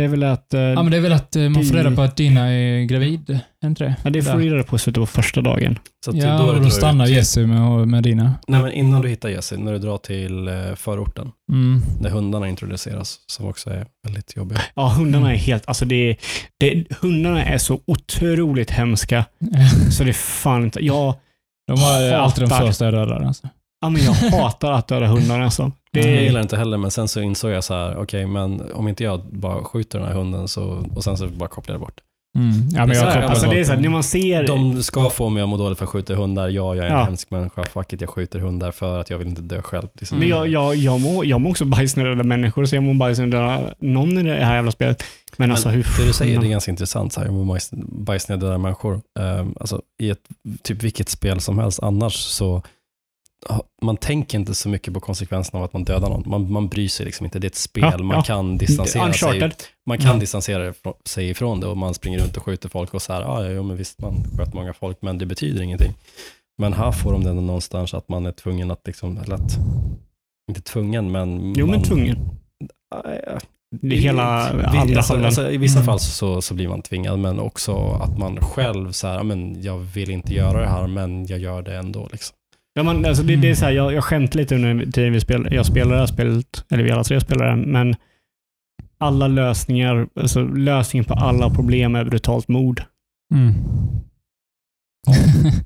Det 0.00 0.04
är 0.04 0.08
väl 0.08 0.22
att... 0.22 0.54
Eh, 0.54 0.60
Ja, 0.60 0.82
men 0.82 0.90
det 0.90 0.96
är 0.96 1.00
väl 1.00 1.12
att 1.12 1.36
eh, 1.36 1.48
man 1.48 1.64
får 1.64 1.74
reda 1.74 1.90
på 1.90 2.02
att 2.02 2.16
Dina 2.16 2.48
är 2.52 2.84
gravid. 2.84 3.40
Är 3.62 3.68
inte 3.68 3.84
det? 3.84 3.96
ja, 4.04 4.10
det 4.10 4.22
får 4.22 4.38
du 4.38 4.50
reda 4.54 4.62
på 4.64 4.76
i 4.76 4.78
slutet 4.78 5.00
på 5.02 5.06
första 5.06 5.40
dagen. 5.40 5.78
Så 6.04 6.10
att 6.10 6.16
Ja, 6.16 6.24
det 6.26 6.42
och 6.42 6.62
då 6.62 6.70
stannar 6.70 7.06
Jesse 7.06 7.46
med, 7.46 7.88
med 7.88 8.02
Dina. 8.02 8.34
Nej, 8.48 8.62
men 8.62 8.72
innan 8.72 9.02
du 9.02 9.08
hittar 9.08 9.28
Jesse, 9.28 9.56
när 9.56 9.72
du 9.72 9.78
drar 9.78 9.98
till 9.98 10.48
eh, 10.48 10.54
förorten, 10.76 11.30
Mm. 11.52 11.82
där 12.00 12.10
hundarna 12.10 12.48
introduceras, 12.48 13.18
som 13.26 13.46
också 13.46 13.70
är 13.70 13.86
väldigt 14.06 14.36
jobbiga. 14.36 14.60
Ja, 14.74 14.88
hundarna 14.88 15.32
är 15.32 15.36
helt... 15.36 15.68
Alltså 15.68 15.84
det, 15.84 16.16
det, 16.60 16.84
hundarna 17.00 17.44
är 17.44 17.58
så 17.58 17.80
otroligt 17.86 18.70
hemska. 18.70 19.24
Så 19.90 20.04
det 20.04 20.10
är 20.10 20.12
fan 20.12 20.62
inte... 20.62 20.84
Jag, 20.84 21.14
De 21.66 21.76
var 21.80 22.12
alltid 22.12 22.44
de 22.48 22.50
första 22.50 22.90
dödade. 22.90 23.26
Alltså. 23.26 23.48
Ja, 23.80 23.88
men 23.88 24.02
jag 24.04 24.12
hatar 24.42 24.72
att 24.72 24.88
döda 24.88 25.06
hundar 25.06 25.40
alltså. 25.40 25.72
Det 25.92 26.00
Jag 26.00 26.22
gillar 26.22 26.40
inte 26.40 26.56
heller, 26.56 26.76
men 26.78 26.90
sen 26.90 27.08
så 27.08 27.20
insåg 27.20 27.50
jag 27.50 27.64
så 27.64 27.74
här, 27.74 27.96
okej, 27.96 28.26
men 28.26 28.72
om 28.74 28.88
inte 28.88 29.04
jag 29.04 29.20
bara 29.32 29.64
skjuter 29.64 29.98
den 29.98 30.08
här 30.08 30.14
hunden 30.14 30.48
så, 30.48 30.86
och 30.94 31.04
sen 31.04 31.16
så 31.18 31.26
bara 31.28 31.48
kopplar 31.48 31.74
jag 31.74 31.80
bort. 31.80 32.00
Mm. 32.38 32.68
Ja, 32.72 32.86
men 32.86 32.96
jag 32.96 33.04
här, 33.04 33.22
alltså 33.22 33.50
det 33.50 33.60
är 33.60 33.64
så 33.64 33.72
här, 33.72 33.80
när 33.80 33.88
man 33.88 34.02
ser... 34.02 34.46
De 34.46 34.82
ska 34.82 35.10
få 35.10 35.28
mig 35.28 35.42
att 35.42 35.48
må 35.48 35.56
dåligt 35.56 35.78
för 35.78 35.84
att 35.84 35.90
skjuta 35.90 36.14
hundar. 36.14 36.48
Ja, 36.48 36.74
jag 36.74 36.86
är 36.86 36.90
en 36.90 36.96
Ja. 36.98 37.04
hemsk 37.04 37.30
människa. 37.30 37.64
Fuck 37.64 37.92
it, 37.92 38.00
jag 38.00 38.10
skjuter 38.10 38.38
hundar 38.38 38.70
för 38.70 39.00
att 39.00 39.10
jag 39.10 39.18
vill 39.18 39.28
inte 39.28 39.42
dö 39.42 39.62
själv. 39.62 39.88
Liksom. 39.94 40.18
Men 40.18 40.28
jag, 40.28 40.48
jag, 40.48 40.76
jag, 40.76 41.00
mår, 41.00 41.26
jag 41.26 41.40
mår 41.40 41.50
också 41.50 41.64
bajs 41.64 41.96
när 41.96 42.04
jag 42.06 42.12
dödar 42.12 42.24
människor, 42.24 42.64
så 42.64 42.74
jag 42.76 42.82
mår 42.82 42.94
bajs 42.94 43.18
när 43.18 43.24
jag 43.24 43.30
dödar 43.32 43.74
någon 43.78 44.18
i 44.18 44.22
det 44.22 44.44
här 44.44 44.54
jävla 44.54 44.70
spelet. 44.70 45.02
Men 45.36 45.50
alltså 45.50 45.68
hur... 45.68 45.86
Det 45.98 46.06
du 46.06 46.12
säger 46.12 46.40
det 46.40 46.46
är 46.46 46.50
ganska 46.50 46.70
intressant, 46.70 47.12
så 47.12 47.20
här, 47.20 47.26
jag 47.26 47.34
mår 47.34 47.54
bajs- 48.04 48.24
när 48.28 48.36
jag 48.36 48.40
dödar 48.40 48.58
människor. 48.58 49.00
Um, 49.18 49.54
alltså, 49.60 49.82
I 49.98 50.10
ett, 50.10 50.18
typ 50.62 50.82
vilket 50.82 51.08
spel 51.08 51.40
som 51.40 51.58
helst 51.58 51.80
annars 51.82 52.14
så 52.14 52.62
man 53.82 53.96
tänker 53.96 54.38
inte 54.38 54.54
så 54.54 54.68
mycket 54.68 54.94
på 54.94 55.00
konsekvenserna 55.00 55.58
av 55.58 55.64
att 55.64 55.72
man 55.72 55.84
dödar 55.84 56.08
någon. 56.08 56.22
Man, 56.26 56.52
man 56.52 56.68
bryr 56.68 56.88
sig 56.88 57.06
liksom 57.06 57.26
inte. 57.26 57.38
Det 57.38 57.46
är 57.46 57.48
ett 57.50 57.54
spel. 57.54 57.84
Ja, 57.92 57.98
man 58.02 58.16
ja. 58.16 58.22
kan 58.22 58.58
distansera 58.58 59.12
sig. 59.12 59.50
Man 59.86 59.98
kan 59.98 60.06
Mm. 60.06 60.20
distansera 60.20 60.74
sig 61.06 61.30
ifrån 61.30 61.60
det 61.60 61.66
och 61.66 61.76
man 61.76 61.94
springer 61.94 62.18
runt 62.18 62.36
och 62.36 62.42
skjuter 62.42 62.68
folk 62.68 62.94
och 62.94 63.02
så 63.02 63.12
här, 63.12 63.22
ah, 63.22 63.44
ja, 63.44 63.50
jo, 63.50 63.62
men 63.62 63.76
visst, 63.76 64.00
man 64.00 64.14
sköt 64.38 64.54
många 64.54 64.72
folk, 64.72 64.98
men 65.02 65.18
det 65.18 65.26
betyder 65.26 65.62
ingenting. 65.62 65.94
Men 66.58 66.72
här 66.72 66.92
får 66.92 67.12
de 67.12 67.24
det 67.24 67.32
någonstans 67.32 67.94
att 67.94 68.08
man 68.08 68.26
är 68.26 68.32
tvungen 68.32 68.70
att, 68.70 68.86
liksom, 68.86 69.18
eller 69.18 69.34
att, 69.34 69.56
inte 70.50 70.60
tvungen, 70.62 71.10
men 71.12 71.54
Jo, 71.56 71.66
men 71.66 71.76
man, 71.76 71.84
tvungen. 71.84 72.16
Ah, 72.94 73.10
ja. 73.26 73.38
Det 73.80 73.96
är 73.96 74.00
hela 74.00 74.52
Vi- 74.52 74.62
andra 74.78 74.96
alltså, 74.96 75.14
alltså, 75.24 75.50
I 75.50 75.56
vissa 75.56 75.78
Mm. 75.78 75.86
fall 75.86 76.00
så, 76.00 76.42
så 76.42 76.54
blir 76.54 76.68
man 76.68 76.82
tvingad, 76.82 77.18
men 77.18 77.40
också 77.40 77.76
att 78.02 78.18
man 78.18 78.40
själv 78.40 78.92
så 78.92 79.06
här, 79.06 79.14
"Ja, 79.14 79.22
men 79.22 79.62
jag 79.62 79.78
vill 79.78 80.10
inte 80.10 80.34
göra 80.34 80.60
det 80.60 80.68
här, 80.68 80.86
men 80.86 81.26
jag 81.26 81.38
gör 81.38 81.62
det 81.62 81.76
ändå. 81.76 82.08
Liksom. 82.12 82.36
Ja, 82.74 82.82
men, 82.82 83.04
alltså, 83.04 83.22
det, 83.22 83.36
det 83.36 83.50
är 83.50 83.54
så 83.54 83.64
här, 83.64 83.72
jag, 83.72 83.92
jag 83.92 84.04
skämtar 84.04 84.38
lite 84.38 84.54
under 84.54 84.86
tiden 84.86 85.12
vi 85.12 85.20
spel, 85.20 85.48
jag 85.50 85.66
spelar 85.66 85.92
det 85.92 85.98
här 85.98 86.06
spelet, 86.06 86.64
eller 86.70 86.82
vi 86.82 86.90
alla 86.90 87.04
tre 87.04 87.20
spelar 87.20 87.56
det, 87.56 87.56
men 87.56 87.96
alla 88.98 89.28
lösningar, 89.28 90.08
alltså 90.20 90.42
lösningen 90.42 91.04
på 91.04 91.14
alla 91.14 91.50
problem 91.50 91.94
är 91.94 92.04
brutalt 92.04 92.48
mord. 92.48 92.82
Mm. 93.34 93.54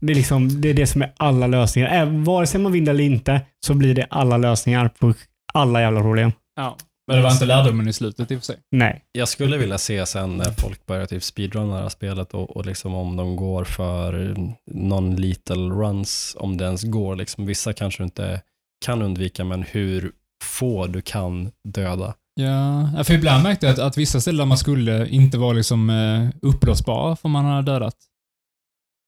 Det 0.00 0.12
är, 0.12 0.14
liksom, 0.14 0.61
det 0.61 0.68
är 0.68 0.74
det 0.74 0.86
som 0.86 1.02
är 1.02 1.12
alla 1.16 1.46
lösningar. 1.46 2.07
Vare 2.24 2.46
sig 2.46 2.61
man 2.61 2.72
vinner 2.72 2.90
eller 2.90 3.05
inte, 3.05 3.40
så 3.66 3.74
blir 3.74 3.94
det 3.94 4.07
alla 4.11 4.36
lösningar 4.36 4.88
på 4.88 5.14
alla 5.55 5.80
jävla 5.80 6.00
problem. 6.00 6.32
Ja. 6.57 6.76
Men 7.07 7.16
det 7.16 7.22
var 7.22 7.30
inte 7.30 7.44
lärdomen 7.46 7.88
i 7.88 7.92
slutet 7.92 8.30
i 8.30 8.34
och 8.34 8.38
för 8.40 8.44
sig. 8.46 8.57
Nej. 8.70 9.05
Jag 9.12 9.28
skulle 9.28 9.57
vilja 9.59 9.78
se 9.78 10.07
sen 10.07 10.36
när 10.36 10.44
folk 10.50 10.86
börjar 10.86 11.07
typ 11.07 11.22
speedrunna 11.22 11.76
det 11.76 11.82
här 11.82 11.88
spelet 11.88 12.34
och, 12.34 12.57
och 12.57 12.66
liksom 12.66 12.94
om 12.94 13.16
de 13.16 13.36
går 13.36 13.64
för 13.64 14.36
någon 14.70 15.16
little 15.16 15.57
runs, 15.57 16.36
om 16.40 16.57
det 16.57 16.64
ens 16.64 16.82
går. 16.84 17.16
Liksom. 17.16 17.46
Vissa 17.46 17.72
kanske 17.72 18.02
du 18.02 18.05
inte 18.05 18.40
kan 18.84 19.02
undvika, 19.02 19.44
men 19.44 19.62
hur 19.62 20.12
få 20.44 20.86
du 20.86 21.00
kan 21.02 21.50
döda. 21.68 22.14
Ja, 22.40 23.05
för 23.05 23.14
ibland 23.14 23.42
märkte 23.42 23.66
jag 23.66 23.72
att, 23.72 23.78
att 23.78 23.96
vissa 23.98 24.20
ställen 24.20 24.38
där 24.38 24.46
man 24.46 24.59
skulle 24.59 25.09
inte 25.09 25.38
var 25.38 25.55
liksom 25.55 25.90
eh, 25.90 26.28
upplåsbara 26.42 27.16
för 27.16 27.28
man 27.28 27.44
hade 27.44 27.72
dödat, 27.72 27.96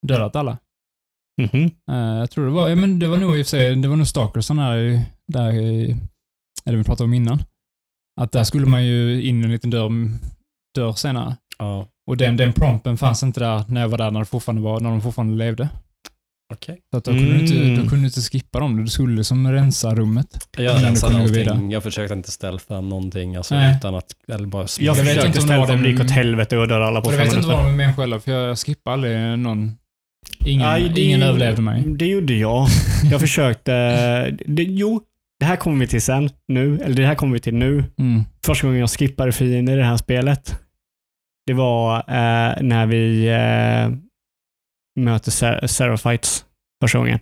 dödat 0.07 0.35
alla. 0.35 0.57
Mhm. 1.41 1.71
Eh, 1.91 2.19
jag 2.19 2.31
tror 2.31 2.45
det 2.45 2.51
var, 2.51 2.69
ja, 2.69 2.75
men 2.75 2.99
det 2.99 3.07
var 3.07 3.17
nog 3.17 3.37
i 3.39 3.41
och 3.41 3.45
för 3.45 3.49
sig, 3.49 3.75
det 3.75 3.87
var 3.87 3.95
nog 3.95 4.07
Stalkersen 4.07 4.59
här, 4.59 4.77
i- 4.77 5.01
där 5.27 5.51
i, 5.53 5.95
eller 6.65 6.77
vi 6.77 6.83
pratade 6.83 7.03
om 7.03 7.13
innan. 7.13 7.39
Att 8.17 8.31
där 8.31 8.43
skulle 8.43 8.65
man 8.65 8.85
ju 8.85 9.23
in 9.23 9.41
i 9.41 9.45
en 9.45 9.51
liten 9.51 9.69
dörr, 9.69 9.91
dörr 10.75 10.93
senare. 10.93 11.35
Ja, 11.59 11.87
Och 12.07 12.17
den, 12.17 12.37
den 12.37 12.53
prompen 12.53 12.97
fanns 12.97 13.23
inte 13.23 13.39
där 13.39 13.63
när 13.67 13.81
jag 13.81 13.89
var 13.89 13.97
där 13.97 14.11
när, 14.11 14.19
det 14.19 14.25
fortfarande 14.25 14.61
var, 14.61 14.79
när 14.79 14.89
de 14.89 15.01
fortfarande 15.01 15.35
levde. 15.45 15.69
okej. 16.53 16.79
Så 16.91 16.97
att 16.97 17.03
då, 17.03 17.11
kunde 17.11 17.33
du 17.33 17.39
inte, 17.39 17.55
Mm. 17.57 17.75
då 17.75 17.81
kunde 17.81 17.97
du 18.03 18.05
inte 18.05 18.21
skippa 18.21 18.59
dem. 18.59 18.83
Du 18.83 18.89
skulle 18.89 19.15
liksom 19.17 19.51
rensa 19.51 19.95
rummet. 19.95 20.47
Jag 20.57 20.83
rensade 20.83 21.15
allting. 21.15 21.33
vidare. 21.33 21.59
Jag 21.71 21.83
försökte 21.83 22.13
inte 22.13 22.31
stealtha 22.31 22.81
någonting, 22.81 23.35
alltså, 23.35 23.55
Nej. 23.55 23.75
utan 23.77 23.95
att, 23.95 24.05
eller 24.27 24.47
bara 24.47 24.65
Jag, 24.79 24.97
Jag 24.97 25.03
vet 25.03 25.15
försökte 25.15 25.41
inte 25.41 25.57
om 25.73 25.81
det 25.83 25.89
gick 25.89 25.99
åt 26.01 26.11
helvete 26.11 26.57
och 26.57 26.67
dödade 26.67 26.85
alla 26.87 27.01
på 27.01 27.07
Och 27.07 27.13
jag 27.13 27.19
fem 27.19 27.27
vet 27.27 27.35
inte 27.37 27.47
minuter. 27.47 27.63
vad 27.63 27.65
de 27.65 27.73
är 27.73 27.77
med 27.77 27.87
mig 27.87 27.95
själv, 27.95 28.19
för 28.19 28.31
jag 28.31 28.57
skippade 28.59 28.93
aldrig 28.93 29.39
någon. 29.39 29.77
Ingen, 30.45 30.67
Nej, 30.67 30.91
det- 30.95 31.01
ingen 31.01 31.21
överlevde 31.23 31.61
mig. 31.61 31.83
Det 31.87 32.05
gjorde 32.05 32.33
jag. 32.33 32.67
Jag 33.11 33.19
försökte... 33.21 33.71
Det, 34.47 34.63
jo, 34.63 35.01
det 35.39 35.45
här 35.45 35.55
kommer 35.55 35.79
vi 35.79 35.87
till 35.87 36.01
sen. 36.01 36.29
Nu. 36.47 36.79
Eller 36.81 36.95
det 36.95 37.05
här 37.05 37.15
kommer 37.15 37.33
vi 37.33 37.39
till 37.39 37.55
nu. 37.55 37.83
Mm. 37.97 38.23
Första 38.45 38.67
gången 38.67 38.79
jag 38.79 38.89
skippade 38.89 39.31
fiender 39.31 39.73
i 39.73 39.75
det 39.75 39.83
här 39.85 39.97
spelet. 39.97 40.59
Det 41.45 41.53
var 41.53 41.95
eh, 41.97 42.61
när 42.61 42.85
vi 42.85 43.27
eh, 43.27 43.97
möter 45.03 45.31
Ser- 45.31 45.67
Seraphites 45.67 46.45
första 46.83 46.97
gången. 46.97 47.19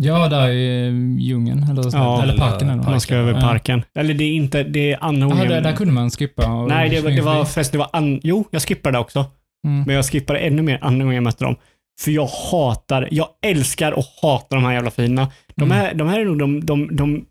Ja, 0.00 0.28
där 0.28 0.48
i 0.48 0.86
eh, 0.86 1.18
djungeln. 1.18 1.62
Eller, 1.70 1.90
Ja, 1.92 2.22
eller 2.22 2.38
parken. 2.38 2.68
Eller. 2.70 2.82
Man 2.82 3.00
ska 3.00 3.14
över 3.14 3.32
Ja. 3.34 3.40
parken. 3.40 3.84
Eller 3.94 4.14
det 4.14 4.24
är 4.24 4.32
inte, 4.32 4.62
det 4.62 4.92
är 4.92 4.98
Jaha, 5.00 5.10
gången. 5.12 5.48
där, 5.48 5.60
där 5.60 5.76
kunde 5.76 5.92
man 5.92 6.10
skippa. 6.10 6.66
Nej, 6.66 6.88
det, 6.88 7.00
var- 7.00 7.10
det 7.10 7.22
var 7.22 7.44
förresten, 7.44 7.78
det 7.80 7.84
var 7.84 7.90
an, 7.98 8.20
Jo, 8.22 8.44
jag 8.50 8.62
skippade 8.62 8.96
det 8.96 9.00
också. 9.00 9.24
Mm. 9.66 9.82
Men 9.86 9.96
jag 9.96 10.04
skippade 10.04 10.38
ännu 10.38 10.62
mer 10.62 10.78
andra 10.82 11.04
gången 11.04 11.14
jag 11.14 11.24
mötte 11.24 11.44
dem. 11.44 11.56
För 12.00 12.10
jag 12.10 12.26
hatar, 12.52 13.08
jag 13.10 13.28
älskar 13.46 13.92
och 13.92 14.04
hatar 14.22 14.56
de 14.56 14.64
här 14.64 14.72
jävla 14.72 14.90
finerna. 14.90 15.32
De, 15.56 15.64
Mm. 15.64 15.76
här, 15.76 15.94
de 15.94 16.08
här 16.08 16.20
är 16.20 16.24
nog 16.24 16.38
de, 16.38 16.66
de, 16.66 16.96
de 16.96 17.24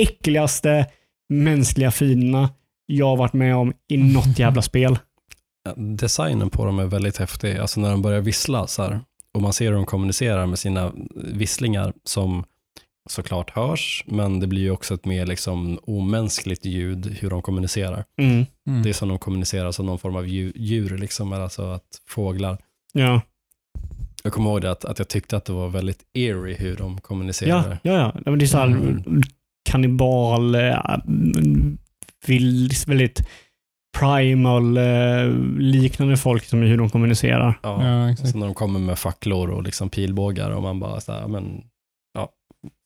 äckligaste 0.00 0.86
mänskliga 1.28 1.90
finerna 1.90 2.50
jag 2.86 3.06
har 3.06 3.16
varit 3.16 3.32
med 3.32 3.56
om 3.56 3.72
i 3.88 3.96
något 3.96 4.38
jävla 4.38 4.62
spel. 4.70 4.98
designen 5.76 6.50
på 6.50 6.64
dem 6.64 6.78
är 6.78 6.84
väldigt 6.86 7.16
häftig. 7.16 7.56
Alltså 7.56 7.80
när 7.80 7.90
de 7.90 8.02
börjar 8.02 8.20
vissla 8.20 8.66
så 8.66 8.82
här, 8.82 9.00
och 9.34 9.42
man 9.42 9.52
ser 9.52 9.64
hur 9.64 9.72
de 9.72 9.86
kommunicerar 9.86 10.46
med 10.46 10.58
sina 10.58 10.92
visslingar 11.14 11.92
som 12.04 12.44
såklart 13.10 13.50
hörs, 13.50 14.04
men 14.06 14.40
det 14.40 14.46
blir 14.46 14.62
ju 14.62 14.70
också 14.70 14.94
ett 14.94 15.04
mer 15.04 15.26
liksom 15.26 15.78
omänskligt 15.82 16.64
ljud 16.64 17.16
hur 17.20 17.30
de 17.30 17.42
kommunicerar. 17.42 18.04
Mm. 18.18 18.46
Mm. 18.68 18.82
Det 18.82 18.88
är 18.88 18.92
som 18.92 19.08
de 19.08 19.18
kommunicerar 19.18 19.72
som 19.72 19.86
någon 19.86 19.98
form 19.98 20.16
av 20.16 20.26
djur, 20.28 20.52
djur 20.56 20.98
liksom, 20.98 21.32
alltså 21.32 21.62
att 21.62 22.00
fåglar. 22.08 22.58
Ja. 22.92 23.20
Jag 24.26 24.32
kommer 24.32 24.50
ihåg 24.50 24.60
det 24.62 24.70
att, 24.70 24.84
att 24.84 24.98
jag 24.98 25.08
tyckte 25.08 25.36
att 25.36 25.44
det 25.44 25.52
var 25.52 25.68
väldigt 25.68 26.02
eerie 26.14 26.56
hur 26.56 26.76
de 26.76 26.92
Ja, 26.92 26.98
kommunicerade. 27.02 27.78
ja, 27.82 27.92
ja. 27.92 28.12
Men 28.24 28.38
Det 28.38 28.44
är 28.44 28.46
så 28.46 28.58
här 28.58 28.66
Mm. 28.66 29.22
kannibal, 29.70 30.54
eh, 30.54 30.78
väldigt 32.86 33.26
primal 33.98 34.76
eh, 34.76 35.28
liknande 35.58 36.16
folk 36.16 36.44
som 36.44 36.62
hur 36.62 36.78
de 36.78 36.90
kommunicerar. 36.90 37.58
Ja. 37.62 37.86
Ja, 37.86 38.10
exakt. 38.10 38.30
Så 38.30 38.38
när 38.38 38.46
de 38.46 38.54
kommer 38.54 38.80
med 38.80 38.98
facklor 38.98 39.50
och 39.50 39.62
liksom 39.62 39.90
pilbågar 39.90 40.50
och 40.50 40.62
man 40.62 40.80
bara 40.80 41.00
så 41.00 41.12
här, 41.12 41.28
men 41.28 41.62
ja, 42.14 42.28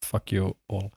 fuck 0.06 0.32
you 0.32 0.52
all. 0.72 0.90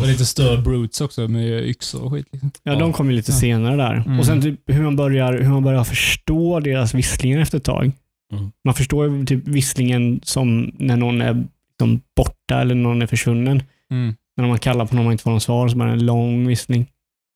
Och 0.00 0.06
lite 0.06 0.26
större 0.26 0.62
brutes 0.62 1.00
också 1.00 1.28
med 1.28 1.64
yxor 1.64 2.02
och 2.04 2.12
skit. 2.12 2.26
Liksom. 2.32 2.50
Ja, 2.62 2.74
de 2.74 2.92
kom 2.92 3.10
ju 3.10 3.16
lite 3.16 3.32
Ja. 3.32 3.38
senare 3.38 3.76
där. 3.76 3.94
Mm. 3.94 4.18
Och 4.18 4.26
sen 4.26 4.42
typ 4.42 4.60
hur 4.66 4.82
man, 4.82 4.96
börjar, 4.96 5.32
hur 5.32 5.48
man 5.50 5.62
börjar 5.62 5.84
förstå 5.84 6.60
deras 6.60 6.94
visslingar 6.94 7.38
efter 7.40 7.58
ett 7.58 7.64
tag. 7.64 7.92
Mm. 8.32 8.52
Man 8.64 8.74
förstår 8.74 9.08
ju 9.10 9.26
typ 9.26 9.48
visslingen 9.48 10.20
som 10.22 10.72
när 10.78 10.96
någon 10.96 11.22
är 11.22 11.46
liksom 11.70 12.00
borta 12.16 12.60
eller 12.60 12.74
någon 12.74 13.02
är 13.02 13.06
försvunnen. 13.06 13.62
Mm. 13.90 14.14
När 14.36 14.46
man 14.48 14.58
kallar 14.58 14.86
på 14.86 14.96
någon 14.96 15.06
och 15.06 15.12
inte 15.12 15.24
får 15.24 15.30
någon 15.30 15.40
svar 15.40 15.68
så 15.68 15.76
bara 15.76 15.92
en 15.92 16.06
lång 16.06 16.46
vissling. 16.46 16.86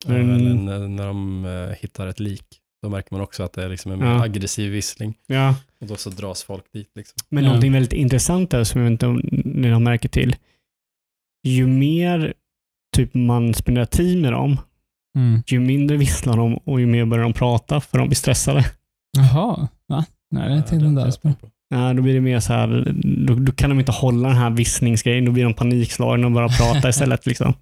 Ja, 0.06 0.14
Mm. 0.14 0.64
När, 0.64 0.88
när 0.88 1.06
de 1.06 1.44
eh, 1.44 1.76
hittar 1.80 2.06
ett 2.06 2.20
lik. 2.20 2.44
Då 2.82 2.88
märker 2.88 3.08
man 3.14 3.20
också 3.20 3.42
att 3.42 3.52
det 3.52 3.64
är 3.64 3.68
liksom 3.68 3.92
en 3.92 3.98
mer 3.98 4.06
Ja. 4.06 4.24
aggressiv 4.24 4.72
vissling. 4.72 5.14
Ja. 5.26 5.54
Och 5.80 5.86
då 5.86 5.96
så 5.96 6.10
dras 6.10 6.42
folk 6.42 6.64
dit. 6.72 6.90
Liksom. 6.94 7.16
Men 7.28 7.44
Ja. 7.44 7.48
någonting 7.48 7.72
väldigt 7.72 7.92
intressant 7.92 8.50
där 8.50 8.64
som 8.64 8.80
jag 8.80 8.90
inte 8.92 9.06
om 9.06 9.20
ni 9.44 9.68
har 9.68 9.80
märkt 9.80 10.12
till. 10.12 10.36
Ju 11.46 11.66
mer 11.66 12.34
typ 12.96 13.14
man 13.14 13.54
spenderar 13.54 13.84
tid 13.86 14.22
med 14.22 14.32
dem, 14.32 14.56
Mm. 15.16 15.42
ju 15.46 15.60
mindre 15.60 15.96
visslar 15.96 16.36
de 16.36 16.54
och 16.56 16.80
ju 16.80 16.86
mer 16.86 17.04
börjar 17.06 17.22
de 17.24 17.32
prata 17.32 17.80
för 17.80 17.98
de 17.98 18.08
blir 18.08 18.16
stressade. 18.16 18.64
Jaha, 19.16 19.68
va? 19.88 20.04
Nej, 20.34 20.48
det 20.48 20.54
tänkte 20.54 20.76
jag 20.76 20.88
inte 20.88 21.02
alls 21.02 21.18
på. 21.18 21.32
Ja, 21.68 21.92
då 21.92 22.02
blir 22.02 22.14
det 22.14 22.20
mer 22.20 22.40
så 22.40 22.52
här, 22.52 22.92
då, 23.26 23.34
då 23.34 23.52
kan 23.52 23.70
de 23.70 23.78
inte 23.78 23.92
hålla 23.92 24.28
den 24.28 24.36
här 24.36 24.50
vissningsgrejen, 24.50 25.24
då 25.24 25.32
blir 25.32 25.44
de 25.44 25.54
panikslagna 25.54 26.26
och 26.26 26.32
börjar 26.32 26.48
prata 26.48 26.88
istället. 26.88 27.26
Liksom. 27.26 27.54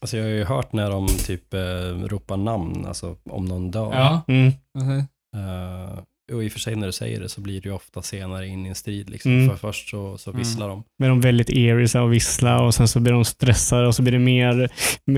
Alltså 0.00 0.16
jag 0.16 0.24
har 0.24 0.30
ju 0.30 0.44
hört 0.44 0.72
när 0.72 0.90
de 0.90 1.06
typ 1.08 1.54
eh, 1.54 1.58
ropar 2.06 2.36
namn, 2.36 2.84
alltså 2.86 3.16
om 3.30 3.44
någon 3.44 3.70
dör. 3.70 3.92
Ja. 3.94 4.24
Mm. 4.28 4.52
okej. 4.78 5.04
Eh, 5.36 5.98
och 6.32 6.44
i 6.44 6.48
och 6.48 6.52
för 6.52 6.60
sig 6.60 6.76
när 6.76 6.86
du 6.86 6.92
säger 6.92 7.20
det 7.20 7.28
så 7.28 7.40
blir 7.40 7.60
det 7.60 7.68
ju 7.68 7.74
ofta 7.74 8.02
senare 8.02 8.46
in 8.46 8.66
i 8.66 8.68
en 8.68 8.74
strid. 8.74 9.10
Liksom. 9.10 9.32
Mm. 9.32 9.48
För 9.48 9.56
först 9.56 9.88
så, 9.88 10.18
så 10.18 10.32
visslar 10.32 10.68
de. 10.68 10.84
Blir 10.98 11.08
de 11.08 11.20
väldigt 11.20 11.50
eerie 11.50 11.88
så 11.88 11.98
här, 11.98 12.04
och 12.04 12.12
vissla 12.12 12.62
och 12.62 12.74
sen 12.74 12.88
så 12.88 13.00
blir 13.00 13.12
de 13.12 13.24
stressade 13.24 13.86
och 13.86 13.94
så 13.94 14.02
blir 14.02 14.12
det 14.12 14.18
mer, 14.18 14.70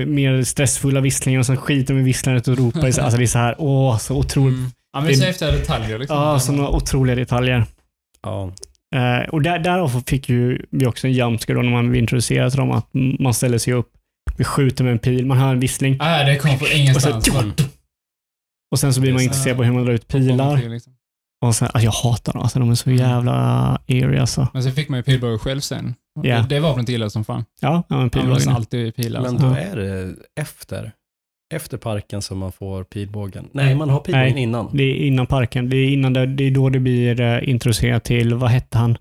mer 0.05 0.43
stressfulla 0.43 1.01
visslingar 1.01 1.39
och 1.39 1.45
sen 1.45 1.57
skiter 1.57 1.93
de 1.93 1.99
i 1.99 2.03
visslandet 2.03 2.47
och 2.47 2.57
ropar. 2.57 2.85
Alltså 3.01 3.17
det 3.17 3.23
är 3.23 3.27
så 3.27 3.37
här, 3.37 3.55
åh, 3.57 3.97
så 3.97 4.17
otroligt. 4.17 4.57
Mm. 4.57 4.71
Ja, 4.97 5.01
men 5.01 5.07
det 5.07 5.13
är 5.13 5.17
så 5.17 5.25
häftiga 5.25 5.51
detaljer. 5.51 5.99
Liksom. 5.99 6.17
Ja, 6.17 6.39
sådana 6.39 6.69
otroliga 6.69 7.15
detaljer. 7.15 7.65
Ja, 8.23 8.51
Eh, 8.95 9.29
och 9.29 9.41
där, 9.41 9.59
därav 9.59 10.03
fick 10.07 10.29
ju 10.29 10.65
vi 10.71 10.85
också 10.85 11.07
en 11.07 11.13
jumpscare 11.13 11.57
då 11.57 11.61
när 11.63 11.71
man 11.71 11.95
introducerade 11.95 12.55
dem 12.57 12.71
att 12.71 12.87
man 13.19 13.33
ställer 13.33 13.57
sig 13.57 13.73
upp, 13.73 13.91
vi 14.37 14.43
skjuter 14.43 14.83
med 14.83 14.93
en 14.93 14.99
pil, 14.99 15.25
man 15.25 15.37
hör 15.37 15.51
en 15.51 15.59
vissling 15.59 15.97
Ah, 15.99 16.23
det 16.23 16.35
kom 16.37 16.57
från 16.59 16.67
ingenstans. 16.73 17.27
Och 17.27 17.33
så- 17.33 17.39
Mm. 17.41 17.53
och 18.71 18.79
sen 18.79 18.93
så 18.93 19.01
blir 19.01 19.13
man 19.13 19.21
intresserad 19.21 19.57
på 19.57 19.63
hur 19.63 19.73
man 19.73 19.85
drar 19.85 19.93
ut 19.93 20.07
pilar. 20.07 20.57
Liksom. 20.69 20.93
Och 21.45 21.55
sen, 21.55 21.65
alltså 21.73 21.85
jag 21.85 21.91
hatar 21.91 22.33
dem, 22.33 22.41
alltså 22.41 22.59
de 22.59 22.71
är 22.71 22.75
så 22.75 22.91
jävla 22.91 23.79
eerie 23.87 24.21
alltså. 24.21 24.47
Men 24.53 24.63
så 24.63 24.71
fick 24.71 24.89
man 24.89 24.99
ju 24.99 25.03
pilbåge 25.03 25.37
själv 25.39 25.59
sen. 25.59 25.95
Ja. 26.23 26.35
Det, 26.41 26.45
det 26.55 26.59
vapnet 26.59 26.89
gillade 26.89 27.11
som 27.11 27.23
fan. 27.25 27.45
Ja, 27.61 27.83
ja 27.89 27.97
men 27.97 28.09
pilbågen. 28.09 28.33
nästan 28.35 28.55
alltid 28.55 28.95
pilar. 28.95 29.21
Men 29.21 29.29
alltså. 29.31 29.47
då 29.49 29.55
är 29.55 29.75
det 29.75 30.15
efter, 30.41 30.91
efter 31.53 31.77
parken 31.77 32.21
som 32.21 32.37
man 32.37 32.51
får 32.51 32.83
pilbågen. 32.83 33.49
Nej, 33.51 33.75
man 33.75 33.89
har 33.89 33.99
pilbågen 33.99 34.33
Nej. 34.33 34.43
innan. 34.43 34.69
Det 34.77 34.83
är 34.83 34.95
innan 34.95 35.27
parken. 35.27 35.69
Det 35.69 35.77
är, 35.77 35.89
innan 35.89 36.13
det, 36.13 36.25
det 36.25 36.43
är 36.43 36.51
då 36.51 36.69
det 36.69 36.79
blir 36.79 37.21
uh, 37.21 37.49
introducerat 37.49 38.03
till, 38.03 38.33
vad 38.33 38.49
hette 38.49 38.77
han? 38.77 38.97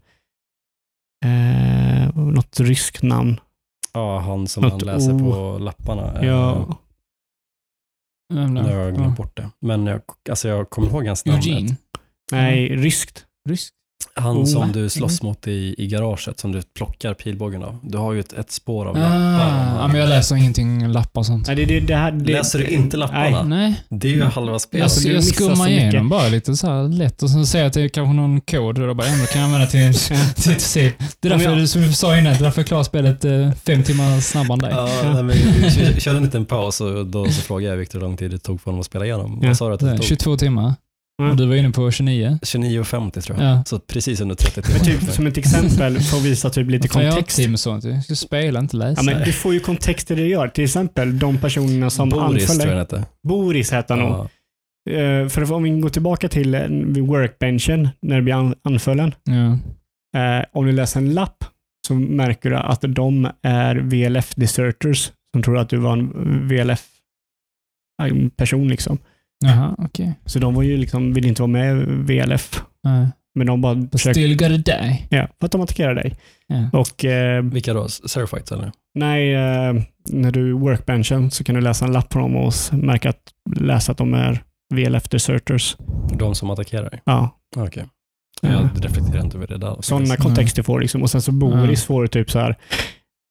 Eh, 1.24 2.16
något 2.16 2.60
ryskt 2.60 3.02
namn. 3.02 3.40
Ja, 3.92 4.18
han 4.18 4.46
som 4.46 4.62
Något 4.62 4.72
man 4.72 4.94
läser 4.94 5.12
O. 5.12 5.18
på 5.18 5.58
lapparna. 5.58 6.20
Eh, 6.20 6.26
Ja, 6.26 6.66
då? 6.68 6.76
Nu 8.34 8.60
har 8.62 8.70
jag 8.70 8.94
glömt 8.94 9.16
bort 9.16 9.36
det. 9.36 9.50
Men 9.60 9.86
jag, 9.86 10.00
alltså 10.30 10.48
jag 10.48 10.70
kommer 10.70 10.88
ihåg 10.88 11.06
hans 11.06 11.24
namn. 11.24 11.38
Eugene? 11.38 11.76
nej, 12.32 12.68
ryskt. 12.76 13.26
Rysk? 13.48 13.74
Han 14.18 14.36
Oh. 14.36 14.44
som 14.44 14.72
du 14.72 14.88
slåss 14.88 15.22
mot 15.22 15.46
i, 15.46 15.74
i 15.78 15.86
garaget, 15.86 16.40
som 16.40 16.52
du 16.52 16.62
plockar 16.76 17.14
pilbågen 17.14 17.62
av. 17.62 17.78
Du 17.82 17.98
har 17.98 18.12
ju 18.12 18.20
ett, 18.20 18.32
ett 18.32 18.50
spår 18.52 18.86
av 18.86 18.96
Ah, 18.96 18.98
lappar. 18.98 19.76
ja, 19.80 19.88
men 19.88 20.00
jag 20.00 20.08
läser 20.08 20.36
ingenting 20.36 20.88
lappar 20.88 21.20
och 21.20 21.26
sånt. 21.26 21.46
Nej, 21.46 21.56
det, 21.56 21.64
det, 21.64 21.80
det 21.80 21.96
här, 21.96 22.12
det, 22.12 22.32
Läser 22.32 22.58
du 22.58 22.66
inte 22.66 22.96
lapparna? 22.96 23.42
Nej, 23.42 23.58
Nej, 23.88 23.98
Det 24.00 24.08
är 24.08 24.12
ju 24.12 24.22
halva 24.24 24.58
spelet. 24.58 24.84
Alltså, 24.84 25.08
jag, 25.08 25.24
skummar 25.24 25.68
igenom 25.68 26.08
bara 26.08 26.28
lite 26.28 26.56
så 26.56 26.66
här 26.66 26.88
lätt 26.88 27.22
och 27.22 27.30
sen 27.30 27.46
ser 27.46 27.58
jag 27.58 27.66
att 27.66 27.72
det 27.72 27.82
är 27.82 27.88
kanske 27.88 28.12
någon 28.14 28.40
kod 28.40 28.78
och 28.78 28.86
då 28.86 28.94
bara, 28.94 29.06
ändå 29.06 29.26
kan 29.26 29.40
jag 29.40 29.46
använda 29.46 29.66
till, 29.66 29.94
till 30.36 30.60
se. 30.60 30.92
Det 31.20 31.28
är 31.28 31.32
därför, 31.38 31.58
jag- 31.58 31.68
som 31.68 31.82
vi 31.82 31.92
sa 31.92 32.18
innan, 32.18 32.32
det 32.32 32.38
är 32.38 32.42
därför 32.42 32.60
jag 32.60 32.66
klarar 32.68 32.82
spelet 32.82 33.24
eh, 33.24 33.52
fem 33.66 33.82
timmar 33.82 34.20
snabbare 34.20 34.54
än 34.54 34.58
dig. 34.58 34.70
Ja, 35.02 35.12
nej, 35.12 35.22
men 35.22 35.28
vi 35.28 35.70
kö- 35.70 36.00
körde 36.00 36.16
en 36.18 36.24
liten 36.24 36.44
paus 36.44 36.80
och 36.80 37.06
då 37.06 37.24
så 37.24 37.42
frågade 37.42 37.70
jag 37.72 37.76
Viktor 37.76 37.98
hur 37.98 38.06
lång 38.06 38.16
tid 38.16 38.30
det 38.30 38.38
tog 38.38 38.60
för 38.60 38.64
honom 38.70 38.80
att 38.80 38.86
spela 38.86 39.04
igenom. 39.04 39.40
Vad 39.42 39.56
sa 39.56 39.68
du 39.68 39.74
att 39.74 39.80
Det 39.80 39.96
tog? 39.96 40.04
22 40.04 40.36
timmar. 40.36 40.74
Mm. 41.22 41.30
Och 41.30 41.36
du 41.36 41.46
var 41.46 41.54
inne 41.54 41.70
på 41.70 41.90
29. 41.90 42.38
29.50 42.42 43.20
tror 43.20 43.42
jag. 43.42 43.46
Ja. 43.56 43.64
Så 43.66 43.78
precis 43.78 44.20
under 44.20 44.34
30 44.34 44.62
Men 44.72 44.80
timmar. 44.80 45.00
typ 45.00 45.10
som 45.10 45.26
ett 45.26 45.38
exempel 45.38 46.00
för 46.00 46.16
att 46.16 46.24
visa 46.24 46.50
typ 46.50 46.70
lite 46.70 46.88
jag 46.98 47.04
har 47.04 47.10
kontext. 47.10 47.36
tid 47.36 47.50
med 47.50 47.60
sånt. 47.60 47.84
Jag 47.84 48.04
ska 48.04 48.14
spela, 48.14 48.60
inte 48.60 48.76
läsa. 48.76 49.02
Ja, 49.04 49.12
men 49.14 49.24
du 49.24 49.32
får 49.32 49.54
ju 49.54 49.60
kontext 49.60 50.10
i 50.10 50.14
det 50.14 50.22
du 50.22 50.28
gör. 50.28 50.48
Till 50.48 50.64
exempel 50.64 51.18
de 51.18 51.38
personerna 51.38 51.90
som 51.90 52.08
Boris 52.08 52.42
anföll 52.50 52.58
tror 52.58 52.72
jag 52.72 52.78
hette. 52.78 53.04
Boris 53.28 53.72
heter 53.72 53.96
han 53.96 54.04
nog. 54.04 54.28
Ja. 54.90 54.92
Eh, 54.92 55.28
för 55.28 55.52
om 55.52 55.62
vi 55.62 55.70
går 55.70 55.88
tillbaka 55.88 56.28
till 56.28 56.54
eh, 56.54 56.68
workbenchen, 57.06 57.88
när 58.02 58.16
du 58.16 58.22
blir 58.22 58.34
an- 58.34 58.54
anfallen. 58.64 59.14
ja. 59.24 59.58
Eh, 60.20 60.44
om 60.52 60.66
du 60.66 60.72
läser 60.72 61.00
en 61.00 61.14
lapp 61.14 61.44
så 61.88 61.94
märker 61.94 62.50
du 62.50 62.56
att 62.56 62.84
de 62.88 63.28
är 63.42 63.76
VLF 63.76 64.34
deserters 64.34 65.12
som 65.34 65.42
tror 65.42 65.58
att 65.58 65.68
du 65.68 65.76
var 65.76 65.92
en 65.92 66.48
VLF 66.48 66.84
person 68.36 68.68
liksom. 68.68 68.98
Jaha, 69.44 69.74
okej. 69.78 70.12
Så 70.26 70.38
de 70.38 70.54
var 70.54 70.62
ju 70.62 70.76
liksom, 70.76 71.12
vill 71.12 71.26
inte 71.26 71.42
vara 71.42 71.50
med 71.52 71.76
i 71.76 71.84
VLF. 71.84 72.62
Nej. 72.84 73.08
Men 73.34 73.46
de 73.46 73.60
bara 73.60 73.74
But 73.74 73.92
försökte, 73.92 74.20
Still 74.20 74.36
gotta 74.36 74.48
die. 74.56 75.06
ja, 75.10 75.28
för 75.40 75.46
att 75.46 75.52
de 75.52 75.60
attackerar 75.60 75.94
dig. 75.94 76.16
Ja. 76.46 76.78
Och 76.78 77.04
eh, 77.04 77.42
Vilka 77.42 77.74
då? 77.74 77.88
Seraphites 77.88 78.52
eller? 78.52 78.72
nej, 78.94 79.34
eh, 79.34 79.74
när 80.08 80.30
du 80.30 80.52
workbenchen 80.52 81.30
så 81.30 81.44
kan 81.44 81.54
du 81.54 81.60
läsa 81.60 81.84
en 81.84 81.92
lapp 81.92 82.08
på 82.08 82.18
dem 82.18 82.36
och 82.36 82.52
märka 82.72 83.10
att, 83.10 83.22
läsa 83.60 83.92
att 83.92 83.98
de 83.98 84.14
är 84.14 84.42
VLF 84.74 85.08
deserters. 85.08 85.76
De 86.18 86.34
som 86.34 86.50
attackerar 86.50 86.90
dig? 86.90 87.00
Ja, 87.04 87.38
Okej. 87.56 87.84
Ja. 88.42 88.48
Jag 88.50 88.84
reflekterar 88.84 89.24
inte 89.24 89.36
över 89.36 89.46
det 89.46 89.58
där. 89.58 89.76
sådana 89.80 90.16
kontexter 90.16 90.62
får 90.62 90.80
liksom. 90.80 91.02
Och 91.02 91.10
sen 91.10 91.22
så 91.22 91.32
Boris 91.32 91.84
får 91.84 92.02
du 92.02 92.08
typ 92.08 92.30
så 92.30 92.38
här 92.38 92.56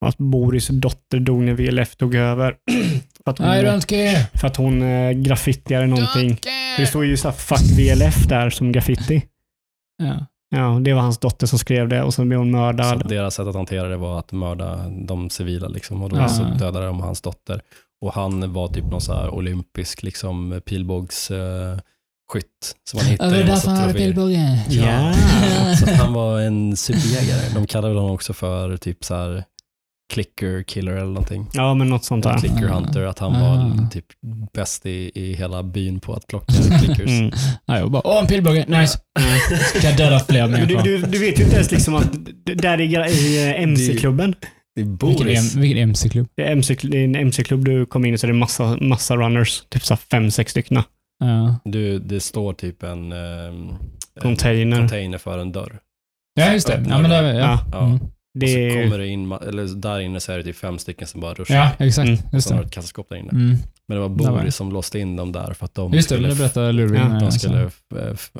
att 0.06 0.18
Boris 0.18 0.68
dotter 0.68 1.20
dog 1.20 1.42
när 1.42 1.54
VLF 1.54 1.96
tog 1.96 2.16
över. 2.16 2.56
för 3.26 3.32
att 3.32 3.38
hon, 3.40 3.48
don't 3.48 3.86
care. 3.88 4.26
för 4.34 4.48
att 4.48 4.56
hon 4.56 4.82
eh, 4.82 5.12
graffitiade 5.12 5.88
någonting. 5.88 6.36
Care. 6.36 6.54
Det 6.78 6.86
står 6.88 7.06
ju 7.06 7.18
så 7.18 7.28
här 7.28 7.36
fuck 7.36 7.62
VLF 7.78 8.28
där 8.28 8.50
som 8.50 8.72
graffiti. 8.72 9.26
Ja. 10.04 10.26
Ja, 10.50 10.80
det 10.82 10.94
var 10.94 11.02
hans 11.02 11.18
dotter 11.18 11.48
som 11.48 11.60
skrev 11.60 11.90
det 11.90 12.04
och 12.04 12.14
sen 12.14 12.28
blev 12.30 12.40
hon 12.40 12.48
Så 12.52 12.58
mördad. 12.58 13.10
deras 13.10 13.36
sätt 13.36 13.48
att 13.48 13.56
hantera 13.56 13.88
det 13.88 13.98
var 13.98 14.20
att 14.20 14.32
mörda 14.32 14.90
de 14.90 15.30
civila 15.30 15.68
liksom, 15.68 16.04
och 16.04 16.10
då 16.10 16.18
Ja. 16.18 16.30
så 16.30 16.44
dödade 16.44 16.86
de 16.86 17.00
hans 17.00 17.22
dotter. 17.22 17.62
Och 18.02 18.14
han 18.14 18.54
var 18.54 18.68
typ 18.68 18.84
någon 18.86 19.02
så 19.02 19.14
här 19.14 19.30
olympisk 19.30 20.04
liksom, 20.04 20.62
pilbågsskytt 20.66 21.82
som 22.90 23.00
han 23.00 23.06
Ja, 23.08 23.12
hittade 23.12 23.38
det 23.38 23.44
därför 23.44 23.68
han 23.68 23.78
hade 23.78 23.92
troféer. 23.94 24.08
pilbåge. 24.08 24.66
Ja. 24.70 25.14
Så 25.80 25.86
att 25.90 25.96
han 25.98 26.14
var 26.14 26.40
en 26.40 26.76
superjägare. 26.78 27.54
De 27.54 27.68
kallade 27.68 27.94
honom 27.94 28.12
också 28.12 28.34
för 28.34 28.78
typ 28.78 29.04
så 29.04 29.16
här 29.16 29.44
clicker 30.14 30.64
killer 30.64 30.92
eller 30.92 31.06
någonting. 31.06 31.48
Ja, 31.54 31.74
men 31.74 31.88
något 31.90 32.06
sånt 32.06 32.24
där. 32.24 32.38
Clicker 32.38 32.66
Ah. 32.70 32.74
hunter, 32.74 33.02
att 33.06 33.20
han 33.20 33.34
var 33.34 33.90
typ 33.92 34.06
bäst 34.54 34.86
i, 34.86 35.12
i 35.16 35.34
hela 35.34 35.64
byn 35.64 36.00
på 36.00 36.14
att 36.14 36.28
plocka 36.28 36.54
clickers. 36.80 37.10
Mm. 37.20 37.32
Ja, 37.66 37.78
jag 37.80 37.92
bara, 37.92 38.02
åh 38.08 38.20
en 38.22 38.28
pilbåge, 38.28 38.66
nice. 38.68 39.00
Ska 39.78 39.88
jag 39.88 39.98
döda 39.98 40.20
fler 40.20 40.48
Men 40.48 40.68
du, 40.68 40.76
människor. 40.76 40.84
du, 40.84 40.98
du 41.02 41.20
vet 41.20 41.40
ju 41.40 41.44
inte 41.44 41.56
ens 41.56 41.72
liksom 41.72 41.96
att 41.96 42.10
där 42.56 42.82
i, 42.82 42.86
i 42.96 43.54
MC-klubben, 43.58 44.36
Det 44.76 44.82
är 44.82 44.86
Vilken, 44.86 44.98
Boris. 44.98 45.56
Vilken 45.56 45.78
MC-klubb? 45.84 46.28
det 46.38 46.44
är, 46.44 46.52
MC, 46.52 46.76
det 46.82 46.98
är 46.98 47.04
en 47.04 47.16
MC-klubb 47.16 47.66
du 47.66 47.86
kommer 47.86 48.08
in 48.08 48.14
i 48.14 48.18
så 48.18 48.28
är 48.28 48.32
det 48.32 48.38
massa, 48.38 48.78
massa 48.82 49.16
runners. 49.18 49.64
Typ 49.70 49.84
så 49.84 49.96
fem, 49.96 50.32
sex 50.32 50.52
stycken. 50.52 50.84
Ja. 51.20 51.56
Du, 51.66 52.00
det 52.00 52.20
står 52.20 52.54
typ 52.54 52.84
en, 52.84 53.12
en 53.12 53.78
Container. 54.22 54.78
container 54.78 55.18
för 55.18 55.40
en 55.40 55.52
dörr. 55.52 55.80
ja, 56.40 56.54
just 56.54 56.68
det. 56.68 56.86
Ja, 56.90 57.02
men 57.02 57.10
där, 57.12 57.34
ja. 57.34 57.60
Ja. 57.72 57.86
Mm. 57.86 58.00
Det 58.38 58.66
och 58.66 58.72
så 58.72 58.84
kommer 58.84 58.98
det 58.98 59.08
in, 59.08 59.32
eller 59.32 59.76
där 59.76 60.00
inne 60.00 60.20
så 60.20 60.32
är 60.32 60.38
det 60.38 60.44
typ 60.44 60.56
fem 60.56 60.80
stycken 60.80 61.08
som 61.08 61.22
bara 61.22 61.34
ruschar. 61.34 61.56
ja, 61.56 61.86
exakt. 61.86 62.08
Mm. 62.08 62.20
Just 62.34 62.48
Så 62.48 62.54
har 62.54 62.62
du 62.62 62.68
ett 62.68 62.74
kassaskåp 62.74 63.10
där 63.10 63.16
inne. 63.16 63.30
Mm. 63.30 63.58
Men 63.88 63.98
det 63.98 64.02
var. 64.02 64.10
Boris 64.10 64.56
som 64.56 64.72
låste 64.72 65.00
in 65.00 65.16
dem 65.16 65.32
där 65.32 65.54
för 65.54 65.66
att 65.66 65.76
de 65.76 65.94
Just 65.94 66.10
skulle, 66.10 66.28
det 66.28 66.36
berättade 66.36 66.72
Ludvig. 66.72 67.00
Ja, 67.00 67.20
de 67.20 67.32
skulle 67.32 67.70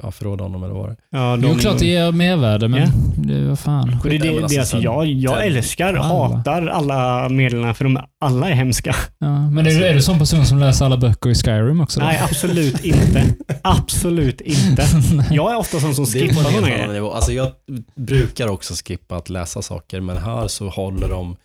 ja, 0.04 0.12
förråda 0.12 0.44
honom 0.44 0.64
eller 0.64 0.74
vad 0.74 0.84
var 0.84 0.90
det 0.90 0.96
Ja, 1.10 1.38
Jo, 1.42 1.56
klart 1.60 1.80
det 1.80 1.86
ger 1.86 2.12
mervärde, 2.12 2.68
men 2.68 2.82
Ja. 2.82 2.88
det 3.16 3.48
var 3.48 3.56
fan. 3.56 3.98
Och 4.04 4.10
det, 4.10 4.18
det, 4.18 4.30
alltså, 4.30 4.48
det, 4.48 4.60
alltså, 4.60 4.78
jag, 4.78 5.06
jag 5.06 5.46
älskar, 5.46 5.94
alla. 5.94 6.04
hatar 6.04 6.68
alla 6.68 7.30
meddelarna 7.30 7.74
för 7.74 7.84
de 7.84 8.00
alla 8.22 8.50
är 8.50 8.54
hemska. 8.54 8.96
Ja, 9.20 9.50
men 9.50 9.66
är, 9.66 9.70
du, 9.70 9.86
är 9.86 9.94
du 9.94 10.02
sån 10.02 10.20
person 10.20 10.46
som 10.46 10.60
läser 10.60 10.86
alla 10.86 10.98
böcker 10.98 11.30
i 11.30 11.36
Skyrim 11.36 11.82
också? 11.82 12.00
då? 12.00 12.06
Nej, 12.06 12.20
absolut 12.24 12.86
inte. 12.86 13.24
Absolut 13.62 14.42
inte. 14.42 14.86
Jag 15.32 15.52
är 15.52 15.58
ofta 15.58 15.80
sån 15.80 15.96
som 15.96 16.06
skippar 16.06 16.34
sådana 16.44 16.70
grejer. 16.70 17.16
Alltså 17.16 17.32
jag 17.32 17.48
brukar 17.96 18.48
också 18.48 18.74
skippa 18.88 19.16
att 19.16 19.30
läsa 19.30 19.62
saker, 19.62 20.02
men 20.02 20.18
här 20.18 20.48
så 20.48 20.70
håller 20.70 21.10
de 21.10 21.36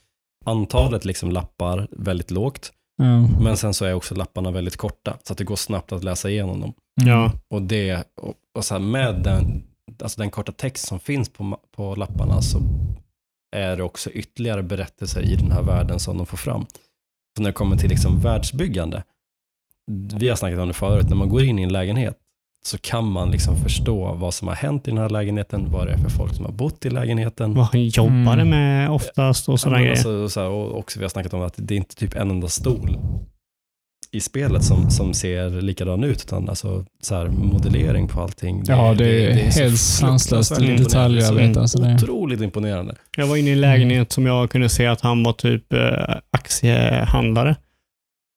antalet 0.46 1.04
liksom 1.04 1.30
lappar 1.30 1.88
väldigt 1.90 2.30
lågt. 2.30 2.72
Ja. 3.00 3.28
Men 3.40 3.56
sen 3.56 3.74
så 3.74 3.84
är 3.84 3.94
också 3.94 4.14
lapparna 4.14 4.50
väldigt 4.50 4.76
korta, 4.76 5.18
så 5.22 5.32
att 5.32 5.38
det 5.38 5.44
går 5.44 5.56
snabbt 5.56 5.92
att 5.92 6.04
läsa 6.04 6.30
igenom 6.30 6.60
dem. 6.60 6.72
Mm. 7.00 7.12
Ja. 7.12 7.32
Och 7.48 7.62
det, 7.62 8.04
och, 8.16 8.34
och 8.54 8.64
så 8.64 8.78
med 8.78 9.22
den, 9.22 9.62
alltså 10.02 10.20
den 10.20 10.30
korta 10.30 10.52
text 10.52 10.86
som 10.86 11.00
finns 11.00 11.28
på, 11.28 11.58
på 11.76 11.94
lapparna 11.94 12.42
så 12.42 12.60
är 13.56 13.76
det 13.76 13.82
också 13.82 14.10
ytterligare 14.10 14.62
berättelser 14.62 15.22
i 15.22 15.36
den 15.36 15.52
här 15.52 15.62
världen 15.62 15.98
som 15.98 16.16
de 16.16 16.26
får 16.26 16.36
fram. 16.36 16.66
Så 17.36 17.42
när 17.42 17.50
det 17.50 17.54
kommer 17.54 17.76
till 17.76 17.90
liksom 17.90 18.20
världsbyggande, 18.20 19.04
vi 20.18 20.28
har 20.28 20.36
snackat 20.36 20.58
om 20.58 20.68
det 20.68 20.74
förut, 20.74 21.08
när 21.08 21.16
man 21.16 21.28
går 21.28 21.42
in 21.42 21.58
i 21.58 21.62
en 21.62 21.72
lägenhet 21.72 22.18
så 22.64 22.78
kan 22.78 23.04
man 23.12 23.30
liksom 23.30 23.56
förstå 23.56 24.12
vad 24.14 24.34
som 24.34 24.48
har 24.48 24.54
hänt 24.54 24.88
i 24.88 24.90
den 24.90 24.98
här 24.98 25.08
lägenheten, 25.08 25.66
vad 25.70 25.86
det 25.86 25.92
är 25.92 25.96
för 25.98 26.10
folk 26.10 26.34
som 26.34 26.44
har 26.44 26.52
bott 26.52 26.84
i 26.86 26.90
lägenheten. 26.90 27.54
Vad 27.54 27.66
han 27.66 27.86
jobbade 27.88 28.42
Mm. 28.42 28.48
med 28.50 28.90
oftast 28.90 29.48
och 29.48 29.60
sådana 29.60 29.78
grejer. 29.78 29.90
alltså, 29.92 30.28
så 30.28 30.40
här, 30.40 30.48
och 30.48 30.78
också 30.78 30.98
vi 30.98 31.04
har 31.04 31.10
snackat 31.10 31.34
om 31.34 31.42
att 31.42 31.54
det 31.56 31.74
är 31.74 31.76
inte 31.76 31.94
typ 31.94 32.16
en 32.16 32.30
enda 32.30 32.48
stol 32.48 32.98
i 34.12 34.20
spelet 34.20 34.64
som, 34.64 34.90
som 34.90 35.14
ser 35.14 35.50
likadan 35.50 36.04
ut, 36.04 36.22
utan 36.26 36.48
alltså 36.48 36.84
så 37.02 37.14
här, 37.14 37.26
modellering 37.28 38.08
på 38.08 38.20
allting. 38.22 38.62
Ja, 38.66 38.94
det 38.94 39.24
är 39.26 39.50
så 39.50 39.60
helt 39.60 39.78
sanslöst 39.78 40.56
detaljarbete, 40.56 41.30
imponerande. 41.32 41.60
alltså 41.60 41.78
Så 41.78 41.84
det- 41.84 41.94
Otroligt 41.94 42.40
imponerande. 42.40 42.94
Jag 43.16 43.26
var 43.26 43.36
inne 43.36 43.48
i 43.48 43.52
en 43.52 43.60
lägenhet 43.60 44.12
som 44.12 44.26
jag 44.26 44.50
kunde 44.50 44.68
se 44.68 44.86
att 44.86 45.00
han 45.00 45.22
var 45.22 45.32
typ 45.32 45.72
eh, 45.72 45.80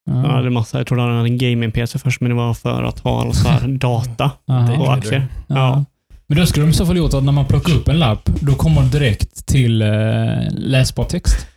aktiehandlare. 0.05 0.31
Han 0.31 0.35
hade 0.37 0.49
massa, 0.49 0.77
jag 0.77 0.87
trodde 0.87 1.01
han 1.03 1.15
hade 1.17 1.29
en 1.29 1.37
gaming-PC 1.37 1.99
först, 1.99 2.21
men 2.21 2.29
det 2.29 2.35
var 2.35 2.53
för 2.53 2.83
att 2.83 2.99
ha 2.99 3.21
all 3.21 3.33
så 3.33 3.47
här 3.47 3.67
data 3.67 4.31
på 4.77 4.91
aktier. 4.91 5.27
Ja. 5.47 5.55
Ja. 5.55 5.85
Men 6.27 6.37
då 6.37 6.45
skulle 6.45 6.65
de 6.65 6.69
i 6.69 6.73
så 6.73 6.85
fall 6.85 6.97
gjort 6.97 7.13
att 7.13 7.23
när 7.23 7.31
man 7.31 7.45
plockar 7.45 7.73
upp 7.73 7.87
en 7.87 7.99
lapp, 7.99 8.25
då 8.41 8.55
kommer 8.55 8.81
den 8.81 8.89
direkt 8.89 9.45
till 9.45 9.81
eh, 9.81 9.89
läsbar 10.51 11.03
text. 11.03 11.47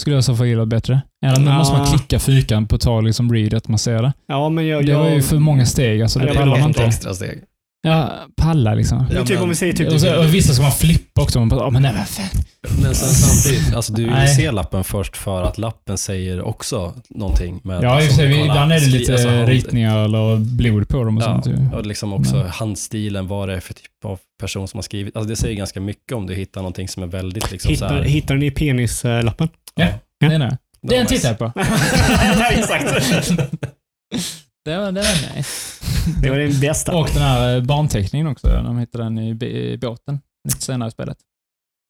Skulle 0.00 0.16
jag 0.16 0.20
i 0.20 0.22
så 0.22 0.36
fall 0.36 0.46
gilla 0.46 0.66
bättre. 0.66 1.00
Eller 1.26 1.46
Ja. 1.50 1.58
måste 1.58 1.76
man 1.76 1.86
klicka 1.86 2.18
fyrkant 2.18 2.70
på 2.70 2.78
tal 2.78 3.04
liksom 3.04 3.32
read 3.34 3.54
att 3.54 3.68
man 3.68 3.78
ser 3.78 4.02
det. 4.02 4.12
Ja, 4.26 4.48
men 4.48 4.66
jag... 4.66 4.86
Det 4.86 4.94
var 4.94 5.08
ju 5.08 5.14
jag 5.14 5.24
för 5.24 5.38
många 5.38 5.66
steg. 5.66 6.02
Alltså, 6.02 6.18
det 6.18 6.34
pallar 6.34 6.58
man 6.58 6.68
inte. 6.68 6.84
extra 6.84 7.14
steg. 7.14 7.42
Ja, 7.82 8.12
palla 8.36 8.74
liksom. 8.74 9.06
men 9.12 9.26
typ 9.26 9.40
om 9.40 9.48
vi 9.48 9.54
säger 9.54 9.72
typ... 9.72 9.92
Och, 9.92 10.00
så, 10.00 10.18
och 10.18 10.34
vissa 10.34 10.52
ska 10.52 10.62
man 10.62 10.72
flippa 10.72 11.22
också. 11.22 11.38
Man 11.38 11.48
bara, 11.48 11.60
"Ja, 11.60 11.70
men 11.70 11.82
nej, 11.82 11.92
vad 11.98 12.08
fan. 12.08 12.26
Men 12.82 12.94
sen 12.94 13.08
samtidigt, 13.08 13.74
alltså 13.74 13.92
du 13.92 14.04
vill 14.04 14.34
se 14.36 14.50
lappen 14.50 14.84
först 14.84 15.16
för 15.16 15.42
att 15.42 15.58
lappen 15.58 15.98
säger 15.98 16.42
också 16.42 16.94
någonting. 17.10 17.60
Med, 17.64 17.82
Ja, 17.82 18.00
i 18.00 18.04
och 18.04 18.06
för 18.08 18.14
sig, 18.14 18.32
kolla, 18.32 18.44
ibland 18.44 18.72
är 18.72 18.80
det 18.80 18.86
lite 18.86 19.12
alltså, 19.12 19.28
ritningar 19.46 20.04
eller 20.04 20.36
blod 20.36 20.88
på 20.88 21.04
dem 21.04 21.16
och 21.16 21.22
Ja, 21.22 21.42
sånt. 21.42 21.46
ju. 21.46 21.76
och 21.76 21.86
liksom 21.86 22.12
också 22.12 22.36
Nej. 22.36 22.46
handstilen, 22.50 23.26
vad 23.28 23.48
det 23.48 23.54
är 23.56 23.60
för 23.60 23.74
typ 23.74 24.04
av 24.04 24.18
person 24.40 24.68
som 24.68 24.78
har 24.78 24.82
skrivit. 24.82 25.16
Alltså 25.16 25.28
det 25.30 25.36
säger 25.36 25.56
ganska 25.56 25.80
mycket 25.80 26.12
om 26.12 26.26
du 26.26 26.34
hittar 26.34 26.60
någonting 26.60 26.88
som 26.88 27.02
är 27.02 27.06
väldigt 27.06 27.50
liksom 27.52 27.68
så 27.68 27.72
Hittar, 27.84 27.94
här, 27.96 28.02
hittar 28.02 28.34
ni 28.34 28.50
penislappen? 28.50 29.48
Ja. 29.74 29.86
Ja. 30.18 30.28
Det 30.28 30.34
är 30.34 30.38
det. 30.38 30.58
Den 30.82 31.06
tittar 31.06 31.28
jag 31.28 31.38
på. 31.38 31.52
Exakt. 32.50 33.30
Det 34.70 34.78
var, 34.78 34.92
det 34.92 35.00
var 35.00 35.36
nice. 35.36 35.84
Det 36.22 36.30
var 36.30 36.36
den 36.36 36.60
bästa. 36.60 36.96
Och 36.96 37.08
den 37.14 37.22
här 37.22 37.56
eh, 37.56 37.62
barnteckningen 37.62 38.26
också. 38.26 38.46
De 38.48 38.78
hittade 38.78 39.04
den 39.04 39.18
i, 39.18 39.78
båten 39.80 40.20
lite 40.48 40.60
senare 40.62 40.88
i 40.88 40.90
spelet. 40.90 41.16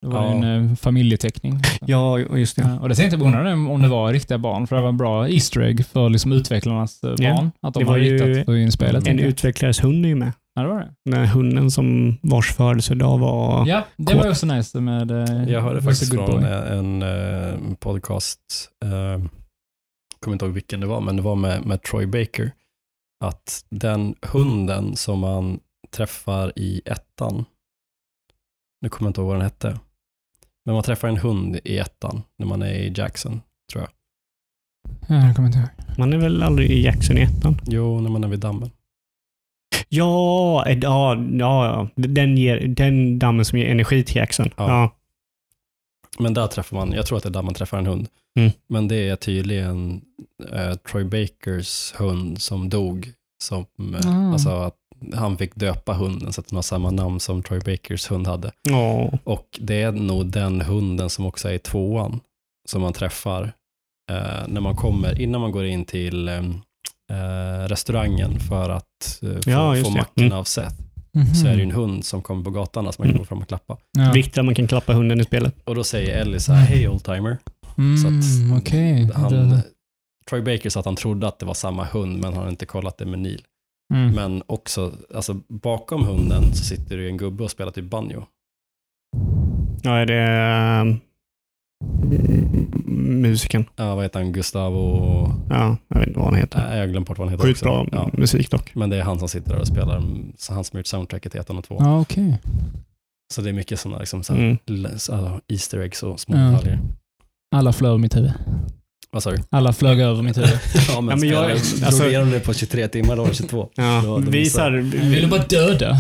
Det 0.03 0.09
var 0.09 0.25
Ja. 0.25 0.31
en 0.31 0.71
eh, 0.71 0.75
familjeteckning. 0.77 1.61
Ja, 1.81 2.19
just 2.19 2.57
det. 2.57 2.63
Ja, 2.63 2.81
och 2.81 2.89
det 2.89 2.95
tänkte 2.95 3.15
jag 3.17 3.21
på, 3.21 3.27
undrade 3.27 3.53
om 3.53 3.83
det 3.83 3.89
var 3.89 4.13
riktiga 4.13 4.39
barn, 4.39 4.67
för 4.67 4.77
det 4.77 4.83
var 4.83 4.89
en 4.89 4.97
bra 4.97 5.29
Easter 5.29 5.61
egg 5.61 5.87
för 5.87 6.09
liksom 6.09 6.33
utvecklarnas 6.33 7.03
eh, 7.05 7.15
Ja. 7.19 7.35
barn. 7.35 7.51
Att 7.63 7.75
de 7.75 7.81
Det 7.81 7.85
var 7.85 7.93
har 8.47 8.55
ju 8.55 8.63
in 8.63 8.73
spelet. 8.73 9.07
En 9.07 9.19
jag. 9.19 9.27
utvecklares 9.29 9.85
hund 9.85 10.05
är 10.05 10.09
ju 10.09 10.15
med. 10.15 10.33
Ja, 10.55 10.63
det 10.63 10.69
var 10.69 10.79
det. 10.81 11.11
Den 11.11 11.27
hunden 11.27 11.71
som 11.71 12.19
vars 12.23 12.53
födelsedag 12.53 13.19
var... 13.19 13.67
Ja, 13.67 13.85
det 13.97 14.15
var 14.15 14.25
ju 14.25 14.31
också 14.31 14.47
nice 14.47 14.81
med... 14.81 15.11
Jag 15.49 15.61
hörde 15.63 15.83
faktiskt 15.83 16.15
från 16.15 16.45
en, 16.45 17.03
en 17.03 17.77
podcast, 17.77 18.41
eh, 18.85 19.25
kommer 20.21 20.33
inte 20.35 20.45
ihåg 20.45 20.55
vilken 20.55 20.81
det 20.81 20.87
var, 20.87 21.01
men 21.01 21.17
det 21.17 21.23
var 21.23 21.35
med, 21.37 21.67
med 21.67 21.83
Troy 21.83 22.07
Baker, 22.07 22.53
att 23.25 23.65
den 23.69 24.15
hunden 24.23 24.97
som 24.97 25.19
man 25.19 25.61
träffar 25.91 26.53
i 26.57 26.83
ettan, 26.85 27.45
nu 28.83 28.89
kommer 28.89 29.07
jag 29.07 29.11
inte 29.11 29.21
ihåg 29.21 29.29
vad 29.29 29.37
den 29.37 29.45
hette, 29.45 29.81
men 30.65 30.75
man 30.75 30.85
träffar 30.85 31.09
en 31.09 31.17
hund 31.17 31.61
i 31.65 31.79
ettan 31.79 32.23
när 32.39 32.47
man 32.47 32.63
är 32.63 32.75
i 32.75 32.93
Jackson, 32.97 33.41
tror 33.73 33.85
jag. 33.85 33.91
Ja, 35.09 35.27
jag 35.27 35.37
kommer 35.37 35.49
inte 35.49 35.59
ihåg. 35.59 35.69
Man 35.99 36.13
är 36.13 36.19
väl 36.19 36.43
aldrig 36.43 36.71
i 36.71 36.83
Jackson 36.85 37.19
i 37.19 37.23
ettan? 37.23 37.61
Jo, 37.67 38.01
när 38.01 38.11
man 38.11 38.25
är 38.25 38.29
vid 38.29 38.41
dammen. 38.41 38.71
Ja, 39.89 40.69
ja, 40.69 41.17
ja, 41.17 41.67
ja. 41.67 41.89
Den, 41.95 42.37
ger, 42.37 42.69
den 42.69 43.19
dammen 43.19 43.45
som 43.45 43.59
ger 43.59 43.71
energi 43.71 44.05
till 44.05 44.17
Jackson. 44.17 44.51
Ja. 44.57 44.69
Ja. 44.69 44.97
Men 46.21 46.35
där 46.35 46.47
träffar 46.47 46.77
man, 46.77 46.93
jag 46.93 47.07
tror 47.07 47.17
att 47.19 47.23
det 47.23 47.29
är 47.29 47.33
där 47.33 47.43
man 47.43 47.55
träffar 47.55 47.79
en 47.79 47.87
hund. 47.87 48.09
Mm. 48.39 48.51
Men 48.69 48.89
det 48.89 49.09
är 49.09 49.17
tydligen 49.17 50.01
eh, 50.53 50.75
Troy 50.75 51.05
Bakers 51.05 51.93
hund 51.97 52.43
som 52.43 52.69
dog. 52.69 53.13
Som, 53.43 53.67
Ah. 54.07 54.33
Alltså 54.33 54.51
att 54.51 54.75
han 55.15 55.39
fick 55.39 55.55
döpa 55.55 55.93
hunden 55.93 56.33
så 56.33 56.41
att 56.41 56.49
den 56.49 56.57
har 56.57 56.63
samma 56.63 56.91
namn 56.91 57.21
som 57.21 57.43
Troy 57.43 57.61
Bakers 57.61 58.11
hund 58.11 58.27
hade. 58.27 58.53
Ja. 58.63 59.11
Och 59.25 59.47
det 59.61 59.83
är 59.83 59.93
nog 59.93 60.27
den 60.27 60.61
hunden 60.61 61.11
som 61.11 61.27
också 61.27 61.49
är 61.49 61.53
i 61.53 61.59
tvåan 61.59 62.21
som 62.69 62.83
man 62.83 62.93
träffar 62.93 63.53
eh, 64.11 64.49
när 64.49 64.61
man 64.61 64.77
kommer, 64.77 65.21
innan 65.21 65.41
man 65.41 65.53
går 65.53 65.65
in 65.65 65.85
till 65.85 66.29
eh, 66.29 66.39
eh, 67.13 67.69
restaurangen 67.69 68.41
för 68.41 68.71
att 68.71 69.23
eh, 69.23 69.29
få, 69.45 69.51
Ja, 69.51 69.75
få 69.85 69.91
mackorna 69.91 70.27
Mm. 70.27 70.39
av 70.39 70.45
Seth. 70.45 70.75
Mhm. 71.13 71.35
Så 71.35 71.47
är 71.47 71.51
det 71.51 71.57
ju 71.57 71.63
en 71.63 71.71
hund 71.71 72.05
som 72.05 72.23
kommer 72.23 72.45
på 72.45 72.51
gatan 72.51 72.93
som 72.93 73.03
man 73.05 73.09
kan 73.13 73.19
gå 73.19 73.25
fram 73.25 73.39
och 73.39 73.49
klappa. 73.49 73.77
Ja. 73.99 74.13
Viktigt 74.13 74.39
att 74.39 74.45
man 74.45 74.55
kan 74.55 74.67
klappa 74.67 74.93
hunden 74.93 75.21
i 75.21 75.25
spelet. 75.25 75.55
Och 75.65 75.75
då 75.75 75.85
säger 75.85 76.21
Ellie 76.21 76.41
så 76.41 76.53
här, 76.53 76.67
hej 76.67 76.89
oldtimer. 76.89 77.39
Så 77.75 78.07
att 78.07 78.71
Mm. 78.73 79.11
Han, 79.15 79.33
Det- 79.33 79.63
Troy 80.31 80.43
Baker 80.43 80.71
sa 80.71 80.81
att 80.81 80.87
han 80.87 80.97
trodde 80.97 81.29
att 81.29 81.39
det 81.39 81.47
var 81.47 81.55
samma 81.55 81.85
hund, 81.85 82.13
men 82.21 82.25
han 82.35 82.43
har 82.43 82.49
inte 82.51 82.67
kollat 82.67 82.99
det 82.99 83.07
med 83.07 83.19
Neil. 83.19 83.43
Mm. 83.95 84.15
Men 84.15 84.43
också, 84.47 84.93
alltså 85.15 85.35
bakom 85.49 86.05
hunden 86.05 86.55
så 86.55 86.65
sitter 86.65 86.97
det 86.97 87.09
en 87.09 87.17
gubbe 87.17 87.45
och 87.45 87.51
spelar 87.51 87.73
typ 87.73 87.85
banjo. 87.91 88.27
Ja, 89.83 89.97
är 89.99 90.07
det 90.07 90.81
um, 90.81 91.01
musiken? 93.11 93.65
Ja, 93.77 93.95
vad 93.95 94.05
heter 94.05 94.21
han? 94.21 94.33
Gustavo? 94.33 95.33
Ja, 95.51 95.77
jag 95.89 95.99
vet 95.99 96.09
inte 96.09 96.19
vad 96.21 96.29
han 96.29 96.37
heter. 96.41 96.59
Nej, 96.69 96.79
jag 96.79 96.87
har 96.87 96.91
glömt 96.93 97.09
bort 97.09 97.19
vad 97.19 97.27
han 97.29 97.33
heter 97.39 97.49
Sjukt 97.49 97.63
bra 97.63 97.81
också. 97.83 97.95
Ja. 97.97 98.11
musik 98.13 98.51
dock. 98.51 98.75
Men 98.75 98.91
det 98.91 98.97
är 98.97 99.03
han 99.03 99.19
som 99.19 99.29
sitter 99.29 99.51
där 99.53 99.61
och 99.61 99.67
spelar, 99.67 100.03
så 100.39 100.55
han 100.55 100.65
som 100.65 100.77
har 100.77 100.79
gjort 100.81 100.87
soundtracket 100.87 101.33
till 101.33 101.41
ettan 101.41 101.59
och 101.59 101.65
två. 101.65 101.77
Ja, 101.81 102.01
okej. 102.01 102.39
Så 103.35 103.43
det 103.43 103.49
är 103.49 103.53
mycket 103.53 103.81
sådana 103.81 103.99
liksom, 103.99 104.23
så 104.23 104.35
här, 104.35 104.41
Mm. 104.69 105.41
Easter 105.49 105.79
eggs 105.79 106.03
och 106.03 106.21
små 106.21 106.37
Ja. 106.37 106.43
detaljer. 106.43 106.79
Alla 107.57 107.73
flög 107.73 107.89
över 107.89 107.99
mitt 107.99 108.17
huvud. 108.17 108.33
Vad 109.13 109.23
sa 109.23 109.31
du? 109.31 109.37
Alla 109.51 109.73
flög 109.73 110.01
över 110.01 110.23
mitt 110.23 110.39
huvud. 110.39 110.51
Ja, 110.89 111.01
men, 111.01 111.11
Ja, 111.11 111.17
men 111.17 111.29
jag- 111.29 111.51
alltså- 111.51 111.99
drog 111.99 112.09
igenom 112.11 112.31
det 112.31 112.41
på 112.41 112.55
23 112.55 112.89
timmar 112.89 113.17
då, 113.17 113.33
22. 113.33 113.69
Ja, 113.75 114.03
Då- 114.05 114.19
då 114.19 114.31
vi 114.31 114.51
så 114.51 114.61
här, 114.61 114.71
ville 115.11 115.27
bara 115.29 115.43
döda. 115.43 115.99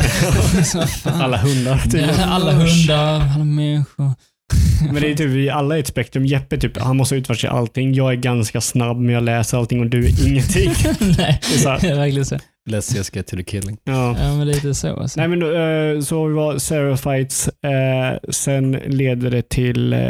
Alla 1.04 1.36
hundar. 1.36 1.78
Typ. 1.78 2.10
Alla 2.26 2.52
hundar, 2.52 3.20
alla 3.34 3.44
människor. 3.44 4.10
Men 4.92 4.94
det 5.02 5.10
är 5.10 5.14
typ, 5.14 5.30
vi 5.30 5.50
alla 5.50 5.76
är 5.76 5.80
ett 5.80 5.86
spektrum. 5.86 6.26
Jeppe 6.26 6.58
typ, 6.58 6.76
han 6.78 6.96
måste 6.96 7.16
utforska 7.16 7.50
allting. 7.50 7.94
Jag 7.94 8.12
är 8.12 8.16
ganska 8.16 8.60
snabb, 8.60 8.96
men 9.00 9.14
jag 9.14 9.22
läser 9.22 9.58
allting 9.58 9.80
och 9.80 9.86
du 9.86 10.06
är 10.06 10.26
ingenting. 10.28 10.70
Nej, 11.18 11.40
Det 11.48 11.54
är 11.54 11.58
så 11.58 11.68
här. 11.68 11.80
det 11.80 11.88
är 11.88 11.94
verkligen 11.96 12.26
så. 12.26 12.38
Let's 12.70 12.96
just 12.96 13.16
get 13.16 13.26
to 13.26 13.36
the 13.36 13.42
killing. 13.44 13.78
Ja. 13.84 14.16
Ja, 14.20 14.36
men 14.36 14.46
lite 14.46 14.74
så. 14.74 14.96
Alltså. 15.00 15.20
Nej 15.20 15.28
men 15.28 15.40
då, 15.40 15.52
eh, 15.54 16.00
så 16.00 16.26
vi 16.26 16.34
var 16.34 16.58
Seraphites, 16.58 17.48
eh, 17.48 18.18
sen 18.30 18.70
leder 18.72 19.30
det 19.30 19.48
till, 19.48 19.92
eh, 19.92 20.00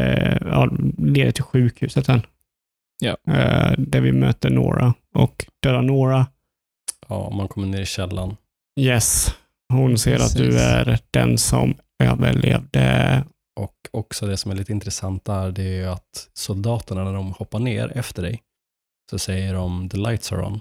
ja, 0.40 0.70
leder 0.98 1.30
till 1.32 1.44
sjukhuset 1.44 2.06
sen. 2.06 2.22
Ja. 3.02 3.16
Där 3.78 4.00
vi 4.00 4.12
möter 4.12 4.50
Nora 4.50 4.94
och 5.14 5.46
dödar 5.62 5.82
Nora. 5.82 6.26
Ja, 7.08 7.30
man 7.30 7.48
kommer 7.48 7.66
ner 7.66 7.80
i 7.80 7.86
källan. 7.86 8.36
Yes, 8.80 9.34
hon 9.72 9.98
ser 9.98 10.16
att 10.16 10.36
du 10.36 10.44
Precis. 10.44 10.60
är 10.60 10.98
den 11.10 11.38
som 11.38 11.74
överlevde. 12.02 13.24
Och 13.56 13.74
också 13.90 14.26
det 14.26 14.36
som 14.36 14.50
är 14.50 14.54
lite 14.54 14.72
intressant 14.72 15.24
där, 15.24 15.50
det 15.52 15.62
är 15.62 15.76
ju 15.76 15.86
att 15.86 16.28
soldaterna 16.34 17.04
när 17.04 17.12
de 17.14 17.32
hoppar 17.32 17.58
ner 17.58 17.92
efter 17.98 18.22
dig, 18.22 18.42
så 19.10 19.18
säger 19.18 19.54
de 19.54 19.88
the 19.88 19.96
lights 19.96 20.32
are 20.32 20.44
on. 20.46 20.60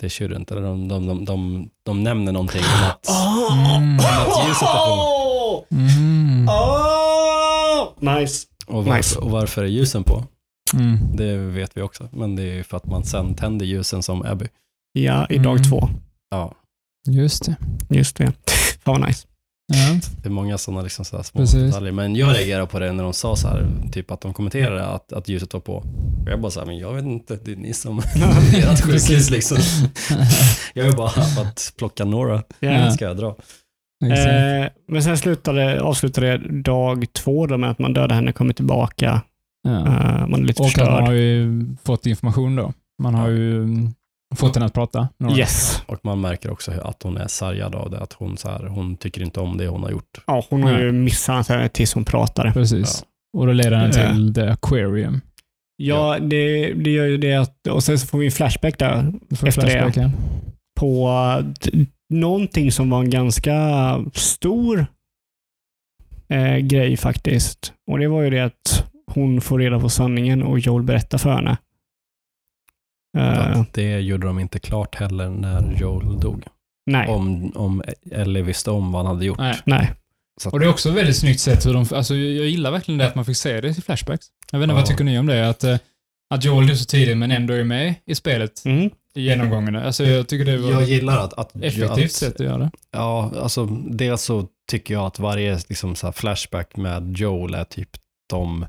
Det 0.00 0.08
shouldn't, 0.08 0.52
eller 0.52 0.62
de, 0.62 0.88
de, 0.88 1.06
de, 1.06 1.24
de, 1.24 1.70
de 1.82 2.02
nämner 2.02 2.32
någonting 2.32 2.60
om 2.60 2.88
att, 2.90 3.08
Mm. 3.08 3.98
att 3.98 4.46
ljuset 4.48 4.62
är 4.68 4.86
på. 4.86 5.66
Mm. 5.70 6.48
Oh! 6.48 8.14
Nice. 8.18 8.46
Och 8.66 8.84
varför, 8.84 8.96
Nice. 8.96 9.18
och 9.18 9.30
varför 9.30 9.62
är 9.62 9.66
ljusen 9.66 10.04
på? 10.04 10.24
Mm. 10.74 10.98
Det 11.16 11.36
vet 11.36 11.76
vi 11.76 11.82
också. 11.82 12.08
Men 12.12 12.36
det 12.36 12.42
är 12.42 12.54
ju 12.54 12.64
för 12.64 12.76
att 12.76 12.86
man 12.86 13.04
sen 13.04 13.34
tänder 13.34 13.66
ljusen 13.66 14.02
som 14.02 14.22
Abby. 14.22 14.46
Ja, 14.92 15.26
i 15.30 15.38
dag 15.38 15.56
Mm. 15.56 15.70
två. 15.70 15.88
Ja, 16.30 16.54
Just 17.08 17.44
det. 17.44 17.56
Just 17.90 18.16
det. 18.16 18.32
Fan 18.84 19.00
vad 19.00 19.06
nice. 19.08 19.26
Ja. 19.72 20.00
det 20.22 20.28
är 20.28 20.30
många 20.32 20.58
sådana 20.58 20.82
liksom 20.82 21.04
så 21.04 21.22
små 21.22 21.40
Precis. 21.40 21.62
detaljer. 21.62 21.92
Men 21.92 22.16
jag 22.16 22.34
reagerade 22.36 22.66
på 22.66 22.78
det 22.78 22.92
när 22.92 23.02
de 23.04 23.12
sa 23.12 23.36
så 23.36 23.48
här, 23.48 23.66
typ 23.92 24.10
att 24.10 24.20
de 24.20 24.34
kommenterade 24.34 24.86
att, 24.86 25.12
att 25.12 25.28
ljuset 25.28 25.52
var 25.52 25.60
på. 25.60 25.74
Och 26.24 26.30
jag 26.30 26.40
bara 26.40 26.50
så 26.50 26.60
här, 26.60 26.66
men 26.66 26.78
jag 26.78 26.94
vet 26.94 27.04
inte, 27.04 27.38
det 27.44 27.52
är 27.52 27.56
ni 27.56 27.72
som 27.72 27.98
ert 28.54 28.80
sjukhus 28.82 29.30
liksom. 29.30 29.58
Jag 30.74 30.86
är 30.86 30.92
bara 30.92 31.10
för 31.10 31.42
att 31.42 31.72
plocka 31.78 32.04
några. 32.04 32.42
Ja. 32.60 32.90
Ska 32.90 33.04
jag 33.04 33.16
dra? 33.16 33.28
Eh, 34.04 34.68
men 34.88 35.02
sen 35.02 35.18
slutade, 35.18 35.80
avslutade 35.80 36.38
dag 36.62 37.04
två 37.12 37.46
då 37.46 37.56
med 37.58 37.70
att 37.70 37.78
man 37.78 37.92
dödade 37.92 38.14
henne, 38.14 38.32
kommer 38.32 38.52
tillbaka. 38.54 39.22
ja. 39.64 39.70
Eh, 39.80 40.26
man 40.26 40.34
är 40.34 40.44
lite 40.44 40.62
Och 40.62 40.68
förstörd. 40.68 40.92
man 40.92 41.06
har 41.06 41.12
ju 41.12 41.66
fått 41.84 42.06
information 42.06 42.56
då. 42.56 42.72
Man 43.02 43.14
har 43.14 43.28
ju 43.28 43.56
mm, 43.62 43.94
fått 44.36 44.54
henne 44.56 44.66
att 44.66 44.74
prata. 44.74 45.08
några- 45.18 45.36
Yes. 45.36 45.82
Och 45.86 45.98
man 46.02 46.20
märker 46.20 46.50
också 46.50 46.72
att 46.84 47.02
hon 47.02 47.16
är 47.16 47.26
sargad 47.26 47.74
av 47.74 47.90
det. 47.90 47.98
Att 48.00 48.12
hon, 48.12 48.36
så 48.36 48.48
här, 48.48 48.64
hon 48.66 48.96
tycker 48.96 49.22
inte 49.22 49.40
om 49.40 49.56
det 49.58 49.66
hon 49.68 49.82
har 49.82 49.90
gjort. 49.90 50.18
Ja, 50.26 50.44
hon 50.50 50.62
har 50.62 50.78
ju 50.80 50.92
misshandlat 50.92 51.48
henne 51.48 51.68
tills 51.68 51.94
hon 51.94 52.04
pratade. 52.04 52.52
Precis. 52.52 53.04
Och 53.36 53.46
då 53.46 53.52
leder 53.52 53.76
henne 53.76 53.92
Ja. 54.02 54.12
till 54.12 54.34
The 54.34 54.40
Aquarium. 54.46 55.20
Ja, 55.76 56.18
det, 56.18 56.72
det 56.72 56.90
gör 56.90 57.06
ju 57.06 57.16
det 57.18 57.34
att, 57.34 57.66
och 57.66 57.84
sen 57.84 57.98
så 57.98 58.06
får 58.06 58.18
vi 58.18 58.26
en 58.26 58.32
flashback 58.32 58.78
där 58.78 59.12
Efter 59.30 59.46
det. 59.46 59.52
flashbacken. 59.52 60.10
på 60.80 61.10
t- 61.60 61.86
någonting 62.10 62.72
som 62.72 62.90
var 62.90 63.00
en 63.00 63.10
ganska 63.10 63.56
stor 64.14 64.86
eh, 66.28 66.56
grej 66.56 66.96
faktiskt. 66.96 67.72
Och 67.90 67.98
det 67.98 68.08
var 68.08 68.22
ju 68.22 68.30
det 68.30 68.40
att 68.40 68.86
hon 69.06 69.40
får 69.40 69.58
reda 69.58 69.80
på 69.80 69.88
sanningen 69.88 70.42
och 70.42 70.58
Joel 70.58 70.82
berättar 70.82 71.18
för 71.18 71.32
henne. 71.32 71.56
Att 73.18 73.72
det 73.74 74.00
gjorde 74.00 74.26
de 74.26 74.38
inte 74.38 74.58
klart 74.58 74.94
heller 74.94 75.28
när 75.28 75.76
Joel 75.80 76.20
dog. 76.20 76.44
nej, 76.86 77.08
Om, 77.08 77.52
om 77.56 77.82
Ellie 78.10 78.42
visste 78.42 78.70
om 78.70 78.92
vad 78.92 79.06
han 79.06 79.14
hade 79.14 79.26
gjort. 79.26 79.38
Nej. 79.38 79.56
nej. 79.64 79.90
Och 80.52 80.60
det 80.60 80.66
är 80.66 80.70
också 80.70 80.90
väldigt 80.90 81.16
snyggt 81.16 81.40
sätt 81.40 81.66
hur 81.66 81.74
de, 81.74 81.86
alltså 81.94 82.14
jag 82.14 82.46
gillar 82.46 82.70
verkligen 82.70 82.98
det 82.98 83.06
att 83.06 83.14
man 83.14 83.24
fick 83.24 83.36
se 83.36 83.60
det 83.60 83.68
i 83.68 83.74
flashbacks. 83.74 84.26
Jag 84.52 84.58
vet 84.58 84.64
inte, 84.64 84.72
Ja. 84.72 84.76
vad 84.76 84.86
tycker 84.86 85.04
ni 85.04 85.18
om 85.18 85.26
det? 85.26 85.48
Att, 85.48 85.64
eh, 85.64 85.76
att 86.34 86.44
Joel 86.44 86.70
är 86.70 86.74
så 86.74 86.84
tidig 86.84 87.16
men 87.16 87.30
ändå 87.30 87.54
är 87.54 87.64
med 87.64 87.94
i 88.06 88.14
spelet 88.14 88.62
Mm. 88.64 88.90
i 89.14 89.22
genomgången. 89.22 89.76
Alltså 89.76 90.04
jag 90.04 90.28
tycker 90.28 90.44
det 90.44 90.56
var 90.58 90.70
jag 90.70 90.82
ett 90.82 90.88
gillar 90.88 91.18
att, 91.24 91.32
att, 91.38 91.56
effektivt 91.56 91.90
att 92.04 92.12
sätt 92.12 92.34
att 92.40 92.46
göra 92.46 92.58
det. 92.58 92.70
Ja, 92.92 93.32
alltså 93.42 93.66
dels 93.90 94.22
så 94.22 94.46
tycker 94.70 94.94
jag 94.94 95.06
att 95.06 95.18
varje 95.18 95.58
liksom, 95.68 95.94
så 95.96 96.06
här 96.06 96.12
flashback 96.12 96.76
med 96.76 97.16
Joel 97.16 97.54
är 97.54 97.64
typ 97.64 97.88
de, 98.30 98.66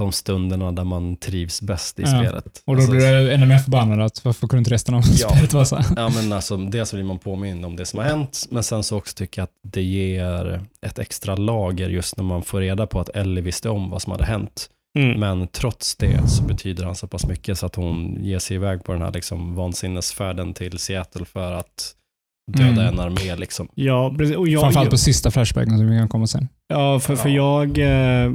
de 0.00 0.12
stunderna 0.12 0.72
där 0.72 0.84
man 0.84 1.16
trivs 1.16 1.62
bäst 1.62 1.98
i 1.98 2.02
Ja. 2.02 2.08
spelet. 2.08 2.62
Och 2.66 2.76
då 2.76 2.82
alltså, 2.82 2.90
blir 2.90 3.12
det 3.12 3.34
ännu 3.34 3.46
mer 3.46 3.58
förbannad 3.58 4.00
att 4.00 4.24
varför 4.24 4.46
kunde 4.46 4.58
inte 4.58 4.70
resten 4.70 4.94
av 4.94 5.02
Ja. 5.20 5.28
spelet 5.30 5.52
vara 5.52 5.64
så? 5.64 5.78
Ja, 5.96 6.08
men 6.14 6.32
alltså, 6.32 6.56
dels 6.56 6.88
så 6.88 6.96
blir 6.96 7.04
man 7.06 7.18
påmind 7.18 7.64
om 7.64 7.76
det 7.76 7.86
som 7.86 7.98
har 7.98 8.06
hänt, 8.06 8.46
men 8.50 8.62
sen 8.62 8.82
så 8.82 8.96
också 8.98 9.14
tycker 9.16 9.40
jag 9.40 9.44
att 9.44 9.72
det 9.72 9.82
ger 9.82 10.60
ett 10.86 10.98
extra 10.98 11.36
lager 11.36 11.88
just 11.88 12.16
när 12.16 12.24
man 12.24 12.42
får 12.42 12.60
reda 12.60 12.86
på 12.86 13.00
att 13.00 13.08
Ellie 13.08 13.40
visste 13.42 13.68
om 13.70 13.90
vad 13.90 14.02
som 14.02 14.12
hade 14.12 14.24
hänt. 14.24 14.68
Mm. 14.98 15.20
Men 15.20 15.48
trots 15.48 15.96
det 15.96 16.28
så 16.30 16.42
betyder 16.42 16.84
han 16.84 16.94
så 16.94 17.06
pass 17.06 17.26
mycket 17.26 17.58
så 17.58 17.66
att 17.66 17.74
hon 17.74 18.16
ger 18.24 18.38
sig 18.38 18.54
iväg 18.56 18.84
på 18.84 18.92
den 18.92 19.02
här 19.02 19.12
liksom 19.12 19.54
vansinnesfärden 19.54 20.54
till 20.54 20.78
Seattle 20.78 21.24
för 21.24 21.52
att 21.52 21.94
döda 22.52 22.68
Mm. 22.82 22.86
en 22.94 23.00
armé. 23.00 23.36
Liksom. 23.36 23.68
Ja, 23.74 24.14
precis. 24.18 24.36
Och 24.36 24.48
jag, 24.48 24.60
Framförallt 24.60 24.90
på 24.90 24.98
sista 24.98 25.30
flashbacken 25.30 25.78
som 25.78 25.90
vi 25.90 25.98
kan 25.98 26.08
komma 26.08 26.26
sen. 26.26 26.48
Ja, 26.68 27.00
för, 27.00 27.16
för 27.16 27.28
Ja. 27.28 27.64
jag... 27.66 27.78
eh, 28.26 28.32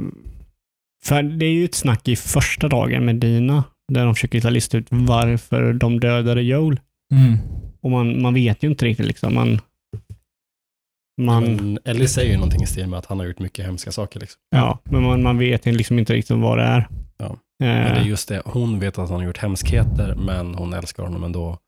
För 1.06 1.22
det 1.22 1.46
är 1.46 1.50
ju 1.50 1.64
ett 1.64 1.74
snack 1.74 2.08
i 2.08 2.16
första 2.16 2.68
dagen 2.68 3.04
med 3.04 3.16
Dina, 3.16 3.64
där 3.92 4.04
de 4.04 4.14
försöker 4.14 4.50
lista 4.50 4.78
ut 4.78 4.86
varför 4.90 5.72
de 5.72 6.00
dödade 6.00 6.42
Joel. 6.42 6.80
Mm. 7.14 7.38
Och 7.80 7.90
man, 7.90 8.22
man 8.22 8.34
vet 8.34 8.62
ju 8.62 8.68
inte 8.68 8.84
riktigt 8.84 9.06
liksom. 9.06 9.34
Man, 9.34 9.60
man, 11.22 11.44
Men 11.44 11.78
Ellie 11.84 12.08
säger 12.08 12.30
ju 12.30 12.36
någonting 12.36 12.62
i 12.62 12.66
stil 12.66 12.86
med 12.86 12.98
att 12.98 13.06
han 13.06 13.18
har 13.18 13.26
gjort 13.26 13.38
mycket 13.38 13.66
hemska 13.66 13.92
saker. 13.92 14.20
Liksom. 14.20 14.38
ja, 14.50 14.78
men 14.84 15.02
man, 15.02 15.22
man 15.22 15.38
vet 15.38 15.66
liksom 15.66 15.98
inte 15.98 16.12
riktigt 16.12 16.36
vad 16.36 16.58
det 16.58 16.64
är. 16.64 16.88
Ja. 17.18 17.36
Men 17.58 17.68
det 17.94 18.00
är 18.00 18.00
Eh, 18.00 18.08
just 18.08 18.28
det, 18.28 18.42
hon 18.44 18.78
vet 18.78 18.98
att 18.98 19.08
han 19.10 19.20
har 19.20 19.26
gjort 19.26 19.38
hemskheter, 19.38 20.14
men 20.14 20.54
hon 20.54 20.72
älskar 20.72 21.02
honom 21.02 21.24
ändå 21.24 21.58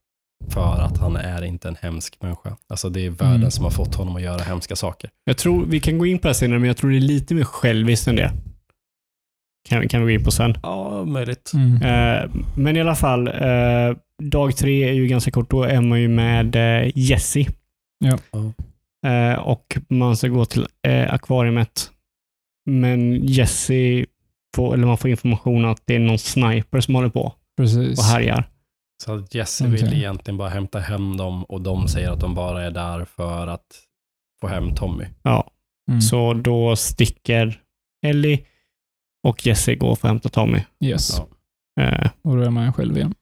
för 0.50 0.80
att 0.82 0.98
han 0.98 1.16
är 1.16 1.44
inte 1.44 1.68
en 1.68 1.76
hemsk 1.80 2.22
människa. 2.22 2.56
Alltså 2.68 2.88
det 2.88 3.06
är 3.06 3.10
världen 3.10 3.36
Mm. 3.36 3.50
som 3.50 3.64
har 3.64 3.70
fått 3.70 3.94
honom 3.94 4.16
att 4.16 4.22
göra 4.22 4.42
hemska 4.42 4.76
saker. 4.76 5.10
jag 5.24 5.36
tror, 5.36 5.66
vi 5.66 5.80
kan 5.80 5.98
gå 5.98 6.06
in 6.06 6.18
på 6.18 6.28
det 6.28 6.34
senare, 6.34 6.58
men 6.58 6.66
jag 6.68 6.76
tror 6.76 6.90
det 6.90 6.96
är 6.96 7.00
lite 7.00 7.34
mer 7.34 7.44
själviskt 7.44 8.08
än 8.08 8.16
det. 8.16 8.32
Kan, 9.68 9.88
kan 9.88 10.06
vi 10.06 10.12
gå 10.14 10.18
in 10.18 10.24
på 10.24 10.30
sen. 10.30 10.54
Ja, 10.62 11.04
möjligt. 11.04 11.52
Mm. 11.54 11.82
Eh, 11.82 12.30
men 12.56 12.76
i 12.76 12.80
alla 12.80 12.94
fall, 12.94 13.28
eh, 13.28 13.96
dag 14.22 14.56
tre 14.56 14.88
är 14.88 14.92
ju 14.92 15.06
ganska 15.06 15.30
kort. 15.30 15.50
Då 15.50 15.62
är 15.62 15.80
man 15.80 16.00
ju 16.00 16.08
med 16.08 16.56
eh, 16.56 16.90
Jessie. 16.94 17.48
Ja. 17.98 18.18
Eh, 19.10 19.38
och 19.38 19.78
man 19.88 20.16
ska 20.16 20.28
gå 20.28 20.44
till 20.44 20.66
eh, 20.86 21.14
akvariet. 21.14 21.90
Men 22.70 23.14
Jessie 23.26 24.06
får, 24.56 24.74
eller 24.74 24.86
man 24.86 24.98
får 24.98 25.10
information 25.10 25.64
att 25.64 25.82
det 25.84 25.94
är 25.94 25.98
någon 25.98 26.18
sniper 26.18 26.80
som 26.80 26.94
håller 26.94 27.08
på 27.08 27.32
Precis. 27.56 27.98
och 27.98 28.04
härjar. 28.04 28.44
Så 29.04 29.14
att 29.14 29.34
Jesse 29.34 29.66
vill 29.66 29.92
egentligen 29.94 30.38
bara 30.38 30.48
hämta 30.48 30.78
hem 30.78 31.16
dem 31.16 31.44
och 31.44 31.60
de 31.60 31.88
säger 31.88 32.10
att 32.10 32.20
de 32.20 32.34
bara 32.34 32.62
är 32.64 32.70
där 32.70 33.04
för 33.04 33.46
att 33.46 33.66
få 34.40 34.48
hem 34.48 34.74
Tommy. 34.74 35.04
Ja, 35.22 35.50
Mm. 35.88 36.00
så 36.00 36.34
då 36.34 36.76
sticker 36.76 37.60
Ellie 38.06 38.38
och 39.26 39.46
Jessie 39.46 39.74
går 39.76 39.94
för 39.96 40.08
att 40.08 40.12
hämta 40.12 40.28
Tommy. 40.28 40.60
Yes. 40.84 41.20
Ja. 41.76 41.82
Eh, 41.84 42.10
Och 42.24 42.36
då 42.36 42.42
är 42.42 42.50
man 42.50 42.72
själv 42.72 42.96
igen. 42.96 43.14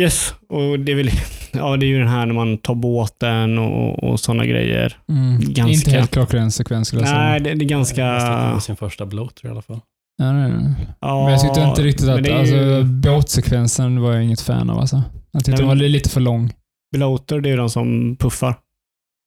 yes, 0.00 0.34
och 0.48 0.80
det 0.80 0.92
är 0.92 0.96
väl 0.96 1.10
ja, 1.52 1.76
det 1.76 1.86
är 1.86 1.88
ju 1.88 1.98
den 1.98 2.08
här 2.08 2.26
när 2.26 2.34
man 2.34 2.58
tar 2.58 2.74
båten 2.74 3.58
och, 3.58 4.04
och 4.04 4.20
sådana 4.20 4.46
grejer. 4.46 4.96
Mm. 5.08 5.40
Ganska. 5.40 5.68
Inte 5.72 5.90
helt 5.90 6.10
klockren 6.10 6.50
sekvens 6.52 6.88
skulle 6.88 7.02
jag 7.02 7.08
säga. 7.08 7.20
Nej, 7.22 7.40
det, 7.40 7.54
det 7.54 7.64
är 7.64 7.68
ganska... 7.68 8.12
Nästan 8.12 8.60
sin 8.60 8.76
första 8.76 9.06
bloater 9.06 9.46
i 9.46 9.50
alla 9.50 9.62
fall. 9.62 9.80
Ja, 10.16 10.32
nej, 10.32 10.50
nej. 10.52 10.74
Ja, 11.00 11.22
Men 11.22 11.32
jag 11.32 11.40
tyckte 11.40 11.60
inte 11.60 11.82
riktigt 11.82 12.08
att, 12.08 12.22
det 12.22 12.30
är 12.30 12.38
alltså, 12.38 12.54
ju- 12.56 12.82
båtsekvensen 12.84 14.00
var 14.00 14.12
jag 14.12 14.24
inget 14.24 14.40
fan 14.40 14.70
av 14.70 14.78
alltså. 14.78 15.02
Jag 15.32 15.44
tyckte 15.44 15.50
Nej, 15.50 15.58
den 15.58 15.68
var 15.68 15.88
lite 15.88 16.08
för 16.10 16.20
lång. 16.20 16.52
Bloater, 16.96 17.40
det 17.40 17.50
är 17.50 17.56
de 17.56 17.70
som 17.70 18.16
puffar. 18.16 18.54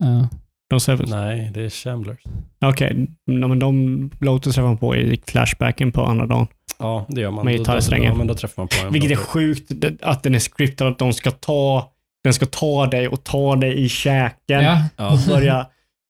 Ja. 0.03 0.30
De 0.69 0.79
ser, 0.79 0.99
Nej, 1.07 1.51
det 1.53 1.61
är 1.65 1.69
Shamblers. 1.69 2.17
Okej, 2.65 3.07
ja, 3.25 3.47
men 3.47 3.59
de 3.59 4.07
Bloater 4.07 4.51
träffar 4.51 4.67
man 4.67 4.77
på 4.77 4.95
i 4.95 5.21
flashbacken 5.27 5.91
på 5.91 6.05
andra 6.05 6.25
dagen. 6.25 6.47
Ja, 6.79 7.05
det 7.09 7.21
gör 7.21 7.31
man. 7.31 7.45
Med 7.45 7.53
Då- 7.53 7.57
då- 7.57 7.63
gitarrsträngen. 7.63 8.11
Ja, 8.11 8.17
men 8.17 8.27
då 8.27 8.33
träffar 8.35 8.61
man 8.61 8.67
på 8.67 8.87
en 8.87 8.93
Vilket 8.93 9.11
är 9.11 9.15
sjukt 9.15 9.71
att 10.01 10.23
den 10.23 10.35
är 10.35 10.39
scriptad, 10.39 10.87
att 10.87 10.99
de 10.99 11.13
ska 11.13 11.31
ta, 11.31 11.89
den 12.23 12.33
ska 12.33 12.45
ta 12.45 12.85
dig 12.85 13.07
och 13.07 13.23
ta 13.23 13.55
dig 13.55 13.83
i 13.85 13.89
käken 13.89 14.63
Ja. 14.63 14.81
Ja, 14.97 15.13
och 15.13 15.19
börja... 15.27 15.67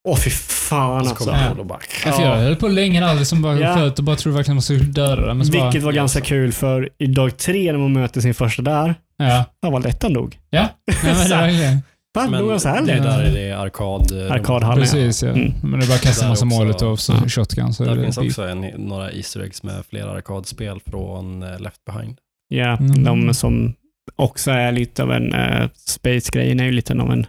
Åh 0.07 0.17
fy 0.17 0.29
fan 0.29 1.03
så 1.05 1.09
alltså. 1.09 1.29
Ja. 1.57 1.63
Bara... 1.63 1.79
Ja. 2.05 2.21
Jag 2.21 2.35
höll 2.35 2.55
på 2.55 2.67
länge 2.67 3.05
aldrig 3.05 3.27
som 3.27 3.41
bara 3.41 3.59
Ja. 3.59 3.75
sköt 3.75 3.99
och 3.99 4.05
bara 4.05 4.15
trodde 4.15 4.35
verkligen 4.37 4.55
man 4.55 4.61
skulle 4.61 4.79
döda 4.83 5.15
den. 5.27 5.37
Men 5.37 5.45
så 5.45 5.53
bara, 5.53 5.63
Vilket 5.65 5.83
var 5.83 5.91
ganska 5.91 6.21
kul 6.21 6.51
för 6.51 6.89
i 6.97 7.07
dag 7.07 7.37
tre 7.37 7.71
när 7.71 7.79
man 7.79 7.93
möter 7.93 8.21
sin 8.21 8.33
första 8.33 8.61
där, 8.61 8.95
Ja. 9.17 9.45
fan 9.63 9.71
vad 9.73 9.83
lätt 9.83 10.03
han 10.03 10.13
dog. 10.13 10.37
Ja. 10.49 10.59
ja 10.85 10.93
men 11.03 11.29
det 11.29 11.35
var 11.35 11.81
dog 12.23 12.49
han 12.51 12.59
så 12.59 12.69
här 12.69 12.81
det 12.85 12.91
är 12.91 12.99
där 13.03 13.31
det 13.31 13.49
är 13.49 13.55
arkad... 13.55 14.11
Arkadhallen. 14.31 14.79
Precis 14.83 15.23
ja. 15.23 15.29
Mm. 15.29 15.53
Men 15.63 15.79
det 15.79 15.85
är 15.85 15.87
bara 15.87 15.95
att 15.95 16.01
kasta 16.01 16.27
massa 16.27 16.45
också- 16.45 16.59
målet 16.59 16.81
och 16.81 16.99
så 16.99 17.13
Ja. 17.13 17.29
shotgun 17.29 17.73
så 17.73 17.83
är 17.83 17.87
Där 17.87 17.95
det 17.95 18.03
finns 18.03 18.17
också 18.17 18.43
en, 18.47 18.61
några 18.61 19.11
Easter 19.11 19.39
eggs 19.39 19.63
med 19.63 19.85
flera 19.89 20.11
arkadspel 20.11 20.79
från 20.85 21.43
eh, 21.43 21.59
Left 21.59 21.85
Behind. 21.85 22.17
Ja, 22.47 22.77
Mm. 22.77 23.03
de 23.03 23.33
som 23.33 23.73
också 24.15 24.51
är 24.51 24.71
lite 24.71 25.03
av 25.03 25.11
en 25.11 25.33
uh, 25.33 25.67
Space-grejen 25.75 26.59
är 26.59 26.65
ju 26.65 26.71
lite 26.71 26.93
av 26.93 27.11
en 27.11 27.25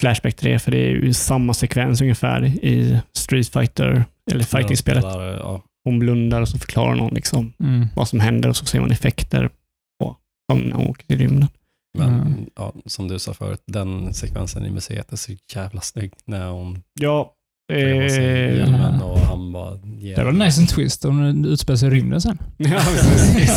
Flashback 0.00 0.34
3, 0.36 0.58
för 0.58 0.70
det 0.70 0.78
är 0.78 0.90
ju 0.90 1.12
samma 1.14 1.54
sekvens 1.54 2.00
ungefär 2.00 2.44
i 2.44 3.00
Street 3.12 3.48
Fighter, 3.48 4.04
eller 4.32 4.44
fighting-spelet. 4.44 5.04
Ja, 5.04 5.62
Hon 5.84 5.98
blundar 5.98 6.40
och 6.40 6.48
så 6.48 6.58
förklarar 6.58 6.94
någon 6.94 7.14
liksom 7.14 7.52
Mm. 7.60 7.86
vad 7.96 8.08
som 8.08 8.20
händer 8.20 8.48
och 8.48 8.56
så 8.56 8.64
ser 8.64 8.80
man 8.80 8.90
effekter 8.90 9.50
på 10.00 10.16
som 10.52 10.60
när 10.60 10.76
hon 10.76 10.86
åker 10.86 11.06
till 11.06 11.18
rymden. 11.18 11.48
Men 11.96 12.08
Mm. 12.20 12.46
ja, 12.56 12.72
som 12.86 13.08
du 13.08 13.18
sa 13.18 13.34
förut, 13.34 13.62
den 13.66 14.14
sekvensen 14.14 14.66
i 14.66 14.70
museet 14.70 15.12
är 15.12 15.16
så 15.16 15.32
jävla 15.54 15.80
snygg 15.80 16.12
när 16.24 16.48
hon 16.48 16.82
Ja, 17.00 17.32
eh, 17.72 19.02
och 19.02 19.18
han 19.20 19.52
bara 19.52 19.78
ger 19.84 20.16
Det 20.16 20.24
var 20.24 20.32
en 20.32 20.38
nice 20.38 20.60
en 20.60 20.66
twist 20.66 21.04
om 21.04 21.20
den 21.22 21.44
utspelar 21.44 21.76
sig 21.76 21.88
i 21.88 21.90
rymden 21.90 22.20
sen. 22.20 22.38
ja, 22.56 22.80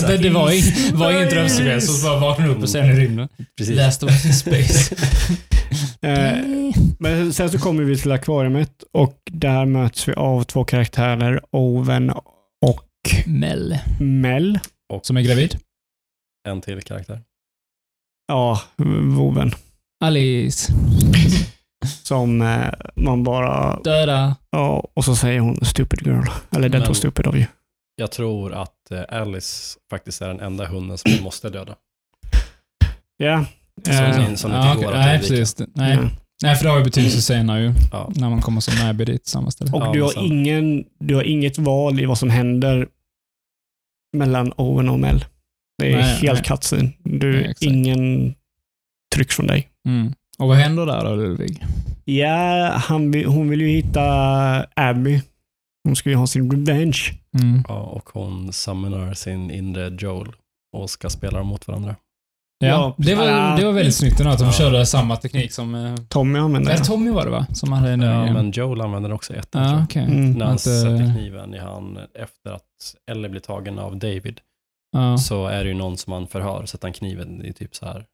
det, 0.08 0.18
det 0.18 0.30
var, 0.30 0.98
var 0.98 1.12
ingen 1.12 1.30
drömsekvens 1.30 1.90
och 1.90 1.96
så 1.96 2.08
bara 2.08 2.20
vaknade 2.20 2.52
upp 2.52 2.62
och 2.62 2.70
sen 2.70 2.86
i 2.86 2.94
rymden. 2.94 3.28
Precis. 3.58 3.76
Last 3.76 4.04
of 4.04 4.10
us 4.12 4.26
in 4.26 4.34
space. 4.34 4.96
Eh, 6.02 6.38
Men 7.00 7.34
sen 7.34 7.50
så 7.50 7.60
kommer 7.60 7.84
vi 7.84 7.98
till 7.98 8.12
akvariet 8.12 8.84
och 8.92 9.18
där 9.32 9.66
möts 9.66 10.08
vi 10.08 10.14
av 10.14 10.44
två 10.44 10.64
karaktärer, 10.64 11.42
Owen 11.52 12.10
och 12.66 12.88
Mel. 13.26 13.78
Mel. 14.00 14.60
Som 15.02 15.18
är 15.18 15.22
gravid. 15.22 15.58
En 16.48 16.62
till 16.62 16.82
karaktär. 16.82 17.22
Ja, 18.30 18.62
Owen. 19.20 19.52
Alice. 20.04 20.74
Som 22.04 22.42
eh, 22.42 22.68
man 22.96 23.24
bara... 23.24 23.80
Döda. 23.84 24.36
Ja, 24.52 24.88
och 24.94 25.06
så 25.06 25.16
säger 25.16 25.40
hon 25.40 25.66
stupid 25.66 26.08
girl. 26.08 26.24
Eller 26.56 26.70
that 26.70 26.80
Men- 26.80 26.88
was 26.88 26.98
stupid 26.98 27.28
of 27.28 27.36
you. 27.36 27.46
Jag 27.96 28.12
tror 28.12 28.54
att 28.54 28.92
eh, 28.92 29.20
Alice 29.22 29.80
faktiskt 29.90 30.22
är 30.22 30.28
den 30.28 30.40
enda 30.40 30.66
hunden 30.66 30.98
som 30.98 31.12
vi 31.12 31.22
måste 31.22 31.50
döda. 31.50 31.76
Ja. 33.18 33.46
Som, 33.86 33.94
Eh, 33.94 34.36
som 34.36 34.52
det 34.52 34.58
Ja, 34.58 34.72
att 34.72 34.80
Nej, 34.94 35.20
precis. 35.20 35.56
Nej. 35.76 35.96
ja. 35.96 36.10
nej, 36.44 36.56
för 36.56 36.64
det 36.64 36.70
har 36.70 36.78
ju 36.78 36.84
betydelse 36.84 37.22
senare 37.22 37.62
ju. 37.62 37.74
Ja. 37.92 38.12
När 38.16 38.30
man 38.30 38.42
kommer 38.42 38.62
som 38.62 38.88
Abby 38.90 39.06
dit, 39.06 39.28
samma 39.28 39.52
ställe. 39.52 39.72
Och 39.72 39.82
Ja, 39.82 39.92
du, 39.94 40.02
har 40.02 40.26
ingen, 40.26 40.86
du 41.00 41.16
har 41.16 41.24
inget 41.24 41.58
val 41.58 42.00
i 42.00 42.06
vad 42.06 42.18
som 42.18 42.30
händer 42.30 42.88
mellan 44.18 44.54
Owen 44.56 44.90
och 44.90 45.00
Mel. 45.00 45.26
Det 45.80 45.92
är 45.94 45.98
Nej, 45.98 46.16
helt 46.22 46.44
cutscene. 46.46 46.92
Du, 47.04 47.32
Nej, 47.42 47.54
ingen 47.60 48.36
tryck 49.16 49.32
från 49.32 49.48
dig. 49.48 49.68
Mm. 49.88 50.14
Och 50.40 50.48
vad 50.48 50.58
händer 50.58 50.86
där 50.86 51.06
då, 51.06 51.16
Ludvig? 51.16 51.66
Ja, 52.06 52.72
han, 52.76 53.14
hon 53.26 53.50
vill 53.50 53.62
ju 53.62 53.68
hitta 53.68 54.04
Abby. 54.76 55.22
Hon 55.84 55.96
ska 55.96 56.10
ju 56.10 56.16
ha 56.16 56.28
sin 56.28 56.52
revenge. 56.52 57.00
Mm. 57.42 57.64
Ja, 57.68 57.80
och 57.80 58.10
hon 58.14 58.54
summonar 58.54 59.14
sin 59.14 59.52
inre 59.52 59.96
Joel 60.00 60.28
och 60.78 60.90
ska 60.90 61.10
spela 61.10 61.38
dem 61.38 61.48
mot 61.48 61.68
varandra. 61.68 61.96
Ja, 62.60 62.68
Ja, 62.68 62.96
det, 62.98 63.16
var, 63.16 63.28
ah. 63.30 63.56
det 63.58 63.66
var 63.66 63.72
väldigt 63.72 63.96
snyggt 63.96 64.22
att 64.22 64.40
de 64.40 64.46
Ja. 64.46 64.52
körde 64.54 64.86
samma 64.86 65.16
teknik 65.16 65.52
som... 65.52 65.76
eh, 65.76 65.96
Tommy 65.96 66.40
använder 66.40 66.70
Nej, 66.72 66.80
det. 66.80 66.86
Tommy 66.86 67.12
var 67.12 67.26
det 67.26 67.32
va? 67.32 67.46
Som 67.54 67.72
hade 67.72 67.92
en... 67.92 68.02
Ja, 68.02 68.34
men 68.34 68.52
Joel 68.52 68.82
använder 68.82 69.12
också 69.14 69.34
ett. 69.34 69.52
tror 69.52 69.64
Ja, 69.64 69.72
jag. 69.72 69.84
okej. 69.84 70.04
Mm. 70.04 70.32
När 70.32 70.46
han 70.46 70.54
eh, 70.54 70.58
sätter 70.58 71.14
kniven 71.16 71.54
i 71.56 71.58
han 71.58 71.98
efter 72.20 72.52
att 72.52 72.64
Ellie 73.12 73.30
blir 73.30 73.42
tagen 73.42 73.80
av 73.80 73.98
David 73.98 74.40
Ja. 74.92 75.18
så 75.18 75.48
är 75.48 75.64
det 75.64 75.70
ju 75.70 75.76
någon 75.76 75.98
som 75.98 76.14
han 76.14 76.28
förhör, 76.28 76.66
sätter 76.66 76.88
han 76.88 76.94
kniven 76.94 77.46
i 77.46 77.54
typ 77.54 77.76
så 77.76 77.86
här 77.86 78.06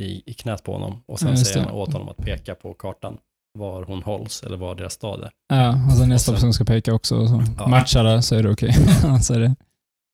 i, 0.00 0.30
i 0.30 0.34
knät 0.34 0.62
på 0.64 0.72
honom 0.72 1.02
och 1.08 1.18
sen 1.20 1.28
Ja, 1.28 1.36
säger 1.36 1.66
han 1.66 1.74
åt 1.74 1.92
honom 1.92 2.08
att 2.08 2.16
peka 2.16 2.54
på 2.54 2.74
kartan 2.74 3.18
var 3.58 3.82
hon 3.84 4.02
hålls 4.02 4.42
eller 4.42 4.56
var 4.56 4.74
deras 4.74 4.92
stad 4.92 5.22
är. 5.22 5.30
Ja, 5.48 5.86
och 5.90 5.92
sen 5.96 6.08
nästa 6.08 6.32
person 6.32 6.52
ska 6.54 6.64
peka 6.64 6.94
också. 6.94 7.16
Och 7.16 7.28
så. 7.28 7.42
Ja. 7.58 7.68
Matchar 7.68 8.04
det 8.04 8.22
så 8.22 8.34
är 8.34 8.42
det 8.42 8.50
okej. 8.50 8.72
så 9.22 9.34
är 9.34 9.40
det 9.40 9.54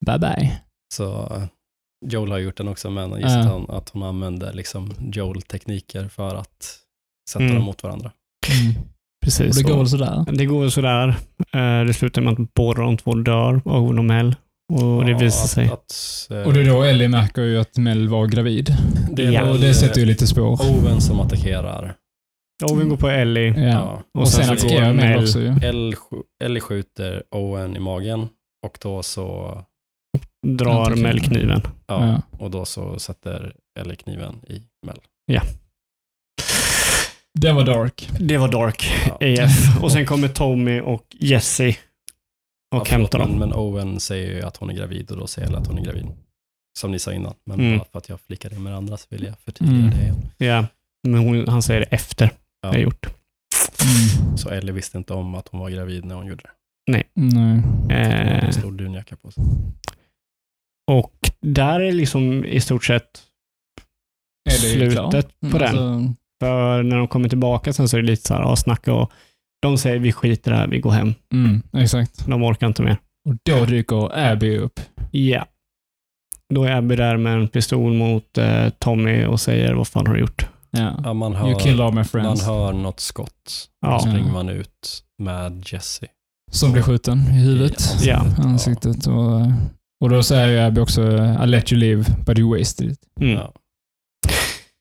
bye 0.06 0.18
bye. 0.18 0.60
Så 0.94 1.34
eh, 1.34 1.42
Joel 2.06 2.30
har 2.30 2.38
gjort 2.38 2.56
den 2.56 2.68
också, 2.68 2.90
men 2.90 3.10
just 3.10 3.22
Ja. 3.22 3.40
att, 3.40 3.50
hon, 3.52 3.70
att 3.70 3.88
hon 3.88 4.02
använder 4.02 4.52
liksom 4.52 4.92
Joel-tekniker 5.12 6.08
för 6.08 6.34
att 6.34 6.78
sätta 7.30 7.42
Mm. 7.44 7.54
dem 7.56 7.64
mot 7.64 7.82
varandra. 7.82 8.12
Mm. 8.62 8.82
Precis. 9.24 9.48
Och 9.58 9.62
det 9.62 9.62
går 9.62 9.70
så. 9.72 9.78
väl 9.78 9.88
sådär. 9.88 10.24
Det 10.32 10.46
går 10.46 10.60
väl 10.60 10.70
sådär. 10.70 11.08
Eh, 11.52 11.84
Det 11.86 11.94
slutar 11.94 12.22
med 12.22 12.32
att 12.32 12.54
båda 12.54 12.82
de 12.82 12.96
två 12.96 13.14
dör, 13.14 13.60
Owen 13.64 13.96
och. 14.72 14.82
Och 14.96 15.04
det 15.04 15.10
Ja, 15.10 15.18
visar 15.18 15.44
att, 15.44 15.50
sig. 15.50 15.66
Att, 15.68 16.26
eh, 16.30 16.46
Och 16.46 16.52
det 16.54 16.60
är 16.60 16.64
då 16.64 16.82
Ellie 16.82 17.08
märker 17.08 17.42
ju 17.42 17.60
att 17.60 17.76
Mel 17.76 18.08
var 18.08 18.26
gravid. 18.26 18.76
det 19.12 19.22
Ja. 19.22 19.50
Och 19.50 19.58
det 19.58 19.74
sätter 19.74 20.00
ju 20.00 20.06
lite 20.06 20.26
spår. 20.26 20.62
Owen 20.62 21.00
som 21.00 21.20
attackerar. 21.20 21.94
Owen 22.70 22.88
går 22.88 22.96
på 22.96 23.08
Ellie. 23.08 23.48
Ja. 23.56 23.62
Ja. 23.68 24.02
Och, 24.20 24.28
sen, 24.28 24.44
så 24.44 24.52
attackerar 24.52 24.86
går 24.86 24.94
Mel 24.94 25.22
också 25.22 25.40
ju. 25.40 25.48
Ellie, 25.48 25.94
sk- 25.94 26.22
Ellie 26.44 26.60
skjuter 26.60 27.22
Owen 27.30 27.76
i 27.76 27.80
magen 27.80 28.28
och 28.66 28.78
då 28.82 29.02
så, 29.02 29.58
Drar. 30.46 30.96
Mel 30.96 31.20
kniven. 31.20 31.60
ja, 31.86 32.06
Ja. 32.06 32.22
och 32.38 32.50
då 32.50 32.64
så 32.64 32.98
sätter 32.98 33.52
Ellie 33.80 33.96
kniven 33.96 34.34
i 34.48 34.62
Mel. 34.86 34.98
Det 37.40 37.52
var 37.52 37.64
dark. 37.64 38.08
Det 38.20 38.36
var 38.38 38.48
dark 38.48 38.92
Ja. 39.20 39.44
AF. 39.44 39.82
Och 39.82 39.92
sen 39.92 40.06
kommer 40.06 40.28
Tommy 40.28 40.80
och 40.80 41.02
Jesse 41.20 41.76
och 42.76 42.88
Ja, 42.92 42.98
men, 42.98 43.06
dem. 43.06 43.38
men 43.38 43.52
Owen 43.52 44.00
säger 44.00 44.34
ju 44.36 44.42
att 44.42 44.56
hon 44.56 44.70
är 44.70 44.74
gravid 44.74 45.10
och 45.10 45.16
då 45.16 45.26
säger 45.26 45.48
Ellie 45.48 45.58
att 45.58 45.66
hon 45.66 45.78
är 45.78 45.82
gravid. 45.84 46.06
Som 46.78 46.90
ni 46.92 46.98
sa 46.98 47.12
innan, 47.12 47.34
men 47.44 47.60
Mm. 47.60 47.78
bara 47.78 47.84
för 47.92 47.98
att 47.98 48.08
jag 48.08 48.20
flickade 48.20 48.56
in 48.56 48.62
med 48.62 48.76
andra 48.76 48.96
så 48.96 49.06
vill 49.10 49.24
jag 49.24 49.34
förtydliga 49.44 49.78
Mm. 49.78 49.90
det 49.90 50.02
igen. 50.02 50.16
Ja, 50.38 50.66
men 51.08 51.20
hon, 51.20 51.48
han 51.48 51.62
säger 51.62 51.80
det 51.80 51.86
efter 51.86 52.30
Ja. 52.62 52.70
det 52.70 52.76
är 52.78 52.82
gjort. 52.82 53.06
Mm. 53.06 54.36
Så 54.36 54.48
Ellie 54.50 54.72
visste 54.72 54.98
inte 54.98 55.14
om 55.14 55.34
att 55.34 55.48
hon 55.48 55.60
var 55.60 55.70
gravid 55.70 56.04
när 56.04 56.14
hon 56.14 56.26
gjorde 56.26 56.42
det. 56.42 56.50
Nej. 56.92 57.04
Hon 57.14 57.36
hade 57.36 57.94
Eh, 57.94 58.44
en 58.44 58.52
stor 58.52 58.72
dunjacka 58.72 59.16
på 59.16 59.30
sig. 59.30 59.44
och 60.90 61.30
där 61.40 61.80
är 61.80 61.92
liksom 61.92 62.44
i 62.44 62.60
stort 62.60 62.84
sett 62.84 63.22
Är 64.50 64.62
det 64.62 64.84
ju 64.84 64.90
klart. 64.90 65.12
slutet 65.12 65.40
på 65.52 65.58
den. 65.58 65.62
Alltså, 65.68 66.14
För 66.40 66.82
när 66.82 66.96
de 66.96 67.08
kommer 67.08 67.28
tillbaka 67.28 67.72
sen 67.72 67.88
så 67.88 67.96
är 67.96 68.00
det 68.00 68.06
lite 68.08 68.28
så 68.28 68.34
här, 68.34 68.40
ja, 68.40 68.56
snacka 68.56 68.94
och 68.94 69.12
de 69.62 69.78
säger 69.78 69.98
vi 69.98 70.12
skiter 70.12 70.50
i 70.50 70.54
det 70.54 70.60
här, 70.60 70.66
vi 70.68 70.80
går 70.80 70.90
hem. 70.90 71.14
mm, 71.32 71.62
exakt. 71.72 72.26
De 72.26 72.42
orkar 72.44 72.66
inte 72.66 72.82
mer. 72.82 72.96
Och 73.28 73.34
då 73.42 73.64
dyker 73.64 74.18
Abby 74.18 74.56
upp. 74.58 74.80
Ja. 75.10 75.46
Då 76.54 76.64
är 76.64 76.70
Abby 76.72 76.96
där 76.96 77.16
med 77.16 77.34
en 77.34 77.48
pistol 77.48 77.92
mot 77.92 78.38
eh, 78.38 78.68
Tommy 78.78 79.24
och 79.24 79.40
säger 79.40 79.74
vad 79.74 79.88
fan 79.88 80.06
har 80.06 80.14
du 80.14 80.20
gjort? 80.20 80.46
Ja. 80.70 81.00
Ja, 81.04 81.12
man, 81.14 81.32
You 81.32 81.58
killed 81.58 81.78
hör, 81.78 81.84
all 81.86 81.92
my 81.92 81.96
man 81.96 82.04
friends. 82.04 82.44
hör 82.46 82.72
något 82.72 83.00
skott. 83.00 83.68
Ja. 83.80 83.92
Då 83.92 83.98
springer 84.10 84.32
man 84.32 84.48
ut 84.48 85.02
med 85.22 85.62
Jesse. 85.66 86.06
Som 86.50 86.72
blir 86.72 86.82
skjuten 86.82 87.18
i 87.18 87.22
huvudet. 87.40 87.96
Ja. 88.02 88.24
Ansiktet. 88.38 89.06
Och, 89.06 89.40
och 90.04 90.10
då 90.10 90.22
säger 90.22 90.48
ju 90.48 90.58
Abby 90.58 90.80
också 90.80 91.02
I 91.44 91.46
let 91.46 91.72
you 91.72 91.80
live, 91.80 92.04
but 92.26 92.38
you 92.38 92.58
wasted 92.58 92.90
it. 92.90 92.98
Mm. 93.20 93.32
Ja. 93.34 93.52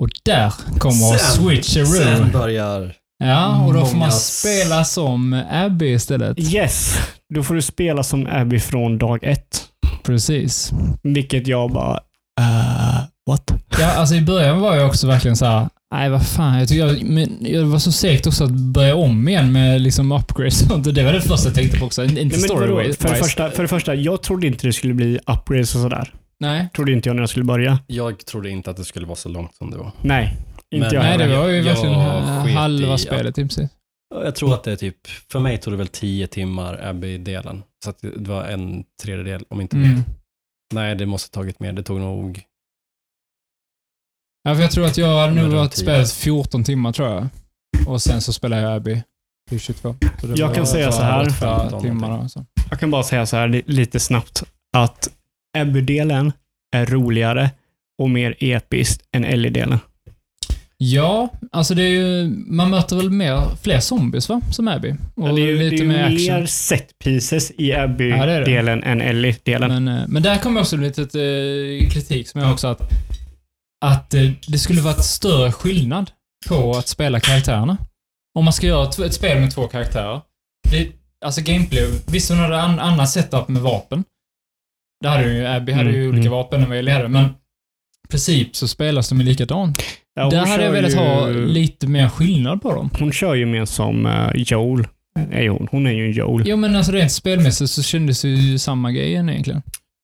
Och 0.03 0.09
där 0.25 0.53
kommer 0.79 1.17
switcheroo. 1.17 2.31
börjar... 2.31 2.93
Ja, 3.19 3.65
och 3.65 3.73
då 3.73 3.85
får 3.85 3.97
man 3.97 4.11
spela 4.11 4.83
som 4.83 5.43
Abby 5.51 5.93
istället. 5.93 6.39
Yes, 6.53 6.99
då 7.33 7.43
får 7.43 7.55
du 7.55 7.61
spela 7.61 8.03
som 8.03 8.27
Abby 8.31 8.59
från 8.59 8.97
dag 8.97 9.19
ett. 9.23 9.63
Precis. 10.03 10.71
Vilket 11.03 11.47
jag 11.47 11.71
bara, 11.71 11.93
uh, 12.39 12.99
what? 13.29 13.51
Ja, 13.79 13.91
alltså 13.91 14.15
i 14.15 14.21
början 14.21 14.59
var 14.59 14.75
jag 14.75 14.87
också 14.87 15.07
verkligen 15.07 15.37
så 15.37 15.45
här. 15.45 15.69
Nej, 15.91 16.09
vad 16.09 16.27
fan. 16.27 16.59
Jag, 16.59 16.67
tycker 16.67 16.85
jag, 16.85 17.03
men 17.03 17.37
jag 17.39 17.65
var 17.65 17.79
så 17.79 17.91
segt 17.91 18.27
också 18.27 18.43
att 18.43 18.51
börja 18.51 18.95
om 18.95 19.27
igen 19.27 19.51
med 19.51 19.81
liksom 19.81 20.11
upgrades 20.11 20.61
och 20.61 20.67
sånt. 20.67 20.95
Det 20.95 21.03
var 21.03 21.13
det 21.13 21.21
första 21.21 21.47
jag 21.47 21.55
tänkte 21.55 21.79
på 21.79 21.85
också. 21.85 22.03
Inte 22.03 22.23
Nej, 22.23 22.31
story 22.31 22.67
vadå? 22.67 22.93
för, 22.93 23.09
det 23.09 23.15
första, 23.15 23.51
för 23.51 23.61
det 23.63 23.67
första, 23.67 23.95
jag 23.95 24.23
trodde 24.23 24.47
inte 24.47 24.67
det 24.67 24.73
skulle 24.73 24.93
bli 24.93 25.19
upgrades 25.27 25.75
och 25.75 25.81
sådär. 25.81 26.13
Nej. 26.39 26.69
Trodde 26.75 26.91
inte 26.91 27.09
jag 27.09 27.15
när 27.15 27.21
jag 27.21 27.29
skulle 27.29 27.45
börja. 27.45 27.79
Jag 27.87 28.25
trodde 28.25 28.49
inte 28.49 28.69
att 28.69 28.77
det 28.77 28.85
skulle 28.85 29.05
vara 29.05 29.15
så 29.15 29.29
långt 29.29 29.55
som 29.55 29.71
det 29.71 29.77
var. 29.77 29.91
Nej, 30.01 30.37
inte 30.75 30.95
jag 30.95 31.03
Nej, 31.03 31.17
det 31.17 31.37
var 31.37 31.47
ju 31.47 31.61
verkligen 31.61 31.93
halva 32.57 32.97
spelet 32.97 33.37
i 33.37 33.41
princip. 33.41 33.71
Jag 34.09 34.35
tror 34.35 34.53
att 34.53 34.63
det 34.63 34.71
är 34.71 34.75
typ, 34.75 35.07
för 35.07 35.39
mig 35.39 35.57
tog 35.57 35.73
det 35.73 35.77
väl 35.77 35.87
tio 35.87 36.27
timmar 36.27 36.77
Abby-delen. 36.89 37.63
Så 37.83 37.89
att 37.89 37.99
det 38.01 38.11
var 38.29 38.45
en 38.45 38.83
tredjedel, 39.03 39.45
om 39.49 39.61
inte 39.61 39.75
mer. 39.75 39.85
Mm. 39.85 40.03
Nej, 40.73 40.95
det 40.95 41.05
måste 41.05 41.37
ha 41.39 41.43
tagit 41.43 41.59
mer. 41.59 41.73
Det 41.73 41.83
tog 41.83 41.99
nog, 41.99 42.41
Ja, 44.43 44.55
för 44.55 44.61
jag 44.61 44.71
tror 44.71 44.85
att 44.85 44.97
jag 44.97 45.19
hade 45.19 45.33
nog 45.41 45.53
varit 45.53 45.73
spelat 45.73 46.11
14 46.11 46.63
timmar 46.63 46.91
tror 46.93 47.09
jag. 47.09 47.27
Och 47.87 48.01
sen 48.01 48.21
så 48.21 48.33
spelade 48.33 48.61
jag 48.61 48.75
Abby 48.75 49.01
i 49.51 49.59
22. 49.59 49.95
Så 50.21 50.27
det 50.27 50.39
Jag 50.39 50.55
kan 50.55 50.67
säga 50.67 50.91
så 50.91 51.01
här. 51.01 51.21
åtta 51.21 51.29
15 51.33 51.81
timmar 51.81 52.27
så. 52.27 52.45
Jag 52.69 52.79
kan 52.79 52.91
bara 52.91 53.03
säga 53.03 53.25
så 53.25 53.37
här 53.37 53.47
li- 53.47 53.63
lite 53.65 53.99
snabbt 53.99 54.43
att 54.77 55.09
Abby-delen 55.57 56.31
är 56.75 56.85
roligare 56.85 57.51
och 58.01 58.09
mer 58.09 58.35
episkt 58.39 59.07
än 59.11 59.25
Ellie-delen. 59.25 59.79
Ja, 60.79 61.29
alltså 61.51 61.75
det 61.75 61.83
är 61.83 61.89
ju, 61.89 62.29
man 62.47 62.69
möter 62.69 62.95
väl 62.95 63.09
mer, 63.09 63.41
fler 63.63 63.79
zombies 63.79 64.29
va? 64.29 64.41
Som 64.51 64.67
Abby. 64.67 64.95
Och 65.15 65.35
det 65.35 65.41
är 65.41 65.45
ju, 65.47 65.57
lite 65.69 65.75
det 65.75 65.81
är 65.83 65.87
mer 65.87 66.03
action. 66.03 66.39
mer 66.39 66.45
set 66.45 66.99
pieces 67.03 67.51
i 67.51 67.69
Ja. 67.69 67.81
Abby-delen 67.83 68.83
än 68.83 69.01
Ellie-delen. 69.01 69.83
Men, 69.83 69.97
eh, 69.97 70.07
men 70.07 70.23
där 70.23 70.37
kommer 70.37 70.61
också 70.61 70.77
lite 70.77 71.01
eh, 71.01 71.89
kritik 71.89 72.27
som 72.27 72.41
jag 72.41 72.51
också 72.53 72.67
att, 72.67 72.81
att 73.85 74.13
eh, 74.13 74.31
det 74.47 74.57
skulle 74.57 74.81
varit 74.81 75.03
större 75.03 75.51
skillnad 75.51 76.11
på 76.47 76.71
att 76.71 76.87
spela 76.87 77.19
karaktärerna. 77.19 77.77
Om 78.39 78.43
man 78.43 78.53
ska 78.53 78.67
göra 78.67 78.89
ett, 78.89 78.99
ett 78.99 79.13
spel 79.13 79.39
med 79.39 79.51
två 79.51 79.67
karaktärer. 79.67 80.21
Det, 80.71 80.87
alltså 81.25 81.41
gameplay, 81.41 81.87
visst 82.07 82.29
hon 82.29 82.39
hade 82.39 82.61
an, 82.61 82.79
annat 82.79 83.09
setup 83.09 83.47
med 83.47 83.61
vapen. 83.61 84.03
Det 85.01 85.09
hade 85.09 85.33
ju, 85.33 85.45
Abby 85.47 85.71
hade 85.71 85.89
ju 85.91 85.97
Mm, 85.97 86.09
olika 86.09 86.27
mm. 86.27 86.31
vapen 86.31 86.63
än 86.63 86.69
vad 86.69 86.77
Ellie 86.77 86.91
hade, 86.93 87.07
men 87.07 87.25
i 87.25 88.07
princip 88.09 88.55
så 88.55 88.67
spelas 88.67 89.09
de 89.09 89.19
ju 89.19 89.25
likadant. 89.25 89.83
Ja, 90.17 90.29
Där 90.29 90.45
hade 90.45 90.63
jag 90.63 90.71
velat 90.71 90.91
ju- 90.91 90.95
ha 90.97 91.27
lite 91.27 91.87
mer 91.87 92.09
skillnad 92.09 92.61
på 92.61 92.73
dem. 92.75 92.89
Hon 92.99 93.11
kör 93.11 93.35
ju 93.35 93.45
mer 93.45 93.65
som 93.65 94.05
uh, 94.05 94.29
Joel. 94.35 94.87
Är 95.31 95.49
hon. 95.49 95.67
hon 95.71 95.87
är 95.87 95.91
ju 95.91 96.05
en 96.05 96.11
Joel. 96.11 96.43
Jo, 96.47 96.57
men 96.57 96.75
alltså 96.75 96.91
rent 96.91 97.11
spelmässigt 97.11 97.71
så 97.71 97.83
kändes 97.83 98.21
det 98.21 98.27
ju 98.29 98.57
samma 98.57 98.91
grej 98.91 99.09
egentligen. 99.11 99.61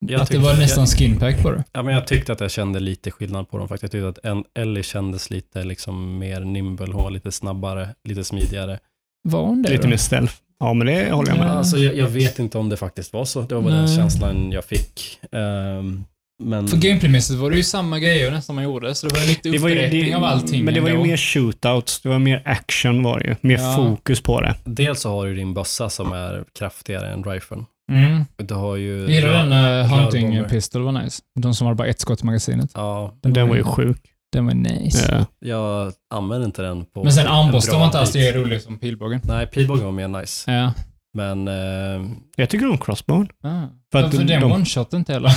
Jag 0.08 0.22
att 0.22 0.30
det 0.32 0.38
var 0.38 0.54
nästan 0.58 0.82
jag, 0.82 0.90
skinpack 0.90 1.42
på 1.42 1.52
det. 1.52 1.64
ja, 1.74 1.84
men 1.84 1.94
jag 1.94 2.08
tyckte 2.08 2.32
att 2.34 2.40
jag 2.42 2.52
kände 2.52 2.80
lite 2.80 3.12
skillnad 3.12 3.50
på 3.50 3.58
dem 3.58 3.68
faktiskt. 3.68 3.94
Jag 3.94 4.04
tyckte 4.14 4.30
att 4.30 4.32
en, 4.32 4.44
Ellie 4.64 4.84
kändes 4.84 5.30
lite 5.30 5.64
liksom 5.64 6.18
mer 6.18 6.40
nimble, 6.42 6.86
hon 6.86 7.04
var 7.04 7.12
lite 7.12 7.32
snabbare, 7.32 7.90
lite 8.10 8.24
smidigare. 8.24 8.80
Var 9.24 9.42
hon 9.46 9.62
det 9.62 9.70
Lite 9.70 9.84
då? 9.84 9.90
mer 9.90 9.98
stealth. 9.98 10.34
Ja, 10.60 10.74
men 10.74 10.88
det 10.88 11.12
håller 11.12 11.30
jag 11.32 11.38
med. 11.38 11.48
Ja. 11.48 11.52
Alltså, 11.52 11.78
jag, 11.78 11.96
jag 11.98 12.08
vet 12.08 12.40
inte 12.40 12.58
om 12.58 12.70
det 12.70 12.78
faktiskt 12.78 13.14
var 13.14 13.26
så. 13.26 13.42
Det 13.42 13.56
var 13.56 13.62
bara 13.62 13.74
den 13.74 13.86
Nej. 13.86 13.96
känslan 13.96 14.52
jag 14.52 14.66
fick. 14.66 15.20
Ehm, 15.32 16.04
men 16.44 16.68
För 16.68 16.78
gameplaymässigt 16.78 17.40
var 17.40 17.50
det 17.52 17.58
ju 17.58 17.64
samma 17.64 18.00
grejer 18.00 18.32
nästan 18.32 18.56
man 18.56 18.64
gjorde, 18.64 18.96
så 18.96 19.08
det 19.08 19.14
var 19.14 19.60
var 19.60 19.70
ju, 19.70 19.76
upprepning 19.76 20.16
av 20.16 20.24
allting 20.24 20.66
men 20.66 20.74
det 20.74 20.80
var 20.80 20.90
ju 20.90 20.96
ändå. 20.96 21.06
mer 21.08 21.18
shootouts. 21.18 22.02
Det 22.02 22.10
var 22.10 22.20
mer 22.20 22.42
action 22.46 23.04
var 23.04 23.20
det 23.20 23.26
ju. 23.26 23.36
Mer 23.42 23.58
Ja. 23.58 23.76
fokus 23.76 24.22
på 24.22 24.42
det. 24.42 24.56
dels 24.64 25.02
så 25.02 25.10
har 25.10 25.26
du 25.26 25.36
din 25.36 25.54
bössa 25.54 25.90
som 25.90 26.12
är 26.12 26.44
kraftigare 26.60 27.14
än 27.14 27.24
riflen. 27.24 27.66
Mm. 27.92 28.26
Du 28.38 28.54
har 28.54 28.76
ju... 28.76 29.08
Gillar 29.12 29.30
den 29.30 29.52
uh, 29.54 29.86
Hunting 30.00 30.28
rörbomber. 30.28 30.50
Pistol 30.50 30.82
var 30.82 30.92
nice. 30.92 31.22
De 31.40 31.54
som 31.54 31.68
har 31.68 31.74
bara 31.74 31.88
ett 31.88 32.00
skott 32.00 32.22
i 32.22 32.26
magasinet. 32.26 32.72
Ja, 32.76 33.14
Den 33.22 33.50
var 33.50 33.56
ju 33.56 33.64
sjuk. 33.64 33.98
Den 34.32 34.46
var 34.46 34.54
nice. 34.54 35.08
Ja. 35.12 35.26
jag 35.48 35.94
använder 36.14 36.46
inte 36.46 36.62
den 36.62 36.86
på 36.86 37.04
Men 37.04 37.14
sen 37.14 37.26
en 37.26 37.32
armborsten 37.32 37.80
var 37.80 37.86
inte 37.86 38.00
alls 38.00 38.14
lika 38.16 38.38
rolig 38.38 38.62
som 38.62 38.80
pilbågen. 38.80 39.22
Nej, 39.24 39.48
pilbågen 39.48 39.86
var 39.86 39.92
mer 39.92 40.08
nice. 40.08 40.52
Ja. 40.54 40.74
Men 41.14 41.48
eh, 41.48 42.10
Jag 42.36 42.50
tycker 42.50 42.70
om 42.70 42.78
Crossbone. 42.78 43.28
Ah. 43.44 43.50
För 43.92 44.00
För, 44.00 44.08
att 44.08 44.16
för 44.16 44.24
den 44.24 44.42
de- 44.42 44.52
one-shot 44.54 44.96
inte 44.96 45.14
heller. 45.14 45.32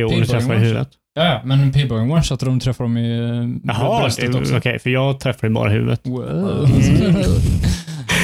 Jo, 0.00 0.08
du 0.08 0.24
träffar 0.26 0.54
i 0.54 0.56
one-shot. 0.56 0.58
huvudet. 0.62 0.88
Ja, 1.14 1.24
ja, 1.24 1.40
men 1.44 1.72
Pilbågen 1.72 2.10
one-shot 2.12 2.32
och 2.42 2.46
de 2.46 2.60
träffar 2.60 2.84
dem 2.84 2.96
i 2.98 3.60
Jaha, 3.64 4.00
bröstet 4.00 4.32
det- 4.32 4.38
också. 4.38 4.56
okej, 4.56 4.78
för 4.78 4.90
jag 4.90 5.20
träffar 5.20 5.48
ju 5.48 5.54
bara 5.54 5.70
i 5.70 5.72
huvudet. 5.74 6.00
Wow. 6.04 6.64
Mm. 6.64 7.12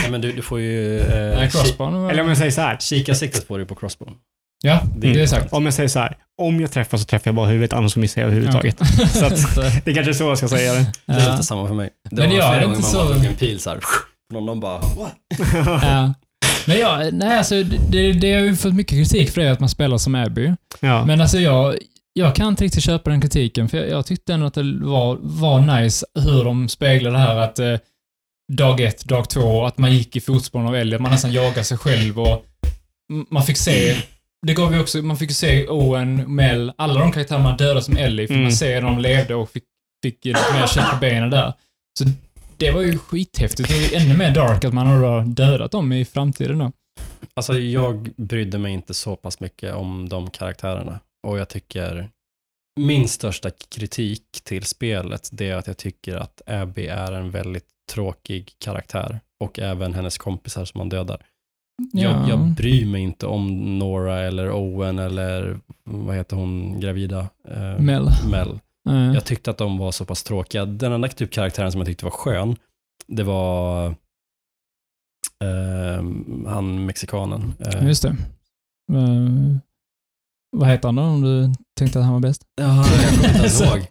nej, 0.03 0.11
men 0.11 0.21
du, 0.21 0.33
du 0.33 0.43
får 0.43 0.61
ju 0.61 1.01
eh, 1.01 1.37
Nej, 1.39 1.51
crossbone. 1.51 2.11
Eller 2.11 2.23
om 2.23 2.29
jag 2.29 2.37
säger 2.39 2.51
så 2.51 2.61
här. 2.61 2.77
kika 2.81 3.15
siktet 3.15 3.49
på 3.49 3.57
dig 3.57 3.67
på 3.67 3.75
crossbone. 3.75 4.13
Ja, 4.63 4.81
Det 4.97 5.13
det 5.13 5.19
är 5.19 5.23
är 5.23 5.27
sagt. 5.27 5.53
Om 5.53 5.65
jag 5.65 5.75
säger 5.75 5.89
så 5.89 5.99
här. 5.99 6.17
Om 6.43 6.61
jag 6.61 6.71
träffar 6.73 6.99
så 6.99 7.05
träffar 7.05 7.29
jag 7.29 7.35
bara 7.35 7.47
huvudet, 7.47 7.73
annars 7.73 7.93
så 7.93 7.99
missar 8.01 8.21
jag 8.23 8.27
överhuvudtaget. 8.31 8.79
Så 9.11 9.27
att, 9.27 9.55
det 9.85 9.95
kanske 9.95 10.11
är 10.11 10.15
så 10.15 10.25
jag 10.25 10.39
ska 10.39 10.49
säga 10.49 10.73
det. 10.75 10.87
Det 11.07 11.13
är 11.13 11.21
Ja. 11.27 11.31
lite 11.33 11.43
samma 11.43 11.67
för 11.69 11.75
mig. 11.75 11.91
Det 12.11 12.17
Men 12.17 12.31
var 12.31 12.37
jag 12.37 12.55
är 12.55 12.59
flera 12.59 12.71
inte 12.71 12.83
så- 12.83 13.13
en 13.13 13.35
pil 13.35 13.61
så 13.61 13.71
här. 13.71 13.79
Någon, 14.33 14.47
någon 14.47 14.61
bara, 14.61 14.79
what? 14.79 15.15
Ja. 15.83 16.15
Men 16.67 16.79
ja, 16.79 17.11
nej 17.13 17.39
alltså 17.39 17.63
det, 17.63 18.13
det 18.13 18.33
har 18.33 18.41
ju 18.41 18.57
fått 18.57 18.75
mycket 18.75 18.99
kritik 18.99 19.31
för 19.31 19.41
det 19.41 19.53
att 19.53 19.61
man 19.61 19.69
spelar 19.69 19.99
som 19.99 20.15
Abby. 20.15 20.53
Ja. 20.81 21.05
Men 21.07 21.21
alltså 21.21 21.39
jag, 21.39 21.75
jag 22.13 22.35
kan 22.35 22.49
inte 22.49 22.65
riktigt 22.65 22.85
köpa 22.85 23.11
den 23.11 23.21
kritiken, 23.21 23.69
för 23.69 23.79
jag, 23.79 23.89
jag 23.89 24.07
tyckte 24.07 24.35
ändå 24.35 24.47
att 24.47 24.55
det 24.55 24.79
var, 24.83 25.19
var 25.21 25.61
nice 25.81 26.07
hur 26.15 26.45
de 26.45 26.69
speglade 26.69 27.17
det 27.17 27.21
här 27.21 27.37
att 27.37 27.59
eh, 27.59 27.75
dag 28.53 28.81
ett, 28.81 29.05
dag 29.05 29.29
två, 29.31 29.65
att 29.65 29.79
man 29.79 29.93
gick 29.93 30.17
i 30.17 30.21
fotspåren 30.21 30.67
av 30.67 30.77
Elliot, 30.77 31.01
man 31.01 31.11
nästan 31.11 31.33
jagade 31.33 31.65
sig 31.65 31.79
själv 31.79 32.21
och 32.21 32.45
man 33.31 33.43
fick 33.43 33.57
se 33.57 33.97
det 34.47 34.55
gav 34.55 34.75
ju 34.75 34.81
också, 34.81 34.99
man 34.99 35.17
fick 35.17 35.31
ju 35.31 35.35
se 35.35 35.69
Owen, 35.69 36.35
Mel, 36.35 36.73
alla 36.79 37.01
de 37.01 37.13
karaktärer 37.13 37.43
man 37.43 37.57
dödade 37.57 37.83
som 37.83 37.97
Ellie, 37.97 38.27
fick 38.27 38.31
Mm. 38.31 38.43
man 38.43 38.53
se 38.53 38.75
när 38.81 38.91
de 38.91 38.99
levde 38.99 39.35
och 39.35 39.51
fick, 39.51 39.65
fick 40.03 40.25
lite 40.25 40.41
mer 40.53 40.67
kött 40.67 40.91
på 40.91 40.97
benen 40.97 41.31
där. 41.31 41.53
Så 41.99 42.05
det 42.57 42.71
var 42.71 42.83
ju 42.83 42.99
skithäftigt 42.99 43.71
och 43.71 44.01
ännu 44.01 44.17
mer 44.17 44.35
dark 44.35 44.65
att 44.65 44.75
man 44.75 44.87
har 44.87 45.25
dödat 45.25 45.71
dem 45.73 45.93
i 45.93 46.05
framtiden 46.05 46.59
då. 46.59 46.73
Alltså 47.35 47.59
jag 47.59 48.11
brydde 48.17 48.59
mig 48.59 48.73
inte 48.73 48.95
så 48.95 49.17
pass 49.17 49.41
mycket 49.41 49.75
om 49.75 50.09
de 50.09 50.31
karaktärerna. 50.31 51.01
Och 51.27 51.39
jag 51.39 51.49
tycker 51.49 52.11
min 52.81 53.09
största 53.09 53.51
kritik 53.69 54.23
till 54.45 54.65
spelet, 54.65 55.29
det 55.33 55.51
är 55.51 55.57
att 55.57 55.67
jag 55.67 55.77
tycker 55.77 56.17
att 56.17 56.43
Abby 56.47 56.87
är 56.87 57.13
en 57.13 57.31
väldigt 57.31 57.69
tråkig 57.93 58.53
karaktär. 58.59 59.21
Och 59.45 59.59
även 59.59 59.95
hennes 59.95 60.19
kompisar 60.19 60.65
som 60.65 60.79
man 60.79 60.89
dödar. 60.89 61.23
Jag, 61.93 62.29
jag 62.29 62.39
bryr 62.41 62.87
mig 62.87 63.03
inte 63.03 63.27
om 63.27 63.79
Nora 63.79 64.21
eller 64.21 64.51
Owen 64.51 64.99
eller 64.99 65.61
vad 65.85 66.17
heter 66.17 66.37
hon, 66.37 66.81
gravida? 66.81 67.29
Eh, 67.49 67.79
Mel. 67.79 68.09
Mel. 68.31 68.59
Eh, 68.89 69.13
Jag 69.15 69.25
tyckte 69.25 69.51
att 69.51 69.59
de 69.59 69.79
var 69.79 69.93
så 69.93 70.05
pass 70.05 70.23
tråkiga. 70.23 70.65
Den 70.67 70.93
enda 70.93 71.09
typ 71.09 71.31
karaktären 71.33 71.73
som 71.73 71.79
jag 71.81 71.87
tyckte 71.89 72.05
var 72.05 72.13
skön, 72.13 72.57
det 73.07 73.23
var 73.23 73.95
ehm, 75.45 76.47
han 76.49 76.87
mexikanen. 76.87 77.53
Eh, 77.59 77.87
Just 77.87 78.03
det. 78.03 78.09
Eh, 78.93 79.57
vad 80.57 80.69
heter 80.69 80.89
han 80.89 80.97
då, 80.97 81.03
om 81.03 81.21
du 81.23 81.53
tänkte 81.79 81.99
att 81.99 82.05
han 82.05 82.15
var 82.15 82.21
bäst? 82.21 82.43
Ja, 82.55 82.77
jag 82.77 83.11
kommer 83.15 83.45
inte 83.47 83.65
ihåg. 83.65 83.87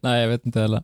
Nej, 0.00 0.20
jag 0.22 0.28
vet 0.28 0.46
inte 0.46 0.60
heller. 0.60 0.82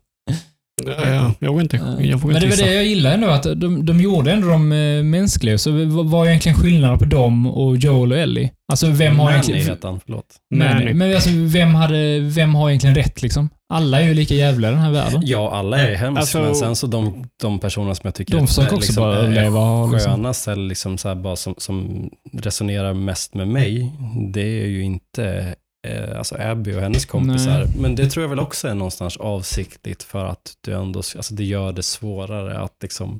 Ja, 0.87 1.33
jag 1.39 1.49
vågar 1.49 1.61
inte, 1.63 1.77
Eh, 1.77 1.83
jag 1.83 1.97
Men 1.99 2.19
vågar 2.19 2.39
det 2.39 2.47
var 2.47 2.57
det 2.57 2.73
jag 2.73 2.85
gillade 2.85 3.15
ändå, 3.15 3.27
att 3.27 3.43
de, 3.43 3.85
de 3.85 3.99
gjorde 4.01 4.31
ändå 4.31 4.47
de 4.47 4.71
eh, 4.71 5.03
mänskliga. 5.03 5.57
Så 5.57 5.71
vad 5.71 6.05
var 6.05 6.27
egentligen 6.27 6.57
skillnaden 6.57 6.99
på 6.99 7.05
dem 7.05 7.47
och 7.47 7.77
Joel 7.77 8.11
och 8.11 8.17
Ellie? 8.17 8.51
Alltså 8.71 8.87
vem 8.87 9.19
har 9.19 9.25
Manny 9.25 9.33
egentligen... 9.33 9.67
heter 9.67 9.87
han, 9.87 9.99
förlåt. 10.05 10.25
Manny. 10.55 10.73
Manny. 10.73 10.93
Men 10.93 11.15
alltså, 11.15 11.29
vem, 11.33 11.75
hade, 11.75 12.19
vem 12.19 12.55
har 12.55 12.69
egentligen 12.69 12.95
rätt 12.95 13.21
liksom? 13.21 13.49
Alla 13.73 14.01
är 14.01 14.07
ju 14.07 14.13
lika 14.13 14.33
jävliga 14.33 14.71
i 14.71 14.73
den 14.73 14.83
här 14.83 14.91
världen. 14.91 15.21
Ja, 15.25 15.51
alla 15.53 15.77
är 15.77 15.95
hemska, 15.95 16.19
Alltså- 16.19 16.41
men 16.41 16.55
sen 16.55 16.75
så 16.75 16.87
de, 16.87 17.25
de 17.41 17.59
personerna 17.59 17.95
som 17.95 18.07
jag 18.07 18.15
tycker 18.15 18.37
De 18.37 18.47
försöker 18.47 18.71
är, 18.71 18.75
också 18.75 18.87
liksom, 18.87 19.03
bara 19.03 19.17
är. 19.17 19.91
Liksom. 19.91 20.11
skönast 20.11 20.47
eller 20.47 20.67
liksom 20.67 20.97
så 20.97 21.07
här 21.07 21.15
bara 21.15 21.35
som, 21.35 21.55
som 21.57 22.09
resonerar 22.33 22.93
mest 22.93 23.33
med 23.33 23.47
mig, 23.47 23.91
det 24.33 24.61
är 24.61 24.67
ju 24.67 24.83
inte 24.83 25.55
eh, 25.87 26.17
alltså 26.17 26.35
Abby 26.39 26.75
och 26.75 26.81
hennes 26.81 27.05
kompisar. 27.05 27.59
Nej. 27.59 27.67
Men 27.77 27.95
det 27.95 28.09
tror 28.09 28.23
jag 28.23 28.29
väl 28.29 28.39
också 28.39 28.67
är 28.67 28.75
någonstans 28.75 29.17
avsiktligt 29.17 30.03
för 30.03 30.25
att 30.25 30.53
du 30.61 30.73
ändå, 30.73 30.99
alltså 30.99 31.33
det 31.33 31.43
gör 31.43 31.71
det 31.71 31.83
svårare 31.83 32.59
att 32.59 32.77
liksom 32.81 33.19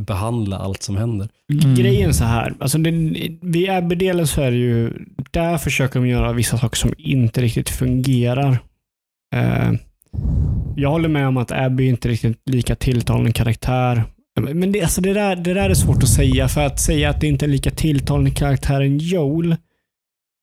behandla 0.00 0.58
allt 0.58 0.82
som 0.82 0.96
händer. 0.96 1.28
Mm. 1.52 1.74
Grejen 1.74 2.14
så 2.14 2.24
här, 2.24 2.54
alltså 2.60 2.78
det, 2.78 2.90
vid 3.42 3.70
Abby-delen 3.70 4.26
så 4.26 4.40
är 4.42 4.50
det 4.50 4.56
ju, 4.56 4.92
där 5.30 5.58
försöker 5.58 6.00
de 6.00 6.08
göra 6.08 6.32
vissa 6.32 6.58
saker 6.58 6.76
som 6.76 6.94
inte 6.98 7.42
riktigt 7.42 7.70
fungerar. 7.70 8.58
Eh, 9.34 9.72
jag 10.76 10.90
håller 10.90 11.08
med 11.08 11.28
om 11.28 11.36
att 11.36 11.52
Abby 11.52 11.88
inte 11.88 12.08
är 12.08 12.10
riktigt 12.10 12.38
lika 12.46 12.76
tilltalande 12.76 13.32
karaktär. 13.32 14.02
Men 14.40 14.72
det, 14.72 14.82
alltså 14.82 15.00
det, 15.00 15.12
där, 15.12 15.36
det 15.36 15.54
där 15.54 15.70
är 15.70 15.74
svårt 15.74 16.02
att 16.02 16.08
säga, 16.08 16.48
för 16.48 16.66
att 16.66 16.80
säga 16.80 17.10
att 17.10 17.20
det 17.20 17.26
inte 17.26 17.46
är 17.46 17.48
lika 17.48 17.70
tilltalande 17.70 18.30
karaktär 18.30 18.80
än 18.80 18.98
Joel 18.98 19.56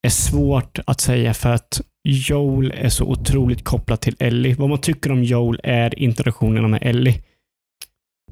är 0.04 0.10
svårt 0.10 0.80
att 0.86 1.02
säga 1.02 1.34
för 1.34 1.50
att 1.50 1.82
Joel 2.04 2.72
är 2.78 2.90
så 2.90 3.06
otroligt 3.06 3.64
kopplad 3.64 4.00
till 4.02 4.16
Ellie. 4.20 4.54
Vad 4.54 4.70
man 4.70 4.78
tycker 4.82 5.12
om 5.12 5.24
Joel 5.24 5.60
är 5.64 6.00
interaktionerna 6.00 6.68
med 6.68 6.80
Ellie. 6.84 7.22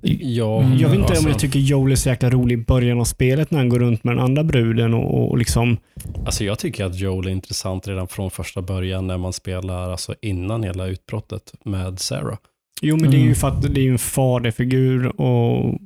Ja, 0.01 0.61
Mm. 0.63 0.77
Jag 0.77 0.89
vet 0.89 0.99
inte 0.99 1.09
alltså, 1.09 1.25
om 1.25 1.31
jag 1.31 1.39
tycker 1.39 1.59
Joel 1.59 1.91
är 1.91 1.95
så 1.95 2.09
jäkla 2.09 2.29
rolig 2.29 2.59
i 2.59 2.63
början 2.65 2.99
av 2.99 3.03
spelet 3.05 3.51
när 3.51 3.59
han 3.59 3.69
går 3.69 3.79
runt 3.79 4.03
med 4.03 4.15
den 4.15 4.23
andra 4.23 4.43
bruden 4.43 4.93
och, 4.93 5.29
och 5.31 5.37
liksom... 5.37 5.77
Alltså 6.25 6.43
jag 6.43 6.59
tycker 6.59 6.85
att 6.85 6.95
Joel 6.99 7.27
är 7.27 7.31
intressant 7.31 7.87
redan 7.87 8.07
från 8.07 8.31
första 8.31 8.61
början 8.61 9.07
när 9.07 9.17
man 9.17 9.33
spelar, 9.33 9.89
alltså 9.91 10.15
innan 10.21 10.63
hela 10.63 10.87
utbrottet 10.87 11.53
med 11.65 11.99
Sarah. 11.99 12.37
Jo, 12.81 12.97
men 12.97 13.11
det 13.11 13.17
är 13.17 13.19
ju 13.19 13.23
Mm. 13.23 13.35
för 13.35 13.47
att 13.47 13.73
det 13.75 13.81
är 13.81 13.91
en 13.91 13.99
faderfigur 13.99 15.21
och... 15.21 15.79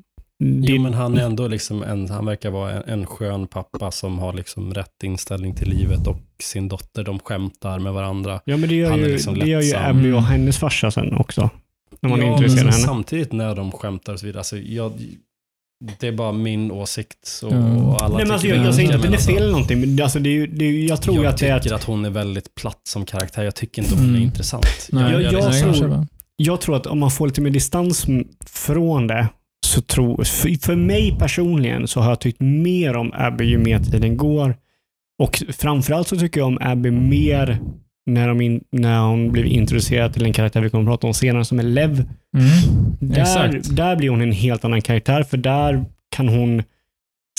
Det, 0.43 0.67
Jo, 0.71 0.81
men 0.81 0.93
han 0.93 1.17
är 1.17 1.23
ändå 1.25 1.47
liksom 1.47 1.83
en, 1.83 2.09
han 2.09 2.25
verkar 2.25 2.49
vara 2.49 2.71
en, 2.71 2.83
en 2.99 3.05
skön 3.05 3.47
pappa 3.47 3.91
som 3.91 4.19
har 4.19 4.33
liksom 4.33 4.73
rätt 4.73 5.03
inställning 5.03 5.55
till 5.55 5.69
livet 5.69 6.07
och 6.07 6.17
sin 6.43 6.67
dotter, 6.67 7.03
de 7.03 7.19
skämtar 7.19 7.79
med 7.79 7.93
varandra. 7.93 8.41
ja, 8.45 8.57
men 8.57 8.69
det 8.69 8.75
gör 8.75 8.89
han 8.89 8.99
är 8.99 9.03
ju, 9.07 9.13
liksom 9.13 9.39
det 9.39 9.45
gör 9.47 9.61
ju. 9.61 9.75
Abby 9.75 10.11
och 10.11 10.23
hennes 10.23 10.57
farsa 10.57 10.91
sen 10.91 11.13
också. 11.17 11.49
När 12.01 12.09
man 12.09 12.21
är 12.21 12.25
ja, 12.25 12.31
intresserad 12.33 12.65
men 12.65 12.73
henne. 12.73 12.85
samtidigt 12.85 13.31
när 13.31 13.55
de 13.55 13.71
skämtar 13.71 14.13
och 14.13 14.19
så 14.19 14.25
vidare, 14.25 14.39
alltså 14.39 14.57
jag, 14.57 14.91
det 15.99 16.07
är 16.07 16.11
bara 16.11 16.31
min 16.31 16.71
åsikt 16.71 17.41
och, 17.43 17.53
Ja. 17.53 17.57
och 17.83 18.01
alla 18.01 18.15
Nej, 18.17 18.25
men 18.25 18.31
alltså, 18.33 18.47
jag, 18.47 18.65
jag 18.65 18.75
säger 18.75 18.93
inte 18.93 18.95
att 18.95 19.01
det 19.01 19.07
är 19.07 19.11
fel 19.11 19.15
alltså, 19.17 19.31
eller 19.31 19.51
någonting, 19.51 19.79
men 19.79 20.03
alltså, 20.03 20.19
det 20.19 20.29
är, 20.29 20.47
det 20.47 20.65
är, 20.65 20.87
jag 20.89 21.01
tror 21.01 21.15
jag 21.17 21.25
att 21.25 21.37
det 21.37 21.47
är 21.47 21.59
tycker 21.59 21.75
att... 21.75 21.81
att 21.81 21.87
hon 21.87 22.05
är 22.05 22.09
väldigt 22.09 22.55
platt 22.55 22.81
som 22.89 23.05
karaktär. 23.05 23.43
Jag 23.43 23.55
tycker 23.55 23.81
inte 23.81 23.95
hon 23.95 24.03
är 24.05 24.09
Mm. 24.09 24.21
intressant. 24.21 24.65
Nej, 24.91 25.11
jag- 25.11 25.21
jag 25.33 25.51
nej, 25.51 25.61
tror-. 25.73 26.07
Jag 26.35 26.61
tror 26.61 26.75
att 26.75 26.85
om 26.85 26.99
man 26.99 27.11
får 27.11 27.27
lite 27.27 27.41
mer 27.41 27.49
distans 27.51 28.05
från 28.45 29.07
det, 29.07 29.27
så 29.73 29.81
tror... 29.81 30.23
För, 30.23 30.65
för 30.65 30.75
mig 30.75 31.15
personligen 31.19 31.87
så 31.87 31.99
har 31.99 32.09
jag 32.09 32.19
tyckt 32.19 32.41
mer 32.41 32.95
om 32.95 33.11
Abby 33.13 33.45
ju 33.45 33.57
mer 33.57 33.79
tiden 33.79 34.17
går. 34.17 34.55
Och 35.19 35.43
framförallt 35.49 36.07
så 36.07 36.17
tycker 36.17 36.39
jag 36.39 36.47
om 36.47 36.57
Abby 36.61 36.91
mer 36.91 37.59
när, 38.05 38.27
de 38.27 38.41
in, 38.41 38.63
när 38.71 38.99
hon 38.99 39.31
blev 39.31 39.45
introducerad 39.45 40.13
till 40.13 40.25
en 40.25 40.33
karaktär 40.33 40.61
vi 40.61 40.69
kommer 40.69 40.83
att 40.83 40.89
prata 40.89 41.07
om 41.07 41.13
senare 41.13 41.45
som 41.45 41.59
är 41.59 41.63
Lev. 41.63 41.91
Mm. 41.91 42.07
Där, 42.99 43.21
Exakt. 43.21 43.75
där 43.75 43.95
blir 43.95 44.09
hon 44.09 44.21
en 44.21 44.31
helt 44.31 44.65
annan 44.65 44.81
karaktär, 44.81 45.23
för 45.23 45.37
där 45.37 45.85
kan 46.15 46.27
hon 46.27 46.63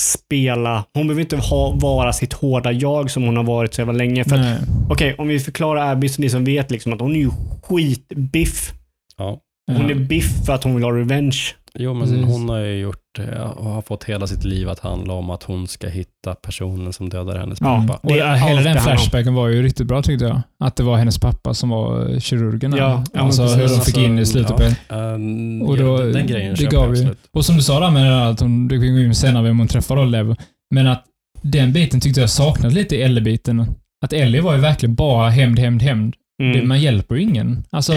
spela. 0.01 0.85
Hon 0.94 1.06
behöver 1.06 1.23
inte 1.23 1.36
ha, 1.36 1.70
vara 1.70 2.12
sitt 2.12 2.32
hårda 2.32 2.73
jag 2.73 3.11
som 3.11 3.23
hon 3.23 3.36
har 3.36 3.44
varit 3.44 3.74
så 3.74 3.81
jävla 3.81 3.93
länge. 3.93 4.24
För 4.24 4.36
att. 4.36 4.59
Okej, 4.90 5.15
om 5.19 5.28
vi 5.28 5.40
förklarar 5.40 5.93
Abby 5.93 6.09
så 6.09 6.23
ni 6.23 6.28
som 6.28 6.44
vet 6.44 6.70
liksom 6.70 6.93
att 6.93 7.01
hon 7.01 7.15
är 7.15 7.19
ju 7.19 7.31
skitbiff. 7.62 8.73
Ja. 9.16 9.40
Hon 9.66 9.90
är 9.90 9.94
biff 9.94 10.47
för 10.47 10.52
att 10.52 10.65
hon 10.65 10.74
vill 10.74 10.85
ha 10.85 10.93
revenge. 10.93 11.55
Jo, 11.78 11.94
men 11.94 12.09
Precis. 12.09 12.24
hon 12.26 12.48
har 12.48 12.59
ju 12.59 12.78
gjort 12.78 13.18
eh, 13.18 13.40
och 13.51 13.64
har 13.70 13.82
fått 13.82 14.05
hela 14.05 14.26
sitt 14.26 14.44
liv 14.44 14.68
att 14.68 14.78
handla 14.80 15.12
om 15.12 15.30
att 15.30 15.42
hon 15.42 15.68
ska 15.68 15.88
hitta 15.88 16.34
personen 16.34 16.92
som 16.92 17.09
dödade 17.09 17.38
hennes 17.40 17.60
Ja. 17.60 17.84
pappa. 17.88 17.98
Och 18.02 18.12
Det 18.14 18.20
är 18.20 18.34
hela 18.36 18.60
den 18.60 18.78
flashbacken 18.82 19.34
var 19.34 19.48
ju 19.48 19.62
riktigt 19.62 19.86
bra 19.86 20.02
tyckte 20.02 20.24
jag. 20.24 20.40
Att 20.60 20.76
det 20.76 20.82
var 20.82 20.96
hennes 20.96 21.18
pappa 21.18 21.55
som 21.55 21.68
var 21.68 22.10
eh, 22.12 22.18
kirurgen. 22.20 22.74
Ja, 22.76 23.05
ja, 23.12 23.20
alltså 23.20 23.42
hur 23.46 23.68
de 23.68 23.80
fick 23.80 23.96
in 23.98 24.18
i 24.18 24.26
slutet 24.26 24.51
ja. 24.51 24.56
på. 24.88 24.94
Ehm, 24.94 25.62
Och 25.62 25.78
ja, 25.78 25.82
då- 25.82 25.98
den, 25.98 26.12
den 26.12 26.26
grejen 26.26 26.55
det 26.59 26.64
gav 26.70 26.96
ju-. 26.96 27.14
Och 27.32 27.44
som 27.44 27.56
du 27.56 27.62
sa 27.62 27.80
där 27.80 27.90
med 27.90 28.28
att 28.28 28.40
hon, 28.40 28.68
det 28.68 28.78
kan 28.78 28.94
gå 28.94 29.01
in 29.01 29.14
senare 29.14 29.42
vem 29.42 29.59
hon 29.59 29.68
träffar 29.68 29.96
då, 29.96 30.05
Lev. 30.05 30.36
Men 30.70 30.86
att 30.86 31.05
den 31.42 31.72
biten 31.72 32.01
tyckte 32.01 32.20
jag 32.20 32.30
saknades 32.30 32.74
lite 32.74 32.96
i 32.96 33.02
Ellie-biten. 33.02 33.66
Att 34.05 34.12
Ellie 34.12 34.40
var 34.40 34.55
ju 34.55 34.60
verkligen 34.60 34.94
bara 34.94 35.28
hämnd, 35.30 35.59
hämnd, 35.59 35.82
hämnd. 35.82 36.14
Mm. 36.42 36.68
man 36.68 36.80
hjälper 36.80 37.14
ju 37.14 37.22
ingen. 37.22 37.64
Alltså, 37.70 37.92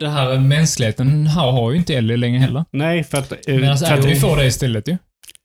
det- 0.00 0.08
här 0.08 0.38
mänskligheten 0.38 1.26
här 1.26 1.50
har 1.50 1.70
ju 1.70 1.76
inte 1.76 1.94
Ellie 1.94 2.16
längre 2.16 2.38
heller. 2.38 2.64
Nej, 2.70 3.04
för 3.04 3.18
att... 3.18 3.32
eh, 3.32 3.54
Men 3.60 3.70
alltså, 3.70 3.86
Abby 3.86 4.14
får 4.16 4.36
det 4.36 4.46
istället 4.46 4.88
ju. 4.88 4.96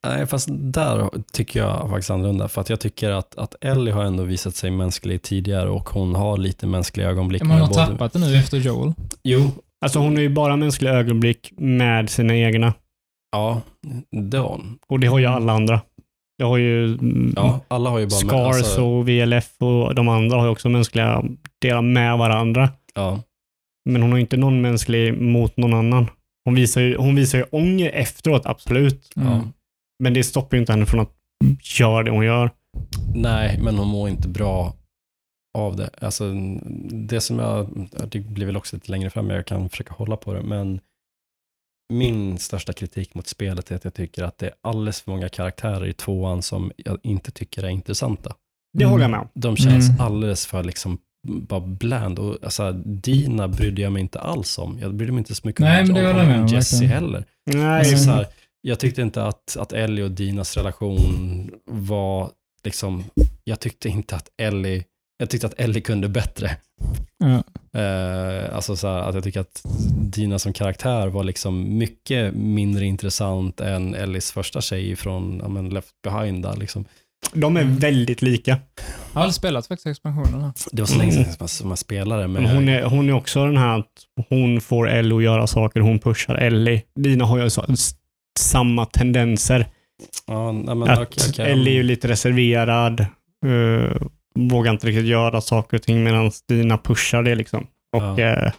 Nej, 0.07 0.25
fast 0.27 0.47
där 0.51 1.09
tycker 1.33 1.59
jag 1.59 1.89
faktiskt 1.89 2.09
annorlunda. 2.11 2.47
För 2.47 2.61
att 2.61 2.69
jag 2.69 2.79
tycker 2.79 3.09
att, 3.09 3.37
att 3.37 3.55
Ellie 3.61 3.91
har 3.91 4.03
ändå 4.03 4.23
visat 4.23 4.55
sig 4.55 4.71
mänsklig 4.71 5.21
tidigare 5.21 5.69
och 5.69 5.89
hon 5.89 6.15
har 6.15 6.37
lite 6.37 6.67
mänskliga 6.67 7.07
ögonblick. 7.09 7.41
Man 7.43 7.51
har 7.51 7.59
med 7.59 7.67
både- 7.69 7.85
tappat 7.87 8.13
det 8.13 8.19
nu 8.19 8.37
efter 8.37 8.57
Joel. 8.57 8.93
Jo, 9.23 9.51
alltså 9.85 9.99
hon 9.99 10.17
är 10.17 10.21
ju 10.21 10.29
bara 10.29 10.55
mänskliga 10.55 10.93
ögonblick 10.93 11.51
med 11.57 12.09
sina 12.09 12.35
egna. 12.35 12.73
ja, 13.31 13.61
det 14.31 14.37
har 14.37 14.49
hon. 14.49 14.77
Och 14.87 14.99
det 14.99 15.07
har 15.07 15.19
ju 15.19 15.25
alla 15.25 15.53
andra. 15.53 15.81
Det 16.37 16.43
har 16.43 16.57
ju 16.57 16.85
mm, 16.85 17.33
Ja, 17.35 17.59
alla 17.67 17.89
har 17.89 17.99
ju 17.99 18.05
bara... 18.05 18.15
Scars 18.19 18.55
alltså, 18.55 18.83
och 18.85 19.09
VLF 19.09 19.49
och 19.61 19.95
de 19.95 20.07
andra 20.07 20.37
har 20.37 20.45
ju 20.45 20.51
också 20.51 20.69
mänskliga 20.69 21.23
delar 21.61 21.81
med 21.81 22.17
varandra. 22.17 22.69
Ja, 22.95 23.19
Men 23.85 24.01
hon 24.01 24.11
har 24.11 24.19
inte 24.19 24.37
någon 24.37 24.61
mänsklig 24.61 25.21
mot 25.21 25.57
någon 25.57 25.73
annan. 25.73 26.07
Hon 26.45 26.55
visar 26.55 26.81
ju, 26.81 26.97
hon 26.97 27.15
visar 27.15 27.37
ju 27.37 27.43
ånger 27.43 27.89
efteråt, 27.91 28.45
absolut. 28.45 29.09
Mm. 29.15 29.27
Ja. 29.29 29.41
Men 30.03 30.13
det 30.13 30.23
stoppar 30.23 30.57
ju 30.57 30.61
inte 30.61 30.71
henne 30.73 30.85
från 30.85 30.99
att 30.99 31.11
gör 31.79 32.03
det 32.03 32.11
hon 32.11 32.25
gör. 32.25 32.49
Nej, 33.15 33.59
men 33.61 33.75
hon 33.77 33.87
mår 33.87 34.09
inte 34.09 34.27
bra 34.27 34.73
av 35.57 35.75
det. 35.75 35.89
Alltså, 36.01 36.33
det 36.89 37.21
som 37.21 37.39
jag, 37.39 37.87
det 38.11 38.19
blir 38.19 38.45
väl 38.45 38.57
också 38.57 38.75
lite 38.75 38.91
längre 38.91 39.09
fram, 39.09 39.29
jag 39.29 39.45
kan 39.45 39.69
försöka 39.69 39.93
hålla 39.93 40.17
på 40.17 40.33
det, 40.33 40.41
men 40.41 40.79
min 41.93 42.37
största 42.37 42.73
kritik 42.73 43.15
mot 43.15 43.27
spelet 43.27 43.71
är 43.71 43.75
att 43.75 43.83
jag 43.83 43.93
tycker 43.93 44.23
att 44.23 44.37
det 44.37 44.45
är 44.47 44.53
alldeles 44.61 45.01
för 45.01 45.11
många 45.11 45.29
karaktärer 45.29 45.85
i 45.87 45.93
tvåan 45.93 46.41
som 46.41 46.71
jag 46.77 46.99
inte 47.03 47.31
tycker 47.31 47.63
är 47.63 47.69
intressanta. 47.69 48.33
Det 48.73 48.83
Mm. 48.83 48.91
håller 48.91 49.03
jag 49.03 49.11
med 49.11 49.19
om. 49.19 49.27
De 49.33 49.57
känns 49.57 49.89
Mm. 49.89 50.01
alldeles 50.01 50.45
för 50.45 50.63
liksom 50.63 50.97
bara 51.25 51.59
bland. 51.59 52.19
Och, 52.19 52.37
alltså, 52.43 52.71
Dina 52.85 53.47
brydde 53.47 53.81
jag 53.81 53.91
mig 53.91 54.01
inte 54.01 54.19
alls 54.19 54.57
om. 54.57 54.79
Jag 54.81 54.95
brydde 54.95 55.11
mig 55.11 55.19
inte 55.19 55.35
så 55.35 55.47
mycket 55.47 55.61
Nej, 55.61 55.81
om, 55.83 55.93
men 55.93 56.31
om, 56.31 56.41
om, 56.41 56.47
Jesse 56.47 56.85
heller. 56.85 57.25
Nej, 57.45 57.79
Alltså, 57.79 57.97
så 57.97 58.11
här, 58.11 58.27
jag 58.61 58.79
tyckte 58.79 59.01
inte 59.01 59.23
att, 59.23 59.57
att 59.59 59.73
Ellie 59.73 60.03
och 60.03 60.11
Dinas 60.11 60.57
relation 60.57 61.51
var 61.65 62.29
liksom, 62.63 63.03
jag 63.43 63.59
tyckte 63.59 63.89
inte 63.89 64.15
att 64.15 64.29
Ellie, 64.37 64.83
jag 65.17 65.29
tyckte 65.29 65.47
att 65.47 65.59
Ellie 65.59 65.81
kunde 65.81 66.09
bättre. 66.09 66.57
Ja. 67.17 67.43
Eh, 67.79 68.55
alltså 68.55 68.75
så 68.75 68.87
här, 68.87 68.99
att 68.99 69.15
jag 69.15 69.23
tycker 69.23 69.39
att 69.39 69.61
Dina 69.95 70.39
som 70.39 70.53
karaktär 70.53 71.07
var 71.07 71.23
liksom 71.23 71.77
mycket 71.77 72.33
mindre 72.33 72.85
intressant 72.85 73.61
än 73.61 73.95
Ellies 73.95 74.31
första 74.31 74.61
tjej 74.61 74.95
från 74.95 75.39
ja, 75.43 75.47
men 75.47 75.69
Left 75.69 76.01
Behind. 76.03 76.43
Där, 76.43 76.55
liksom. 76.55 76.85
De 77.33 77.57
är 77.57 77.63
väldigt 77.63 78.21
lika. 78.21 78.51
Jag 78.51 79.13
har 79.13 79.21
aldrig 79.21 79.33
spelat 79.35 79.67
faktiskt 79.67 79.87
expansionerna. 79.87 80.53
Det 80.71 80.81
var 80.81 80.87
så 80.87 80.97
länge 80.97 81.11
sedan 81.11 81.33
som- 81.33 81.47
som 81.47 81.69
jag 81.69 81.77
spelade. 81.79 82.27
Men 82.27 82.45
hon, 82.45 82.69
är, 82.69 82.83
hon 82.83 83.09
är 83.09 83.13
också 83.13 83.45
den 83.45 83.57
här 83.57 83.79
att 83.79 83.87
hon 84.29 84.61
får 84.61 84.89
Ellie 84.89 85.15
att 85.17 85.23
göra 85.23 85.47
saker, 85.47 85.79
hon 85.79 85.99
pushar 85.99 86.35
Ellie. 86.35 86.81
Dina 86.99 87.25
har 87.25 87.37
ju 87.43 87.49
så, 87.49 87.65
samma 88.39 88.85
tendenser. 88.85 89.65
ja, 90.27 90.51
nej, 90.51 90.75
men, 90.75 90.83
att 90.89 90.99
okej, 90.99 91.23
okej. 91.29 91.51
Ellie 91.51 91.71
är 91.71 91.75
ju 91.75 91.83
lite 91.83 92.07
reserverad, 92.07 92.99
eh, 93.45 94.01
vågar 94.39 94.71
inte 94.71 94.87
riktigt 94.87 95.05
göra 95.05 95.41
saker 95.41 95.77
och 95.77 95.83
ting 95.83 96.03
medan 96.03 96.31
Dina 96.47 96.77
pushar 96.77 97.23
det 97.23 97.35
liksom. 97.35 97.67
Och 97.97 98.03
Ja. 98.03 98.19
eh, 98.19 98.51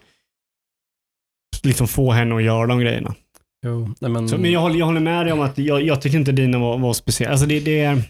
liksom 1.63 1.89
få 1.89 2.13
henne 2.13 2.37
att 2.37 2.43
göra 2.43 2.67
de 2.67 2.81
grejerna. 2.81 3.15
Jo, 3.67 3.95
nej, 4.01 4.11
men, 4.11 4.29
Så, 4.29 4.39
men 4.39 4.53
jag 4.53 4.61
håller, 4.61 4.77
jag 4.79 4.87
håller 4.87 5.01
med 5.01 5.27
dig 5.27 5.33
om 5.33 5.41
att 5.41 5.59
jag, 5.59 5.83
jag 5.83 6.03
tycker 6.03 6.19
inte 6.19 6.33
Dina 6.33 6.59
var, 6.59 6.79
var 6.79 6.93
speciell. 6.93 7.31
Alltså 7.31 7.47
det, 7.47 7.61
det 7.61 7.81
är... 7.81 8.03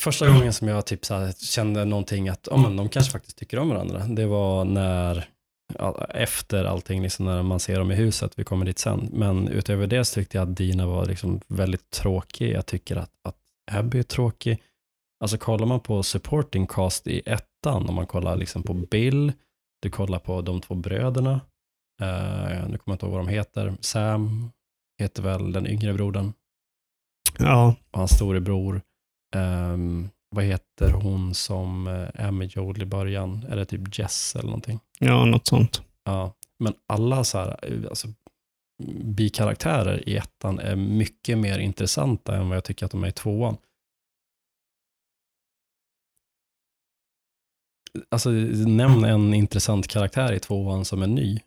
Första 0.00 0.28
gången 0.28 0.52
som 0.52 0.68
jag 0.68 0.86
typ 0.86 1.04
så 1.04 1.32
kände 1.32 1.84
någonting 1.84 2.28
att 2.28 2.48
oh, 2.48 2.62
men 2.62 2.76
de 2.76 2.88
kanske 2.88 3.12
faktiskt 3.12 3.38
tycker 3.38 3.58
om 3.58 3.68
varandra, 3.68 3.98
det 3.98 4.26
var 4.26 4.64
när, 4.64 5.28
ja, 5.78 6.06
efter 6.14 6.64
allting, 6.64 7.02
liksom 7.02 7.24
när 7.24 7.42
man 7.42 7.60
ser 7.60 7.78
dem 7.78 7.90
i 7.90 7.94
huset, 7.94 8.32
vi 8.36 8.44
kommer 8.44 8.66
dit 8.66 8.78
sen. 8.78 9.08
Men 9.12 9.48
utöver 9.48 9.86
det 9.86 10.04
så 10.04 10.14
tyckte 10.14 10.38
jag 10.38 10.48
att 10.48 10.56
Dina 10.56 10.86
var 10.86 11.06
liksom 11.06 11.40
väldigt 11.46 11.90
tråkig. 11.90 12.52
Jag 12.52 12.66
tycker 12.66 12.96
att, 12.96 13.10
att 13.28 13.36
Abby 13.70 13.98
är 13.98 14.02
tråkig. 14.02 14.62
Alltså 15.20 15.38
kollar 15.38 15.66
man 15.66 15.80
på 15.80 16.02
supporting 16.02 16.66
cast 16.66 17.06
i 17.06 17.22
ettan, 17.26 17.88
om 17.88 17.94
man 17.94 18.06
kollar 18.06 18.36
liksom 18.36 18.62
på 18.62 18.74
Bill, 18.74 19.32
du 19.82 19.90
kollar 19.90 20.18
på 20.18 20.42
de 20.42 20.60
två 20.60 20.74
bröderna, 20.74 21.40
eh, 22.02 22.68
nu 22.68 22.78
kommer 22.78 22.82
jag 22.84 22.94
inte 22.94 23.06
ihåg 23.06 23.14
vad 23.14 23.26
de 23.26 23.28
heter, 23.28 23.74
Sam 23.80 24.50
heter 25.00 25.22
väl 25.22 25.52
den 25.52 25.66
yngre 25.66 25.92
brodern, 25.92 26.32
Ja, 27.38 27.74
och 27.90 27.98
hans 27.98 28.10
storebror. 28.10 28.82
Um, 29.36 30.10
vad 30.30 30.44
heter 30.44 30.90
hon 30.90 31.34
som 31.34 31.86
uh, 31.86 32.08
är 32.14 32.30
med 32.30 32.56
Joel 32.56 32.82
i 32.82 32.86
början? 32.86 33.46
Är 33.48 33.56
det 33.56 33.64
typ 33.64 33.98
Jess 33.98 34.36
eller 34.36 34.46
någonting? 34.46 34.80
ja, 34.98 35.24
något 35.24 35.46
sånt. 35.46 35.82
Ja, 36.04 36.34
men 36.58 36.74
alla 36.86 37.24
så 37.24 37.38
här, 37.38 37.58
eh, 37.62 37.88
alltså, 37.88 38.08
bikaraktärer 39.04 40.08
i 40.08 40.16
ettan 40.16 40.58
är 40.58 40.76
mycket 40.76 41.38
mer 41.38 41.58
intressanta 41.58 42.36
än 42.36 42.48
vad 42.48 42.56
jag 42.56 42.64
tycker 42.64 42.86
att 42.86 42.92
de 42.92 43.04
är 43.04 43.08
i 43.08 43.12
tvåan. 43.12 43.56
Alltså, 48.08 48.30
nämn 48.30 49.04
en 49.04 49.34
intressant 49.34 49.88
karaktär 49.88 50.32
i 50.32 50.40
tvåan 50.40 50.84
som 50.84 51.02
är 51.02 51.06
ny. 51.06 51.40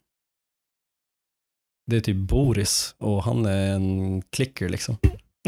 Det 1.85 1.95
är 1.95 2.01
typ 2.01 2.17
Boris 2.17 2.95
och 2.97 3.23
han 3.23 3.45
är 3.45 3.75
en 3.75 4.21
klicker 4.21 4.69
liksom. 4.69 4.97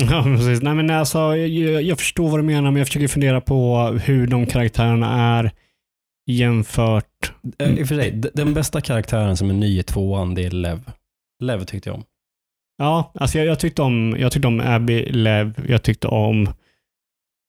Ja, 0.09 0.23
precis. 0.23 0.61
Nej, 0.61 0.75
men 0.75 0.89
alltså, 0.89 1.35
jag, 1.35 1.81
jag 1.83 1.97
förstår 1.99 2.29
vad 2.29 2.39
du 2.39 2.43
menar, 2.43 2.71
men 2.71 2.75
jag 2.75 2.87
försöker 2.87 3.07
fundera 3.07 3.41
på 3.41 3.77
hur 4.03 4.27
de 4.27 4.45
karaktärerna 4.45 5.37
är 5.37 5.51
jämfört. 6.31 7.33
Eh, 7.59 7.73
I 7.79 7.83
och 7.83 7.87
för 7.87 7.95
sig, 7.95 8.11
den 8.33 8.53
bästa 8.53 8.81
karaktären 8.81 9.37
som 9.37 9.49
är 9.49 9.53
ny 9.53 9.79
i 9.79 9.83
tvåan, 9.83 10.35
det 10.35 10.45
är 10.45 10.51
Lev. 10.51 10.91
Lev 11.43 11.63
tyckte 11.65 11.89
jag 11.89 11.95
om. 11.95 12.03
Ja, 12.77 13.11
alltså 13.15 13.37
jag, 13.37 13.47
jag, 13.47 13.59
tyckte 13.59 13.81
om, 13.81 14.15
jag 14.19 14.31
tyckte 14.31 14.47
om 14.47 14.59
Abby 14.59 15.05
Lev. 15.05 15.65
Jag 15.67 15.83
tyckte 15.83 16.07
om 16.07 16.49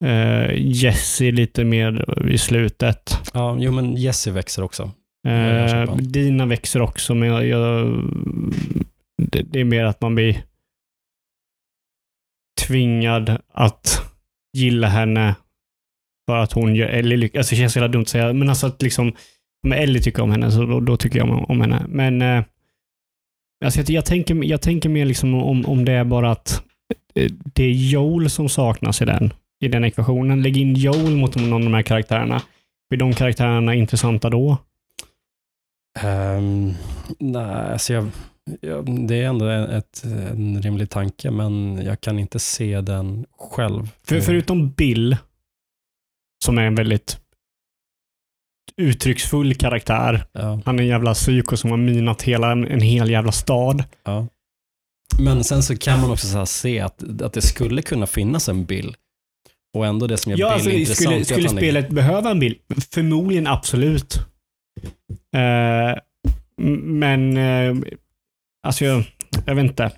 eh, 0.04 0.50
Jesse 0.54 1.30
lite 1.30 1.64
mer 1.64 2.04
i 2.28 2.38
slutet. 2.38 3.30
Ja, 3.34 3.56
jo 3.60 3.72
men 3.72 3.96
Jesse 3.96 4.30
växer 4.30 4.62
också. 4.62 4.90
Eh. 5.28 5.96
Dina 5.96 6.46
växer 6.46 6.82
också, 6.82 7.14
men 7.14 7.28
jag, 7.28 7.46
jag, 7.46 8.02
det, 9.22 9.42
det 9.42 9.60
är 9.60 9.64
mer 9.64 9.84
att 9.84 10.00
man 10.00 10.14
blir 10.14 10.42
tvingad 12.66 13.38
att 13.52 14.02
gilla 14.56 14.88
henne 14.88 15.34
för 16.26 16.36
att 16.36 16.52
hon 16.52 16.74
gör 16.74 16.86
Ellie 16.86 17.16
lycklig. 17.16 17.38
Alltså 17.38 17.54
det 17.54 17.58
känns 17.58 17.72
så 17.72 17.78
jävla 17.78 17.92
dumt 17.92 18.02
att 18.02 18.08
säga, 18.08 18.32
men 18.32 18.48
alltså 18.48 18.66
att 18.66 18.82
liksom 18.82 19.12
om 19.66 19.72
Ellie 19.72 20.00
tycker 20.00 20.22
om 20.22 20.30
henne, 20.30 20.50
så 20.50 20.64
då, 20.64 20.80
då 20.80 20.96
tycker 20.96 21.18
jag 21.18 21.30
om, 21.30 21.44
om 21.44 21.60
henne. 21.60 21.86
Men 21.88 22.22
eh, 22.22 22.44
alltså 23.64 23.80
jag, 23.80 23.90
jag, 23.90 24.04
tänker, 24.04 24.44
jag 24.44 24.62
tänker 24.62 24.88
mer 24.88 25.04
liksom 25.04 25.34
om, 25.34 25.66
om 25.66 25.84
det 25.84 25.92
är 25.92 26.04
bara 26.04 26.30
att 26.30 26.62
eh, 27.14 27.30
det 27.54 27.64
är 27.64 27.72
Joel 27.72 28.30
som 28.30 28.48
saknas 28.48 29.02
i 29.02 29.04
den, 29.04 29.32
i 29.60 29.68
den 29.68 29.84
ekvationen. 29.84 30.42
Lägg 30.42 30.56
in 30.56 30.74
Joel 30.74 31.16
mot 31.16 31.36
någon 31.36 31.52
av 31.52 31.60
de 31.60 31.74
här 31.74 31.82
karaktärerna. 31.82 32.42
Blir 32.88 32.98
de 32.98 33.12
karaktärerna 33.12 33.74
intressanta 33.74 34.30
då? 34.30 34.58
Um, 36.04 36.74
nej, 37.18 37.72
alltså 37.72 37.92
jag, 37.92 38.10
jag, 38.60 39.06
det 39.08 39.14
är 39.16 39.24
ändå 39.28 39.48
ett, 39.48 40.04
en 40.04 40.62
rimlig 40.62 40.90
tanke, 40.90 41.30
men 41.30 41.82
jag 41.84 42.00
kan 42.00 42.18
inte 42.18 42.38
se 42.38 42.80
den 42.80 43.26
själv. 43.38 43.90
För, 44.04 44.20
förutom 44.20 44.70
Bill, 44.70 45.16
som 46.44 46.58
är 46.58 46.62
en 46.62 46.74
väldigt 46.74 47.20
uttrycksfull 48.76 49.54
karaktär. 49.54 50.24
Ja, 50.32 50.60
Han 50.64 50.78
är 50.78 50.82
en 50.82 50.88
jävla 50.88 51.14
psyko 51.14 51.56
som 51.56 51.70
har 51.70 51.76
minat 51.78 52.22
hela 52.22 52.52
en, 52.52 52.66
en 52.66 52.80
hel 52.80 53.10
jävla 53.10 53.32
stad. 53.32 53.84
ja. 54.04 54.26
Men 55.20 55.44
sen 55.44 55.62
så 55.62 55.76
kan 55.76 56.00
man 56.00 56.10
också 56.10 56.46
se 56.46 56.80
att, 56.80 57.20
att 57.22 57.32
det 57.32 57.42
skulle 57.42 57.82
kunna 57.82 58.06
finnas 58.06 58.48
en 58.48 58.64
Bill. 58.64 58.96
Och 59.74 59.86
ändå 59.86 60.06
det 60.06 60.16
som 60.16 60.32
gör 60.32 60.38
Ja, 60.38 60.46
Bill 60.48 60.54
alltså, 60.54 60.70
intressant 60.70 60.98
skulle, 61.12 61.24
skulle 61.24 61.48
han 61.48 61.56
är- 61.58 61.60
spelet 61.60 61.88
behöva 61.90 62.30
en 62.30 62.38
Bill? 62.40 62.58
Förmodligen 62.90 63.46
absolut. 63.46 64.18
M- 66.62 66.98
men, 66.98 67.36
eh, 67.36 67.76
alltså 68.66 68.84
jag, 68.84 69.04
jag 69.46 69.54
vet 69.54 69.64
inte. 69.64 69.92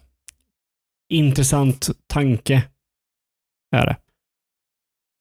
Intressant 1.13 1.89
tanke 2.07 2.63
är 3.77 3.87
det. 3.87 3.97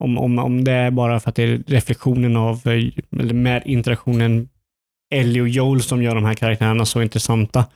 Om, 0.04 0.18
om, 0.18 0.38
om 0.38 0.64
det 0.64 0.72
är 0.72 0.90
bara 0.90 1.20
för 1.20 1.30
att 1.30 1.36
det 1.36 1.42
är 1.42 1.62
reflektionen 1.66 2.36
av, 2.36 2.68
eh, 2.68 2.92
eller 3.20 3.34
med 3.34 3.62
interaktionen 3.66 4.48
Ellie 5.10 5.40
och 5.40 5.48
Joel 5.48 5.82
som 5.82 6.02
gör 6.02 6.14
de 6.14 6.24
här 6.24 6.34
karaktärerna 6.34 6.84
så 6.84 7.02
intressanta. 7.02 7.66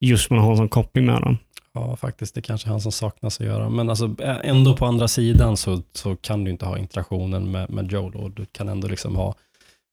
Just 0.00 0.30
man 0.30 0.38
har 0.38 0.50
en 0.50 0.56
sån 0.56 0.68
koppling 0.68 1.06
med 1.06 1.20
dem. 1.20 1.38
Ja, 1.72 1.96
faktiskt. 1.96 2.34
Det 2.34 2.42
kanske 2.42 2.68
är 2.68 2.70
han 2.70 2.80
som 2.80 2.92
saknas 2.92 3.40
att 3.40 3.46
göra. 3.46 3.68
Men 3.68 3.90
alltså, 3.90 4.16
ändå 4.22 4.76
på 4.76 4.86
andra 4.86 5.08
sidan 5.08 5.56
så, 5.56 5.82
så 5.92 6.16
kan 6.16 6.44
du 6.44 6.50
inte 6.50 6.66
ha 6.66 6.78
interaktionen 6.78 7.50
med, 7.50 7.70
med 7.70 7.92
Joel 7.92 8.14
och 8.14 8.30
du 8.30 8.46
kan 8.46 8.68
ändå 8.68 8.88
liksom 8.88 9.16
ha 9.16 9.34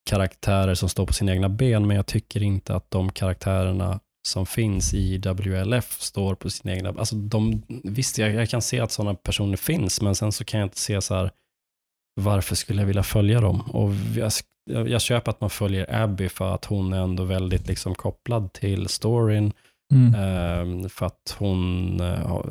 karaktärer 0.10 0.76
som 0.76 0.90
står 0.90 1.06
på 1.06 1.14
sina 1.14 1.32
egna 1.32 1.50
ben, 1.50 1.88
men 1.88 1.96
jag 1.96 2.06
tycker 2.06 2.44
inte 2.44 2.76
att 2.76 2.92
de 2.92 3.12
karaktärerna 3.12 4.00
som 4.28 4.46
finns 4.46 4.94
i 4.94 5.18
WLF 5.18 6.02
står 6.02 6.36
på 6.36 6.50
sina 6.50 6.74
egna 6.74 6.90
alltså 6.90 7.16
de, 7.16 7.62
Visst, 7.84 8.18
jag, 8.18 8.34
jag 8.34 8.50
kan 8.50 8.62
se 8.62 8.80
att 8.80 8.92
sådana 8.92 9.14
personer 9.14 9.58
finns, 9.58 10.02
men 10.02 10.16
sen 10.16 10.32
så 10.32 10.46
kan 10.46 10.60
jag 10.60 10.66
inte 10.66 10.80
se 10.80 11.02
så 11.02 11.16
här, 11.16 11.32
varför 12.22 12.56
skulle 12.56 12.82
jag 12.82 12.88
vilja 12.88 13.04
följa 13.04 13.42
dem? 13.42 13.62
Och 13.62 13.94
jag, 14.16 14.32
jag, 14.90 15.02
köper 15.02 15.32
att 15.32 15.42
man 15.42 15.50
följer 15.50 16.04
Abby 16.04 16.30
för 16.30 16.56
att 16.56 16.66
hon 16.66 16.94
är 16.94 17.02
ändå 17.02 17.24
väldigt 17.24 17.68
liksom 17.68 17.96
kopplad 17.96 18.54
till 18.54 18.88
storyn. 18.88 19.54
Mm. 19.94 20.16
Ehm, 20.16 20.90
för 20.90 21.06
att 21.06 21.36
hon 21.38 22.00
eh, 22.00 22.42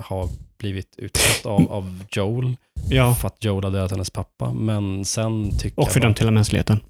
har, 0.00 0.28
blivit 0.58 0.94
utsatt 0.98 1.46
av, 1.46 1.60
av 1.72 2.04
Joel. 2.10 2.56
Ja, 2.88 3.14
För 3.14 3.28
att 3.28 3.44
Joel 3.44 3.64
har 3.64 3.70
dödat 3.70 3.90
hennes 3.90 4.10
pappa. 4.10 4.52
Men 4.52 5.04
sen 5.04 5.58
tycker 5.58 5.80
och 5.80 5.88
för 5.88 6.00
jag 6.00 6.04
den 6.04 6.12
bara, 6.12 6.16
till 6.16 6.30
mänskligheten. 6.30 6.80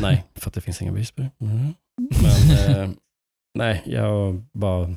Nej, 0.00 0.24
för 0.34 0.50
att 0.50 0.54
det 0.54 0.60
finns 0.60 0.82
inga 0.82 0.92
bevis 0.92 1.10
på 1.10 1.22
det. 1.22 1.30
Mm. 1.40 1.74
Men 2.22 2.80
eh, 2.80 2.90
nej, 3.58 3.82
jag 3.86 4.42
bara... 4.52 4.94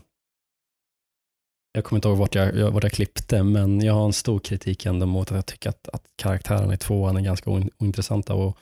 Jag 1.76 1.84
kommer 1.84 1.98
inte 1.98 2.08
ihåg 2.08 2.18
vart 2.18 2.36
jag, 2.36 2.56
jag, 2.56 2.72
vart 2.72 2.84
jag 2.84 2.92
klippte, 2.92 3.44
men 3.44 3.82
jag 3.82 3.94
har 3.94 4.06
en 4.06 4.14
stor 4.14 4.40
kritik 4.40 4.86
ändå 4.86 5.06
mot 5.06 5.32
att 5.32 5.36
jag 5.36 5.46
tycker 5.46 5.70
att, 5.70 5.90
att 5.94 6.04
karaktärerna 6.16 6.74
i 6.74 6.78
tvåan 6.78 7.18
är 7.18 7.22
ganska 7.22 7.50
oin, 7.50 7.70
ointressanta. 7.80 8.34
Och 8.34 8.58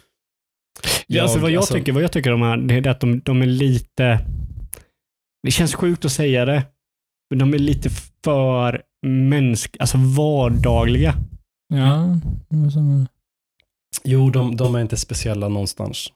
Ja, 1.07 1.23
alltså 1.23 1.39
vad 1.39 1.51
jag, 1.51 1.57
alltså- 1.57 1.73
tycker, 1.73 1.91
vad 1.91 2.03
jag 2.03 2.11
tycker 2.11 2.31
de 2.31 2.41
är, 2.43 2.57
det 2.57 2.73
är 2.75 2.87
att 2.87 2.99
de, 2.99 3.19
de 3.19 3.41
är 3.41 3.45
lite... 3.45 4.25
Det 5.43 5.51
känns 5.51 5.75
sjukt 5.75 6.05
att 6.05 6.11
säga 6.11 6.45
det, 6.45 6.63
men 7.29 7.39
de 7.39 7.53
är 7.53 7.59
lite 7.59 7.89
för 8.23 8.83
mänsk, 9.07 9.77
alltså 9.79 9.97
vardagliga. 10.17 11.15
Ja. 11.73 12.19
Jo, 14.03 14.29
de, 14.29 14.55
de 14.55 14.75
är 14.75 14.79
inte 14.81 14.97
speciella 14.97 15.47
någonstans. 15.49 16.07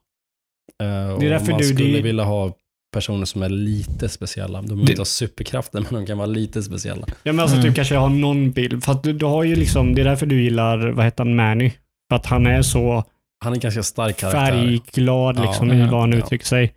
Uh, 0.84 1.20
Det 1.20 1.26
är 1.26 1.30
därför 1.30 1.52
man 1.52 1.60
du- 1.62 1.66
skulle 1.74 1.96
det- 1.98 2.02
vilja 2.02 2.24
ha 2.24 2.54
personer 2.96 3.26
som 3.26 3.44
är 3.44 3.50
lite 3.50 4.10
speciella. 4.10 4.62
De 4.62 4.68
behöver 4.68 4.90
inte 4.90 5.00
ha 5.02 5.06
superkrafter, 5.06 5.80
men 5.90 5.94
de 5.94 6.06
kan 6.06 6.18
vara 6.18 6.26
lite 6.28 6.64
speciella. 6.64 7.06
Ja, 7.24 7.34
men 7.34 7.40
alltså 7.40 7.56
Mm. 7.58 7.68
du 7.70 7.74
kanske 7.74 7.96
har 7.96 8.10
någon 8.10 8.52
bild. 8.52 8.84
För 8.84 8.92
att 8.92 9.04
du, 9.04 9.14
du 9.14 9.26
har 9.26 9.44
ju 9.44 9.56
liksom, 9.56 9.96
det 9.96 10.02
är 10.02 10.06
därför 10.06 10.26
du 10.26 10.42
gillar, 10.44 10.88
vad 10.88 11.06
heter 11.06 11.24
han, 11.24 11.36
Manny. 11.36 11.72
För 12.10 12.16
att 12.16 12.26
han 12.26 12.48
är 12.48 12.62
så 12.62 13.04
Han 13.44 13.54
är 13.54 13.56
en 13.58 13.60
ganska 13.60 13.84
stark 13.84 14.18
karaktär. 14.18 14.52
färgglad 14.52 15.38
Ja, 15.38 15.44
liksom, 15.44 15.72
i 15.72 15.80
ja, 15.80 15.92
vad 15.92 16.00
han 16.02 16.12
ja. 16.12 16.18
uttrycker 16.18 16.46
sig. 16.46 16.74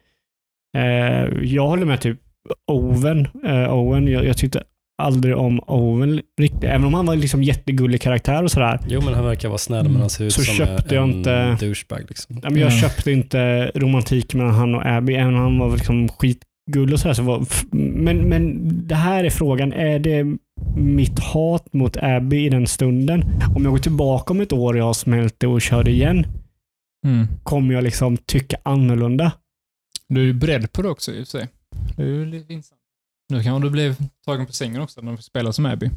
Eh, 0.77 1.45
jag 1.45 1.67
håller 1.67 1.85
med 1.87 2.01
typ 2.01 2.19
Owen. 2.73 3.29
Eh, 3.45 3.75
Owen 3.75 4.09
jag, 4.09 4.25
jag 4.25 4.37
tyckte 4.37 4.63
aldrig 4.99 5.37
om 5.37 5.61
Owen 5.67 6.21
riktigt. 6.41 6.65
Även 6.65 6.85
om 6.85 6.95
han 6.95 7.07
var 7.07 7.17
liksom 7.17 7.43
jättegullig 7.43 8.01
karaktär 8.01 8.43
och 8.43 8.51
sådär. 8.51 8.81
Jo, 8.89 9.01
men 9.05 9.15
han 9.15 9.25
verkar 9.25 9.49
vara 9.49 9.59
snäll, 9.59 9.81
Mm. 9.81 9.93
men 9.93 10.01
han 10.01 10.11
ser 10.11 10.25
ut 10.25 10.33
Så 10.33 10.43
som 10.43 10.55
köpte 10.55 10.95
jag 10.95 11.05
en 11.05 11.15
inte- 11.15 11.57
douchebag. 11.61 12.05
Liksom. 12.09 12.41
Ja, 12.43 12.51
men 12.51 12.61
jag 12.61 12.73
Ja. 12.73 12.77
köpte 12.81 13.13
inte 13.13 13.71
romantik 13.75 14.35
mellan 14.35 14.55
han 14.55 14.75
och 14.75 14.87
Abby, 14.87 15.15
även 15.15 15.35
om 15.35 15.41
han 15.41 15.59
var 15.59 15.73
liksom 15.77 16.09
skitgullig 16.09 16.93
och 16.93 17.01
sådär. 17.01 17.15
Så 17.15 17.23
var, 17.23 17.47
men, 17.77 18.17
men 18.29 18.59
det 18.89 18.95
här 18.95 19.25
är 19.25 19.31
frågan. 19.31 19.73
Är 19.73 19.99
det 19.99 20.25
mitt 20.77 21.19
hat 21.19 21.73
mot 21.73 21.97
Abby 21.97 22.47
i 22.47 22.49
den 22.49 22.67
stunden? 22.67 23.25
Om 23.57 23.63
jag 23.65 23.73
går 23.73 23.79
tillbaka 23.79 24.33
om 24.35 24.41
ett 24.41 24.53
år 24.53 24.73
och 24.75 24.79
jag 24.81 24.85
har 24.85 24.95
smält 24.95 25.35
det 25.39 25.47
och 25.47 25.63
kör 25.63 25.85
det 25.85 25.91
igen, 25.91 26.27
Mm. 27.07 27.27
kommer 27.43 27.75
jag 27.75 27.85
liksom 27.85 28.17
tycka 28.17 28.57
annorlunda? 28.63 29.33
Du 30.09 30.21
är 30.21 30.25
ju 30.25 30.33
beredd 30.33 30.73
på 30.73 30.83
det 30.83 30.89
också 30.89 31.13
i 31.13 31.23
och 31.23 31.29
för 31.29 31.39
sig. 31.39 31.49
Det 31.97 32.03
är 32.03 32.07
ju 32.07 32.27
lite 32.27 32.53
intressant. 32.53 32.78
Nu 33.29 33.43
kanske 33.43 33.67
du 33.67 33.71
blev 33.71 33.97
tagen 34.27 34.47
på 34.47 34.53
sängen 34.53 34.81
också 34.83 35.01
när 35.01 35.17
du 35.17 35.23
spelar 35.23 35.53
som 35.53 35.67
Abby. 35.67 35.91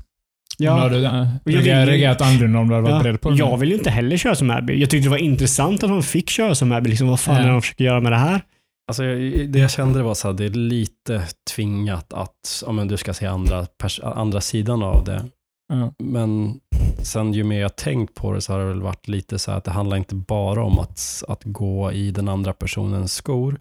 Ja. 0.58 0.72
Har 0.72 0.90
du 0.90 1.06
äh, 1.06 1.28
vill 1.46 1.56
ju- 1.56 1.62
reagerat 1.62 2.22
annorlunda 2.22 2.60
om 2.60 2.68
du 2.68 2.74
hade 2.76 2.84
varit 2.84 2.96
Ja, 2.96 3.04
beredd 3.04 3.22
på 3.22 3.30
det? 3.30 3.36
jag 3.38 3.58
vill 3.58 3.70
ju 3.70 3.76
inte 3.78 3.90
heller 3.90 4.18
köra 4.18 4.36
som 4.36 4.52
Abby. 4.52 4.80
Jag 4.80 4.90
tyckte 4.90 5.06
det 5.06 5.10
var 5.12 5.18
intressant 5.18 5.84
att 5.84 5.90
de 5.90 6.04
fick 6.04 6.30
köra 6.30 6.56
som 6.56 6.72
Abby. 6.72 6.90
Liksom, 6.90 7.08
vad 7.08 7.20
fan 7.20 7.36
Ja. 7.36 7.42
är 7.42 7.46
det 7.46 7.52
de 7.52 7.62
försöker 7.62 7.84
göra 7.86 8.00
med 8.02 8.12
det 8.12 8.18
här? 8.18 8.42
Alltså, 8.88 9.04
det 9.48 9.60
jag 9.60 9.72
kände 9.72 10.04
var 10.04 10.14
så 10.14 10.28
här, 10.28 10.34
det 10.36 10.46
är 10.46 10.50
lite 10.50 11.28
tvingat 11.56 12.14
att 12.14 12.64
ja, 12.66 12.72
men 12.72 12.88
du 12.88 12.98
ska 12.98 13.14
se 13.14 13.26
andra, 13.26 13.68
andra 14.04 14.42
sidan 14.42 14.84
av 14.84 15.04
det. 15.04 15.26
Ja. 15.74 15.94
Men 16.04 16.60
sen 17.04 17.34
ju 17.34 17.44
mer 17.44 17.62
jag 17.62 17.76
tänkt 17.76 18.16
på 18.16 18.34
det 18.34 18.42
så 18.42 18.54
har 18.54 18.60
det 18.60 18.66
väl 18.66 18.82
varit 18.82 19.08
lite 19.08 19.40
så 19.40 19.52
här 19.52 19.58
att 19.58 19.64
det 19.64 19.72
handlar 19.72 19.98
inte 19.98 20.16
bara 20.16 20.64
om 20.64 20.80
att, 20.80 21.24
att 21.28 21.42
gå 21.44 21.92
i 21.92 22.12
den 22.12 22.30
andra 22.30 22.54
personens 22.54 23.14
skor, 23.14 23.60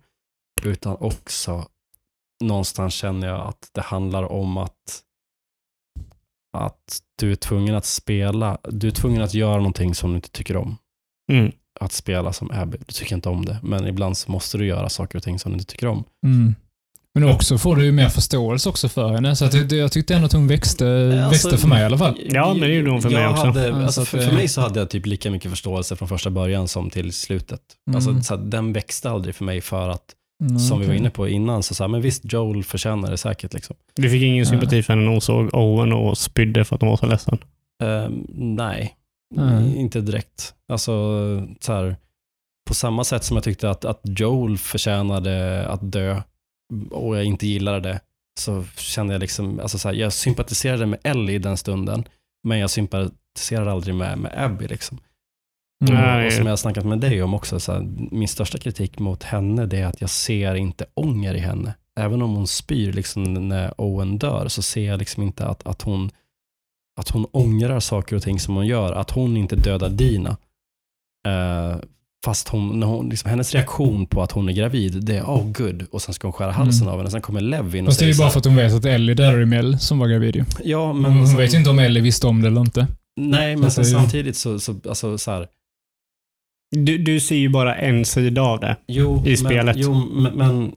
utan 0.63 0.97
också 1.01 1.67
någonstans 2.41 2.95
känner 2.95 3.29
jag 3.29 3.41
att 3.41 3.71
det 3.73 3.81
handlar 3.81 4.33
om 4.33 4.57
att, 4.57 5.03
att 6.57 7.03
du 7.19 7.33
är 7.33 7.37
tvungen 7.37 7.75
att 7.75 7.85
spela, 7.85 8.59
du 8.71 8.87
är 8.87 8.93
tvungen 8.93 9.23
att 9.23 9.35
göra 9.35 9.57
någonting 9.57 9.95
som 9.95 10.11
du 10.11 10.17
inte 10.17 10.31
tycker 10.31 10.57
om. 10.57 10.77
Mm. 11.33 11.53
Att 11.81 11.93
spela 11.93 12.33
som 12.33 12.51
Abby, 12.51 12.79
du 12.79 12.93
tycker 12.93 13.15
inte 13.15 13.29
om 13.29 13.45
det, 13.45 13.59
men 13.63 13.87
ibland 13.87 14.17
så 14.17 14.31
måste 14.31 14.59
du 14.59 14.67
göra 14.67 14.89
saker 14.89 15.19
och 15.19 15.23
ting 15.23 15.39
som 15.39 15.53
du 15.53 15.59
inte 15.59 15.73
tycker 15.73 15.87
om. 15.87 16.05
Mm. 16.27 16.55
Men 17.15 17.25
också 17.25 17.59
får 17.59 17.77
du 17.77 17.85
ju 17.85 17.93
mer 17.93 18.09
förståelse 18.09 18.69
också 18.69 18.89
för 18.89 19.13
henne. 19.13 19.37
Så 19.37 19.45
att 19.45 19.69
det, 19.69 19.77
jag 19.77 19.93
tyckte 19.93 20.15
ändå 20.15 20.27
att 20.27 20.33
hon 20.33 20.49
växte, 20.49 20.87
Alltså, 21.25 21.49
växte 21.49 21.59
för 21.61 21.69
mig 21.69 21.83
i 21.83 21.85
alla 21.85 21.99
fall. 21.99 22.19
Ja, 22.31 22.55
men 22.55 22.61
det 22.61 22.75
gjorde 22.75 22.91
hon 22.91 23.03
för 23.03 23.11
mig 23.11 23.29
också. 23.29 23.47
Hade, 23.47 23.85
alltså, 23.85 24.05
för, 24.05 24.19
för 24.19 24.33
mig 24.33 24.49
så 24.49 24.61
hade 24.61 24.81
jag 24.81 24.91
typ 24.91 25.07
lika 25.07 25.31
mycket 25.31 25.51
förståelse 25.51 25.97
från 25.97 26.09
första 26.09 26.31
början 26.31 26.69
som 26.69 26.91
till 26.91 27.13
slutet. 27.13 27.61
Mm. 27.89 27.97
Alltså, 27.97 28.23
så 28.23 28.35
att 28.35 28.51
den 28.51 28.73
växte 28.73 29.11
aldrig 29.11 29.35
för 29.35 29.45
mig 29.45 29.61
för 29.61 29.89
att, 29.89 30.15
Mm, 30.41 30.59
som 30.59 30.81
vi 30.81 30.87
var 30.87 30.95
inne 30.95 31.11
på 31.11 31.29
innan, 31.29 31.63
så, 31.63 31.75
så 31.75 31.85
här, 31.85 31.89
men 31.89 32.01
visst 32.01 32.33
Joel 32.33 32.65
förtjänar 32.65 33.11
det 33.11 33.17
säkert. 33.17 33.55
Liksom. 33.55 33.77
Du 33.95 34.11
fick 34.11 34.23
ingen 34.23 34.47
sympati 34.47 34.83
för 34.83 34.93
henne 34.93 35.05
när 35.05 35.11
hon 35.13 35.21
såg 35.21 35.55
Owen 35.55 35.93
och 35.93 36.19
spydde 36.19 36.65
för 36.65 36.75
att 36.75 36.81
hon 36.81 36.91
var 36.91 36.97
så 36.97 37.07
ledsen. 37.07 37.39
Ehm, 37.83 38.27
nej, 38.29 38.97
Nej. 39.35 39.77
inte 39.77 40.01
direkt. 40.01 40.55
Alltså, 40.69 40.93
så 41.61 41.73
här, 41.73 41.97
på 42.69 42.75
samma 42.75 43.05
sätt 43.05 43.25
som 43.25 43.37
jag 43.37 43.45
tyckte 43.45 43.71
att, 43.71 43.85
att 43.85 44.01
Joel 44.05 44.59
förtjänade 44.59 45.67
att 45.69 45.93
dö 45.93 46.23
och 46.91 47.17
jag 47.17 47.25
inte 47.25 47.47
gillade 47.47 47.81
det, 47.81 48.01
så 48.41 48.65
kände 48.77 49.15
jag 49.15 49.21
liksom, 49.21 49.61
alltså 49.61 49.79
så 49.79 49.89
här, 49.89 49.95
jag 49.95 50.13
sympatiserade 50.13 50.87
med 50.87 50.99
Ellie 51.03 51.35
i 51.35 51.39
den 51.39 51.57
stunden, 51.57 52.05
men 52.45 52.59
jag 52.59 52.71
sympatiserade 52.71 53.73
aldrig 53.73 53.95
med, 53.95 54.19
med 54.19 54.33
Abby. 54.37 54.67
Liksom. 54.67 54.99
Mm. 55.89 55.95
Nej. 55.95 56.27
Och 56.27 56.33
som 56.33 56.45
jag 56.47 56.53
har 56.53 56.57
snackat 56.57 56.85
med 56.85 56.99
dig 57.01 57.23
om 57.23 57.35
också, 57.35 57.61
så 57.61 57.73
här, 57.73 57.81
min 58.11 58.29
största 58.29 58.59
kritik 58.59 58.99
mot 58.99 59.23
henne 59.23 59.67
det 59.67 59.79
är 59.79 59.87
att 59.87 60.01
jag 60.01 60.11
ser 60.11 60.55
inte 60.55 60.85
ånger 60.95 61.35
i 61.35 61.39
henne. 61.39 61.75
Även 62.01 62.23
om 62.23 62.35
hon 62.35 62.47
spyr 62.47 62.93
liksom, 62.93 63.49
när 63.49 63.81
Owen 63.81 64.19
dör 64.19 64.49
så 64.49 64.63
ser 64.63 64.87
jag 64.87 64.99
liksom 64.99 65.23
inte 65.23 65.47
att, 65.47 65.67
att, 65.67 65.83
hon, 65.83 66.11
att 67.01 67.09
hon 67.11 67.25
ångrar 67.33 67.81
saker 67.81 68.17
och 68.17 68.23
ting 68.23 68.41
som 68.41 68.55
hon 68.55 68.67
gör. 68.67 68.93
Att 68.93 69.11
hon 69.11 69.37
inte 69.37 69.57
dödar 69.57 69.89
Dina. 69.89 70.37
Eh, 71.29 71.77
fast 72.25 72.49
hon, 72.49 72.81
när 72.81 72.87
hon, 72.87 73.09
liksom, 73.09 73.31
hennes 73.31 73.55
reaktion 73.55 74.07
på 74.07 74.23
att 74.23 74.33
hon 74.33 74.49
är 74.49 74.53
gravid, 74.53 75.05
det 75.05 75.17
är 75.17 75.23
oh 75.23 75.53
good 75.53 75.87
och 75.91 76.03
sen 76.03 76.15
ska 76.15 76.27
hon 76.27 76.33
skära 76.33 76.51
halsen 76.53 76.83
Mm. 76.83 76.93
av 76.93 76.99
henne. 76.99 77.11
Sen 77.11 77.21
kommer 77.23 77.41
Levin 77.41 77.85
och 77.87 77.89
Fast 77.89 78.01
det 78.01 78.07
är 78.07 78.13
ju 78.13 78.19
bara 78.19 78.31
för 78.31 78.39
att 78.39 78.45
hon 78.45 78.57
vet 78.57 78.73
att 78.75 78.85
Ellie 78.85 79.15
dödade 79.15 79.47
Mel 79.47 79.79
som 79.79 79.99
var 79.99 80.09
gravid 80.09 80.37
ju. 80.37 80.45
ja, 80.65 80.93
men, 80.93 81.13
hon 81.13 81.27
sen- 81.27 81.37
vet 81.37 81.55
ju 81.55 81.59
inte 81.59 81.71
om 81.71 81.79
Ellie 81.79 82.01
visste 82.01 82.27
om 82.27 82.43
det 82.43 82.49
eller 82.49 82.61
inte. 82.61 82.87
Nej, 83.21 83.57
men 83.57 83.71
samtidigt 83.71 84.37
så, 84.37 84.59
så, 84.61 84.75
alltså, 84.89 85.19
så 85.19 85.31
här, 85.31 85.47
Du, 86.77 86.99
du 86.99 87.21
ser 87.21 87.37
ju 87.37 87.49
bara 87.49 87.75
en 87.77 88.05
sida 88.05 88.43
av 88.43 88.61
det. 88.61 88.77
Jo, 88.87 89.23
i 89.27 89.37
spelet. 89.37 89.77
Men, 89.77 89.85
jo, 89.85 89.95
men, 89.95 90.33
men 90.33 90.73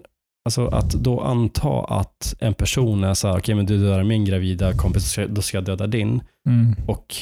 alltså 0.45 0.67
att 0.67 0.91
då 0.93 1.19
anta 1.21 1.69
att 1.83 2.35
en 2.39 2.53
person 2.53 3.03
är 3.03 3.13
så 3.13 3.27
här, 3.27 3.37
okej 3.37 3.55
men 3.55 3.65
du 3.65 3.77
dödar 3.77 4.03
min 4.03 4.25
gravida 4.25 4.73
kompis, 4.73 5.19
då 5.29 5.41
ska- 5.41 5.57
jag 5.57 5.65
döda 5.65 5.87
din. 5.87 6.21
Mm. 6.49 6.75
Och 6.87 7.15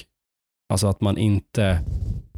alltså 0.74 0.88
att 0.88 1.02
man 1.02 1.18
inte 1.18 1.80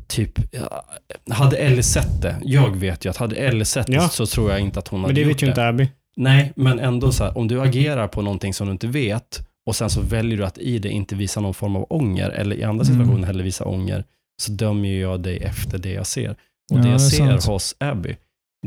typ, 0.07 0.39
ja, 0.51 0.85
hade 1.33 1.57
Ellie 1.57 1.83
sett 1.83 2.21
det, 2.21 2.35
jag 2.43 2.75
vet 2.75 3.05
ju 3.05 3.09
att 3.09 3.17
hade 3.17 3.35
Ellie 3.35 3.65
sett 3.65 3.89
Ja. 3.89 4.01
det 4.03 4.09
så 4.09 4.25
tror 4.25 4.51
jag 4.51 4.59
inte 4.59 4.79
att 4.79 4.87
hon 4.87 5.01
Men 5.01 5.09
hade 5.09 5.13
det 5.15 5.21
gjort 5.21 5.29
vet 5.35 5.43
ju 5.43 5.47
inte 5.47 5.67
Abby. 5.67 5.87
Nej, 6.15 6.53
men 6.55 6.79
ändå 6.79 7.11
så 7.11 7.23
här, 7.23 7.37
om 7.37 7.47
du 7.47 7.61
agerar 7.61 8.07
på 8.07 8.21
någonting 8.21 8.53
som 8.53 8.67
du 8.67 8.71
inte 8.73 8.87
vet 8.87 9.47
och 9.65 9.75
sen 9.75 9.89
så 9.89 10.01
väljer 10.01 10.37
du 10.37 10.45
att 10.45 10.57
i 10.57 10.79
det 10.79 10.89
inte 10.89 11.15
visa 11.15 11.41
någon 11.41 11.53
form 11.53 11.75
av 11.75 11.85
ånger 11.89 12.29
eller 12.29 12.55
i 12.55 12.63
andra 12.63 12.85
Mm. 12.85 12.95
situationer 12.97 13.27
heller 13.27 13.43
visa 13.43 13.65
ånger 13.65 14.03
så 14.41 14.51
dömer 14.51 14.89
jag 14.89 15.21
dig 15.23 15.37
efter 15.37 15.77
det 15.77 15.91
jag 15.91 16.07
ser. 16.07 16.29
Och 16.29 16.37
Ja, 16.71 16.75
det 16.77 16.83
det 16.83 16.89
jag 16.89 17.01
ser 17.01 17.17
sant. 17.17 17.45
hos 17.45 17.75
Abby, 17.79 18.15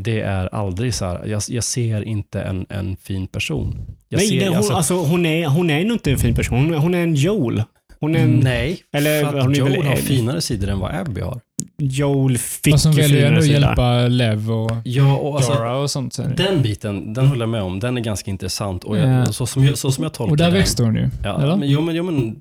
det 0.00 0.20
är 0.20 0.54
aldrig 0.54 0.94
så 0.94 1.04
här, 1.04 1.26
jag, 1.26 1.42
jag 1.48 1.64
ser 1.64 2.02
inte 2.02 2.42
en, 2.42 2.66
en 2.68 2.96
fin 2.96 3.26
person. 3.26 3.80
Jag 4.08 4.18
Nej, 4.18 4.28
ser, 4.28 4.40
det, 4.40 4.48
hon, 4.48 4.56
alltså, 4.56 4.72
alltså, 4.72 4.94
hon, 4.94 5.26
är, 5.26 5.46
hon 5.46 5.70
är 5.70 5.84
nog 5.84 5.92
inte 5.94 6.10
en 6.10 6.18
fin 6.18 6.34
person. 6.34 6.58
Hon, 6.58 6.74
hon 6.74 6.94
är 6.94 7.02
en 7.02 7.14
Joel. 7.14 7.62
Hon 8.00 8.14
är 8.16 8.18
en 8.20 8.40
nej, 8.40 8.78
eller 8.92 9.24
för 9.24 9.32
hon 9.40 9.40
att 9.52 9.58
är 9.58 9.62
väl 9.62 9.74
Joel 9.74 9.86
har 9.86 9.96
finare 9.96 10.40
sidor 10.40 10.68
än 10.68 10.78
vad 10.78 10.94
Abby 10.94 11.20
har. 11.20 11.40
Joel 11.78 12.38
fick 12.38 12.74
Fast 12.74 12.84
hon 12.84 12.94
ju 12.94 13.02
väljer 13.02 13.22
finare 13.26 13.38
att 13.38 13.46
hjälpa 13.46 14.08
Lev 14.08 14.50
och 14.52 14.70
Ja, 14.84 15.16
och 15.16 15.36
alltså, 15.36 15.52
Dora 15.54 15.76
och 15.76 15.90
sånt. 15.90 16.14
sen. 16.14 16.34
den 16.36 16.62
biten, 16.62 17.12
den 17.14 17.26
håller 17.26 17.40
jag 17.42 17.48
med 17.48 17.62
om. 17.62 17.80
Den 17.80 17.96
är 17.96 18.00
ganska 18.00 18.30
intressant. 18.30 18.84
Och 18.84 18.98
jag, 18.98 19.08
Ja. 19.08 19.26
så, 19.32 19.46
som 19.46 19.64
jag, 19.64 19.78
så 19.78 19.90
som 19.92 20.04
jag 20.04 20.12
tolkar 20.12 20.30
Och 20.30 20.36
där 20.36 20.44
den, 20.44 20.54
växte 20.54 20.82
hon 20.82 20.94
ju. 20.96 21.08
Ja, 21.24 21.42
eller? 21.42 21.56
men, 21.56 21.68
jo, 21.70 21.80
men, 21.80 21.94
jo, 21.96 22.02
men 22.04 22.36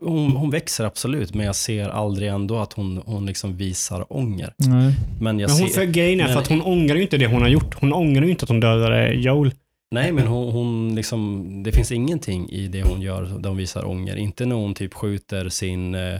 hon, 0.00 0.30
hon 0.36 0.50
växer 0.50 0.84
absolut, 0.84 1.34
men 1.34 1.46
jag 1.46 1.56
ser 1.56 1.88
aldrig 1.88 2.28
ändå 2.28 2.58
att 2.58 2.72
hon, 2.72 3.02
hon 3.06 3.26
liksom 3.26 3.56
visar 3.56 4.12
ånger. 4.12 4.52
Nej. 4.58 4.94
Men 5.20 5.38
jag 5.38 5.50
Men 5.50 5.58
hon, 5.60 5.68
ser, 5.68 5.74
för 5.80 5.84
grejen 5.84 6.20
är 6.20 6.24
men- 6.24 6.32
för 6.32 6.40
att 6.40 6.48
hon 6.48 6.62
ångrar 6.62 6.96
ju 6.96 7.02
inte 7.02 7.16
det 7.16 7.26
hon 7.26 7.42
har 7.42 7.48
gjort. 7.48 7.74
Hon 7.80 7.92
ångrar 7.92 8.24
ju 8.24 8.30
inte 8.30 8.42
att 8.42 8.48
hon 8.48 8.60
dödade 8.60 9.12
Joel. 9.14 9.50
Nej, 9.90 10.12
men 10.12 10.26
hon, 10.26 10.52
hon 10.52 10.94
liksom, 10.94 11.44
det 11.62 11.72
finns 11.72 11.92
ingenting 11.92 12.48
i 12.50 12.68
det 12.68 12.82
hon 12.82 13.00
gör 13.00 13.22
där 13.22 13.48
hon 13.48 13.56
visar 13.58 13.84
ånger. 13.86 14.16
Inte 14.16 14.46
när 14.46 14.56
hon 14.56 14.74
typ 14.74 14.94
skjuter 14.94 15.48
sin, 15.48 15.94
eh, 15.94 16.14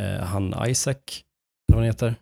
eh, 0.00 0.20
han 0.24 0.54
Isaac, 0.68 0.94
eller 0.94 1.76
vad 1.76 1.78
han 1.78 1.84
heter. 1.86 2.14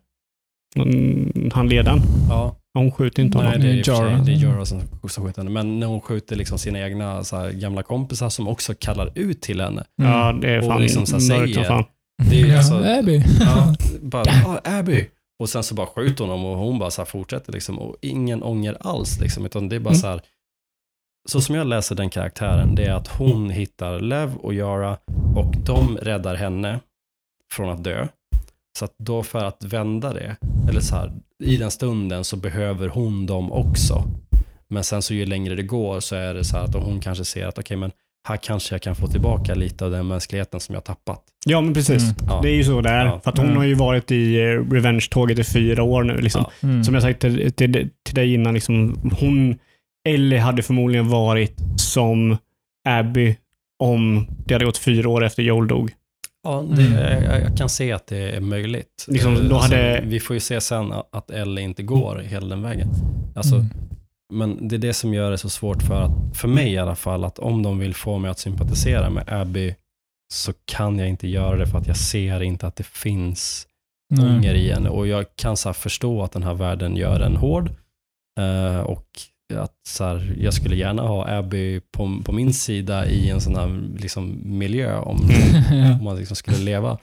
Mm, 0.77 1.51
Han 1.55 1.69
ledaren. 1.69 2.01
Ja, 2.28 2.56
Hon 2.74 2.93
skjuter 2.93 3.23
inte 3.23 3.39
nej, 3.39 3.47
honom. 3.47 3.60
det 3.60 3.69
är, 3.69 3.73
Det 3.74 3.90
är 3.93 4.19
och 4.20 4.27
det 4.27 4.32
Jorah 4.32 4.64
som, 4.64 4.81
som 5.09 5.24
skjuter 5.24 5.40
henne. 5.43 5.51
Men 5.51 5.81
när 5.81 5.86
hon 5.86 6.01
skjuter 6.01 6.36
liksom 6.36 6.59
sina 6.59 6.81
egna 6.81 7.24
så 7.24 7.36
här, 7.36 7.51
gamla 7.51 7.82
kompisar 7.82 8.28
som 8.28 8.48
också 8.48 8.74
kallar 8.78 9.12
ut 9.14 9.40
till 9.43 9.60
henne. 9.60 9.85
Ja, 9.97 10.32
det 10.43 10.51
är 10.51 10.59
Och 10.59 10.64
fan 10.64 10.82
liksom 10.82 11.06
så 11.06 11.19
här 11.32 11.39
mörkt 11.40 11.55
som 11.55 11.64
fan. 11.64 11.85
Det 12.31 12.36
är 12.40 12.44
ju 12.44 12.48
ja, 12.52 12.59
alltså, 12.59 12.74
Abby. 12.74 13.23
Ja, 13.40 13.74
bara, 14.02 14.23
ah, 14.47 14.60
Abby. 14.78 15.06
Och 15.43 15.48
sen 15.48 15.62
så 15.62 15.74
bara 15.74 15.86
skjuter 15.86 16.24
hon 16.24 16.31
honom 16.31 16.44
och 16.47 16.59
hon 16.59 16.78
bara 16.78 16.90
så 16.90 17.01
här 17.01 17.06
fortsätter 17.06 17.52
liksom 17.52 17.78
och 17.78 17.97
ingen 18.01 18.43
ånger 18.43 18.77
alls 18.81 19.20
liksom, 19.20 19.47
utan 19.47 19.69
det 19.69 19.77
är 19.77 19.81
bara 19.81 19.90
Mm. 19.90 20.01
så 20.01 20.06
här. 20.06 20.20
Så 21.28 21.40
som 21.40 21.55
jag 21.55 21.66
läser 21.66 21.94
den 21.94 22.11
karaktären, 22.11 22.74
det 22.74 22.85
är 22.85 22.93
att 22.94 23.09
hon 23.09 23.51
hittar 23.51 24.01
Lev 24.01 24.36
och 24.36 24.55
Yara 24.55 24.97
och 25.36 25.55
de 25.66 25.97
räddar 25.97 26.35
henne 26.35 26.81
från 27.53 27.69
att 27.70 27.85
dö. 27.85 28.09
Så 28.78 28.85
att 28.85 28.94
då 28.99 29.23
för 29.23 29.44
att 29.44 29.65
vända 29.65 30.12
det, 30.12 30.36
eller 30.69 30.81
så 30.81 30.97
här, 30.97 31.12
i 31.44 31.57
den 31.57 31.70
stunden 31.70 32.24
så 32.24 32.36
behöver 32.36 32.89
hon 32.89 33.27
dem 33.27 33.53
också. 33.53 34.05
Men 34.69 34.85
sen 34.85 35.03
så 35.03 35.15
ju 35.15 35.27
längre 35.27 35.55
det 35.55 35.62
går 35.62 36.01
så 36.01 36.16
är 36.16 36.35
det 36.35 36.44
så 36.44 36.57
här 36.57 36.65
att 36.65 36.74
hon 36.74 37.01
kanske 37.01 37.24
ser 37.24 37.47
att 37.47 37.59
okej 37.59 37.77
men 37.77 37.90
här 38.28 38.36
kanske 38.36 38.74
jag 38.74 38.82
kan 38.82 38.94
få 38.97 39.07
tillbaka 39.07 39.55
lite 39.55 39.85
av 39.85 39.90
den 39.90 40.07
mänskligheten 40.09 40.61
som 40.61 40.74
jag 40.74 40.85
tappat. 40.85 41.23
Ja, 41.47 41.61
men 41.61 41.74
precis. 41.74 42.03
Mm. 42.03 42.15
Ja. 42.28 42.40
Det 42.43 42.49
är 42.51 42.55
ju 42.55 42.65
så 42.65 42.81
det 42.81 42.90
är. 42.90 43.07
Ja. 43.07 43.20
För 43.24 43.31
att 43.31 43.36
hon 43.39 43.47
Mm. 43.47 43.57
har 43.59 43.65
ju 43.65 43.74
varit 43.74 44.11
i 44.11 44.36
eh, 44.40 44.44
Revenge-tåget 44.70 45.39
i 45.39 45.44
fyra 45.44 45.82
år 45.82 46.03
nu. 46.03 46.16
Liksom. 46.20 46.44
Ja. 46.61 46.69
Mm. 46.69 46.85
Som 46.85 46.94
jag 46.94 47.03
sagt 47.03 47.20
till, 47.20 47.53
till, 47.53 47.90
till 48.03 48.15
dig 48.15 48.35
innan, 48.35 48.55
liksom, 48.55 48.97
hon, 49.20 49.59
Ellie 50.08 50.38
hade 50.38 50.62
förmodligen 50.62 51.08
varit 51.08 51.56
som 51.76 52.36
Abby 52.88 53.36
om 53.78 54.26
det 54.46 54.54
hade 54.54 54.64
gått 54.64 54.78
fyra 54.78 55.08
år 55.08 55.24
efter 55.24 55.42
Joel 55.42 55.68
dog. 55.68 55.90
Ja, 56.44 56.64
det, 56.76 56.82
Mm. 56.86 57.24
jag, 57.24 57.40
jag 57.42 57.56
kan 57.56 57.68
se 57.68 57.92
att 57.92 58.06
det 58.06 58.30
är 58.36 58.40
möjligt. 58.40 59.04
Liksom, 59.08 59.34
Eh, 59.36 59.40
då 59.42 59.56
hade- 59.56 60.02
vi 60.06 60.20
får 60.20 60.34
ju 60.34 60.40
se 60.40 60.60
sen 60.60 60.92
att- 61.12 61.30
Ellie 61.30 61.62
inte 61.62 61.82
går 61.82 62.18
hela 62.18 62.46
den 62.46 62.62
vägen. 62.62 62.88
Alltså, 63.36 63.54
Mm. 63.54 63.66
Men 64.34 64.68
det 64.68 64.76
är 64.76 64.78
det 64.78 64.92
som 64.94 65.14
gör 65.14 65.30
det 65.30 65.38
så 65.38 65.48
svårt 65.48 65.82
för, 65.82 66.02
att, 66.02 66.36
för 66.36 66.48
mig 66.48 66.72
i 66.72 66.78
alla 66.78 66.94
fall, 66.94 67.24
att 67.24 67.38
om 67.38 67.62
de 67.62 67.78
vill 67.78 67.94
få 67.94 68.18
mig 68.18 68.30
att 68.30 68.38
sympatisera 68.38 69.10
med 69.10 69.24
Abby 69.32 69.74
så 70.34 70.52
kan 70.64 70.98
jag 70.98 71.08
inte 71.08 71.28
göra 71.28 71.56
det 71.56 71.66
för 71.66 71.78
att 71.78 71.86
jag 71.86 71.96
ser 71.96 72.42
inte 72.42 72.66
att 72.66 72.76
det 72.76 72.86
finns 72.86 73.66
ånger 74.20 74.54
i 74.54 74.72
henne. 74.72 74.88
Och 74.88 75.06
jag 75.06 75.24
kan 75.36 75.56
så 75.56 75.72
förstå 75.72 76.22
att 76.22 76.32
den 76.32 76.42
här 76.42 76.54
världen 76.54 76.96
gör 76.96 77.20
en 77.20 77.36
hård. 77.36 77.70
eh, 78.38 78.80
och 78.80 79.06
att 79.60 79.74
så 79.88 80.04
här, 80.04 80.34
jag 80.38 80.54
skulle 80.54 80.76
gärna 80.76 81.02
ha 81.02 81.28
Abby 81.38 81.80
på, 81.80 82.20
på 82.24 82.32
min 82.32 82.52
sida 82.54 83.06
i 83.06 83.30
en 83.30 83.40
sån 83.40 83.56
här 83.56 83.82
liksom, 83.98 84.40
miljö 84.58 84.96
om, 84.98 85.30
Ja. 85.72 85.92
om 85.98 86.04
man 86.04 86.16
liksom 86.16 86.36
skulle 86.36 86.58
leva 86.58 86.98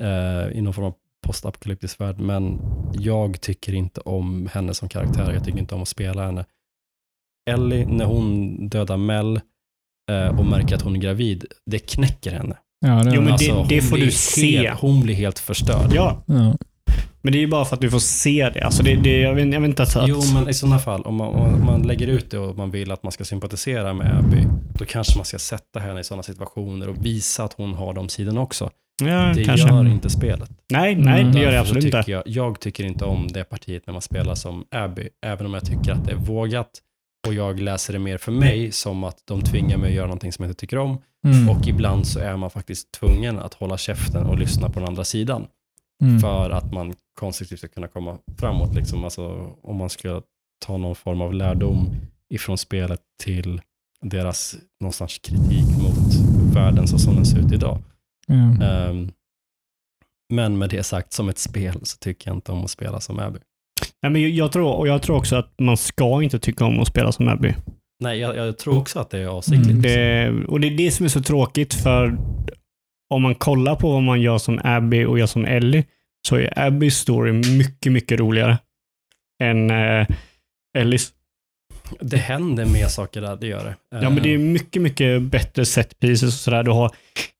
eh, 0.00 0.58
i 0.58 0.60
någon 0.60 0.74
form 0.74 0.84
av 0.84 0.94
postapokalyptisk 1.26 2.00
värld. 2.00 2.18
Men 2.20 2.58
jag 2.98 3.40
tycker 3.40 3.74
inte 3.74 4.00
om 4.00 4.48
henne 4.52 4.74
som 4.74 4.88
karaktär. 4.88 5.32
Jag 5.32 5.44
tycker 5.44 5.58
inte 5.58 5.74
om 5.74 5.82
att 5.82 5.88
spela 5.88 6.26
henne. 6.26 6.44
Ellie, 7.50 7.86
när 7.86 8.04
hon 8.04 8.56
dödar 8.68 8.96
Mel 8.96 9.40
eh, 10.10 10.38
och 10.38 10.46
märker 10.46 10.74
att 10.74 10.82
hon 10.82 10.96
är 10.96 11.00
gravid, 11.00 11.44
det 11.70 11.78
knäcker 11.78 12.30
henne. 12.32 12.56
Ja, 12.80 13.02
det 13.04 13.14
Jo, 13.14 13.20
men 13.22 13.36
det. 13.36 13.46
det- 13.46 13.52
hon 13.52 13.82
får 13.82 13.96
du 13.96 14.10
se. 14.10 14.58
Helt, 14.58 14.80
hon 14.80 15.00
blir 15.00 15.14
helt 15.14 15.38
förstörd. 15.38 15.90
Ja, 15.94 16.22
Ja. 16.26 16.56
Men 17.22 17.32
det 17.32 17.38
är 17.38 17.40
ju 17.40 17.46
bara 17.46 17.64
för 17.64 17.74
att 17.76 17.80
du 17.80 17.90
får 17.90 17.98
se 17.98 18.50
det. 18.54 18.60
Alltså 18.62 18.82
det, 18.82 18.94
det 18.96 19.20
jag, 19.20 19.34
vet, 19.34 19.52
jag 19.52 19.60
vet 19.60 19.68
inte 19.68 19.82
att... 19.82 19.96
Jo, 20.08 20.20
men 20.34 20.48
i 20.48 20.54
sådana 20.54 20.78
fall, 20.78 21.02
om 21.02 21.14
man, 21.14 21.28
om 21.34 21.66
man 21.66 21.82
lägger 21.82 22.06
ut 22.06 22.30
det 22.30 22.38
och 22.38 22.56
man 22.56 22.70
vill 22.70 22.90
att 22.92 23.02
man 23.02 23.12
ska 23.12 23.24
sympatisera 23.24 23.94
med 23.94 24.18
Abby, 24.18 24.44
då 24.78 24.84
kanske 24.84 25.18
man 25.18 25.24
ska 25.24 25.38
sätta 25.38 25.80
henne 25.80 26.00
i 26.00 26.04
sådana 26.04 26.22
situationer 26.22 26.88
och 26.88 27.04
visa 27.04 27.44
att 27.44 27.52
hon 27.52 27.74
har 27.74 27.94
de 27.94 28.08
sidorna 28.08 28.40
också. 28.40 28.70
ja, 29.02 29.32
Det 29.34 29.44
kanske. 29.44 29.68
gör 29.68 29.86
inte 29.88 30.10
spelet. 30.10 30.50
Nej, 30.72 30.94
nej, 30.96 31.20
Mm. 31.20 31.32
det 31.34 31.40
gör 31.40 31.52
det 31.52 31.60
absolut 31.60 31.84
inte. 31.84 32.04
jag, 32.06 32.22
jag 32.26 32.60
tycker 32.60 32.84
inte 32.84 33.04
om 33.04 33.28
det 33.28 33.44
partiet 33.44 33.86
när 33.86 33.92
man 33.92 34.02
spelar 34.02 34.34
som 34.34 34.64
Abby, 34.70 35.08
även 35.26 35.46
om 35.46 35.54
jag 35.54 35.64
tycker 35.66 35.92
att 35.92 36.04
det 36.06 36.12
är 36.12 36.16
vågat. 36.16 36.70
Och 37.26 37.34
jag 37.34 37.60
läser 37.60 37.92
det 37.92 37.98
mer 37.98 38.18
för 38.18 38.32
mig 38.32 38.72
som 38.72 39.04
att 39.04 39.16
de 39.24 39.42
tvingar 39.42 39.76
mig 39.78 39.88
att 39.88 39.94
göra 39.94 40.06
någonting 40.06 40.32
som 40.32 40.42
jag 40.42 40.50
inte 40.50 40.60
tycker 40.60 40.78
om. 40.78 40.98
Mm. 41.26 41.48
Och 41.48 41.66
ibland 41.68 42.06
så 42.06 42.20
är 42.20 42.36
man 42.36 42.50
faktiskt 42.50 42.92
tvungen 42.92 43.38
att 43.38 43.54
hålla 43.54 43.78
käften 43.78 44.26
och 44.26 44.38
lyssna 44.38 44.68
på 44.70 44.78
den 44.80 44.88
andra 44.88 45.04
sidan. 45.04 45.46
Mm. 46.02 46.18
För 46.18 46.50
att 46.50 46.72
man 46.72 46.94
konstruktivt 47.20 47.58
ska 47.58 47.68
kunna 47.68 47.88
komma 47.88 48.18
framåt. 48.38 48.74
Liksom. 48.74 49.04
Alltså, 49.04 49.54
om 49.62 49.76
man 49.76 49.90
ska 49.90 50.22
ta 50.66 50.76
någon 50.76 50.96
form 50.96 51.20
av 51.20 51.34
lärdom 51.34 51.90
ifrån 52.34 52.58
spelet 52.58 53.00
till 53.22 53.60
deras 54.00 54.56
någonstans 54.80 55.18
kritik 55.18 55.66
mot 55.82 56.14
världen 56.54 56.88
så 56.88 56.98
som 56.98 57.14
den 57.14 57.26
ser 57.26 57.38
ut 57.38 57.52
idag. 57.52 57.78
Ja. 58.26 58.64
Ehm, 58.64 59.12
men 60.32 60.58
med 60.58 60.70
det 60.70 60.82
sagt, 60.82 61.12
som 61.12 61.28
ett 61.28 61.38
spel 61.38 61.80
så 61.82 61.98
tycker 61.98 62.30
jag 62.30 62.36
inte 62.36 62.52
om 62.52 62.64
att 62.64 62.70
spela 62.70 63.00
som 63.00 63.18
Abby. 63.18 63.38
Nej, 64.02 64.12
men 64.12 64.22
jag, 64.22 64.30
jag, 64.30 64.52
tror, 64.52 64.72
och 64.72 64.88
jag 64.88 65.02
tror 65.02 65.16
också 65.16 65.36
att 65.36 65.54
man 65.60 65.76
ska 65.76 66.22
inte 66.22 66.38
tycka 66.38 66.64
om 66.64 66.80
att 66.80 66.88
spela 66.88 67.12
som 67.12 67.28
Abby. 67.28 67.54
Nej, 68.02 68.18
jag, 68.18 68.36
jag 68.36 68.58
tror 68.58 68.78
också 68.78 68.98
att 68.98 69.10
det 69.10 69.18
är 69.18 69.26
avsiktligt. 69.26 69.70
Mm. 69.70 69.82
Det, 69.82 70.46
och 70.46 70.60
det 70.60 70.66
är 70.66 70.76
det 70.76 70.90
som 70.90 71.04
är 71.04 71.08
så 71.10 71.22
tråkigt 71.22 71.74
för 71.74 72.18
om 73.14 73.22
man 73.22 73.34
kollar 73.34 73.74
på 73.76 73.92
vad 73.92 74.02
man 74.02 74.20
gör 74.20 74.38
som 74.38 74.60
Abby 74.64 75.04
och 75.04 75.18
gör 75.18 75.26
som 75.26 75.44
Ellie 75.44 75.84
så 76.28 76.36
är 76.36 76.58
Abbys 76.58 76.96
story 76.98 77.32
mycket, 77.32 77.92
mycket 77.92 78.20
roligare 78.20 78.58
än 79.42 79.70
eh, 79.70 80.06
Ellies. 80.78 81.12
Det 82.00 82.16
händer 82.16 82.64
mer 82.66 82.86
saker 82.86 83.20
där, 83.20 83.36
det 83.36 83.46
gör 83.46 83.64
det. 83.64 83.74
Ja, 84.02 84.10
men 84.10 84.22
det 84.22 84.28
är 84.30 84.34
Ehm, 84.34 84.52
mycket, 84.52 84.82
mycket 84.82 85.22
bättre 85.22 85.64
set 85.64 85.98
pieces 86.00 86.22
och 86.28 86.32
sådär. 86.40 86.62
Du 86.62 86.70
har 86.70 86.90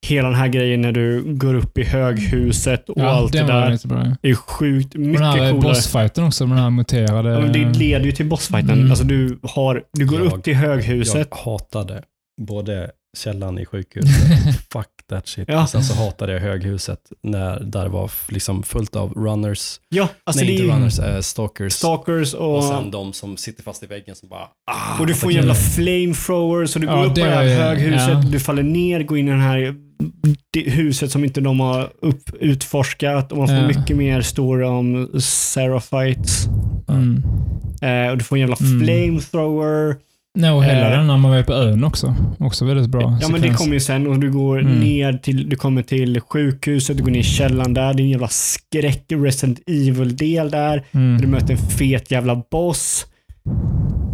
hela 0.07 0.29
den 0.29 0.37
här 0.39 0.49
grejen 0.49 0.81
när 0.81 0.93
du 0.93 1.23
går 1.35 1.55
upp 1.55 1.79
i 1.79 1.85
höghuset 1.85 2.89
och 2.89 2.99
ja, 3.01 3.07
allt 3.09 3.33
det 3.33 3.39
den 3.39 3.47
där. 3.47 3.89
bra. 3.89 4.17
Det 4.23 4.29
är 4.31 4.35
sjukt 4.35 4.95
Och 4.95 5.01
den 5.01 5.11
mycket 5.11 5.27
här 5.27 5.37
coolare. 5.53 5.61
bossfighten 5.75 6.25
också, 6.25 6.47
med 6.47 6.57
den 6.57 6.63
här 6.65 6.71
muterade... 6.71 7.31
Ja, 7.31 7.41
men 7.41 7.53
det 7.53 7.79
leder 7.79 8.07
ju 8.07 8.13
till 8.13 8.27
bossfighten. 8.27 8.71
Mm. 8.79 8.91
Alltså 8.91 9.05
du, 9.05 9.39
har, 9.43 9.83
du 9.93 10.07
går 10.07 10.25
Jag- 10.25 10.33
upp 10.33 10.45
till 10.45 10.55
höghuset. 10.55 11.29
Jag 11.31 11.39
hatade 11.39 12.03
både 12.43 12.91
källan 13.17 13.59
i 13.59 13.67
sjukhuset, 13.67 14.13
fuck 14.73 14.87
that 15.11 15.29
shit. 15.29 15.45
Ja. 15.49 15.67
Sen 15.67 15.85
så 15.85 15.95
hatade 15.95 16.33
jag 16.33 16.41
höghuset 16.41 17.01
när 17.23 17.61
där 17.61 17.87
var 17.89 18.11
liksom 18.29 18.63
fullt 18.63 18.97
av 18.97 19.13
runners, 19.13 19.81
Ja, 19.89 20.09
alltså 20.25 20.45
nej 20.45 20.57
det 20.57 20.63
inte 20.63 20.75
runners, 20.77 20.99
eh, 20.99 21.21
stalkers. 21.21 21.73
stalkers 21.73 22.35
och, 22.35 22.57
och 22.57 22.65
sen 22.65 22.91
de 22.91 23.13
som 23.13 23.37
sitter 23.37 23.63
fast 23.63 23.83
i 23.83 23.87
väggen 23.87 24.17
som 24.17 24.29
bara 24.29 24.41
ah, 24.71 25.01
och 25.01 25.07
du 25.07 25.15
får 25.15 25.29
attackerar. 25.29 25.41
jävla 25.41 25.55
flamethrowers 25.55 26.75
och 26.75 26.81
du 26.81 26.87
Ja, 26.87 26.97
går 26.97 27.05
upp 27.05 27.15
på 27.15 27.21
det 27.21 27.31
här 27.31 27.45
höghuset, 27.49 28.09
ja. 28.09 28.23
du 28.33 28.41
faller 28.41 28.63
ner, 28.63 29.03
går 29.03 29.19
in 29.19 29.29
i 29.29 29.31
det 29.31 29.37
här 29.37 29.75
huset 30.67 31.11
som 31.13 31.25
inte 31.25 31.41
de 31.41 31.61
har 31.61 31.91
upp, 32.03 32.31
utforskat 32.41 33.33
och 33.33 33.39
man 33.39 33.47
får 33.49 33.57
Ja. 33.57 33.67
mycket 33.67 33.97
mer 33.97 34.21
story 34.23 34.65
om 34.65 35.21
Seraphites. 35.21 36.47
Mm. 36.89 37.23
Eh, 37.83 38.11
och 38.11 38.19
du 38.19 38.25
får 38.25 38.37
en 38.37 38.41
jävla 38.41 38.57
Mm. 38.61 38.85
flamethrower. 38.85 39.97
Nej, 40.39 40.51
och 40.51 40.65
hela 40.65 40.91
Eh. 40.93 40.99
den 40.99 41.07
när 41.07 41.17
man 41.17 41.31
var 41.31 41.43
på 41.43 41.53
ön 41.53 41.85
också. 41.85 42.15
Också 42.39 42.65
väldigt 42.65 42.91
bra 42.91 43.03
Ja, 43.03 43.29
men 43.29 43.33
det 43.33 43.37
sekvens. 43.41 43.59
kommer 43.59 43.75
ju 43.75 43.81
sen 43.81 44.07
och 44.07 44.19
du 44.19 44.31
går 44.33 44.61
Mm. 44.61 44.81
ner 44.81 45.13
till, 45.13 45.49
du 45.49 45.57
kommer 45.57 45.83
till 45.83 46.21
sjukhuset, 46.21 46.97
du 46.97 47.03
går 47.03 47.11
ner 47.11 47.21
i 47.21 47.23
källaren 47.23 47.75
där, 47.75 47.95
det 47.95 48.03
är 48.03 48.05
en 48.05 48.11
jävla 48.11 48.29
skräck 48.29 49.05
Resident 49.13 49.61
Evil-del 49.67 50.51
där. 50.51 50.85
Mm. 50.93 51.21
Du 51.21 51.27
möter 51.27 51.53
en 51.53 51.59
fet 51.59 52.11
jävla 52.11 52.43
boss. 52.51 53.07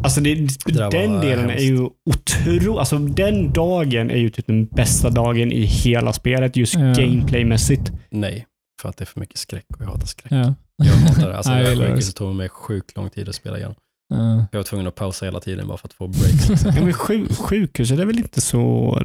Alltså 0.05 0.21
det, 0.21 0.35
Det 0.35 0.73
den 0.91 0.91
delen 1.21 1.39
hemskt. 1.51 1.61
är 1.61 1.65
ju 1.65 1.89
otrolig. 2.11 2.69
Alltså 2.79 2.99
den 2.99 3.53
dagen 3.53 4.11
är 4.11 4.17
ju 4.17 4.31
typ 4.31 4.47
den 4.47 4.67
bästa 4.67 5.11
dagen 5.11 5.53
i 5.53 5.65
hela 5.65 6.13
spelet, 6.13 6.57
just 6.57 6.75
Ja. 6.75 6.81
gameplaymässigt. 6.81 7.93
Nej, 8.11 8.47
för 8.83 8.89
att 8.89 8.97
det 8.97 9.05
är 9.05 9.07
för 9.07 9.21
mycket 9.21 9.39
skräck 9.39 9.65
och 9.75 9.83
jag 9.83 9.87
hatar 9.87 10.07
skräck. 10.07 10.33
Ja. 10.33 10.55
Jag 10.77 10.93
hatar 10.93 11.29
det. 11.29 11.37
Alltså, 11.37 11.51
Nej, 11.53 11.59
det 11.63 11.65
jag 11.65 11.73
gillar 11.73 11.85
det. 11.85 11.91
sjukhuset 11.91 12.17
tog 12.17 12.35
mig 12.35 12.49
sjukt 12.49 12.97
lång 12.97 13.11
tid 13.11 13.29
att 13.29 13.35
spela 13.35 13.57
igenom. 13.57 13.75
Ja. 14.13 14.47
Jag 14.53 14.59
var 14.59 14.65
tvungen 14.65 14.87
att 14.87 14.95
pausa 14.95 15.25
hela 15.25 15.41
tiden 15.41 15.69
bara 15.69 15.79
för 15.79 15.89
att 15.89 15.95
få 15.95 16.07
breaks. 16.07 16.49
Liksom. 16.49 16.73
Ja, 16.77 16.83
men 16.85 16.93
sjuk, 16.93 17.33
sjukhuset 17.37 17.99
är 17.99 18.05
väl 18.05 18.19
inte 18.19 18.41
så... 18.41 18.99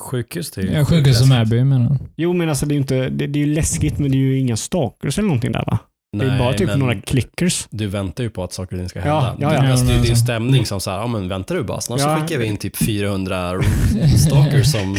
Sjukhus, 0.00 0.50
det 0.50 0.60
är 0.60 0.66
Ja, 0.78 0.84
sjukhus 0.84 1.18
som. 1.18 1.32
Abby 1.32 1.64
menar. 1.64 1.96
Jo, 2.16 2.32
men 2.32 2.48
alltså 2.48 2.66
det 2.66 2.72
är 2.72 2.74
ju 2.74 2.80
inte... 2.80 3.08
Det, 3.08 3.26
det 3.26 3.38
är 3.40 3.46
ju 3.46 3.54
läskigt, 3.54 3.98
men 3.98 4.10
det 4.10 4.16
är 4.16 4.20
ju 4.20 4.38
inga 4.38 4.56
stalkers 4.56 5.18
eller 5.18 5.28
någonting 5.28 5.52
där 5.52 5.64
va? 5.66 5.78
det 6.18 6.24
är 6.24 6.28
Nej, 6.28 6.38
bara 6.38 6.52
typ 6.54 6.76
några 6.76 6.94
clickers. 6.94 7.66
Du 7.70 7.86
väntar 7.86 8.24
ju 8.24 8.30
på 8.30 8.44
att 8.44 8.52
saker 8.52 8.76
och 8.76 8.80
ting 8.80 8.88
ska 8.88 8.98
Ja, 8.98 9.20
hända. 9.20 9.36
ja, 9.40 9.54
ja. 9.54 9.62
Du, 9.62 9.70
alltså, 9.70 9.86
det, 9.86 9.92
Ja, 9.92 9.98
det 9.98 10.02
är 10.02 10.06
en 10.06 10.10
alltså. 10.10 10.24
stämning 10.24 10.66
som 10.66 10.80
så 10.80 10.90
här, 10.90 10.98
ja 10.98 11.06
men 11.06 11.28
väntar 11.28 11.54
du 11.54 11.62
bara, 11.62 11.80
snart 11.80 12.00
Ja. 12.00 12.16
så 12.16 12.22
skickar 12.22 12.38
vi 12.38 12.46
in 12.46 12.56
typ 12.56 12.76
400 12.76 13.52
stalkers 14.26 14.72
som 14.72 14.96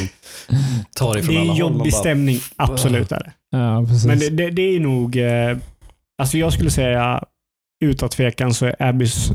tar 0.96 1.18
ifrån 1.18 1.36
Det 1.36 1.40
är 1.40 1.42
alla 1.42 1.42
en 1.42 1.48
håll. 1.48 1.48
Man 1.48 1.58
jobbig 1.58 1.92
bara, 1.94 2.00
stämning, 2.00 2.40
absolut 2.56 3.12
är 3.12 3.20
det. 3.20 3.58
Ja, 3.58 3.86
precis. 3.88 4.06
Men 4.06 4.20
det, 4.20 4.30
det, 4.30 4.50
det 4.50 4.76
är 4.76 4.80
nog... 4.80 5.18
Eh, 5.18 5.58
alltså 6.22 6.38
jag 6.38 6.54
skulle 6.54 6.70
säga 6.72 7.24
utan 7.82 8.10
tvekan 8.10 8.54
så 8.54 8.66
är 8.66 8.76
Abbys... 8.80 9.32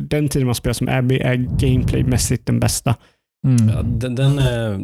Den 0.00 0.28
tiden 0.28 0.46
man 0.46 0.54
spelar 0.54 0.72
som 0.74 0.88
Abby 0.88 1.18
är 1.18 1.34
gameplaymässigt 1.34 2.46
den 2.46 2.60
bästa. 2.60 2.96
mm. 3.46 3.68
Ja, 3.68 3.82
den, 3.82 4.14
den, 4.14 4.38
eh, 4.38 4.78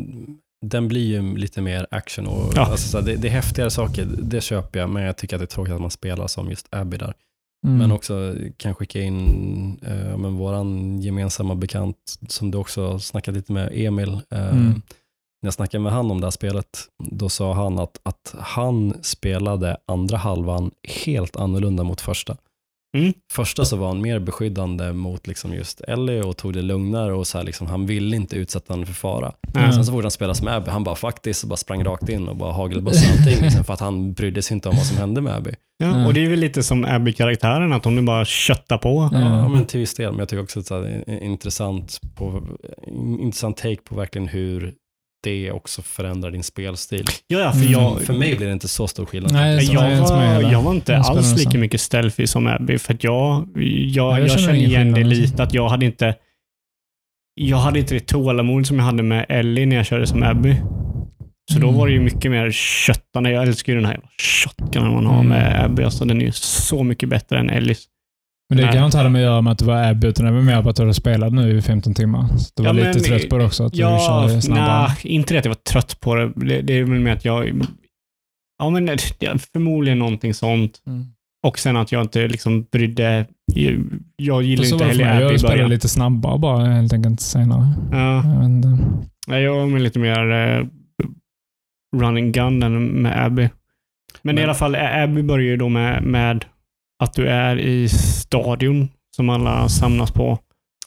den 0.67 0.89
blir 0.89 1.07
ju 1.07 1.37
lite 1.37 1.61
mer 1.63 1.87
action 1.91 2.27
och 2.27 2.53
Ja. 2.57 2.61
alltså, 2.71 2.89
så 2.89 2.99
här, 2.99 3.07
det, 3.07 3.17
det 3.17 3.29
är 3.29 3.33
häftigare 3.33 3.71
saker, 3.71 4.09
det 4.23 4.41
köper 4.41 4.81
jag, 4.81 4.91
men 4.91 5.03
jag 5.03 5.17
tycker 5.17 5.37
att 5.37 5.41
det 5.41 5.45
är 5.45 5.55
tråkigt 5.55 5.75
att 5.75 5.81
man 5.81 5.91
spelar 5.91 6.27
som 6.27 6.51
just 6.51 6.67
Abby 6.71 6.97
där. 6.97 7.15
Mm. 7.67 7.79
Men 7.79 7.93
också 7.93 8.35
kan 8.57 8.75
skicka 8.75 9.01
in 9.01 9.79
eh, 9.87 10.17
men 10.19 10.35
våran 10.35 10.99
gemensamma 11.01 11.55
bekant 11.55 11.97
som 12.29 12.51
du 12.51 12.59
också 12.59 12.99
snackat 12.99 13.35
lite 13.35 13.53
med, 13.53 13.71
Emil. 13.73 14.21
Eh, 14.31 14.49
Mm. 14.49 14.83
När 15.43 15.47
jag 15.47 15.55
snackade 15.55 15.83
med 15.83 15.93
han 15.93 16.11
om 16.11 16.21
det 16.21 16.27
här 16.27 16.31
spelet, 16.31 16.69
då 17.11 17.29
sa 17.29 17.53
han 17.55 17.79
att, 17.79 18.01
att 18.03 18.35
han 18.39 18.95
spelade 19.03 19.77
andra 19.87 20.17
halvan 20.17 20.71
helt 21.05 21.37
annorlunda 21.37 21.85
mot 21.85 22.01
första. 22.01 22.37
Mm. 22.97 23.13
Första 23.33 23.65
så 23.65 23.77
var 23.77 23.89
han 23.89 24.03
mer 24.03 24.19
beskyddande 24.19 24.93
mot 24.93 25.27
liksom 25.27 25.55
just 25.55 25.81
Ellie 25.81 26.23
och 26.23 26.37
tog 26.37 26.53
det 26.53 26.63
lugnare 26.63 27.13
och 27.13 27.27
så 27.27 27.39
här 27.39 27.45
liksom, 27.45 27.67
han 27.67 27.87
ville 27.87 28.17
inte 28.17 28.37
utsätta 28.37 28.73
henne 28.73 28.87
för 28.87 28.93
fara. 28.93 29.33
Ja. 29.55 29.73
Sen 29.73 29.85
så 29.85 29.93
fort 29.93 30.03
han 30.03 30.11
spelade 30.11 30.35
som 30.35 30.49
Abby, 30.49 30.71
han 30.71 30.85
bara 30.85 30.95
faktiskt 30.95 31.45
bara 31.45 31.57
sprang 31.57 31.85
rakt 31.85 32.09
in 32.09 32.29
och 32.29 32.37
bara 32.37 32.53
hagelbussade 32.53 33.13
allting 33.19 33.45
liksom, 33.45 33.65
för 33.65 33.75
att 33.75 33.81
han 33.81 34.13
brydde 34.13 34.43
sig 34.43 34.55
inte 34.55 34.69
om 34.69 34.77
vad 34.77 34.87
som 34.87 34.97
hände 34.97 35.21
med 35.21 35.37
Abby. 35.37 35.51
Ja, 35.79 35.87
Mm. 35.87 36.07
Och 36.07 36.15
det 36.15 36.25
är 36.25 36.29
väl 36.29 36.39
lite 36.39 36.63
som 36.63 36.85
Abby-karaktären, 36.85 37.73
att 37.73 37.85
hon 37.85 37.99
är 37.99 38.03
bara 38.03 38.25
köttar 38.25 38.79
på. 38.79 39.09
Ja. 39.13 39.21
Ja, 39.21 39.49
men 39.49 39.67
till 39.67 39.81
viss 39.81 39.95
del, 39.95 40.11
men 40.11 40.19
jag 40.19 40.29
tycker 40.29 40.43
också 40.43 40.61
att 40.61 40.69
det 40.69 40.75
är 40.75 41.05
en 41.07 41.23
intressant, 41.23 42.01
på, 42.15 42.43
en 42.87 43.21
intressant 43.21 43.57
take 43.57 43.77
på 43.77 43.95
verkligen 43.95 44.29
hur 44.29 44.75
det 45.23 45.53
också 45.53 45.83
förändrar 45.83 46.31
din 46.31 46.43
spelstil. 46.43 47.05
Ja, 47.27 47.39
ja, 47.39 47.53
för 47.53 47.59
Mm. 47.61 47.73
jag, 47.73 48.03
För 48.03 48.13
mig 48.15 48.37
blir 48.37 48.47
det 48.47 48.53
inte 48.53 48.69
så 48.69 48.89
stor 48.89 49.07
skillnad. 49.07 49.33
Nej, 49.33 49.65
jag, 49.73 49.93
jag 49.93 50.01
var, 50.09 50.53
jag 50.53 50.63
var 50.63 50.73
inte 50.73 50.97
alls 50.99 51.39
lika 51.39 51.59
mycket 51.59 51.81
stealthy 51.81 52.27
som 52.27 52.47
Abby, 52.47 52.79
för 52.79 52.95
att 52.95 53.05
jag, 53.05 53.49
jag, 53.57 54.19
jag 54.19 54.21
jag, 54.29 54.41
känner 54.41 54.55
igen 54.55 54.89
det 54.89 54.95
skillnad, 54.95 55.13
alltså. 55.13 55.23
lite, 55.23 55.43
att 55.43 55.55
jag 55.55 55.69
hade 55.69 55.87
inte 55.87 56.15
jag 57.35 57.57
hade 57.57 57.79
inte 57.79 57.95
det 57.95 58.07
tålamod 58.07 58.67
som 58.67 58.77
jag 58.79 58.85
hade 58.85 59.03
med 59.03 59.27
Ellie 59.29 59.67
när 59.67 59.77
jag 59.77 59.87
körde 59.87 60.07
som 60.07 60.23
Abby. 60.23 60.57
Så 61.53 61.59
då 61.59 61.67
Mm. 61.69 61.79
var 61.79 61.87
det 61.87 61.93
ju 61.93 62.01
mycket 62.01 62.31
mer 62.31 62.51
köttande. 62.51 63.31
Jag 63.31 63.43
älskar 63.43 63.73
ju 63.73 63.79
den 63.81 63.87
här 63.89 64.01
shotgunen 64.19 64.93
man 64.93 65.07
har 65.07 65.15
Mm. 65.21 65.29
med 65.29 65.65
Abby. 65.65 65.83
Alltså, 65.83 66.05
den 66.05 66.21
är 66.21 66.25
ju 66.25 66.33
så 66.33 66.83
mycket 66.83 67.09
bättre 67.09 67.39
än 67.39 67.51
Ellis. 67.51 67.85
Men 68.57 68.67
det 68.67 68.73
kan 68.73 68.85
inte 68.85 68.99
ha 68.99 69.09
med 69.09 69.21
att 69.21 69.25
göra 69.25 69.41
med 69.41 69.53
att 69.53 69.59
det 69.59 69.65
var 69.65 69.83
Abby, 69.91 70.07
utan 70.07 70.27
det 70.27 70.33
var 70.33 70.41
mer 70.43 70.63
på 70.63 70.69
att 70.69 70.77
du 70.77 70.83
hade 70.83 70.95
spelat 70.95 71.33
nu 71.33 71.57
i 71.59 71.63
15 71.63 71.95
timmar. 71.95 72.29
Så 72.37 72.51
du 72.57 72.63
var 72.63 72.69
Ja, 72.69 72.73
lite 72.73 72.89
men- 72.89 73.03
trött 73.03 73.29
på 73.29 73.39
det 73.39 73.45
också, 73.45 73.65
att 73.67 73.73
du 73.73 73.79
Ja, 73.81 73.99
körde 74.29 74.43
snabbare. 74.43 74.89
nej, 74.89 74.97
inte 75.03 75.35
det 75.35 75.39
att 75.39 75.45
jag 75.45 75.51
var 75.51 75.73
trött 75.73 76.01
på 76.01 76.15
det. 76.15 76.33
Det, 76.37 76.61
det 76.63 76.73
är 76.79 76.85
väl 76.85 77.01
mer 77.01 77.13
att 77.13 77.25
jag... 77.25 77.63
Ja, 78.59 78.71
men 78.71 78.89
förmodligen 79.53 79.99
någonting 79.99 80.35
sånt. 80.35 80.83
Mm. 80.87 81.05
Och 81.47 81.59
sen 81.59 81.77
att 81.77 81.93
jag 81.93 82.03
inte 82.03 82.29
liksom 82.29 82.67
brydde... 82.73 83.27
Jag 84.17 84.43
gillar 84.43 84.63
För 84.63 84.69
så 84.69 84.75
inte 84.75 84.85
var 84.85 84.91
heller 84.93 85.05
mig. 85.05 85.13
Abby 85.15 85.23
Jag 85.25 85.35
i 85.35 85.39
spelade 85.39 85.57
början. 85.57 85.71
lite 85.71 85.89
snabbare 85.89 86.39
bara 86.39 86.67
helt 86.67 86.93
enkelt 86.93 87.21
senare. 87.21 87.67
Ja, 87.93 88.23
Jag 89.27 89.43
jag 89.43 89.67
var 89.71 89.79
lite 89.79 89.99
mer 89.99 90.31
eh, 90.31 90.67
running 91.97 92.33
gun 92.33 92.63
än 92.63 92.85
med 92.85 93.25
Abby. 93.27 93.49
Men, 94.23 94.35
i 94.35 94.41
Men- 94.41 94.45
alla 94.45 94.55
fall, 94.55 94.75
Abby 94.77 95.23
börjar 95.23 95.47
ju 95.47 95.57
då 95.57 95.69
med, 95.69 96.03
med 96.03 96.45
att 97.03 97.15
du 97.15 97.29
är 97.29 97.59
i 97.59 97.89
stadion 97.89 98.89
som 99.17 99.29
alla 99.29 99.69
samlas 99.69 100.11
på. 100.11 100.39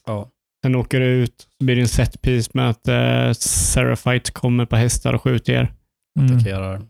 Ja. 0.07 0.29
Sen 0.65 0.75
åker 0.75 0.99
du 0.99 1.05
ut, 1.05 1.47
så 1.59 1.65
blir 1.65 1.75
det 1.75 1.81
en 1.81 1.87
set 1.87 2.21
piece 2.21 2.51
med 2.53 2.69
att 2.69 2.87
eh, 2.87 3.31
Seraphite 3.39 4.31
kommer 4.31 4.65
på 4.65 4.75
hästar 4.75 5.13
och 5.13 5.21
skjuter 5.21 5.53
er. 5.53 5.71
Mm. 6.19 6.35
attackerar. 6.35 6.75
Och 6.75 6.85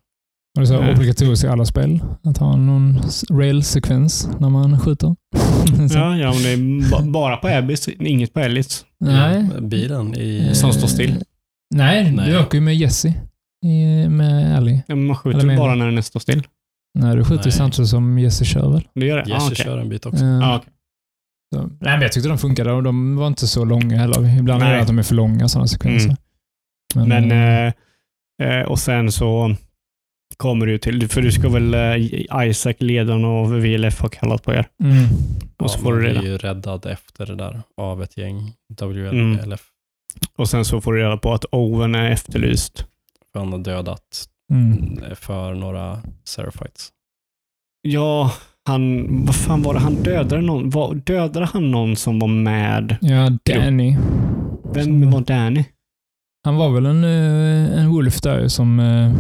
det 0.56 0.62
är 0.62 0.66
så 0.66 0.82
Nej. 0.82 0.94
obligatoriskt 0.94 1.46
i 1.46 1.48
alla 1.48 1.66
spel. 1.66 2.00
Att 2.24 2.38
ha 2.38 2.56
någon 2.56 3.00
rail-sekvens 3.32 4.30
när 4.40 4.50
man 4.50 4.80
skjuter. 4.80 5.16
Ja, 5.94 6.18
ja, 6.18 6.34
men 6.34 6.44
det 6.44 6.52
är 6.52 6.92
ba- 6.92 7.12
bara 7.12 7.38
på 7.38 7.48
Abby, 7.48 7.76
så 7.78 7.92
inget 7.92 8.34
på 8.34 8.40
Ellis. 8.40 8.86
Nej. 9.00 9.50
Bilen 9.62 10.16
i... 10.16 10.56
Som 10.56 10.74
står 10.74 10.88
still. 10.88 11.12
Eh, 11.12 11.18
Nej, 11.76 12.12
Nej. 12.12 12.30
du 12.30 12.40
åker 12.40 12.58
ju 12.58 12.62
med 12.62 12.76
Jesse. 12.76 13.14
I, 13.66 14.08
med 14.10 14.58
Ellie. 14.58 14.84
Ja, 14.88 14.96
men 14.96 15.06
man 15.06 15.16
skjuter 15.16 15.58
bara 15.58 15.76
när 15.76 15.92
den 15.92 16.04
står 16.04 16.20
still. 16.20 16.44
Nej, 16.96 17.16
du 17.16 17.24
skjuter 17.24 17.44
ju 17.44 17.50
Nej. 17.50 17.52
samtidigt 17.52 17.90
som 17.90 18.20
Jesse 18.20 18.46
kör 18.46 18.72
väl? 18.72 18.88
Det 18.94 19.06
gör 19.06 19.18
det? 19.18 19.30
Jesse 19.30 19.46
ah, 19.46 19.48
okej. 19.52 19.66
kör 19.66 19.78
en 19.78 19.90
bit 19.90 20.06
också. 20.06 20.24
Eh, 20.26 20.50
Ah, 20.50 20.56
okej. 20.58 20.70
så. 21.56 21.62
Nej, 21.62 21.72
men 21.80 22.02
jag 22.02 22.12
tyckte 22.12 22.30
de 22.30 22.38
funkade 22.38 22.72
och 22.72 22.84
de 22.84 23.16
var 23.16 23.28
inte 23.28 23.48
så 23.48 23.66
långa 23.66 23.98
heller. 23.98 24.40
Ibland 24.40 24.64
är 24.64 24.68
Nej. 24.68 24.76
det 24.76 24.82
att 24.82 24.88
de 24.88 25.00
är 25.00 25.04
för 25.04 25.16
långa 25.16 25.48
sådana 25.48 25.68
sekvenser. 25.68 26.16
Mm. 26.96 27.10
Men, 27.10 27.32
eh, 27.32 27.74
eh, 28.48 28.60
eh, 28.60 28.66
och 28.66 28.80
sen 28.80 29.12
så 29.12 29.56
kommer 30.38 30.66
du 30.66 30.78
till, 30.78 31.08
för 31.10 31.22
du 31.22 31.32
ska 31.32 31.50
väl 31.50 31.74
eh, 31.74 32.48
Isaac, 32.50 32.74
ledaren 32.80 33.26
av 33.26 33.52
VLF, 33.62 34.00
ha 34.02 34.10
kallat 34.10 34.44
på 34.44 34.54
er. 34.54 34.68
mm. 34.84 35.06
Och 35.58 35.72
så 35.72 35.78
Ja, 35.80 35.84
får 35.84 35.94
du 35.94 36.02
reda 36.08 36.20
blir 36.20 36.32
ju 36.32 36.38
räddad 36.38 36.86
efter 36.86 37.26
det 37.26 37.36
där 37.36 37.62
av 37.78 38.04
ett 38.04 38.18
gäng 38.18 38.54
WLF. 38.82 39.12
Mm. 39.14 39.40
Och 40.38 40.50
sen 40.50 40.66
så 40.66 40.82
får 40.82 40.94
du 40.94 41.00
reda 41.00 41.18
på 41.18 41.34
att 41.34 41.46
Owen 41.52 41.96
är 41.96 42.12
efterlyst. 42.12 42.86
För 43.34 43.40
han 43.40 43.52
har 43.52 43.60
dödat 43.60 44.26
Mm. 44.54 45.00
för 45.16 45.54
några 45.54 45.98
Seraphites. 46.24 46.90
Ja, 47.82 48.32
han, 48.68 49.06
vad 49.26 49.36
fan 49.36 49.62
var 49.62 49.74
det? 49.74 49.80
Han 49.80 49.96
dödade 49.96 50.42
någon. 50.42 50.70
Var, 50.70 50.96
dödade 50.96 51.46
han 51.54 51.72
någon 51.72 51.96
som 51.96 52.20
var 52.20 52.28
med? 52.28 52.98
Ja, 53.02 53.30
Danny. 53.46 53.98
Vem 54.74 55.12
var 55.12 55.22
Danny? 55.22 55.64
Han 56.46 56.56
var 56.56 56.70
väl 56.70 56.86
en, 56.86 57.04
eh, 57.04 57.80
en 57.82 57.90
Wolf 57.90 58.22
där 58.22 58.40
ju 58.42 58.50
som... 58.50 58.80
eh, 58.80 59.14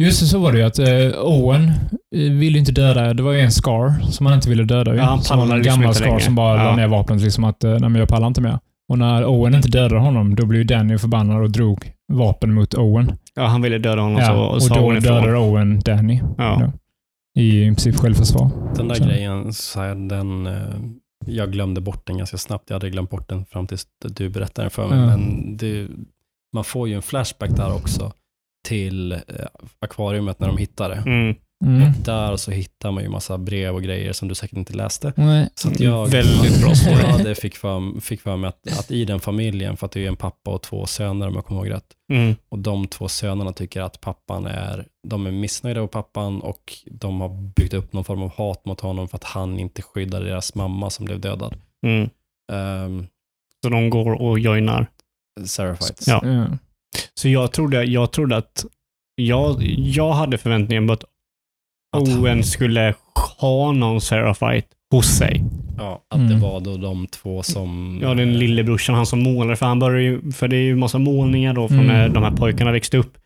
Just 0.00 0.20
det, 0.20 0.26
så 0.26 0.38
var 0.38 0.52
det 0.52 0.58
ju 0.58 0.64
att 0.64 0.78
eh, 0.78 1.20
Owen 1.24 1.70
ville 2.10 2.58
inte 2.58 2.72
döda. 2.72 3.14
Det 3.14 3.22
var 3.22 3.32
ju 3.32 3.40
en 3.40 3.52
Scar 3.52 4.10
som 4.10 4.26
han 4.26 4.34
inte 4.34 4.48
ville 4.48 4.64
döda. 4.64 4.94
Ja, 4.96 5.02
han 5.02 5.22
som 5.22 5.50
en 5.50 5.58
liksom 5.58 5.80
gammal 5.80 5.94
Scar 5.94 6.06
längre. 6.06 6.20
som 6.20 6.34
bara 6.34 6.58
Ja. 6.58 6.64
la 6.64 6.76
ner 6.76 6.86
vapnet. 6.88 7.20
Liksom 7.22 7.44
att, 7.44 7.62
nej 7.62 7.80
men 7.80 7.94
jag 7.94 8.08
pallar 8.08 8.26
inte 8.26 8.40
mer. 8.40 8.58
Och 8.88 8.98
när 8.98 9.24
Owen 9.24 9.54
inte 9.54 9.68
dödade 9.68 10.00
honom, 10.00 10.34
då 10.36 10.46
blev 10.46 10.60
ju 10.60 10.64
Danny 10.66 10.98
förbannad 10.98 11.42
och 11.42 11.50
drog 11.50 11.92
vapen 12.12 12.54
mot 12.54 12.74
Owen. 12.74 13.12
Ja, 13.34 13.46
han 13.46 13.62
ville 13.62 13.78
döda 13.78 14.02
honom 14.02 14.16
så 14.20 14.22
Ja, 14.32 14.48
och 14.48 14.62
sa 14.62 14.74
då 14.74 14.80
hon 14.80 14.96
ifrån. 14.96 15.14
dödade 15.14 15.38
Owen 15.38 15.80
Danny. 15.80 16.20
Ja. 16.38 16.60
Ja. 16.62 16.72
I 17.42 17.64
princip 17.64 17.96
självförsvar. 17.96 18.50
Den 18.76 18.88
där 18.88 18.94
Så. 18.94 19.04
grejen, 19.04 19.52
så 19.52 19.80
här, 19.80 19.94
den, 19.94 20.46
eh, 20.46 20.74
jag 21.26 21.52
glömde 21.52 21.80
bort 21.80 22.06
den 22.06 22.18
ganska 22.18 22.38
snabbt. 22.38 22.70
Jag 22.70 22.74
hade 22.74 22.90
glömt 22.90 23.10
bort 23.10 23.28
den 23.28 23.44
fram 23.44 23.66
tills 23.66 23.86
du 24.04 24.28
berättade 24.28 24.64
den 24.64 24.70
för 24.70 24.88
mig. 24.88 24.98
Ja. 24.98 25.06
Men 25.06 25.56
det, 25.56 25.88
man 26.54 26.64
får 26.64 26.88
ju 26.88 26.94
en 26.94 27.02
flashback 27.02 27.50
där 27.56 27.74
också 27.74 28.12
till 28.68 29.12
eh, 29.12 29.18
akvariumet 29.78 30.40
när 30.40 30.48
de 30.48 30.56
hittar 30.56 30.88
det. 30.88 30.96
Mm. 31.06 31.34
Mm. 31.64 31.92
Där 32.04 32.36
så 32.36 32.50
hittar 32.50 32.90
man 32.90 33.02
ju 33.02 33.08
massa 33.08 33.38
brev 33.38 33.74
och 33.74 33.82
grejer 33.82 34.12
som 34.12 34.28
du 34.28 34.34
säkert 34.34 34.56
inte 34.58 34.72
läste. 34.72 35.12
Nej. 35.16 35.48
Så 35.54 35.68
att 35.68 35.80
jag, 35.80 36.06
Väldigt 36.08 36.60
bra 36.62 36.74
story. 36.74 36.94
hade 37.02 37.34
fick 37.34 37.56
för, 37.56 38.00
fick 38.00 38.20
för 38.20 38.36
mig 38.36 38.48
att, 38.48 38.78
att 38.78 38.90
i 38.90 39.04
den 39.04 39.20
familjen, 39.20 39.76
för 39.76 39.86
att 39.86 39.92
det 39.92 40.04
är 40.04 40.08
en 40.08 40.16
pappa 40.16 40.50
och 40.50 40.62
två 40.62 40.86
söner 40.86 41.28
om 41.28 41.34
jag 41.34 41.44
kommer 41.46 41.60
ihåg 41.66 41.74
rätt, 41.74 41.86
Mm. 42.12 42.34
och 42.48 42.58
de 42.58 42.86
två 42.86 43.08
sönerna 43.08 43.52
tycker 43.52 43.80
att 43.82 44.00
pappan 44.00 44.46
är, 44.46 44.86
de 45.08 45.26
är 45.26 45.30
missnöjda 45.30 45.80
med 45.80 45.90
pappan 45.90 46.40
och 46.40 46.72
de 46.90 47.20
har 47.20 47.52
byggt 47.56 47.74
upp 47.74 47.92
någon 47.92 48.04
form 48.04 48.22
av 48.22 48.32
hat 48.36 48.64
mot 48.64 48.80
honom 48.80 49.08
för 49.08 49.16
att 49.16 49.24
han 49.24 49.58
inte 49.58 49.82
skyddade 49.82 50.24
deras 50.28 50.54
mamma 50.54 50.90
som 50.90 51.04
blev 51.04 51.20
dödad. 51.20 51.54
Mm. 51.86 52.10
Um, 52.52 53.06
Så 53.64 53.68
de 53.70 53.90
går 53.90 54.12
och 54.22 54.38
joinar. 54.38 54.86
Seraphites. 55.44 56.08
Ja. 56.08 56.46
Så 57.14 57.28
jag 57.28 57.52
trodde, 57.52 57.84
jag 57.84 58.12
trodde 58.12 58.36
att 58.36 58.64
jag, 59.14 59.62
jag 59.78 60.12
hade 60.12 60.38
förväntningen 60.38 60.86
på 60.86 60.92
att 60.92 61.04
Owen 61.96 62.44
skulle 62.44 62.94
ha 63.40 63.72
någon 63.72 64.00
Seraphite 64.00 64.68
hos 64.90 65.06
sig. 65.06 65.44
Ja, 65.78 66.02
att 66.10 66.18
det 66.18 66.24
Mm. 66.34 66.40
var 66.40 66.60
då 66.60 66.76
de 66.76 67.06
två 67.06 67.42
som... 67.42 67.98
Ja, 68.02 68.14
den 68.14 68.38
lillebrorsan, 68.38 68.94
han 68.94 69.06
som 69.06 69.22
målade. 69.22 69.56
För 69.56 69.66
han 69.66 69.78
börjar 69.78 70.00
ju, 70.00 70.32
för 70.32 70.48
det 70.48 70.56
är 70.56 70.62
ju 70.62 70.76
massa 70.76 70.98
målningar 70.98 71.52
då 71.54 71.68
från 71.68 71.78
Mm. 71.80 71.86
när 71.96 72.08
de 72.08 72.22
här 72.22 72.30
pojkarna 72.30 72.72
växte 72.72 72.98
upp. 72.98 73.18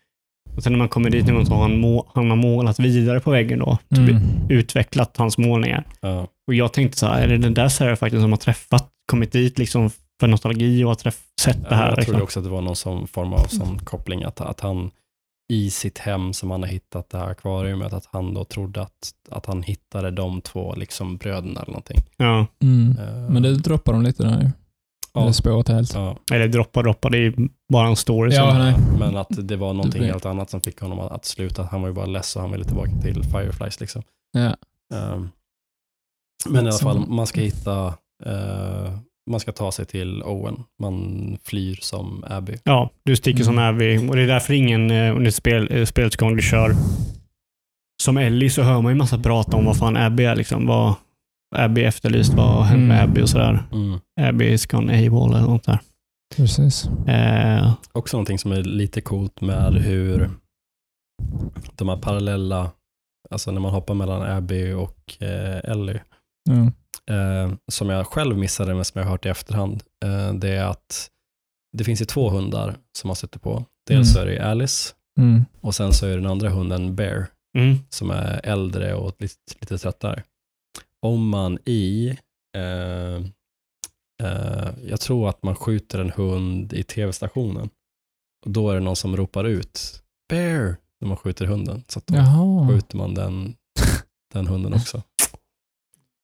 Och 0.57 0.63
sen 0.63 0.73
när 0.73 0.77
man 0.77 0.89
kommer 0.89 1.09
dit 1.09 1.25
någon 1.25 1.35
gång 1.35 1.45
så 1.45 1.53
har 1.53 1.61
han, 1.61 1.79
må, 1.79 2.11
han 2.15 2.29
har 2.29 2.37
målat 2.37 2.79
vidare 2.79 3.19
på 3.19 3.31
väggen 3.31 3.59
då. 3.59 3.77
Typ 3.89 3.99
Mm. 4.09 4.21
Utvecklat 4.49 5.17
hans 5.17 5.37
målningar. 5.37 5.83
Ja, 6.01 6.27
Och 6.47 6.53
jag 6.53 6.73
tänkte 6.73 6.97
så 6.97 7.05
här, 7.07 7.21
är 7.21 7.27
det 7.27 7.37
den 7.37 7.53
där 7.53 7.67
Seraphiten 7.69 8.21
som 8.21 8.31
har 8.31 8.37
träffat, 8.37 8.89
kommit 9.11 9.31
dit 9.31 9.59
liksom 9.59 9.89
för 10.19 10.27
nostalgi 10.27 10.83
och 10.83 10.87
har 10.87 10.95
träff, 10.95 11.19
sett 11.41 11.69
det 11.69 11.75
här? 11.75 11.87
jag 11.89 11.95
liksom? 11.97 12.11
trodde 12.11 12.23
också 12.23 12.39
att 12.39 12.45
det 12.45 12.51
var 12.51 12.61
någon 12.61 12.75
som 12.75 13.07
form 13.07 13.33
av 13.33 13.43
sån 13.47 13.79
koppling, 13.79 14.23
att, 14.23 14.41
att 14.41 14.59
han 14.59 14.91
i 15.51 15.69
sitt 15.69 15.97
hem 15.97 16.33
som 16.33 16.51
han 16.51 16.61
har 16.63 16.69
hittat 16.69 17.09
det 17.09 17.17
här 17.17 17.29
akvariumet, 17.29 17.93
att 17.93 18.05
han 18.05 18.33
då 18.33 18.43
trodde 18.45 18.81
att, 18.81 19.13
att 19.29 19.45
han 19.45 19.63
hittade 19.63 20.11
de 20.11 20.41
två 20.41 20.75
liksom 20.75 21.17
bröderna 21.17 21.61
eller 21.61 21.71
någonting. 21.71 21.97
Ja. 22.17 22.47
Mm. 22.63 22.97
Eh, 22.97 23.29
Men 23.29 23.43
det 23.43 23.55
droppar 23.55 23.93
de 23.93 24.01
lite 24.01 24.23
där 24.23 24.41
ju. 24.41 24.49
Ja. 25.13 25.25
Det 25.25 25.33
spåret 25.33 25.67
helt. 25.67 25.93
ja, 25.93 26.17
Eller 26.31 26.47
droppa, 26.47 26.81
droppa. 26.81 27.09
Det 27.09 27.17
är 27.17 27.21
ju 27.21 27.49
bara 27.73 27.87
en 27.87 27.95
story. 27.95 28.35
Ja, 28.35 28.49
som, 28.49 28.59
nej. 28.59 28.75
men 28.99 29.17
att 29.17 29.47
det 29.47 29.55
var 29.55 29.73
någonting 29.73 30.03
helt 30.03 30.25
annat 30.25 30.49
som 30.49 30.61
fick 30.61 30.79
honom 30.79 30.99
att, 30.99 31.11
att 31.11 31.25
sluta. 31.25 31.63
Han 31.63 31.81
var 31.81 31.87
ju 31.89 31.93
bara 31.93 32.05
less 32.05 32.35
och 32.35 32.41
han 32.41 32.51
ville 32.51 32.63
tillbaka 32.63 32.91
till 33.01 33.23
Fireflies 33.23 33.79
liksom. 33.79 34.03
Ja. 34.31 34.55
Ehm, 34.97 35.29
men 36.49 36.65
i 36.65 36.69
alla 36.69 36.77
fall, 36.77 37.07
man 37.07 37.27
ska 37.27 37.41
hitta, 37.41 37.87
eh, 38.25 38.97
man 39.29 39.39
ska 39.39 39.51
ta 39.51 39.71
sig 39.71 39.85
till 39.85 40.23
Owen. 40.23 40.63
Man 40.81 41.37
flyr 41.43 41.75
som 41.81 42.23
Abby. 42.27 42.57
Ja, 42.63 42.89
du 43.05 43.15
sticker 43.15 43.43
som 43.43 43.57
Mm. 43.57 43.75
Abby. 43.75 44.09
Och 44.09 44.15
det 44.15 44.21
är 44.21 44.27
därför 44.27 44.53
ingen 44.53 44.91
eh, 44.91 45.15
under 45.15 45.31
spel, 45.31 45.67
eh, 45.71 45.85
spelets 45.85 46.15
gång 46.15 46.35
du 46.35 46.41
kör 46.41 46.71
som 48.03 48.17
Ellie 48.17 48.49
så 48.49 48.61
hör 48.61 48.81
man 48.81 48.91
ju 48.91 48.97
massa 48.97 49.17
prata 49.19 49.57
om 49.57 49.65
vad 49.65 49.77
fan 49.77 49.97
Abby 49.97 50.23
är. 50.23 50.35
Liksom. 50.35 50.65
Vad 50.67 50.93
Abby 51.55 51.83
efterlyst, 51.83 52.33
vad 52.33 52.47
har 52.47 52.63
hänt 52.63 52.87
med 52.87 52.97
Mm. 52.97 53.09
Abby 53.09 53.21
och 53.21 53.29
sådär. 53.29 53.63
Mm. 53.71 53.99
Abby 54.21 54.45
is 54.45 54.65
gone 54.65 55.07
AWOL 55.07 55.29
eller 55.33 55.47
något 55.47 55.63
där. 55.63 55.79
Precis. 56.35 56.85
Eh, 57.07 57.73
Också 57.91 58.17
någonting 58.17 58.39
som 58.39 58.51
är 58.51 58.63
lite 58.63 59.01
coolt 59.01 59.41
med 59.41 59.73
hur 59.73 60.29
de 61.75 61.89
här 61.89 61.97
parallella, 61.97 62.71
alltså 63.29 63.51
när 63.51 63.59
man 63.61 63.71
hoppar 63.71 63.93
mellan 63.93 64.21
Abby 64.21 64.71
och 64.71 65.21
eh, 65.23 65.71
Ellie, 65.71 66.01
Ja. 66.49 66.71
Eh, 67.09 67.53
som 67.71 67.89
jag 67.89 68.07
själv 68.07 68.37
missade 68.37 68.75
men 68.75 68.85
som 68.85 68.99
jag 68.99 69.05
har 69.05 69.11
hört 69.11 69.25
i 69.25 69.29
efterhand, 69.29 69.83
eh, 70.05 70.33
det 70.33 70.49
är 70.49 70.63
att 70.65 71.09
det 71.77 71.83
finns 71.83 72.01
ju 72.01 72.05
två 72.05 72.29
hundar 72.29 72.75
som 72.97 73.07
man 73.07 73.15
sätter 73.15 73.39
på. 73.39 73.65
Dels 73.87 74.15
Mm. 74.15 74.27
är 74.27 74.31
det 74.31 74.39
Alice 74.45 74.93
Mm. 75.19 75.45
och 75.61 75.75
sen 75.75 75.93
så 75.93 76.05
är 76.05 76.15
den 76.17 76.25
andra 76.25 76.49
hunden 76.49 76.95
Bear 76.95 77.27
mm, 77.57 77.75
som 77.89 78.11
är 78.11 78.41
äldre 78.43 78.93
och 78.93 79.15
lite, 79.19 79.35
lite 79.59 79.77
tröttare. 79.77 80.23
Om 81.01 81.29
man 81.29 81.59
i, 81.65 82.09
eh, 82.55 83.15
eh, 84.23 84.69
jag 84.87 84.99
tror 84.99 85.29
att 85.29 85.43
man 85.43 85.55
skjuter 85.55 85.99
en 85.99 86.09
hund 86.11 86.73
i 86.73 86.83
tv-stationen, 86.83 87.69
och 88.45 88.51
då 88.51 88.69
är 88.69 88.73
det 88.75 88.81
någon 88.81 88.95
som 88.95 89.17
ropar 89.17 89.43
ut 89.43 90.01
Bear 90.29 90.75
när 91.01 91.07
man 91.07 91.17
skjuter 91.17 91.45
hunden. 91.45 91.83
Så 91.87 91.99
att 91.99 92.07
då 92.07 92.15
Jaha. 92.15 92.67
skjuter 92.69 92.97
man 92.97 93.13
den, 93.13 93.55
den 94.33 94.47
hunden 94.47 94.73
också. 94.73 95.01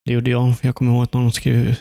det 0.08 0.14
gjorde 0.14 0.32
jag. 0.32 0.54
Jag 0.62 0.76
kommer 0.76 0.92
ihåg 0.92 1.04
att 1.04 1.14
någon 1.14 1.32
skrev 1.32 1.76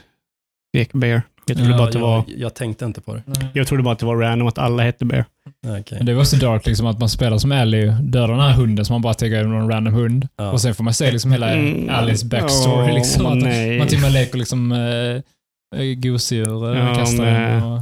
skrek 0.75 0.93
Bear. 0.93 1.23
Jag 1.49 1.57
trodde, 1.57 1.71
Ja, 1.73 1.77
bara 1.79 1.87
att 1.87 1.93
det 1.93 1.99
var, 1.99 2.17
jag, 2.17 2.39
jag 2.39 2.55
tänkte 2.55 2.85
inte 2.85 3.01
på 3.01 3.15
det. 3.15 3.23
Nej. 3.27 3.49
jag 3.55 3.67
trodde 3.67 3.83
bara 3.83 3.93
att 3.93 3.99
det 3.99 4.07
var 4.07 4.17
random 4.17 4.49
att 4.49 4.59
alla 4.59 4.83
hette 4.83 5.05
Bear. 5.05 5.25
Nej. 5.63 5.85
Men 5.91 6.07
Det 6.07 6.15
var 6.15 6.25
så 6.25 6.37
dark 6.37 6.67
liksom 6.67 6.87
att 6.87 6.99
man 6.99 7.09
spelar 7.09 7.39
som 7.39 7.53
Ellie, 7.53 7.97
dödar 8.03 8.29
den 8.29 8.41
här 8.41 8.53
hunden 8.53 8.85
som 8.85 8.95
man 8.95 9.03
bara 9.03 9.15
tänker 9.15 9.37
är 9.39 9.45
någon 9.45 9.71
random 9.71 9.95
hund. 9.95 10.29
Ja. 10.37 10.53
Och 10.53 10.61
sen 10.61 10.75
får 10.75 10.85
man 10.85 10.95
se 10.95 11.11
liksom 11.13 11.33
hela 11.33 11.51
Mm. 11.55 11.89
Alice 11.95 12.27
backstory. 12.27 12.89
Åh, 12.91 12.95
liksom, 12.95 13.27
att 13.27 13.37
nej. 13.39 13.79
man 13.79 13.89
till 13.89 13.97
och 13.97 14.03
med 14.03 14.13
leker 14.13 14.39
liksom 14.39 14.73
äh, 14.73 15.95
gosedjur, 15.97 16.73
äh, 16.77 16.79
Ja, 16.89 16.95
kastar 16.95 17.57
in 17.57 17.63
och, 17.63 17.81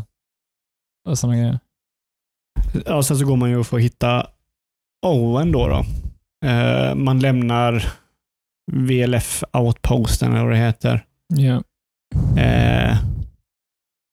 och 1.08 1.18
sådana 1.18 1.36
grejer. 1.38 1.58
Ja, 2.86 3.02
sen 3.02 3.16
så 3.18 3.24
går 3.26 3.36
man 3.36 3.50
ju 3.50 3.56
och 3.56 3.66
får 3.66 3.78
hitta 3.78 4.26
Owen 5.06 5.52
då. 5.52 5.68
då. 5.68 5.84
Eh, 6.48 6.94
man 6.94 7.20
lämnar 7.20 7.84
VLF 8.72 9.44
outposten 9.52 10.32
eller 10.32 10.42
vad 10.44 10.52
det 10.52 10.56
heter. 10.58 11.04
Ja. 11.34 11.62
Eh, 12.42 12.96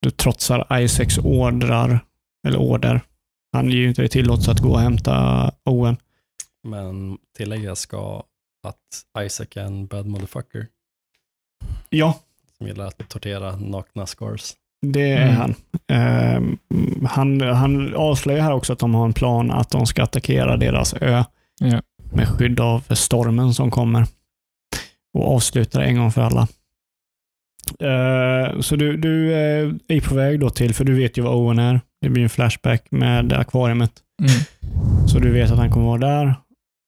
du 0.02 0.12
trotsar 0.12 0.80
Isaacs 0.80 1.18
ordrar, 1.18 2.00
eller 2.48 2.58
order. 2.60 3.02
Han 3.54 3.70
ger 3.70 3.78
ju 3.78 3.88
inte 3.88 4.02
dig 4.02 4.10
tillåtelse 4.10 4.52
att 4.52 4.60
gå 4.60 4.72
och 4.72 4.80
hämta 4.80 5.52
Owen. 5.66 5.98
Men 6.68 7.18
tilläggas 7.38 7.80
ska 7.80 8.24
att 8.68 9.24
Isaac 9.26 9.48
är 9.56 9.62
en 9.66 9.88
bad 9.88 10.06
motherfucker 10.08 10.68
Ja, 11.90 12.20
som 12.58 12.68
gillar 12.68 12.86
att 12.88 13.10
tortera 13.10 13.56
nakna 13.56 14.06
scars. 14.06 14.54
det 14.82 15.12
är 15.12 15.28
Mm. 15.28 15.36
han. 15.36 15.56
Eh, 15.88 17.08
han. 17.10 17.42
Han 17.42 17.96
avslöjar 17.96 18.42
här 18.44 18.54
också 18.54 18.74
att 18.74 18.80
de 18.80 18.96
har 18.96 19.06
en 19.06 19.14
plan 19.14 19.52
att 19.52 19.70
de 19.70 19.86
ska 19.86 20.04
attackera 20.04 20.58
deras 20.58 20.94
ö 20.94 21.24
Ja. 21.60 21.82
med 22.14 22.28
skydd 22.28 22.60
av 22.60 22.80
stormen 22.96 23.54
som 23.54 23.72
kommer 23.72 24.08
och 25.14 25.36
avsluta 25.36 25.80
det 25.80 25.86
en 25.86 25.98
gång 25.98 26.12
för 26.12 26.22
alla. 26.22 26.48
Eh, 27.80 28.60
så 28.60 28.76
du, 28.76 28.98
du 28.98 29.34
eh, 29.34 29.72
är 29.88 30.10
på 30.10 30.16
väg 30.16 30.40
då 30.40 30.50
till, 30.50 30.74
för 30.74 30.86
du 30.86 30.94
vet 30.94 31.18
ju 31.18 31.22
vad 31.22 31.36
Owen 31.36 31.60
är. 31.60 31.82
Det 32.02 32.10
blir 32.10 32.24
en 32.24 32.30
flashback 32.30 32.88
med 32.92 33.34
akvariet. 33.34 33.92
Mm. 34.22 35.08
Så 35.08 35.20
du 35.20 35.32
vet 35.32 35.52
att 35.52 35.58
han 35.58 35.72
kommer 35.72 35.86
vara 35.86 35.98
där. 35.98 36.36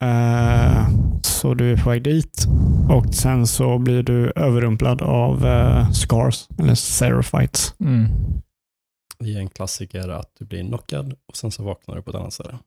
Eh, 0.03 0.89
så 1.21 1.53
du 1.53 1.71
är 1.71 1.77
på 1.77 1.89
väg 1.89 2.03
dit 2.03 2.45
och 2.89 3.13
sen 3.13 3.47
så 3.47 3.77
blir 3.77 4.03
du 4.03 4.31
överrumplad 4.35 5.01
av 5.01 5.45
Scars, 5.93 6.47
eller 6.59 6.75
Seraphites. 6.75 7.73
Mm. 7.79 8.07
Det 9.19 9.33
är 9.33 9.39
en 9.39 9.49
klassiker 9.49 10.09
att 10.09 10.31
du 10.39 10.45
blir 10.45 10.63
knockad 10.63 11.13
och 11.27 11.37
sen 11.37 11.51
så 11.51 11.63
vaknar 11.63 11.95
du 11.95 12.01
på 12.01 12.09
ett 12.09 12.15
annat 12.15 12.33
ställe. 12.33 12.57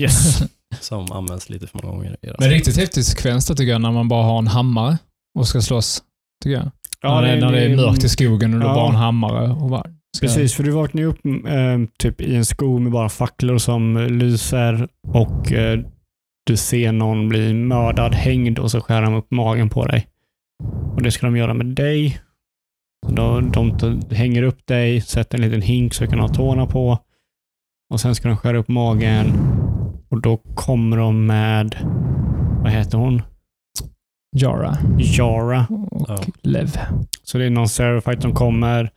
Yes. 0.00 0.42
Som 0.80 1.12
används 1.12 1.50
lite 1.50 1.66
för 1.66 1.80
många 1.82 1.94
gånger 1.96 2.16
i 2.22 2.30
Men 2.38 2.48
riktigt 2.50 2.76
häftig 2.76 3.04
sekvens 3.04 3.46
då, 3.46 3.54
tycker 3.54 3.72
jag, 3.72 3.80
när 3.80 3.90
man 3.92 4.08
bara 4.08 4.24
har 4.24 4.38
en 4.38 4.46
hammare 4.46 4.98
och 5.38 5.48
ska 5.48 5.60
slåss. 5.60 6.02
Tycker 6.44 6.56
jag. 6.56 6.70
Ja, 7.00 7.20
när, 7.20 7.36
det, 7.36 7.40
när 7.40 7.52
det 7.52 7.64
är 7.64 7.76
mörkt 7.76 8.04
i 8.04 8.08
skogen 8.08 8.54
och 8.54 8.60
du 8.60 8.66
Ja. 8.66 8.74
bara 8.74 8.82
har 8.82 8.88
en 8.90 8.94
hammare. 8.96 9.50
Och 9.50 9.70
bara, 9.70 9.84
Precis, 10.20 10.54
för 10.54 10.62
du 10.62 10.70
vaknar 10.70 11.02
ju 11.02 11.06
upp 11.08 11.26
eh, 11.26 11.78
typ 11.98 12.20
i 12.20 12.36
en 12.36 12.44
skog 12.44 12.80
med 12.80 12.92
bara 12.92 13.08
facklor 13.08 13.58
som 13.58 13.96
lyser 14.10 14.88
och 15.08 15.52
eh, 15.52 15.80
du 16.46 16.56
ser 16.56 16.92
någon 16.92 17.28
bli 17.28 17.54
mördad, 17.54 18.14
hängd 18.14 18.58
och 18.58 18.70
så 18.70 18.80
skär 18.80 19.02
de 19.02 19.14
upp 19.14 19.30
magen 19.30 19.68
på 19.70 19.86
dig. 19.86 20.06
Och 20.94 21.02
det 21.02 21.10
ska 21.10 21.26
de 21.26 21.36
göra 21.36 21.54
med 21.54 21.66
dig. 21.66 22.20
Då, 23.08 23.40
de 23.40 24.00
hänger 24.10 24.42
upp 24.42 24.66
dig, 24.66 25.00
sätter 25.00 25.38
en 25.38 25.44
liten 25.44 25.62
hink 25.62 25.94
så 25.94 26.04
du 26.04 26.10
kan 26.10 26.20
ha 26.20 26.28
tårna 26.28 26.66
på. 26.66 26.98
Och 27.92 28.00
sen 28.00 28.14
ska 28.14 28.28
de 28.28 28.36
skära 28.36 28.58
upp 28.58 28.68
magen 28.68 29.32
och 30.10 30.20
då 30.20 30.36
kommer 30.54 30.96
de 30.96 31.26
med, 31.26 31.76
vad 32.62 32.72
heter 32.72 32.98
hon? 32.98 33.22
Jara 34.36 34.76
Jara. 34.98 35.66
och 35.90 36.06
Ja. 36.08 36.18
Lev. 36.42 36.76
Så 37.22 37.38
det 37.38 37.44
är 37.46 37.50
någon 37.50 37.68
Seraphite 37.68 38.20
som 38.22 38.34
kommer 38.34 38.90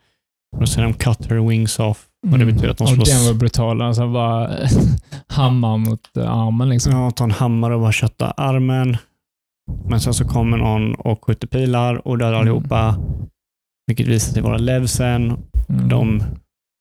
och 0.58 0.70
säger 0.70 0.88
de 0.88 0.94
cut 0.94 1.26
her 1.32 1.48
wings 1.50 1.80
off. 1.80 2.06
Och 2.32 2.40
det 2.40 2.46
betyder 2.46 2.70
att 2.70 2.78
de 2.78 2.88
Mm. 2.88 3.00
Och 3.00 3.08
slåss. 3.08 3.24
den 3.26 3.34
var 3.34 3.40
brutal. 3.40 3.82
Alltså 3.82 4.08
bara 4.08 4.50
hammar 5.28 5.78
mot 5.78 6.18
eh, 6.18 6.32
armen 6.32 6.70
liksom. 6.70 6.92
Ja, 6.94 7.12
ta 7.12 7.24
en 7.24 7.32
hammare 7.32 7.76
och 7.76 7.82
bara 7.82 7.92
kötta 7.92 8.32
armen. 8.32 8.98
Men 9.90 10.00
sen 10.00 10.14
så 10.14 10.26
kommer 10.28 10.58
någon 10.58 10.96
och 10.96 11.26
skjuter 11.26 11.48
pilar 11.48 12.08
och 12.08 12.18
dödar 12.18 12.32
Mm. 12.32 12.42
allihopa. 12.42 12.96
Vilket 13.88 14.08
visar 14.08 14.34
sig 14.34 14.42
vara 14.42 14.58
Levsen. 14.58 15.38
Mm. 15.70 15.90
De, 15.90 16.24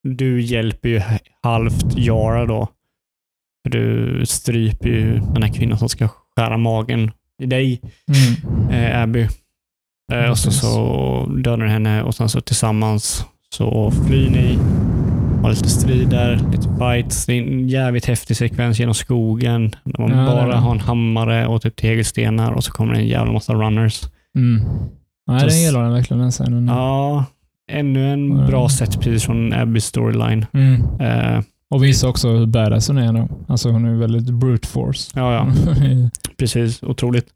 du 0.08 0.42
hjälper 0.42 0.88
ju 0.88 1.02
halvt 1.42 1.96
Jara 1.98 2.46
då. 2.46 2.68
För 3.62 3.70
du 3.70 4.22
stryper 4.26 4.88
ju 4.88 5.18
den 5.34 5.42
här 5.42 5.52
kvinnan 5.52 5.78
som 5.78 5.88
ska 5.88 6.08
skära 6.36 6.56
magen 6.56 7.10
i 7.42 7.46
dig, 7.46 7.80
Mm. 8.08 8.70
eh, 8.70 9.02
Abby. 9.02 9.28
Eh, 10.12 10.30
och 10.30 10.38
så, 10.38 10.48
Precis. 10.48 10.60
så 10.60 11.26
dödar 11.36 11.64
du 11.64 11.68
henne 11.70 12.02
och 12.02 12.14
sen 12.14 12.28
så 12.28 12.40
tillsammans 12.40 13.26
så 13.54 13.90
flyr 13.90 14.30
ni. 14.30 14.58
Har 15.42 15.50
lite 15.50 15.68
strider, 15.68 16.40
lite 16.52 16.68
fights. 16.78 17.26
Det 17.26 17.32
är 17.32 17.42
en 17.42 17.68
jävligt 17.68 18.06
häftig 18.06 18.36
sekvens 18.36 18.78
genom 18.78 18.94
skogen. 18.94 19.70
Där 19.84 20.08
man 20.08 20.18
Ja, 20.18 20.26
bara 20.26 20.56
har 20.56 20.72
en 20.72 20.80
hammare 20.80 21.46
och 21.46 21.62
typ 21.62 21.76
tegelstenar 21.76 22.52
och 22.52 22.64
så 22.64 22.72
kommer 22.72 22.94
det 22.94 23.00
en 23.00 23.06
jävla 23.06 23.32
massa 23.32 23.54
runners. 23.54 24.00
Mm. 24.36 24.62
Nej, 25.26 25.40
Så 25.40 25.46
den 25.46 25.60
gillar 25.60 25.82
den 25.82 25.92
verkligen 25.92 26.20
den 26.20 26.30
scenen. 26.30 26.66
Ja, 26.66 27.24
ännu 27.70 28.12
en 28.12 28.32
Mm. 28.32 28.46
bra 28.46 28.68
setpiece 28.68 29.24
från 29.24 29.52
Abbys 29.52 29.84
storyline. 29.84 30.46
Mm. 30.52 30.82
Eh, 31.00 31.42
Och 31.72 31.84
visar 31.84 32.08
också 32.08 32.28
hur 32.28 32.46
badass 32.46 32.88
hon 32.88 32.98
är 32.98 33.12
då. 33.12 33.28
Alltså 33.48 33.70
hon 33.70 33.84
är 33.84 33.94
väldigt 33.94 34.34
brute 34.34 34.68
force. 34.68 35.10
ja, 35.14 35.34
ja. 35.34 35.52
Precis, 36.38 36.82
otroligt. 36.82 37.26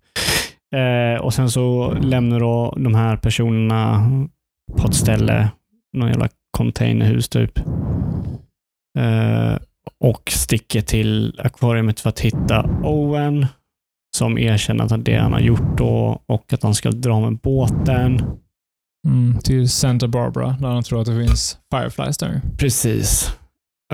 Eh, 0.75 1.21
och 1.21 1.35
sen 1.35 1.51
så 1.51 1.93
lämnar 1.93 2.41
då 2.41 2.75
de 2.77 2.95
här 2.95 3.17
personerna 3.17 4.11
på 4.77 4.89
ett 4.89 4.95
ställe, 4.95 5.51
någon 5.97 6.09
jävla 6.09 6.29
containerhus 6.57 7.29
typ. 7.29 7.59
Eh, 8.99 9.59
och 10.01 10.31
sticker 10.31 10.81
till 10.81 11.41
akvariet 11.45 12.01
för 12.01 12.09
att 12.09 12.21
hitta 12.21 12.63
Owen 12.85 13.47
som 14.17 14.39
erkänner 14.39 14.85
att 14.85 15.05
det 15.05 15.17
han 15.17 15.33
har 15.33 15.41
gjort 15.41 15.79
då 15.79 16.23
och 16.27 16.53
att 16.53 16.63
han 16.63 16.75
ska 16.75 16.91
dra 16.91 17.21
med 17.21 17.39
båten. 17.39 18.23
mm. 19.07 19.39
Till 19.39 19.71
Santa 19.71 20.09
Barbara, 20.09 20.57
där 20.61 20.69
de 20.69 20.83
tror 20.83 21.01
att 21.01 21.07
det 21.07 21.27
finns 21.27 21.59
Fireflies 21.75 22.19
där. 22.19 22.41
Precis. 22.59 23.37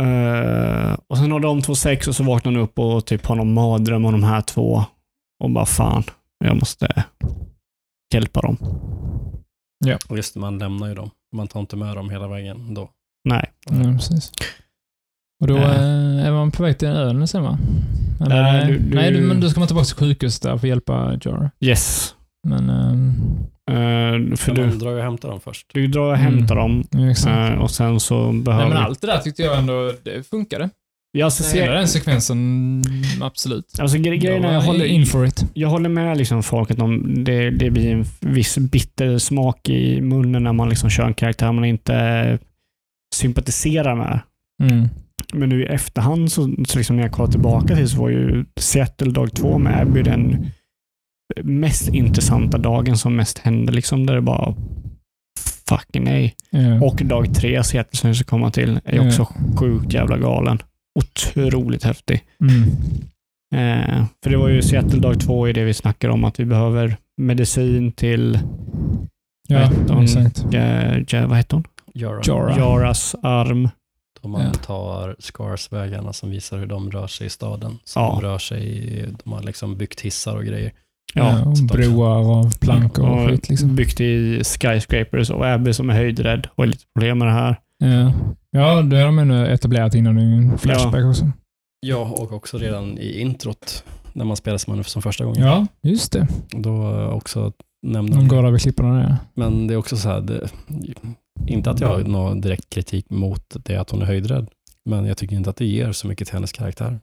Eh, 0.01 0.97
och 1.09 1.19
sen 1.19 1.33
har 1.33 1.41
de 1.41 1.63
två 1.63 1.75
sex 1.75 2.09
och 2.09 2.17
så 2.17 2.25
vaknar 2.25 2.53
han 2.53 2.61
upp 2.63 2.79
och 2.79 3.07
typ 3.07 3.27
har 3.27 3.35
någon 3.37 3.55
mardröm 3.55 4.05
om 4.05 4.13
de 4.13 4.23
här 4.23 4.41
två. 4.41 4.85
Och 5.45 5.51
bara 5.51 5.67
fan, 5.67 6.03
jag 6.45 6.57
måste 6.57 7.05
hjälpa 8.15 8.41
dem. 8.41 8.57
Och 10.09 10.17
just 10.17 10.37
man 10.37 10.59
lämnar 10.59 10.89
ju 10.89 10.95
dem. 10.95 11.11
Man 11.37 11.49
tar 11.49 11.61
inte 11.61 11.77
med 11.77 11.97
dem 11.97 12.11
hela 12.11 12.29
vägen 12.29 12.75
då. 12.75 12.91
Nej. 13.29 13.51
Mm, 13.71 13.99
precis. 13.99 14.33
Och 15.43 15.47
då 15.49 15.57
eh, 15.57 16.27
är 16.27 16.33
man 16.33 16.51
på 16.51 16.63
väg 16.63 16.79
till 16.79 16.89
ön 16.89 17.29
sen 17.29 17.43
va? 17.43 17.59
Eller, 18.21 18.43
Nej, 18.43 18.53
nej, 18.53 18.67
du- 18.73 18.79
du- 18.79 18.95
nej, 18.95 19.11
du, 19.13 19.21
men 19.21 19.41
då 19.41 19.51
ska 19.51 19.61
man 19.61 19.67
tillbaka 19.67 19.85
till 19.85 19.97
sjukhuset 19.97 20.43
där 20.43 20.51
för 20.51 20.57
att 20.57 20.69
hjälpa 20.69 21.19
Jar. 21.25 21.51
Yes. 21.61 22.15
Men, 22.49 22.71
ehm, 22.71 23.13
Eh, 23.71 24.37
för 24.37 24.55
du, 24.55 24.67
drar 24.71 24.93
och 24.97 25.03
hämtar 25.03 25.29
dem 25.29 25.41
först. 25.41 25.67
du 25.75 25.87
drar 25.87 26.03
och 26.03 26.17
Mm. 26.19 26.35
hämtar 26.35 26.57
dem 26.57 26.85
ja, 26.91 27.11
exakt. 27.11 27.53
eh, 27.55 27.59
och 27.63 27.71
sen 27.71 28.01
så 28.01 28.33
nej, 28.33 28.43
behöver 28.43 28.69
men 28.69 28.77
du... 28.77 28.83
allt 28.83 29.01
det 29.01 29.07
där 29.07 29.19
tyckte 29.19 29.43
jag 29.43 29.59
ändå 29.59 29.93
det 30.03 30.27
funkade. 30.31 30.71
Ja, 31.19 31.25
alltså, 31.25 31.57
Hela 31.57 31.67
se, 31.67 31.73
den 31.79 31.89
sekvensen, 31.89 32.83
absolut. 33.23 33.81
alltså 33.81 33.97
gre- 33.97 34.17
grejen 34.17 34.45
är, 34.45 34.49
jag 34.49 34.55
jag 34.55 34.61
håller 34.61 34.79
håller, 34.79 34.85
in 34.95 35.07
for 35.07 35.27
it. 35.27 35.45
jag 35.55 35.69
håller 35.69 35.89
med 35.89 36.17
liksom 36.19 36.43
folk 36.43 36.71
att 36.71 36.77
de, 36.77 37.15
det, 37.25 37.51
det 37.51 37.71
blir 37.71 37.93
en 37.93 38.05
viss 38.21 38.59
bitter 38.59 39.19
smak 39.19 39.69
i 39.69 40.01
munnen 40.01 40.45
när 40.45 40.53
man 40.53 40.69
liksom 40.69 40.91
kör 40.91 41.05
en 41.07 41.15
karaktär 41.15 41.53
man 41.53 41.65
inte 41.65 42.39
sympatiserar 43.15 43.95
med. 43.95 44.21
Mm. 44.63 44.89
Men 45.33 45.49
nu 45.49 45.63
i 45.63 45.67
efterhand, 45.67 46.33
så, 46.33 46.55
så 46.69 46.79
liksom 46.79 46.97
när 46.97 47.03
jag 47.03 47.13
kollar 47.13 47.31
tillbaka 47.31 47.77
till, 47.77 47.89
så 47.89 48.01
var 48.01 48.09
ju 48.09 48.45
Seattle 48.61 49.11
dag 49.11 49.35
två 49.35 49.59
med 49.59 49.81
Abby 49.81 50.03
den 50.03 50.47
mest 51.43 51.89
intressanta 51.89 52.59
dagen 52.59 52.97
som 52.99 53.17
mest 53.17 53.39
hände. 53.39 53.73
Liksom, 53.73 54.07
där 54.07 54.15
det 54.15 54.21
bara 54.21 54.55
fucking 55.69 56.05
nej. 56.05 56.35
Ja. 56.51 56.83
Och 56.85 56.97
dag 57.05 57.35
tre, 57.35 57.65
Seattle 57.65 57.97
som 57.99 58.09
jag 58.09 58.17
ska 58.17 58.25
komma 58.25 58.51
till, 58.51 58.81
är 58.85 58.97
Ja. 58.97 59.07
också 59.07 59.29
sjukt 59.59 59.93
jävla 59.93 60.19
galen. 60.19 60.59
Otroligt 60.99 61.85
häftig. 61.85 62.25
Mm. 62.41 62.63
Eh, 63.55 64.05
för 64.23 64.31
det 64.31 64.37
var 64.37 64.49
ju 64.49 64.63
Seattle 64.63 65.01
dag 65.01 65.21
två 65.21 65.49
i 65.49 65.53
det 65.53 65.65
vi 65.65 65.75
snackar 65.75 66.09
om, 66.09 66.25
att 66.25 66.41
vi 66.41 66.45
behöver 66.45 66.97
medicin 67.21 67.93
till, 67.93 68.39
Ja, 69.49 69.71
hon- 69.89 70.03
exakt. 70.05 70.45
eh, 70.55 70.99
ja, 71.09 71.27
vad 71.27 71.37
heter 71.37 71.57
hon? 71.57 71.65
Jara. 71.95 72.21
Jara. 72.25 72.59
Jaras 72.59 73.15
arm. 73.23 73.69
Då 74.23 74.29
man 74.29 74.43
Ja. 74.43 74.53
tar 74.53 75.17
Scars-vägarna 75.19 76.13
som 76.13 76.31
visar 76.31 76.59
hur 76.59 76.67
de 76.67 76.91
rör 76.91 77.07
sig 77.07 77.27
i 77.27 77.31
staden. 77.31 77.79
Som 77.85 78.03
Ja. 78.03 78.19
rör 78.23 78.39
sig, 78.39 79.05
de 79.25 79.33
har 79.33 79.43
liksom 79.43 79.77
byggt 79.77 80.01
hissar 80.01 80.37
och 80.37 80.45
grejer. 80.45 80.73
Ja, 81.15 81.45
och 81.45 81.59
så 81.59 81.65
de- 81.65 81.77
broar 81.77 82.19
och 82.19 82.61
plankor 82.61 83.09
och 83.09 83.29
skit 83.29 83.49
liksom. 83.49 83.77
Byggt 83.77 84.01
i 84.01 84.43
skyscrapers 84.45 85.31
och 85.31 85.47
Abby 85.47 85.73
som 85.73 85.91
är 85.91 85.95
höjdrädd 85.95 86.47
har 86.57 86.67
lite 86.67 86.85
problem 86.95 87.19
med 87.19 87.29
det 87.29 87.33
här. 87.33 87.57
Ja, 87.79 88.13
ja 88.51 88.83
det 88.83 88.97
har 88.97 89.05
de 89.07 89.19
ännu 89.19 89.47
etablerat 89.47 89.95
innan 89.95 90.19
i 90.19 90.23
en 90.37 90.59
Flashback 90.59 91.05
också. 91.05 91.31
Ja, 91.81 91.97
och 92.19 92.33
också 92.33 92.59
redan 92.59 92.99
i 92.99 93.21
introt 93.21 93.85
när 94.13 94.25
man 94.25 94.37
spelar 94.37 94.59
som, 94.59 94.85
som 94.85 95.03
första 95.03 95.25
gången. 95.25 95.43
Ja, 95.47 95.67
just 95.83 96.13
det. 96.13 96.27
Då 96.51 96.91
eh, 97.01 97.07
också 97.09 97.53
nämner 97.87 98.17
De 98.17 98.29
går 98.29 98.43
det. 98.43 98.49
över 98.49 98.59
klipporna 98.59 98.95
där. 98.99 99.17
Men 99.35 99.67
det 99.67 99.75
är 99.75 99.79
också 99.79 99.97
så 99.97 100.09
här, 100.09 100.21
det, 100.21 100.49
inte 101.47 101.71
att 101.71 101.81
jag 101.81 101.89
har 101.89 101.99
någon 102.01 102.41
direkt 102.41 102.71
kritik 102.71 103.11
mot 103.11 103.57
det 103.65 103.77
att 103.77 103.91
hon 103.91 104.03
är 104.03 104.07
höjdrädd, 104.07 104.49
men 104.91 105.05
jag 105.07 105.17
tycker 105.17 105.37
inte 105.37 105.51
att 105.51 105.57
det 105.57 105.65
ger 105.67 105.93
så 105.93 106.07
mycket 106.07 106.27
till 106.29 106.35
hennes 106.35 106.53
karaktär. 106.53 107.01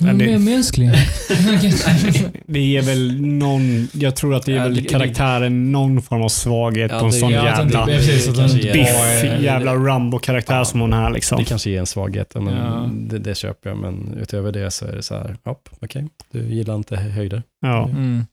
Men 0.00 0.18
det- 0.18 0.26
Mer 0.26 0.38
mänsklig. 0.38 0.90
Det 2.46 2.60
ger 2.60 2.82
väl 2.82 3.20
någon, 3.20 3.88
jag 3.92 4.16
tror 4.16 4.34
att 4.34 4.46
det 4.46 4.52
ger 4.52 4.58
Ja, 4.58 4.64
väl 4.68 4.84
karaktären 4.86 5.72
någon 5.72 6.02
form 6.02 6.22
av 6.22 6.28
svaghet 6.28 6.90
Ja, 6.92 6.98
på 7.00 7.04
en 7.06 7.12
sån 7.12 7.30
ja, 7.32 7.36
den 7.56 7.68
jävla 7.68 7.86
typ- 7.86 8.36
den 8.36 8.48
ger- 8.48 8.72
biff, 8.72 8.88
är- 9.24 9.38
jävla 9.40 9.74
Rambo-karaktär 9.74 10.56
Ja. 10.56 10.64
som 10.64 10.80
hon 10.80 10.92
är 10.92 11.10
liksom. 11.10 11.38
Det 11.38 11.44
kanske 11.44 11.70
ger 11.70 11.78
en 11.80 11.86
svaghet, 11.86 12.34
men 12.34 12.56
Ja. 12.56 12.90
det, 12.92 13.18
det 13.18 13.34
köper 13.36 13.70
jag, 13.70 13.78
men 13.78 14.18
utöver 14.22 14.52
det 14.52 14.70
så 14.70 14.86
är 14.86 14.92
det 14.96 15.02
så 15.02 15.14
här, 15.14 15.36
hopp, 15.44 15.68
okej, 15.80 16.08
du 16.32 16.40
gillar 16.54 16.74
inte 16.74 16.96
höjder. 16.96 17.42
Ja. 17.60 17.88
Mm. 17.88 18.24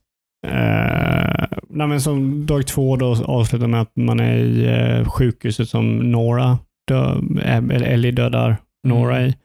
Eh, 0.48 1.45
nej 1.69 1.88
men 1.88 2.02
som 2.02 2.45
dag 2.45 2.68
två 2.68 2.95
då 2.95 3.15
avslutar 3.26 3.68
med 3.68 3.81
att 3.81 3.95
man 3.95 4.19
är 4.19 4.36
i 4.38 4.65
eh, 4.99 5.10
sjukhuset 5.10 5.69
som 5.69 5.98
Nora, 6.11 6.57
dö, 6.88 7.15
eh, 7.44 7.57
eller 7.57 7.81
Ellie 7.88 8.11
dödar 8.11 8.57
Nora 8.88 9.26
i. 9.26 9.36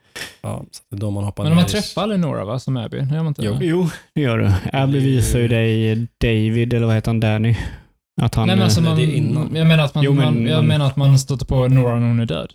Ja, 0.41 0.63
så 0.71 0.81
det 0.89 0.95
är 0.97 0.99
då 0.99 1.11
man 1.11 1.23
hoppar 1.23 1.43
Men 1.43 1.53
man 1.55 1.61
ner 1.63 1.69
i- 1.69 1.71
träffar 1.71 2.01
aldrig 2.01 2.19
några 2.19 2.45
va, 2.45 2.59
som 2.59 2.77
Abby? 2.77 2.97
Gör 2.97 3.05
man 3.05 3.27
inte 3.27 3.41
Jo. 3.45 3.53
det? 3.53 3.65
Jo, 3.65 3.89
det 4.15 4.21
gör 4.21 4.37
du. 4.37 4.51
Abby 4.73 4.99
visar 4.99 5.39
ju 5.39 5.47
dig 5.47 6.07
David, 6.21 6.73
eller 6.73 6.85
vad 6.85 6.95
heter 6.95 7.09
han, 7.09 7.19
Danny? 7.19 7.55
Att 8.21 8.35
han... 8.35 8.47
Nej, 8.47 8.55
men 8.55 8.63
alltså 8.63 8.79
eh, 8.79 8.83
man, 8.85 8.95
det 8.97 9.03
innan. 9.03 9.55
Jag 9.55 9.67
menar 9.67 9.83
att 9.83 9.95
man, 9.95 10.03
Jo, 10.03 10.13
men 10.13 10.25
man, 10.25 10.47
jag 10.47 10.55
man- 10.57 10.67
menar 10.67 10.87
att 10.87 10.95
man 10.95 11.19
stöter 11.19 11.45
på 11.45 11.67
Nora 11.67 11.99
när 11.99 12.07
hon 12.07 12.19
är 12.19 12.25
död. 12.25 12.53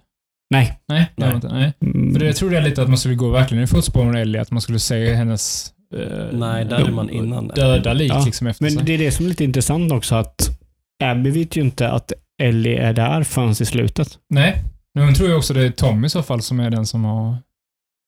nej. 0.51 0.78
Nej, 0.89 1.11
det 1.16 1.23
gör 1.23 1.28
Nej. 1.28 1.28
man 1.28 1.35
inte. 1.35 1.49
Nej. 1.82 1.95
Mm, 1.95 2.12
För 2.12 2.20
det, 2.20 2.27
jag 2.27 2.37
trodde 2.37 2.55
jag 2.55 2.65
lite 2.65 2.82
att 2.82 2.89
man 2.89 2.99
skulle 2.99 3.15
gå 3.15 3.31
verkligen 3.31 3.65
i 3.65 3.66
fotspåren 3.66 4.15
Ellie, 4.15 4.39
att 4.41 4.51
man 4.51 4.61
skulle 4.61 4.78
se 4.78 5.15
hennes 5.15 5.73
eh, 5.95 6.27
Nej, 6.39 6.65
där 6.65 6.78
är 6.89 6.91
man 6.91 7.11
innan 7.11 7.49
det. 7.49 7.55
döda 7.55 7.93
lik 7.93 8.12
Ja, 8.12 8.23
liksom 8.24 8.47
efter 8.47 8.65
Men 8.65 8.73
sig. 8.73 8.82
det 8.85 8.93
är 8.95 8.99
det 8.99 9.11
som 9.11 9.24
är 9.24 9.28
lite 9.28 9.45
intressant 9.45 9.93
också, 9.93 10.15
att 10.15 10.59
Abby 11.05 11.31
vet 11.31 11.57
ju 11.57 11.61
inte 11.61 11.91
att 11.91 12.12
Ellie 12.43 12.77
är 12.77 12.93
där 12.93 13.23
förrän 13.23 13.51
i 13.51 13.55
slutet. 13.55 14.19
Nej, 14.31 14.62
men 14.95 15.05
hon 15.05 15.15
tror 15.15 15.28
ju 15.28 15.35
också 15.35 15.55
det 15.55 15.62
är 15.62 15.70
Tommy 15.70 16.07
i 16.07 16.11
så 16.11 16.23
fall 16.23 16.43
som 16.43 16.61
är 16.61 16.70
den 16.70 16.87
som 16.87 17.05
har... 17.05 17.37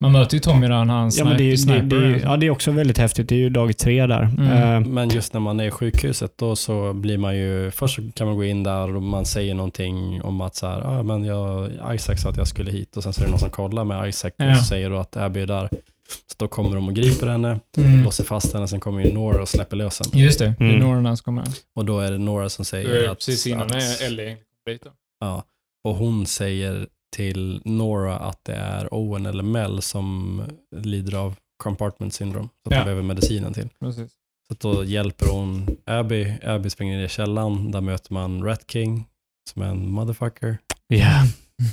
Man 0.02 0.12
möter 0.12 0.34
ju 0.34 0.40
Tommy 0.40 0.66
där 0.68 0.84
när 0.84 0.94
han 0.94 1.10
Ja, 1.14 1.24
men 1.24 1.36
det 1.36 1.42
är, 1.42 1.44
ju- 1.44 1.56
sniper. 1.56 1.82
det, 1.82 2.00
det, 2.00 2.06
är, 2.06 2.08
ju- 2.10 2.20
ja, 2.22 2.36
det 2.36 2.46
är 2.46 2.50
också 2.50 2.70
väldigt 2.70 2.98
häftigt. 2.98 3.28
Det 3.28 3.34
är 3.34 3.38
ju 3.38 3.48
dag 3.50 3.76
tre 3.76 4.06
där. 4.06 4.22
Mm. 4.22 4.48
Eh, 4.82 4.88
Men 4.88 5.08
just 5.08 5.32
när 5.32 5.40
man 5.40 5.60
är 5.60 5.64
i 5.64 5.70
sjukhuset 5.70 6.32
då 6.38 6.56
så 6.56 6.92
blir 6.92 7.18
man 7.18 7.36
ju, 7.36 7.70
först 7.70 7.94
så 7.96 8.02
kan 8.14 8.26
man 8.26 8.36
gå 8.36 8.44
in 8.44 8.62
där 8.62 8.96
och 8.96 9.02
man 9.02 9.26
säger 9.26 9.54
någonting 9.54 10.22
om 10.22 10.40
att 10.40 10.54
så 10.54 10.66
här, 10.66 10.80
ah, 10.86 11.02
men 11.02 11.24
jag, 11.24 11.70
Isaac 11.94 12.16
sa 12.16 12.28
att 12.28 12.36
jag 12.36 12.48
skulle 12.48 12.70
hit 12.70 12.96
och 12.96 13.02
sen 13.02 13.12
så 13.12 13.20
är 13.20 13.24
det 13.24 13.30
någon 13.30 13.40
som 13.40 13.50
kollar 13.50 13.84
med 13.84 14.08
Isaac 14.08 14.30
Ja. 14.36 14.50
och 14.50 14.56
säger 14.66 14.90
då 14.90 14.96
att 14.98 15.16
Abby 15.16 15.40
är 15.40 15.46
där. 15.46 15.68
Så 16.08 16.34
då 16.38 16.48
kommer 16.48 16.74
de 16.76 16.88
och 16.88 16.94
griper 16.94 17.26
henne, 17.26 17.60
Mm. 17.76 18.04
låser 18.04 18.24
fast 18.24 18.54
henne, 18.54 18.68
sen 18.68 18.80
kommer 18.80 19.04
ju 19.04 19.12
Nora 19.14 19.42
och 19.42 19.48
släpper 19.48 19.76
lös 19.76 20.00
henne. 20.04 20.24
Just 20.24 20.38
det, 20.38 20.54
det 20.58 20.64
är 20.64 20.68
Mm. 20.74 21.02
Nora 21.02 21.16
som 21.16 21.24
kommer. 21.24 21.44
Och 21.76 21.84
då 21.84 22.00
är 22.00 22.10
det 22.10 22.18
Nora 22.18 22.48
som 22.48 22.64
säger 22.64 23.08
att, 23.10 23.18
Precis 23.18 23.46
innan 23.46 23.62
att 23.66 23.74
är 23.74 24.06
Ellie 24.06 24.36
dit 24.66 24.82
då. 24.84 24.90
ja, 25.20 25.44
och 25.84 25.94
hon 25.94 26.26
säger 26.26 26.86
till 27.12 27.62
Nora 27.64 28.18
att 28.18 28.44
det 28.44 28.54
är 28.54 28.94
Owen 28.94 29.26
eller 29.26 29.42
Mel 29.42 29.82
som 29.82 30.42
lider 30.76 31.14
av 31.18 31.34
compartment 31.62 32.14
syndrome, 32.14 32.48
så 32.62 32.68
att 32.68 32.72
Ja. 32.74 32.78
de 32.78 32.84
behöver 32.84 33.02
medicinen 33.02 33.54
till. 33.54 33.68
Precis. 33.80 34.12
Så 34.48 34.52
att 34.54 34.60
då 34.60 34.84
hjälper 34.84 35.26
hon 35.26 35.76
Abby. 35.86 36.32
Abby 36.44 36.70
springer 36.70 36.96
ner 36.98 37.04
i 37.04 37.08
källaren. 37.08 37.70
Där 37.70 37.80
möter 37.80 38.12
man 38.14 38.44
Rat 38.44 38.70
King 38.70 39.04
som 39.50 39.62
är 39.62 39.66
en 39.66 39.90
motherfucker. 39.90 40.58
Ja. 40.86 41.24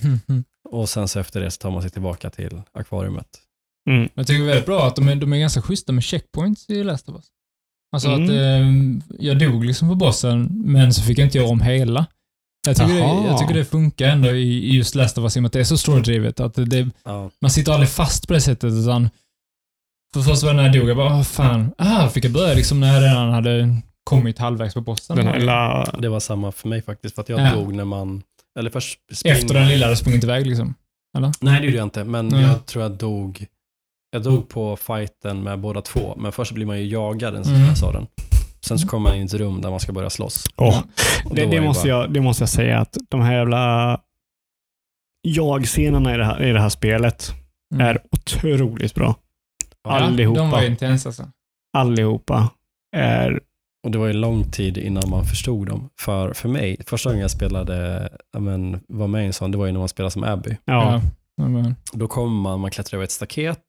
Och 0.70 0.90
sen 0.90 1.08
så 1.08 1.20
efter 1.20 1.42
det 1.42 1.52
så 1.52 1.58
tar 1.58 1.72
man 1.72 1.82
sig 1.82 1.92
tillbaka 1.92 2.30
till 2.30 2.62
akvariumet. 2.72 3.28
Mm. 3.90 4.10
Jag 4.14 4.28
tycker 4.28 4.40
det 4.40 4.46
är 4.46 4.48
väldigt 4.48 4.66
bra 4.66 4.88
att 4.88 4.96
de 4.96 5.08
är, 5.08 5.16
de 5.16 5.34
är 5.34 5.38
ganska 5.38 5.62
schyssta 5.62 5.92
med 5.92 6.04
checkpoints 6.04 6.70
i 6.70 6.84
Last 6.84 7.10
of 7.10 7.16
Us. 7.16 7.26
Alltså 7.96 8.10
Mm. 8.10 8.24
att 8.24 8.30
eh, 8.30 9.26
jag 9.26 9.40
dog 9.40 9.66
liksom 9.66 9.90
på 9.90 9.96
bossen, 9.96 10.50
men 10.66 10.94
så 10.94 11.02
fick 11.04 11.20
jag 11.20 11.28
inte 11.28 11.38
göra 11.38 11.50
om 11.50 11.62
hela. 11.62 12.06
Jag 12.68 12.76
tycker, 12.76 12.94
det, 12.94 13.00
jag 13.28 13.38
tycker 13.40 13.54
det 13.54 13.66
funkar 13.66 14.08
ändå 14.08 14.30
i, 14.30 14.42
i 14.70 14.76
just 14.76 14.96
Last 14.96 15.18
of 15.18 15.22
Us 15.24 15.36
i 15.38 15.40
och 15.40 15.44
med 15.44 15.48
att 15.48 15.54
det 15.54 15.60
är 15.60 15.64
så 15.64 15.78
story-drivet. 15.78 16.40
Att 16.40 16.54
det, 16.56 16.88
Ja, 17.04 17.30
man 17.42 17.52
sitter 17.52 17.72
aldrig 17.72 17.90
fast 17.90 18.28
på 18.28 18.34
det 18.34 18.42
sättet, 18.42 18.74
utan 18.74 19.10
för 20.14 20.22
första 20.22 20.48
gången 20.48 20.58
när 20.58 20.64
jag 20.64 20.74
dog, 20.82 20.90
jag 20.90 20.98
bara, 20.98 21.10
vad 21.10 21.28
fan, 21.28 21.72
ah, 21.78 22.10
fick 22.10 22.26
jag 22.26 22.32
börja 22.32 22.54
liksom 22.54 22.80
när 22.80 22.94
jag 22.94 23.04
redan 23.04 23.30
hade 23.34 23.76
kommit 24.04 24.38
halvvägs 24.40 24.74
på 24.74 24.82
bossen. 24.82 25.16
Den 25.16 25.28
här 25.28 25.40
lilla... 25.40 25.84
det 26.00 26.10
var 26.10 26.20
samma 26.20 26.52
för 26.52 26.68
mig 26.68 26.82
faktiskt. 26.82 27.16
För 27.16 27.22
att 27.22 27.30
jag 27.30 27.40
Ja. 27.42 27.56
dog 27.56 27.74
när 27.74 27.86
man... 27.86 28.24
Eller 28.60 28.70
först 28.70 29.00
spring- 29.14 29.32
Efter 29.34 29.54
den 29.54 29.68
lilla 29.68 29.86
hade 29.86 29.96
sprungit 29.98 30.24
iväg 30.24 30.48
liksom. 30.48 30.74
Nej, 31.40 31.60
det 31.60 31.66
gjorde 31.66 31.78
jag 31.78 31.86
inte. 31.86 32.04
Men 32.04 32.28
Nej. 32.28 32.42
jag 32.42 32.66
tror 32.66 32.84
jag 32.84 32.92
dog... 32.92 33.46
Jag 34.12 34.24
dog 34.24 34.50
på 34.50 34.76
fighten 34.78 35.44
med 35.44 35.60
båda 35.60 35.82
två. 35.82 36.16
Men 36.18 36.32
först 36.32 36.52
blir 36.52 36.66
man 36.66 36.80
ju 36.80 36.86
jagad 36.88 37.36
en 37.36 37.44
Mm. 37.44 37.56
mm. 37.62 37.74
av 37.84 37.94
den. 37.94 38.08
Sen 38.66 38.80
så 38.80 38.88
kommer 38.88 39.10
man 39.10 39.16
in 39.18 39.22
i 39.22 39.26
ett 39.26 39.34
rum 39.34 39.62
där 39.62 39.70
man 39.70 39.80
ska 39.80 39.92
börja 39.94 40.10
slåss. 40.10 40.46
Och 40.56 40.74
det, 41.36 41.46
det, 41.46 41.62
måste 41.62 41.88
bara- 41.88 41.98
jag, 42.02 42.14
det 42.14 42.22
måste 42.22 42.42
jag 42.42 42.50
säga 42.50 42.80
att 42.80 42.98
de 43.10 43.22
här 43.22 43.34
jävla 43.34 44.00
jag-scenerna 45.22 46.14
i 46.14 46.18
det 46.18 46.26
här, 46.26 46.44
i 46.44 46.52
det 46.54 46.62
här 46.62 46.70
spelet 46.70 47.32
Mm. 47.74 47.88
är 47.88 48.02
otroligt 48.12 48.96
bra. 48.96 49.16
Ja. 49.84 49.92
allihopa. 50.00 50.40
De 50.42 50.50
var 50.50 50.62
ju 50.62 50.68
intensa 50.68 51.10
alltså. 51.10 51.28
Allihopa 51.78 52.50
är... 52.96 53.40
Och 53.86 53.92
det 53.92 53.98
var 53.98 54.08
ju 54.08 54.14
lång 54.14 54.52
tid 54.52 54.78
innan 54.78 55.10
man 55.10 55.26
förstod 55.26 55.68
dem. 55.68 55.90
För, 56.02 56.34
för 56.34 56.50
mig, 56.50 56.78
första 56.88 57.10
gången 57.10 57.22
jag 57.22 57.32
spelade, 57.32 58.10
men, 58.38 58.80
var 58.88 59.08
med 59.08 59.24
i 59.24 59.26
en 59.28 59.34
sån, 59.34 59.52
det 59.52 59.58
var 59.58 59.66
ju 59.66 59.72
när 59.72 59.80
man 59.80 59.90
spelade 59.90 60.12
som 60.12 60.24
Abby. 60.24 60.58
Ja. 60.66 61.02
Ja, 61.36 61.74
Då 61.94 62.08
kommer 62.08 62.42
man, 62.42 62.60
man 62.60 62.72
klättrar 62.72 62.98
över 62.98 63.04
ett 63.04 63.12
staket 63.12 63.60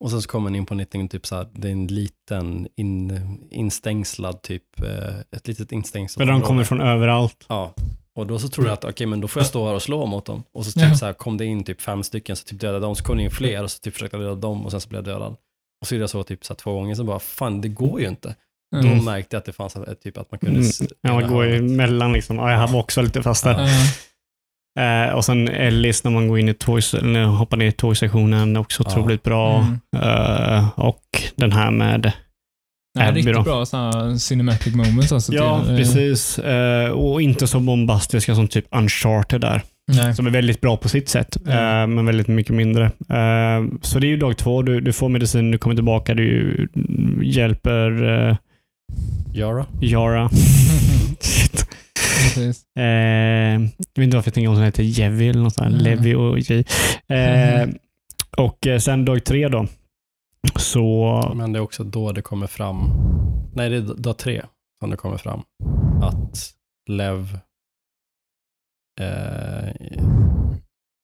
och 0.00 0.10
sen 0.10 0.22
så 0.22 0.28
kommer 0.28 0.42
man 0.50 0.54
in 0.56 0.66
på 0.66 0.74
någonting 0.74 1.08
typ 1.08 1.26
så 1.26 1.36
här, 1.36 1.46
det 1.52 1.68
är 1.68 1.72
en 1.72 1.86
liten 1.86 2.68
in, 2.76 3.38
instängslad 3.50 4.42
typ, 4.42 4.80
eh, 4.82 5.18
ett 5.36 5.48
litet 5.48 5.72
instängslat 5.72 6.18
Men 6.18 6.26
de 6.26 6.32
område. 6.34 6.46
kommer 6.46 6.64
från 6.64 6.80
överallt. 6.80 7.44
Ja, 7.48 7.74
och 8.16 8.26
då 8.26 8.38
så 8.38 8.48
tror 8.48 8.66
jag 8.66 8.72
att 8.72 8.84
okej, 8.84 9.06
men 9.06 9.20
då 9.20 9.28
får 9.28 9.40
jag 9.40 9.46
stå 9.46 9.66
här 9.66 9.74
och 9.74 9.82
slå 9.82 10.06
mot 10.06 10.24
dem. 10.26 10.42
Och 10.54 10.66
så 10.66 10.72
typ 10.72 10.82
Ja. 10.88 10.94
så 10.94 11.06
här, 11.06 11.12
kom 11.12 11.36
det 11.36 11.44
in 11.44 11.64
typ 11.64 11.80
fem 11.80 12.02
stycken, 12.02 12.36
så 12.36 12.44
typ 12.44 12.60
dödade 12.60 12.86
de, 12.86 12.96
så 12.96 13.04
kom 13.04 13.16
det 13.16 13.22
in 13.22 13.30
fler 13.30 13.62
och 13.62 13.70
så 13.70 13.78
typ 13.78 13.94
försökte 13.94 14.16
jag 14.16 14.24
döda 14.24 14.34
dem 14.40 14.64
och 14.64 14.70
sen 14.70 14.80
så 14.80 14.88
blev 14.88 14.98
jag 14.98 15.04
dödad. 15.14 15.36
Och 15.80 15.86
så 15.88 15.94
gjorde 15.94 16.02
jag 16.02 16.10
så 16.10 16.22
typ 16.22 16.44
så 16.44 16.52
här, 16.52 16.56
två 16.56 16.72
gånger, 16.74 16.94
så 16.94 17.04
bara 17.04 17.18
fan 17.18 17.60
det 17.60 17.68
går 17.68 18.00
ju 18.00 18.08
inte. 18.08 18.34
mm. 18.76 18.98
Då 18.98 19.04
märkte 19.04 19.36
jag 19.36 19.38
att 19.38 19.44
det 19.44 19.52
fanns 19.52 19.76
ett- 19.76 20.00
typ 20.02 20.18
att 20.18 20.30
man 20.30 20.38
kunde... 20.38 20.60
Mm. 20.60 20.70
Ja, 21.00 21.12
man 21.12 21.20
göra 21.22 21.30
går 21.32 21.44
ju 21.46 21.56
emellan 21.56 22.12
liksom. 22.12 22.36
Ja, 22.36 22.50
jag 22.52 22.68
var 22.68 22.80
också 22.80 23.02
lite 23.02 23.22
fast 23.22 23.44
där. 23.44 23.60
Ja. 23.62 23.68
Eh, 24.80 25.14
och 25.14 25.24
sen 25.24 25.48
Ellis 25.48 26.04
när 26.04 26.10
man 26.10 26.28
går 26.28 26.38
in 26.38 26.48
i 26.48 26.54
toys, 26.54 26.94
eller 26.94 27.24
hoppar 27.24 27.56
ner 27.56 27.66
i 27.66 27.72
toy-sektionen, 27.72 28.56
också 28.56 28.82
Ja. 28.86 28.90
otroligt 28.90 29.22
bra. 29.22 29.58
Mm. 29.58 29.78
Eh, 30.56 30.68
och 30.78 31.00
den 31.36 31.52
här 31.52 31.70
med 31.70 32.12
Nej, 32.98 33.08
Abby 33.08 33.18
riktigt 33.18 33.34
då. 33.34 33.42
bra 33.42 33.66
såna 33.66 34.18
cinematic 34.18 34.74
moments 34.74 35.12
alltså. 35.12 35.32
Ja, 35.34 35.60
till, 35.62 35.70
eh, 35.72 35.76
precis. 35.78 36.38
Eh, 36.38 36.90
och 36.90 37.22
inte 37.22 37.46
så 37.46 37.60
bombastiska 37.60 38.34
som 38.34 38.48
typ 38.48 38.64
Uncharted 38.70 39.40
där. 39.40 39.62
Nej. 39.92 40.14
Som 40.14 40.26
är 40.26 40.30
väldigt 40.30 40.60
bra 40.60 40.76
på 40.76 40.88
sitt 40.88 41.08
sätt, 41.08 41.36
Mm. 41.46 41.94
men 41.94 42.06
väldigt 42.06 42.28
mycket 42.28 42.54
mindre. 42.54 42.84
Eh, 42.84 43.64
så 43.82 43.98
det 43.98 44.06
är 44.06 44.08
ju 44.08 44.16
dag 44.16 44.36
två. 44.36 44.62
Du, 44.62 44.80
du 44.80 44.92
får 44.92 45.08
medicin, 45.08 45.50
du 45.50 45.58
kommer 45.58 45.74
tillbaka, 45.76 46.14
du 46.14 46.68
hjälper 47.22 48.38
Yara? 49.34 49.66
Yara. 49.80 50.28
Shit. 51.20 51.66
Precis. 52.22 52.64
Eh, 52.78 52.84
jag 52.84 53.60
vet 53.60 53.98
inte 53.98 54.16
varför 54.16 54.28
jag 54.28 54.34
tänker 54.34 54.48
om 54.48 54.54
som 54.56 54.64
heter 54.64 54.82
Jevi 54.82 55.28
eller 55.28 55.42
något 55.42 55.54
sånt. 55.54 55.68
Mm. 55.68 55.80
Levi 55.84 56.14
och 56.14 56.38
J. 56.38 56.64
Eh, 57.08 57.68
och 58.36 58.66
eh, 58.66 58.78
sen 58.78 59.04
dag 59.04 59.24
tre 59.24 59.48
då. 59.48 59.66
Så... 60.56 61.32
Men 61.36 61.52
det 61.52 61.58
är 61.58 61.60
också 61.60 61.84
då 61.84 62.12
det 62.12 62.22
kommer 62.22 62.46
fram, 62.46 62.90
nej 63.54 63.70
det 63.70 63.76
är 63.76 63.80
dag 63.80 64.18
tre 64.18 64.42
som 64.80 64.90
det 64.90 64.96
kommer 64.96 65.16
fram, 65.16 65.42
att 66.02 66.50
Lev, 66.90 67.38
eh, 69.00 69.74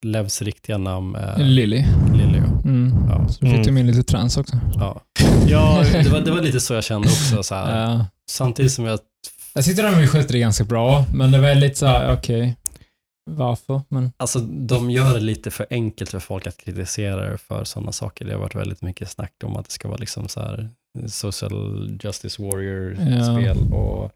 Levs 0.06 0.42
riktiga 0.42 0.78
namn 0.78 1.14
är 1.14 1.38
Lily. 1.38 1.84
Lilly. 2.14 2.38
Mm. 2.64 2.94
Ja. 3.08 3.28
Så 3.28 3.38
fick 3.40 3.52
Mm. 3.54 3.62
de 3.62 3.78
in 3.78 3.86
lite 3.86 4.02
trans 4.02 4.36
också. 4.36 4.56
Ja. 4.74 5.00
Ja, 5.48 5.84
Det, 5.92 6.08
var, 6.08 6.20
det 6.20 6.30
var 6.30 6.40
lite 6.40 6.60
så 6.60 6.74
jag 6.74 6.84
kände 6.84 7.08
också. 7.08 7.42
Så 7.42 7.54
här. 7.54 7.82
Ja. 7.92 8.06
Samtidigt 8.30 8.72
som 8.72 8.84
jag, 8.84 8.98
Jag 9.54 9.64
tyckte 9.64 9.82
de 9.82 10.06
skötte 10.06 10.32
det 10.32 10.38
ganska 10.38 10.64
bra, 10.64 11.04
men 11.14 11.30
det 11.30 11.38
var 11.38 11.54
lite 11.54 11.74
så 11.76 11.86
här, 11.86 12.12
okej. 12.12 12.56
Varför? 13.30 13.82
Men, 13.88 14.12
alltså 14.16 14.38
de 14.40 14.90
gör 14.90 15.14
det 15.14 15.20
lite 15.20 15.50
för 15.50 15.66
enkelt 15.70 16.10
för 16.10 16.18
folk 16.18 16.46
att 16.46 16.56
kritisera 16.56 17.38
för 17.38 17.64
sådana 17.64 17.92
saker. 17.92 18.24
Det 18.24 18.32
har 18.32 18.40
varit 18.40 18.54
väldigt 18.54 18.82
mycket 18.82 19.10
snack 19.10 19.32
om 19.44 19.56
att 19.56 19.64
det 19.64 19.70
ska 19.70 19.88
vara 19.88 19.98
liksom 19.98 20.28
så 20.28 20.40
här 20.40 20.70
social 21.06 21.98
justice 22.02 22.42
warrior-spel. 22.42 23.72
Och 23.72 24.12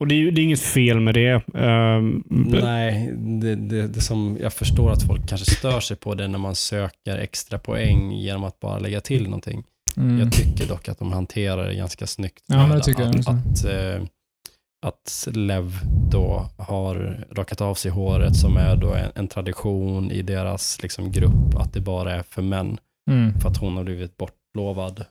och 0.00 0.06
det 0.06 0.14
är 0.14 0.30
det 0.30 0.40
är 0.40 0.44
inget 0.44 0.60
fel 0.60 1.00
med 1.00 1.14
det. 1.14 1.34
Um, 1.54 2.24
Nej, 2.62 3.12
det, 3.16 3.54
det, 3.54 3.86
det 3.86 4.00
som 4.00 4.38
jag 4.40 4.52
förstår 4.52 4.92
att 4.92 5.02
folk 5.02 5.28
kanske 5.28 5.54
stör 5.54 5.80
sig 5.80 5.96
på 5.96 6.14
det 6.14 6.24
är 6.24 6.28
när 6.28 6.38
man 6.38 6.54
söker 6.54 7.18
extra 7.18 7.58
poäng 7.58 8.12
genom 8.12 8.44
att 8.44 8.60
bara 8.60 8.78
lägga 8.78 9.00
till 9.00 9.24
någonting. 9.24 9.64
mm. 9.96 10.18
Jag 10.18 10.32
tycker 10.32 10.66
dock 10.68 10.88
att 10.88 10.98
de 10.98 11.12
hanterar 11.12 11.68
det 11.68 11.74
ganska 11.74 12.06
snyggt. 12.06 12.44
Ja, 12.46 12.66
men 12.66 12.78
det 12.78 12.84
tycker 12.84 13.00
jag 13.00 13.10
att, 13.10 13.16
också. 13.16 13.30
att, 13.30 13.64
eh, 13.64 14.02
att 14.86 15.28
Lev 15.32 15.72
då 16.10 16.46
har 16.58 17.24
rakat 17.30 17.60
av 17.60 17.74
sig 17.74 17.90
håret 17.90 18.36
som 18.36 18.56
är 18.56 18.76
då 18.76 18.94
en, 18.94 19.10
en 19.14 19.28
tradition 19.28 20.10
i 20.10 20.22
deras 20.22 20.82
liksom, 20.82 21.12
grupp, 21.12 21.54
att 21.56 21.72
det 21.72 21.80
bara 21.80 22.14
är 22.14 22.22
för 22.22 22.42
män. 22.42 22.78
Mm. 23.10 23.40
För 23.40 23.48
att 23.48 23.56
hon 23.56 23.76
har 23.76 23.84
blivit 23.84 24.16
bortlovad, 24.16 25.04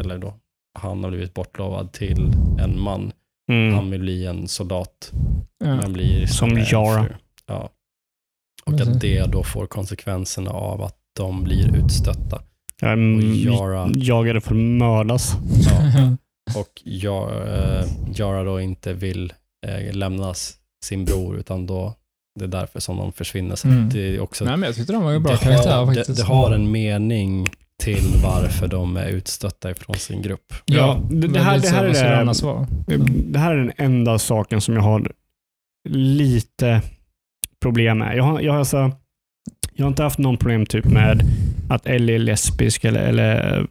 eller 0.00 0.18
då 0.18 0.34
han 0.78 1.04
har 1.04 1.10
blivit 1.10 1.34
bortlovad 1.34 1.92
till 1.92 2.32
en 2.60 2.80
man. 2.80 3.12
mm. 3.50 3.74
Han 3.74 3.90
vill 3.90 4.00
bli 4.00 4.26
en 4.26 4.48
soldat. 4.48 5.12
Ja. 5.64 5.76
Man 5.76 5.92
blir 5.92 6.26
Som 6.26 6.50
fru. 6.50 7.14
Ja. 7.46 7.68
Och 8.66 8.80
att 8.80 9.00
det 9.00 9.24
då 9.26 9.42
får 9.42 9.66
konsekvenserna 9.66 10.50
av 10.50 10.82
att 10.82 10.96
de 11.16 11.44
blir 11.44 11.76
utstötta. 11.76 12.42
Jag 12.80 12.90
Och 12.92 12.98
är 12.98 13.46
Yara, 13.46 13.90
jagade 13.94 14.40
för 14.40 14.50
att 14.50 14.60
mördas. 14.60 15.36
ja, 15.64 16.16
och 16.54 16.82
Yara, 16.84 18.38
eh, 18.40 18.44
då 18.44 18.60
inte 18.60 18.92
vill 18.92 19.32
eh, 19.66 19.94
lämna 19.94 20.34
sin 20.84 21.04
bror, 21.04 21.36
utan 21.38 21.66
då 21.66 21.94
det 22.38 22.44
är 22.44 22.48
därför 22.48 22.80
som 22.80 22.96
de 22.96 23.12
försvinner. 23.12 23.56
Så 23.56 23.68
Mm. 23.68 23.88
det 23.88 24.00
är 24.16 24.20
också 24.20 24.44
Nej, 24.44 24.56
men 24.56 24.66
jag 24.66 24.76
tyckte 24.76 24.92
de 24.92 25.02
var 25.04 25.12
ju 25.12 25.18
bra 25.18 25.32
det, 25.32 25.38
karaktärer 25.38 25.76
har, 25.76 25.86
det, 25.86 25.94
faktiskt. 25.96 26.18
det 26.18 26.24
har 26.26 26.52
en 26.52 26.70
mening 26.70 27.46
till 27.82 28.04
varför 28.24 28.68
de 28.68 28.96
är 28.96 29.08
utstötta 29.08 29.70
ifrån 29.70 29.96
sin 29.96 30.22
grupp. 30.22 30.54
Ja, 30.66 31.00
det- 31.10 31.28
det 31.28 31.38
här- 31.40 31.58
det 31.58 31.68
här 31.68 31.84
är 31.84 32.24
det- 32.24 32.42
vara? 32.42 32.66
Det 33.26 33.38
här 33.38 33.52
är 33.52 33.56
den 33.58 33.72
enda 33.76 34.18
saken 34.18 34.60
som 34.60 34.74
jag 34.74 34.82
har 34.82 35.12
lite 35.88 36.82
problem 37.62 37.98
med. 37.98 38.16
Jag 38.16 38.24
har, 38.24 38.40
jag 38.40 38.52
har, 38.52 38.58
alltså, 38.58 38.92
jag 39.72 39.84
har 39.84 39.88
inte 39.88 40.02
haft 40.02 40.18
någon 40.18 40.36
problem 40.36 40.66
typ 40.66 40.84
med 40.84 41.22
att 41.68 41.86
Ellie 41.86 42.14
är 42.14 42.18
lesbisk 42.18 42.84
eller, 42.84 43.00
eller 43.00 43.66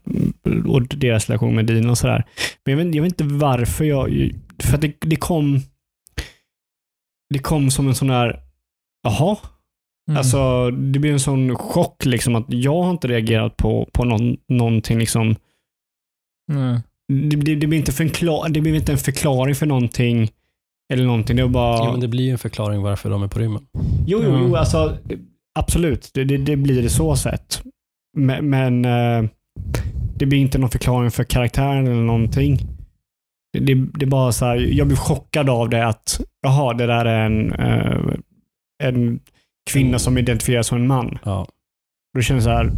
och 0.65 0.81
deras 0.81 1.29
relation 1.29 1.55
med 1.55 1.65
Dean 1.65 1.89
och 1.89 1.97
sådär. 1.97 2.25
Men 2.65 2.77
jag 2.77 2.85
vet, 2.85 2.95
jag 2.95 3.03
vet 3.03 3.21
inte 3.21 3.35
varför 3.35 3.85
jag... 3.85 4.31
För 4.63 4.75
att 4.75 4.81
det, 4.81 4.93
det 4.99 5.15
kom... 5.15 5.61
Det 7.29 7.39
kom 7.39 7.71
som 7.71 7.87
en 7.87 7.95
sån 7.95 8.07
där... 8.07 8.39
Jaha? 9.03 9.37
Mm. 10.09 10.17
Alltså, 10.17 10.71
det 10.71 10.99
blir 10.99 11.11
en 11.11 11.19
sån 11.19 11.55
chock 11.55 12.05
liksom 12.05 12.35
att 12.35 12.45
jag 12.47 12.83
har 12.83 12.91
inte 12.91 13.07
reagerat 13.07 13.57
på, 13.57 13.89
på 13.93 14.05
någon, 14.05 14.37
någonting 14.47 14.99
liksom 14.99 15.35
Nej. 16.51 16.79
det, 17.07 17.35
det, 17.35 17.55
det, 17.55 17.67
blir 17.67 17.79
inte 17.79 17.91
förklar, 17.91 18.49
det 18.49 18.61
blir 18.61 18.75
inte 18.75 18.91
en 18.91 18.97
förklaring 18.97 19.55
för 19.55 19.65
någonting. 19.65 20.31
Eller 20.93 21.05
någonting. 21.05 21.35
Det 21.35 21.43
var 21.43 21.49
bara... 21.49 21.77
Ja, 21.77 21.91
men 21.91 21.99
det 21.99 22.07
blir 22.07 22.23
ju 22.23 22.31
en 22.31 22.37
förklaring 22.37 22.81
varför 22.81 23.09
de 23.09 23.23
är 23.23 23.27
på 23.27 23.39
rymmen. 23.39 23.67
Jo, 24.07 24.21
jo, 24.23 24.37
jo 24.39 24.55
alltså, 24.55 24.97
absolut. 25.59 26.11
Det, 26.13 26.23
det, 26.23 26.37
det 26.37 26.55
blir 26.55 26.81
det 26.81 26.89
så 26.89 27.15
sett. 27.15 27.63
Men, 28.15 28.49
men 28.49 28.85
eh, 28.85 29.29
det 30.17 30.25
blir 30.25 30.39
inte 30.39 30.57
någon 30.57 30.69
förklaring 30.69 31.11
för 31.11 31.23
karaktären 31.23 31.87
eller 31.87 32.03
någonting. 32.03 32.59
Det, 33.53 33.75
det, 33.93 34.05
är 34.05 34.09
bara 34.09 34.31
så 34.31 34.45
här, 34.45 34.55
jag 34.55 34.87
blir 34.87 34.97
chockad 34.97 35.49
av 35.49 35.69
det 35.69 35.87
att, 35.87 36.21
jaha, 36.41 36.73
det 36.73 36.85
där 36.85 37.05
är 37.05 37.25
en, 37.25 37.53
eh, 37.53 38.15
en 38.83 39.19
kvinna 39.71 39.99
som 39.99 40.17
identifieras 40.17 40.67
som 40.67 40.77
en 40.77 40.87
man. 40.87 41.17
Ja. 41.23 41.47
Då 42.13 42.21
känner 42.21 42.37
jag 42.37 42.43
så 42.43 42.49
här, 42.49 42.71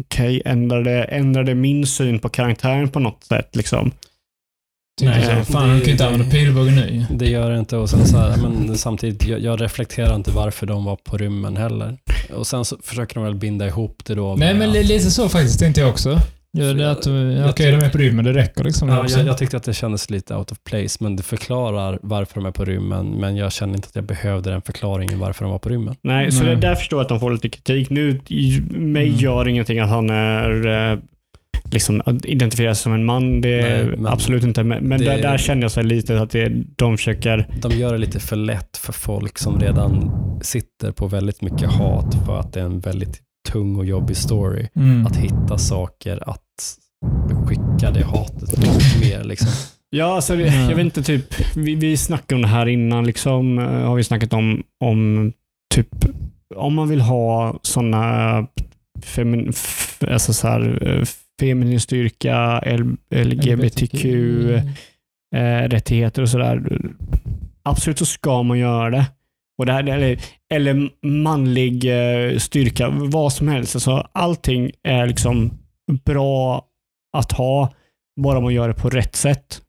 okej, 0.00 0.42
ändrade, 0.44 1.04
ändrade 1.04 1.54
min 1.54 1.86
syn 1.86 2.18
på 2.18 2.28
karaktären 2.28 2.88
på 2.88 3.00
något 3.00 3.24
sätt? 3.24 3.56
Liksom. 3.56 3.90
Tycker 5.00 5.12
Nej, 5.12 5.44
så. 5.44 5.52
Fan, 5.52 5.68
han 5.68 5.78
kan 5.78 5.86
ju 5.86 5.92
inte 5.92 6.06
använda 6.06 6.30
pilbågen 6.30 6.74
nu. 6.74 7.06
Det 7.10 7.26
gör 7.30 7.50
det 7.50 7.58
inte 7.58 7.76
och 7.76 7.90
sen 7.90 8.06
så 8.06 8.16
här, 8.16 8.36
men 8.36 8.78
samtidigt, 8.78 9.26
jag, 9.28 9.40
jag 9.40 9.60
reflekterar 9.62 10.14
inte 10.16 10.30
varför 10.30 10.66
de 10.66 10.84
var 10.84 10.96
på 10.96 11.16
rymmen 11.16 11.56
heller. 11.56 11.96
Och 12.34 12.46
sen 12.46 12.64
så 12.64 12.76
försöker 12.82 13.14
de 13.14 13.24
väl 13.24 13.34
binda 13.34 13.66
ihop 13.66 14.02
det 14.04 14.14
då. 14.14 14.34
Nej, 14.38 14.54
men 14.54 14.70
att- 14.70 14.76
lite 14.86 15.10
så 15.10 15.28
faktiskt 15.28 15.58
tänkte 15.60 15.80
jag 15.80 15.90
också. 15.90 16.20
Ja, 16.56 16.64
det 16.72 16.84
är 16.84 16.88
att, 16.88 17.06
Jag- 17.06 17.50
okej, 17.50 17.70
de 17.72 17.76
är 17.86 17.90
på 17.90 17.98
rymmen, 17.98 18.24
det 18.24 18.32
räcker 18.32 18.64
liksom. 18.64 18.88
Ja, 18.88 19.00
också. 19.00 19.18
jag, 19.18 19.26
jag 19.28 19.38
tyckte 19.38 19.56
att 19.56 19.62
det 19.62 19.74
kändes 19.74 20.10
lite 20.10 20.34
out 20.36 20.52
of 20.52 20.58
place, 20.68 20.96
men 21.00 21.16
det 21.16 21.22
förklarar 21.22 21.98
varför 22.02 22.34
de 22.34 22.46
är 22.46 22.50
på 22.50 22.64
rymmen, 22.64 23.06
men 23.10 23.36
jag 23.36 23.52
kände 23.52 23.76
inte 23.76 23.88
att 23.88 23.96
jag 23.96 24.04
behövde 24.04 24.50
den 24.50 24.62
förklaringen 24.62 25.18
varför 25.18 25.44
de 25.44 25.50
var 25.52 25.58
på 25.58 25.68
rymmen. 25.68 25.94
Nej, 26.02 26.32
så 26.32 26.44
Nej. 26.44 26.54
det 26.54 26.60
där 26.60 26.74
förstår 26.74 26.98
jag 26.98 27.02
att 27.02 27.08
de 27.08 27.20
får 27.20 27.32
lite 27.32 27.48
kritik. 27.48 27.90
Nu, 27.90 28.20
mig 28.70 29.06
Mm. 29.08 29.18
gör 29.20 29.48
ingenting 29.48 29.78
att 29.78 29.88
han 29.88 30.10
är 30.10 30.66
eh, 30.92 30.98
liksom 31.74 32.02
att 32.04 32.24
identifieras 32.24 32.80
som 32.80 32.92
en 32.92 33.04
man. 33.04 33.40
Det 33.40 33.60
är 33.60 33.84
Nej, 33.84 33.96
men 33.96 34.06
absolut 34.12 34.44
inte. 34.44 34.64
Men, 34.64 34.84
men 34.84 34.98
det- 35.00 35.04
där, 35.04 35.22
där 35.22 35.38
känner 35.38 35.62
jag 35.62 35.70
så 35.70 35.82
lite 35.82 36.20
att 36.20 36.30
det, 36.30 36.52
de 36.76 36.96
försöker... 36.96 37.46
De 37.62 37.72
gör 37.72 37.92
det 37.92 37.98
lite 37.98 38.20
för 38.20 38.36
lätt 38.36 38.76
för 38.76 38.92
folk 38.92 39.38
som 39.38 39.60
redan 39.60 40.10
sitter 40.42 40.92
på 40.92 41.06
väldigt 41.06 41.42
mycket 41.42 41.70
hat 41.70 42.14
för 42.26 42.38
att 42.40 42.52
det 42.52 42.60
är 42.60 42.64
en 42.64 42.80
väldigt 42.80 43.20
tung 43.52 43.76
och 43.76 43.84
jobbig 43.84 44.16
story. 44.16 44.68
Mm. 44.76 45.06
Att 45.06 45.16
hitta 45.16 45.58
saker 45.58 46.28
att 46.30 46.40
skicka 47.48 47.90
det 47.90 48.04
hatet 48.04 48.58
mer. 49.00 49.24
Liksom. 49.24 49.48
Ja, 49.90 50.14
alltså, 50.14 50.34
Mm. 50.34 50.68
jag 50.68 50.76
vet 50.76 50.84
inte, 50.84 51.02
typ, 51.02 51.34
vi, 51.56 51.74
vi 51.74 51.96
snackade 51.96 52.34
om 52.34 52.42
det 52.42 52.48
här 52.48 52.66
innan. 52.66 53.04
Liksom, 53.06 53.58
eh, 53.58 53.64
har 53.64 53.94
vi 53.96 54.04
snackat 54.04 54.32
om, 54.32 54.62
om 54.84 55.32
typ 55.74 55.88
om 56.56 56.74
man 56.74 56.88
vill 56.88 57.00
ha 57.00 57.58
sådana 57.62 58.46
femin, 59.02 59.48
f, 59.50 59.98
alltså 60.08 60.32
så 60.32 60.48
här, 60.48 60.78
eh, 60.88 61.04
feminin 61.40 61.80
styrka, 61.80 62.62
LGBTQ, 63.10 64.04
eh, 65.34 65.68
rättigheter 65.68 66.22
och 66.22 66.28
sådär. 66.28 66.78
Absolut 67.62 67.98
så 67.98 68.06
ska 68.06 68.42
man 68.42 68.58
göra 68.58 68.90
det. 68.90 69.06
Och 69.58 69.66
det 69.66 69.72
här, 69.72 69.88
eller, 69.88 70.20
eller 70.54 70.90
manlig 71.06 71.84
eh, 71.84 72.38
styrka, 72.38 72.88
vad 72.90 73.32
som 73.32 73.48
helst. 73.48 73.76
Alltså, 73.76 74.08
allting 74.12 74.70
är 74.82 75.06
liksom 75.06 75.58
bra 76.04 76.68
att 77.16 77.32
ha, 77.32 77.74
bara 78.20 78.40
man 78.40 78.54
gör 78.54 78.68
det 78.68 78.74
på 78.74 78.90
rätt 78.90 79.16
sätt. 79.16 79.60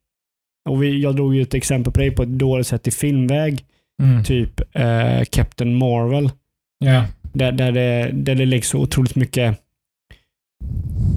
Och 0.69 0.83
vi, 0.83 1.01
jag 1.01 1.15
drog 1.15 1.35
ju 1.35 1.41
ett 1.41 1.53
exempel 1.53 1.93
på 1.93 1.99
det 1.99 2.11
på 2.11 2.23
ett 2.23 2.29
dåligt 2.29 2.67
sätt 2.67 2.87
i 2.87 2.91
filmväg. 2.91 3.65
Mm. 4.03 4.23
Typ 4.23 4.75
eh, 4.75 5.23
Captain 5.31 5.75
Marvel. 5.75 6.29
Ja. 6.77 7.05
Där, 7.33 7.51
där, 7.51 7.71
det, 7.71 8.11
där 8.13 8.35
det 8.35 8.45
läggs 8.45 8.69
så 8.69 8.79
otroligt 8.79 9.15
mycket 9.15 9.59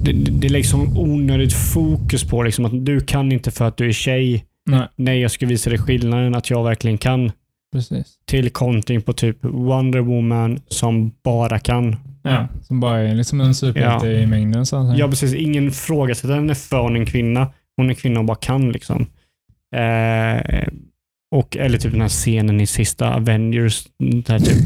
det, 0.03 0.11
det 0.13 0.49
läggs 0.49 0.69
så 0.69 0.77
onödigt 0.95 1.53
fokus 1.53 2.23
på 2.23 2.43
liksom 2.43 2.65
att 2.65 2.85
du 2.85 2.99
kan 2.99 3.31
inte 3.31 3.51
för 3.51 3.67
att 3.67 3.77
du 3.77 3.87
är 3.87 3.91
tjej. 3.91 4.45
Nej, 4.69 4.87
Nej, 4.95 5.19
jag 5.21 5.31
ska 5.31 5.45
visa 5.45 5.69
dig 5.69 5.79
skillnaden 5.79 6.35
att 6.35 6.49
jag 6.49 6.63
verkligen 6.63 6.97
kan. 6.97 7.31
precis. 7.73 8.15
Till 8.25 8.49
kontring 8.49 9.01
på 9.01 9.13
typ 9.13 9.37
Wonder 9.45 9.99
Woman 9.99 10.59
som 10.67 11.11
bara 11.23 11.59
kan. 11.59 11.95
Ja, 12.23 12.47
som 12.61 12.79
bara 12.79 12.99
är 12.99 13.15
liksom 13.15 13.41
en 13.41 13.55
superhjälte 13.55 14.07
Ja. 14.07 14.19
i 14.19 14.27
mängden. 14.27 14.65
Så. 14.65 14.93
Ja, 14.97 15.07
precis. 15.07 15.33
Ingen 15.33 15.67
ifrågasätter 15.67 16.35
henne 16.35 16.55
för 16.55 16.79
hon 16.81 16.95
är 16.95 16.99
en 16.99 17.05
kvinna. 17.05 17.47
Hon 17.77 17.89
är 17.89 17.93
kvinna 17.93 18.19
och 18.19 18.25
bara 18.25 18.37
kan 18.37 18.71
liksom. 18.71 19.01
Eh, 19.75 20.67
och, 21.35 21.57
eller 21.57 21.77
typ 21.77 21.91
den 21.91 22.01
här 22.01 22.09
scenen 22.09 22.61
i 22.61 22.67
sista 22.67 23.13
Avengers. 23.15 23.87
Där 24.25 24.39
typ 24.39 24.57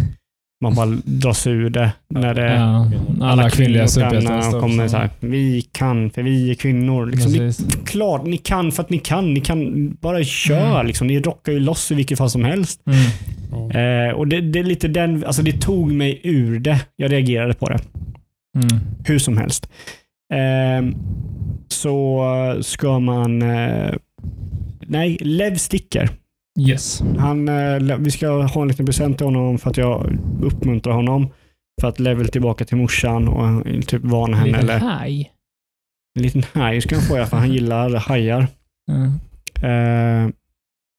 man 0.63 0.75
bara 0.75 0.97
dras 1.03 1.47
ur 1.47 1.69
det. 1.69 1.91
När 2.09 2.33
det, 2.33 2.53
ja, 2.53 2.91
alla 3.21 3.49
kvinnliga 3.49 3.87
superhjältar 3.87 4.59
kommer 4.59 4.87
så 4.87 4.97
här, 4.97 5.09
vi 5.19 5.61
kan 5.71 6.09
för 6.09 6.23
vi 6.23 6.51
är 6.51 6.55
kvinnor. 6.55 7.05
Liksom, 7.05 7.33
är 7.33 7.85
klart, 7.85 8.25
ni 8.25 8.37
kan 8.37 8.71
för 8.71 8.83
att 8.83 8.89
ni 8.89 8.99
kan. 8.99 9.33
Ni 9.33 9.39
kan 9.39 9.91
bara 10.01 10.23
kör. 10.23 10.73
Mm. 10.73 10.87
Liksom. 10.87 11.07
Ni 11.07 11.19
rockar 11.19 11.51
ju 11.51 11.59
loss 11.59 11.91
i 11.91 11.95
vilket 11.95 12.17
fall 12.17 12.29
som 12.29 12.45
helst. 12.45 12.81
Mm. 12.85 14.09
Eh, 14.09 14.15
och 14.15 14.27
det, 14.27 14.41
det 14.41 14.59
är 14.59 14.63
lite 14.63 14.87
den, 14.87 15.25
alltså 15.25 15.41
det 15.41 15.61
tog 15.61 15.91
mig 15.91 16.21
ur 16.23 16.59
det. 16.59 16.79
Jag 16.95 17.11
reagerade 17.11 17.53
på 17.53 17.69
det. 17.69 17.79
Mm. 18.55 18.79
Hur 19.05 19.19
som 19.19 19.37
helst. 19.37 19.69
Eh, 20.33 20.95
så 21.67 22.23
ska 22.61 22.99
man... 22.99 23.41
Eh, 23.41 23.93
nej, 24.87 25.17
Lev 25.21 25.55
sticker. 25.55 26.09
Yes. 26.59 27.03
Han, 27.17 27.47
eh, 27.47 27.97
vi 27.99 28.11
ska 28.11 28.41
ha 28.41 28.61
en 28.61 28.67
liten 28.67 28.85
present 28.85 29.17
till 29.17 29.25
honom 29.25 29.57
för 29.57 29.69
att 29.69 29.77
jag 29.77 30.17
uppmuntrar 30.41 30.93
honom. 30.93 31.29
För 31.81 31.87
att 31.87 31.99
Lev 31.99 32.17
vill 32.17 32.27
tillbaka 32.27 32.65
till 32.65 32.77
morsan 32.77 33.27
och 33.27 33.65
typ 33.87 34.03
varna 34.03 34.37
henne. 34.37 34.51
Liten 34.51 34.69
Eller, 34.69 34.79
haj. 34.79 35.31
en 36.15 36.23
liten 36.23 36.43
haj 36.53 36.81
ska 36.81 36.95
han 36.95 37.03
få 37.03 37.25
för 37.25 37.37
han 37.37 37.53
gillar 37.53 37.95
hajar. 37.95 38.47
Mm. 38.91 39.09
Eh, 39.55 40.31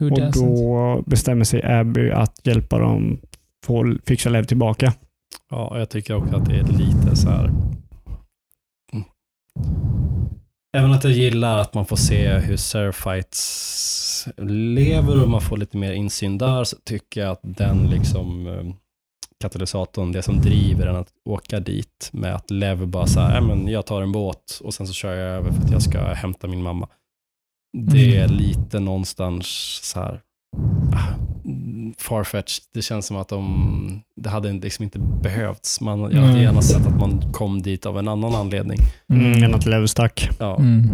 och 0.02 0.18
doesn't? 0.18 0.32
då 0.32 1.02
bestämmer 1.06 1.44
sig 1.44 1.62
Abby 1.62 2.10
att 2.10 2.46
hjälpa 2.46 2.78
dem 2.78 3.20
få 3.66 3.96
fixa 4.06 4.30
Lev 4.30 4.44
tillbaka. 4.44 4.92
Ja, 5.50 5.68
och 5.68 5.80
jag 5.80 5.90
tycker 5.90 6.14
också 6.14 6.36
att 6.36 6.46
det 6.46 6.56
är 6.56 6.64
lite 6.64 7.16
så 7.16 7.30
här. 7.30 7.44
Mm. 8.92 9.04
Även 10.76 10.92
att 10.92 11.04
jag 11.04 11.12
gillar 11.12 11.58
att 11.58 11.74
man 11.74 11.86
får 11.86 11.96
se 11.96 12.28
hur 12.28 12.56
Seraphites 12.56 14.03
lever 14.76 15.22
och 15.22 15.28
man 15.30 15.40
får 15.40 15.56
lite 15.56 15.76
mer 15.76 15.92
insyn 15.92 16.38
där, 16.38 16.64
så 16.64 16.76
tycker 16.84 17.20
jag 17.20 17.30
att 17.30 17.40
den 17.42 17.86
liksom 17.90 18.46
eh, 18.46 18.74
katalysatorn, 19.40 20.12
det 20.12 20.22
som 20.22 20.40
driver 20.40 20.86
en 20.86 20.96
att 20.96 21.08
åka 21.24 21.60
dit 21.60 22.08
med 22.12 22.34
att 22.34 22.50
Lev 22.50 22.86
bara 22.88 23.06
så 23.06 23.20
här, 23.20 23.34
"Ja, 23.34 23.40
men 23.40 23.68
jag 23.68 23.86
tar 23.86 24.02
en 24.02 24.12
båt 24.12 24.60
och 24.64 24.74
sen 24.74 24.86
så 24.86 24.92
kör 24.92 25.14
jag 25.14 25.28
över 25.36 25.52
för 25.52 25.62
att 25.62 25.70
jag 25.70 25.82
ska 25.82 26.12
hämta 26.12 26.46
min 26.48 26.62
mamma. 26.62 26.88
Det 27.90 28.16
är 28.16 28.24
Mm. 28.24 28.36
lite 28.36 28.80
någonstans 28.80 29.46
så 29.82 30.00
här 30.00 30.20
ah, 30.92 31.14
mm, 31.44 31.94
farfetched. 31.98 32.64
Det 32.74 32.82
känns 32.82 33.06
som 33.06 33.16
att 33.16 33.28
de, 33.28 34.00
det 34.16 34.28
hade 34.30 34.52
liksom 34.52 34.82
inte 34.82 34.98
behövts. 34.98 35.80
Man, 35.80 36.00
jag 36.00 36.08
hade 36.20 36.28
Mm. 36.28 36.42
gärna 36.42 36.62
sett 36.62 36.86
att 36.86 36.98
man 37.00 37.32
kom 37.32 37.62
dit 37.62 37.86
av 37.86 37.98
en 37.98 38.08
annan 38.08 38.34
anledning. 38.34 38.78
Mm, 39.08 39.42
än 39.42 39.54
att 39.54 39.66
Lev 39.66 39.86
stack. 39.86 40.28
Ja, 40.38 40.56
Mm. 40.56 40.88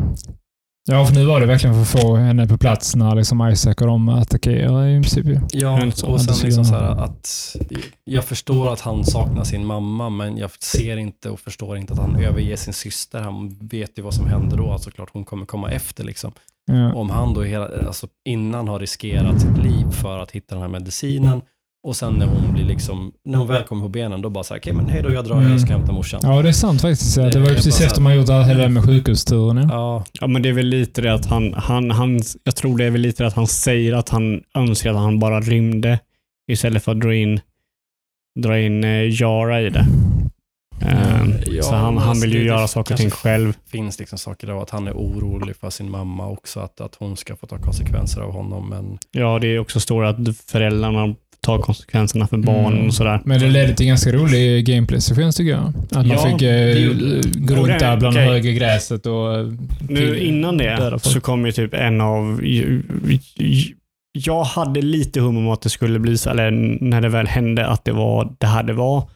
Ja, 0.90 1.06
för 1.06 1.14
nu 1.14 1.24
var 1.24 1.40
det 1.40 1.46
verkligen 1.46 1.74
för 1.74 1.82
att 1.82 2.02
få 2.02 2.16
henne 2.16 2.46
på 2.46 2.58
plats 2.58 2.96
när 2.96 3.14
liksom 3.14 3.48
Isaac 3.48 3.74
och 3.80 3.86
de 3.86 4.08
attackerar 4.08 4.88
i 4.88 5.02
princip. 5.02 5.26
ja 5.52 5.86
och 5.86 6.20
sen 6.20 6.34
liksom 6.44 6.64
så 6.64 6.74
här 6.74 7.04
att 7.04 7.56
jag 8.04 8.24
förstår 8.24 8.72
att 8.72 8.80
han 8.80 9.04
saknar 9.04 9.44
sin 9.44 9.66
mamma, 9.66 10.10
men 10.10 10.36
jag 10.36 10.50
ser 10.50 10.96
inte 10.96 11.30
och 11.30 11.40
förstår 11.40 11.76
inte 11.76 11.92
att 11.92 11.98
han 11.98 12.16
överger 12.16 12.56
sin 12.56 12.72
syster. 12.72 13.20
Han 13.20 13.56
vet 13.60 13.98
ju 13.98 14.02
vad 14.02 14.14
som 14.14 14.26
händer 14.26 14.56
då, 14.56 14.72
alltså 14.72 14.90
klart 14.90 15.10
hon 15.12 15.24
kommer 15.24 15.46
komma 15.46 15.70
efter 15.70 16.04
liksom. 16.04 16.32
Ja. 16.66 16.94
Om 16.94 17.10
han 17.10 17.34
då 17.34 17.42
hela, 17.42 17.68
alltså 17.86 18.06
innan 18.24 18.68
har 18.68 18.78
riskerat 18.78 19.40
sitt 19.40 19.58
liv 19.58 19.90
för 19.90 20.18
att 20.18 20.30
hitta 20.30 20.54
den 20.54 20.62
här 20.62 20.68
medicinen 20.68 21.42
och 21.82 21.97
sen 21.97 22.15
när 22.15 22.27
hon 22.27 22.52
blir 22.52 22.65
liksom, 22.65 23.12
när 23.24 23.39
hon 23.39 23.47
väl 23.48 23.62
kommer 23.62 23.82
på 23.82 23.89
benen, 23.89 24.23
då 24.23 24.31
bara 24.31 24.44
så 24.44 24.55
här, 24.55 24.61
okej 24.61 24.73
men 24.73 24.89
hej 24.89 25.02
då, 25.02 25.12
jag 25.12 25.24
drar, 25.24 25.36
Mm. 25.36 25.51
jag 25.51 25.61
ska 25.61 25.73
hämta 25.73 25.93
morsan. 25.93 26.20
ja, 26.24 26.43
det 26.43 26.48
är 26.48 26.52
sant 26.52 26.81
faktiskt. 26.81 27.16
Det, 27.16 27.31
Det 27.31 27.40
var 27.40 27.48
ju 27.48 27.55
precis 27.55 27.78
bara- 27.78 27.86
efter 27.86 28.01
man 28.02 28.16
gjort 28.16 28.27
det 28.27 28.44
hela 28.44 28.69
med 28.69 28.85
sjukhusturen. 28.85 29.57
Ja. 29.57 29.69
Ja, 29.70 30.05
Ja, 30.20 30.27
men 30.27 30.43
det 30.43 30.48
är 30.48 30.52
väl 30.52 30.66
lite 30.66 31.02
det 31.02 31.15
att 31.15 31.27
han, 31.27 31.55
han, 31.55 31.90
han, 31.90 32.20
jag 32.44 32.57
tror 32.57 32.78
det 32.78 32.85
är 32.85 32.90
väl 32.90 33.01
lite 33.01 33.23
det 33.23 33.27
att 33.27 33.35
han 33.35 33.47
säger 33.47 33.93
att 33.93 34.09
han 34.09 34.40
önskar 34.55 34.90
att 34.90 34.97
han 34.97 35.19
bara 35.19 35.40
rymde 35.40 35.98
istället 36.51 36.85
för 36.85 36.93
att 36.93 37.01
dra 37.01 37.15
in, 37.15 37.40
dra 38.40 38.59
in 38.61 38.85
eh, 38.85 39.20
Yara 39.23 39.61
i 39.61 39.70
det. 39.70 39.86
Ehm, 40.82 41.32
Ja, 41.47 41.62
så 41.62 41.74
han, 41.74 41.97
han 41.98 42.09
alltså 42.09 42.24
vill 42.27 42.35
ju 42.35 42.40
det- 42.40 42.47
göra 42.47 42.61
det 42.61 42.69
saker 42.69 42.94
och 42.94 43.01
ting 43.01 43.11
själv. 43.11 43.52
finns 43.66 43.98
liksom 43.98 44.19
saker 44.19 44.47
där 44.47 44.62
att 44.62 44.70
han 44.70 44.86
är 44.89 44.93
orolig 44.93 45.57
för 45.57 45.70
sin 45.70 45.90
mamma 45.90 46.28
också, 46.28 46.61
att, 46.61 46.81
att 46.81 46.94
hon 46.94 47.16
ska 47.16 47.36
få 47.36 47.47
ta 47.47 47.59
konsekvenser 47.59 48.20
av 48.20 48.32
honom. 48.32 48.69
Men 48.69 48.98
Ja, 49.11 49.39
det 49.39 49.47
är 49.48 49.59
också 49.59 49.81
stora 49.81 50.09
att 50.09 50.16
föräldrarna 50.47 51.15
tar 51.42 51.58
konsekvenserna 51.58 52.26
för 52.26 52.36
barnen 52.36 52.72
Mm. 52.72 52.86
och 52.86 52.94
sådär. 52.94 53.20
Men 53.24 53.40
det 53.40 53.48
ledde 53.48 53.74
till 53.74 53.86
ganska 53.86 54.12
rolig 54.12 54.66
gameplay-sekvens 54.66 55.36
tycker 55.36 55.50
jag. 55.50 55.72
Att 55.90 55.92
man 55.92 56.08
Ja, 56.08 56.26
fick 56.26 56.38
det 56.38 56.72
eh, 56.82 57.78
där 57.78 57.96
bland 57.96 58.16
det 58.16 58.20
höga 58.20 58.50
gräset 58.52 59.06
och... 59.06 59.38
eh, 59.38 59.46
Nu 59.88 60.18
innan 60.18 60.56
det 60.56 60.98
så 61.02 61.20
kom 61.20 61.46
ju 61.46 61.52
typ 61.52 61.74
en 61.74 62.00
av... 62.00 62.40
Jag 64.12 64.44
hade 64.44 64.82
lite 64.82 65.20
hum 65.20 65.36
om 65.36 65.48
att 65.48 65.62
det 65.62 65.70
skulle 65.70 65.98
bli 65.98 66.18
så, 66.18 66.30
eller 66.30 66.50
när 66.80 67.00
det 67.00 67.08
väl 67.08 67.26
hände, 67.26 67.66
att 67.66 67.84
det 67.84 67.92
var 67.92 68.34
det 68.38 68.46
här 68.46 68.62
det 68.62 68.72
var. 68.72 69.10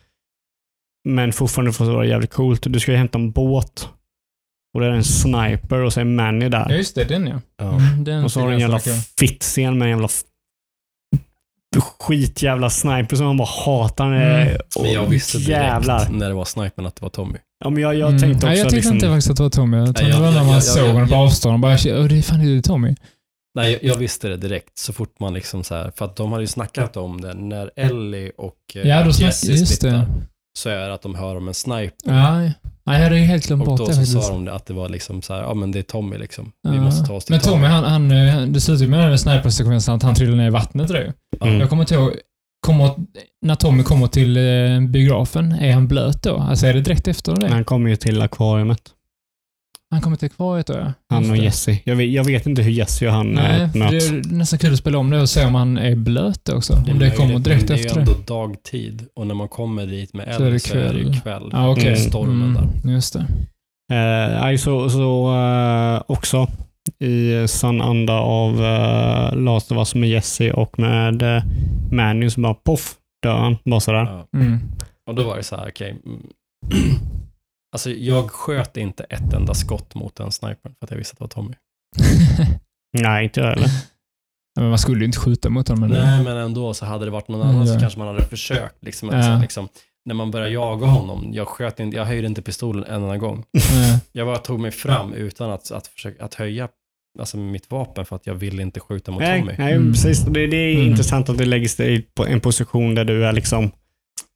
Men 1.08 1.32
fortfarande 1.32 1.72
får 1.72 1.84
det 1.84 1.90
vara 1.92 2.06
jävligt 2.06 2.32
coolt. 2.32 2.66
Du 2.72 2.80
ska 2.80 2.92
ju 2.92 2.98
hämta 2.98 3.18
en 3.18 3.30
båt 3.30 3.88
och 4.74 4.80
det 4.80 4.86
är 4.86 4.90
en 4.90 5.04
sniper 5.04 5.78
och 5.78 5.92
så 5.92 6.00
är 6.00 6.04
Manny 6.04 6.44
Ja, 6.44 6.48
där. 6.48 6.76
just 6.76 6.94
det. 6.94 7.04
Den 7.04 7.26
ja. 7.26 7.40
ja. 7.58 7.76
Mm, 7.76 8.04
Den 8.04 8.24
Och 8.24 8.32
så 8.32 8.40
har 8.40 8.46
du 8.48 8.52
en 8.54 8.60
fick 8.60 8.86
jävla 8.86 9.02
fittscen 9.18 9.78
med 9.78 9.86
en 9.86 9.90
jävla 9.90 10.08
skitjävla 11.80 12.70
sniper 12.70 13.16
som 13.16 13.26
man 13.26 13.36
bara 13.36 13.48
hatar. 13.66 14.06
Mm. 14.12 14.56
Och 14.76 14.82
Men 14.82 14.92
jag 14.92 15.06
visste 15.06 15.38
direkt 15.38 15.50
jävlar. 15.50 16.08
när 16.10 16.28
det 16.28 16.34
var 16.34 16.44
snipern 16.44 16.86
att 16.86 16.96
det 16.96 17.02
var 17.02 17.10
Tommy. 17.10 17.38
Ja, 17.64 17.70
men 17.70 17.82
jag, 17.82 17.94
jag 17.94 18.08
Mm. 18.08 18.20
tänkte 18.20 18.36
också 18.36 18.46
Nej, 18.46 18.58
jag 18.58 18.64
tyckte 18.64 18.76
liksom, 18.76 18.94
inte 18.94 19.08
faktiskt 19.08 19.30
att 19.30 19.36
det 19.36 19.42
var 19.42 19.50
Tommy. 19.50 19.76
Jag 19.76 19.96
tänkte 19.96 20.16
det 20.16 20.22
var 20.22 20.30
när 20.32 20.44
man 20.44 20.52
jag- 20.54 20.62
såg 20.62 20.88
honom 20.88 21.08
på 21.08 21.14
avstånd 21.14 21.54
och 21.54 21.60
bara, 21.60 21.72
"Åh, 21.72 22.04
det 22.08 22.18
är 22.18 22.22
fan 22.22 22.38
det 22.46 22.56
är 22.58 22.62
Tommy. 22.62 22.94
Nej, 23.56 23.72
jag, 23.72 23.84
jag 23.84 23.96
visste 23.98 24.28
det 24.28 24.36
direkt 24.36 24.78
så 24.78 24.92
fort 24.92 25.20
man 25.20 25.34
liksom 25.34 25.64
så 25.64 25.74
här, 25.74 25.92
för 25.96 26.04
att 26.04 26.16
de 26.16 26.32
hade 26.32 26.42
ju 26.44 26.46
snackat 26.48 26.96
om 26.96 27.20
det 27.20 27.34
när 27.34 27.70
Ellie 27.76 28.32
och 28.38 28.54
eh, 28.74 28.88
Ja, 28.88 29.04
då 29.04 29.12
snack- 29.12 29.26
Jesse 29.26 29.52
just 29.52 29.60
det. 29.70 29.76
splittar, 29.76 30.06
Så 30.58 30.68
är 30.68 30.88
det 30.88 30.94
att 30.94 31.02
de 31.02 31.14
hör 31.14 31.36
om 31.36 31.48
en 31.48 31.54
sniper. 31.54 31.92
Ja, 32.04 32.42
ja. 32.44 32.50
Nej, 32.86 32.96
jag 32.96 33.04
hade 33.04 33.18
ju 33.18 33.24
helt 33.24 33.46
glömt 33.46 33.62
Och 33.62 33.68
bort 33.68 33.78
då 33.78 33.86
det 33.86 33.92
så 33.92 34.00
faktiskt. 34.00 34.22
sa 34.26 34.32
de 34.32 34.48
att 34.48 34.66
det 34.66 34.74
var 34.74 34.88
liksom 34.88 35.22
så 35.22 35.34
här, 35.34 35.40
ja 35.42 35.54
men 35.54 35.72
det 35.72 35.78
är 35.78 35.82
Tommy 35.82 36.18
liksom. 36.18 36.52
Vi 36.68 36.74
Ja. 36.76 36.82
måste 36.82 37.06
ta 37.06 37.12
oss 37.14 37.24
till 37.24 37.32
Men 37.32 37.40
Tommy, 37.40 37.66
han, 37.66 37.84
han, 37.84 38.10
eh, 38.10 38.40
det 38.46 38.60
slutar 38.60 38.84
ju 38.84 38.90
med 38.90 39.00
den 39.00 39.08
här 39.08 39.16
snipersekvensen 39.16 39.94
att 39.94 40.02
han 40.02 40.14
trillar 40.14 40.36
ner 40.36 40.46
i 40.46 40.50
vattnet. 40.50 40.88
Det. 40.88 41.12
Mm. 41.40 41.60
Jag 41.60 41.68
kommer 41.70 41.82
inte 41.82 41.94
ihåg, 41.94 42.12
kommer, 42.66 42.90
när 43.42 43.54
Tommy 43.54 43.82
kommer 43.82 44.06
till 44.06 44.36
eh, 44.36 44.80
biografen, 44.90 45.52
är 45.52 45.72
han 45.72 45.88
blöt 45.88 46.22
då? 46.22 46.36
Alltså 46.36 46.66
är 46.66 46.74
det 46.74 46.80
direkt 46.80 47.08
efter 47.08 47.36
det? 47.36 47.48
Han 47.48 47.64
kommer 47.64 47.90
ju 47.90 47.96
till 47.96 48.22
akvariet. 48.22 48.80
Han 49.94 50.02
kommer 50.02 50.16
till 50.16 50.26
akvariet 50.26 50.66
då 50.66 50.74
ja. 50.74 50.92
Han 51.08 51.30
och 51.30 51.36
det. 51.36 51.42
Jesse. 51.42 51.78
Jag 51.84 51.96
vet, 51.96 52.10
jag 52.10 52.24
vet 52.24 52.46
inte 52.46 52.62
hur 52.62 52.70
Jesse 52.70 53.06
och 53.06 53.12
han 53.12 53.26
Nej, 53.32 53.60
eh, 53.60 53.76
möts. 53.76 54.10
det 54.10 54.16
är 54.16 54.34
nästan 54.34 54.58
kul 54.58 54.72
att 54.72 54.78
spela 54.78 54.98
om 54.98 55.10
det 55.10 55.20
och 55.20 55.28
se 55.28 55.44
om 55.44 55.54
han 55.54 55.78
är 55.78 55.96
blöt 55.96 56.48
också. 56.48 56.72
är 56.72 56.92
Om 56.92 56.98
det 56.98 57.10
kommer 57.10 57.38
direkt 57.38 57.68
det 57.68 57.74
efter 57.74 57.90
är 57.90 58.04
det. 58.04 58.10
ändå 58.10 58.12
dagtid 58.26 59.06
och 59.16 59.26
när 59.26 59.34
man 59.34 59.48
kommer 59.48 59.86
dit 59.86 60.14
med 60.14 60.28
är 60.28 60.38
det 60.38 60.46
Ellie 60.46 60.58
så 60.58 60.78
är 60.78 60.92
det 60.92 60.98
ju 60.98 61.04
kväll. 61.04 61.20
kväll. 61.22 61.48
Ja, 61.52 61.68
okej. 61.70 61.86
Mm. 61.86 61.96
Stormen 61.96 62.54
där. 62.54 62.92
Just 62.92 63.12
det. 63.12 63.26
Eh, 63.92 64.56
så 64.56 64.90
så 64.90 65.34
eh, 65.36 66.02
också 66.06 66.48
i 66.98 67.48
sann 67.48 67.80
anda 67.80 68.12
av 68.12 68.60
uh, 68.60 69.36
Last 69.36 69.72
of 69.72 69.78
Us 69.78 69.94
med 69.94 70.08
Jesse 70.08 70.52
och 70.52 70.78
med 70.78 71.22
uh, 71.22 71.42
Manny 71.92 72.30
så 72.30 72.40
bara 72.40 72.54
poff 72.54 72.94
dör 73.22 73.36
han. 73.36 73.56
Bara 73.64 73.80
sådär. 73.80 74.26
Ja. 74.32 74.38
Mm. 74.40 74.58
Och 75.06 75.14
då 75.14 75.22
var 75.22 75.36
det 75.36 75.42
så 75.42 75.56
här, 75.56 75.68
okej. 75.68 75.96
mm. 76.06 76.22
Alltså 77.74 77.90
jag 77.90 78.30
sköt 78.30 78.76
inte 78.76 79.04
ett 79.04 79.32
enda 79.32 79.54
skott 79.54 79.94
mot 79.94 80.16
den 80.16 80.32
snipern 80.32 80.74
för 80.78 80.86
att 80.86 80.90
jag 80.90 80.98
visste 80.98 81.12
att 81.12 81.18
det 81.18 81.22
var 81.24 81.28
Tommy. 81.42 81.54
Nej, 82.98 83.24
inte 83.24 83.40
jag 83.40 83.46
heller. 83.48 83.68
Men 84.60 84.68
man 84.68 84.78
skulle 84.78 84.98
ju 85.00 85.04
inte 85.06 85.18
skjuta 85.18 85.50
mot 85.50 85.68
honom. 85.68 85.88
Men 85.90 85.98
Nej, 86.06 86.24
men 86.24 86.36
ändå 86.36 86.74
så 86.74 86.86
hade 86.86 87.04
det 87.04 87.10
varit 87.10 87.28
någon 87.28 87.40
Mm, 87.40 87.54
annan 87.56 87.66
ja. 87.66 87.74
så 87.74 87.80
kanske 87.80 87.98
man 87.98 88.08
hade 88.08 88.24
försökt. 88.24 88.76
Liksom, 88.84 89.08
Ja. 89.08 89.22
så 89.22 89.28
här, 89.28 89.40
liksom, 89.40 89.68
när 90.04 90.14
man 90.14 90.30
började 90.30 90.52
jaga 90.52 90.86
honom, 90.86 91.28
jag, 91.32 91.48
sköt 91.48 91.80
inte, 91.80 91.96
jag 91.96 92.04
höjde 92.04 92.26
inte 92.26 92.42
pistolen 92.42 92.84
en 92.84 93.02
enda 93.02 93.16
gång. 93.16 93.44
Nej. 93.72 93.98
Jag 94.12 94.26
bara 94.26 94.36
tog 94.38 94.60
mig 94.60 94.70
fram 94.70 95.12
utan 95.14 95.50
att, 95.50 95.70
att, 95.70 95.86
försöka, 95.86 96.24
att 96.24 96.34
höja 96.34 96.68
alltså, 97.18 97.36
mitt 97.36 97.70
vapen 97.70 98.04
för 98.04 98.16
att 98.16 98.26
jag 98.26 98.34
ville 98.34 98.62
inte 98.62 98.80
skjuta 98.80 99.10
mot 99.12 99.20
nej, 99.20 99.40
Tommy. 99.40 99.52
nej 99.58 99.72
Mm. 99.72 99.92
precis. 99.92 100.20
Det, 100.20 100.46
det 100.46 100.56
är 100.56 100.74
Mm. 100.74 100.86
intressant 100.90 101.28
att 101.28 101.38
det 101.38 101.44
läggs 101.44 101.76
dig 101.76 102.02
på 102.02 102.26
en 102.26 102.40
position 102.40 102.94
där 102.94 103.04
du 103.04 103.26
är 103.26 103.32
liksom 103.32 103.70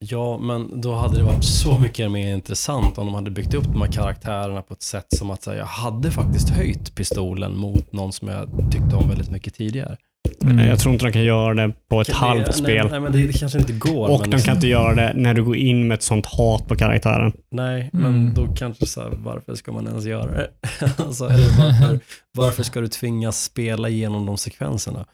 Ja, 0.01 0.39
men 0.39 0.81
då 0.81 0.95
hade 0.95 1.17
det 1.19 1.23
varit 1.25 1.45
så 1.45 1.79
mycket 1.79 2.11
mer 2.11 2.35
intressant 2.35 2.99
om 2.99 3.07
de 3.07 3.15
hade 3.15 3.31
byggt 3.31 3.55
upp 3.55 3.65
de 3.65 3.83
här 3.83 3.93
karaktärerna 3.93 4.63
på 4.63 4.75
ett 4.75 4.83
sätt 4.83 5.07
som 5.09 5.31
att 5.31 5.43
säga, 5.43 5.59
jag 5.59 5.65
hade 5.67 6.11
faktiskt 6.11 6.49
höjt 6.51 6.95
pistolen 6.95 7.57
mot 7.57 7.93
någon 7.93 8.13
som 8.13 8.29
jag 8.29 8.49
tyckte 8.73 8.97
om 8.97 9.09
väldigt 9.09 9.31
mycket 9.31 9.55
tidigare. 9.55 9.97
Mm. 10.43 10.59
Jag 10.69 10.79
tror 10.79 10.93
inte 10.93 11.05
de 11.07 11.13
kan 11.13 11.25
göra 11.25 11.55
det 11.55 11.73
på 11.91 12.01
ett 12.01 12.11
halvt 12.11 12.47
nej, 12.47 12.53
spel. 12.55 12.89
Nej, 12.91 13.01
men 13.01 13.13
det, 13.13 13.27
det 13.27 13.33
kanske 13.33 13.59
inte 13.59 13.73
går. 13.73 14.09
och 14.09 14.21
men 14.21 14.31
de 14.31 14.37
liksom- 14.37 14.47
kan 14.47 14.55
inte 14.55 14.67
göra 14.67 14.95
det 14.95 15.13
när 15.17 15.35
du 15.35 15.45
går 15.45 15.57
in 15.57 15.89
med 15.89 15.95
ett 15.95 16.03
sånt 16.03 16.27
hat 16.27 16.69
på 16.69 16.77
karaktären. 16.77 17.33
Nej, 17.51 17.91
men 17.93 18.05
Mm. 18.15 18.35
då 18.35 18.47
kanske 18.57 18.87
så 18.87 19.01
här, 19.01 19.11
varför 19.17 19.55
ska 19.55 19.73
man 19.73 19.87
ens 19.87 20.05
göra 20.05 20.31
det? 20.33 20.51
alltså, 20.97 21.25
eller 21.25 21.59
varför, 21.59 22.01
varför 22.39 22.63
ska 22.63 22.81
du 22.81 22.89
tvingas 22.89 23.43
spela 23.45 23.89
igenom 23.89 24.27
de 24.27 24.37
sekvenserna? 24.37 25.05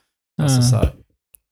Alltså 0.42 0.58
Ja. 0.58 0.62
så 0.62 0.76
här, 0.76 0.90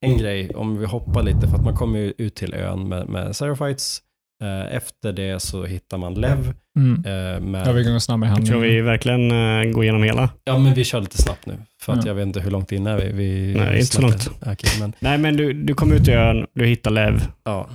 en 0.03 0.19
grej, 0.19 0.51
om 0.55 0.79
vi 0.79 0.87
hoppar 0.87 1.23
lite, 1.23 1.49
för 1.49 1.57
att 1.57 1.65
man 1.65 1.77
kommer 1.77 1.99
ju 1.99 2.13
ut 2.19 2.35
till 2.35 2.55
ön 2.55 2.89
med, 2.89 3.09
med 3.09 3.37
Cyrofights. 3.37 4.03
Eh, 4.43 4.77
efter 4.77 5.13
det 5.13 5.41
så 5.41 5.65
hittar 5.65 5.99
man 5.99 6.15
Lev. 6.15 6.55
Mm. 6.79 6.95
Eh, 6.97 7.41
med, 7.41 7.67
Ja, 7.67 7.73
vi 7.73 7.85
kan 7.85 7.93
gå 7.93 8.01
snabbare 8.01 8.29
i 8.29 8.31
Jag 8.31 8.35
handlingen. 8.35 8.61
tror 8.61 8.71
vi 8.71 8.81
verkligen 8.81 9.31
eh, 9.31 9.73
går 9.73 9.83
igenom 9.85 10.03
hela. 10.03 10.31
ja, 10.45 10.59
men 10.59 10.75
vi 10.75 10.85
kör 10.85 11.01
lite 11.01 11.19
snabbt 11.23 11.47
nu. 11.47 11.55
För 11.83 11.93
att 11.93 11.99
Ja. 12.05 12.11
jag 12.11 12.15
vet 12.15 12.27
inte 12.27 12.41
hur 12.41 12.51
långt 12.51 12.73
in 12.73 12.87
är 12.87 12.97
vi. 12.97 13.13
vi 13.13 13.55
Nej, 13.55 13.75
inte 13.75 13.87
så 13.95 14.03
långt. 14.03 14.31
Okej, 14.47 14.71
men 14.81 14.93
Nej, 15.01 15.19
men 15.19 15.37
du, 15.37 15.53
du 15.53 15.75
kommer 15.75 15.95
ut 15.95 16.09
i 16.09 16.13
ön, 16.13 16.47
du 16.55 16.67
hittar 16.67 16.91
Lev. 16.91 17.23
ja. 17.45 17.69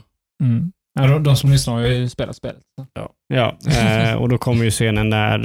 Mm. 0.44 0.72
Ja, 1.00 1.08
de, 1.08 1.24
de 1.24 1.36
som 1.36 1.52
lyssnar 1.52 1.74
har 1.74 1.82
ju 1.82 2.10
spelat 2.10 2.36
spelet. 2.36 2.62
Ja, 3.28 3.58
eh, 3.68 4.14
och 4.16 4.30
då 4.30 4.38
kommer 4.38 4.64
ju 4.64 4.72
scenen 4.72 5.10
där, 5.10 5.40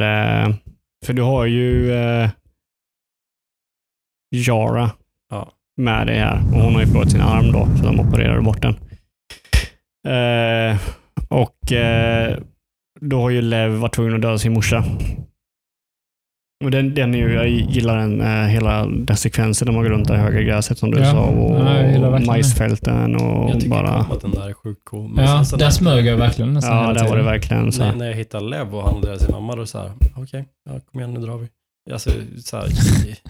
för 1.07 1.13
du 1.13 1.23
har 1.23 1.47
ju 1.47 1.87
Jara 4.31 4.81
Ja. 4.81 4.91
Med 5.77 6.07
dig 6.07 6.19
här 6.19 6.37
och 6.55 6.61
hon 6.63 6.75
har 6.75 6.81
ju 6.81 6.87
förlorat 6.87 7.11
sin 7.11 7.21
arm 7.21 7.53
då, 7.53 7.69
så 7.77 7.85
de 7.87 8.01
opererade 8.01 8.43
bort 8.43 8.63
den. 8.63 8.75
Eh, 10.09 10.79
och 11.29 11.73
eh, 11.73 12.39
då 13.01 13.21
har 13.21 13.31
ju 13.31 13.43
Lev 13.43 13.71
varit 13.71 13.95
tvungen 13.95 14.15
att 14.15 14.23
döda 14.23 14.39
sin 14.39 14.53
morsa. 14.53 14.85
Och 16.65 16.71
den, 16.71 16.95
den 16.95 17.15
är 17.15 17.19
ju, 17.19 17.33
jag 17.35 17.49
gillar 17.49 17.97
den, 17.97 18.21
eh, 18.21 18.47
hela 18.47 18.87
den 18.87 19.17
sekvensen 19.17 19.67
där 19.67 19.73
man 19.73 19.83
går 19.83 19.91
runt 19.91 20.09
där 20.09 20.15
i 20.15 20.19
höga 20.19 20.41
gräset 20.43 20.79
som 20.79 20.91
du 20.91 20.99
Ja. 20.99 21.11
sa 21.11 21.21
och, 21.23 21.61
Ja, 21.61 22.09
det. 22.19 22.27
majsfälten 22.27 23.17
och 23.17 23.51
Jag 23.51 23.55
tycker 23.55 23.69
bara... 23.71 23.89
att 23.91 24.21
den 24.21 24.31
där 24.31 24.49
är 24.49 24.53
sjukt 24.53 24.85
cool. 24.85 25.09
Men 25.15 25.25
Ja, 25.25 25.45
sen 25.45 25.59
där 25.59 25.67
när- 25.67 25.71
smög 25.71 26.07
jag 26.07 26.17
verkligen 26.17 26.55
nästan 26.55 26.77
Ja, 26.77 26.93
där 26.93 27.09
var 27.09 27.17
det 27.17 27.23
verkligen 27.23 27.73
så 27.73 27.79
när, 27.83 27.91
här. 27.91 27.97
när 27.97 28.07
jag 28.07 28.15
hittar 28.15 28.41
Lev 28.41 28.75
och 28.75 28.83
han 28.85 29.01
dödar 29.01 29.17
sin 29.17 29.31
mamma, 29.33 29.57
då 29.57 29.67
så 29.67 29.79
här, 29.79 29.91
okej, 30.17 30.45
ja, 30.65 30.81
kom 30.93 31.01
igen 31.01 31.15
nu 31.15 31.21
drar 31.21 31.37
vi. 31.39 31.49
Alltså, 31.91 32.11
så 32.45 32.57
här, 32.57 32.69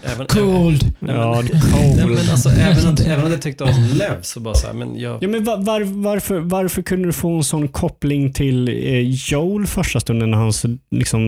även, 0.03 0.27
Cold! 0.27 0.83
Nej, 0.83 0.93
men- 0.99 1.17
Ja, 1.17 1.43
Nej, 1.53 1.99
cool. 2.03 2.11
men 2.11 2.31
alltså, 2.31 2.49
även, 2.59 2.87
att, 2.93 3.01
även 3.01 3.25
om 3.25 3.31
jag 3.31 3.43
tyckte 3.43 3.65
om 3.65 3.89
Lev 3.95 4.23
så 4.23 4.41
bara 4.41 4.55
så 4.55 4.67
här, 4.67 4.75
men 4.75 4.99
jag, 5.01 5.23
Ja, 5.23 5.29
men 5.29 5.45
var, 5.45 5.57
var, 5.57 5.81
varför, 5.81 6.39
varför 6.41 6.83
kunde 6.83 7.09
du 7.09 7.13
få 7.13 7.37
en 7.37 7.45
sån 7.45 7.69
koppling 7.69 8.33
till 8.33 8.69
eh, 8.69 8.99
Joel 9.31 9.67
första 9.67 10.01
stunden 10.01 10.31
när 10.31 10.39
hans 10.39 10.65
liksom, 10.91 11.23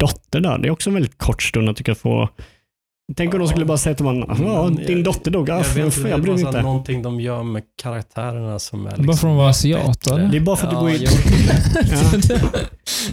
dotter 0.00 0.40
där? 0.40 0.58
Det 0.58 0.68
är 0.68 0.72
också 0.72 0.90
en 0.90 0.94
väldigt 0.94 1.18
kort 1.18 1.42
stund 1.42 1.68
att 1.68 1.76
du 1.76 1.84
kan 1.84 1.94
få... 1.96 2.28
Tänk 3.16 3.34
om 3.34 3.40
de 3.40 3.48
skulle 3.48 3.64
bara 3.64 3.78
säga 3.78 3.94
till 3.94 4.04
man, 4.04 4.24
ja, 4.28 4.34
Men 4.64 4.74
din 4.74 4.96
jag- 4.96 5.04
dotter 5.04 5.30
dog. 5.30 5.48
Ja, 5.48 5.52
jag 5.76 5.84
vet 5.84 6.02
det 6.02 6.08
är 6.08 6.10
jag 6.10 6.22
bryr 6.22 6.32
mig 6.32 6.42
inte. 6.42 6.62
någonting 6.62 7.02
de 7.02 7.20
gör 7.20 7.42
med 7.42 7.62
karaktärerna 7.82 8.58
som 8.58 8.86
är 8.86 8.90
liksom 8.90 9.06
Bara 9.06 9.16
för 9.16 9.28
att 9.28 9.30
de 9.30 9.36
var 9.36 9.48
asiater? 9.50 10.28
Det 10.32 10.36
är 10.36 10.40
bara 10.40 10.56
för 10.56 10.66
att 10.66 10.72
du 10.72 10.76
går 10.80 10.90
in... 10.90 11.02
Ja, 11.02 11.08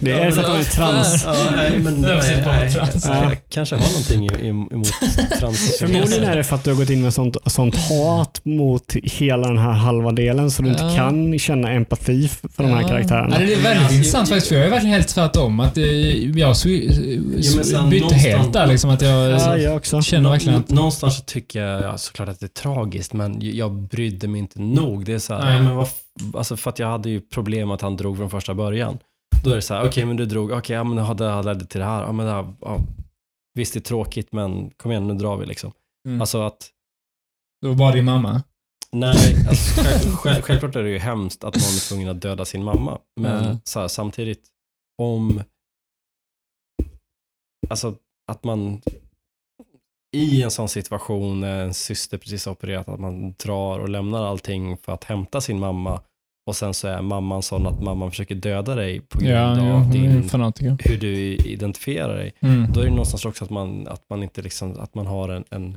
det 0.00 0.10
är 0.10 0.24
Ja, 0.24 0.32
för 0.32 0.40
att 0.40 0.46
de 0.46 0.58
är 0.58 0.64
trans. 0.64 1.24
Ja, 1.26 1.34
Ja. 3.04 3.22
jag 3.22 3.36
kanske 3.50 3.76
har 3.76 3.82
någonting 3.88 4.24
i- 4.24 4.46
i- 4.46 4.48
emot 4.48 4.92
trans. 5.38 5.76
Förmodligen 5.78 6.24
är 6.24 6.36
det 6.36 6.44
för 6.44 6.56
att 6.56 6.64
du 6.64 6.70
har 6.70 6.76
gått 6.78 6.90
in 6.90 7.02
med 7.02 7.14
sånt, 7.14 7.36
sånt 7.46 7.76
hat 7.76 8.40
mot 8.44 8.92
hela 9.02 9.46
den 9.48 9.58
här 9.58 9.72
halva 9.72 10.12
delen 10.12 10.50
så 10.50 10.62
du 10.62 10.68
inte 10.68 10.82
Ja. 10.82 10.96
kan 10.96 11.38
känna 11.38 11.70
empati 11.72 12.28
för 12.28 12.62
de 12.62 12.72
här 12.72 12.82
Ja. 12.82 12.88
karaktärerna. 12.88 13.36
Ja, 13.40 13.46
det 13.46 13.52
är 13.54 13.62
väldigt 13.62 13.92
intressant 13.92 14.28
faktiskt, 14.28 14.46
för 14.48 14.54
jag 14.54 14.66
är 14.66 14.70
verkligen 14.70 14.94
helt 14.94 15.08
tvärtom. 15.08 15.60
Att 15.60 15.78
eh, 15.78 15.84
jag 16.38 16.56
bytte 17.90 18.14
helt 18.14 18.52
där 18.52 18.66
liksom. 18.66 18.90
Att 18.90 19.02
jag 19.02 19.30
Ja, 19.30 19.56
jag 19.58 19.76
också. 19.96 20.10
känner 20.10 20.30
verkligen 20.30 20.58
att... 20.60 20.68
Nå- 20.68 20.74
Någonstans 20.76 21.16
så 21.18 21.24
tycker 21.24 21.62
jag 21.62 21.82
ja, 21.82 21.98
såklart 21.98 22.28
att 22.28 22.40
det 22.40 22.46
är 22.46 22.48
tragiskt, 22.48 23.12
men 23.12 23.56
jag 23.56 23.72
brydde 23.72 24.28
mig 24.28 24.38
inte 24.38 24.60
nog. 24.60 25.04
Det 25.04 25.12
är 25.12 25.18
så 25.18 25.34
här, 25.34 25.44
Nej. 25.44 25.56
ja, 25.56 25.62
men 25.62 25.76
vad, 25.76 25.88
alltså 26.34 26.56
för 26.56 26.70
att 26.70 26.78
jag 26.78 26.88
hade 26.88 27.10
ju 27.10 27.20
problem 27.20 27.70
att 27.70 27.80
han 27.80 27.96
drog 27.96 28.16
från 28.16 28.30
första 28.30 28.54
början. 28.54 28.98
Då 29.44 29.50
är 29.50 29.54
det 29.56 29.62
så 29.62 29.74
här, 29.74 29.88
okej 29.88 30.04
men 30.04 30.16
du 30.16 30.26
drog, 30.26 30.50
okej 30.50 30.76
ja, 30.76 30.84
men 30.84 31.16
det 31.16 31.42
ledde 31.42 31.66
till 31.66 31.80
det 31.80 31.86
här. 31.86 32.02
Ja, 32.02 32.12
men 32.12 32.26
det 32.26 32.32
här 32.32 32.54
ja, 32.60 32.78
visst 33.54 33.72
det 33.74 33.78
är 33.78 33.82
tråkigt 33.82 34.32
men 34.32 34.70
kom 34.70 34.90
igen 34.90 35.06
nu 35.06 35.14
drar 35.14 35.36
vi 35.36 35.46
liksom. 35.46 35.72
Mm. 36.08 36.20
Alltså 36.20 36.42
att, 36.42 36.70
Det 37.62 37.68
var 37.68 37.74
bara 37.74 37.92
din 37.92 38.04
mamma. 38.04 38.42
nej, 38.92 39.46
alltså, 39.48 39.80
själv, 39.82 40.12
själv, 40.16 40.42
självklart 40.42 40.76
är 40.76 40.82
det 40.82 40.90
ju 40.90 40.98
hemskt 40.98 41.44
att 41.44 41.54
någon 41.54 41.62
är 41.62 41.88
tvungen 41.88 42.08
att 42.08 42.22
döda 42.22 42.44
sin 42.44 42.64
mamma. 42.64 42.98
Men 43.20 43.44
Ja. 43.44 43.58
så 43.64 43.80
här, 43.80 43.88
samtidigt, 43.88 44.44
om, 45.02 45.42
alltså 47.68 47.94
att 48.32 48.44
man 48.44 48.80
i 50.16 50.42
en 50.42 50.50
sån 50.50 50.68
situation 50.68 51.40
när 51.40 51.64
en 51.64 51.74
syster 51.74 52.18
precis 52.18 52.46
har 52.46 52.52
opererat, 52.52 52.88
att 52.88 53.00
man 53.00 53.32
drar 53.32 53.78
och 53.78 53.88
lämnar 53.88 54.26
allting 54.26 54.76
för 54.76 54.92
att 54.92 55.04
hämta 55.04 55.40
sin 55.40 55.58
mamma 55.58 56.00
och 56.48 56.56
sen 56.56 56.74
så 56.74 56.88
är 56.88 57.02
mamman 57.02 57.42
sån 57.42 57.66
att 57.66 57.82
mamman 57.82 58.10
försöker 58.10 58.34
döda 58.34 58.74
dig 58.74 59.00
på 59.00 59.18
grund 59.18 59.32
Ja, 59.32 59.50
av 59.50 59.58
ja, 59.58 59.88
din, 59.92 60.28
hur 60.80 60.98
du 60.98 61.16
identifierar 61.34 62.16
dig. 62.16 62.32
Mm. 62.40 62.72
Då 62.72 62.80
är 62.80 62.84
det 62.84 62.90
någonstans 62.90 63.24
också 63.24 63.44
att 63.44 63.50
man, 63.50 63.88
att 63.88 64.10
man 64.10 64.22
inte 64.22 64.42
liksom, 64.42 64.80
att 64.80 64.94
man 64.94 65.06
har 65.06 65.28
en, 65.28 65.44
en 65.50 65.76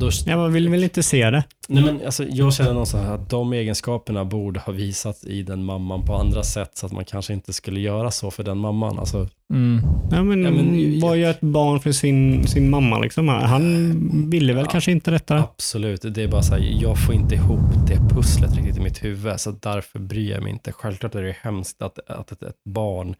då, 0.00 0.10
Ja, 0.26 0.36
man 0.36 0.52
vill 0.52 0.68
väl 0.68 0.84
inte 0.84 1.02
se 1.02 1.30
det. 1.30 1.44
Nej, 1.68 1.84
men 1.84 2.00
alltså, 2.06 2.24
jag 2.24 2.54
känner 2.54 2.70
någonstans 2.72 3.08
att 3.08 3.30
de 3.30 3.52
egenskaperna 3.52 4.24
borde 4.24 4.60
ha 4.60 4.72
visats 4.72 5.24
i 5.24 5.42
den 5.42 5.64
mamman 5.64 6.04
på 6.04 6.14
andra 6.14 6.42
sätt 6.42 6.70
så 6.74 6.86
att 6.86 6.92
man 6.92 7.04
kanske 7.04 7.32
inte 7.32 7.52
skulle 7.52 7.80
göra 7.80 8.10
så 8.10 8.30
för 8.30 8.42
den 8.44 8.58
mamman. 8.58 8.98
Alltså, 8.98 9.28
Mm. 9.52 9.82
Ja, 10.10 10.22
men, 10.22 10.42
Ja, 10.44 10.50
men- 10.50 11.00
vad 11.00 11.16
gör 11.18 11.30
ett 11.30 11.40
barn 11.40 11.80
för 11.80 11.92
sin, 11.92 12.46
sin 12.46 12.70
mamma? 12.70 12.98
Liksom? 12.98 13.28
Han 13.28 14.30
ville 14.30 14.52
väl 14.52 14.64
Ja. 14.64 14.70
kanske 14.70 14.92
inte 14.92 15.10
detta. 15.10 15.38
absolut, 15.38 16.02
det 16.14 16.22
är 16.22 16.28
bara 16.28 16.42
så 16.42 16.54
här, 16.54 16.68
jag 16.80 16.98
får 17.06 17.14
inte 17.14 17.34
ihop 17.34 17.60
det 17.86 17.96
pusslet 18.14 18.56
riktigt 18.56 18.76
i 18.76 18.80
mitt 18.80 19.04
huvud, 19.04 19.40
så 19.40 19.50
därför 19.50 19.98
bryr 19.98 20.30
jag 20.30 20.42
mig 20.42 20.52
inte. 20.52 20.72
Självklart 20.72 21.14
är 21.14 21.22
det 21.22 21.36
hemskt 21.42 21.82
att, 21.82 21.98
att 22.10 22.32
ett, 22.32 22.42
ett 22.42 22.64
barn 22.64 23.14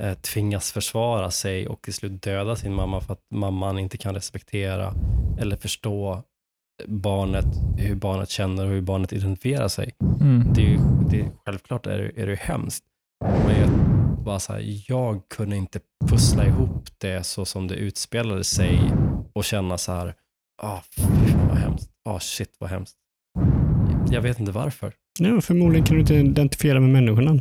eh, 0.00 0.14
tvingas 0.14 0.72
försvara 0.72 1.30
sig 1.30 1.68
och 1.68 1.82
till 1.82 1.94
slut 1.94 2.22
döda 2.22 2.56
sin 2.56 2.74
mamma 2.74 3.00
för 3.00 3.12
att 3.12 3.22
mamman 3.30 3.78
inte 3.78 3.96
kan 3.98 4.14
respektera 4.14 4.94
eller 5.38 5.56
förstå 5.56 6.22
barnet, 6.86 7.44
hur 7.78 7.94
barnet 7.94 8.30
känner 8.30 8.64
och 8.66 8.70
hur 8.70 8.80
barnet 8.80 9.12
identifierar 9.12 9.68
sig. 9.68 9.92
Mm. 10.20 10.52
det 10.54 10.60
är, 10.60 10.66
ju- 10.66 10.78
det 11.10 11.20
är, 11.20 11.30
självklart 11.46 11.86
är 11.86 11.98
det, 11.98 12.22
är 12.22 12.26
det 12.26 12.34
hemskt. 12.38 12.84
Men 13.46 13.60
jag, 13.60 13.70
bara 14.24 14.38
så 14.40 14.52
här, 14.52 14.62
jag 14.88 15.28
kunde 15.28 15.56
inte 15.56 15.80
pussla 16.10 16.46
ihop 16.46 16.88
det 16.98 17.24
så 17.26 17.44
som 17.44 17.68
det 17.68 17.74
utspelade 17.74 18.44
sig 18.44 18.80
och 19.34 19.44
känna 19.44 19.78
så 19.78 19.92
här, 19.92 20.14
ah, 20.62 20.80
fan 20.96 21.48
vad 21.48 21.58
hemskt. 21.58 21.90
Ah, 22.08 22.20
shit 22.20 22.56
vad 22.58 22.70
hemskt. 22.70 22.96
Jag 24.10 24.22
vet 24.22 24.40
inte 24.40 24.52
varför. 24.52 24.92
Ja, 25.18 25.40
förmodligen 25.40 25.86
kan 25.86 25.94
du 25.94 26.00
inte 26.00 26.14
identifiera 26.14 26.80
med 26.80 26.90
människorna. 26.90 27.40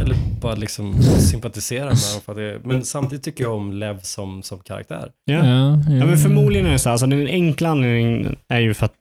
Eller 0.00 0.16
bara 0.40 0.54
liksom 0.54 1.02
sympatisera 1.02 1.84
med 1.84 1.92
dem. 1.92 2.20
För 2.24 2.32
att 2.32 2.38
det, 2.38 2.60
men 2.64 2.84
samtidigt 2.84 3.24
tycker 3.24 3.44
jag 3.44 3.54
om 3.54 3.72
Lev 3.72 4.00
som, 4.00 4.42
som 4.42 4.58
karaktär. 4.58 5.10
Ja. 5.24 5.34
Ja, 5.34 5.70
Ja, 5.88 6.06
men 6.06 6.18
förmodligen 6.18 6.66
är 6.66 6.72
det 6.72 6.78
så. 6.78 6.90
Alltså, 6.90 7.06
den 7.06 7.26
enkla 7.26 7.68
anledningen 7.68 8.36
är 8.48 8.60
ju 8.60 8.74
för 8.74 8.86
att 8.86 8.94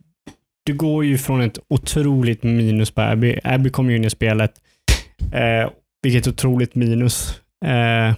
du 0.66 0.74
går 0.74 1.06
ju 1.06 1.18
från 1.18 1.42
ett 1.42 1.60
otroligt 1.68 2.44
minus 2.44 2.92
på 2.92 3.02
Abby. 3.02 3.40
Abby 3.44 3.70
kom 3.70 3.90
ju 3.90 3.96
in 3.96 4.06
i 4.06 4.10
spelet. 4.10 4.52
Eh, 5.34 5.70
vilket 6.02 6.28
otroligt 6.28 6.76
minus. 6.76 7.42
Eh, 7.66 8.14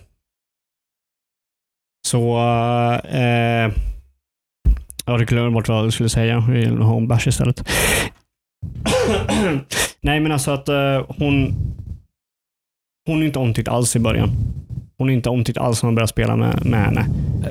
så... 2.08 2.38
Eh, 3.10 3.72
jag 5.06 5.28
glömde 5.28 5.52
bort 5.52 5.68
vad 5.68 5.86
jag 5.86 5.94
skulle 5.94 6.10
säga. 6.10 6.34
Jag 6.34 6.42
vill 6.42 6.78
ha 6.78 6.98
en 6.98 7.08
bärs 7.08 7.28
istället. 7.28 7.70
Nej, 10.02 10.20
men 10.20 10.32
alltså 10.32 10.52
att 10.52 10.70
eh, 10.70 11.06
hon... 11.08 11.56
Hon 13.08 13.22
är 13.22 13.26
inte 13.26 13.40
omtyckt 13.40 13.68
alls 13.68 13.96
i 13.96 14.00
början. 14.00 14.32
Hon 14.98 15.10
är 15.10 15.14
inte 15.14 15.30
omtyckt 15.30 15.58
alls 15.58 15.84
när 15.84 15.88
man 15.88 15.96
börjar 15.96 16.08
spela 16.08 16.36
med, 16.36 16.66
med 16.66 16.86
henne. 16.86 17.06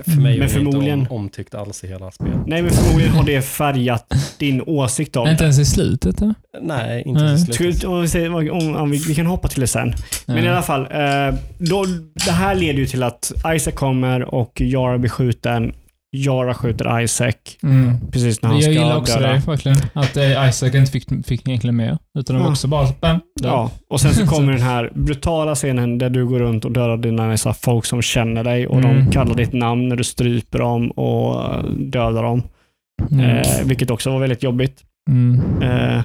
För 0.04 0.10
mig 0.10 0.22
Men 0.22 0.32
är 0.34 0.38
hon 0.40 0.48
förmodligen- 0.48 0.98
inte 1.00 1.10
om, 1.14 1.20
omtyckt 1.20 1.54
alls 1.54 1.84
i 1.84 1.88
hela 1.88 2.10
spelet. 2.10 2.36
Nej, 2.46 2.62
men 2.62 2.70
förmodligen 2.70 3.12
har 3.14 3.24
det 3.24 3.42
färgat 3.42 4.14
din 4.38 4.62
åsikt 4.66 5.16
om 5.16 5.28
Inte 5.28 5.44
ens 5.44 5.58
i 5.58 5.64
slutet? 5.64 6.22
Eller? 6.22 6.34
Nej, 6.62 7.02
inte 7.06 7.22
Nej. 7.22 7.44
till 7.46 7.54
slutet. 7.54 7.84
Om 7.84 8.00
vi, 8.02 8.08
säger, 8.08 8.50
om, 8.52 8.76
om 8.76 8.90
vi, 8.90 8.98
vi 9.08 9.14
kan 9.14 9.26
hoppa 9.26 9.48
till 9.48 9.60
det 9.60 9.66
sen. 9.66 9.94
Men 10.26 10.44
i 10.44 10.48
alla 10.48 10.62
fall, 10.62 10.80
eh, 10.80 11.34
då, 11.58 11.84
det 12.26 12.32
här 12.32 12.54
leder 12.54 12.78
ju 12.78 12.86
till 12.86 13.02
att 13.02 13.32
Isaac 13.56 13.72
kommer 13.72 14.34
och 14.34 14.60
Yara 14.60 14.98
blir 14.98 15.10
skjuten. 15.10 15.72
Yara 16.16 16.54
skjuter 16.54 17.00
Isaac 17.00 17.32
Mm. 17.62 18.10
precis 18.10 18.42
när 18.42 18.48
han 18.48 18.56
Jag 18.58 18.62
ska 18.64 18.72
gillar 18.72 18.96
också 18.96 19.14
döda. 19.18 19.32
det 19.32 19.38
verkligen. 19.46 19.78
Att 19.92 20.16
eh, 20.16 20.48
Isaac 20.48 20.74
inte 20.74 20.92
fick, 20.92 21.26
fick 21.26 21.48
egentligen 21.48 21.76
med. 21.76 21.98
Utan 22.18 22.36
var 22.36 22.42
Ja. 22.46 22.50
också 22.50 22.68
bara 22.68 22.88
bam. 23.00 23.20
Ja, 23.42 23.70
och 23.90 24.00
sen 24.00 24.14
så 24.14 24.26
kommer 24.36 24.52
den 24.52 24.62
här 24.62 24.92
brutala 24.94 25.54
scenen 25.54 25.98
där 25.98 26.10
du 26.10 26.26
går 26.26 26.38
runt 26.38 26.64
och 26.64 26.72
dödar 26.72 26.96
dina 26.96 27.26
nästan 27.28 27.54
folk 27.54 27.84
som 27.84 28.02
känner 28.02 28.44
dig 28.44 28.66
och 28.66 28.78
Mm. 28.78 29.04
de 29.06 29.12
kallar 29.12 29.34
ditt 29.34 29.52
namn 29.52 29.88
när 29.88 29.96
du 29.96 30.04
stryper 30.04 30.58
dem 30.58 30.90
och 30.90 31.64
dödar 31.78 32.22
dem. 32.22 32.42
Mm. 33.10 33.26
Eh, 33.36 33.42
vilket 33.64 33.90
också 33.90 34.10
var 34.10 34.18
väldigt 34.18 34.42
jobbigt. 34.42 34.82
Mm. 35.10 35.62
Eh, 35.62 36.02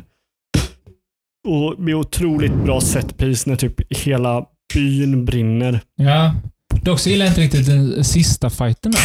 och 1.47 1.79
med 1.79 1.95
otroligt 1.95 2.53
bra 2.55 2.81
setpiece 2.81 3.45
när 3.45 3.55
typ 3.55 3.93
hela 4.05 4.45
byn 4.73 5.25
brinner. 5.25 5.79
Ja. 5.95 6.33
Dock 6.81 6.99
så 6.99 7.09
gillar 7.09 7.25
jag 7.25 7.31
inte 7.31 7.41
riktigt 7.41 7.65
den 7.65 8.03
sista 8.03 8.49
fighten 8.49 8.91
där. 8.91 9.01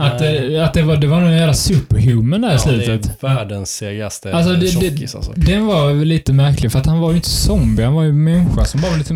Att, 0.00 0.20
Nej. 0.20 0.56
eh, 0.56 0.64
att 0.64 0.74
det 0.74 0.82
var, 0.82 0.96
det 0.96 1.06
var 1.06 1.20
någon 1.20 1.32
jävla 1.32 1.54
superhuman 1.54 2.40
där 2.40 2.48
i 2.48 2.52
Ja, 2.52 2.58
slutet. 2.58 3.02
det 3.20 3.26
är 3.26 3.34
världens 3.34 3.70
segaste 3.76 4.34
Alltså, 4.34 4.52
det- 4.52 4.60
det- 4.60 4.66
tjockis 4.66 5.14
alltså. 5.14 5.32
Den 5.36 5.66
var 5.66 5.92
väl 5.92 6.08
lite 6.08 6.32
märklig, 6.32 6.72
för 6.72 6.78
att 6.78 6.86
han 6.86 7.00
var 7.00 7.10
ju 7.10 7.16
inte 7.16 7.28
zombie, 7.28 7.82
han 7.82 7.94
var 7.94 8.02
ju 8.02 8.12
människa 8.12 8.64
som 8.64 8.80
bara 8.80 8.90
var 8.90 8.98
lite... 8.98 9.14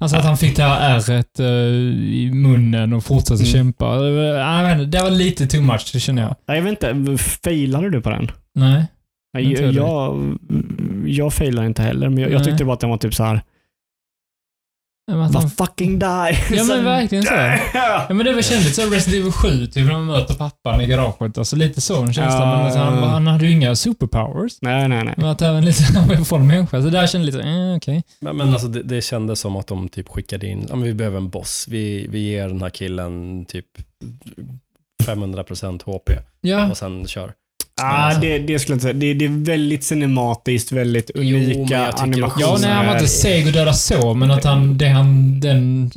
Alltså 0.00 0.16
att 0.16 0.24
han 0.24 0.36
fick 0.36 0.56
det 0.56 0.62
här 0.62 0.96
ärret 0.96 1.40
eh, 1.40 1.46
i 2.14 2.30
munnen 2.34 2.92
och 2.92 3.04
fortsatte 3.04 3.42
Mm. 3.42 3.52
kämpa. 3.52 3.96
Det 3.96 4.10
var, 5.02 5.10
det 5.10 5.16
lite 5.16 5.46
too 5.46 5.62
much, 5.62 5.90
det 5.92 6.00
känner 6.00 6.22
jag. 6.22 6.34
Nej, 6.48 6.56
Jag 6.58 6.64
vet 6.64 6.84
inte, 6.84 7.18
failade 7.22 7.90
du 7.90 8.00
på 8.00 8.10
den? 8.10 8.30
Nej. 8.54 8.84
Nej, 9.34 9.44
Inte 9.44 9.62
jag, 9.62 9.74
jag, 9.74 10.38
jag 11.06 11.32
failade 11.32 11.66
inte 11.66 11.82
heller, 11.82 12.08
men 12.08 12.18
jag, 12.18 12.32
jag 12.32 12.44
tyckte 12.44 12.64
bara 12.64 12.74
att 12.74 12.80
den 12.80 12.90
var 12.90 12.96
typ 12.96 13.14
så 13.14 13.24
här. 13.24 13.40
Att 15.08 15.34
han, 15.34 15.50
fucking 15.50 15.98
die! 15.98 16.38
ja 16.56 16.64
men 16.68 16.84
verkligen 16.84 17.24
så. 17.24 17.34
Ja. 17.74 18.06
Men 18.08 18.18
det 18.18 18.32
var 18.34 18.42
kändes 18.42 18.76
så 18.76 18.82
Resident 18.82 19.20
Evil 19.20 19.32
7, 19.32 19.66
typ 19.66 19.84
när 19.86 19.92
man 19.92 20.06
möter 20.06 20.34
pappan 20.34 20.80
i 20.80 20.86
garaget. 20.86 21.38
Alltså 21.38 21.56
lite 21.56 21.80
så 21.80 21.94
känns 21.96 22.16
det. 22.16 22.22
Ja, 22.22 22.38
Men 22.56 22.64
alltså, 22.64 22.78
han, 22.78 22.98
han 22.98 23.26
hade 23.26 23.46
ju 23.46 23.52
inga 23.52 23.76
superpowers. 23.76 24.52
Nej, 24.60 24.88
nej, 24.88 25.04
nej. 25.04 25.14
Men 25.16 25.26
att 25.26 25.42
även 25.42 25.64
lite, 25.64 25.82
han 25.98 26.08
var 26.08 26.14
ju 26.14 26.24
från 26.24 26.46
människa. 26.46 26.82
Så 26.82 26.88
där 26.88 27.06
kände 27.06 27.26
jag 27.26 27.34
lite, 27.34 27.48
eh, 27.48 27.76
okej. 27.76 28.02
Men, 28.20 28.36
men 28.36 28.48
alltså 28.48 28.68
det, 28.68 28.82
det 28.82 29.00
kändes 29.02 29.40
som 29.40 29.56
att 29.56 29.66
de 29.66 29.88
typ 29.88 30.08
skickade 30.08 30.46
in, 30.46 30.66
ja 30.68 30.76
men 30.76 30.84
vi 30.84 30.94
behöver 30.94 31.16
en 31.16 31.28
boss. 31.28 31.66
Vi, 31.68 32.06
vi 32.10 32.18
ger 32.18 32.48
den 32.48 32.62
här 32.62 32.70
killen 32.70 33.44
typ 33.44 33.66
500% 35.04 35.82
HP 35.84 36.10
Ja. 36.40 36.70
och 36.70 36.76
sen 36.76 37.06
kör. 37.06 37.32
Ah, 37.82 38.14
det, 38.20 38.38
det 38.38 38.58
skulle 38.58 38.72
jag 38.72 38.76
inte 38.76 38.82
säga. 38.82 38.92
Det, 38.92 39.14
det 39.14 39.24
är 39.24 39.44
väldigt 39.44 39.84
cinematiskt, 39.84 40.72
väldigt 40.72 41.10
Jo, 41.14 41.36
unika 41.36 41.58
tycker 41.92 42.02
animationer. 42.02 42.46
Ja, 42.46 42.56
nej, 42.60 42.70
han 42.70 42.86
var 42.86 42.92
inte 42.92 43.06
seg 43.08 43.46
och 43.46 43.52
döda 43.52 43.72
så, 43.72 44.14
men 44.14 44.30
att 44.30 44.44
han, 44.44 44.78
det 44.78 44.88
han, 44.88 45.40
den 45.40 45.90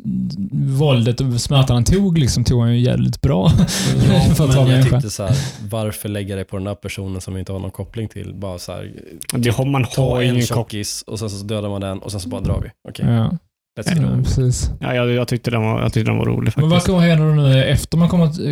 våldet 0.52 1.22
och 1.22 1.42
smärtan 1.42 1.76
han 1.76 1.84
tog, 1.84 2.18
liksom, 2.18 2.44
tog 2.44 2.62
han 2.62 2.74
ju 2.74 2.80
jävligt 2.80 3.22
bra. 3.22 3.50
för 4.36 4.44
att 4.44 4.50
men 4.50 4.50
jag 4.58 4.68
människa. 4.68 4.90
tyckte 4.96 5.10
så 5.10 5.24
här, 5.24 5.36
varför 5.70 6.10
lägga 6.10 6.36
det 6.36 6.44
på 6.46 6.58
den 6.58 6.64
där 6.66 6.76
personen 6.76 7.22
som 7.22 7.34
vi 7.34 7.40
inte 7.40 7.52
har 7.52 7.60
någon 7.60 7.72
koppling 7.72 8.08
till? 8.08 8.34
Bara 8.34 8.60
så 8.60 8.72
här, 8.72 8.92
Det 9.34 9.50
har, 9.50 9.66
man 9.66 9.84
ta 9.86 10.10
har 10.10 10.22
en 10.22 10.30
ingen 10.30 10.42
kock. 10.48 10.48
tjockis 10.58 11.04
och 11.08 11.20
sen 11.20 11.30
så 11.30 11.44
dödar 11.46 11.70
man 11.70 11.82
den 11.82 12.00
och 12.00 12.12
sen 12.12 12.20
så 12.22 12.30
bara 12.30 12.42
drar 12.42 12.60
vi. 12.64 12.70
Okej, 12.90 13.06
Ja, 13.06 13.38
let's 13.80 13.96
go. 14.00 14.08
ja, 14.18 14.24
precis. 14.24 14.72
Ja, 14.80 14.96
jag, 14.96 15.12
jag, 15.12 15.28
tyckte 15.28 15.52
den 15.52 15.62
var, 15.62 15.82
jag 15.82 15.94
tyckte 15.94 16.12
den 16.12 16.18
var 16.18 16.26
rolig 16.26 16.54
Men 16.56 16.64
vad 16.64 16.72
faktiskt. 16.72 16.88
kommer 16.88 17.08
hända 17.08 17.26
nu 17.44 17.64
efter 17.64 17.98
man 17.98 18.10
kommer 18.10 18.26
att 18.26 18.40
äh, 18.40 18.46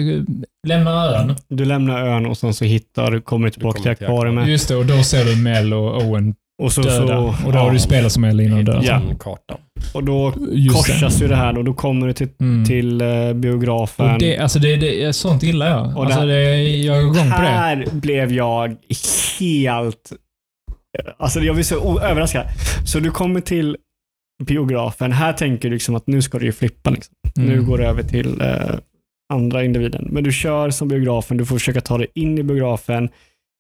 lämna 0.67 1.05
ön? 1.05 1.35
Du 1.49 1.65
lämnar 1.65 2.07
ön 2.07 2.25
och 2.25 2.37
sen 2.37 2.53
så 2.53 2.65
hittar 2.65 3.11
du, 3.11 3.21
kommer 3.21 3.49
tillbaka 3.49 3.77
kommer 3.81 3.95
till 3.95 4.05
akvariet. 4.07 4.47
Just 4.47 4.67
det, 4.67 4.75
och 4.75 4.85
då 4.85 5.03
ser 5.03 5.25
du 5.25 5.35
Mel 5.35 5.73
och 5.73 6.01
Owen 6.03 6.35
Och 6.61 6.71
så, 6.73 6.81
döda. 6.81 7.07
så, 7.07 7.17
och 7.45 7.51
då 7.53 7.59
har 7.59 7.65
ja, 7.67 7.73
du 7.73 7.79
spelat 7.79 8.11
som 8.11 8.21
Mel 8.21 8.39
innan 8.39 8.57
och 8.59 8.65
död. 8.65 8.83
Ja. 8.83 9.01
Kartan. 9.19 9.57
och 9.93 10.03
då 10.03 10.33
Just 10.51 10.87
det. 10.87 10.93
korsas 10.93 11.21
ju 11.21 11.27
det 11.27 11.35
här 11.35 11.57
och 11.57 11.63
då 11.63 11.73
kommer 11.73 12.07
du 12.07 12.13
till, 12.13 12.27
Mm. 12.39 12.65
till 12.65 13.01
eh, 13.01 13.33
biografen. 13.33 14.13
Och 14.13 14.19
det, 14.19 14.37
alltså 14.37 14.59
det, 14.59 14.75
det, 14.75 15.13
sånt 15.13 15.43
gillar 15.43 15.69
jag. 15.69 15.97
Och 15.97 16.05
alltså 16.05 16.19
det- 16.19 16.25
det, 16.27 16.77
jag 16.77 16.97
är 16.97 17.01
igång 17.01 17.13
på 17.15 17.41
det. 17.41 17.47
här 17.47 17.85
blev 17.91 18.31
jag 18.33 18.75
helt... 19.39 20.11
Alltså 21.19 21.39
jag 21.39 21.55
blir 21.55 21.63
så 21.65 21.99
överraskad. 22.01 22.43
Så 22.85 22.99
du 22.99 23.11
kommer 23.11 23.41
till 23.41 23.77
biografen. 24.43 25.11
Här 25.11 25.33
tänker 25.33 25.69
du 25.69 25.73
liksom 25.75 25.95
att 25.95 26.07
nu 26.07 26.21
ska 26.21 26.39
du 26.39 26.45
ju 26.45 26.51
flippa. 26.51 26.89
Liksom. 26.89 27.15
Nu 27.35 27.53
Mm. 27.53 27.65
går 27.65 27.77
det 27.77 27.87
över 27.87 28.03
till 28.03 28.41
eh, 28.41 28.75
andra 29.33 29.63
individen. 29.63 30.07
Men 30.11 30.23
du 30.23 30.31
kör 30.31 30.69
som 30.69 30.87
biografen. 30.87 31.37
Du 31.37 31.45
får 31.45 31.55
försöka 31.57 31.81
ta 31.81 31.97
dig 31.97 32.07
in 32.15 32.37
i 32.37 32.43
biografen. 32.43 33.09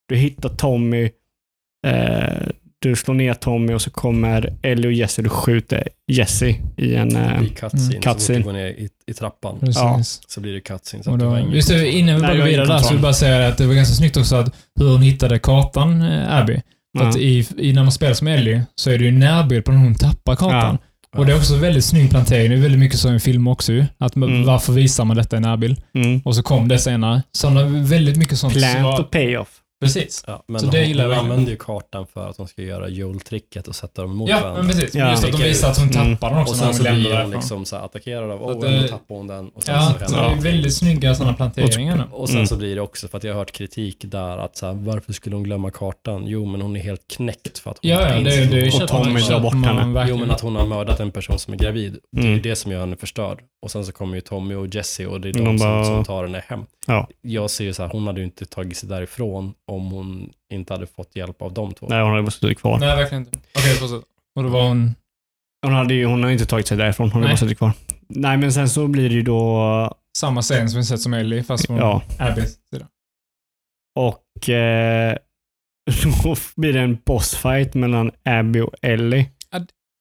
Du 0.09 0.15
hittar 0.15 0.49
Tommy. 0.49 1.09
Eh, 1.87 2.47
du 2.81 2.95
slår 2.95 3.13
ner 3.15 3.33
Tommy 3.33 3.73
och 3.73 3.81
så 3.81 3.89
kommer 3.91 4.53
Ellie 4.61 4.87
och 4.87 4.93
Jesse. 4.93 5.21
Du 5.21 5.29
skjuter 5.29 5.87
Jesse 6.07 6.55
i 6.77 6.95
en... 6.95 7.15
Eh, 7.15 7.43
I 7.43 7.49
cutscene, 7.49 7.81
Mm. 7.81 7.91
så 7.91 7.93
fort 7.93 8.03
Cutscene. 8.03 8.37
du 8.39 8.43
går 8.43 8.53
ner 8.53 8.67
i, 8.67 8.89
i 9.07 9.13
trappan. 9.13 9.57
Ja. 9.61 9.99
så 10.27 10.41
blir 10.41 10.53
det 10.53 10.59
cutscene. 10.61 11.03
Så 11.03 11.09
Och 11.09 11.13
att 11.15 11.19
det 11.19 11.25
då, 11.25 11.37
ingen 11.39 11.51
just 11.51 11.69
det, 11.69 11.91
innan 11.91 12.15
vi 12.15 12.21
Nej, 12.21 12.29
bara 12.31 12.37
går 12.37 12.45
vidare 12.45 12.65
där 12.67 12.77
så 12.77 12.87
vill 12.89 12.95
jag 12.95 13.01
bara 13.01 13.13
säga 13.13 13.47
att 13.47 13.57
det 13.57 13.65
var 13.67 13.73
ganska 13.73 13.95
snyggt 13.95 14.17
också 14.17 14.35
att 14.35 14.55
hur 14.79 14.91
hon 14.91 15.01
hittade 15.01 15.39
kartan, 15.39 16.01
eh, 16.01 16.35
Abby. 16.37 16.61
För 16.97 17.09
att 17.09 17.17
i, 17.17 17.47
i, 17.57 17.73
när 17.73 17.83
man 17.83 17.91
spelar 17.91 18.13
som 18.13 18.27
Ellie 18.27 18.61
så 18.75 18.89
är 18.91 18.97
det 18.97 19.05
ju 19.05 19.11
närbild 19.11 19.65
på 19.65 19.71
när 19.71 19.79
hon 19.79 19.95
tappar 19.95 20.35
kartan. 20.35 20.77
Och 21.17 21.25
det 21.25 21.31
är 21.31 21.37
också 21.37 21.55
väldigt 21.55 21.85
snygg 21.85 22.09
plantering. 22.09 22.49
Det 22.49 22.55
är 22.57 22.61
väldigt 22.61 22.79
mycket 22.79 22.99
så 22.99 23.09
i 23.09 23.11
en 23.11 23.19
film 23.19 23.47
också 23.47 23.73
ju. 23.73 23.85
Att 23.97 24.15
Mm. 24.15 24.45
Varför 24.45 24.73
visar 24.73 25.05
man 25.05 25.17
detta 25.17 25.37
i 25.37 25.39
närbild? 25.39 25.81
Mm. 25.95 26.21
Och 26.25 26.35
så 26.35 26.43
kom 26.43 26.67
det 26.67 26.79
senare. 26.79 27.23
Sådana, 27.31 27.63
väldigt 27.65 28.17
mycket 28.17 28.39
sånt. 28.39 28.53
Plant 28.53 28.99
och 28.99 29.11
payoff. 29.11 29.49
Precis. 29.81 30.23
Ja, 30.27 30.43
men 30.47 30.61
Så 30.61 30.67
det 30.67 30.77
hon, 30.79 30.87
gillar 30.87 31.03
hon 31.05 31.13
jag. 31.13 31.19
använder 31.23 31.51
ju 31.51 31.57
kartan 31.57 32.07
för 32.13 32.29
att 32.29 32.37
hon 32.37 32.47
ska 32.47 32.61
göra 32.61 32.87
Joel-tricket 32.89 33.67
och 33.67 33.75
sätta 33.75 34.01
dem 34.01 34.15
mot 34.15 34.29
Ja, 34.29 34.39
varandra. 34.39 34.63
men 34.63 34.71
precis. 34.71 34.95
Ja. 34.95 35.11
Just 35.11 35.23
att 35.23 35.31
de 35.31 35.37
visar 35.43 35.69
att 35.71 35.77
hon 35.79 35.89
Mm. 35.89 36.15
tappar 36.17 36.29
den 36.29 36.39
också 36.41 36.53
Och 36.53 36.57
när 36.59 36.73
sen 36.73 36.83
så 36.83 36.89
hon 36.91 36.99
blir 37.01 37.21
hon 37.21 37.31
liksom 37.31 37.65
så 37.65 37.75
attackerad 37.75 38.31
av 38.31 38.43
Owen, 38.43 38.59
det- 38.71 38.81
då 38.81 38.87
tappar 38.87 39.15
hon 39.15 39.27
den. 39.27 39.49
Och 39.49 39.63
sen 39.63 39.75
Ja, 39.75 39.93
så 40.07 40.15
det 40.15 40.21
är 40.21 40.35
väldigt 40.41 40.75
snygga 40.75 41.15
sådana 41.15 41.33
planteringar 41.33 41.95
nu. 41.97 42.03
Och 42.11 42.27
sen 42.27 42.35
Mm. 42.37 42.47
så 42.47 42.55
blir 42.55 42.75
det 42.75 42.81
också, 42.81 43.07
för 43.07 43.17
att 43.17 43.23
jag 43.23 43.33
har 43.33 43.39
hört 43.39 43.51
kritik 43.51 43.97
där, 44.07 44.37
att 44.37 44.57
så 44.57 44.65
här, 44.65 44.73
varför 44.73 45.13
skulle 45.13 45.35
hon 45.35 45.43
glömma 45.43 45.71
kartan? 45.71 46.27
Jo, 46.27 46.45
men 46.45 46.61
hon 46.61 46.75
är 46.75 46.79
helt 46.81 47.07
knäckt 47.07 47.57
för 47.59 47.71
att 47.71 47.77
hon 47.81 47.91
Ja, 47.91 48.17
inte 48.17 48.29
ja, 48.29 48.35
det, 48.35 48.43
inser- 48.45 48.77
det 48.79 48.83
Och 48.83 48.87
Tommy 48.89 49.19
drar 49.19 49.39
bort 49.39 49.53
henne. 49.53 50.05
Jo, 50.09 50.17
men 50.17 50.31
att 50.31 50.41
hon 50.41 50.55
har 50.55 50.65
mördat 50.65 50.99
en 50.99 51.11
person 51.11 51.39
som 51.39 51.53
är 51.53 51.57
gravid. 51.57 51.97
Det 52.11 52.19
är 52.21 52.23
ju 52.23 52.29
Mm. 52.31 52.41
det 52.41 52.55
som 52.55 52.71
gör 52.71 52.79
henne 52.79 52.95
förstörd. 52.95 53.39
Och 53.61 53.71
sen 53.71 53.85
så 53.85 53.91
kommer 53.91 54.15
ju 54.15 54.21
Tommy 54.21 54.55
och 54.55 54.75
Jesse 54.75 55.05
och 55.07 55.21
det 55.21 55.29
är 55.29 55.33
de, 55.33 55.39
De 55.39 55.57
som, 55.59 55.67
bara- 55.67 55.85
som 55.85 56.03
tar 56.03 56.23
henne 56.25 56.43
hem. 56.47 56.65
Ja. 56.87 57.07
Jag 57.21 57.49
ser 57.49 57.63
ju 57.63 57.73
så 57.73 57.83
här, 57.83 57.89
hon 57.89 58.07
hade 58.07 58.19
ju 58.19 58.25
inte 58.25 58.45
tagit 58.45 58.77
sig 58.77 58.89
därifrån 58.89 59.53
om 59.69 59.91
hon 59.91 60.29
inte 60.53 60.73
hade 60.73 60.87
fått 60.87 61.15
hjälp 61.15 61.41
av 61.41 61.53
de 61.53 61.73
två. 61.73 61.87
Nej, 61.89 62.01
hon 62.01 62.09
hade 62.11 62.23
bara 62.23 62.31
suttit 62.31 62.59
kvar. 62.59 62.79
Nej, 62.79 62.95
verkligen 62.95 63.23
inte. 63.25 63.37
Okej, 63.57 63.73
fortsätt. 63.75 64.03
Och 64.35 64.43
då 64.43 64.49
var 64.49 64.67
hon... 64.67 64.95
Hon, 65.65 65.73
hade 65.73 65.93
ju, 65.93 66.05
hon 66.05 66.23
har 66.23 66.29
inte 66.29 66.45
tagit 66.45 66.67
sig 66.67 66.77
därifrån. 66.77 67.11
Hon 67.11 67.13
hade 67.13 67.25
Nej. 67.25 67.31
bara 67.33 67.37
suttit 67.37 67.57
kvar. 67.57 67.71
Nej, 68.07 68.37
men 68.37 68.53
sen 68.53 68.69
så 68.69 68.87
blir 68.87 69.09
det 69.09 69.15
ju 69.15 69.21
då... 69.21 69.95
Samma 70.17 70.41
scen 70.41 70.69
som 70.69 70.77
vi 70.79 70.85
sett 70.85 71.01
som 71.01 71.13
Ellie, 71.13 71.43
fast 71.43 71.65
från 71.67 71.77
Ja. 71.77 72.01
Abbys 72.19 72.57
sida. 72.69 72.87
Och 73.99 74.49
eh, 74.49 75.15
då 76.23 76.35
blir 76.55 76.73
det 76.73 76.79
en 76.79 76.97
bossfight 77.05 77.73
mellan 77.73 78.11
Abby 78.23 78.59
och 78.59 78.73
Ellie. 78.81 79.29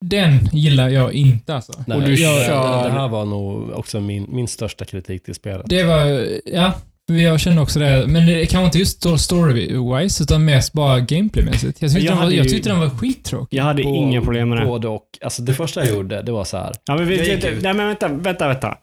Den 0.05 0.39
gillar 0.53 0.89
jag 0.89 1.13
inte 1.13 1.55
alltså. 1.55 1.73
Nej, 1.87 1.97
Och 1.99 2.05
du 2.05 2.15
jag, 2.15 2.47
kör- 2.47 2.85
Det 2.85 2.91
här 2.91 3.09
var 3.09 3.25
nog 3.25 3.71
också 3.71 4.01
min, 4.01 4.27
min 4.29 4.49
största 4.49 4.85
kritik 4.85 5.25
till 5.25 5.35
spelet. 5.35 5.67
Det 5.69 5.83
var, 5.85 6.29
ja, 6.45 6.73
jag 7.09 7.41
kände 7.41 7.63
också 7.63 7.79
det. 7.79 8.05
Men 8.09 8.27
det 8.27 8.47
kanske 8.47 8.65
inte 8.65 8.79
just 8.79 9.07
story-wise, 9.07 10.23
utan 10.23 10.45
mest 10.45 10.73
bara 10.73 11.01
gameplaymässigt. 11.01 11.83
Jag 11.83 11.91
tyckte, 11.91 12.07
Jag 12.07 12.13
den 12.17 12.25
var, 12.25 12.31
jag 12.31 12.45
ju- 12.45 12.51
tyckte 12.51 12.69
den 12.71 12.81
var 12.81 12.91
skittråkig. 12.91 13.59
Jag 13.59 13.65
hade 13.65 13.83
På- 13.83 13.89
inga 13.89 14.21
problem 14.21 14.49
med 14.49 14.59
det. 14.59 14.65
Både 14.67 14.89
och. 14.89 15.05
Alltså 15.23 15.43
det 15.43 15.55
första 15.55 15.85
jag 15.85 15.95
gjorde, 15.95 16.23
det 16.23 16.33
var 16.33 16.45
så 16.45 16.57
här. 16.57 16.73
Ja, 16.85 16.97
men 16.97 17.07
vi, 17.07 17.31
gick 17.33 17.45
nej, 17.63 17.75
men 17.75 17.87
vänta, 17.87 18.09
vänta, 18.09 18.49
vänta. 18.49 18.77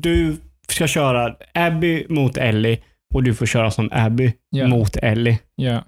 Du 0.00 0.36
ska 0.68 0.86
köra 0.86 1.34
Abby 1.54 2.06
mot 2.08 2.36
Ellie 2.36 2.78
och 3.14 3.22
du 3.22 3.34
får 3.34 3.46
köra 3.46 3.70
som 3.70 3.88
Abby 3.92 4.32
Ja. 4.50 4.66
mot 4.68 4.96
Ellie. 4.96 5.38
Ja. 5.56 5.84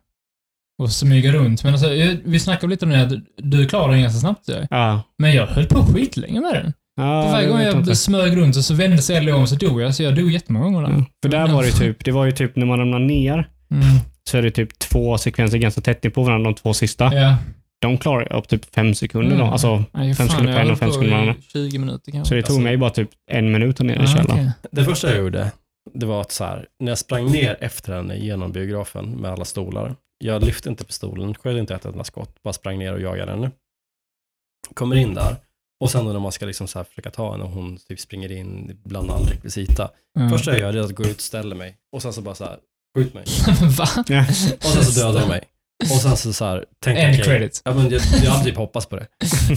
Och 0.83 0.91
smyga 0.93 1.33
runt. 1.33 1.65
Men 1.65 1.73
alltså, 1.73 1.89
vi 2.25 2.41
snackade 2.41 2.71
lite 2.71 2.85
om 2.85 2.91
det, 2.91 3.03
att 3.03 3.13
du 3.37 3.67
klarade 3.69 3.93
den 3.93 4.03
ganska 4.03 4.21
snabbt. 4.21 4.49
Ja. 4.71 5.03
Men 5.19 5.33
jag 5.35 5.47
höll 5.47 5.67
på 5.67 5.83
skitlänge 5.87 6.41
med 6.41 6.55
den. 6.55 6.73
Ja 6.97 7.23
varje 7.33 7.49
gång 7.49 7.61
jag 7.61 7.97
smög 7.97 8.37
runt 8.37 8.57
och 8.57 8.65
så 8.65 8.75
vände 8.75 8.99
sig 9.03 9.17
Ellie 9.17 9.33
om 9.33 9.47
så 9.47 9.55
dog 9.55 9.81
jag. 9.83 9.95
Så 9.95 10.03
jag 10.03 10.17
dog 10.17 10.31
jättemånga 10.33 10.65
gånger 10.65 10.83
där. 10.83 10.91
Ja. 10.99 11.05
För 11.23 11.29
där 11.29 11.49
var 11.49 11.63
det 11.63 11.71
typ, 11.73 12.05
det 12.05 12.11
var 12.13 12.25
ju 12.25 12.33
typ 12.33 12.57
när 12.57 12.67
man 12.67 12.79
ramlar 12.79 12.99
ner 12.99 13.49
Mm. 13.71 13.85
så 14.31 14.39
är 14.39 14.43
det 14.43 14.51
typ 14.51 14.79
två 14.79 15.19
sekvenser 15.19 15.59
ganska 15.59 15.81
tätt 15.81 16.15
på 16.15 16.23
varandra, 16.23 16.51
de 16.51 16.55
två 16.55 16.75
sista. 16.75 17.15
Ja. 17.15 17.37
De 17.81 17.99
klarar 17.99 18.27
jag 18.31 18.39
upp 18.39 18.49
typ 18.49 18.75
fem 18.75 18.95
sekunder 18.95 19.31
då. 19.37 19.43
Mm. 19.43 19.53
Alltså, 19.53 19.85
Nej, 19.93 20.15
Fem 20.15 20.27
fan, 20.29 20.29
sekunder 20.29 20.55
på 20.55 20.59
en 20.61 20.71
och 20.71 20.79
fem 20.79 20.89
på 20.89 20.93
sekunder 20.93 21.17
på 21.17 21.25
i 21.25 21.29
andra. 21.29 21.35
20 21.53 21.79
minuter 21.79 22.13
kanske. 22.13 22.29
så 22.29 22.35
det 22.35 22.43
tog 22.43 22.51
Alltså- 22.51 22.61
mig 22.63 22.77
bara 22.77 22.91
typ 22.91 23.11
en 23.31 23.53
minut 23.53 23.79
ner 23.81 23.95
i 23.95 23.99
Ah, 23.99 24.07
källaren. 24.07 24.31
okej. 24.31 24.51
Det 24.71 24.85
första 24.85 25.09
jag 25.11 25.19
gjorde, 25.19 25.51
det 25.95 26.07
var 26.07 26.21
att 26.21 26.31
så 26.33 26.45
här, 26.45 26.67
när 26.81 26.91
jag 26.91 26.99
sprang 26.99 27.27
ner 27.31 27.57
efter 27.61 27.93
henne 27.93 28.17
genom 28.17 28.53
biografen 28.53 29.11
med 29.11 29.31
alla 29.31 29.45
stolar. 29.45 29.95
Jag 30.19 30.45
lyfte 30.45 30.69
inte 30.69 30.85
pistolen, 30.85 31.35
sköt 31.35 31.57
inte 31.59 31.75
ett 31.75 31.85
enda 31.85 32.05
skott, 32.05 32.43
bara 32.45 32.53
sprang 32.53 32.79
ner 32.79 32.93
och 32.93 33.01
jagade 33.01 33.33
henne. 33.33 33.51
Kommer 34.75 34.97
in 34.97 35.15
där 35.15 35.37
och 35.83 35.91
sen 35.91 36.05
då 36.05 36.13
när 36.13 36.21
man 36.21 36.33
ska 36.33 36.47
liksom 36.47 36.69
så 36.69 36.79
här 36.79 36.85
försöka 36.85 37.11
ta 37.11 37.33
henne 37.33 37.45
och 37.45 37.51
hon 37.51 37.79
typ 37.89 38.01
springer 38.01 38.33
in 38.33 38.79
bland 38.85 39.11
all 39.11 39.27
rekvisita. 39.27 39.91
Ja. 40.15 40.29
Första 40.29 40.51
jag 40.51 40.61
gör 40.61 40.83
är 40.83 40.85
att 40.85 40.95
gå 40.95 41.05
ut, 41.05 41.21
ställa 41.21 41.55
mig 41.55 41.77
och 41.93 42.03
sen 42.03 42.13
så 42.13 42.21
bara 42.23 42.35
så 42.35 42.45
här, 42.45 42.57
skjut 42.97 43.15
mig. 43.15 43.25
Va? 43.79 43.87
Ja. 44.09 44.25
Och 44.59 44.67
sen 44.67 44.85
så 44.85 45.01
dödar 45.01 45.21
de 45.21 45.29
mig. 45.29 45.41
Och 45.83 46.01
sen 46.01 46.17
så, 46.17 46.33
så 46.33 46.45
här, 46.45 46.65
tänkte 46.85 47.03
End 47.03 47.17
jag, 47.17 47.25
credit. 47.25 47.63
Ja, 47.65 47.75
men 47.75 47.91
jag, 47.91 48.03
jag 48.25 48.31
hade 48.31 48.45
typ 48.45 48.57
hoppats 48.57 48.87
på 48.87 48.97
det. 48.97 49.07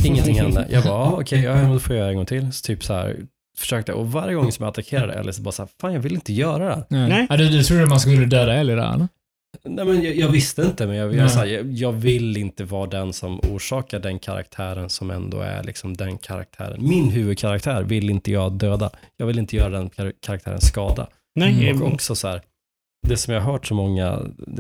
Ingenting 0.05 0.39
hände. 0.39 0.67
Jag 0.69 0.83
bara, 0.83 0.93
ja, 0.93 1.17
okej, 1.21 1.41
ja, 1.41 1.55
men 1.55 1.71
då 1.71 1.79
får 1.79 1.95
jag 1.95 1.99
göra 2.01 2.09
en 2.09 2.15
gång 2.15 2.25
till. 2.25 2.53
Så 2.53 2.65
typ 2.65 2.83
så 2.83 2.93
här, 2.93 3.17
försökte, 3.57 3.93
och 3.93 4.11
varje 4.11 4.35
gång 4.35 4.51
som 4.51 4.63
jag 4.63 4.69
attackerade 4.69 5.13
Ellie 5.13 5.33
så 5.33 5.41
bara 5.41 5.51
så 5.51 5.61
här, 5.61 5.69
fan 5.81 5.93
jag 5.93 5.99
vill 5.99 6.13
inte 6.13 6.33
göra 6.33 6.63
det 6.63 6.75
här. 6.75 6.85
Ja. 6.89 7.07
Nej. 7.07 7.27
Ja, 7.29 7.37
du, 7.37 7.49
du 7.49 7.63
trodde 7.63 7.85
man 7.85 7.99
skulle 7.99 8.25
döda 8.25 8.53
Ellie 8.53 8.75
där, 8.75 8.93
eller? 8.93 9.07
Nej, 9.63 9.85
men 9.85 10.03
jag, 10.03 10.15
jag 10.15 10.29
visste 10.29 10.61
inte, 10.61 10.87
men 10.87 10.95
jag, 10.95 11.15
jag, 11.15 11.29
här, 11.29 11.45
jag, 11.45 11.71
jag 11.71 11.91
vill 11.91 12.37
inte 12.37 12.63
vara 12.63 12.87
den 12.89 13.13
som 13.13 13.39
orsakar 13.39 13.99
den 13.99 14.19
karaktären 14.19 14.89
som 14.89 15.11
ändå 15.11 15.39
är 15.39 15.63
liksom 15.63 15.97
den 15.97 16.17
karaktären. 16.17 16.87
Min 16.87 17.09
huvudkaraktär 17.09 17.83
vill 17.83 18.09
inte 18.09 18.31
jag 18.31 18.51
döda. 18.51 18.89
Jag 19.17 19.25
vill 19.27 19.39
inte 19.39 19.55
göra 19.55 19.69
den 19.69 19.89
kar- 19.89 20.13
karaktären 20.19 20.61
skada. 20.61 21.07
Nej, 21.35 21.69
Mm. 21.69 21.81
Och 21.81 21.93
också 21.93 22.15
så 22.15 22.27
här, 22.27 22.41
det 23.07 23.17
som 23.17 23.33
jag 23.33 23.41
har 23.41 23.51
hört 23.51 23.65
så 23.65 23.73
många, 23.75 24.19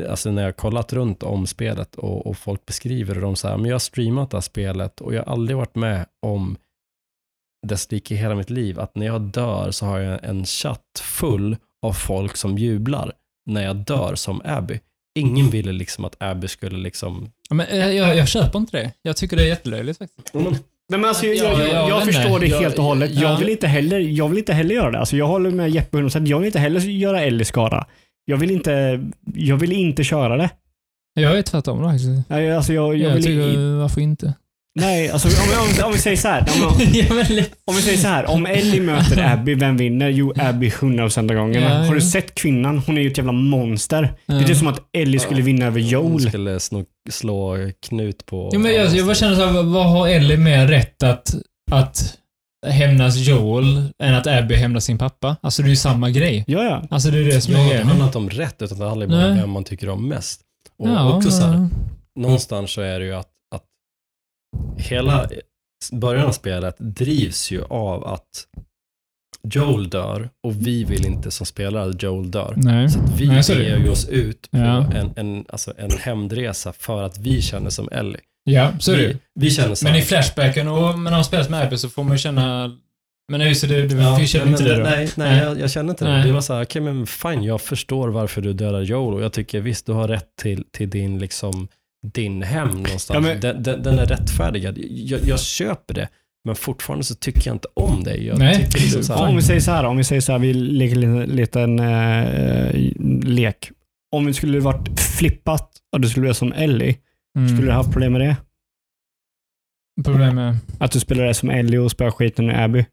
alltså 0.09 0.31
när 0.31 0.41
jag 0.41 0.47
har 0.47 0.53
kollat 0.53 0.93
runt 0.93 1.23
om 1.23 1.47
spelet 1.47 1.95
och, 1.95 2.27
och 2.27 2.37
folk 2.37 2.65
beskriver 2.65 3.15
det, 3.15 3.21
de 3.21 3.35
så 3.35 3.47
här, 3.47 3.57
men 3.57 3.65
jag 3.65 3.73
har 3.73 3.79
streamat 3.79 4.31
det 4.31 4.37
här 4.37 4.41
spelet 4.41 5.01
och 5.01 5.13
jag 5.15 5.23
har 5.25 5.31
aldrig 5.33 5.57
varit 5.57 5.75
med 5.75 6.05
om 6.25 6.57
dess 7.67 7.91
like 7.91 8.13
i 8.13 8.17
hela 8.17 8.35
mitt 8.35 8.49
liv, 8.49 8.79
att 8.79 8.95
när 8.95 9.05
jag 9.05 9.21
dör 9.21 9.71
så 9.71 9.85
har 9.85 9.99
jag 9.99 10.23
en 10.23 10.45
chatt 10.45 10.99
full 11.01 11.57
av 11.85 11.93
folk 11.93 12.37
som 12.37 12.57
jublar 12.57 13.13
när 13.45 13.63
jag 13.63 13.75
dör 13.75 14.15
som 14.15 14.41
Abby. 14.45 14.79
Ingen 15.15 15.49
ville 15.49 15.71
liksom 15.71 16.05
att 16.05 16.15
Abby 16.19 16.47
skulle 16.47 16.77
liksom... 16.77 17.29
Ja, 17.49 17.55
Men, 17.55 17.67
eh, 17.67 17.91
jag, 17.91 18.17
jag 18.17 18.27
köper 18.27 18.59
inte 18.59 18.77
det. 18.77 18.91
Jag 19.01 19.17
tycker 19.17 19.37
det 19.37 19.43
är 19.43 19.47
jättelöjligt 19.47 19.97
faktiskt. 19.97 20.33
Nej, 20.33 20.99
men 20.99 21.05
alltså, 21.05 21.25
jag, 21.25 21.35
Ja, 21.53 21.59
jag, 21.63 21.69
jag 21.69 21.89
jag 21.89 22.03
förstår 22.05 22.39
det 22.39 22.47
Jag- 22.47 22.59
helt 22.61 22.77
och 22.77 22.83
hållet. 22.83 23.11
ja. 23.13 23.21
Jag, 23.21 23.37
vill 23.39 23.49
inte 23.49 23.67
heller, 23.67 23.99
jag 23.99 24.29
vill 24.29 24.37
inte 24.37 24.53
heller 24.53 24.75
göra 24.75 24.91
det. 24.91 24.99
Alltså, 24.99 25.17
jag 25.17 25.27
håller 25.27 25.51
med 25.51 25.69
Jeppe 25.69 25.97
100%. 25.97 26.27
Jag 26.27 26.37
vill 26.37 26.45
inte 26.45 26.59
heller 26.59 26.79
göra 26.79 27.21
Ellie 27.21 27.45
skada. 27.45 27.87
Jag 28.25 28.37
vill 28.37 28.51
inte, 28.51 29.03
jag 29.35 29.57
vill 29.57 29.71
inte 29.71 30.03
köra 30.03 30.37
det. 30.37 30.49
Jag 31.13 31.37
är 31.37 31.41
tvärtom 31.41 31.81
då 31.81 31.87
Alltså, 31.87 32.73
jag, 32.73 32.95
jag 32.95 32.97
Jag, 32.97 33.13
vill, 33.15 33.23
tycker, 33.23 33.75
varför 33.79 34.01
inte? 34.01 34.33
Nej, 34.75 35.09
alltså, 35.09 35.27
om, 35.27 35.33
om, 35.79 35.85
om 35.85 35.91
vi 35.93 35.97
säger 35.99 36.17
så 36.17 36.27
här. 36.27 36.41
Om, 36.41 36.79
ja, 36.93 37.05
om 37.65 37.75
vi 37.75 37.81
säger 37.81 37.97
så 37.97 38.07
här. 38.07 38.29
Om 38.29 38.45
Ellie 38.45 38.81
möter 38.81 39.33
Abby, 39.33 39.55
vem 39.55 39.77
vinner? 39.77 40.09
Jo, 40.09 40.33
Abby 40.37 40.69
100% 40.69 41.19
av 41.31 41.35
gångerna. 41.35 41.69
Ja, 41.69 41.75
Har 41.75 41.93
du 41.95 41.99
ja. 42.01 42.05
sett 42.05 42.35
kvinnan? 42.35 42.77
Hon 42.87 42.97
är 42.97 43.01
ju 43.01 43.11
ett 43.11 43.17
jävla 43.17 43.31
monster. 43.31 44.13
Det 44.25 44.33
är 44.33 44.41
Ja. 44.41 44.47
typ 44.47 44.57
som 44.57 44.67
att 44.67 44.79
Ellie 44.97 45.19
skulle 45.19 45.41
vinna 45.41 45.65
över 45.65 45.81
Hon 45.81 45.89
Joel. 45.89 46.29
skulle 46.29 46.59
slå, 46.59 46.83
slå 47.11 47.57
knut 47.87 48.25
på... 48.25 48.49
Ja, 48.53 48.59
men 48.59 48.73
jag, 48.73 48.87
jag 48.95 49.05
bara 49.05 49.15
känner 49.15 49.35
såhär, 49.35 49.63
vad 49.63 49.85
har 49.89 50.07
Ellie 50.07 50.37
mer 50.37 50.67
rätt 50.67 51.03
att, 51.03 51.35
att 51.71 52.17
hämnas 52.67 53.15
Joel 53.17 53.83
än 54.03 54.15
att 54.15 54.27
Abby 54.27 54.55
hämnas 54.55 54.85
sin 54.85 54.97
pappa? 54.97 55.35
Alltså 55.41 55.61
det 55.61 55.67
är 55.67 55.69
ju 55.69 55.75
samma 55.75 56.09
grej. 56.09 56.43
Ja, 56.47 56.63
ja. 56.63 56.83
Alltså 56.89 57.11
det 57.11 57.17
är 57.19 57.23
det 57.23 57.41
som 57.41 57.53
Ja, 57.53 57.59
är 57.59 57.63
det 57.63 57.69
grejen. 57.69 57.87
handlar 57.87 58.05
inte 58.05 58.17
om 58.17 58.29
rätt, 58.29 58.61
utan 58.61 58.79
det 58.79 58.87
handlar 58.87 59.07
bara 59.07 59.27
om 59.31 59.37
vem 59.37 59.49
man 59.49 59.63
tycker 59.63 59.89
om 59.89 60.07
mest. 60.07 60.41
Och 60.79 60.89
Ja, 60.89 61.15
också 61.17 61.31
så 61.31 61.43
här, 61.43 61.67
någonstans 62.19 62.71
så 62.71 62.81
är 62.81 62.99
det 62.99 63.05
ju 63.05 63.13
att 63.15 63.27
hela 64.77 65.29
början 65.91 66.25
av 66.25 66.31
spelet 66.31 66.75
drivs 66.79 67.51
ju 67.51 67.63
av 67.63 68.05
att 68.07 68.47
Joel 69.53 69.89
dör 69.89 70.29
och 70.43 70.67
vi 70.67 70.83
vill 70.83 71.05
inte 71.05 71.31
som 71.31 71.45
spelare 71.45 71.89
att 71.89 72.03
Joel 72.03 72.31
dör. 72.31 72.53
Nej. 72.57 72.89
Så 72.89 72.99
att 72.99 73.19
vi 73.19 73.27
Nej, 73.27 73.43
så 73.43 73.53
det. 73.53 73.63
ger 73.63 73.77
ju 73.77 73.89
oss 73.89 74.09
ut 74.09 74.51
på 74.51 74.57
Ja. 74.57 74.91
en, 74.93 75.13
en, 75.15 75.45
alltså 75.49 75.73
en 75.77 75.91
hämndresa 75.91 76.73
för 76.73 77.03
att 77.03 77.17
vi 77.17 77.41
känner 77.41 77.69
som 77.69 77.89
Ellie. 77.91 78.19
Ja, 78.43 78.71
så 78.79 78.91
är 78.91 78.97
det 78.97 79.07
vi, 79.07 79.17
vi 79.35 79.49
känner 79.51 79.75
så 79.75 79.85
Men 79.85 79.95
i 79.95 80.01
Flashbacken 80.01 80.67
och 80.67 80.81
men 80.93 81.03
när 81.03 81.11
man 81.11 81.25
spelar 81.25 81.49
med 81.49 81.61
Abby 81.61 81.77
så 81.77 81.89
får 81.89 82.03
man 82.03 82.11
ju 82.13 82.17
känna... 82.17 82.77
Men 83.31 83.41
just 83.41 83.61
det, 83.61 83.67
du, 83.67 83.87
du 83.87 83.95
Ja, 83.95 84.19
känner 84.19 84.45
men 84.45 84.53
inte 84.53 84.63
det 84.63 84.75
då? 84.77 84.83
Nej, 84.83 84.97
nej, 84.97 85.11
Nej. 85.15 85.43
Jag, 85.43 85.59
jag 85.59 85.71
känner 85.71 85.89
inte 85.89 86.05
det. 86.05 86.11
Nej. 86.11 86.27
Det 86.27 86.31
var 86.33 86.41
så 86.41 86.53
här, 86.53 86.63
okej 86.63 86.81
men 86.81 87.07
fine, 87.07 87.43
jag 87.43 87.61
förstår 87.61 88.07
varför 88.09 88.41
du 88.41 88.53
dödar 88.53 88.81
Joel 88.81 89.13
och 89.13 89.21
jag 89.21 89.33
tycker 89.33 89.59
visst, 89.59 89.85
du 89.85 89.91
har 89.91 90.07
rätt 90.07 90.35
till, 90.41 90.63
till 90.71 90.89
din, 90.89 91.19
liksom, 91.19 91.67
din 92.13 92.41
hem 92.43 92.67
någonstans. 92.67 93.09
Ja, 93.13 93.19
men- 93.19 93.39
den, 93.39 93.63
den, 93.63 93.83
den 93.83 93.99
är 93.99 94.05
rättfärdigad. 94.05 94.77
Jag, 94.77 95.19
jag 95.27 95.39
köper 95.39 95.93
det, 95.93 96.09
men 96.45 96.55
fortfarande 96.55 97.03
så 97.05 97.15
tycker 97.15 97.47
jag 97.47 97.55
inte 97.55 97.67
om 97.73 98.03
dig. 98.03 98.25
Jag 98.25 98.39
Nej. 98.39 98.55
tycker 98.55 98.79
liksom 98.81 99.03
så 99.03 99.13
här, 99.13 99.27
Om 99.29 99.35
vi 99.35 99.41
säger 99.41 99.59
så 99.59 99.71
här, 99.71 99.83
om 99.83 99.97
vi 99.97 100.03
säger 100.03 100.21
så 100.21 100.31
här, 100.31 100.39
vi 100.39 100.53
leker 100.53 101.03
en 101.03 101.19
liten 101.23 101.79
eh, 101.79 102.71
lek. 103.23 103.71
Om 104.11 104.25
vi 104.25 104.33
skulle 104.33 104.59
varit 104.59 104.99
flippat 104.99 105.71
och 105.91 106.01
du 106.01 106.09
skulle 106.09 106.25
vara 106.25 106.33
som 106.33 106.53
Ellie, 106.53 106.97
Mm. 107.37 107.49
skulle 107.49 107.67
du 107.67 107.71
ha 107.71 107.77
haft 107.77 107.91
problem 107.91 108.11
med 108.11 108.21
det? 108.21 108.35
Problem 110.03 110.35
med... 110.35 110.57
Att 110.79 110.91
du 110.91 110.99
spelar 110.99 111.23
det 111.25 111.33
som 111.33 111.49
Ellie 111.49 111.77
och 111.77 111.91
spöar 111.91 112.11
skiten 112.11 112.45
med 112.45 112.63
Abby? 112.63 112.85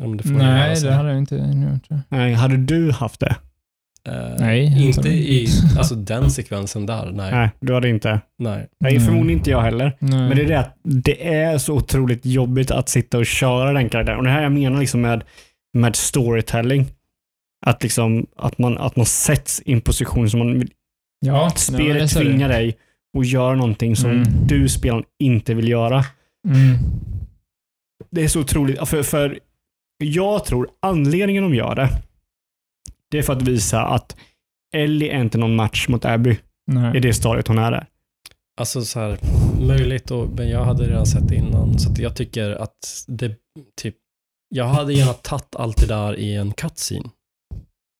ja, 0.00 0.06
det 0.06 0.30
Nej, 0.30 0.66
göra 0.66 0.76
så. 0.76 0.86
det 0.86 0.92
hade 0.92 1.08
jag 1.08 1.18
inte 1.18 1.34
gjort. 1.36 2.02
Nej, 2.08 2.32
hade 2.34 2.56
du 2.56 2.92
haft 2.92 3.20
det? 3.20 3.36
Eh, 4.08 4.36
Nej, 4.38 4.86
Inte 4.88 5.08
i 5.08 5.46
alltså, 5.78 5.94
den 5.94 6.30
sekvensen 6.30 6.86
där, 6.86 7.04
nej. 7.04 7.14
nej. 7.14 7.30
Nej, 7.32 7.50
du 7.60 7.74
hade 7.74 7.88
inte. 7.88 8.20
Nej, 8.38 8.68
Mm. 8.84 9.00
förmodligen 9.02 9.38
inte 9.38 9.50
jag 9.50 9.60
heller. 9.62 9.96
Nej. 9.98 10.18
Men 10.28 10.36
det 10.36 10.42
är 10.42 10.46
det 10.48 10.58
att 10.58 10.76
det 10.82 11.34
är 11.34 11.58
så 11.58 11.74
otroligt 11.74 12.26
jobbigt 12.26 12.70
att 12.70 12.88
sitta 12.88 13.18
och 13.18 13.26
köra 13.26 13.72
den 13.72 13.88
karaktären. 13.88 14.18
Och 14.18 14.24
det 14.24 14.30
här 14.30 14.42
jag 14.42 14.52
menar 14.52 14.80
liksom 14.80 15.00
med, 15.00 15.24
med 15.78 15.96
storytelling. 15.96 16.86
Att, 17.66 17.82
liksom, 17.82 18.26
att, 18.36 18.58
man, 18.58 18.78
att 18.78 18.96
man 18.96 19.06
sätts 19.06 19.62
i 19.64 19.72
en 19.72 19.80
position 19.80 20.30
som 20.30 20.38
man 20.38 20.68
ja, 21.26 21.42
nej, 21.42 21.52
Spelet 21.56 22.14
det. 22.14 22.20
tvingar 22.20 22.48
dig 22.48 22.76
att 23.18 23.26
göra 23.26 23.54
någonting 23.54 23.96
som 23.96 24.10
Mm. 24.10 24.24
du 24.46 24.68
spelaren 24.68 25.04
inte 25.22 25.54
vill 25.54 25.68
göra. 25.68 26.04
Mm. 26.48 26.76
Det 28.10 28.22
är 28.24 28.28
så 28.28 28.40
otroligt. 28.40 28.88
För, 28.88 29.02
för 29.02 29.38
jag 30.04 30.44
tror 30.44 30.68
anledningen 30.82 31.42
de 31.42 31.54
gör 31.54 31.74
det, 31.74 31.88
det 33.10 33.18
är 33.18 33.22
för 33.22 33.32
att 33.32 33.42
visa 33.42 33.82
att 33.86 34.16
Ellie 34.74 35.10
är 35.10 35.20
inte 35.20 35.38
någon 35.38 35.56
match 35.56 35.88
mot 35.88 36.04
Abby. 36.04 36.38
Nej. 36.66 36.96
i 36.96 37.00
det 37.00 37.14
stadiet 37.14 37.48
hon 37.48 37.58
är 37.58 37.70
där. 37.70 37.86
Alltså 38.60 38.82
så 38.82 39.00
här, 39.00 39.18
möjligt, 39.60 40.10
och, 40.10 40.28
men 40.28 40.48
jag 40.48 40.64
hade 40.64 40.84
redan 40.84 41.06
sett 41.06 41.28
det 41.28 41.34
innan. 41.34 41.78
Så 41.78 41.92
att 41.92 41.98
jag 41.98 42.16
tycker 42.16 42.50
att 42.50 43.04
det, 43.06 43.36
typ, 43.80 43.96
jag 44.48 44.64
hade 44.64 44.92
gärna 44.92 45.12
tagit 45.12 45.56
allt 45.56 45.80
det 45.80 45.86
där 45.86 46.16
i 46.16 46.34
en 46.34 46.52
cutscene. 46.52 47.10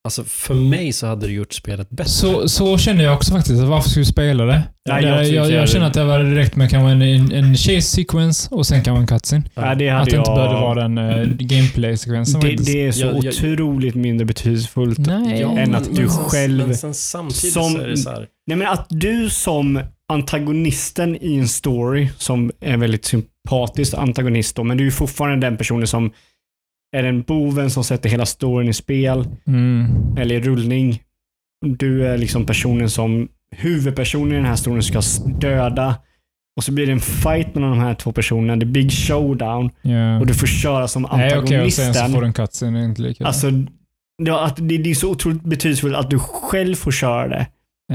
Alltså 0.05 0.25
för 0.25 0.55
mig 0.55 0.93
så 0.93 1.07
hade 1.07 1.27
det 1.27 1.33
gjort 1.33 1.53
spelet 1.53 1.91
bättre. 1.91 2.11
Så, 2.11 2.49
så 2.49 2.79
känner 2.79 3.05
jag 3.05 3.15
också 3.15 3.33
faktiskt. 3.35 3.63
Varför 3.63 3.91
ska 3.91 4.01
vi 4.01 4.07
spela 4.07 4.45
det? 4.45 4.63
Nej, 4.89 5.05
jag, 5.05 5.27
jag 5.29 5.51
jag, 5.51 5.69
känner 5.69 5.87
att 5.87 5.95
det 5.95 6.05
var 6.05 6.19
direkt 6.25 6.57
med 6.57 6.71
kanske 6.71 6.91
en, 6.91 7.03
en, 7.03 7.33
en 7.33 7.57
chase 7.57 7.81
sequence 7.83 8.49
och 8.55 8.67
sen 8.67 8.83
kan 8.83 8.93
man 8.95 9.03
en 9.03 9.07
cutscene. 9.07 9.43
Nej, 9.55 9.77
det 9.77 9.89
hade 9.89 10.03
Att 10.03 10.11
det 10.11 10.17
inte 10.17 10.31
jag... 10.31 10.37
behövde 10.37 10.61
vara 10.61 10.83
den 10.89 10.99
uh, 10.99 11.37
gameplay-sekvensen. 11.39 12.41
det, 12.41 12.57
det 12.57 12.87
är 12.87 12.93
så 12.93 13.01
Jag- 13.01 13.25
jag- 13.25 13.35
otroligt 13.35 13.95
mindre 13.95 14.25
betydelsefullt. 14.27 14.99
Nej. 14.99 15.43
än 15.43 15.75
att 15.75 15.85
du 15.97 16.09
sen, 16.09 16.09
själv 16.09 16.67
Men 16.67 16.77
sen 16.77 16.95
samtidigt 16.95 17.53
som- 17.53 17.73
så 17.73 17.79
är 17.81 17.89
det 17.89 17.97
så 17.97 18.11
här, 18.11 18.27
Nej, 18.47 18.57
men 18.57 18.69
att 18.69 18.87
du 18.91 19.31
som 19.31 19.81
antagonisten 20.13 21.17
i 21.21 21.37
en 21.39 21.49
story, 21.49 22.09
som 22.19 22.51
är 22.61 22.73
en 22.73 22.81
väldigt 22.81 23.05
sympatisk 23.05 23.95
antagonist 23.95 24.57
då, 24.57 24.65
men 24.65 24.77
du 24.77 24.87
är 24.87 24.91
fortfarande 24.91 25.47
den 25.47 25.57
personen 25.57 25.87
som 25.87 26.13
är 26.97 27.03
den 27.03 27.23
boven 27.23 27.71
som 27.71 27.85
sätter 27.85 28.09
hela 28.09 28.27
storyn 28.27 28.69
i 28.69 28.73
spel, 28.73 29.29
Mm. 29.47 30.17
eller 30.19 30.35
i 30.35 30.41
rullning. 30.41 31.03
Du 31.67 32.07
är 32.07 32.19
liksom 32.19 32.47
personen 32.47 32.91
som 32.91 33.29
huvudpersonen 33.57 34.33
i 34.33 34.37
den 34.37 34.45
här 34.45 34.57
storyn 34.57 34.83
ska 34.83 35.01
döda. 35.41 35.97
Och 36.57 36.65
så 36.65 36.73
blir 36.73 36.87
det 36.87 36.93
en 36.93 37.01
fight 37.01 37.55
mellan 37.55 37.71
de 37.71 37.81
här 37.81 37.95
två 37.95 38.13
personerna, 38.13 38.61
the 38.61 38.67
big 38.67 38.93
showdown. 38.93 39.71
Ja. 39.83 40.21
Och 40.21 40.27
du 40.27 40.35
får 40.35 40.47
köra 40.47 40.89
som 40.89 41.03
Nej, 41.13 41.39
okej, 41.39 41.65
och 41.65 41.73
sen 41.73 41.87
antagonisten. 41.87 41.95
så 41.95 42.13
får 42.15 42.21
du 42.21 42.27
en 42.27 42.33
cutscene. 42.33 42.79
Det 42.79 42.85
är 42.85 42.89
inte 42.89 43.03
lika. 43.03 43.27
Alltså, 43.27 43.51
det, 43.51 44.79
det 44.79 44.91
är 44.91 44.95
så 44.95 45.11
otroligt 45.11 45.43
betydelsefullt 45.43 45.97
att 45.97 46.11
du 46.11 46.19
själv 46.19 46.75
får 46.75 46.91
köra 46.93 47.29
det. 47.29 47.47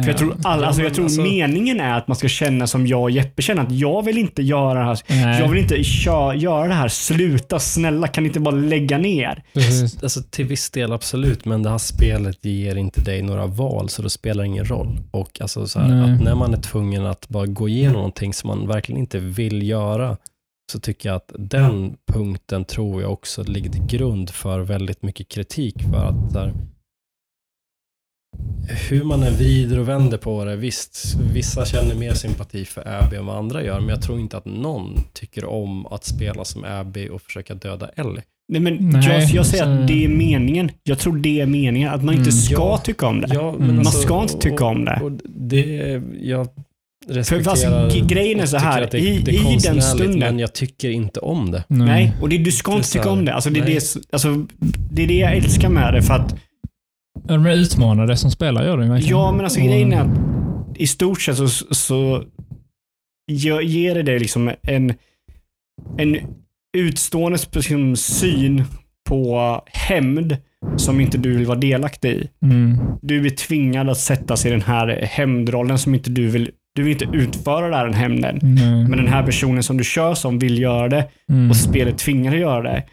För 0.04 0.08
jag 0.08 0.18
tror, 0.18 0.36
alla, 0.44 0.62
Ja, 0.62 0.68
alltså, 0.68 0.82
jag 0.82 0.94
tror 0.94 1.06
alltså- 1.06 1.22
meningen 1.22 1.80
är 1.80 1.98
att 1.98 2.08
man 2.08 2.18
ska 2.18 2.28
känna 2.28 2.68
som 2.68 2.88
jag 2.88 3.02
och 3.02 3.12
Jeppe 3.12 3.42
känner 3.42 3.62
att 3.64 3.72
jag 3.72 4.04
vill 4.06 4.18
inte 4.18 4.42
göra 4.44 4.80
det 4.80 4.86
här. 4.86 5.00
Nej, 5.08 5.40
Jag 5.42 5.50
vill 5.50 5.60
inte 5.62 5.84
kö- 5.84 6.34
göra 6.34 6.68
det 6.68 6.74
här. 6.74 6.88
Sluta 6.88 7.60
snälla, 7.60 8.08
kan 8.08 8.24
ni 8.24 8.28
inte 8.28 8.40
bara 8.40 8.56
lägga 8.56 8.98
ner? 8.98 9.44
precis. 9.54 10.04
Alltså 10.04 10.22
till 10.30 10.46
viss 10.46 10.70
del 10.70 10.92
absolut, 10.94 11.46
men 11.46 11.64
det 11.64 11.70
här 11.70 11.78
spelet 11.78 12.46
ger 12.46 12.76
inte 12.76 13.02
dig 13.02 13.22
några 13.22 13.46
val, 13.46 13.90
så 13.90 14.02
det 14.02 14.10
spelar 14.10 14.44
ingen 14.44 14.66
roll. 14.66 15.00
Och 15.12 15.42
alltså 15.42 15.68
så 15.68 15.80
här, 15.80 16.04
att 16.14 16.22
när 16.24 16.36
man 16.36 16.54
är 16.54 16.58
tvungen 16.62 17.06
att 17.06 17.30
bara 17.30 17.46
gå 17.46 17.70
igenom 17.70 17.94
någonting 17.96 18.34
som 18.34 18.48
man 18.48 18.68
verkligen 18.68 19.02
inte 19.02 19.20
vill 19.20 19.70
göra, 19.70 20.18
så 20.72 20.80
tycker 20.80 21.10
jag 21.10 21.16
att 21.16 21.32
den 21.40 21.96
punkten 22.14 22.66
tror 22.66 23.02
jag 23.02 23.12
också 23.12 23.44
ligger 23.44 23.70
till 23.70 23.86
grund 23.86 24.30
för 24.30 24.60
väldigt 24.60 25.04
mycket 25.04 25.30
kritik. 25.30 25.76
För 25.92 26.06
att 26.06 26.34
här, 26.36 26.54
hur 28.90 29.04
man 29.04 29.24
än 29.24 29.34
vrider 29.34 29.80
och 29.80 29.90
vänder 29.90 30.18
på 30.18 30.46
det, 30.46 30.56
visst, 30.56 31.16
vissa 31.34 31.66
känner 31.66 31.96
mer 31.96 32.14
sympati 32.14 32.66
för 32.66 32.88
Abby 33.04 33.16
än 33.16 33.26
vad 33.26 33.38
andra 33.38 33.64
gör, 33.64 33.80
men 33.80 33.90
jag 33.90 34.02
tror 34.02 34.20
inte 34.20 34.38
att 34.38 34.46
någon 34.46 35.00
tycker 35.14 35.46
om 35.46 35.86
att 35.86 36.04
spela 36.06 36.46
som 36.46 36.64
Abby 36.64 37.10
och 37.10 37.22
försöka 37.22 37.54
döda 37.56 37.90
Ellie. 37.96 38.22
Nej, 38.48 38.62
men 38.62 38.76
Nej, 38.90 39.08
jag, 39.08 39.22
jag 39.30 39.46
säger 39.46 39.64
så- 39.64 39.70
att 39.70 39.88
det 39.88 40.06
är 40.06 40.08
meningen. 40.10 40.72
Jag 40.84 41.00
tror 41.00 41.18
det 41.18 41.42
är 41.42 41.46
meningen. 41.46 41.90
Att 41.94 42.04
man 42.04 42.14
inte 42.16 42.30
Mm. 42.30 42.32
ska 42.42 42.54
Ja. 42.54 42.78
tycka 42.78 43.08
om 43.08 43.22
det. 43.22 43.28
Ja, 43.34 43.50
Mm. 43.50 43.68
Man 43.68 43.80
alltså, 43.80 44.02
ska 44.02 44.22
inte 44.22 44.38
tycka 44.38 44.66
om 44.66 44.86
det. 44.86 45.00
Och, 45.02 45.06
och 45.06 45.12
det 45.36 46.02
jag 46.22 46.48
För 47.08 47.14
respekterar. 47.14 47.90
g- 47.90 48.04
grejen 48.08 48.40
är 48.40 48.44
och 48.44 48.50
så 48.50 48.58
här, 48.58 48.88
det, 48.92 49.00
i, 49.00 49.20
det 49.26 49.32
är 49.32 49.52
i 49.54 49.58
den 49.64 49.82
stunden. 49.82 50.20
Men 50.20 50.40
jag 50.40 50.54
tycker 50.54 50.90
inte 50.90 51.20
om 51.20 51.52
det. 51.52 51.64
Nej, 51.68 52.14
och 52.22 52.30
det, 52.30 52.38
du 52.38 52.52
ska 52.52 52.74
inte 52.76 52.92
tycka 52.92 53.10
om 53.10 53.26
det. 53.26 53.34
Alltså, 53.34 53.50
det, 53.50 53.60
är 53.60 53.64
nej. 53.64 53.74
det, 53.74 54.02
alltså, 54.12 54.46
det 54.92 55.04
är 55.04 55.08
det 55.08 55.18
jag 55.18 55.36
älskar 55.36 55.70
med 55.70 55.94
det. 55.94 56.02
För 56.02 56.14
att, 56.14 56.36
Ja, 57.28 57.34
de 57.34 57.46
är 57.46 57.52
utmanade 57.54 58.18
som 58.18 58.32
spelare 58.32 58.66
gör 58.66 58.78
det 58.78 58.84
ju 58.84 58.90
verkligen. 58.90 59.18
ja, 59.18 59.32
men 59.32 59.44
alltså 59.46 59.60
grejen 59.60 59.94
är 59.94 60.02
att 60.02 60.18
i 60.78 60.88
stort 60.88 61.22
sett 61.22 61.38
så, 61.38 61.48
så 61.74 62.24
ge- 63.32 63.62
ger 63.64 63.96
det 63.96 64.04
dig 64.04 64.20
liksom 64.20 64.52
en, 64.62 64.94
en 65.98 66.18
utstående 66.78 67.40
liksom, 67.54 67.96
syn 67.96 68.64
på 69.10 69.62
hämnd 69.66 70.38
som 70.78 71.00
inte 71.02 71.18
du 71.18 71.38
vill 71.38 71.46
vara 71.48 71.58
delaktig 71.60 72.10
i. 72.10 72.30
Mm. 72.46 72.78
Du 73.02 73.26
är 73.26 73.30
tvingad 73.30 73.90
att 73.90 73.98
sätta 73.98 74.38
sig 74.38 74.50
i 74.50 74.52
den 74.52 74.62
här 74.62 74.88
hämndrollen 75.12 75.78
som 75.80 75.96
inte 75.96 76.10
du 76.10 76.28
vill. 76.28 76.50
Du 76.76 76.84
vill 76.84 76.92
inte 76.94 77.18
utföra 77.18 77.66
den 77.84 77.94
här 77.94 78.02
hämnden. 78.02 78.40
Nej. 78.42 78.88
Men 78.88 78.92
den 78.98 79.08
här 79.08 79.24
personen 79.24 79.64
som 79.64 79.78
du 79.78 79.84
kör 79.84 80.14
som 80.14 80.40
vill 80.40 80.60
göra 80.62 80.88
det 80.90 81.08
Mm. 81.30 81.50
och 81.50 81.56
spelet 81.56 81.98
tvingar 81.98 82.32
dig 82.32 82.44
att 82.44 82.50
göra 82.50 82.62
det. 82.64 82.84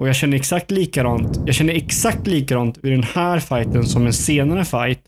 Och 0.00 0.08
jag 0.08 0.16
känner 0.16 0.36
exakt 0.36 0.70
likadant. 0.70 1.40
Jag 1.46 1.54
känner 1.54 1.74
exakt 1.74 2.26
likadant 2.26 2.78
vid 2.82 2.92
den 2.92 3.02
här 3.14 3.38
fighten 3.40 3.86
som 3.86 4.06
en 4.06 4.12
senare 4.12 4.64
fight 4.64 5.00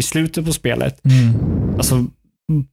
i 0.00 0.02
slutet 0.02 0.44
på 0.46 0.52
spelet. 0.52 1.00
Mm. 1.04 1.34
Alltså 1.76 2.06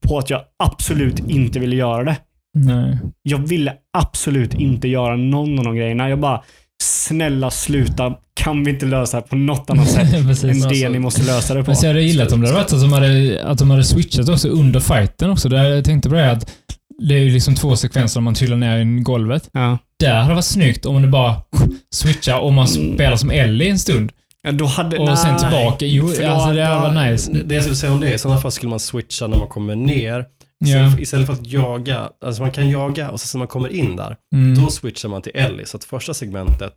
på 0.08 0.18
att 0.18 0.30
jag 0.30 0.42
absolut 0.64 1.20
inte 1.20 1.60
ville 1.60 1.76
göra 1.76 2.04
det. 2.04 2.18
Nej. 2.54 3.00
Jag 3.22 3.48
ville 3.48 3.74
absolut 3.98 4.54
inte 4.54 4.88
göra 4.88 5.16
någon 5.16 5.60
av 5.60 5.66
de 5.66 5.76
grejerna. 5.76 6.10
Jag 6.10 6.20
bara, 6.20 6.44
snälla 6.84 7.52
sluta. 7.52 8.14
Kan 8.34 8.64
vi 8.64 8.72
inte 8.72 8.86
lösa 8.86 9.22
det 9.22 9.28
på 9.28 9.36
något 9.36 9.70
annat 9.70 9.90
sätt 9.90 10.14
än 10.14 10.28
Precis. 10.28 10.62
det 10.62 10.68
alltså- 10.68 10.90
ni 10.90 11.00
måste 11.00 11.24
lösa 11.24 11.54
det 11.54 11.64
på? 11.64 11.70
Men 11.70 11.76
så 11.76 11.86
jag 11.86 11.90
hade 11.90 12.02
gillat 12.04 12.32
om 12.32 12.42
det 12.42 12.48
hade 12.48 12.60
varit 12.60 12.74
att 12.74 12.82
de 12.82 12.94
hade, 12.94 13.44
att 13.46 13.58
de 13.58 13.70
hade 13.72 13.84
switchat 13.84 14.30
också 14.30 14.48
under 14.48 14.80
fighten 14.80 15.30
också. 15.30 15.50
Där 15.50 15.64
jag 15.64 15.86
tänkte 15.86 16.10
på 16.10 16.16
det 16.16 16.32
att 16.32 16.52
det 17.00 17.16
är 17.16 17.20
ju 17.20 17.30
liksom 17.30 17.56
två 17.56 17.76
sekvenser 17.76 18.20
om 18.20 18.24
man 18.24 18.34
trillar 18.34 18.58
ner 18.58 18.78
i 18.78 19.00
golvet. 19.00 19.50
Ja. 19.52 19.78
Där 20.00 20.22
hade 20.22 20.34
varit 20.34 20.46
snyggt 20.46 20.86
om 20.86 21.02
det 21.02 21.08
bara 21.08 21.36
switchar 21.94 22.40
och 22.40 22.54
man 22.54 22.68
Mm. 22.68 22.94
spelar 22.96 23.16
som 23.16 23.32
Ellie 23.32 23.70
en 23.70 23.80
stund. 23.80 24.12
Ja, 24.42 24.52
då 24.52 24.66
hade, 24.66 24.98
Och 24.98 25.18
sen 25.18 25.32
nej. 25.32 25.40
tillbaka. 25.40 25.86
Jo, 25.86 26.12
då- 26.22 26.28
alltså 26.28 26.54
det 26.54 26.66
hade 26.66 26.82
varit 26.96 27.12
nice. 27.12 27.32
Det 27.46 27.56
jag 27.56 27.64
skulle 27.64 27.76
säga 27.76 27.94
om 27.94 28.00
det, 28.00 28.14
i 28.14 28.18
sådana 28.18 28.40
fall 28.42 28.52
skulle 28.52 28.70
man 28.70 28.80
switcha 28.80 29.28
när 29.28 29.38
man 29.38 29.48
kommer 29.48 29.76
ner. 29.76 30.26
Ja. 30.60 30.68
Istället, 30.68 31.00
istället 31.00 31.26
för 31.28 31.34
att 31.34 31.48
jaga, 31.48 32.10
alltså 32.26 32.42
man 32.42 32.52
kan 32.52 32.70
jaga 32.70 33.10
och 33.10 33.20
sen 33.20 33.38
när 33.38 33.42
man 33.42 33.48
kommer 33.48 33.70
in 33.70 33.96
där, 33.96 34.16
Mm. 34.36 34.56
då 34.64 34.70
switchar 34.70 35.10
man 35.10 35.22
till 35.22 35.32
Ellie. 35.36 35.66
Så 35.66 35.78
att 35.78 35.84
första 35.84 36.14
segmentet 36.14 36.74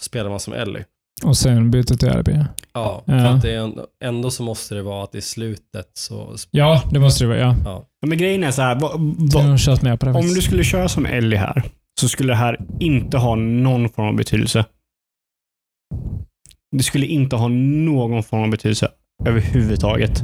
så 0.00 0.04
spelar 0.04 0.30
man 0.30 0.40
som 0.40 0.52
Ellie. 0.52 0.84
Och 1.24 1.36
sen 1.36 1.70
byter 1.70 1.82
till 1.96 2.08
Ellie. 2.08 2.46
Ja, 2.72 3.02
Ja. 3.06 3.12
för 3.12 3.26
att 3.26 3.42
det 3.42 3.50
är 3.54 3.58
ändå, 3.58 3.86
ändå 4.04 4.30
så 4.30 4.42
måste 4.42 4.74
det 4.74 4.82
vara 4.82 5.04
att 5.04 5.14
i 5.14 5.20
slutet 5.20 5.86
så, 5.94 6.36
Ja, 6.50 6.82
det 6.90 6.98
måste 6.98 7.24
det 7.24 7.28
vara. 7.28 7.38
Ja. 7.38 7.56
ja. 7.64 7.86
Ja, 8.00 8.06
Men 8.08 8.18
grejen 8.18 8.44
är 8.44 8.50
så 8.50 8.62
här. 8.62 8.80
på 9.96 10.06
det. 10.06 10.12
Om 10.12 10.34
du 10.34 10.42
skulle 10.42 10.64
köra 10.64 10.88
som 10.88 11.06
Ellie 11.06 11.36
här, 11.36 11.62
så 12.02 12.08
skulle 12.08 12.32
det 12.32 12.36
här 12.36 12.58
inte 12.80 13.18
ha 13.18 13.34
någon 13.34 13.88
form 13.88 14.06
av 14.06 14.16
betydelse. 14.16 14.64
Det 16.76 16.82
skulle 16.82 17.06
inte 17.06 17.36
ha 17.36 17.48
någon 17.48 18.22
form 18.22 18.42
av 18.42 18.50
betydelse 18.50 18.88
överhuvudtaget. 19.24 20.22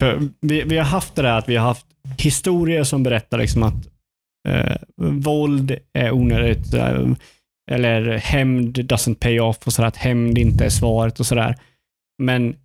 För 0.00 0.28
vi, 0.40 0.62
vi 0.62 0.78
har 0.78 0.84
haft 0.84 1.14
det 1.14 1.22
där 1.22 1.38
att 1.38 1.48
vi 1.48 1.56
har 1.56 1.66
haft 1.66 1.86
historier 2.18 2.84
som 2.84 3.02
berättar 3.02 3.38
liksom 3.38 3.62
att 3.62 3.86
eh, 4.48 4.76
våld 4.96 5.78
är 5.92 6.12
onödigt. 6.12 6.74
Eh, 6.74 7.10
eller 7.70 8.16
hämnd 8.18 8.78
doesn't 8.78 9.14
pay 9.14 9.40
off 9.40 9.66
och 9.66 9.72
sådär. 9.72 9.88
Att 9.88 9.96
hämnd 9.96 10.38
inte 10.38 10.64
är 10.64 10.70
svaret 10.70 11.20
och 11.20 11.26
sådär. 11.26 11.56
Men 12.22 12.56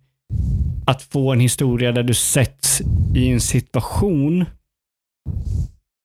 att 0.86 1.02
få 1.02 1.32
en 1.32 1.40
historia 1.40 1.92
där 1.92 2.02
du 2.02 2.14
sätts 2.14 2.82
i 3.14 3.28
en 3.28 3.40
situation 3.40 4.44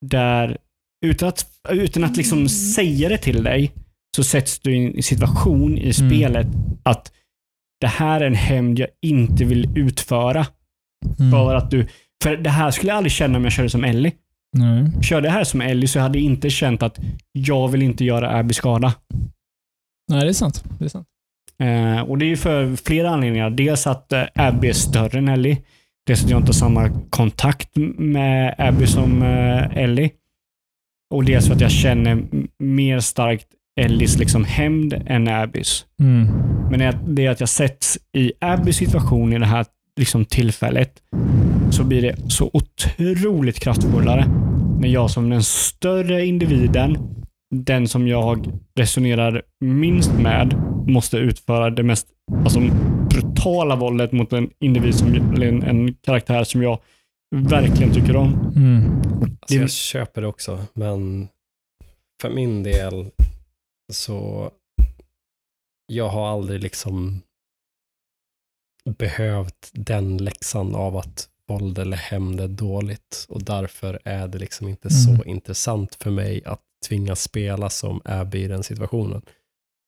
där, 0.06 0.58
utan 1.04 1.30
att, 1.30 1.46
utan 1.70 2.04
att 2.04 2.18
liksom 2.18 2.50
säga 2.50 3.10
det 3.10 3.18
till 3.18 3.44
dig, 3.44 3.72
så 4.16 4.24
sätts 4.24 4.60
du 4.60 4.78
i 4.78 4.96
en 4.98 5.04
situation 5.04 5.78
i 5.78 5.94
spelet 5.94 6.48
att 6.84 7.12
det 7.82 7.88
här 7.88 8.22
är 8.22 8.28
en 8.28 8.36
hämnd 8.36 8.80
jag 8.80 8.88
inte 9.02 9.46
vill 9.46 9.78
utföra. 9.78 10.46
Mm. 11.20 11.32
För 11.32 11.56
att 11.56 11.72
du, 11.72 11.88
för 12.24 12.38
det 12.38 12.50
här 12.50 12.72
skulle 12.72 12.90
jag 12.90 12.98
aldrig 12.98 13.12
känna 13.12 13.38
om 13.38 13.44
jag 13.44 13.54
körde 13.54 13.70
som 13.70 13.84
Ellie. 13.84 14.12
Nej. 14.58 15.04
Körde 15.04 15.28
jag 15.28 15.34
här 15.34 15.44
som 15.44 15.62
Ellie 15.62 15.88
så 15.88 16.00
hade 16.00 16.18
jag 16.18 16.26
inte 16.26 16.50
känt 16.50 16.84
att 16.84 17.00
jag 17.32 17.68
vill 17.68 17.82
inte 17.82 18.06
göra 18.06 18.38
Abby 18.38 18.54
skada. 18.54 18.94
Nej, 20.12 20.22
det 20.22 20.30
är 20.30 20.34
sant. 20.34 20.64
Det 20.80 20.86
är 20.86 20.90
sant. 20.90 21.08
Eh, 21.60 22.02
och 22.02 22.18
det 22.18 22.26
är 22.26 22.30
ju 22.30 22.38
för 22.38 22.76
flera 22.76 23.10
anledningar. 23.10 23.50
Dels 23.50 23.88
att 23.88 24.12
eh, 24.12 24.24
Abby 24.36 24.68
är 24.70 24.74
större 24.74 25.18
än 25.18 25.28
Ellie. 25.28 25.58
Dels 26.08 26.24
att 26.24 26.30
jag 26.30 26.40
inte 26.40 26.50
har 26.50 26.54
samma 26.54 26.90
kontakt 27.10 27.70
med 27.98 28.56
Abby 28.58 28.88
som 28.88 29.22
eh, 29.22 29.78
Ellie. 29.78 30.12
Och 31.14 31.26
dels 31.26 31.48
för 31.48 31.56
att 31.56 31.62
jag 31.62 31.72
känner 31.72 32.24
mer 32.60 33.00
starkt 33.00 33.48
Ellies 33.82 34.18
liksom 34.18 34.46
hämnd 34.46 35.04
än 35.06 35.28
Abbys. 35.28 35.86
Mm. 36.00 36.28
Men 36.72 36.80
det 37.08 37.26
är- 37.26 37.30
att 37.30 37.40
jag 37.40 37.50
sätts 37.50 37.98
i 38.18 38.32
Abbys 38.42 38.78
situation 38.78 39.34
i 39.34 39.40
det 39.40 39.46
här 39.46 39.66
liksom 40.00 40.26
tillfället 40.26 40.92
så 41.72 41.84
blir 41.84 42.02
det 42.02 42.16
så 42.32 42.52
otroligt 42.54 43.60
kraftfullare. 43.60 44.26
När 44.80 44.88
jag 44.88 45.12
som 45.12 45.30
den 45.30 45.44
större 45.44 46.26
individen, 46.26 46.98
den 47.56 47.88
som 47.88 48.08
jag 48.08 48.48
resonerar 48.80 49.42
minst 49.66 50.14
med, 50.20 50.56
måste 50.88 51.18
utföra 51.18 51.70
det 51.70 51.84
mest 51.84 52.08
alltså, 52.44 52.60
brutala 53.10 53.76
våldet 53.76 54.12
mot 54.12 54.34
en 54.34 54.50
individ, 54.60 54.96
som, 54.96 55.16
en, 55.42 55.64
en 55.64 55.94
karaktär 55.94 56.44
som 56.44 56.64
jag 56.64 56.80
verkligen 57.42 57.94
tycker 57.94 58.16
om. 58.16 58.54
Mm. 58.56 58.98
Alltså 59.22 59.36
Det- 59.48 59.56
jag 59.56 59.72
köper 59.72 60.22
det 60.22 60.28
också, 60.28 60.66
men 60.74 61.28
för 62.22 62.30
min 62.30 62.64
del 62.64 63.12
så 63.94 64.52
jag 65.88 66.10
har 66.10 66.28
aldrig 66.28 66.62
liksom 66.64 67.22
behövt 68.86 69.70
den 69.74 70.18
läxan 70.18 70.76
av 70.76 70.98
att 70.98 71.30
våld 71.48 71.80
eller 71.80 71.98
hämnd 71.98 72.40
är 72.40 72.48
dåligt 72.48 73.26
och 73.30 73.44
därför 73.44 74.00
är 74.06 74.28
det 74.28 74.38
liksom 74.38 74.68
inte 74.68 74.88
Mm. 74.88 75.18
så 75.18 75.24
intressant 75.30 75.96
för 76.04 76.12
mig 76.12 76.42
att 76.46 76.62
tvingas 76.88 77.22
spela 77.24 77.70
som 77.70 78.02
Abby 78.06 78.44
i 78.44 78.48
den 78.48 78.64
situationen. 78.64 79.22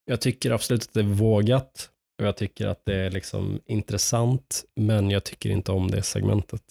Jag 0.06 0.22
tycker 0.22 0.52
absolut 0.52 0.84
att 0.84 0.94
det 0.94 1.00
är 1.00 1.04
vågat 1.04 1.90
och 2.20 2.26
jag 2.28 2.38
tycker 2.38 2.68
att 2.68 2.86
det 2.86 2.96
är 2.96 3.12
liksom 3.12 3.60
intressant, 3.66 4.66
men 4.76 5.10
jag 5.10 5.24
tycker 5.24 5.50
inte 5.50 5.72
om 5.72 5.92
det 5.92 6.04
segmentet. 6.04 6.62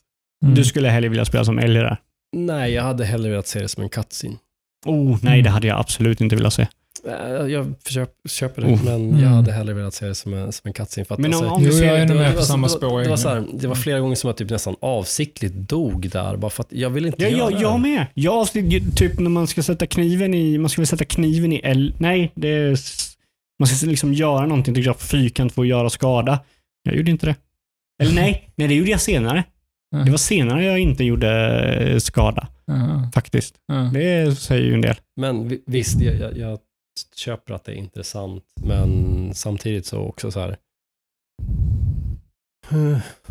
Mm. 0.43 0.55
Du 0.55 0.65
skulle 0.65 0.89
hellre 0.89 1.09
vilja 1.09 1.25
spela 1.25 1.45
som 1.45 1.59
Ellie 1.59 1.81
där. 1.81 1.97
Nej, 2.37 2.73
jag 2.73 2.83
hade 2.83 3.05
hellre 3.05 3.31
velat 3.31 3.47
se 3.47 3.59
det 3.61 3.69
som 3.69 3.83
en 3.83 3.89
cutscene. 3.89 4.35
Oh, 4.87 5.19
nej, 5.23 5.33
Mm. 5.33 5.45
det 5.45 5.51
hade 5.51 5.67
jag 5.67 5.81
absolut 5.81 6.21
inte 6.21 6.37
velat 6.37 6.53
se. 6.53 6.67
Eh, 7.09 7.47
Jag 7.47 7.75
köp, 7.89 8.11
köper 8.29 8.63
det, 8.63 8.69
Oh. 8.69 8.85
men 8.85 8.95
Mm. 9.09 9.21
jag 9.23 9.29
hade 9.29 9.53
hellre 9.53 9.75
velat 9.75 9.95
se 9.95 10.07
det 10.07 10.15
som 10.15 10.35
en, 10.35 10.53
som 10.53 10.69
en 10.69 10.73
cutscene. 10.73 11.05
För 11.05 11.15
att, 11.15 11.21
Men 11.21 11.35
om- 11.35 11.39
alltså, 11.41 11.55
om 11.55 11.63
vi 11.63 11.67
Jo, 11.69 11.73
ser- 11.73 11.85
jag 11.87 12.01
är 12.01 12.07
nog 12.07 12.17
med 12.17 12.37
på 12.37 12.43
samma 12.43 12.67
det 12.67 12.73
var- 12.73 12.79
spår. 12.79 13.01
Det 13.03 13.09
var, 13.09 13.17
så 13.17 13.29
här, 13.29 13.45
det 13.55 13.67
var 13.69 13.75
flera 13.75 14.01
gånger 14.01 14.15
som 14.17 14.29
jag 14.29 14.37
typ 14.37 14.51
nästan 14.51 14.77
avsiktligt 14.81 15.55
dog 15.55 16.09
där, 16.11 16.37
bara 16.37 16.51
för 16.51 16.63
att 16.63 16.73
jag 16.73 16.91
vill 16.91 17.07
inte 17.07 17.23
Ja, 17.23 17.29
göra 17.29 17.39
jag, 17.51 17.53
det. 17.53 17.63
jag 17.63 17.81
med. 17.81 18.07
Jag, 18.15 18.49
typ 18.97 19.19
när 19.19 19.31
man 19.31 19.47
ska 19.47 19.63
sätta 19.63 19.87
kniven 19.87 20.35
i, 20.35 20.59
man 20.59 20.69
ska 20.71 20.81
väl 20.83 20.87
sätta 20.87 21.05
kniven 21.05 21.53
i 21.53 21.61
L. 21.65 21.95
Nej, 21.99 22.33
det 22.35 22.49
är, 22.49 22.79
man 23.59 23.67
ska 23.67 23.87
liksom 23.87 24.15
göra 24.15 24.47
någonting, 24.47 24.75
tycker 24.75 24.89
jag, 24.89 25.01
fyrkant 25.01 25.53
för 25.53 25.63
att 25.63 25.69
göra 25.69 25.91
skada. 25.91 26.39
Jag 26.83 26.97
gjorde 26.97 27.11
inte 27.11 27.27
det. 27.27 27.35
Eller 28.03 28.15
nej, 28.15 28.51
nej 28.57 28.69
det 28.69 28.75
gjorde 28.75 28.91
jag 28.91 29.01
senare. 29.01 29.45
Det 30.05 30.11
var 30.11 30.19
senare 30.19 30.65
jag 30.65 30.79
inte 30.79 31.05
gjorde 31.05 31.59
eh, 31.75 31.99
skada, 31.99 32.49
faktiskt. 33.15 33.55
Det 33.93 34.39
säger 34.39 34.63
ju 34.65 34.75
en 34.75 34.81
del. 34.81 34.95
Men 35.17 35.49
vi- 35.49 35.63
visst, 35.67 36.01
jag, 36.01 36.15
jag, 36.21 36.39
jag 36.39 36.59
köper 37.17 37.55
att 37.55 37.65
det 37.65 37.73
är 37.73 37.77
intressant, 37.77 38.43
men 38.65 39.31
samtidigt 39.35 39.87
så 39.87 39.99
också 39.99 40.31
så 40.31 40.41
här. 40.41 40.57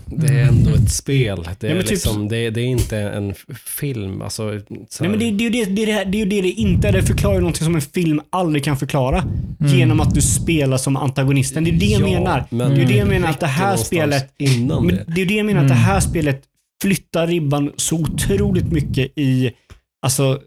Det 0.06 0.28
är 0.28 0.48
ändå 0.48 0.70
ett 0.76 0.92
spel. 0.92 1.48
Det 1.60 1.68
är, 1.68 1.76
Ja, 1.76 1.82
typ- 1.82 1.92
liksom, 1.92 2.28
det, 2.28 2.50
det 2.50 2.62
är 2.62 2.66
inte 2.66 2.98
en 2.98 3.34
film. 3.66 4.22
Alltså, 4.22 4.60
så 4.90 5.04
Nej, 5.04 5.10
men 5.10 5.20
det, 5.20 5.32
det, 5.32 5.44
är 5.46 5.50
ju 5.50 5.66
det, 5.66 5.66
det, 5.66 5.82
är 5.92 6.06
det, 6.06 6.12
det 6.12 6.18
är 6.18 6.20
ju 6.20 6.26
det 6.26 6.42
det 6.42 6.50
inte 6.52 6.88
är. 6.88 6.92
Det 6.92 7.04
förklarar 7.04 7.36
ju 7.36 7.40
någonting 7.42 7.66
som 7.66 7.76
en 7.76 7.82
film 7.82 8.22
aldrig 8.30 8.64
kan 8.64 8.78
förklara. 8.78 9.22
Mm. 9.60 9.74
Genom 9.78 10.00
att 10.00 10.14
du 10.14 10.22
spelar 10.22 10.78
som 10.78 10.96
antagonisten. 10.96 11.64
Det 11.64 11.70
är 11.70 11.80
det 11.80 11.86
jag 11.86 12.02
Ja, 12.02 12.06
menar. 12.20 12.46
Men 12.50 12.72
Det 12.76 12.82
är 12.82 12.86
det 12.86 12.94
jag 12.96 13.08
det 13.08 13.12
menar 13.12 13.30
att 13.30 13.40
det 13.40 13.46
här 13.48 13.64
någonstans 13.66 13.88
spelet... 13.88 14.34
Innan 14.38 14.86
Men 14.86 14.96
det. 14.96 15.04
det 15.08 15.22
är 15.22 15.26
det 15.26 15.34
jag 15.34 15.46
menar, 15.46 15.62
att 15.62 15.68
det 15.68 15.74
Mm. 15.74 15.86
här 15.86 16.00
spelet 16.00 16.44
flyttar 16.84 17.28
ribban 17.28 17.72
så 17.76 17.96
otroligt 18.00 18.72
mycket 18.72 19.12
i 19.16 19.52
alltså, 20.06 20.40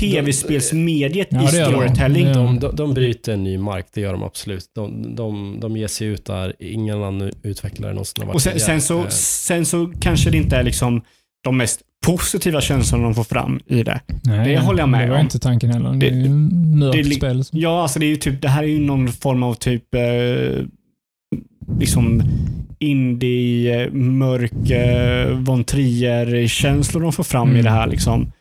tv-spelsmediet 0.00 1.32
i 1.32 1.36
det 1.36 1.56
gör 1.56 1.72
de. 1.72 1.76
storytelling. 1.78 2.32
De, 2.32 2.58
de, 2.60 2.76
de 2.76 2.94
bryter 2.94 3.32
en 3.32 3.44
ny 3.44 3.58
mark, 3.58 3.86
det 3.94 4.00
gör 4.00 4.12
de 4.12 4.22
absolut. 4.22 4.64
De, 4.74 5.14
de, 5.16 5.60
de 5.60 5.76
ger 5.76 5.86
sig 5.86 6.06
ut 6.06 6.24
där, 6.24 6.54
ingen 6.58 7.02
annan 7.02 7.30
utvecklare 7.42 7.92
någonsin 7.92 8.14
har 8.22 8.26
varit 8.26 8.34
Och 8.34 8.42
sen, 8.42 8.60
sen, 8.60 8.80
så, 8.80 9.00
Eh, 9.00 9.08
sen 9.08 9.66
så 9.66 9.92
kanske 10.00 10.30
det 10.30 10.36
inte 10.36 10.56
är 10.56 10.62
liksom 10.62 11.02
de 11.44 11.56
mest 11.56 11.80
positiva 12.06 12.60
känslorna 12.60 13.04
de 13.04 13.14
får 13.14 13.24
fram 13.24 13.60
i 13.66 13.82
det. 13.82 14.00
Nej, 14.24 14.48
Det 14.48 14.58
håller 14.60 14.78
jag 14.80 14.88
med 14.88 15.06
Det 15.06 15.10
var 15.10 15.16
om. 15.18 15.24
inte 15.24 15.38
tanken 15.38 15.70
heller. 15.70 15.90
Det, 15.92 15.98
Det- 15.98 16.06
är 16.06 16.94
ju 16.96 17.02
det 17.02 17.08
li- 17.08 17.14
spel. 17.14 17.42
Ja, 17.52 17.82
alltså 17.82 17.98
det 17.98 18.06
är 18.06 18.08
ju 18.08 18.16
typ, 18.16 18.42
det 18.42 18.48
här 18.48 18.62
är 18.62 18.66
ju 18.68 18.78
någon 18.80 19.08
form 19.08 19.42
av 19.42 19.54
typ 19.54 19.94
eh, 19.94 20.64
liksom 21.78 22.22
indie, 22.90 23.90
mörk, 23.90 24.70
eh, 24.70 25.38
von 25.38 25.64
Trier-känslor 25.64 27.00
de 27.02 27.12
får 27.12 27.24
fram 27.24 27.48
i 27.48 27.50
Mm. 27.50 27.64
det 27.64 27.70
här 27.70 27.86
liksom. 27.86 28.32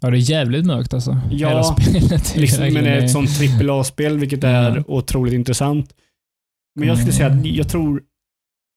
Ja, 0.00 0.10
det 0.10 0.16
är 0.16 0.30
jävligt 0.30 0.66
mörkt 0.66 0.94
alltså. 0.94 1.18
Ja, 1.30 1.48
Hela 1.48 1.62
spelet. 1.64 2.36
är 2.36 2.40
liksom 2.40 2.64
men 2.72 2.84
det 2.84 2.90
är 2.90 2.98
ett 3.04 3.10
sånt 3.10 3.38
trippel 3.38 3.70
A-spel, 3.70 4.18
vilket 4.18 4.44
är 4.44 4.70
Mm. 4.70 4.84
otroligt 4.86 5.34
intressant. 5.34 5.90
Men 6.78 6.88
jag 6.88 6.98
skulle 6.98 7.12
säga 7.12 7.28
att 7.28 7.46
jag 7.46 7.68
tror 7.68 8.02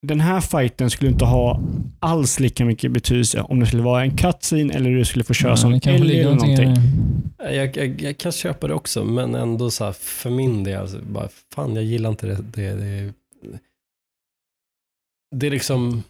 den 0.08 0.20
här 0.20 0.42
fighten 0.42 0.90
skulle 0.90 1.12
inte 1.12 1.26
ha 1.26 1.60
alls 2.00 2.40
lika 2.40 2.66
mycket 2.66 2.92
betydelse 2.92 3.42
om 3.42 3.60
det 3.60 3.66
skulle 3.66 3.84
vara 3.84 4.02
en 4.02 4.18
cutscene 4.18 4.74
eller 4.74 4.90
du 4.90 5.06
skulle 5.06 5.24
få 5.24 5.34
köra 5.34 5.52
Ja, 5.52 5.58
som 5.58 5.74
Ellie 5.84 6.20
eller 6.22 6.36
någonting 6.36 6.70
i. 6.72 6.76
Jag, 7.56 7.78
jag, 7.78 8.02
jag 8.02 8.18
kan 8.18 8.32
köpa 8.32 8.68
det 8.68 8.74
också, 8.74 9.04
men 9.04 9.36
ändå 9.36 9.72
så 9.72 9.86
här, 9.86 9.92
för 9.92 10.30
min 10.30 10.64
del, 10.64 10.82
alltså, 10.82 10.98
bara, 11.12 11.28
fan 11.56 11.76
jag 11.76 11.84
gillar 11.84 12.10
inte 12.10 12.28
det. 12.28 12.38
Det, 12.56 12.74
det, 12.74 13.14
det 15.40 15.48
är 15.48 15.52
liksom, 15.52 16.04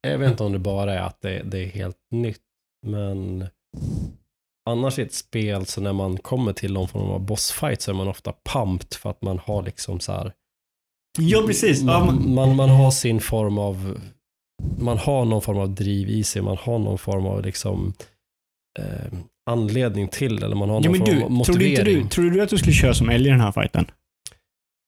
jag 0.00 0.18
vet 0.18 0.30
inte 0.30 0.44
om 0.44 0.52
det 0.52 0.58
bara 0.58 0.94
är 0.94 1.00
att 1.00 1.20
det, 1.20 1.42
det 1.42 1.58
är 1.64 1.66
helt 1.68 1.98
nytt, 2.10 2.40
men 2.86 3.46
annars 4.70 4.98
i 4.98 5.02
ett 5.02 5.14
spel 5.14 5.66
så 5.66 5.80
när 5.80 5.92
man 5.92 6.16
kommer 6.18 6.52
till 6.52 6.72
någon 6.72 6.88
form 6.88 7.10
av 7.10 7.20
bossfight 7.20 7.80
så 7.82 7.90
är 7.90 7.94
man 7.94 8.08
ofta 8.08 8.34
pumped 8.52 8.94
för 8.94 9.10
att 9.10 9.22
man 9.22 9.38
har 9.38 9.62
liksom 9.62 10.00
så 10.00 10.12
här, 10.12 10.32
Ja, 11.18 11.44
precis. 11.46 11.80
Ja, 11.82 12.04
man, 12.04 12.16
men- 12.16 12.34
man, 12.34 12.56
man 12.56 12.68
har 12.68 12.90
sin 12.90 13.20
form 13.20 13.58
av, 13.58 13.98
man 14.78 14.98
har 14.98 15.24
någon 15.24 15.42
form 15.42 15.58
av 15.58 15.74
driv 15.74 16.08
i 16.10 16.24
sig, 16.24 16.42
man 16.42 16.56
har 16.56 16.78
någon 16.78 16.98
form 16.98 17.26
av 17.26 17.42
liksom 17.44 17.94
eh, 18.78 19.12
anledning 19.50 20.08
till 20.08 20.42
eller 20.42 20.56
man 20.56 20.68
har 20.70 20.76
Ja, 20.76 20.90
någon 20.90 20.98
men 20.98 21.06
form 21.06 21.18
du, 21.18 21.24
av 21.24 21.30
motivering. 21.30 21.70
inte 21.70 21.84
du, 21.84 22.08
trodde 22.08 22.30
du 22.30 22.42
att 22.42 22.48
du 22.50 22.58
skulle 22.58 22.72
köra 22.72 22.94
som 22.94 23.08
Ellie 23.10 23.28
i 23.28 23.30
den 23.30 23.40
här 23.40 23.52
fighten? 23.52 23.90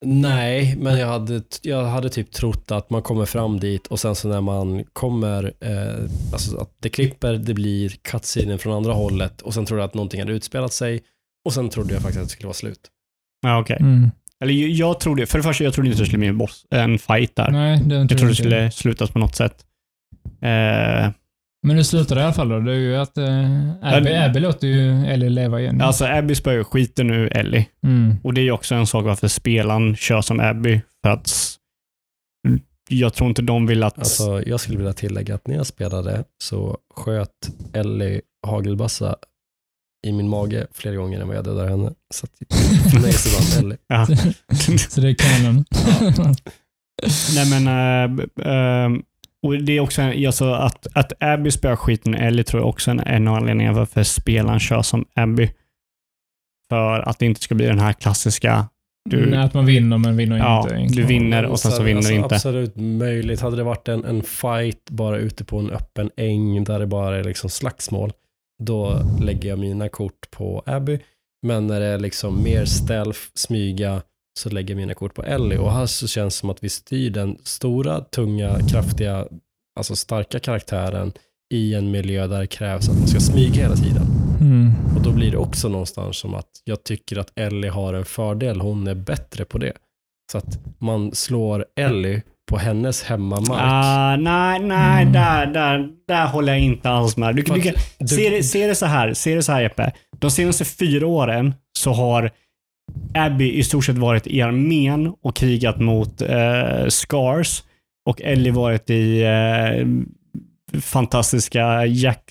Nej, 0.04 0.76
men 0.76 0.98
jag 0.98 1.06
hade, 1.06 1.42
jag 1.62 1.84
hade 1.84 2.08
typ 2.08 2.30
trott 2.32 2.70
att 2.70 2.90
man 2.90 3.02
kommer 3.02 3.24
fram 3.24 3.60
dit 3.60 3.86
och 3.86 4.00
sen 4.00 4.14
så 4.14 4.28
när 4.28 4.40
man 4.40 4.84
kommer, 4.92 5.52
eh, 5.60 6.04
alltså 6.32 6.58
att 6.58 6.70
det 6.80 6.88
klipper, 6.88 7.34
det 7.34 7.54
blir 7.54 7.88
cutscenen 7.88 8.58
från 8.58 8.72
andra 8.72 8.92
hållet 8.92 9.42
och 9.42 9.54
sen 9.54 9.66
trodde 9.66 9.82
jag 9.82 9.88
att 9.88 9.94
någonting 9.94 10.20
hade 10.20 10.32
utspelat 10.32 10.72
sig 10.72 11.00
och 11.44 11.52
sen 11.52 11.68
trodde 11.68 11.94
jag 11.94 12.02
faktiskt 12.02 12.20
att 12.22 12.28
det 12.28 12.32
skulle 12.32 12.46
vara 12.46 12.54
slut. 12.54 12.80
Ja, 13.42 13.60
okej. 13.60 13.76
Mm. 13.80 14.10
Eller 14.40 14.52
jag, 14.54 14.70
jag 14.70 15.00
trodde, 15.00 15.26
för 15.26 15.38
det 15.38 15.42
första, 15.42 15.64
jag 15.64 15.74
trodde 15.74 15.88
inte 15.88 16.02
det 16.02 16.06
skulle 16.06 16.18
bli 16.18 16.28
en 16.28 16.38
boss, 16.38 16.66
en 16.70 16.98
fight 16.98 17.36
där. 17.36 17.50
Nej, 17.50 17.80
det 17.84 17.94
jag 17.94 18.08
trodde 18.08 18.28
det 18.28 18.34
skulle 18.34 18.70
slutas 18.70 19.10
på 19.10 19.18
något 19.18 19.34
sätt. 19.34 19.64
Eh, 20.42 21.10
Men 21.64 21.76
det 21.76 21.84
slutar 21.84 22.18
i 22.18 22.22
alla 22.22 22.32
fall 22.32 22.48
då. 22.48 22.60
Det 22.60 22.72
är 22.72 22.76
ju 22.76 22.96
att 22.96 23.18
eh, 23.18 23.70
Abby, 23.82 24.10
Ja, 24.10 24.24
Abby 24.26 24.40
låter 24.40 24.66
ju 24.66 25.06
Ellie 25.06 25.28
leva 25.28 25.60
igen. 25.60 25.80
alltså, 25.80 26.04
Abby 26.04 26.34
spöar 26.34 26.54
ju 26.54 26.64
skiten 26.64 27.06
nu 27.06 27.28
Ellie. 27.28 27.68
Mm. 27.86 28.16
Och 28.22 28.34
det 28.34 28.40
är 28.40 28.42
ju 28.42 28.52
också 28.52 28.74
en 28.74 28.86
sak 28.86 29.04
varför 29.04 29.28
spelaren 29.28 29.96
kör 29.96 30.20
som 30.20 30.40
Abby. 30.40 30.80
För 31.04 31.10
att 31.10 31.30
jag 32.88 33.14
tror 33.14 33.28
inte 33.28 33.42
de 33.42 33.66
vill 33.66 33.82
att... 33.82 33.98
Alltså, 33.98 34.42
jag 34.46 34.60
skulle 34.60 34.78
vilja 34.78 34.92
tillägga 34.92 35.34
att 35.34 35.46
när 35.46 35.56
jag 35.56 35.66
spelade 35.66 36.24
så 36.42 36.78
sköt 36.94 37.30
Ellie 37.72 38.20
hagelbassa 38.46 39.16
i 40.06 40.12
min 40.12 40.28
mage 40.28 40.66
flera 40.72 40.94
gånger 40.94 41.20
än 41.20 41.28
vad 41.28 41.36
jag 41.36 41.44
dödade 41.44 41.68
henne. 41.70 41.92
Så 42.14 42.26
att, 42.26 42.58
för 42.92 43.00
mig 43.00 43.12
så 43.12 43.60
vann 43.60 43.64
Ellie. 43.64 43.78
ja. 43.88 44.06
Så 44.88 45.00
det 45.00 45.08
är 45.08 45.14
kanon. 45.14 45.64
Nej 47.34 47.50
men, 47.50 47.66
eh, 47.66 48.24
eh, 48.46 48.90
och 49.44 49.62
det 49.62 49.72
är 49.72 49.80
också 49.80 50.02
en- 50.02 50.26
alltså 50.26 50.52
att, 50.52 50.86
att 50.92 51.12
Abby 51.20 51.50
spöar 51.50 51.76
skiten 51.76 52.14
Ellie 52.14 52.44
tror 52.44 52.62
jag 52.62 52.68
också 52.68 52.90
är 52.90 53.08
en 53.08 53.28
av 53.28 53.34
anledningarna 53.34 53.78
varför 53.78 54.02
spelaren 54.02 54.60
kör 54.60 54.82
som 54.82 55.04
Abby. 55.14 55.50
För 56.68 57.00
att 57.08 57.18
det 57.18 57.26
inte 57.26 57.40
ska 57.40 57.54
bli 57.54 57.66
den 57.66 57.78
här 57.78 57.92
klassiska, 57.92 58.68
du, 59.10 59.26
Nej, 59.30 59.38
att 59.38 59.54
man 59.54 59.66
vinner 59.66 59.98
men 59.98 60.16
vinner 60.16 60.38
ja, 60.38 60.60
inte. 60.62 60.74
du 60.74 60.78
egentligen. 60.80 61.08
vinner 61.08 61.44
och 61.46 61.60
sen 61.60 61.72
så 61.72 61.82
vinner 61.82 62.02
du 62.02 62.14
inte. 62.14 62.34
Absolut 62.34 62.76
möjligt. 62.76 63.40
Hade 63.40 63.56
det 63.56 63.62
varit 63.62 63.88
en, 63.88 64.04
en 64.04 64.22
fight 64.22 64.90
bara 64.90 65.16
ute 65.18 65.44
på 65.44 65.58
en 65.58 65.70
öppen 65.70 66.10
äng 66.16 66.64
där 66.64 66.78
det 66.78 66.86
bara 66.86 67.16
är 67.18 67.24
liksom 67.24 67.50
slagsmål, 67.50 68.12
då 68.62 69.00
lägger 69.20 69.48
jag 69.48 69.58
mina 69.58 69.88
kort 69.88 70.30
på 70.30 70.62
Abby. 70.66 70.98
Men 71.46 71.66
när 71.66 71.80
det 71.80 71.86
är 71.86 71.98
liksom 71.98 72.42
mer 72.42 72.64
stealth, 72.64 73.18
smyga, 73.34 74.02
så 74.38 74.50
lägger 74.50 74.74
jag 74.74 74.76
mina 74.80 74.94
kort 74.94 75.14
på 75.14 75.22
Ellie. 75.22 75.56
Och 75.58 75.72
här 75.72 75.86
så 75.86 76.08
känns 76.08 76.34
det 76.34 76.38
som 76.40 76.50
att 76.50 76.64
vi 76.64 76.68
styr 76.68 77.10
den 77.10 77.38
stora, 77.44 78.00
tunga, 78.00 78.58
kraftiga, 78.70 79.26
alltså 79.78 79.96
starka 79.96 80.38
karaktären 80.38 81.12
i 81.54 81.74
en 81.74 81.90
miljö 81.90 82.26
där 82.26 82.40
det 82.40 82.46
krävs 82.46 82.88
att 82.88 82.98
man 82.98 83.06
ska 83.08 83.20
smyga 83.20 83.62
hela 83.62 83.76
tiden. 83.76 84.06
Mm. 84.40 84.72
Och 84.96 85.02
då 85.02 85.12
blir 85.12 85.30
det 85.30 85.36
också 85.36 85.68
någonstans 85.68 86.16
som 86.16 86.34
att 86.34 86.48
jag 86.64 86.84
tycker 86.84 87.18
att 87.18 87.32
Ellie 87.38 87.68
har 87.68 87.94
en 87.94 88.04
fördel. 88.04 88.60
Hon 88.60 88.86
är 88.86 88.94
bättre 88.94 89.44
på 89.44 89.58
det. 89.58 89.72
Så 90.32 90.38
att 90.38 90.58
man 90.78 91.14
slår 91.14 91.64
Ellie 91.76 92.22
på 92.50 92.58
hennes 92.58 93.02
hemmamark. 93.02 93.60
Ah, 93.62 94.16
nej, 94.16 94.60
nej, 94.60 95.02
Mm. 95.02 95.12
där, 95.12 95.46
där, 95.46 95.88
där 96.08 96.26
håller 96.26 96.52
jag 96.52 96.62
inte 96.62 96.90
alls 96.90 97.16
med. 97.16 97.36
Du, 97.36 97.42
du, 97.42 97.72
du- 97.98 98.08
se, 98.08 98.30
det, 98.30 98.42
se 98.42 98.66
det 98.66 98.74
så 98.74 98.86
här, 98.86 99.14
se 99.14 99.34
det 99.34 99.42
så 99.42 99.52
här 99.52 99.60
Jeppe. 99.62 99.92
De 100.18 100.30
senaste 100.30 100.64
fyra 100.64 101.06
åren 101.06 101.54
så 101.78 101.92
har 101.92 102.30
Abby 103.14 103.52
i 103.52 103.62
stort 103.64 103.84
sett 103.84 103.98
varit 103.98 104.26
i 104.26 104.42
armén 104.42 105.12
och 105.22 105.36
krigat 105.36 105.80
mot 105.80 106.22
eh, 106.22 106.86
Scars 106.88 107.62
och 108.08 108.22
Ellie 108.22 108.50
varit 108.52 108.90
i 108.90 109.22
eh, 109.22 109.86
fantastiska 110.80 111.86
Jack, 111.86 112.30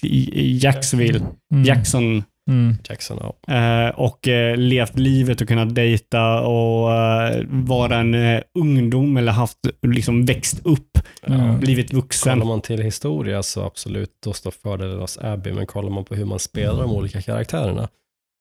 Jacksville, 0.61 1.21
Mm. 1.53 1.63
Jackson 1.63 2.23
Mm. 2.49 2.75
Jackson, 2.89 3.17
ja. 3.21 3.53
eh, 3.53 3.89
och 3.89 4.27
eh, 4.27 4.57
levt 4.57 4.99
livet 4.99 5.41
och 5.41 5.47
kunnat 5.47 5.75
dejta 5.75 6.41
och 6.41 6.93
eh, 6.93 7.43
vara 7.49 7.97
en 7.97 8.13
eh, 8.13 8.41
ungdom 8.59 9.17
eller 9.17 9.31
haft, 9.31 9.57
liksom 9.87 10.25
växt 10.25 10.61
upp, 10.65 10.97
Ja. 11.27 11.57
blivit 11.59 11.93
vuxen. 11.93 12.33
Kollar 12.33 12.45
man 12.45 12.61
till 12.61 12.81
historia 12.81 13.43
så 13.43 13.63
absolut, 13.63 14.09
då 14.23 14.33
står 14.33 14.51
fördelen 14.51 14.99
hos 14.99 15.17
Abby. 15.17 15.51
Men 15.51 15.65
kollar 15.65 15.89
man 15.89 16.05
på 16.05 16.15
hur 16.15 16.25
man 16.25 16.39
spelar 16.39 16.81
de 16.81 16.91
olika 16.91 17.21
karaktärerna 17.21 17.87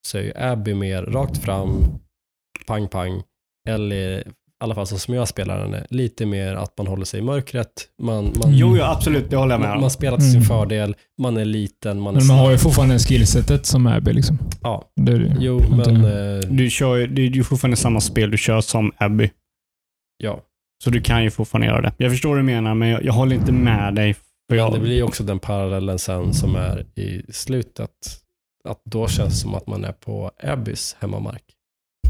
så 0.06 0.18
är 0.18 0.22
ju 0.22 0.32
Abby 0.36 0.74
mer 0.74 1.02
rakt 1.02 1.38
fram, 1.38 1.84
pang 2.66 2.88
pang. 2.88 3.22
Ellie 3.68 4.24
alla 4.60 4.74
fall 4.74 4.86
så 4.86 4.98
som 4.98 5.14
jag 5.14 5.28
spelar 5.28 5.58
henne, 5.60 5.86
lite 5.90 6.26
mer 6.26 6.54
att 6.54 6.78
man 6.78 6.86
håller 6.86 7.04
sig 7.04 7.20
i 7.20 7.22
mörkret. 7.22 7.68
Man, 8.02 8.24
man, 8.24 8.34
Mm. 8.44 8.54
Jo, 8.54 8.76
jo, 8.76 8.82
absolut. 8.82 9.30
Det 9.30 9.36
håller 9.36 9.52
jag 9.54 9.60
med 9.60 9.68
man, 9.68 9.76
om. 9.76 9.80
man 9.80 9.90
spelar 9.90 10.16
till 10.16 10.26
sin 10.26 10.36
Mm. 10.36 10.48
fördel, 10.48 10.96
man 11.22 11.36
är 11.36 11.44
liten, 11.44 12.00
man 12.00 12.14
är 12.14 12.18
Men 12.18 12.26
man 12.26 12.38
har 12.38 12.50
ju 12.50 12.58
fortfarande 12.58 12.98
skillsetet 12.98 13.66
som 13.66 13.86
Abby 13.86 14.12
liksom. 14.12 14.38
Ja, 14.62 14.84
Det 14.96 15.12
är 15.12 15.18
det. 15.18 15.36
jo, 15.40 15.60
men 15.70 16.04
eh, 16.04 16.38
Du 16.50 16.70
kör 16.70 16.96
ju, 16.96 17.06
det 17.06 17.22
är 17.22 17.26
ju 17.26 17.44
fortfarande 17.44 17.76
samma 17.76 18.00
spel 18.00 18.30
du 18.30 18.38
kör 18.38 18.60
som 18.60 18.92
Abby. 18.96 19.30
ja. 20.18 20.40
Så 20.84 20.90
du 20.90 21.00
kan 21.00 21.24
ju 21.24 21.30
fortfarande 21.30 21.66
göra 21.66 21.80
det. 21.80 21.92
Jag 21.96 22.10
förstår 22.10 22.28
vad 22.28 22.38
du 22.38 22.42
menar, 22.42 22.74
men 22.74 22.88
jag, 22.88 23.04
jag 23.04 23.12
håller 23.12 23.36
inte 23.36 23.52
med 23.52 23.94
dig. 23.94 24.14
För 24.14 24.20
Men 24.48 24.58
jag, 24.58 24.72
det 24.72 24.78
blir 24.78 24.94
ju 24.94 25.02
också 25.02 25.22
den 25.24 25.38
parallellen 25.38 25.98
sen 25.98 26.34
som 26.34 26.56
är 26.56 26.86
i 27.00 27.22
slutet. 27.32 27.90
Att 28.68 28.80
då 28.84 29.08
känns 29.08 29.32
det 29.32 29.38
som 29.38 29.54
att 29.54 29.66
man 29.66 29.84
är 29.84 29.92
på 29.92 30.30
Abbys 30.42 30.96
hemmamark. 31.00 31.42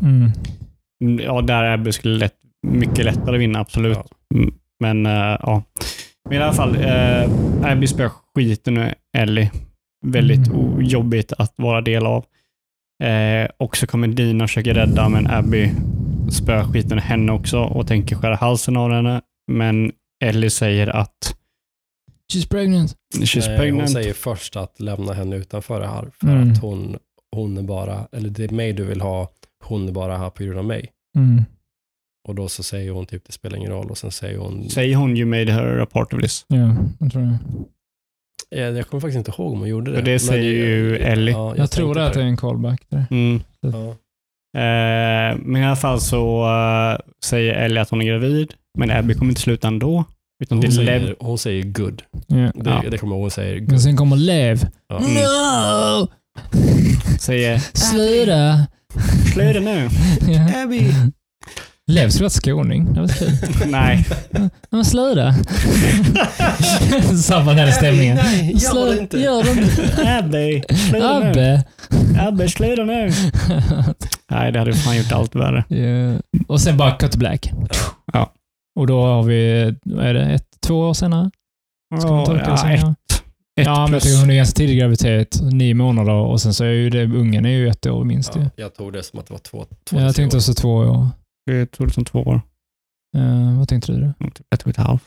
Mm. 0.02 0.30
Ja, 1.20 1.40
där 1.42 1.64
Abby 1.64 1.92
skulle 1.92 2.18
lätt, 2.18 2.34
mycket 2.66 3.04
lättare 3.04 3.38
vinna, 3.38 3.58
absolut. 3.60 3.96
Ja. 3.98 4.06
Mm, 4.34 4.54
Men 4.80 5.06
eh, 5.06 5.38
ja. 5.42 5.62
Men 6.28 6.38
i 6.38 6.42
alla 6.42 6.52
fall, 6.52 6.76
uh, 6.76 7.70
Abby 7.72 7.86
spöar 7.86 8.10
skiten 8.34 8.78
ur 8.78 8.94
Ellie. 9.16 9.50
Väldigt 10.06 10.48
Mm. 10.48 10.82
jobbigt 10.82 11.32
att 11.32 11.52
vara 11.56 11.80
del 11.80 12.06
av. 12.06 12.24
Eh, 13.04 13.48
och 13.58 13.76
så 13.76 13.86
kommer 13.86 14.08
Dina 14.08 14.46
försöka 14.46 14.74
rädda, 14.74 15.08
men 15.08 15.26
Abby 15.30 15.70
spöar 16.30 16.64
skiten 16.64 16.98
henne 16.98 17.32
också 17.32 17.58
och 17.60 17.86
tänker 17.86 18.16
skära 18.16 18.36
halsen 18.36 18.76
av 18.76 18.92
henne. 18.92 19.20
Men 19.52 19.92
Ellie 20.24 20.50
säger 20.50 20.86
att 20.88 21.36
She's 22.34 22.48
pregnant. 22.48 22.96
she's 23.14 23.48
Nej, 23.48 23.58
pregnant. 23.58 23.80
hon 23.82 23.88
säger 23.88 24.12
först 24.12 24.56
att 24.56 24.80
lämna 24.80 25.12
henne 25.12 25.36
utanför 25.36 25.80
det 25.80 25.86
här. 25.86 26.10
För 26.20 26.26
Mm. 26.28 26.52
att 26.52 26.58
hon, 26.60 26.96
hon 27.36 27.58
är 27.58 27.62
bara, 27.62 28.06
eller 28.12 28.28
det 28.30 28.44
är 28.44 28.48
mig 28.48 28.72
du 28.72 28.84
vill 28.84 29.00
ha, 29.00 29.28
hon 29.64 29.88
är 29.88 29.92
bara 29.92 30.16
här 30.16 30.30
på 30.30 30.42
grund 30.44 30.58
av 30.58 30.64
mig. 30.64 30.90
Mm. 31.18 31.44
Och 32.28 32.34
då 32.34 32.48
så 32.48 32.62
säger 32.62 32.90
hon 32.90 33.06
typ 33.06 33.24
det 33.26 33.32
spelar 33.32 33.56
ingen 33.56 33.70
roll 33.70 33.90
och 33.90 33.98
sen 33.98 34.10
säger 34.10 34.38
hon, 34.38 34.68
Säger 34.70 34.96
hon 34.96 35.16
you 35.16 35.26
made 35.26 35.52
her 35.52 35.78
a 35.78 35.86
part 35.86 36.12
of 36.12 36.20
this. 36.22 36.44
Ja, 36.48 36.76
jag 37.00 37.12
tror 37.12 37.22
det. 37.22 37.38
jag, 38.60 38.76
jag 38.76 38.86
kommer 38.86 39.00
faktiskt 39.00 39.16
inte 39.28 39.30
ihåg 39.30 39.52
om 39.52 39.58
hon 39.58 39.68
gjorde 39.68 39.90
det. 39.90 39.96
För 39.96 40.04
det 40.04 40.10
Men 40.10 40.20
säger 40.20 40.52
ju 40.52 40.96
Ellie. 40.96 41.32
Ja, 41.32 41.56
Jag, 41.56 41.70
tror 41.70 41.86
tänkte 41.86 42.00
det 42.00 42.06
att 42.06 42.14
det 42.14 42.20
är 42.20 42.24
en 42.24 42.36
callback. 42.36 42.82
Där. 42.88 43.04
Mm. 43.10 43.40
Ja. 43.60 43.88
Eh, 44.58 45.36
men 45.38 45.56
i 45.62 45.64
alla 45.66 45.76
fall 45.76 46.00
så 46.00 46.44
eh, 46.44 46.98
säger 47.24 47.54
Ellie 47.54 47.80
att 47.80 47.90
hon 47.90 48.00
är 48.02 48.06
gravid, 48.06 48.54
men 48.78 48.90
Abby 48.90 49.14
kommer 49.14 49.30
inte 49.30 49.40
sluta 49.40 49.68
ändå. 49.68 50.04
Utan 50.42 50.60
det 50.60 50.66
Hon, 50.68 50.78
är 50.78 50.84
Lev. 50.84 51.00
säger, 51.00 51.16
hon 51.20 51.38
säger 51.38 51.62
good. 51.62 52.02
Ja. 52.26 52.36
Det, 52.36 52.70
Ja. 52.70 52.82
det 52.90 52.98
kommer 52.98 53.12
jag 53.12 53.18
ihåg 53.18 53.20
hon 53.24 53.30
säger 53.30 53.54
Men 53.60 53.66
good. 53.66 53.80
sen 53.80 53.96
kommer 53.96 54.16
Lev. 54.16 54.66
Ja. 54.88 54.98
Mm. 54.98 55.14
No! 55.14 56.08
Säger 57.18 57.58
Sluta! 57.58 58.66
sluta 59.32 59.60
nu. 59.60 59.88
Ja. 60.28 60.62
Abby! 60.62 60.92
Lev 61.86 62.08
skulle 62.10 62.24
varit 62.24 62.32
skåning. 62.32 62.94
Det 62.94 63.00
var 63.00 63.08
kul. 63.08 63.30
Nej. 63.70 64.06
Ja, 64.30 64.48
Men 64.70 64.84
sluta! 64.84 65.34
Samma 67.22 67.54
den 67.54 67.72
stämningen. 67.72 68.16
Nej, 68.16 68.52
gör 68.56 68.94
det 68.94 68.98
inte. 69.00 69.18
Gör 69.18 69.42
det 69.42 69.50
inte. 69.50 70.18
Abby, 70.18 70.62
sluta 70.90 71.18
nu. 71.32 71.62
Abbe! 72.18 72.48
Sluta 72.48 72.84
nu. 72.84 73.10
Nej, 74.30 74.52
det 74.52 74.58
hade 74.58 74.72
fan 74.74 74.96
gjort 74.96 75.12
allt 75.12 75.34
värre. 75.34 75.64
Ja. 75.68 76.20
Och 76.48 76.60
sen 76.60 76.76
bara 76.76 76.96
cut 76.96 77.12
to 77.12 77.18
black. 77.18 77.50
Ja. 78.74 78.80
Och 78.80 78.86
då 78.86 79.02
har 79.02 79.22
vi, 79.22 79.74
vad 79.84 80.06
är 80.06 80.14
det, 80.14 80.24
ett, 80.24 80.46
två 80.66 80.80
år 80.80 80.94
senare? 80.94 81.30
Ska 82.00 82.12
man 82.12 82.24
tolka 82.26 82.44
det 82.44 82.50
ja, 82.50 82.56
som? 82.56 82.70
ett, 82.70 82.80
ja, 82.80 82.94
ett 83.60 83.66
ja 83.66 83.82
men 83.84 83.92
jag 83.92 84.02
tycker 84.02 84.20
hon 84.20 84.30
är 84.30 84.34
ganska 84.34 84.56
tidig 84.56 84.78
graviditet, 84.78 85.40
nio 85.42 85.74
månader 85.74 86.12
och 86.12 86.40
sen 86.40 86.54
så 86.54 86.64
är 86.64 86.68
ju 86.70 86.90
det, 86.90 87.04
ungen 87.04 87.46
är 87.46 87.50
ju 87.50 87.68
ett 87.68 87.86
år 87.86 88.04
minst. 88.04 88.36
Ja, 88.36 88.50
jag 88.56 88.74
tog 88.74 88.92
det 88.92 89.02
som 89.02 89.18
att 89.18 89.26
det 89.26 89.32
var 89.34 89.38
två, 89.38 89.66
två 89.84 90.00
jag 90.00 90.08
till 90.08 90.16
tänkte 90.22 90.36
år. 90.36 90.38
också 90.38 90.54
två 90.54 90.74
år. 90.74 91.08
Det 91.46 91.66
tog 91.66 91.86
liksom 91.86 92.04
två 92.04 92.18
år. 92.22 92.40
Eh, 93.16 93.58
vad 93.58 93.68
tänkte 93.68 93.92
du 93.92 94.00
då? 94.00 94.30
Typ 94.30 94.46
ett 94.54 94.62
och 94.62 94.68
ett 94.68 94.76
halvt. 94.76 95.04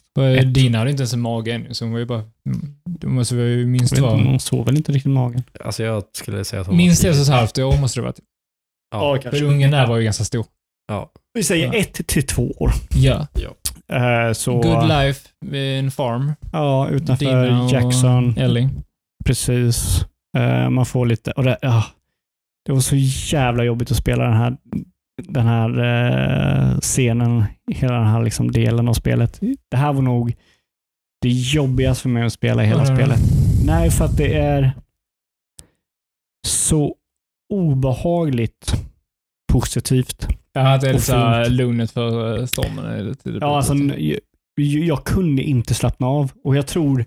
Dina 0.54 0.78
hade 0.78 0.90
inte 0.92 1.02
ens 1.02 1.14
en 1.14 1.22
mage 1.22 1.52
ännu, 1.54 1.74
så 1.74 1.86
hon 1.86 1.92
var 1.92 2.00
ju 2.00 2.06
bara... 2.06 2.24
mm, 2.50 2.76
Då 2.90 3.10
måste 3.10 3.36
vi 3.36 3.44
ju 3.44 3.66
minst 3.66 3.98
Jag 3.98 4.04
vara... 4.04 4.24
hon 4.24 4.40
sov 4.40 4.66
väl 4.66 4.78
inte 4.78 4.92
riktigt 4.92 5.10
i 5.10 5.14
magen. 5.14 5.44
Alltså 5.66 5.84
jag 5.84 6.04
skulle 6.14 6.46
säga 6.46 6.62
att 6.62 6.68
hon 6.68 6.78
Minst 6.78 7.06
ett 7.06 7.16
och 7.16 7.22
ett 7.22 7.28
halvt 7.28 7.58
år 7.58 7.78
måste 7.82 8.00
det 8.00 8.04
vara. 8.04 8.14
Ja. 8.92 9.18
För 9.22 9.44
ungen 9.44 9.72
där 9.72 9.88
var 9.88 9.98
ju 9.98 10.04
ganska 10.04 10.24
stor. 10.24 10.46
Ja. 10.88 11.12
Vi 11.36 11.44
säger 11.44 11.68
Ja. 11.68 11.74
ett 11.74 12.08
till 12.08 12.28
två 12.28 12.52
år. 12.52 12.72
Ja. 12.96 13.28
Eh, 13.96 14.34
så, 14.34 14.62
Good 14.62 14.88
life 14.88 15.30
vid 15.46 15.80
en 15.80 15.92
farm. 15.92 16.34
Ja, 16.52 16.90
utanför 16.90 17.26
Dina 17.26 17.70
Jackson. 17.72 18.38
Ellie. 18.38 18.70
Precis. 19.26 20.06
Eh, 20.38 20.70
man 20.70 20.86
får 20.86 21.06
lite... 21.06 21.32
Och 21.32 21.44
det, 21.44 21.58
ja, 21.62 21.86
det 22.66 22.72
var 22.72 22.80
så 22.80 22.96
jävla 23.36 23.64
jobbigt 23.64 23.92
att 23.92 23.98
spela 23.98 24.24
den 24.24 24.34
här, 24.34 24.58
den 25.24 25.46
här 25.48 25.70
eh, 26.74 26.80
scenen, 26.80 27.44
hela 27.72 27.94
den 27.96 28.08
här 28.08 28.24
liksom 28.24 28.52
delen 28.52 28.88
av 28.88 28.94
spelet. 28.94 29.40
Det 29.72 29.78
här 29.78 29.94
var 29.94 30.02
nog 30.02 30.34
det 31.22 31.30
jobbigaste 31.30 32.02
för 32.02 32.10
mig 32.10 32.24
att 32.26 32.34
spela 32.34 32.64
i 32.64 32.68
hela 32.68 32.80
Varför? 32.80 32.96
spelet. 32.96 33.20
Nej, 33.66 33.92
för 33.92 34.06
att 34.06 34.18
det 34.18 34.34
är 34.38 34.72
så 36.48 36.96
obehagligt 37.54 38.74
positivt. 39.54 40.28
Ja, 40.56 40.74
att 40.76 40.82
det 40.82 40.90
är 40.90 40.94
lite 40.94 41.06
såhär 41.06 41.50
lugnet 41.50 41.92
för 41.92 42.40
eh, 42.40 42.46
stormen. 42.46 42.86
Är 42.86 43.04
det, 43.04 43.32
det 43.32 43.38
Ja, 43.42 43.58
alltså, 43.58 43.74
jag, 43.76 44.20
jag 44.86 45.04
kunde 45.04 45.44
inte 45.44 45.74
slappna 45.74 46.08
av 46.08 46.32
och 46.44 46.56
jag 46.56 46.68
tror 46.68 47.06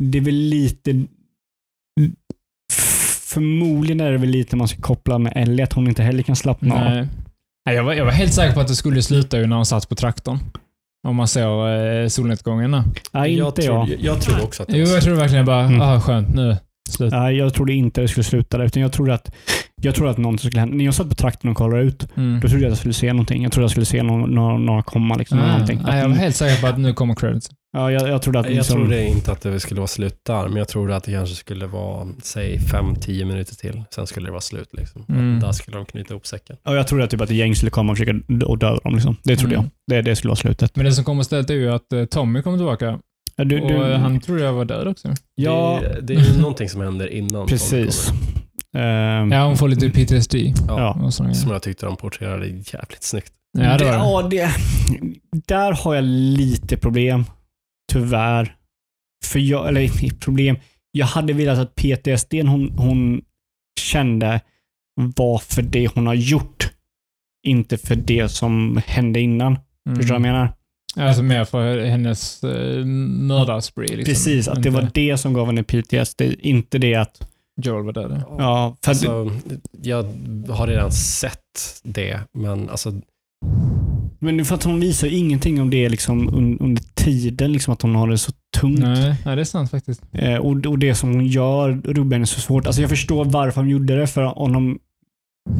det 0.00 0.18
är 0.18 0.22
väl 0.22 0.34
lite... 0.34 1.04
Förmodligen 3.22 4.00
är 4.00 4.12
det 4.12 4.18
väl 4.18 4.28
lite 4.28 4.56
man 4.56 4.68
ska 4.68 4.80
koppla 4.82 5.18
med 5.18 5.32
Ellie, 5.36 5.62
att 5.62 5.72
hon 5.72 5.88
inte 5.88 6.02
heller 6.02 6.22
kan 6.22 6.36
slappna 6.36 6.74
av. 6.74 6.80
Nej. 6.80 7.08
Nej, 7.66 7.76
jag, 7.76 7.84
var, 7.84 7.94
jag 7.94 8.04
var 8.04 8.12
helt 8.12 8.34
säker 8.34 8.54
på 8.54 8.60
att 8.60 8.68
det 8.68 8.76
skulle 8.76 9.02
sluta 9.02 9.38
ju 9.38 9.46
när 9.46 9.56
hon 9.56 9.66
satt 9.66 9.88
på 9.88 9.94
traktorn. 9.94 10.38
Om 11.08 11.16
man 11.16 11.28
såg 11.28 11.68
eh, 11.68 12.08
solnedgången. 12.08 12.70
Nej, 12.70 13.36
jag, 13.36 13.48
inte 13.48 13.62
tror, 13.62 13.76
jag. 13.76 13.88
jag. 13.88 14.00
jag 14.00 14.22
tror 14.22 14.44
också 14.44 14.62
att 14.62 14.68
det 14.68 14.78
Jo, 14.78 14.86
jag 14.86 15.02
tror 15.02 15.14
verkligen 15.14 15.44
bara, 15.44 15.60
Mm. 15.64 15.80
ah 15.80 16.00
skönt, 16.00 16.34
nu 16.34 16.56
slut. 16.92 17.12
Nej, 17.12 17.36
jag 17.36 17.54
trodde 17.54 17.72
inte 17.72 18.00
det 18.00 18.08
skulle 18.08 18.24
sluta 18.24 18.58
där, 18.58 18.64
utan 18.64 18.82
jag 18.82 18.92
trodde 18.92 19.14
att, 19.14 19.30
jag 19.82 19.94
trodde 19.94 20.10
att 20.10 20.18
någonting 20.18 20.46
skulle 20.50 20.60
hända. 20.60 20.76
När 20.76 20.84
jag 20.84 20.94
satt 20.94 21.08
på 21.08 21.14
traktorn 21.14 21.50
och 21.50 21.56
kollade 21.56 21.82
ut, 21.82 22.08
Mm. 22.16 22.40
då 22.40 22.48
trodde 22.48 22.62
jag 22.64 22.68
att 22.68 22.70
jag 22.70 22.78
skulle 22.78 22.94
se 22.94 23.12
någonting. 23.12 23.42
Jag 23.42 23.52
trodde 23.52 23.64
jag 23.64 23.70
skulle 23.70 23.86
se 23.86 24.02
någon, 24.02 24.30
någon, 24.30 24.66
några 24.66 24.82
komma. 24.82 25.14
Liksom, 25.14 25.38
eller 25.38 25.48
Ah, 25.48 25.52
någonting. 25.52 25.80
nej, 25.86 26.00
jag 26.00 26.08
var 26.08 26.16
helt 26.16 26.36
säker 26.36 26.60
på 26.60 26.66
att 26.66 26.78
nu 26.78 26.92
kommer 26.92 27.14
credits. 27.14 27.50
ja, 27.72 27.90
jag, 27.92 28.08
jag 28.08 28.22
trodde 28.22 28.38
att... 28.40 28.46
Jag 28.46 28.54
liksom- 28.54 28.76
trodde 28.76 29.04
inte 29.08 29.32
att 29.32 29.40
det 29.40 29.60
skulle 29.60 29.80
vara 29.80 29.88
slut 29.88 30.18
där, 30.26 30.48
men 30.48 30.56
jag 30.56 30.68
trodde 30.68 30.96
att 30.96 31.04
det 31.04 31.12
kanske 31.12 31.34
skulle 31.36 31.66
vara, 31.66 32.06
säg 32.22 32.58
5-10 32.58 33.24
minuter 33.24 33.54
till. 33.56 33.82
Sen 33.94 34.06
skulle 34.06 34.26
det 34.26 34.30
vara 34.30 34.40
slut. 34.40 34.68
Liksom. 34.72 35.04
Mm. 35.08 35.40
Där 35.40 35.52
skulle 35.52 35.76
de 35.76 35.86
knyta 35.86 36.14
ihop 36.14 36.26
säcken. 36.26 36.56
Ja, 36.64 36.74
jag 36.74 36.86
trodde 36.86 37.04
att, 37.04 37.10
typ 37.10 37.20
att 37.20 37.30
gäng 37.30 37.54
skulle 37.54 37.70
komma 37.70 37.92
och 37.92 37.98
försöka 37.98 38.44
och 38.46 38.58
döda 38.58 38.80
dem. 38.84 38.94
Liksom. 38.94 39.16
Det 39.24 39.36
trodde 39.36 39.54
Mm. 39.54 39.70
jag. 39.86 39.96
Det, 39.96 40.10
det 40.10 40.16
skulle 40.16 40.28
vara 40.28 40.36
slutet. 40.36 40.76
Men 40.76 40.84
det 40.84 40.92
som 40.92 41.04
kommer 41.04 41.20
istället 41.22 41.50
är 41.50 41.54
ju 41.54 41.70
att 41.72 41.92
eh, 41.92 42.04
Tommy 42.04 42.42
kommer 42.42 42.56
tillbaka. 42.58 42.98
Ja, 43.38 43.44
du, 43.44 43.60
och 43.60 43.68
du, 43.68 43.92
eh, 43.92 43.98
han 43.98 44.20
trodde 44.20 44.42
jag 44.42 44.52
var 44.52 44.64
död 44.64 44.88
också. 44.88 45.14
ja, 45.34 45.78
Det, 45.82 45.86
är- 45.88 46.00
det 46.02 46.14
är 46.14 46.34
ju 46.34 46.40
någonting 46.40 46.68
som 46.68 46.80
händer 46.80 47.06
innan. 47.12 47.46
precis. 47.46 48.08
Ehm, 48.76 49.32
Ja, 49.32 49.44
hon 49.46 49.56
får 49.56 49.68
lite 49.68 49.90
PTSD. 49.90 50.34
Ja, 50.68 51.10
Som 51.10 51.50
jag 51.52 51.62
tyckte 51.62 51.86
de 51.86 51.96
porträtterade 51.96 52.46
jävligt 52.46 53.02
snyggt. 53.02 53.32
Ja, 53.58 53.78
det 53.78 53.84
det. 53.84 53.84
Ja, 53.84 54.22
det, 54.30 54.50
där 55.46 55.72
har 55.72 55.94
jag 55.94 56.04
lite 56.04 56.76
problem. 56.76 57.24
Tyvärr. 57.92 58.54
För 59.24 59.38
jag, 59.38 59.68
eller 59.68 60.10
problem. 60.20 60.56
Jag 60.92 61.06
hade 61.06 61.32
velat 61.32 61.58
att 61.58 61.74
PTSD 61.74 62.34
hon, 62.34 62.70
hon 62.78 63.22
kände 63.80 64.40
var 65.16 65.38
för 65.38 65.62
det 65.62 65.88
hon 65.94 66.06
har 66.06 66.14
gjort. 66.14 66.70
Inte 67.46 67.78
för 67.78 67.94
det 67.96 68.28
som 68.28 68.80
hände 68.86 69.20
innan. 69.20 69.46
Mm. 69.86 69.96
Förstår 69.98 70.14
du 70.14 70.20
vad 70.20 70.28
jag 70.28 70.34
menar? 70.34 70.52
Alltså 70.98 71.22
mer 71.22 71.44
för 71.44 71.84
hennes 71.84 72.44
uh, 72.44 72.84
mördarspree. 72.86 73.96
Liksom. 73.96 74.04
Precis, 74.04 74.48
att 74.48 74.62
det 74.62 74.70
var 74.70 74.88
det 74.94 75.18
som 75.18 75.32
gav 75.32 75.46
henne 75.46 75.62
PTSD. 75.62 76.22
Inte 76.38 76.78
det 76.78 76.94
att... 76.94 77.28
Joel 77.62 77.84
var 77.84 77.92
död. 77.92 78.22
Ja, 78.38 78.76
för 78.82 78.90
Alltså, 78.90 79.30
jag 79.82 80.02
har 80.48 80.66
redan 80.66 80.92
sett 80.92 81.80
det, 81.82 82.20
men 82.32 82.68
alltså, 82.68 82.92
men 84.18 84.44
för 84.44 84.54
att 84.54 84.64
hon 84.64 84.80
visar 84.80 85.08
ju 85.08 85.16
ingenting 85.16 85.60
om 85.60 85.70
det 85.70 85.88
liksom 85.88 86.28
un, 86.28 86.58
under 86.60 86.82
tiden, 86.94 87.52
liksom 87.52 87.72
att 87.72 87.82
hon 87.82 87.94
har 87.94 88.08
det 88.08 88.18
så 88.18 88.32
tungt. 88.56 88.78
Nej, 88.78 89.14
nej, 89.24 89.36
det 89.36 89.42
är 89.42 89.44
sant 89.44 89.70
faktiskt. 89.70 90.02
Eh, 90.12 90.34
och, 90.34 90.66
och 90.66 90.78
det 90.78 90.94
som 90.94 91.12
hon 91.12 91.26
gör 91.26 91.80
rubbar 91.84 92.14
henne 92.14 92.26
så 92.26 92.40
svårt. 92.40 92.66
Alltså 92.66 92.80
jag 92.80 92.90
förstår 92.90 93.24
varför 93.24 93.60
de 93.60 93.70
gjorde 93.70 93.96
det. 93.96 94.06
För 94.06 94.38
om 94.38 94.52
de, 94.52 94.78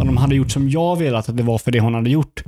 om 0.00 0.06
de 0.06 0.16
hade 0.16 0.34
gjort 0.34 0.50
som 0.50 0.70
jag 0.70 0.98
velat 0.98 1.28
att 1.28 1.36
det 1.36 1.42
var 1.42 1.58
för 1.58 1.70
det 1.70 1.80
hon 1.80 1.94
hade 1.94 2.10
gjort, 2.10 2.42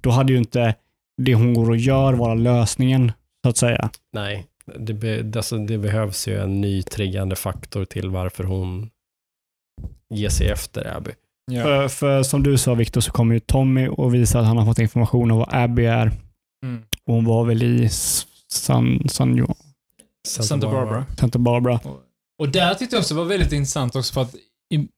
då 0.00 0.10
hade 0.10 0.32
ju 0.32 0.38
inte 0.38 0.74
det 1.22 1.34
hon 1.34 1.54
går 1.54 1.70
och 1.70 1.76
gör 1.76 2.12
vara 2.12 2.34
lösningen, 2.34 3.12
så 3.44 3.50
att 3.50 3.56
säga. 3.56 3.90
nej. 4.12 4.46
Det, 4.78 4.94
be, 4.94 5.32
alltså, 5.36 5.58
det 5.58 5.78
behövs 5.78 6.28
ju 6.28 6.40
en 6.42 6.60
ny 6.60 6.82
triggande 6.82 7.36
faktor 7.36 7.84
till 7.84 8.10
varför 8.10 8.44
hon 8.44 8.90
ger 10.14 10.28
sig 10.28 10.48
efter 10.48 10.96
Abby. 10.96 11.10
Ja. 11.52 11.62
För, 11.62 11.88
för 11.88 12.22
som 12.22 12.42
du 12.42 12.58
sa 12.58 12.74
Viktor, 12.74 13.00
så 13.00 13.12
kommer 13.12 13.34
ju 13.34 13.40
Tommy 13.40 13.88
och 13.88 14.14
visar 14.14 14.40
att 14.40 14.46
han 14.46 14.56
har 14.58 14.64
fått 14.64 14.78
information 14.78 15.30
om 15.30 15.38
vad 15.38 15.48
Abby 15.54 15.84
är. 15.84 16.06
Mm. 16.66 16.82
Och 17.06 17.14
hon 17.14 17.24
var 17.24 17.44
väl 17.44 17.62
i 17.62 17.88
San, 18.52 19.08
San 19.08 19.36
Jo- 19.36 19.54
Santa 20.28 20.70
Barbara. 20.70 21.06
Santa 21.18 21.38
Barbara. 21.38 21.80
Och 22.38 22.48
där 22.48 22.74
tyckte 22.74 22.96
jag 22.96 23.00
också 23.00 23.14
var 23.14 23.24
väldigt 23.24 23.52
intressant 23.52 23.96
också 23.96 24.12
för 24.14 24.22
att 24.22 24.34
i, 24.74 24.74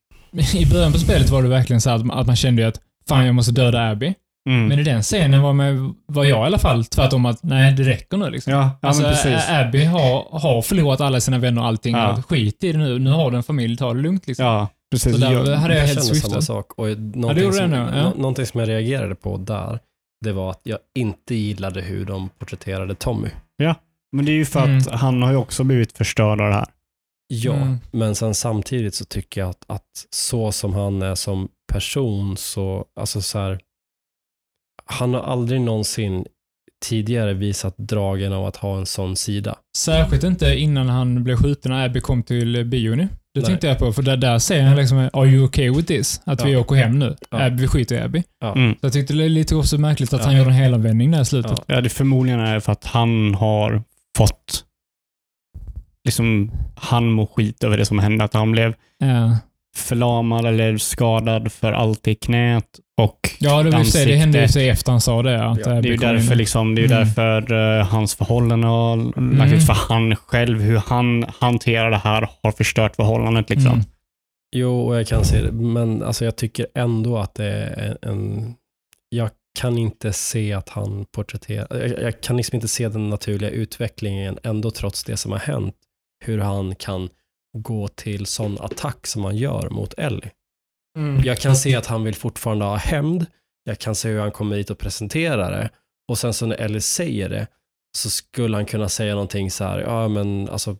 i 0.59 0.67
början 0.73 0.93
på 0.93 0.99
spelet 0.99 1.31
var 1.31 1.43
det 1.43 1.49
verkligen 1.49 1.81
så 1.81 1.91
att, 1.91 2.11
att 2.11 2.27
man 2.27 2.36
kände 2.36 2.62
ju 2.62 2.69
att 2.69 2.81
fan 3.09 3.27
jag 3.27 3.35
måste 3.35 3.53
döda 3.53 3.89
Abby. 3.91 4.15
Mm. 4.47 4.66
Men 4.68 4.78
i 4.78 4.83
den 4.83 5.02
scenen 5.02 5.42
var, 5.42 5.52
med, 5.52 5.94
var 6.07 6.25
jag 6.25 6.39
i 6.39 6.47
alla 6.47 6.58
fall 6.58 6.84
tvärtom 6.84 7.26
att 7.26 7.42
nej, 7.42 7.73
det 7.73 7.83
räcker 7.83 8.16
nu. 8.16 8.31
Liksom. 8.31 8.52
ja, 8.52 8.70
ja 8.83 8.89
alltså, 8.89 9.05
Abby 9.52 9.84
har, 9.84 10.39
har 10.39 10.62
förlorat 10.62 11.00
alla 11.00 11.20
sina 11.20 11.39
vänner 11.39 11.60
och 11.60 11.66
allting. 11.66 11.97
Ja. 11.97 12.23
Skit 12.28 12.65
i 12.65 12.73
det 12.73 12.78
nu. 12.78 12.99
Nu 12.99 13.10
har 13.10 13.31
du 13.31 13.36
en 13.36 13.42
familj, 13.42 13.76
ta 13.76 13.94
det 13.94 14.00
lugnt. 14.00 14.26
Liksom. 14.26 14.47
Ja, 14.47 14.68
precis. 14.91 15.12
Så 15.12 15.18
där 15.18 15.33
Jag- 15.33 15.57
hade 15.57 15.75
jag 15.78 15.86
helt 15.86 16.05
känner 16.07 16.20
samma 16.20 16.42
sak. 16.42 16.73
Och 16.78 16.86
någonting, 16.99 17.44
gjorde 17.44 17.57
som, 17.57 17.70
nu, 17.70 17.76
ja. 17.76 18.02
nå- 18.02 18.12
någonting 18.16 18.47
som 18.47 18.60
jag 18.60 18.68
reagerade 18.68 19.15
på 19.15 19.36
där, 19.36 19.78
det 20.25 20.33
var 20.33 20.50
att 20.50 20.60
jag 20.62 20.78
inte 20.94 21.34
gillade 21.34 21.81
hur 21.81 22.05
de 22.05 22.28
porträtterade 22.39 22.94
Tommy. 22.94 23.28
Men 24.12 24.25
det 24.25 24.33
är 24.33 24.36
ju 24.36 24.44
för 24.47 24.60
att 24.60 24.66
Mm. 24.66 24.83
han 24.92 25.23
har 25.23 25.31
ju 25.31 25.36
också 25.36 25.65
blivit 25.65 25.97
förstörd 25.97 26.41
av 26.41 26.49
det 26.49 26.55
här. 26.55 26.66
Ja, 27.28 27.52
Mm. 27.52 27.78
men 27.91 28.15
sen 28.15 28.34
samtidigt 28.34 28.94
så 28.94 29.05
tycker 29.05 29.41
jag 29.41 29.50
att, 29.50 29.65
att 29.66 29.83
så 30.10 30.52
som 30.52 30.75
han 30.75 31.02
är 31.02 31.15
som 31.15 31.49
person 31.73 32.36
så, 32.36 32.84
alltså 33.00 33.23
så 33.23 33.39
här, 33.39 33.58
han 34.86 35.15
har 35.15 35.20
aldrig 35.20 35.60
någonsin 35.60 36.26
tidigare 36.84 37.34
visat 37.34 37.74
dragen 37.78 38.32
av 38.32 38.47
att 38.47 38.56
ha 38.56 38.78
en 38.78 38.86
sån 38.86 39.16
sida. 39.16 39.56
Särskilt 39.76 40.24
inte 40.24 40.55
innan 40.58 40.89
han 40.89 41.24
blev 41.24 41.36
skjuten 41.36 41.73
när 41.73 41.84
Abby 41.86 42.00
kom 42.00 42.23
till 42.23 42.65
bioni. 42.65 43.08
Det 43.34 43.40
Nej. 43.40 43.44
tänkte 43.47 43.66
jag 43.66 43.78
på, 43.78 43.92
för 43.92 44.02
där, 44.02 44.16
där 44.16 44.39
säger 44.39 44.62
han 44.66 44.76
liksom 44.76 44.98
“Are 45.12 45.26
you 45.26 45.44
okay 45.44 45.70
with 45.70 45.86
this?” 45.86 46.20
Att 46.24 46.44
vi 46.44 46.52
Ja. 46.52 46.58
åker 46.60 46.74
hem 46.74 46.98
nu. 46.98 47.16
Ja. 47.31 47.42
Abby, 47.47 47.62
vi 47.62 47.68
skiter 47.68 47.97
i 47.97 48.00
Abby. 48.00 48.23
Ja. 48.40 48.52
Mm. 48.55 48.73
Så 48.73 48.78
jag 48.86 48.92
tyckte 48.92 49.15
det 49.15 49.24
är 49.24 49.28
lite 49.28 49.55
också 49.56 49.78
märkligt 49.78 50.12
att 50.12 50.20
Ja. 50.20 50.26
han 50.26 50.36
gjorde 50.36 50.50
en 50.50 50.56
helomvändning 50.56 51.10
där 51.10 51.20
i 51.20 51.24
slutet. 51.24 51.58
Ja. 51.66 51.81
Det 51.81 51.89
förmodligen 51.89 52.40
är 52.40 52.60
för 52.60 52.73
att 52.73 52.84
han 52.84 53.34
har 53.34 53.82
fått 54.18 54.65
liksom, 56.05 56.50
han 56.76 57.10
mår 57.12 57.26
skit 57.26 57.65
över 57.65 57.78
det 57.78 57.84
som 57.84 57.98
hände. 57.98 58.24
Att 58.24 58.34
han 58.34 58.52
blev 58.52 58.74
Ja. 58.98 59.36
Förlamad 59.77 60.47
eller 60.47 60.77
skadad 60.79 61.53
för 61.53 61.73
allt 61.73 62.09
i 62.09 62.15
knät 62.15 62.65
och 63.01 63.21
Ja, 63.39 63.63
det, 63.63 63.77
vill 63.77 63.93
säga, 63.93 64.07
det 64.07 64.17
hände 64.17 64.41
ju 64.43 64.49
sig 64.49 64.69
efter 64.69 64.91
han 64.93 65.01
sa 65.01 65.23
det. 65.23 65.45
Att 65.45 65.59
Ja, 65.59 65.65
Det 65.71 65.79
Abby 65.79 65.89
är 65.89 65.93
ju 65.93 65.97
därför, 65.99 66.35
liksom, 66.35 66.75
det 66.75 66.83
är 66.83 66.87
Mm. 66.87 66.99
därför 66.99 67.53
eh, 67.79 67.87
hans 67.87 68.15
förhållande 68.15 68.67
har 68.67 68.97
lagt 68.97 69.17
Mm. 69.17 69.53
ut. 69.53 69.67
För 69.67 69.73
han 69.73 70.17
själv, 70.17 70.61
hur 70.61 70.77
han 70.77 71.27
hanterar 71.39 71.91
det 71.91 71.97
här 71.97 72.29
har 72.43 72.53
förstört 72.53 72.97
förhållandet. 72.97 73.51
Liksom. 73.51 73.73
Mm. 73.73 73.85
Jo, 74.57 74.95
jag 74.95 75.07
kan 75.07 75.25
se 75.25 75.43
det, 75.43 75.53
men 75.53 76.03
alltså 76.03 76.25
jag 76.25 76.37
tycker 76.37 76.67
ändå 76.75 77.19
att 77.19 77.35
det 77.35 77.47
är 77.77 77.99
en... 78.03 78.55
Jag 79.09 79.31
kan 79.61 79.79
inte 79.79 80.13
se 80.13 80.53
att 80.53 80.69
han 80.69 81.05
porträtterar... 81.13 81.67
Jag, 81.71 82.03
jag 82.03 82.21
kan 82.21 82.37
liksom 82.37 82.55
inte 82.57 82.69
se 82.69 82.89
den 82.89 83.11
naturliga 83.11 83.51
utvecklingen 83.51 84.39
ändå 84.43 84.71
trots 84.71 85.05
det 85.05 85.17
som 85.17 85.33
har 85.33 85.39
hänt. 85.39 85.75
Hur 86.25 86.39
han 86.39 86.75
kan 86.75 87.09
gå 87.62 87.89
till 87.89 88.26
sån 88.26 88.60
attack 88.60 89.07
som 89.07 89.25
han 89.25 89.36
gör 89.36 89.70
mot 89.70 89.94
Ellie. 89.94 90.31
Mm. 90.99 91.25
Jag 91.25 91.39
kan 91.39 91.57
se 91.57 91.76
att 91.76 91.86
han 91.86 92.05
vill 92.05 92.15
fortfarande 92.15 92.65
ha 92.65 92.76
hämnd. 92.76 93.26
Jag 93.65 93.78
kan 93.78 93.94
se 93.94 94.09
hur 94.09 94.20
han 94.20 94.31
kommer 94.33 94.57
hit 94.57 94.70
och 94.70 94.78
presenterar 94.78 95.51
det. 95.51 95.70
Och 96.09 96.18
sen 96.18 96.35
så 96.35 96.47
när 96.47 96.57
Ellie 96.57 96.81
säger 96.81 97.28
det 97.28 97.47
så 97.97 98.10
skulle 98.10 98.57
han 98.57 98.67
kunna 98.67 98.89
säga 98.89 99.15
någonting 99.15 99.51
så 99.51 99.65
här, 99.65 99.78
ja 99.78 100.09
men 100.09 100.49
alltså, 100.49 100.76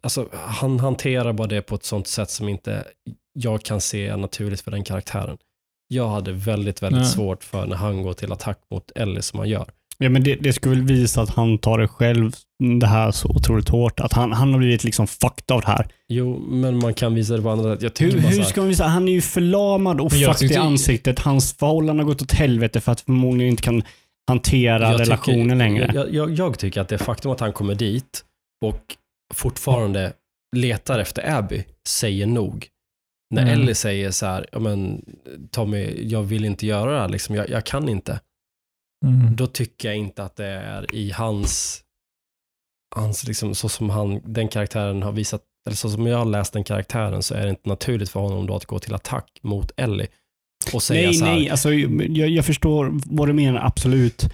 alltså 0.00 0.28
han 0.32 0.80
hanterar 0.80 1.32
bara 1.32 1.48
det 1.48 1.62
på 1.62 1.74
ett 1.74 1.84
sånt 1.84 2.06
sätt 2.06 2.30
som 2.30 2.48
inte 2.48 2.84
jag 3.32 3.62
kan 3.62 3.80
se 3.80 4.16
naturligt 4.16 4.60
för 4.60 4.70
den 4.70 4.84
karaktären. 4.84 5.38
Jag 5.88 6.08
hade 6.08 6.32
väldigt, 6.32 6.82
väldigt 6.82 7.02
Nej. 7.02 7.10
svårt 7.10 7.44
för 7.44 7.66
när 7.66 7.76
han 7.76 8.02
går 8.02 8.12
till 8.12 8.32
attack 8.32 8.58
mot 8.70 8.90
Ellie 8.94 9.22
som 9.22 9.38
han 9.38 9.48
gör. 9.48 9.70
Ja, 10.02 10.08
men 10.08 10.22
det, 10.22 10.34
det 10.34 10.52
skulle 10.52 10.74
väl 10.74 10.84
visa 10.84 11.22
att 11.22 11.30
han 11.30 11.58
tar 11.58 11.78
det 11.78 11.88
själv, 11.88 12.32
det 12.80 12.86
här 12.86 13.10
så 13.10 13.28
otroligt 13.28 13.68
hårt. 13.68 14.00
Att 14.00 14.12
han, 14.12 14.32
han 14.32 14.52
har 14.52 14.58
blivit 14.58 14.84
liksom 14.84 15.06
fucked 15.06 15.54
av 15.54 15.60
det 15.60 15.66
här. 15.66 15.86
Jo, 16.08 16.38
men 16.48 16.78
man 16.78 16.94
kan 16.94 17.14
visa 17.14 17.36
det 17.36 17.42
på 17.42 17.50
andra 17.50 17.74
sätt. 17.74 17.82
Jag 17.82 17.94
tycker 17.94 18.12
Hur, 18.16 18.22
bara 18.22 18.30
så 18.30 18.36
hur 18.36 18.42
här, 18.42 18.50
ska 18.50 18.60
man 18.60 18.68
visa? 18.68 18.84
Han 18.86 19.08
är 19.08 19.12
ju 19.12 19.20
förlamad 19.20 20.00
och 20.00 20.12
Men 20.12 20.20
jag 20.20 20.32
fucked 20.32 20.46
i 20.46 20.48
tyckte- 20.48 20.60
ansiktet. 20.62 21.18
Hans 21.18 21.52
förhållande 21.56 22.02
har 22.02 22.08
gått 22.08 22.22
åt 22.22 22.32
helvete 22.32 22.80
för 22.80 22.92
att 22.92 23.00
förmodligen 23.00 23.50
inte 23.50 23.62
kan 23.62 23.82
hantera 24.28 24.90
Jag 24.92 25.00
relationen 25.00 25.44
tycker, 25.46 25.56
längre. 25.56 25.90
Jag, 25.94 26.14
jag, 26.14 26.30
jag 26.30 26.58
tycker 26.58 26.80
att 26.80 26.88
det 26.88 26.98
faktum 26.98 27.30
att 27.30 27.40
han 27.40 27.52
kommer 27.52 27.74
dit 27.74 28.24
och 28.64 28.82
fortfarande 29.34 30.12
letar 30.56 30.98
efter 30.98 31.30
Abby 31.38 31.64
säger 31.88 32.26
nog. 32.26 32.66
När 33.34 33.42
Mm. 33.42 33.54
Ellie 33.60 33.74
säger 33.74 34.10
så 34.10 34.26
här, 34.26 34.46
ja 34.52 34.58
men 34.58 35.04
Tommy, 35.50 36.06
jag 36.08 36.22
vill 36.22 36.44
inte 36.44 36.66
göra 36.66 36.92
det 36.92 36.98
här, 37.00 37.08
liksom, 37.08 37.34
jag, 37.34 37.50
jag 37.50 37.66
kan 37.66 37.88
inte. 37.88 38.20
Mm. 39.06 39.36
Då 39.36 39.46
tycker 39.46 39.88
jag 39.88 39.96
inte 39.96 40.22
att 40.24 40.36
det 40.36 40.46
är 40.46 40.94
i 40.94 41.10
hans, 41.10 41.80
hans 42.96 43.26
liksom, 43.26 43.54
så 43.54 43.68
som 43.68 43.90
han, 43.90 44.20
den 44.32 44.48
karaktären 44.48 45.02
har 45.02 45.12
visat, 45.12 45.42
eller 45.66 45.76
så 45.76 45.90
som 45.90 46.06
jag 46.06 46.18
har 46.18 46.24
läst 46.24 46.52
den 46.52 46.64
karaktären 46.64 47.22
så 47.22 47.34
är 47.34 47.42
det 47.44 47.50
inte 47.50 47.68
naturligt 47.68 48.10
för 48.10 48.20
honom 48.20 48.46
då 48.46 48.56
att 48.56 48.64
gå 48.66 48.78
till 48.78 48.94
attack 48.94 49.38
mot 49.42 49.72
Ellie. 49.76 50.06
Och 50.74 50.82
säga 50.82 51.06
Nej, 51.06 51.14
så 51.14 51.24
här, 51.24 51.32
nej. 51.34 51.50
Alltså, 51.50 51.72
jag, 51.72 52.28
jag 52.28 52.44
förstår 52.44 52.90
vad 53.06 53.28
du 53.28 53.32
menar, 53.32 53.60
absolut. 53.66 54.28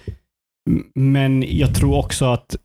Men 0.95 1.43
jag 1.57 1.75
tror 1.75 1.95
också 1.97 2.25
att... 2.25 2.55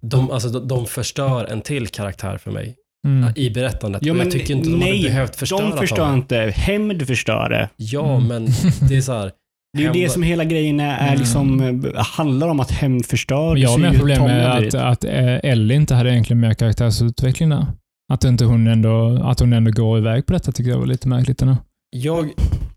de, 0.00 0.30
alltså, 0.30 0.48
de, 0.48 0.68
de 0.68 0.86
förstör 0.86 1.44
en 1.44 1.60
till 1.62 1.88
karaktär 1.88 2.38
för 2.38 2.50
mig 2.50 2.76
Mm. 3.06 3.32
i 3.36 3.50
berättandet. 3.50 4.02
Ja, 4.04 4.14
men 4.14 4.22
jag 4.22 4.32
tycker 4.32 4.54
inte 4.54 4.68
de 4.68 4.76
nej, 4.78 4.96
hade 4.96 5.08
behövt 5.08 5.36
förstöra 5.36 5.70
de 5.70 5.78
förstör 5.78 6.14
inte. 6.14 6.36
Hämnd 6.56 7.06
förstör 7.06 7.48
det. 7.48 7.70
Ja, 7.76 8.16
Mm. 8.16 8.28
men 8.28 8.46
det 8.88 8.96
är 8.96 9.00
så 9.00 9.12
här. 9.12 9.32
Det 9.74 9.84
är 9.84 9.94
ju 9.94 10.02
det 10.02 10.08
som 10.08 10.22
hela 10.22 10.44
grejen 10.44 10.80
är, 10.80 10.98
är 10.98 11.06
Mm. 11.06 11.18
liksom, 11.18 11.60
eh, 11.60 12.04
handlar 12.04 12.48
om 12.48 12.60
att 12.60 12.70
hämnd 12.70 13.06
förstör. 13.06 13.56
Jag 13.56 13.68
har 13.70 13.78
mer 13.78 13.92
ju 13.92 13.98
problem 13.98 14.22
med 14.22 14.50
att, 14.56 14.74
att 14.74 15.04
eh, 15.04 15.50
Ellie 15.50 15.74
inte 15.74 15.94
hade 15.94 16.10
egentligen 16.10 16.40
mer 16.40 16.54
karaktärsutveckling 16.54 17.48
där. 17.48 17.66
Att, 18.12 18.24
inte 18.24 18.44
hon 18.44 18.66
ändå, 18.66 19.22
att 19.24 19.40
hon 19.40 19.52
ändå 19.52 19.70
går 19.70 19.98
iväg 19.98 20.26
på 20.26 20.32
detta 20.32 20.52
tycker 20.52 20.70
jag 20.70 20.78
var 20.78 20.86
lite 20.86 21.08
märkligt. 21.08 21.42
Ändå. 21.42 21.56
Jag, 21.96 22.30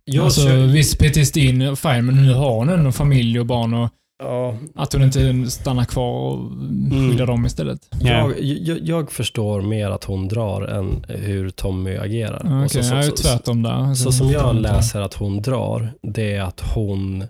jag 0.05 0.25
alltså, 0.25 0.41
kör, 0.41 0.57
visst, 0.57 0.99
PTSD, 0.99 1.37
är 1.37 1.75
fine, 1.75 2.05
men 2.05 2.15
nu 2.25 2.33
har 2.33 2.55
hon 2.55 2.69
ändå 2.69 2.91
familj 2.91 3.39
och 3.39 3.45
barn 3.45 3.73
och 3.73 3.89
ja, 4.19 4.57
att 4.75 4.93
hon 4.93 5.03
inte 5.03 5.51
stannar 5.51 5.85
kvar 5.85 6.11
och 6.11 6.51
skyddar 6.91 7.25
dem 7.27 7.45
istället. 7.45 7.79
jag, 8.01 8.33
jag, 8.41 8.79
jag 8.81 9.11
förstår 9.11 9.61
mer 9.61 9.89
att 9.89 10.03
hon 10.03 10.27
drar 10.27 10.61
än 10.61 11.05
hur 11.07 11.49
Tommy 11.49 11.97
agerar. 11.97 12.59
Och 12.59 12.65
Okej, 12.65 12.83
så, 12.83 12.93
jag 12.93 12.99
är 13.03 13.09
så, 13.09 13.17
så, 13.17 13.23
tvärtom 13.23 13.63
där. 13.63 13.93
så 13.93 14.11
som 14.11 14.29
jag 14.29 14.55
läser 14.55 15.01
att 15.01 15.13
hon 15.13 15.41
drar, 15.41 15.93
det 16.01 16.35
är 16.35 16.41
att 16.41 16.61
hon, 16.75 17.23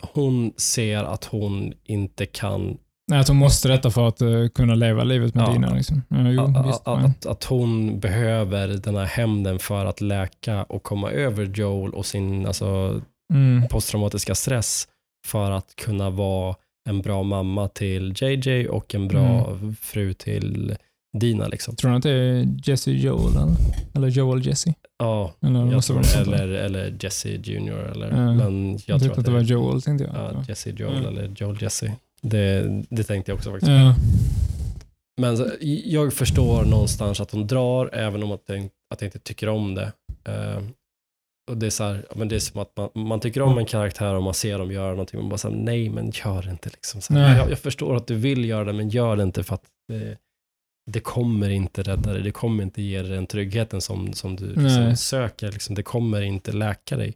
hon 0.00 0.52
ser 0.56 1.04
att 1.04 1.24
hon 1.24 1.72
inte 1.84 2.26
kan 2.26 2.76
Nej, 3.10 3.20
att 3.20 3.28
hon 3.28 3.36
måste 3.36 3.68
detta 3.68 3.90
för 3.90 4.08
att 4.08 4.20
eh, 4.20 4.48
kunna 4.54 4.74
leva 4.74 5.04
livet 5.04 5.34
med 5.34 5.44
Ja. 5.48 5.52
Dina. 5.52 5.74
Liksom. 5.74 6.02
Ja, 6.08 6.16
jo, 6.30 6.42
att, 6.56 6.66
visst, 6.68 6.82
att, 6.88 7.00
fine. 7.00 7.10
att, 7.10 7.26
att 7.26 7.44
hon 7.44 8.00
behöver 8.00 8.68
den 8.68 8.96
här 8.96 9.04
hämnden 9.04 9.58
för 9.58 9.84
att 9.86 10.00
läka 10.00 10.62
och 10.62 10.82
komma 10.82 11.10
över 11.10 11.44
Joel 11.44 11.94
och 11.94 12.06
sin 12.06 12.46
alltså, 12.46 13.00
Mm. 13.32 13.68
posttraumatiska 13.68 14.34
stress 14.34 14.86
för 15.26 15.50
att 15.50 15.76
kunna 15.76 16.10
vara 16.10 16.54
en 16.88 17.00
bra 17.02 17.22
mamma 17.22 17.68
till 17.68 18.14
JJ 18.16 18.68
och 18.68 18.94
en 18.94 19.08
bra 19.08 19.58
fru 19.80 20.12
till 20.14 20.76
Dina. 21.18 21.48
Liksom. 21.48 21.76
Tror 21.76 21.90
du 21.90 21.96
att 21.96 22.02
det 22.02 22.10
är 22.10 22.48
Jesse 22.64 22.90
Joel? 22.90 23.36
Eller, 23.36 23.54
eller 23.94 24.08
Joel 24.08 24.46
Jesse? 24.46 24.74
Ja, 24.98 25.32
Eller, 25.40 25.72
jag 25.72 25.84
tror, 25.84 26.02
där. 26.02 26.20
eller, 26.34 26.48
eller 26.48 26.96
Jesse 27.00 27.28
Junior. 27.28 27.90
Eller, 27.90 28.10
Ja. 28.10 28.34
men 28.34 28.72
jag, 28.72 28.80
Jag 28.86 28.86
tror 28.86 28.98
tyckte 28.98 29.20
att 29.20 29.26
det 29.26 29.32
var 29.32 29.40
Joel, 29.40 29.82
tänkte 29.82 30.04
jag. 30.04 30.14
Ja, 30.16 30.44
Jesse 30.48 30.70
Joel 30.70 30.96
Mm. 30.96 31.06
eller 31.08 31.32
Joel 31.36 31.62
Jesse. 31.62 31.92
Det, 32.22 32.82
det 32.90 33.02
tänkte 33.04 33.30
jag 33.30 33.36
också 33.36 33.50
faktiskt. 33.50 33.70
Ja. 33.70 33.94
Men 35.20 35.36
så, 35.36 35.50
jag 35.84 36.12
förstår 36.12 36.64
någonstans 36.64 37.20
att 37.20 37.30
hon 37.30 37.46
drar, 37.46 37.90
även 37.94 38.22
om 38.22 38.32
att 38.32 38.42
jag, 38.46 38.58
inte- 38.58 38.74
att 38.94 39.00
jag 39.00 39.06
inte 39.06 39.18
tycker 39.18 39.48
om 39.48 39.74
det. 39.74 39.92
Eh, 40.28 40.62
och 41.48 41.56
det 41.56 41.66
är 41.66 41.70
så 41.70 41.84
här, 41.84 42.06
men 42.16 42.28
det 42.28 42.34
är 42.36 42.40
som 42.40 42.60
att 42.60 42.76
man, 42.76 43.06
man 43.06 43.20
tycker 43.20 43.42
om 43.42 43.58
en 43.58 43.66
karaktär 43.66 44.14
och 44.14 44.22
man 44.22 44.34
ser 44.34 44.58
dem 44.58 44.70
göra 44.70 44.90
någonting. 44.90 45.20
Man 45.20 45.28
bara 45.28 45.38
säger 45.38 45.56
nej 45.56 45.88
men 45.88 46.10
gör 46.10 46.42
det 46.42 46.50
inte. 46.50 46.68
Liksom. 46.68 47.00
Så 47.00 47.14
här, 47.14 47.38
jag, 47.38 47.50
jag 47.50 47.58
förstår 47.58 47.96
att 47.96 48.06
du 48.06 48.14
vill 48.14 48.44
göra 48.44 48.64
det, 48.64 48.72
men 48.72 48.88
gör 48.88 49.16
det 49.16 49.22
inte 49.22 49.42
för 49.42 49.54
att 49.54 49.64
det, 49.88 50.16
det 50.90 51.00
kommer 51.00 51.50
inte 51.50 51.82
rädda 51.82 52.12
dig. 52.12 52.22
Det 52.22 52.30
kommer 52.30 52.62
inte 52.62 52.82
ge 52.82 53.02
dig 53.02 53.10
den 53.10 53.26
tryggheten 53.26 53.80
som, 53.80 54.12
som 54.12 54.36
du 54.36 54.46
liksom 54.46 54.96
söker. 54.96 55.52
Liksom. 55.52 55.74
Det 55.74 55.82
kommer 55.82 56.20
inte 56.20 56.52
läka 56.52 56.96
dig. 56.96 57.14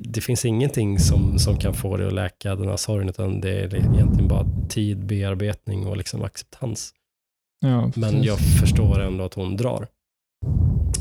Det 0.00 0.20
finns 0.20 0.44
ingenting 0.44 0.98
som, 0.98 1.38
som 1.38 1.56
kan 1.56 1.74
få 1.74 1.96
dig 1.96 2.06
att 2.06 2.12
läka 2.12 2.54
den 2.54 2.68
här 2.68 2.76
sorgen, 2.76 3.08
utan 3.08 3.40
det 3.40 3.50
är 3.50 3.74
egentligen 3.74 4.28
bara 4.28 4.46
tid, 4.68 5.06
bearbetning 5.06 5.86
och 5.86 5.96
liksom 5.96 6.22
acceptans. 6.22 6.94
Ja, 7.60 7.90
Men 7.96 8.22
jag 8.22 8.38
förstår 8.38 9.00
ändå 9.00 9.24
att 9.24 9.34
hon 9.34 9.56
drar. 9.56 9.86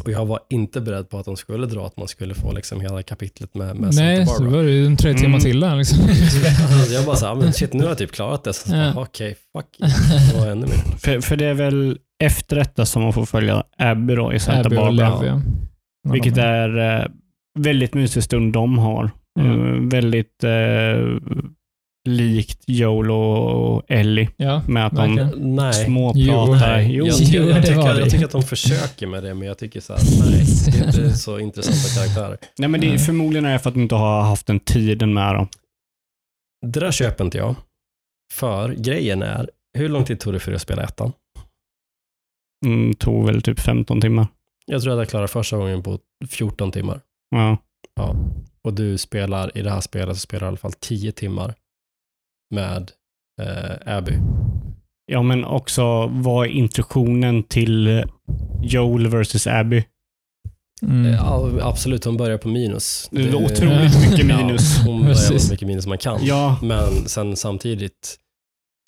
Och 0.04 0.12
jag 0.12 0.26
var 0.26 0.40
inte 0.50 0.82
beredd 0.82 1.10
på 1.10 1.18
att 1.20 1.26
hon 1.26 1.38
skulle 1.38 1.68
dra, 1.68 1.86
att 1.86 1.98
man 1.98 2.08
skulle 2.08 2.34
få 2.36 2.52
liksom 2.52 2.82
hela 2.82 3.04
kapitlet 3.04 3.56
med, 3.56 3.76
med 3.76 3.94
Nej, 3.96 4.16
Santa 4.18 4.32
så 4.34 4.44
Barbara. 4.44 4.58
var 4.58 4.64
det 4.68 4.72
ju 4.72 4.86
en 4.86 4.98
tre 4.98 5.14
timmar 5.14 5.28
Mm. 5.30 5.40
till 5.40 5.60
där. 5.60 5.76
Liksom. 5.76 6.00
Alltså, 6.04 6.94
jag 6.94 7.06
bara 7.06 7.16
så 7.16 7.26
här, 7.28 7.36
men 7.36 7.54
shit, 7.54 7.74
nu 7.74 7.82
har 7.84 7.90
jag 7.90 7.98
typ 7.98 8.12
klarat 8.12 8.44
det. 8.44 8.54
Så, 8.54 8.76
Ja. 8.76 8.94
Okej, 9.02 9.36
fuck. 9.56 9.66
Det 10.34 10.40
var 10.40 10.48
ännu 10.48 10.62
mer. 10.66 10.98
För, 10.98 11.22
för 11.22 11.36
det 11.36 11.46
är 11.46 11.54
väl 11.54 11.98
efter 12.24 12.56
detta 12.56 12.86
som 12.86 13.04
man 13.04 13.14
får 13.14 13.26
följa 13.26 13.64
Abby 13.78 14.16
då 14.16 14.34
i 14.34 14.40
Santa 14.40 14.60
Abby 14.68 14.76
och 14.78 14.82
Barbara. 14.82 15.20
Lev, 15.22 15.28
ja. 15.28 15.42
Vilket 16.12 16.36
de- 16.36 16.42
är 16.42 17.00
eh, 17.02 17.06
väldigt 17.60 17.94
mysig 17.94 18.24
stund 18.24 18.54
de 18.54 18.78
har. 18.78 19.12
Mm. 19.40 19.84
Eh, 19.84 19.90
väldigt 19.92 20.44
eh, 20.44 20.50
likt 22.08 22.64
Joel 22.68 23.12
och 23.12 23.84
Ellie 23.88 24.30
Ja, 24.38 24.62
med 24.68 24.86
att 24.86 24.96
de 24.96 25.16
verkligen. 25.16 25.56
Nej. 25.56 25.74
småpratar. 25.74 26.80
Jo. 26.80 27.06
Jo, 27.06 27.06
Jag, 27.06 27.16
Jo, 27.20 27.50
jag, 27.50 27.66
tycker, 27.66 28.00
jag 28.00 28.10
tycker 28.10 28.26
att 28.26 28.32
de 28.32 28.42
försöker 28.56 29.08
med 29.08 29.24
det, 29.24 29.34
men 29.34 29.48
jag 29.48 29.58
tycker 29.58 29.80
så 29.80 29.94
här, 29.94 30.02
nej, 30.32 30.46
det 30.66 30.78
är 30.80 31.06
inte 31.06 31.18
så 31.18 31.40
intressanta 31.40 32.02
karaktärer. 32.02 32.38
Nej, 32.58 32.70
men 32.70 32.82
det 32.82 32.94
är 32.94 32.98
förmodligen 32.98 33.46
är 33.46 33.54
det 33.54 33.60
för 33.60 33.70
att 33.70 33.74
de 33.76 33.82
inte 33.82 33.96
har 33.96 34.22
haft 34.22 34.48
den 34.48 34.60
tiden 34.60 35.14
med 35.14 35.36
dem. 35.36 35.48
Det 36.66 36.80
där 36.80 36.92
köper 36.92 37.24
inte 37.26 37.38
jag. 37.38 37.56
För 38.34 38.74
grejen 38.74 39.22
är, 39.22 39.50
hur 39.78 39.90
lång 39.90 40.06
tid 40.06 40.20
tog 40.20 40.34
det 40.34 40.40
för 40.40 40.52
dig 40.52 40.56
att 40.56 40.62
spela 40.62 40.84
ettan? 40.84 41.12
Mm, 42.66 42.94
tog 42.94 43.26
väl 43.26 43.42
typ 43.42 43.60
15 43.60 44.02
timmar. 44.02 44.28
Jag 44.66 44.82
tror 44.82 44.94
att 44.94 45.00
jag 45.00 45.10
klarade 45.10 45.28
första 45.28 45.58
gången 45.58 45.84
på 45.84 46.00
14 46.30 46.72
timmar. 46.72 47.02
Ja. 47.30 47.58
Och 48.64 48.74
du 48.74 48.98
spelar, 48.98 49.58
i 49.58 49.62
det 49.62 49.70
här 49.72 49.82
spelet 49.82 50.16
så 50.16 50.20
spelar 50.22 50.40
du 50.42 50.46
i 50.46 50.48
alla 50.48 50.58
fall 50.58 50.74
10 50.74 51.12
timmar 51.12 51.54
med 52.52 52.92
eh, 53.42 53.96
Abby. 53.98 54.12
ja, 55.12 55.24
men 55.24 55.46
också 55.46 56.08
vad 56.08 56.48
är 56.48 56.52
introduktionen 56.52 57.44
till 57.44 58.04
Joel 58.62 59.08
versus 59.08 59.48
Abby? 59.48 59.84
Mm. 60.82 61.06
Ja, 61.14 61.50
absolut, 61.62 62.06
hon 62.06 62.18
börjar 62.18 62.38
på 62.38 62.48
minus. 62.48 63.10
Det 63.12 63.22
är 63.22 63.36
otroligt 63.36 64.10
mycket 64.12 64.26
minus. 64.26 64.78
Ja, 64.78 64.84
hon 64.92 65.00
börjar 65.02 65.14
Precis. 65.16 65.44
så 65.48 65.54
mycket 65.54 65.68
minus 65.68 65.88
man 65.88 65.98
kan. 65.98 66.20
Ja, 66.26 66.58
Men 66.62 67.08
sen 67.08 67.36
samtidigt 67.36 68.18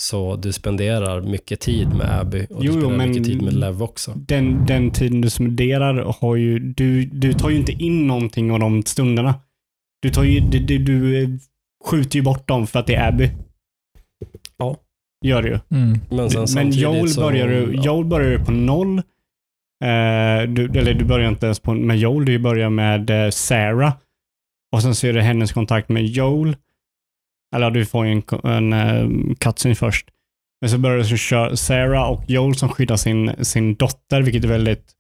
så 0.02 0.36
du 0.36 0.52
spenderar 0.54 1.22
mycket 1.22 1.60
tid 1.60 1.88
med 1.96 2.20
Abby 2.20 2.48
och 2.50 2.66
Jo, 2.66 2.72
du 2.74 2.80
spenderar 2.80 2.98
men- 2.98 3.10
mycket 3.10 3.24
tid 3.26 3.42
med 3.42 3.54
Lev 3.54 3.84
också. 3.84 4.14
den, 4.16 4.66
den 4.66 4.92
tiden 4.92 5.22
du 5.22 5.30
spenderar 5.30 6.16
har 6.22 6.36
ju, 6.36 6.60
du, 6.60 7.06
du 7.06 7.34
tar 7.34 7.50
ju 7.50 7.58
inte 7.58 7.72
in 7.72 8.08
någonting 8.08 8.52
av 8.52 8.60
de 8.60 8.84
stunderna. 8.86 9.34
Du, 10.02 10.10
tar 10.10 10.24
ju, 10.24 10.40
du, 10.40 10.60
du, 10.60 10.78
du 10.78 11.24
eh, 11.24 11.30
skjuter 11.86 12.16
ju 12.16 12.22
bort 12.22 12.48
dem 12.48 12.68
för 12.68 12.80
att 12.80 12.88
det 12.88 12.96
är 12.96 13.08
Abby. 13.08 13.30
Gör 15.26 15.42
det 15.42 15.50
ju. 15.50 15.60
Mm. 15.70 16.00
Men 16.10 16.30
sen 16.30 16.48
Men 16.56 16.72
Joel 16.72 17.10
så, 17.10 17.22
börjar 17.22 17.48
du, 17.48 17.74
ja. 17.74 17.82
Joel 17.84 18.06
börjar 18.06 18.32
du 18.32 18.46
på 18.46 18.52
noll. 18.52 18.98
Eh, 19.84 20.48
du, 20.48 20.80
eller 20.80 20.94
du 20.94 21.06
börjar 21.06 21.30
inte 21.30 21.46
ens 21.46 21.60
på, 21.60 21.74
med 21.74 21.98
Joel, 21.98 22.26
du 22.26 22.40
börjar 22.40 22.70
med 22.70 23.10
eh, 23.10 23.30
Sarah. 23.30 23.94
Och 24.72 24.82
sen 24.82 24.96
ser 24.96 25.14
du 25.14 25.22
hennes 25.22 25.52
kontakt 25.52 25.90
med 25.90 26.06
Joel. 26.06 26.56
Eller 27.56 27.72
du 27.72 27.86
får 27.86 28.06
ju 28.06 28.12
en, 28.12 28.24
en 28.44 28.74
uh, 28.74 29.36
cutscene 29.36 29.76
först. 29.76 30.10
Men 30.62 30.70
så 30.70 30.78
börjar 30.78 30.98
du 30.98 31.06
så 31.06 31.16
köra 31.16 31.56
Sarah 31.56 32.12
och 32.12 32.24
Joel 32.28 32.56
som 32.56 32.70
skyddar 32.70 32.96
sin, 32.96 33.46
sin 33.46 33.76
dotter, 33.76 34.22
vilket 34.22 34.44
är 34.44 34.48
väldigt 34.48 34.92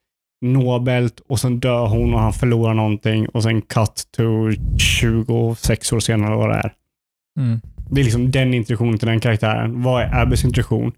nobelt. 0.41 1.19
Och 1.19 1.39
sen 1.39 1.59
dör 1.59 1.87
hon 1.87 2.13
och 2.13 2.19
han 2.19 2.33
förlorar 2.33 2.73
någonting. 2.73 3.27
Och 3.29 3.43
sen 3.43 3.61
cut 3.61 4.03
to 4.17 4.51
26 4.77 5.93
år 5.93 5.99
senare 5.99 6.35
vad 6.35 6.49
det 6.49 6.55
är. 6.55 6.73
Mm. 7.39 7.61
Det 7.91 8.01
är 8.01 8.03
liksom 8.03 8.31
den 8.31 8.53
introduktionen 8.53 8.97
till 8.97 9.07
den 9.07 9.19
karaktären. 9.19 9.81
Vad 9.81 10.01
är 10.01 10.21
Abbys 10.21 10.43
introduktion? 10.45 10.91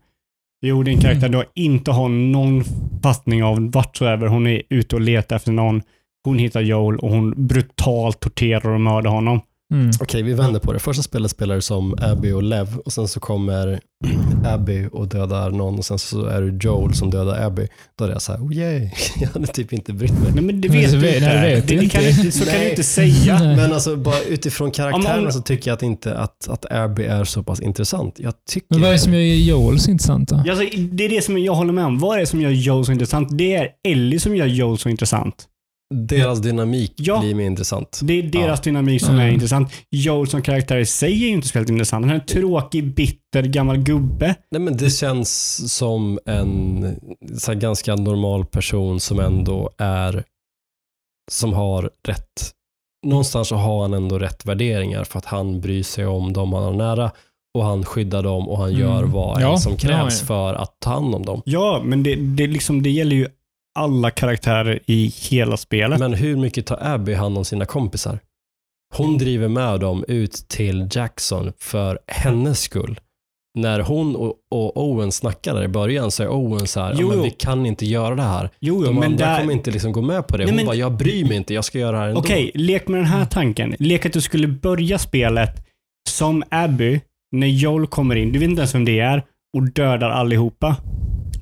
Jo, 0.61 0.83
det 0.83 0.91
är 0.91 0.95
en 0.95 1.01
karaktär 1.01 1.29
du 1.29 1.43
inte 1.55 1.91
har 1.91 2.09
någon 2.09 2.63
fattning 3.03 3.43
av 3.43 3.71
whatsoever. 3.71 4.27
Hon 4.27 4.47
är 4.47 4.61
ute 4.69 4.95
och 4.95 5.01
letar 5.01 5.35
efter 5.35 5.51
någon. 5.51 5.81
Hon 6.23 6.39
hittar 6.39 6.61
Joel 6.61 6.99
och 6.99 7.09
hon 7.09 7.47
brutalt 7.47 8.19
torterar 8.19 8.69
och 8.69 8.81
mördar 8.81 9.11
honom. 9.11 9.41
Mm. 9.73 9.91
Okej, 9.99 10.21
vi 10.23 10.33
vänder 10.33 10.59
på 10.59 10.73
det. 10.73 10.79
Första 10.79 11.03
spelet 11.03 11.31
spelar 11.31 11.55
du 11.55 11.61
som 11.61 11.95
Abby 12.01 12.31
och 12.31 12.43
Lev 12.43 12.77
och 12.85 12.93
sen 12.93 13.07
så 13.07 13.19
kommer 13.19 13.79
Abby 14.45 14.87
och 14.91 15.07
dödar 15.07 15.51
någon 15.51 15.77
och 15.79 15.85
sen 15.85 15.99
så 15.99 16.25
är 16.25 16.41
det 16.41 16.63
Joel 16.65 16.93
som 16.93 17.09
dödar 17.09 17.45
Abby. 17.45 17.67
Då 17.99 18.05
är 18.05 18.09
jag 18.09 18.21
så 18.21 18.31
här, 18.31 18.39
oh 18.39 18.53
yay, 18.57 18.89
jag 19.19 19.29
hade 19.29 19.47
typ 19.47 19.73
inte 19.73 19.93
brytt 19.93 20.11
mig. 20.11 20.31
Nej, 20.35 20.43
men 20.43 20.61
det 20.61 20.69
Men 20.69 20.77
vet 20.77 20.91
det 20.91 20.97
du 20.99 21.07
inte. 21.15 21.19
nej, 21.27 21.49
det 21.49 21.55
vet 21.55 21.67
det, 21.67 21.89
kan, 21.89 22.03
inte. 22.03 22.21
inte- 22.21 22.31
så 22.37 22.45
kan 22.45 22.59
du 22.59 22.69
inte 22.69 22.83
säga. 22.83 23.39
Men 23.39 23.73
alltså 23.73 23.95
bara 23.95 24.21
utifrån 24.21 24.71
karaktärerna 24.71 25.25
om- 25.27 25.31
så 25.33 25.41
tycker 25.41 25.69
jag 25.71 25.75
att 25.75 25.83
inte 25.83 26.17
att, 26.17 26.47
att 26.49 26.71
Abby 26.71 27.03
är 27.03 27.23
så 27.23 27.43
pass 27.43 27.59
intressant. 27.61 28.15
Jag 28.19 28.33
tycker 28.49 28.67
Men 28.69 28.79
vad 28.81 28.89
är 28.89 28.93
det 28.93 28.99
som 28.99 29.13
gör 29.13 29.19
Joel 29.21 29.79
så 29.79 29.91
intressant 29.91 30.29
då? 30.29 30.35
Alltså, 30.35 30.65
det 30.91 31.05
är 31.05 31.09
det 31.09 31.21
som 31.23 31.37
jag 31.37 31.55
håller 31.55 31.73
med 31.73 31.85
om. 31.85 31.99
Vad 31.99 32.15
är 32.15 32.19
det 32.19 32.25
som 32.27 32.41
gör 32.41 32.49
Joel 32.49 32.85
så 32.85 32.91
intressant? 32.91 33.37
Det 33.37 33.55
är 33.55 33.67
Ellie 33.87 34.19
som 34.19 34.35
gör 34.35 34.45
Joel 34.45 34.77
så 34.77 34.89
intressant. 34.89 35.35
Deras 35.93 36.39
dynamik 36.41 36.93
Ja. 36.97 37.19
blir 37.19 37.35
mer 37.35 37.45
intressant. 37.45 37.99
Det 38.03 38.13
är 38.13 38.23
deras 38.23 38.61
dynamik 38.61 39.01
som 39.01 39.15
Mm. 39.15 39.27
är 39.27 39.31
intressant. 39.33 39.71
Joel 39.91 40.27
som 40.27 40.41
karaktär 40.41 40.77
i 40.77 40.85
sig 40.85 41.11
är 41.13 41.27
ju 41.27 41.33
inte 41.33 41.47
speciellt 41.47 41.69
intressant. 41.69 42.05
Han 42.05 42.15
är 42.15 42.19
en 42.19 42.25
tråkig, 42.25 42.93
bitter, 42.95 43.43
gammal 43.43 43.77
gubbe. 43.77 44.35
Nej, 44.51 44.61
men 44.61 44.77
det 44.77 44.89
känns 44.89 45.73
som 45.75 46.19
en 46.25 46.85
så 47.37 47.51
här, 47.51 47.59
ganska 47.59 47.95
normal 47.95 48.45
person 48.45 48.99
som 48.99 49.19
ändå 49.19 49.69
är, 49.77 50.23
som 51.31 51.53
har 51.53 51.89
rätt, 52.07 52.51
någonstans 53.05 53.47
så 53.47 53.55
har 53.55 53.81
han 53.81 53.93
ändå 53.93 54.19
rätt 54.19 54.45
värderingar 54.45 55.03
för 55.03 55.17
att 55.19 55.25
han 55.25 55.61
bryr 55.61 55.83
sig 55.83 56.05
om 56.05 56.33
dem 56.33 56.53
han 56.53 56.63
har 56.63 56.73
nära 56.73 57.11
och 57.57 57.63
han 57.65 57.85
skyddar 57.85 58.23
dem 58.23 58.49
och 58.49 58.57
han 58.57 58.69
Mm. 58.69 58.81
gör 58.81 59.03
vad 59.03 59.41
Ja, 59.41 59.57
som 59.57 59.71
ja, 59.71 59.77
krävs 59.77 60.19
ja. 60.21 60.25
för 60.27 60.53
att 60.53 60.75
ta 60.79 60.89
hand 60.89 61.15
om 61.15 61.25
dem. 61.25 61.41
Ja, 61.45 61.81
men 61.85 62.03
det, 62.03 62.15
det, 62.15 62.47
liksom, 62.47 62.83
det 62.83 62.89
gäller 62.89 63.15
ju 63.15 63.27
alla 63.79 64.11
karaktärer 64.11 64.79
i 64.85 65.05
hela 65.29 65.57
spelet. 65.57 65.99
Men 65.99 66.13
hur 66.13 66.35
mycket 66.37 66.65
tar 66.65 66.79
Abby 66.81 67.13
hand 67.13 67.37
om 67.37 67.45
sina 67.45 67.65
kompisar? 67.65 68.19
Hon 68.95 69.17
driver 69.17 69.47
med 69.47 69.79
dem 69.79 70.05
ut 70.07 70.31
till 70.47 70.87
Jackson 70.91 71.53
för 71.59 71.99
hennes 72.07 72.59
skull. 72.61 72.99
När 73.59 73.79
hon 73.79 74.15
och, 74.15 74.35
och 74.51 74.77
Owen 74.89 75.11
snackar 75.11 75.53
där 75.55 75.63
i 75.63 75.67
början 75.67 76.11
så 76.11 76.23
är 76.23 76.27
Owen 76.27 76.67
så 76.67 76.79
här, 76.79 76.95
Jo, 76.99 77.07
men 77.09 77.21
vi 77.21 77.31
kan 77.31 77.65
inte 77.65 77.85
göra 77.85 78.15
det 78.15 78.21
här. 78.21 78.49
jo, 78.59 78.83
De 78.83 78.95
men 78.95 79.03
andra 79.03 79.25
där... 79.25 79.39
kommer 79.39 79.53
inte 79.53 79.71
liksom 79.71 79.91
gå 79.91 80.01
med 80.01 80.27
på 80.27 80.37
det. 80.37 80.43
Nej, 80.43 80.51
Hon 80.51 80.55
men- 80.55 80.65
bara, 80.65 80.75
jag 80.75 80.97
bryr 80.97 81.25
mig 81.27 81.37
inte, 81.37 81.53
jag 81.53 81.65
ska 81.65 81.79
göra 81.79 81.91
det 81.91 81.97
här 81.97 82.07
ändå. 82.07 82.19
Okej, 82.19 82.51
lek 82.53 82.87
med 82.87 82.99
den 82.99 83.05
här 83.07 83.25
tanken. 83.25 83.75
Lek 83.79 84.05
att 84.05 84.13
du 84.13 84.21
skulle 84.21 84.47
börja 84.47 84.97
spelet 84.99 85.65
som 86.09 86.43
Abby 86.49 87.01
när 87.31 87.47
Joel 87.47 87.87
kommer 87.87 88.15
in. 88.15 88.31
Du 88.31 88.39
vet 88.39 88.49
inte 88.49 88.59
ens 88.59 88.75
vem 88.75 88.85
det 88.85 88.99
är 88.99 89.23
och 89.57 89.63
dödar 89.73 90.09
allihopa. 90.09 90.75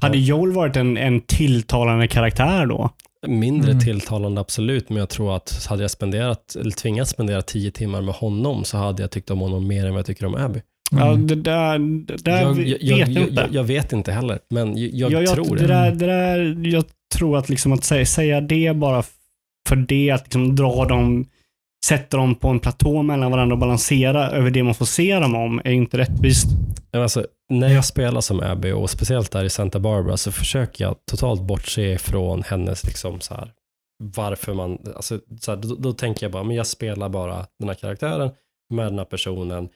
Hade 0.01 0.17
Joel 0.17 0.51
varit 0.51 0.75
en, 0.75 0.97
en 0.97 1.21
tilltalande 1.21 2.07
karaktär 2.07 2.65
då? 2.65 2.89
Mindre 3.27 3.71
Mm. 3.71 3.83
tilltalande 3.83 4.41
absolut, 4.41 4.89
men 4.89 4.97
jag 4.97 5.09
tror 5.09 5.35
att 5.35 5.65
hade 5.69 5.81
jag 5.81 5.91
spenderat, 5.91 6.55
eller 6.59 6.71
tvingats 6.71 7.11
spendera 7.11 7.41
tio 7.41 7.71
timmar 7.71 8.01
med 8.01 8.13
honom 8.15 8.63
så 8.63 8.77
hade 8.77 9.01
jag 9.03 9.11
tyckt 9.11 9.29
om 9.31 9.39
honom 9.39 9.67
mer 9.67 9.85
än 9.85 9.91
vad 9.91 9.99
jag 9.99 10.05
tycker 10.05 10.25
om 10.25 10.35
Abby. 10.35 10.61
Mm. 10.91 11.07
Ja, 11.07 11.15
det 11.15 11.35
där, 11.35 11.79
det 12.05 12.25
där 12.25 12.41
jag, 12.41 12.53
vet 12.53 12.81
jag, 12.81 12.99
inte. 13.09 13.33
jag, 13.33 13.45
jag 13.51 13.63
vet 13.63 13.93
inte 13.93 14.11
heller, 14.11 14.39
men 14.49 14.77
jag, 14.77 14.89
jag, 14.93 15.11
Ja, 15.11 15.21
jag, 15.21 15.33
tror 15.35 15.55
det. 15.55 15.61
det. 15.61 15.67
Där, 15.67 15.91
det 15.91 16.05
där, 16.05 16.67
jag 16.67 16.83
tror 17.15 17.37
att, 17.37 17.49
liksom 17.49 17.71
att 17.71 17.83
säga, 17.83 18.05
säga 18.05 18.41
det 18.41 18.75
bara 18.75 19.03
för 19.69 19.75
det, 19.75 20.11
att 20.11 20.23
liksom 20.23 20.55
dra 20.55 20.85
dem, 20.85 21.25
sätta 21.85 22.17
dem 22.17 22.35
på 22.35 22.47
en 22.47 22.59
platå 22.59 23.01
mellan 23.01 23.31
varandra 23.31 23.53
och 23.53 23.59
balansera 23.59 24.29
över 24.29 24.51
det 24.51 24.63
man 24.63 24.75
får 24.75 24.85
se 24.85 25.19
dem 25.19 25.35
om, 25.35 25.59
är 25.65 25.71
inte 25.71 25.97
rättvist. 25.97 26.47
Alltså, 26.93 27.25
när 27.49 27.69
jag 27.69 27.85
spelar 27.85 28.21
som 28.21 28.39
Abby 28.39 28.71
och 28.71 28.89
speciellt 28.89 29.31
där 29.31 29.43
i 29.43 29.49
Santa 29.49 29.79
Barbara 29.79 30.17
så 30.17 30.31
försöker 30.31 30.83
jag 30.85 30.95
totalt 31.11 31.41
bortse 31.41 31.97
från 31.97 32.43
hennes 32.43 32.83
liksom 32.83 33.21
så 33.21 33.33
här 33.33 33.51
varför 34.03 34.53
man, 34.53 34.77
alltså, 34.95 35.19
så 35.41 35.51
här, 35.51 35.57
då, 35.57 35.75
då 35.75 35.93
tänker 35.93 36.25
jag 36.25 36.31
bara, 36.31 36.43
men 36.43 36.55
jag 36.55 36.67
spelar 36.67 37.09
bara 37.09 37.45
den 37.59 37.67
här 37.67 37.75
karaktären 37.75 38.31
med 38.69 38.85
den 38.85 38.97
här 38.97 39.05
personen. 39.05 39.69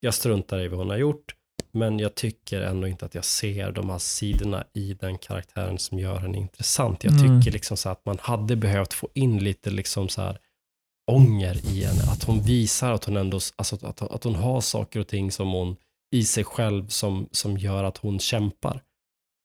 Jag 0.00 0.14
struntar 0.14 0.60
i 0.60 0.68
vad 0.68 0.78
hon 0.78 0.90
har 0.90 0.96
gjort, 0.96 1.34
men 1.72 1.98
jag 1.98 2.14
tycker 2.14 2.60
ändå 2.60 2.86
inte 2.88 3.04
att 3.06 3.14
jag 3.14 3.24
ser 3.24 3.72
de 3.72 3.90
här 3.90 3.98
sidorna 3.98 4.64
i 4.74 4.94
den 4.94 5.18
karaktären 5.18 5.78
som 5.78 5.98
gör 5.98 6.16
henne 6.16 6.38
intressant. 6.38 7.04
Jag 7.04 7.12
Mm. 7.20 7.40
tycker 7.40 7.52
liksom 7.52 7.76
så 7.76 7.88
här 7.88 7.92
att 7.92 8.06
man 8.06 8.18
hade 8.20 8.56
behövt 8.56 8.92
få 8.92 9.08
in 9.14 9.38
lite 9.38 9.70
liksom 9.70 10.08
så 10.08 10.22
här 10.22 10.38
ånger 11.12 11.56
i 11.66 11.84
henne, 11.84 12.02
att 12.02 12.24
hon 12.24 12.42
visar 12.42 12.92
att 12.92 13.04
hon 13.04 13.16
ändå, 13.16 13.40
alltså 13.56 13.76
att, 13.82 14.02
att 14.02 14.24
hon 14.24 14.34
har 14.34 14.60
saker 14.60 15.00
och 15.00 15.06
ting 15.06 15.30
som 15.32 15.52
hon 15.52 15.76
i 16.14 16.24
sig 16.24 16.44
själv 16.44 16.88
som, 16.88 17.26
som 17.30 17.58
gör 17.58 17.84
att 17.84 17.96
hon 17.96 18.18
kämpar. 18.18 18.80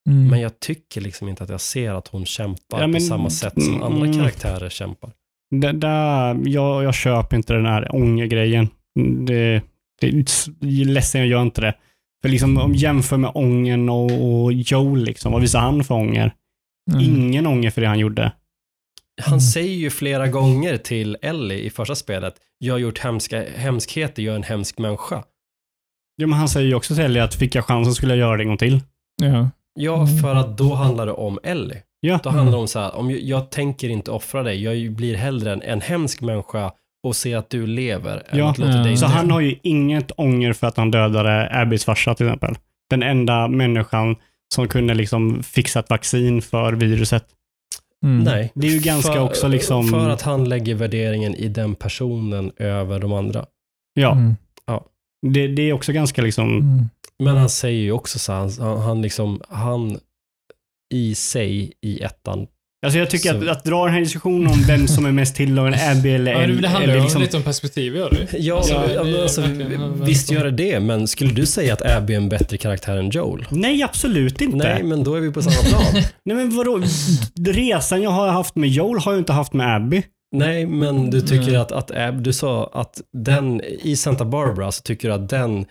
Mm. 0.10 0.28
Men 0.28 0.40
jag 0.40 0.60
tycker 0.60 1.02
liksom 1.02 1.30
inte 1.30 1.44
att 1.44 1.50
jag 1.50 1.62
ser 1.62 1.92
att 1.92 2.08
hon 2.08 2.26
kämpar 2.26 2.82
Ja, 2.82 2.88
men- 2.88 2.94
på 2.94 3.00
samma 3.00 3.30
sätt 3.30 3.64
som 3.64 3.84
andra 3.84 4.06
mm. 4.06 4.18
karaktärer 4.18 4.70
kämpar. 4.70 5.12
Det 5.56 5.72
där, 5.72 6.42
jag, 6.46 6.84
jag 6.84 6.96
köper 6.96 7.38
inte 7.38 7.54
den 7.54 7.66
här 7.66 7.96
ångergrejen. 7.96 8.70
Det, 9.26 9.62
det 10.02 10.08
är 10.08 10.86
ledsen, 10.86 11.22
jag 11.22 11.28
gör 11.28 11.42
inte 11.42 11.62
det. 11.62 11.76
För 12.22 12.30
liksom 12.30 12.58
om 12.58 12.74
jämför 12.74 13.18
med 13.18 13.32
ången 13.34 13.90
och, 13.90 14.44
och 14.44 14.54
Joel, 14.54 15.04
liksom, 15.04 15.32
vad 15.32 15.42
visar 15.42 15.60
han 15.60 15.84
för 15.84 15.96
ånger? 15.96 16.34
Mm. 16.92 17.04
Ingen 17.04 17.48
ånger 17.48 17.70
för 17.70 17.82
det 17.82 17.88
han 17.88 18.00
gjorde. 18.00 18.32
Han 19.22 19.28
Mm. 19.34 19.40
säger 19.42 19.76
ju 19.76 19.90
flera 19.90 20.28
gånger 20.28 20.78
till 20.78 21.18
Ellie 21.22 21.60
i 21.60 21.70
första 21.70 21.96
spelet, 21.96 22.36
jag 22.58 22.74
har 22.74 22.80
gjort 22.80 23.00
hemska, 23.00 23.44
hemskheter, 23.56 24.24
jag 24.24 24.32
är 24.32 24.36
en 24.36 24.44
hemsk 24.44 24.78
människa. 24.78 25.24
Ja, 26.16 26.28
men 26.28 26.40
han 26.40 26.50
säger 26.50 26.68
ju 26.68 26.76
också 26.76 26.96
till 26.96 27.04
Ellie 27.04 27.20
att 27.24 27.36
fick 27.36 27.56
jag 27.56 27.66
chansen 27.66 27.94
skulle 27.94 28.14
jag 28.14 28.20
göra 28.20 28.38
det 28.38 28.44
en 28.44 28.48
gång 28.48 28.58
till. 28.58 28.80
Ja. 29.22 29.50
Ja, 29.80 29.96
Mm. 30.02 30.18
för 30.18 30.36
att 30.36 30.58
då 30.58 30.74
handlar 30.74 31.06
det 31.06 31.12
om 31.12 31.40
Ellie. 31.44 31.82
Ja. 32.00 32.20
Då 32.24 32.30
handlar 32.30 32.52
det 32.52 32.58
om 32.62 32.68
så 32.68 32.80
här, 32.80 32.96
om 32.96 33.12
jag, 33.12 33.20
jag 33.20 33.52
tänker 33.52 33.90
inte 33.90 34.12
offra 34.12 34.44
dig, 34.44 34.64
jag 34.64 34.92
blir 34.94 35.16
hellre 35.16 35.54
en, 35.54 35.62
en 35.62 35.82
hemsk 35.82 36.22
människa 36.22 36.72
och 37.04 37.16
se 37.16 37.34
att 37.34 37.50
du 37.50 37.68
lever 37.68 38.24
än 38.30 38.40
Ja. 38.40 38.50
att 38.50 38.58
låta 38.58 38.72
Ja. 38.72 38.84
dig 38.84 38.98
Så 38.98 39.06
dö. 39.06 39.12
han 39.12 39.32
har 39.32 39.40
ju 39.42 39.56
inget 39.64 40.12
ånger 40.18 40.54
för 40.54 40.68
att 40.68 40.78
han 40.78 40.92
dödade 40.92 41.50
Abbys 41.62 41.86
farsa 41.86 42.16
till 42.16 42.26
exempel. 42.26 42.56
Den 42.90 43.04
enda 43.04 43.48
människan 43.48 44.16
som 44.56 44.68
kunde 44.68 44.94
liksom 44.94 45.44
fixa 45.44 45.80
ett 45.80 45.90
vaccin 45.90 46.42
för 46.42 46.74
viruset. 46.74 47.26
Mm. 48.06 48.24
Nej. 48.24 48.52
Det 48.56 48.68
är 48.68 48.72
ju 48.72 48.80
ganska 48.80 49.14
för, 49.14 49.20
också 49.20 49.48
liksom- 49.48 49.88
För 49.88 50.10
att 50.10 50.22
han 50.22 50.50
lägger 50.50 50.76
värderingen 50.76 51.36
i 51.36 51.48
den 51.48 51.76
personen 51.76 52.52
över 52.58 53.00
de 53.00 53.14
andra. 53.14 53.46
Ja, 53.94 54.12
Mm. 54.12 54.36
Det, 55.34 55.48
det 55.48 55.62
är 55.62 55.74
också 55.74 55.92
ganska 55.94 56.22
liksom... 56.22 56.50
Mm. 56.58 56.86
Men 57.20 57.38
han 57.38 57.50
säger 57.50 57.82
ju 57.82 57.92
också 57.92 58.20
så 58.20 58.34
här, 58.34 58.62
han, 58.62 58.78
han 58.78 59.02
liksom, 59.02 59.42
han 59.50 60.00
i 60.94 61.16
sig 61.16 61.74
i 61.82 62.00
ettan, 62.04 62.48
Alltså 62.86 63.00
jag 63.00 63.10
tycker 63.10 63.30
Så- 63.34 63.38
att, 63.38 63.58
att 63.58 63.64
dra 63.66 63.86
den 63.86 63.94
här 63.94 64.02
diskussionen 64.02 64.48
om 64.48 64.64
vem 64.68 64.88
som 64.88 65.06
är 65.06 65.12
mest 65.12 65.36
tilldragande, 65.36 65.92
Abby 65.92 66.10
eller 66.10 66.32
Ja, 66.32 66.48
det, 66.62 66.68
handlar 66.68 66.96
ju 66.96 67.02
liksom, 67.02 67.22
lite 67.22 67.38
om 67.38 67.44
perspektiv, 67.44 67.96
gör 67.96 68.10
det 68.10 68.38
ja, 68.40 68.64
Så 68.64 68.74
ja, 68.74 69.04
det 69.04 69.22
alltså, 69.22 69.42
verkligen- 69.42 70.06
visst 70.06 70.32
gör 70.32 70.44
det 70.44 70.52
det, 70.52 70.80
men 70.80 71.08
skulle 71.08 71.32
du 71.34 71.46
säga 71.46 71.74
att 71.74 71.82
Abby 71.86 72.14
är 72.14 72.18
en 72.18 72.30
bättre 72.30 72.58
karaktär 72.58 72.98
än 72.98 73.10
Joel? 73.10 73.46
Nej, 73.52 73.84
absolut 73.84 74.42
inte. 74.42 74.58
Nej, 74.58 74.84
men 74.84 75.04
då 75.04 75.16
är 75.16 75.20
vi 75.22 75.32
på 75.32 75.42
samma 75.42 75.70
plan. 75.70 76.04
Nej 76.26 76.36
men 76.36 76.56
vadå? 76.56 76.82
Resan 77.46 78.02
jag 78.02 78.10
har 78.12 78.28
haft 78.28 78.56
med 78.56 78.70
Joel 78.70 79.00
har 79.00 79.12
jag 79.12 79.22
inte 79.22 79.34
haft 79.34 79.54
med 79.54 79.76
Abby. 79.76 80.04
Nej, 80.36 80.66
men 80.66 81.10
du 81.10 81.22
tycker 81.22 81.50
Mm. 81.50 81.62
att, 81.62 81.72
att 81.72 81.92
Ab, 81.92 82.24
du 82.24 82.34
sa 82.34 82.70
att 82.74 83.02
den, 83.14 83.62
i 83.82 83.96
Santa 83.96 84.26
Barbara 84.26 84.72
så 84.72 84.82
tycker 84.82 85.08
du 85.08 85.14
att 85.14 85.30
den 85.30 85.66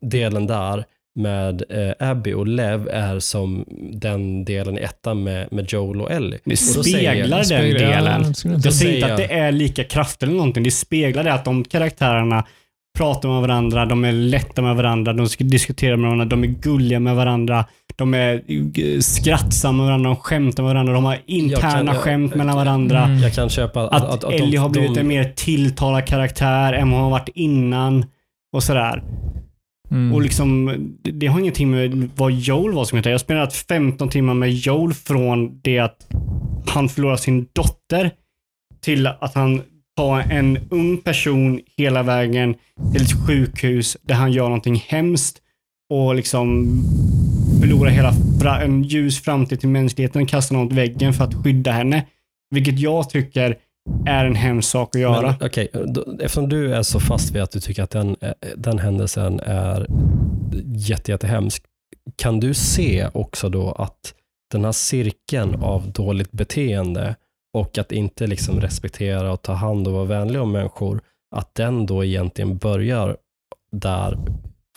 delen 0.00 0.46
där 0.46 0.84
med 1.14 1.62
eh, 1.70 2.08
Abby 2.10 2.32
och 2.32 2.46
Lev 2.46 2.88
är 2.88 3.18
som 3.18 3.64
den 3.92 4.44
delen 4.44 4.78
i 4.78 4.80
ettan 4.80 5.22
med, 5.22 5.48
med 5.52 5.72
Joel 5.72 6.00
och 6.00 6.10
Ellie. 6.12 6.38
Det 6.44 6.52
Och 6.70 6.76
då 6.76 6.82
säger 6.82 7.02
jag- 7.02 7.14
speglar 7.14 7.36
den 7.36 7.44
Speglar- 7.46 7.78
delen. 7.96 8.22
jag 8.44 8.52
Jag 8.52 8.54
inte 8.54 8.72
säger 8.72 8.94
inte 8.94 9.10
att 9.12 9.16
det 9.16 9.32
är 9.32 9.52
lika 9.52 9.84
kraftigt 9.84 10.22
eller 10.22 10.32
någonting. 10.32 10.62
Det 10.62 10.70
speglar 10.70 11.24
det 11.24 11.32
att 11.32 11.44
de 11.44 11.64
karaktärerna 11.64 12.44
pratar 12.98 13.28
med 13.28 13.40
varandra, 13.40 13.86
de 13.86 14.04
är 14.04 14.12
lätta 14.12 14.62
med 14.62 14.76
varandra, 14.76 15.12
de 15.12 15.26
sk- 15.26 15.42
diskuterar 15.50 15.96
med 15.96 16.04
varandra, 16.10 16.24
de 16.24 16.44
är 16.44 16.48
gulliga 16.48 17.00
med 17.00 17.16
varandra, 17.16 17.64
de 17.96 18.14
är 18.14 18.34
eh, 18.34 19.00
skrattsamma 19.00 19.76
med 19.76 19.86
varandra, 19.86 20.10
de 20.10 20.16
skämtar 20.16 20.62
med 20.62 20.72
varandra, 20.74 20.92
de 20.92 21.04
har 21.04 21.18
interna 21.26 21.92
jag- 21.92 21.96
skämt 21.96 22.30
jag- 22.32 22.38
mellan 22.38 22.56
varandra. 22.56 23.04
Mm. 23.04 23.18
Jag 23.22 23.32
kan 23.34 23.48
köpa 23.48 23.82
att, 23.82 23.92
Att, 23.92 24.04
att, 24.10 24.24
att, 24.24 24.32
Ellie 24.32 24.50
de, 24.50 24.56
har 24.56 24.68
blivit 24.68 24.94
de, 24.94 25.00
en 25.00 25.08
mer 25.08 25.32
tilltalad 25.36 26.06
karaktär 26.06 26.72
än 26.72 26.90
vad 26.90 27.00
hon 27.00 27.04
har 27.04 27.18
varit 27.18 27.28
innan. 27.34 28.04
Och 28.52 28.62
sådär. 28.62 29.02
Mm. 29.90 30.12
Och 30.14 30.22
liksom, 30.22 30.76
det- 31.02 31.26
har 31.26 31.40
ingenting 31.40 31.70
med 31.70 32.10
vad 32.16 32.32
Joel 32.32 32.72
var 32.74 32.84
som 32.84 32.96
heter. 32.96 33.10
Jag 33.10 33.18
har 33.18 33.50
15 33.68 34.08
timmar 34.08 34.34
med 34.34 34.52
Joel 34.52 34.94
från 34.94 35.60
det 35.60 35.78
att 35.78 36.06
han 36.66 36.88
förlorar 36.88 37.16
sin 37.16 37.46
dotter 37.52 38.10
till 38.80 39.06
att 39.06 39.34
han 39.34 39.62
tar 39.96 40.20
en 40.20 40.58
ung 40.70 40.96
person 40.98 41.60
hela 41.76 42.02
vägen 42.02 42.54
till 42.92 43.02
ett 43.02 43.26
sjukhus 43.26 43.96
där 44.02 44.14
han 44.14 44.32
gör 44.32 44.44
någonting 44.44 44.84
hemskt 44.88 45.38
och 45.92 46.14
liksom 46.14 46.68
förlorar 47.60 47.90
hela 47.90 48.14
en 48.62 48.82
ljus 48.82 49.20
framtid 49.20 49.60
till 49.60 49.68
mänskligheten, 49.68 50.26
kastar 50.26 50.56
något 50.56 50.72
väggen 50.72 51.12
för 51.12 51.24
att 51.24 51.34
skydda 51.34 51.72
henne. 51.72 52.06
Vilket 52.50 52.78
jag 52.78 53.10
tycker 53.10 53.56
är 54.06 54.24
en 54.24 54.34
hemsk 54.34 54.70
sak 54.70 54.96
att 54.96 55.00
göra. 55.02 55.22
Men, 55.40 55.46
okej, 55.48 55.68
då- 55.86 56.04
eftersom 56.20 56.48
du 56.48 56.74
är 56.74 56.82
så 56.82 57.00
fast 57.00 57.30
vid 57.34 57.42
att 57.42 57.50
du 57.50 57.60
tycker 57.60 57.82
att 57.82 57.90
den, 57.90 58.16
eh, 58.20 58.32
den 58.56 58.78
händelsen 58.78 59.40
är 59.40 59.86
jätte, 60.64 61.10
jättehemsk, 61.12 61.62
kan 62.16 62.40
du 62.40 62.54
se 62.54 63.08
också 63.12 63.48
då 63.48 63.72
att 63.72 64.14
den 64.52 64.64
här 64.64 64.72
cirkeln 64.72 65.54
av 65.62 65.92
dåligt 65.92 66.32
beteende 66.32 67.16
och 67.58 67.78
att 67.78 67.92
inte 67.92 68.26
liksom 68.26 68.60
respektera 68.60 69.32
och 69.32 69.42
ta 69.42 69.52
hand 69.52 69.86
och 69.88 69.92
vara 69.94 70.04
vänlig 70.04 70.40
om 70.40 70.52
människor, 70.52 71.00
att 71.36 71.54
den 71.54 71.86
då 71.86 72.04
egentligen 72.04 72.56
börjar 72.56 73.16
där 73.72 74.18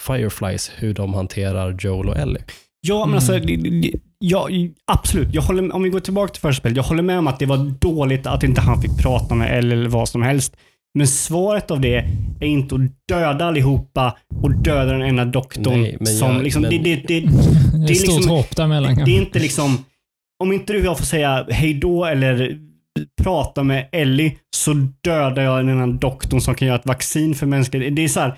Fireflies, 0.01 0.71
hur 0.77 0.93
de 0.93 1.13
hanterar 1.13 1.75
Joel 1.79 2.09
och 2.09 2.17
Ellie. 2.17 2.43
Ja, 2.81 2.95
men 2.99 3.03
Mm. 3.03 3.15
alltså, 3.15 3.31
det- 3.33 3.55
det- 3.81 3.99
ja, 4.25 4.47
absolut. 4.87 5.33
Jag 5.33 5.41
håller, 5.41 5.75
om 5.75 5.83
vi 5.83 5.89
går 5.89 5.99
tillbaka 5.99 6.31
till 6.33 6.41
första 6.41 6.59
spelet. 6.59 6.75
Jag 6.77 6.83
håller 6.83 7.03
med 7.03 7.19
om 7.19 7.27
att 7.27 7.39
det 7.39 7.45
var 7.45 7.57
dåligt 7.79 8.27
att 8.27 8.43
inte 8.43 8.61
han 8.61 8.81
fick 8.81 8.97
prata 8.97 9.35
med 9.35 9.57
Elle 9.57 9.75
eller 9.75 9.89
vad 9.89 10.09
som 10.09 10.21
helst. 10.21 10.55
Men 10.97 11.07
svaret 11.07 11.71
av 11.71 11.81
det 11.81 11.95
är 12.39 12.47
inte 12.47 12.75
att 12.75 12.81
döda 13.07 13.45
allihopa 13.45 14.17
och 14.41 14.51
döda 14.51 14.91
den 14.91 15.01
ena 15.07 15.25
doktorn. 15.25 15.81
Nej, 15.81 15.97
men 15.99 16.07
som 16.07 16.33
jag- 16.33 16.43
liksom, 16.43 16.61
men- 16.61 16.71
det, 16.71 16.77
det, 16.77 16.95
det, 16.95 17.03
det 17.07 17.17
är 17.17 17.87
det 17.87 17.93
är 17.93 17.95
stort 17.95 18.15
liksom- 18.15 18.29
hopp 18.35 18.55
däremellan 18.55 18.89
det 18.89 18.95
kanske. 18.95 19.11
är 19.15 19.21
inte 19.21 19.39
liksom... 19.39 19.85
Om 20.43 20.51
inte 20.51 20.73
du 20.73 20.79
och 20.79 20.85
jag 20.85 20.97
får 20.97 21.05
säga 21.05 21.47
hej 21.49 21.73
då 21.73 22.05
eller 22.05 22.57
prata 23.23 23.63
med 23.63 23.89
Ellie 23.91 24.37
så 24.55 24.73
dödar 25.01 25.43
jag 25.43 25.65
den 25.67 25.77
här 25.79 25.87
doktorn 25.87 26.41
som 26.41 26.55
kan 26.55 26.67
göra 26.67 26.79
ett 26.79 26.85
vaccin 26.85 27.35
för 27.35 27.45
mänskligheten. 27.45 27.95
Det 27.95 28.03
är 28.03 28.07
så 28.07 28.19
här, 28.19 28.35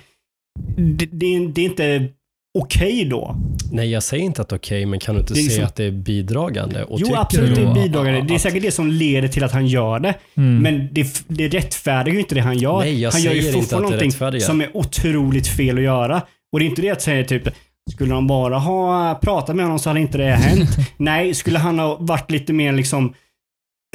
det, 0.77 1.05
det, 1.05 1.47
det 1.47 1.61
är 1.61 1.65
inte 1.65 2.07
okej 2.55 3.05
då. 3.05 3.35
Nej, 3.71 3.91
jag 3.91 4.03
säger 4.03 4.23
inte 4.23 4.41
att 4.41 4.49
det 4.49 4.55
är 4.55 4.57
okej, 4.57 4.85
men 4.85 4.99
kan 4.99 5.15
du 5.15 5.21
inte 5.21 5.33
är 5.33 5.35
se 5.35 5.41
liksom- 5.41 5.63
att 5.65 5.75
det 5.75 5.83
är 5.83 5.91
bidragande? 5.91 6.83
Och 6.83 6.99
jo, 6.99 7.15
absolut, 7.15 7.55
det 7.55 7.61
är 7.61 7.73
bidragande. 7.73 8.21
Det 8.21 8.33
är 8.33 8.35
att- 8.35 8.41
säkert 8.41 8.61
det 8.61 8.71
som 8.71 8.91
leder 8.91 9.27
till 9.27 9.43
att 9.43 9.51
han 9.51 9.67
gör 9.67 9.99
det. 9.99 10.13
Mm. 10.37 10.59
Men 10.59 10.89
det, 10.91 11.23
det 11.27 11.47
rättfärdigar 11.47 12.13
ju 12.13 12.19
inte 12.19 12.35
det 12.35 12.41
han 12.41 12.57
gör. 12.57 12.79
Nej, 12.79 13.01
jag 13.01 13.11
han 13.11 13.21
gör 13.21 13.33
ju 13.33 13.51
fortfarande 13.51 13.87
att 13.87 14.01
någonting 14.13 14.41
som 14.41 14.61
är 14.61 14.77
otroligt 14.77 15.47
fel 15.47 15.77
att 15.77 15.83
göra. 15.83 16.21
Och 16.51 16.59
det 16.59 16.65
är 16.65 16.67
inte 16.67 16.81
det 16.81 16.89
att 16.89 17.01
säga 17.01 17.23
typ, 17.25 17.47
skulle 17.91 18.13
han 18.13 18.27
bara 18.27 18.57
ha 18.57 19.19
pratat 19.21 19.55
med 19.55 19.65
honom 19.65 19.79
så 19.79 19.89
hade 19.89 19.99
inte 19.99 20.17
det 20.17 20.31
hänt. 20.31 20.69
Nej, 20.97 21.33
skulle 21.33 21.59
han 21.59 21.79
ha 21.79 21.97
varit 21.99 22.31
lite 22.31 22.53
mer 22.53 22.73
liksom 22.73 23.13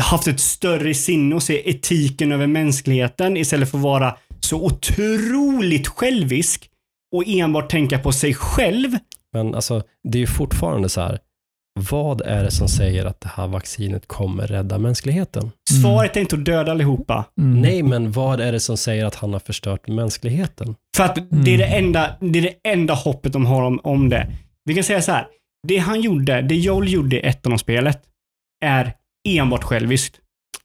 haft 0.02 0.26
ett 0.26 0.40
större 0.40 0.94
sinne 0.94 1.34
och 1.34 1.42
se 1.42 1.70
etiken 1.70 2.32
över 2.32 2.46
mänskligheten 2.46 3.36
istället 3.36 3.70
för 3.70 3.78
att 3.78 3.84
vara 3.84 4.16
så 4.40 4.64
otroligt 4.64 5.88
självisk 5.88 6.69
och 7.12 7.24
enbart 7.26 7.70
tänka 7.70 7.98
på 7.98 8.12
sig 8.12 8.34
själv. 8.34 8.90
Men 9.32 9.54
alltså, 9.54 9.82
det 10.08 10.18
är 10.18 10.20
ju 10.20 10.26
fortfarande 10.26 10.88
så 10.88 11.00
här. 11.00 11.18
Vad 11.90 12.20
är 12.20 12.44
det 12.44 12.50
som 12.50 12.68
säger 12.68 13.04
att 13.06 13.20
det 13.20 13.28
här 13.28 13.46
vaccinet 13.46 14.06
kommer 14.08 14.46
rädda 14.46 14.78
mänskligheten? 14.78 15.50
Svaret 15.82 16.16
är 16.16 16.20
inte 16.20 16.36
att 16.36 16.44
döda 16.44 16.70
allihopa. 16.70 17.24
Mm. 17.40 17.60
Nej, 17.60 17.82
men 17.82 18.12
vad 18.12 18.40
är 18.40 18.52
det 18.52 18.60
som 18.60 18.76
säger 18.76 19.04
att 19.04 19.14
han 19.14 19.32
har 19.32 19.40
förstört 19.40 19.88
mänskligheten? 19.88 20.74
För 20.96 21.04
att 21.04 21.18
det 21.30 21.54
är 21.54 21.58
det 21.58 21.66
enda, 21.66 22.16
det 22.20 22.38
är 22.38 22.42
det 22.42 22.54
enda 22.70 22.94
hoppet 22.94 23.32
de 23.32 23.46
har 23.46 23.62
om, 23.62 23.80
om 23.82 24.08
det. 24.08 24.26
Vi 24.64 24.74
kan 24.74 24.84
säga 24.84 25.02
så 25.02 25.12
här. 25.12 25.26
Det 25.68 25.76
han 25.78 26.00
gjorde, 26.00 26.42
det 26.42 26.54
Joel 26.56 26.92
gjorde 26.92 27.16
i 27.16 27.20
ettan 27.26 27.52
av 27.52 27.56
spelet 27.56 28.02
är 28.64 28.92
enbart 29.28 29.64
själviskt. 29.64 30.16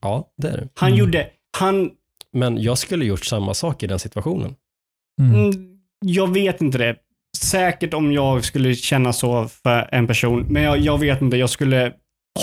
Ja, 0.02 0.28
det 0.42 0.48
är 0.48 0.56
det. 0.56 0.68
Han 0.74 0.88
Mm. 0.88 0.98
gjorde, 1.00 1.28
han, 1.58 1.90
Men 2.32 2.62
jag 2.62 2.78
skulle 2.78 3.04
gjort 3.04 3.24
samma 3.24 3.54
sak 3.54 3.82
i 3.82 3.86
den 3.86 3.98
situationen. 3.98 4.54
Mm. 5.20 5.75
Jag 6.08 6.32
vet 6.34 6.60
inte 6.60 6.78
det. 6.78 6.96
Säkert 7.38 7.94
om 7.94 8.12
jag 8.12 8.44
skulle 8.44 8.74
känna 8.74 9.12
så 9.12 9.48
för 9.62 9.88
en 9.92 10.06
person, 10.06 10.46
men 10.48 10.62
jag, 10.62 10.78
jag 10.78 10.98
vet 10.98 11.22
inte. 11.22 11.36
Jag 11.36 11.50
skulle 11.50 11.92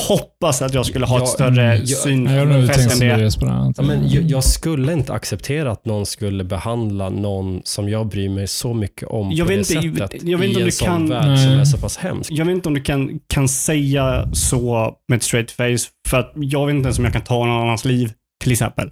hoppas 0.08 0.62
att 0.62 0.74
jag 0.74 0.86
skulle 0.86 1.06
ha 1.06 1.18
ett 1.24 1.28
större 1.28 1.66
mm, 1.66 1.78
jag- 1.86 1.88
syn 1.88 2.26
Jag 2.26 2.40
har 2.40 2.46
nog 2.46 2.68
tänkt 2.68 2.80
än 2.84 2.90
som 2.90 3.00
det. 3.00 3.16
Där. 3.16 3.74
Ja, 3.78 3.84
men 3.84 4.10
jag, 4.10 4.24
jag 4.24 4.44
skulle 4.44 4.94
inte 4.94 5.14
acceptera 5.14 5.72
att 5.72 5.86
någon 5.86 6.06
skulle 6.06 6.44
behandla 6.44 7.10
någon 7.10 7.62
som 7.64 7.90
jag 7.90 8.08
bryr 8.08 8.30
mig 8.30 8.48
så 8.48 8.74
mycket 8.74 9.08
om 9.08 9.32
Jag 9.32 9.48
på 9.48 9.54
vet 9.54 9.68
det 9.70 9.74
inte- 9.86 9.98
sättet 9.98 10.24
jag 10.24 10.38
vet 10.38 10.48
inte 10.48 10.60
i 10.60 10.62
om 10.62 10.62
en 10.62 10.66
du 10.66 10.72
sån 10.72 10.88
kan- 10.88 11.10
värld 11.10 11.40
som 11.40 11.50
Nej. 11.52 11.60
är 11.60 11.66
så 11.66 11.78
pass 11.78 11.98
hemsk. 11.98 12.32
Jag 12.32 12.46
vet 12.46 12.56
inte 12.56 12.70
om 12.70 12.74
du 12.76 12.82
kan, 12.82 13.20
kan 13.28 13.48
säga 13.48 14.30
så 14.34 14.94
med 15.08 15.16
ett 15.18 15.24
straight 15.24 15.52
face, 15.52 15.90
för 16.10 16.20
att 16.20 16.32
jag 16.36 16.66
vet 16.66 16.76
inte 16.76 16.88
ens 16.88 16.98
om 16.98 17.04
jag 17.04 17.14
kan 17.14 17.22
ta 17.24 17.46
någon 17.46 17.62
annans 17.64 17.86
liv, 17.86 18.12
till 18.44 18.52
exempel. 18.52 18.92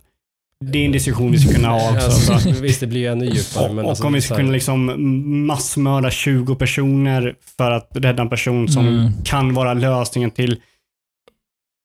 Det 0.64 0.80
är 0.80 0.85
en 0.85 0.91
diskussion 0.91 1.31
vi 1.31 1.40
ska 1.40 1.53
kunna 1.56 1.67
ha 1.69 1.91
också. 1.93 2.06
Alltså, 2.06 2.40
så. 2.40 2.49
visst, 2.61 2.80
det 2.80 2.88
blir 2.88 2.99
ju 3.01 3.07
ännu 3.07 3.25
djupare. 3.25 3.69
Och, 3.69 3.75
men 3.75 3.85
och 3.85 3.90
alltså, 3.91 4.07
om 4.07 4.14
vi 4.14 4.19
här- 4.22 4.35
kunna 4.35 4.51
liksom 4.51 4.93
massmörda 5.48 6.09
20 6.11 6.56
personer 6.56 7.35
för 7.57 7.72
att 7.72 7.90
rädda 7.93 8.22
en 8.23 8.30
person 8.30 8.67
som 8.69 8.88
Mm. 8.88 9.11
kan 9.25 9.53
vara 9.53 9.73
lösningen 9.73 10.31
till 10.31 10.57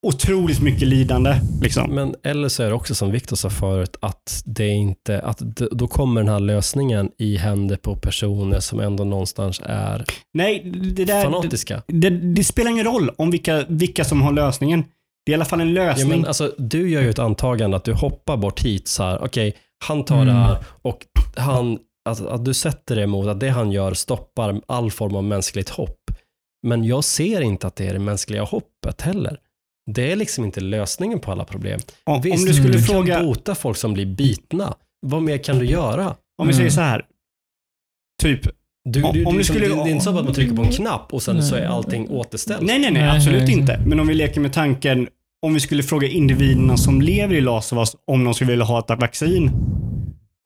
otroligt 0.07 0.61
mycket 0.63 0.89
lidande. 0.89 1.35
Liksom. 1.63 1.91
Men 1.95 2.15
eller 2.23 2.49
så 2.49 2.63
är 2.63 2.67
det 2.69 2.75
också 2.75 2.95
som 2.95 3.11
Viktor 3.11 3.37
sa 3.37 3.51
förut, 3.51 3.97
att 4.01 4.43
det 4.47 4.69
inte, 4.69 5.21
att 5.21 5.39
då 5.71 5.89
kommer 5.89 6.21
den 6.21 6.29
här 6.33 6.41
lösningen 6.41 7.11
i 7.19 7.37
händer 7.37 7.77
på 7.77 7.97
personer 7.97 8.61
som 8.61 8.81
ändå 8.81 9.05
någonstans 9.05 9.61
är 9.65 10.05
Nej, 10.35 10.63
det 10.97 11.05
där... 11.05 11.25
fanatiska. 11.25 11.83
Det, 11.89 12.11
det 12.11 12.45
spelar 12.45 12.71
ingen 12.71 12.85
roll 12.85 13.11
om 13.17 13.31
vilka, 13.31 13.65
vilka 13.69 14.05
som 14.05 14.23
har 14.23 14.33
lösningen. 14.33 14.85
Det 15.27 15.31
är 15.31 15.33
i 15.33 15.35
alla 15.35 15.45
fall 15.45 15.61
en 15.61 15.75
Ja, 15.75 15.85
lösning. 15.85 16.09
men 16.09 16.25
alltså, 16.27 16.55
du 16.59 16.91
gör 16.91 17.03
ju 17.03 17.11
ett 17.11 17.19
antagande 17.19 17.77
att 17.77 17.85
du 17.85 17.93
hoppar 17.93 18.37
bort 18.37 18.61
hit 18.61 18.89
så 18.89 19.03
här, 19.03 19.23
okej, 19.25 19.57
han 19.85 20.05
tar 20.05 20.15
Mm. 20.23 20.27
det 20.27 20.33
här 20.33 20.59
och 20.83 21.07
han, 21.37 21.79
att, 22.09 22.21
att 22.27 22.45
du 22.45 22.55
sätter 22.55 22.97
det 22.97 23.03
emot 23.03 23.27
att 23.27 23.41
det 23.41 23.49
han 23.49 23.73
gör 23.73 23.95
stoppar 23.95 24.61
all 24.67 24.91
form 24.91 25.17
av 25.17 25.25
mänskligt 25.25 25.69
hopp. 25.69 26.01
Men 26.67 26.85
jag 26.85 27.05
ser 27.05 27.41
inte 27.41 27.67
att 27.67 27.77
det 27.77 27.87
är 27.87 27.93
det 27.93 27.99
mänskliga 27.99 28.43
hoppet 28.43 29.01
heller. 29.03 29.39
Det 29.91 30.13
är 30.13 30.17
liksom 30.17 30.45
inte 30.45 30.61
lösningen 30.61 31.21
på 31.21 31.33
alla 31.33 31.45
problem. 31.45 31.81
om, 32.05 32.21
Visst, 32.21 32.39
om 32.39 32.45
du 32.45 32.55
skulle 32.55 32.69
mm. 32.75 32.83
fråga... 32.83 33.17
kan 33.17 33.27
bota 33.27 33.55
folk 33.55 33.77
som 33.77 33.95
blir 33.95 34.07
bitna. 34.07 34.75
Vad 35.07 35.23
mer 35.23 35.39
kan 35.39 35.59
du 35.59 35.67
göra? 35.67 36.17
Om 36.39 36.47
vi 36.49 36.53
säger 36.53 36.63
Mm. 36.65 36.71
så 36.75 36.81
här. 36.81 37.05
Typ. 38.23 38.41
Du, 38.89 39.03
Om- 39.03 39.13
du, 39.13 39.25
om 39.25 39.33
du, 39.33 39.39
du 39.39 39.45
som- 39.45 39.55
skulle- 39.55 39.69
det, 39.69 39.75
det 39.75 39.81
är 39.91 39.93
inte 39.93 40.05
så 40.05 40.19
att 40.19 40.25
man 40.25 40.35
trycker 40.35 40.57
på 40.57 40.63
en 40.63 40.69
knapp 40.71 41.15
och 41.15 41.23
sen 41.23 41.37
Nej. 41.37 41.45
så 41.45 41.55
är 41.57 41.67
allting 41.67 42.09
återställt. 42.11 42.61
Nej, 42.63 42.79
nej, 42.79 42.91
nej. 42.93 43.03
Nej, 43.03 43.17
absolut 43.17 43.43
nej, 43.43 43.53
inte. 43.59 43.81
Men 43.87 44.01
om 44.01 44.07
vi 44.07 44.15
leker 44.15 44.41
med 44.41 44.53
tanken. 44.53 45.09
Om 45.47 45.55
vi 45.55 45.61
skulle 45.61 45.83
fråga 45.83 46.09
individerna 46.09 46.77
som 46.77 47.01
lever 47.03 47.35
i 47.35 47.41
Last 47.41 47.73
of 47.73 47.79
Us 47.79 47.97
om 48.07 48.25
de 48.25 48.35
skulle 48.35 48.51
vilja 48.51 48.65
ha 48.65 48.79
ett 48.79 49.01
vaccin. 49.01 49.51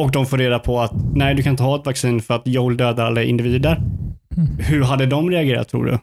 Och 0.03 0.11
de 0.11 0.27
får 0.27 0.39
reda 0.39 0.59
på 0.59 0.81
att 0.81 0.93
nej, 1.15 1.35
du 1.35 1.43
kan 1.43 1.51
inte 1.51 1.63
ha 1.63 1.77
ett 1.81 1.87
vaccin 1.87 2.23
för 2.23 2.35
att 2.35 2.43
Joel 2.47 2.77
dödar 2.77 3.07
alla 3.07 3.23
individer. 3.23 3.77
Mm. 4.37 4.59
Hur 4.59 4.83
hade 4.85 5.07
de 5.07 5.31
reagerat 5.31 5.69
tror 5.69 5.85
du? 5.85 5.99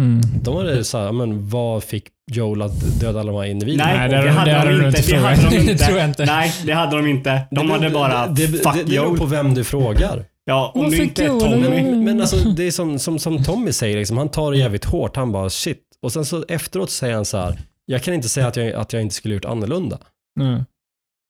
Mm. 0.00 0.20
De 0.42 0.54
var 0.54 0.64
det 0.64 0.84
så 0.84 0.98
här, 0.98 1.12
men 1.12 1.48
vad 1.48 1.84
fick 1.84 2.04
Joel 2.32 2.62
att 2.62 3.00
döda 3.00 3.20
alla 3.20 3.32
de 3.32 3.38
här 3.38 3.46
individerna? 3.46 3.84
Nej, 3.86 3.98
Nej, 3.98 4.08
det, 4.08 4.24
det- 4.24 4.30
hade 4.30 4.50
det 4.50 4.56
hade 4.58 4.70
de 4.70 4.78
du 4.78 4.86
inte. 4.86 4.98
inte 4.98 5.12
Det 5.12 5.18
hade 5.18 5.42
de 5.42 5.48
Det 5.66 5.72
inte. 5.72 5.84
tror 5.84 5.98
jag 5.98 6.08
inte. 6.08 6.24
Nej, 6.24 6.52
det 6.66 6.72
hade 6.72 6.96
de 6.96 7.06
inte. 7.06 7.40
De 7.50 7.66
Det 7.66 7.72
hade 7.72 7.90
bara 7.90 8.26
det, 8.26 8.46
det, 8.46 8.58
fuck 8.58 8.74
det, 8.74 8.82
det 8.82 8.90
beror 8.90 9.16
på 9.16 9.26
vem 9.26 9.54
du 9.54 9.64
frågar. 9.64 10.24
Ja, 10.44 10.72
om 10.74 10.90
du 10.90 11.02
inte 11.02 11.24
är 11.24 11.28
Tommy. 11.28 11.62
det? 11.62 11.70
Men, 11.70 12.04
men 12.04 12.20
alltså, 12.20 12.36
det 12.48 12.66
är 12.66 12.70
som, 12.70 12.98
som, 12.98 13.18
som 13.18 13.44
Tommy 13.44 13.72
säger, 13.72 13.96
liksom, 13.96 14.16
han 14.18 14.28
tar 14.28 14.52
det 14.52 14.58
jävligt 14.58 14.84
hårt. 14.84 15.16
Han 15.16 15.32
bara 15.32 15.50
shit. 15.50 15.78
Och 16.02 16.12
sen 16.12 16.24
så 16.24 16.44
efteråt 16.48 16.90
säger 16.90 17.14
han 17.14 17.24
så 17.24 17.38
här, 17.38 17.58
jag 17.86 18.02
kan 18.02 18.14
inte 18.14 18.28
säga 18.28 18.46
att 18.46 18.56
jag, 18.56 18.72
att 18.72 18.92
jag 18.92 19.02
inte 19.02 19.14
skulle 19.14 19.34
gjort 19.34 19.44
annorlunda. 19.44 19.98
Nej. 20.40 20.64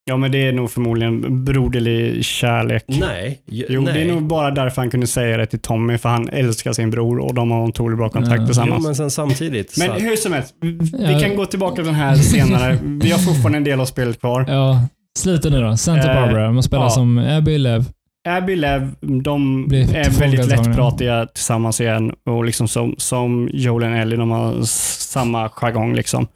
Ja, 0.04 0.16
men 0.16 0.32
det 0.32 0.38
är 0.48 0.52
nog 0.52 0.70
förmodligen 0.70 1.44
broderlig 1.44 2.24
kärlek. 2.24 2.84
Nej. 2.86 3.42
Jo, 3.46 3.80
nej. 3.80 3.94
det 3.94 4.00
är 4.02 4.12
nog 4.14 4.22
bara 4.22 4.50
därför 4.50 4.82
han 4.82 4.90
kunde 4.90 5.06
säga 5.06 5.36
det 5.36 5.46
till 5.46 5.58
Tommy, 5.60 5.98
för 5.98 6.08
han 6.08 6.28
älskar 6.28 6.72
sin 6.72 6.90
bror 6.90 7.18
och 7.18 7.34
de 7.34 7.50
har 7.50 7.62
en 7.62 7.68
otroligt 7.68 7.98
bra 7.98 8.08
kontakt 8.08 8.32
Ja. 8.34 8.40
Jo, 8.40 8.46
tillsammans. 8.46 8.84
men 8.84 8.94
sen 8.94 9.10
samtidigt. 9.10 9.76
Men 9.78 9.90
hur 9.92 10.16
som 10.16 10.32
helst, 10.32 10.54
vi 10.98 11.20
kan 11.20 11.36
gå 11.36 11.46
tillbaka 11.46 11.74
till 11.76 11.84
den 11.84 11.94
här 11.94 12.16
senare. 12.16 12.78
Vi 12.82 13.10
har 13.10 13.18
fortfarande 13.18 13.58
en 13.58 13.64
del 13.64 13.80
av 13.80 13.84
spelet 13.86 14.20
kvar. 14.20 14.44
Ja, 14.48 14.80
sluta 15.18 15.48
nu 15.48 15.60
då. 15.60 15.76
Santa 15.76 16.10
Eh, 16.10 16.14
Barbara. 16.22 16.52
Man 16.52 16.62
spelar 16.62 16.84
ja. 16.84 16.90
som 16.90 17.18
Abby 17.18 17.58
Lev. 17.58 17.84
Abby 18.28 18.56
Lev, 18.56 18.94
de 19.00 19.64
är 19.74 20.20
väldigt 20.20 20.46
lättpratiga 20.46 21.26
tillsammans 21.26 21.80
igen 21.80 22.14
och 22.26 22.44
liksom 22.44 22.68
som, 22.68 22.94
som 22.98 23.48
Joel 23.52 23.90
och 23.92 23.96
Ellie, 23.98 24.16
de 24.16 24.30
har 24.30 24.62
samma 24.62 25.48
jargong 25.48 25.94
liksom. 25.94 26.26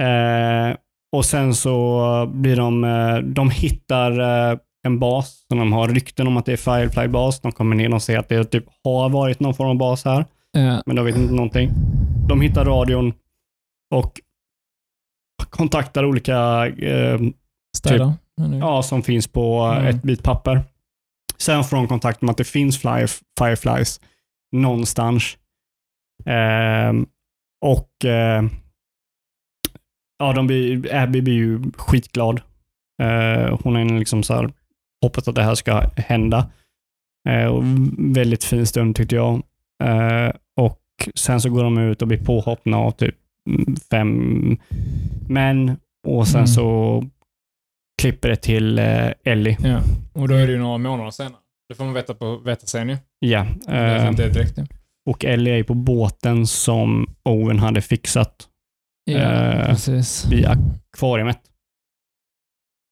Eh, 0.00 0.76
och 1.16 1.24
sen 1.24 1.54
så 1.54 2.26
blir 2.34 2.56
de, 2.56 2.84
eh, 2.84 3.16
de 3.18 3.50
hittar 3.50 4.20
eh, 4.52 4.58
en 4.86 4.98
bas 4.98 5.44
som 5.48 5.58
de 5.58 5.72
har 5.72 5.88
rykten 5.88 6.26
om 6.26 6.36
att 6.36 6.46
det 6.46 6.52
är 6.52 6.56
Firefly-bas. 6.56 7.40
De 7.40 7.52
kommer 7.52 7.76
ner 7.76 7.94
och 7.94 8.02
ser 8.02 8.18
att 8.18 8.28
det 8.28 8.44
typ 8.44 8.64
har 8.84 9.08
varit 9.08 9.40
någon 9.40 9.54
form 9.54 9.68
av 9.68 9.76
bas 9.76 10.04
här, 10.04 10.24
Ja. 10.52 10.82
men 10.86 10.96
de 10.96 11.04
vet 11.04 11.16
inte 11.16 11.34
någonting. 11.34 11.70
De 12.28 12.40
hittar 12.40 12.64
radion 12.64 13.12
och 13.94 14.20
kontaktar 15.50 16.04
olika 16.04 16.66
eh, 16.66 17.20
Städer. 17.76 18.12
ja, 18.60 18.82
som 18.82 19.02
finns 19.02 19.26
på 19.28 19.60
Mm. 19.62 19.86
ett 19.86 20.02
bit 20.02 20.22
papper. 20.22 20.62
Sen 21.40 21.64
får 21.64 21.76
de 21.76 21.88
kontakt 21.88 22.22
med 22.22 22.30
att 22.30 22.36
det 22.36 22.44
finns 22.44 22.78
fly, 22.78 23.06
Fireflies 23.38 24.00
någonstans. 24.52 25.38
Ehm, 26.26 27.06
och 27.60 28.04
eh, 28.04 28.42
ja, 30.18 30.32
de 30.32 30.46
blir, 30.46 30.94
Abby 30.94 31.20
blir 31.20 31.34
ju 31.34 31.62
skitglad. 31.76 32.40
Eh, 33.02 33.58
hon 33.62 33.76
är 33.76 33.98
liksom 33.98 34.22
så 34.22 34.34
här, 34.34 34.52
hoppas 35.02 35.28
att 35.28 35.34
det 35.34 35.42
här 35.42 35.54
ska 35.54 35.90
hända. 35.96 36.50
Eh, 37.28 37.46
och 37.46 37.62
väldigt 37.98 38.44
fin 38.44 38.66
stund 38.66 38.96
tyckte 38.96 39.14
jag. 39.14 39.42
Eh, 39.84 40.32
och 40.56 40.80
sen 41.14 41.40
så 41.40 41.50
går 41.50 41.64
de 41.64 41.78
ut 41.78 42.02
och 42.02 42.08
blir 42.08 42.24
påhoppna 42.24 42.76
av 42.76 42.90
typ 42.90 43.14
fem 43.90 44.56
män 45.28 45.76
och 46.06 46.28
sen 46.28 46.36
Mm. 46.36 46.46
så 46.46 47.04
klipper 47.98 48.28
det 48.28 48.36
till 48.36 48.78
eh, 48.78 49.08
Ellie. 49.24 49.56
Ja. 49.60 49.80
Och 50.12 50.28
då 50.28 50.34
är 50.34 50.46
det 50.46 50.52
ju 50.52 50.58
några 50.58 50.78
månader 50.78 51.10
senare. 51.10 51.34
Det 51.68 51.74
får 51.74 51.84
man 51.84 51.94
veta, 51.94 52.14
på, 52.14 52.36
veta 52.36 52.66
sen 52.66 52.88
ju. 52.88 52.96
Ja. 53.18 53.46
Det 53.66 53.72
är 53.72 54.06
Eh, 54.06 54.12
direkt 54.14 54.56
nu. 54.56 54.66
och 55.10 55.24
Ellie 55.24 55.52
är 55.52 55.56
ju 55.56 55.64
på 55.64 55.74
båten 55.74 56.46
som 56.46 57.06
Owen 57.24 57.58
hade 57.58 57.80
fixat 57.80 58.34
Ja, 59.04 59.18
eh, 59.18 59.66
precis. 59.66 60.26
vid 60.30 60.46
akvariet. 60.46 61.38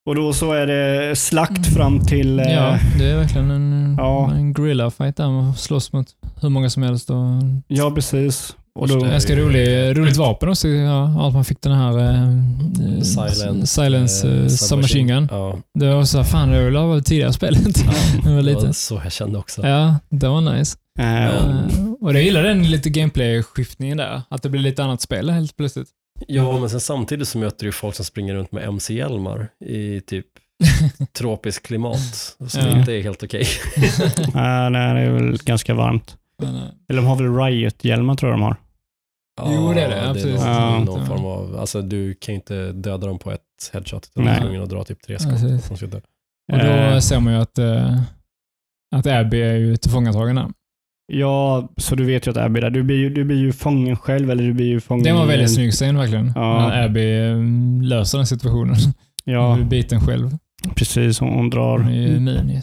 Och 0.08 0.14
då 0.14 0.32
så 0.32 0.52
är 0.52 0.66
det 0.66 1.16
slakt 1.16 1.74
fram 1.74 2.00
till... 2.00 2.40
eh, 2.40 2.46
Ja, 2.52 2.78
det 2.98 3.04
är 3.10 3.16
verkligen 3.16 3.50
en, 3.50 3.94
Ja. 3.98 4.32
en 4.34 4.52
gorilla-fight 4.54 5.16
där. 5.16 5.30
Man 5.30 5.54
slåss 5.54 5.92
mot 5.92 6.06
hur 6.42 6.48
många 6.48 6.70
som 6.70 6.82
helst. 6.82 7.10
Och 7.10 7.16
ja 7.66 7.90
precis. 7.94 8.56
Och 8.76 8.88
då, 8.88 9.00
Ganska 9.00 9.36
rolig, 9.36 9.98
roligt 9.98 10.16
vapen 10.16 10.48
också. 10.48 10.68
Ja, 10.68 11.26
att 11.28 11.34
man 11.34 11.44
fick 11.44 11.60
den 11.62 11.72
här 11.72 11.98
eh, 11.98 13.00
Silence, 13.02 13.66
silence 13.66 14.28
eh, 14.28 14.42
eh, 14.42 14.48
submachine 14.48 15.06
gun. 15.08 15.28
Ja, 15.30 15.58
Det 15.74 15.94
var 15.94 16.04
så 16.04 16.16
här, 16.18 16.24
fan 16.24 16.48
det 16.50 16.70
var 16.70 16.92
väl 16.92 17.04
tidigare 17.04 17.32
spelet. 17.32 17.78
ja, 17.86 17.92
det 18.24 18.34
var 18.34 18.42
lite. 18.42 18.72
så 18.72 19.00
jag 19.04 19.12
kände 19.12 19.38
också. 19.38 19.66
Ja, 19.66 19.94
det 20.08 20.28
var 20.28 20.40
nice. 20.40 20.78
Eh, 20.98 21.60
och 22.00 22.14
jag 22.14 22.22
gillar 22.22 22.42
den 22.42 22.70
lite 22.70 22.90
gameplay-skiftningen 22.90 23.96
där. 23.96 24.22
Att 24.28 24.42
det 24.42 24.48
blir 24.48 24.60
lite 24.60 24.84
annat 24.84 25.00
spel 25.00 25.30
helt 25.30 25.56
plötsligt. 25.56 25.88
Ja, 26.28 26.58
men 26.58 26.70
sen 26.70 26.80
samtidigt 26.80 27.28
så 27.28 27.38
möter 27.38 27.66
du 27.66 27.72
folk 27.72 27.94
som 27.94 28.04
springer 28.04 28.34
runt 28.34 28.52
med 28.52 28.64
MC-hjälmar 28.64 29.48
i 29.64 30.00
typ 30.00 30.26
tropiskt 31.18 31.66
klimat. 31.66 32.36
Som 32.48 32.60
Ja. 32.62 32.78
inte 32.78 32.92
är 32.92 33.02
helt 33.02 33.22
okej. 33.22 33.40
eh, 33.76 34.70
det 34.70 34.78
är 34.78 35.10
väl 35.10 35.36
ganska 35.44 35.74
varmt. 35.74 36.16
Men, 36.42 36.54
Eller 36.88 37.02
de 37.02 37.04
har 37.06 37.16
väl 37.16 37.36
Riot-hjälmar 37.36 38.14
tror 38.14 38.30
jag 38.32 38.38
de 38.38 38.42
har. 38.42 38.56
Jo, 39.44 39.72
det 39.74 39.80
är 39.82 39.88
det, 39.88 40.10
absolut. 40.10 40.40
någon, 40.40 40.46
Ja. 40.48 40.78
någon 40.84 41.06
form 41.06 41.24
av, 41.24 41.56
alltså 41.60 41.82
du 41.82 42.14
kan 42.14 42.34
ju 42.34 42.36
inte 42.36 42.72
döda 42.72 43.06
dem 43.06 43.18
på 43.18 43.32
ett 43.32 43.70
headshot, 43.72 44.08
utan 44.10 44.24
du 44.24 44.30
är 44.30 44.40
tvungen 44.40 44.62
att 44.62 44.68
dra 44.70 44.84
typ 44.84 45.02
tre 45.02 45.18
skott. 45.18 45.32
Precis. 45.32 45.66
som 45.66 45.76
ska 45.76 45.86
dö. 45.86 46.00
och 46.52 46.58
då 46.58 46.64
Eh, 46.64 46.98
ser 46.98 47.20
man 47.20 47.32
ju 47.32 47.38
att, 47.40 47.58
eh, 47.58 48.00
att 48.96 49.06
Abby 49.06 49.40
är 49.42 49.54
ju 49.54 49.76
tillfångatagen 49.76 50.36
där. 50.36 50.46
ja, 51.12 51.68
så 51.76 51.94
du 51.94 52.04
vet 52.04 52.26
ju 52.26 52.30
att 52.30 52.36
Abby 52.36 52.58
är 52.58 52.62
där. 52.62 52.70
Du 52.70 52.82
blir 52.82 52.96
ju, 52.96 53.10
du 53.10 53.24
blir 53.24 53.36
ju 53.36 53.52
fången 53.52 53.96
själv, 53.96 54.30
eller 54.30 54.44
du 54.44 54.52
blir 54.52 54.66
ju 54.66 54.80
fången... 54.80 55.04
Det 55.04 55.12
var 55.12 55.22
en 55.22 55.28
väldigt 55.28 55.54
snygg 55.54 55.72
scen 55.72 55.96
verkligen. 55.96 56.32
Ja. 56.34 56.68
När 56.68 56.84
Abby 56.84 57.18
eh, 57.20 57.36
löser 57.88 58.18
den 58.18 58.26
situationen. 58.26 58.76
Ja, 59.28 59.48
Hon 59.48 59.56
blir 59.56 59.66
biten 59.82 60.00
själv. 60.00 60.30
precis. 60.76 61.20
Hon, 61.20 61.28
hon 61.28 61.50
drar... 61.50 61.78
Hon 61.78 61.88
är 61.88 61.92
ju 62.08 62.16
immun 62.16 62.48
ju. 62.48 62.60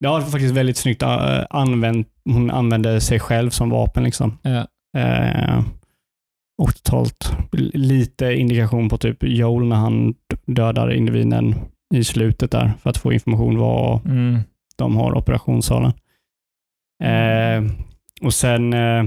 Det 0.00 0.08
var 0.08 0.20
faktiskt 0.20 0.54
väldigt 0.54 0.76
snyggt 0.76 1.02
äh, 1.02 1.40
använt. 1.50 2.08
Hon 2.24 2.50
använde 2.50 3.00
sig 3.00 3.20
själv 3.20 3.50
som 3.50 3.70
vapen. 3.70 4.04
liksom. 4.04 4.38
Ja. 4.42 4.66
Eh, 4.96 5.62
och 6.62 6.74
totalt 6.74 7.32
lite 7.74 8.32
indikation 8.34 8.88
på 8.88 8.98
typ 8.98 9.16
Joel 9.20 9.66
när 9.66 9.76
han 9.76 10.14
dödar 10.46 10.92
individen 10.94 11.54
i 11.94 12.04
slutet 12.04 12.50
där 12.50 12.72
för 12.82 12.90
att 12.90 12.96
få 12.96 13.12
information 13.12 13.58
var 13.58 14.00
Mm. 14.04 14.40
de 14.76 14.96
har 14.96 15.16
operationssalen. 15.18 15.92
Eh, 17.04 17.72
och 18.22 18.34
sen 18.34 18.72
eh, 18.72 19.04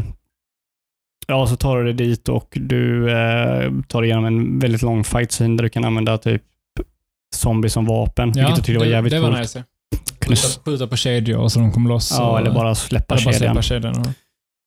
ja, 1.27 1.47
så 1.47 1.55
tar 1.55 1.77
du 1.77 1.83
dig 1.83 1.93
dit 2.07 2.29
och 2.29 2.57
du 2.61 3.11
eh, 3.11 3.71
tar 3.87 4.01
dig 4.01 4.09
igenom 4.09 4.25
en 4.25 4.59
väldigt 4.59 4.81
lång 4.81 5.03
fight 5.03 5.31
scene 5.31 5.57
där 5.57 5.63
du 5.63 5.69
kan 5.69 5.85
använda 5.85 6.17
typ 6.17 6.43
zombie 7.35 7.69
som 7.69 7.85
vapen, 7.85 8.27
vilket 8.31 8.49
jag 8.49 8.55
tyckte 8.55 8.73
var 8.79 8.85
det, 8.85 8.91
jävligt 8.91 9.13
det 9.13 9.19
var 9.19 9.27
coolt. 9.27 9.39
nice. 9.39 9.63
Skjuta, 10.27 10.61
skjuta 10.65 10.87
på 10.87 10.95
kedjor 10.95 11.47
så 11.47 11.59
de 11.59 11.71
kommer 11.71 11.89
loss. 11.89 12.15
Ja, 12.17 12.31
och, 12.31 12.39
eller 12.39 12.51
bara 12.53 12.75
släppa 12.75 13.15
eller 13.15 13.25
bara 13.25 13.33
kedjan. 13.33 13.53
släppa 13.55 13.61
kedjan. 13.61 13.99
och- 13.99 14.13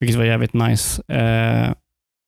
Vilket 0.01 0.19
var 0.19 0.25
jävligt 0.25 0.53
nice. 0.53 1.03
Eh, 1.13 1.75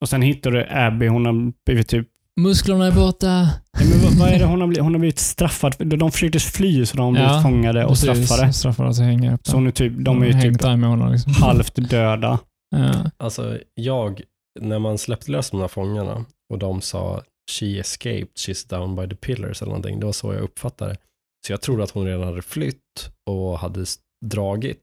och 0.00 0.08
sen 0.08 0.22
hittar 0.22 0.50
du 0.50 0.66
Abby. 0.70 1.06
Hon 1.06 1.26
har 1.26 1.52
blivit 1.66 1.88
typ... 1.88 2.08
Musklerna 2.40 2.86
är 2.86 2.92
borta. 2.92 3.48
Nej, 3.78 3.88
men 3.90 4.00
vad, 4.04 4.12
vad 4.18 4.28
är 4.28 4.38
det 4.38 4.44
hon 4.44 4.60
har 4.60 4.68
blivit? 4.68 4.84
Hon 4.84 4.94
har 4.94 4.98
blivit 4.98 5.18
straffad. 5.18 5.74
De 5.78 6.10
försökte 6.12 6.38
fly 6.38 6.86
så 6.86 6.96
de 6.96 7.02
har 7.02 7.12
blivit 7.12 7.30
Ja, 7.30 7.42
fångade 7.42 7.84
och 7.84 7.90
Precis, 7.90 8.26
straffade. 8.26 8.52
Straffade 8.52 8.94
så 8.94 9.02
hänger 9.02 9.34
upp 9.34 9.46
Så 9.46 9.56
hon 9.56 9.66
är 9.66 9.70
typ, 9.70 9.92
de 9.96 10.22
är 10.22 10.26
ju 10.26 10.40
typ 10.40 10.62
honom 10.62 11.12
liksom. 11.12 11.32
halvt 11.32 11.90
döda. 11.90 12.38
Ja. 12.76 13.10
Alltså, 13.16 13.58
jag, 13.74 14.20
när 14.60 14.78
man 14.78 14.98
släppte 14.98 15.30
lös 15.30 15.50
de 15.50 15.60
här 15.60 15.68
fångarna 15.68 16.24
och 16.52 16.58
de 16.58 16.80
sa 16.80 17.22
she 17.58 17.78
escaped, 17.78 18.28
she's 18.38 18.70
down 18.70 18.96
by 18.96 19.08
the 19.08 19.16
pillars 19.16 19.62
eller 19.62 19.70
någonting, 19.70 20.00
det 20.00 20.06
var 20.06 20.12
så 20.12 20.32
jag 20.34 20.42
uppfattade 20.42 20.90
det. 20.90 20.98
Så 21.46 21.52
jag 21.52 21.60
trodde 21.60 21.84
att 21.84 21.90
hon 21.90 22.06
redan 22.06 22.22
hade 22.22 22.42
flytt 22.42 23.10
och 23.30 23.58
hade 23.58 23.84
dragit 24.26 24.82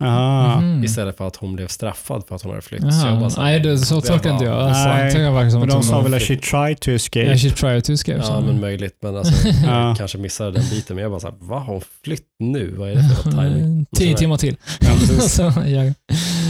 Aha. 0.00 0.60
Mhm. 0.60 0.84
istället 0.84 1.16
för 1.16 1.26
att 1.26 1.36
hon 1.36 1.56
blev 1.56 1.66
straffad 1.68 2.24
för 2.28 2.34
att 2.34 2.42
hon 2.42 2.50
hade 2.50 2.62
flytt. 2.62 2.80
Så 2.82 2.86
jag 3.06 3.12
Jaha. 3.12 3.20
bara 3.20 3.30
så 3.30 3.40
här, 3.40 3.50
Nej, 3.50 3.60
det, 3.60 3.78
så 3.78 3.94
jag 3.94 4.04
tolkar 4.04 4.32
inte 4.32 4.44
jag. 4.44 4.54
Alltså, 4.60 4.88
Nej, 4.88 5.16
jag 5.22 5.32
verkligen 5.32 5.50
som 5.50 5.60
Men 5.60 5.68
att 5.68 5.72
de 5.72 5.76
hon 5.76 5.82
sa 5.84 6.00
väl 6.00 6.14
att 6.14 6.22
she 6.22 6.36
tried 6.36 6.80
to 6.80 6.90
escape. 6.90 7.26
Yeah, 7.26 7.36
she 7.38 7.50
tried 7.50 7.84
to 7.84 7.92
escape. 7.92 8.20
Ja, 8.24 8.40
men 8.40 8.60
möjligt. 8.60 8.98
Men 9.02 9.16
alltså, 9.16 9.48
Ja. 9.66 9.88
jag 9.88 9.96
kanske 9.96 10.18
missade 10.18 10.50
den 10.50 10.62
biten. 10.70 10.96
Men 10.96 11.02
jag 11.02 11.10
bara 11.12 11.20
så 11.20 11.26
här, 11.26 11.34
vad 11.40 11.62
har 11.62 11.72
hon 11.72 11.82
flytt 12.04 12.22
nu? 12.38 12.74
Vad 12.78 12.90
är 12.90 12.94
det 12.94 13.02
för 13.22 13.30
timing? 13.30 13.86
Tio 13.96 14.16
timmar 14.16 14.36
till. 14.36 14.56
Ja, 14.80 14.88
precis. 14.98 15.32
Så, 15.34 15.42
ja. 15.42 15.52
Eh, 15.84 15.92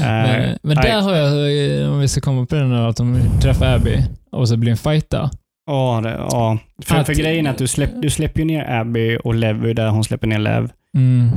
Men, 0.01 0.59
men 0.63 0.75
nej. 0.77 0.85
där 0.91 1.01
har 1.01 1.15
jag, 1.15 1.81
eh, 1.83 1.93
om 1.93 2.01
vi 2.01 2.09
ska 2.09 2.21
komma 2.21 2.47
på 2.47 2.55
det 2.55 2.65
nu, 2.65 2.77
att 2.77 2.97
de 2.97 3.21
träffar 3.43 3.67
Abby 3.75 3.97
och 4.33 4.49
så 4.49 4.57
blir 4.57 4.71
en 4.71 4.77
fight 4.77 5.11
där. 5.11 5.31
Ja, 5.67 6.01
det, 6.05 6.11
ja. 6.11 6.59
För, 6.85 6.97
Att- 6.97 7.07
för 7.07 7.15
grejen 7.15 7.47
är 7.47 7.51
att 7.51 7.59
du, 7.59 7.67
släpp, 7.67 7.91
du 8.03 8.11
släpper 8.11 8.41
ju 8.41 8.47
ner 8.47 8.71
Abby 8.81 9.19
och 9.25 9.35
Lev 9.35 9.65
är 9.67 9.75
där 9.75 9.89
hon 9.89 10.05
släpper 10.05 10.27
ner 10.27 10.39
Lev. 10.39 10.71
Mm. 10.97 11.31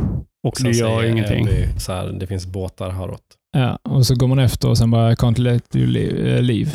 Och 0.48 0.53
du 0.59 0.72
gör 0.72 1.03
ingenting. 1.03 1.48
Abby 1.48 1.68
Så 1.80 1.92
här, 1.92 2.08
det 2.08 2.27
finns 2.27 2.45
båtar 2.45 2.90
häråt. 2.90 3.22
Ja, 3.51 3.80
och 3.84 4.06
så 4.06 4.16
går 4.16 4.27
man 4.27 4.40
efter 4.40 4.69
och 4.69 4.77
sen 4.77 4.92
bara 4.92 5.14
can't 5.16 5.40
let 5.40 5.76
you 5.76 5.98
eh, 5.98 6.42
leave. 6.42 6.72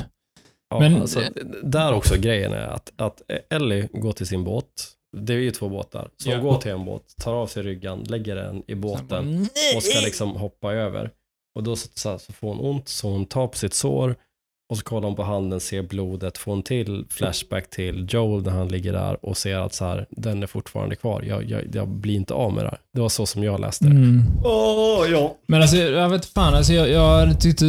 Ja, 0.70 0.80
Men- 0.80 1.00
alltså, 1.00 1.20
där 1.62 1.92
också 1.92 2.14
grejen 2.18 2.52
är 2.52 2.66
att, 2.66 2.92
att 2.96 3.22
Ellie 3.50 3.88
går 3.92 4.12
till 4.12 4.26
sin 4.26 4.44
båt. 4.44 4.66
Det 5.16 5.32
är 5.34 5.38
ju 5.38 5.50
två 5.50 5.68
båtar. 5.68 6.08
Så 6.16 6.30
Ja. 6.30 6.36
hon 6.36 6.44
går 6.44 6.56
till 6.58 6.70
en 6.70 6.84
båt, 6.84 7.02
tar 7.22 7.34
av 7.34 7.46
sig 7.46 7.62
ryggan, 7.62 8.00
lägger 8.08 8.34
den 8.36 8.62
i 8.66 8.74
båten 8.74 9.48
och 9.76 9.82
ska 9.82 10.00
liksom 10.00 10.30
hoppa 10.36 10.72
över. 10.72 11.10
Och 11.56 11.62
då 11.62 11.76
så, 11.76 11.88
så, 11.94 12.18
så 12.18 12.32
får 12.32 12.48
hon 12.48 12.58
ont 12.60 12.88
så 12.88 13.10
hon 13.10 13.26
tar 13.26 13.46
på 13.46 13.58
sitt 13.58 13.74
sår 13.74 14.16
och 14.70 14.76
så 14.76 14.84
kollar 14.84 15.08
hon 15.08 15.16
på 15.16 15.22
handen, 15.22 15.60
ser 15.60 15.82
blodet, 15.82 16.38
får 16.38 16.52
en 16.52 16.62
till 16.62 17.04
flashback 17.10 17.70
till 17.70 18.06
Joel 18.10 18.42
när 18.42 18.50
han 18.50 18.68
ligger 18.68 18.92
där 18.92 19.24
och 19.24 19.36
ser 19.36 19.58
att 19.58 19.74
så 19.74 19.84
här, 19.84 20.06
den 20.10 20.42
är 20.42 20.46
fortfarande 20.46 20.96
kvar. 20.96 21.22
Jag, 21.22 21.50
jag, 21.50 21.62
jag 21.72 21.88
blir 21.88 22.14
inte 22.14 22.34
av 22.34 22.52
med 22.52 22.64
det 22.64 22.68
här. 22.68 22.78
Det 22.94 23.00
var 23.00 23.08
så 23.08 23.26
som 23.26 23.44
jag 23.44 23.60
läste 23.60 23.84
det. 23.84 23.90
Mm. 23.90 24.22
Åh, 24.44 25.06
ja. 25.10 25.36
Men 25.46 25.62
alltså, 25.62 25.76
jag 25.76 26.08
vet 26.08 26.26
fan. 26.26 26.54
Alltså, 26.54 26.72
jag, 26.72 26.88
jag 26.88 27.40
tyckte 27.40 27.64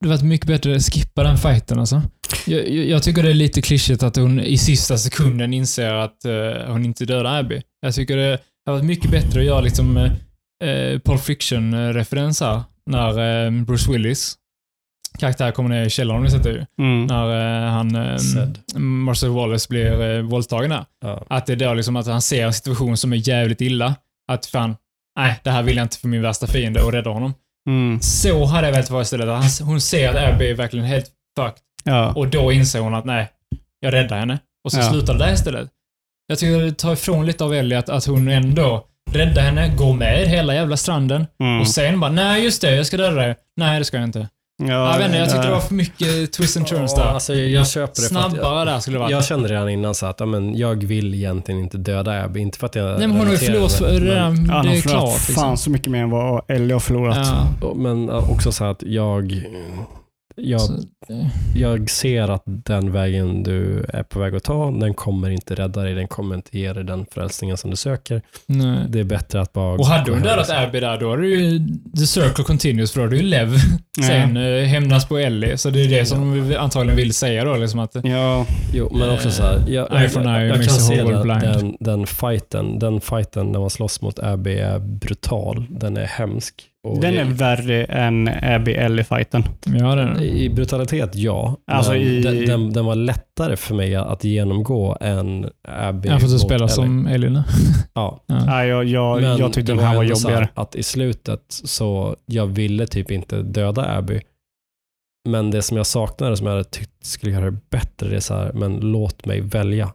det 0.00 0.08
var 0.08 0.22
mycket 0.22 0.46
bättre 0.46 0.76
att 0.76 0.82
skippa 0.82 1.22
den 1.22 1.38
fighten. 1.38 1.78
Alltså. 1.78 2.02
Jag, 2.46 2.68
jag, 2.68 3.02
tycker 3.02 3.22
det 3.22 3.30
är 3.30 3.34
lite 3.34 3.62
klyschigt 3.62 4.02
att 4.02 4.16
hon 4.16 4.40
i 4.40 4.58
sista 4.58 4.98
sekunden 4.98 5.54
inser 5.54 5.92
att 5.92 6.24
eh, 6.24 6.66
hon 6.66 6.84
inte 6.84 7.04
dödar 7.04 7.38
Abby. 7.38 7.62
Jag 7.80 7.94
tycker 7.94 8.16
det 8.16 8.38
hade 8.66 8.78
varit 8.78 8.84
mycket 8.84 9.10
bättre 9.10 9.40
att 9.40 9.46
göra 9.46 9.60
liksom, 9.60 9.96
eh, 9.96 11.00
Pulp 11.04 11.20
Fiction-referens 11.20 12.40
här. 12.40 12.62
När 12.90 13.44
eh, 13.46 13.50
Bruce 13.64 13.92
Willis 13.92 14.36
karaktär 15.18 15.50
kommer 15.50 15.68
ner 15.70 15.84
i 15.84 15.90
källaren, 15.90 16.18
har 16.18 16.24
ni 16.24 16.30
sett 16.30 16.42
det 16.42 16.50
ju? 16.50 16.64
Mm. 16.78 17.06
När 17.06 17.64
eh, 17.66 17.70
han, 17.72 17.94
eh. 17.96 18.78
Marcel 18.80 19.30
Wallace 19.30 19.66
blir 19.70 20.02
eh, 20.16 20.22
våldtagen 20.22 20.70
där. 20.70 20.84
Ja. 21.00 21.22
Att 21.30 21.46
det 21.46 21.52
är 21.52 21.56
då 21.56 21.74
liksom 21.74 21.96
att 21.96 22.06
han 22.06 22.22
ser 22.22 22.46
en 22.46 22.52
situation 22.52 22.96
som 22.96 23.12
är 23.12 23.28
jävligt 23.28 23.60
illa. 23.60 23.94
Att 24.32 24.46
fan, 24.46 24.76
nej, 25.18 25.40
det 25.44 25.50
här 25.50 25.62
vill 25.62 25.76
jag 25.76 25.84
inte 25.84 25.98
för 25.98 26.08
min 26.08 26.22
värsta 26.22 26.46
fiende 26.46 26.82
och 26.82 26.92
rädda 26.92 27.10
honom. 27.10 27.34
Mm. 27.68 28.00
Så 28.00 28.44
hade 28.44 28.66
jag 28.66 28.72
velat 28.72 28.90
vara 28.90 29.02
istället. 29.02 29.28
Att 29.28 29.60
han, 29.60 29.66
hon 29.68 29.80
ser 29.80 30.08
att 30.08 30.34
Abby 30.34 30.50
är 30.50 30.54
verkligen 30.54 30.86
helt 30.86 31.06
fucked. 31.38 31.58
Ja. 31.84 32.12
Och 32.12 32.28
då 32.28 32.52
inser 32.52 32.80
hon 32.80 32.94
att 32.94 33.04
nej, 33.04 33.28
jag 33.80 33.92
räddar 33.94 34.18
henne. 34.18 34.38
Och 34.64 34.72
så 34.72 34.78
Ja. 34.78 34.90
slutar 34.90 35.12
det 35.12 35.18
där 35.18 35.32
istället. 35.32 35.68
Jag 36.26 36.38
tycker 36.38 36.62
det 36.62 36.72
tar 36.72 36.92
ifrån 36.92 37.26
lite 37.26 37.44
av 37.44 37.54
Ellie 37.54 37.74
att, 37.78 37.88
att 37.88 38.04
hon 38.06 38.28
ändå 38.28 38.86
räddar 39.12 39.42
henne, 39.42 39.68
går 39.76 39.94
med 39.94 40.28
hela 40.28 40.54
jävla 40.54 40.76
stranden 40.76 41.26
Mm. 41.40 41.60
och 41.60 41.68
sen 41.68 42.00
bara 42.00 42.10
nej 42.10 42.44
just 42.44 42.60
det, 42.62 42.74
jag 42.76 42.86
ska 42.86 42.96
döda 42.96 43.16
dig. 43.16 43.34
Nej 43.56 43.78
det 43.78 43.84
ska 43.84 43.96
jag 43.96 44.04
inte. 44.04 44.28
Ja, 44.62 44.90
jag 44.90 44.96
vet 44.98 45.06
inte, 45.06 45.18
jag 45.18 45.30
tyckte 45.30 45.46
det 45.46 45.52
var 45.52 45.60
för 45.60 45.74
mycket 45.74 46.32
twist 46.32 46.56
and 46.56 46.66
turns 46.66 46.94
där. 46.94 47.02
alltså, 47.04 47.34
jag, 47.34 47.48
jag 47.50 47.68
köper 47.68 48.02
det. 48.02 48.08
för 48.08 48.16
att 48.18 48.30
Snabbare 48.32 48.64
där 48.70 48.78
skulle 48.80 48.94
det 48.96 48.98
Jag, 48.98 49.02
varit. 49.02 49.10
jag 49.12 49.24
kände 49.24 49.48
redan 49.48 49.68
innan 49.68 49.94
så 49.94 50.06
att 50.06 50.28
men, 50.28 50.56
jag 50.56 50.84
vill 50.84 51.14
egentligen 51.14 51.60
inte 51.60 51.78
döda 51.78 52.22
Abby. 52.24 52.40
Inte 52.40 52.58
för 52.58 52.66
att 52.66 52.74
jag 52.74 52.98
nej 52.98 53.08
men 53.08 53.16
hon 53.16 53.26
har 53.26 53.32
ju 53.32 53.38
förlorat 53.38 53.80
redan, 53.80 54.46
Ja, 54.50 54.62
det 54.62 54.76
är 54.78 54.80
klart. 54.82 55.08
fan 55.18 55.28
Liksom. 55.28 55.56
så 55.56 55.70
mycket 55.70 55.88
mer 55.92 56.02
än 56.02 56.10
vad 56.10 56.42
Ellie 56.48 56.72
har 56.72 56.80
förlorat. 56.80 57.28
Ja, 57.60 57.74
men 57.74 58.10
också 58.10 58.52
så 58.52 58.64
att 58.64 58.82
jag, 58.82 59.42
jag, 60.36 60.60
så, 60.60 60.72
jag 61.56 61.90
ser 61.90 62.28
att 62.28 62.42
den 62.46 62.92
vägen 62.92 63.42
du 63.42 63.84
är 63.88 64.02
på 64.02 64.20
väg 64.20 64.34
att 64.34 64.44
ta, 64.44 64.70
den 64.70 64.94
kommer 64.94 65.30
inte 65.30 65.54
rädda 65.54 65.82
dig. 65.82 65.94
Den 65.94 66.08
kommer 66.08 66.34
inte 66.34 66.58
ge 66.58 66.72
dig 66.72 66.84
den 66.84 67.06
frälsningen 67.10 67.56
som 67.56 67.70
du 67.70 67.76
söker. 67.76 68.22
nej. 68.46 68.78
Det 68.88 69.00
är 69.00 69.04
bättre 69.04 69.40
att 69.40 69.52
bara... 69.52 69.74
Och 69.74 69.86
hade 69.86 70.10
hon 70.10 70.22
dödat. 70.22 70.50
Abby 70.50 70.80
där, 70.80 71.00
då 71.00 71.12
är 71.12 71.16
det 71.16 71.26
ju 71.26 71.58
the 71.98 72.06
circle 72.06 72.44
continues, 72.44 72.92
för 72.92 73.00
då 73.00 73.06
är 73.06 73.10
det 73.10 73.16
ju 73.16 73.22
Lev. 73.22 73.54
Ja. 73.96 74.02
Sen 74.02 74.36
eh, 74.36 74.64
hämnas 74.64 75.08
på 75.08 75.18
Ellie, 75.18 75.56
så 75.56 75.70
det 75.70 75.84
är 75.84 75.88
det 75.88 76.06
som 76.06 76.48
de 76.48 76.56
antagligen 76.56 76.96
vill 76.96 77.14
säga 77.14 77.44
då. 77.44 77.54
Liksom 77.56 77.80
att, 77.80 77.94
Ja, 78.02 78.46
Jo, 78.72 78.92
men 78.92 79.10
också 79.10 79.30
så 79.30 79.42
här, 79.42 79.64
jag, 79.68 79.92
Eye 79.92 80.02
jag, 80.02 80.12
for 80.12 80.22
jag, 80.22 80.40
eye 80.40 80.46
jag 80.46 80.56
makes 80.56 80.66
kan 80.66 80.76
se 80.76 81.04
blind. 81.04 81.40
den, 81.40 81.76
den 81.80 82.06
fighten, 82.06 82.78
den 82.78 83.00
fighten 83.00 83.52
när 83.52 83.60
man 83.60 83.70
slåss 83.70 84.00
mot 84.02 84.18
Abby 84.18 84.54
är 84.54 84.78
brutal. 84.78 85.66
Den 85.70 85.96
är 85.96 86.06
hemsk. 86.06 86.54
Och 86.84 87.00
den 87.00 87.14
är 87.16 87.24
värre 87.24 87.84
än 87.84 88.28
Abby-Ellie-fighten. 88.28 89.44
ja, 89.66 89.94
den, 89.94 90.20
I 90.22 90.48
brutalitet, 90.50 91.10
ja. 91.14 91.56
Alltså 91.66 91.96
i- 91.96 92.20
den, 92.22 92.46
den, 92.46 92.72
den 92.72 92.84
var 92.84 92.94
lättare 92.94 93.56
för 93.56 93.74
mig 93.74 93.94
att 93.94 94.24
genomgå 94.24 94.96
än 95.00 95.50
Abby 95.68 96.08
jag 96.08 96.20
får 96.20 96.28
du 96.28 96.32
mot 96.34 96.40
spela 96.42 96.64
Ellie. 96.64 96.68
som 96.74 97.06
Ellie 97.06 97.30
nu. 97.30 97.42
Ja. 97.94 98.24
Ja. 98.26 98.44
Nej, 98.46 98.68
jag, 98.68 98.84
jag, 98.84 99.20
Men 99.22 99.38
jag 99.38 99.52
tyckte 99.52 99.72
det 99.72 99.76
den 99.78 99.86
här 99.86 99.96
var 99.96 100.02
jobbigare. 100.02 100.48
att 100.54 100.74
i 100.74 100.82
slutet 100.82 101.42
så, 101.48 102.16
jag 102.26 102.46
ville 102.46 102.86
typ 102.86 103.10
inte 103.10 103.42
döda 103.42 103.96
Abby. 103.98 104.20
Men 105.28 105.50
det 105.50 105.62
som 105.62 105.76
jag 105.76 105.86
saknade, 105.86 106.36
som 106.36 106.46
jag 106.46 106.52
hade 106.52 106.64
tyckt 106.64 107.04
skulle 107.06 107.32
göra 107.32 107.44
det 107.50 107.58
bättre, 107.70 108.08
det 108.08 108.16
är 108.16 108.20
så 108.20 108.34
här, 108.34 108.52
men 108.52 108.76
låt 108.80 109.26
mig 109.26 109.40
välja. 109.40 109.92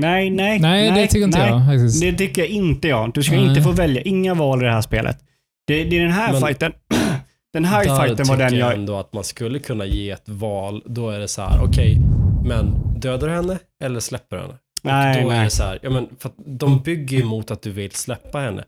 Nej, 0.00 0.30
nej. 0.30 0.58
Nej, 0.60 0.90
det 0.90 1.06
tycker 1.06 1.24
inte 1.24 1.38
nej. 1.38 1.48
jag 1.50 1.66
faktiskt. 1.66 2.00
Det 2.02 2.12
tycker 2.12 2.42
jag 2.42 2.50
inte 2.50 2.88
jag. 2.88 3.12
Du 3.14 3.22
ska 3.22 3.36
Nej. 3.36 3.48
inte 3.48 3.62
få 3.62 3.70
välja. 3.72 4.02
Inga 4.02 4.34
val 4.34 4.62
i 4.62 4.64
det 4.64 4.72
här 4.72 4.80
spelet. 4.80 5.18
Det, 5.66 5.84
det 5.84 5.96
är 5.96 6.00
den 6.02 6.10
här 6.10 6.32
Men- 6.32 6.40
fighten. 6.40 6.72
Den 7.52 7.64
här 7.64 7.84
Där 7.84 7.96
fighten 8.02 8.26
var 8.26 8.36
den 8.36 8.58
jag 8.58 8.70
jag... 8.70 8.78
ändå 8.78 8.96
att 8.96 9.12
man 9.12 9.24
skulle 9.24 9.58
kunna 9.58 9.84
ge 9.86 10.10
ett 10.10 10.28
val. 10.28 10.82
Då 10.86 11.10
är 11.10 11.18
det 11.18 11.28
så 11.28 11.42
här, 11.42 11.64
okej, 11.64 12.00
men 12.44 12.74
dödar 13.00 13.28
du 13.28 13.34
henne 13.34 13.58
eller 13.84 14.00
släpper 14.00 14.36
du 14.36 14.42
henne? 14.42 14.54
Nej, 14.82 15.22
då 15.22 15.30
är 15.30 15.34
nej. 15.34 15.44
det 15.44 15.50
så 15.50 15.62
här, 15.62 15.78
ja 15.82 15.90
men 15.90 16.08
för 16.18 16.28
att 16.28 16.34
de 16.46 16.78
bygger 16.82 17.16
ju 17.18 17.24
mot 17.24 17.50
att 17.50 17.62
du 17.62 17.70
vill 17.70 17.90
släppa 17.90 18.38
henne. 18.38 18.64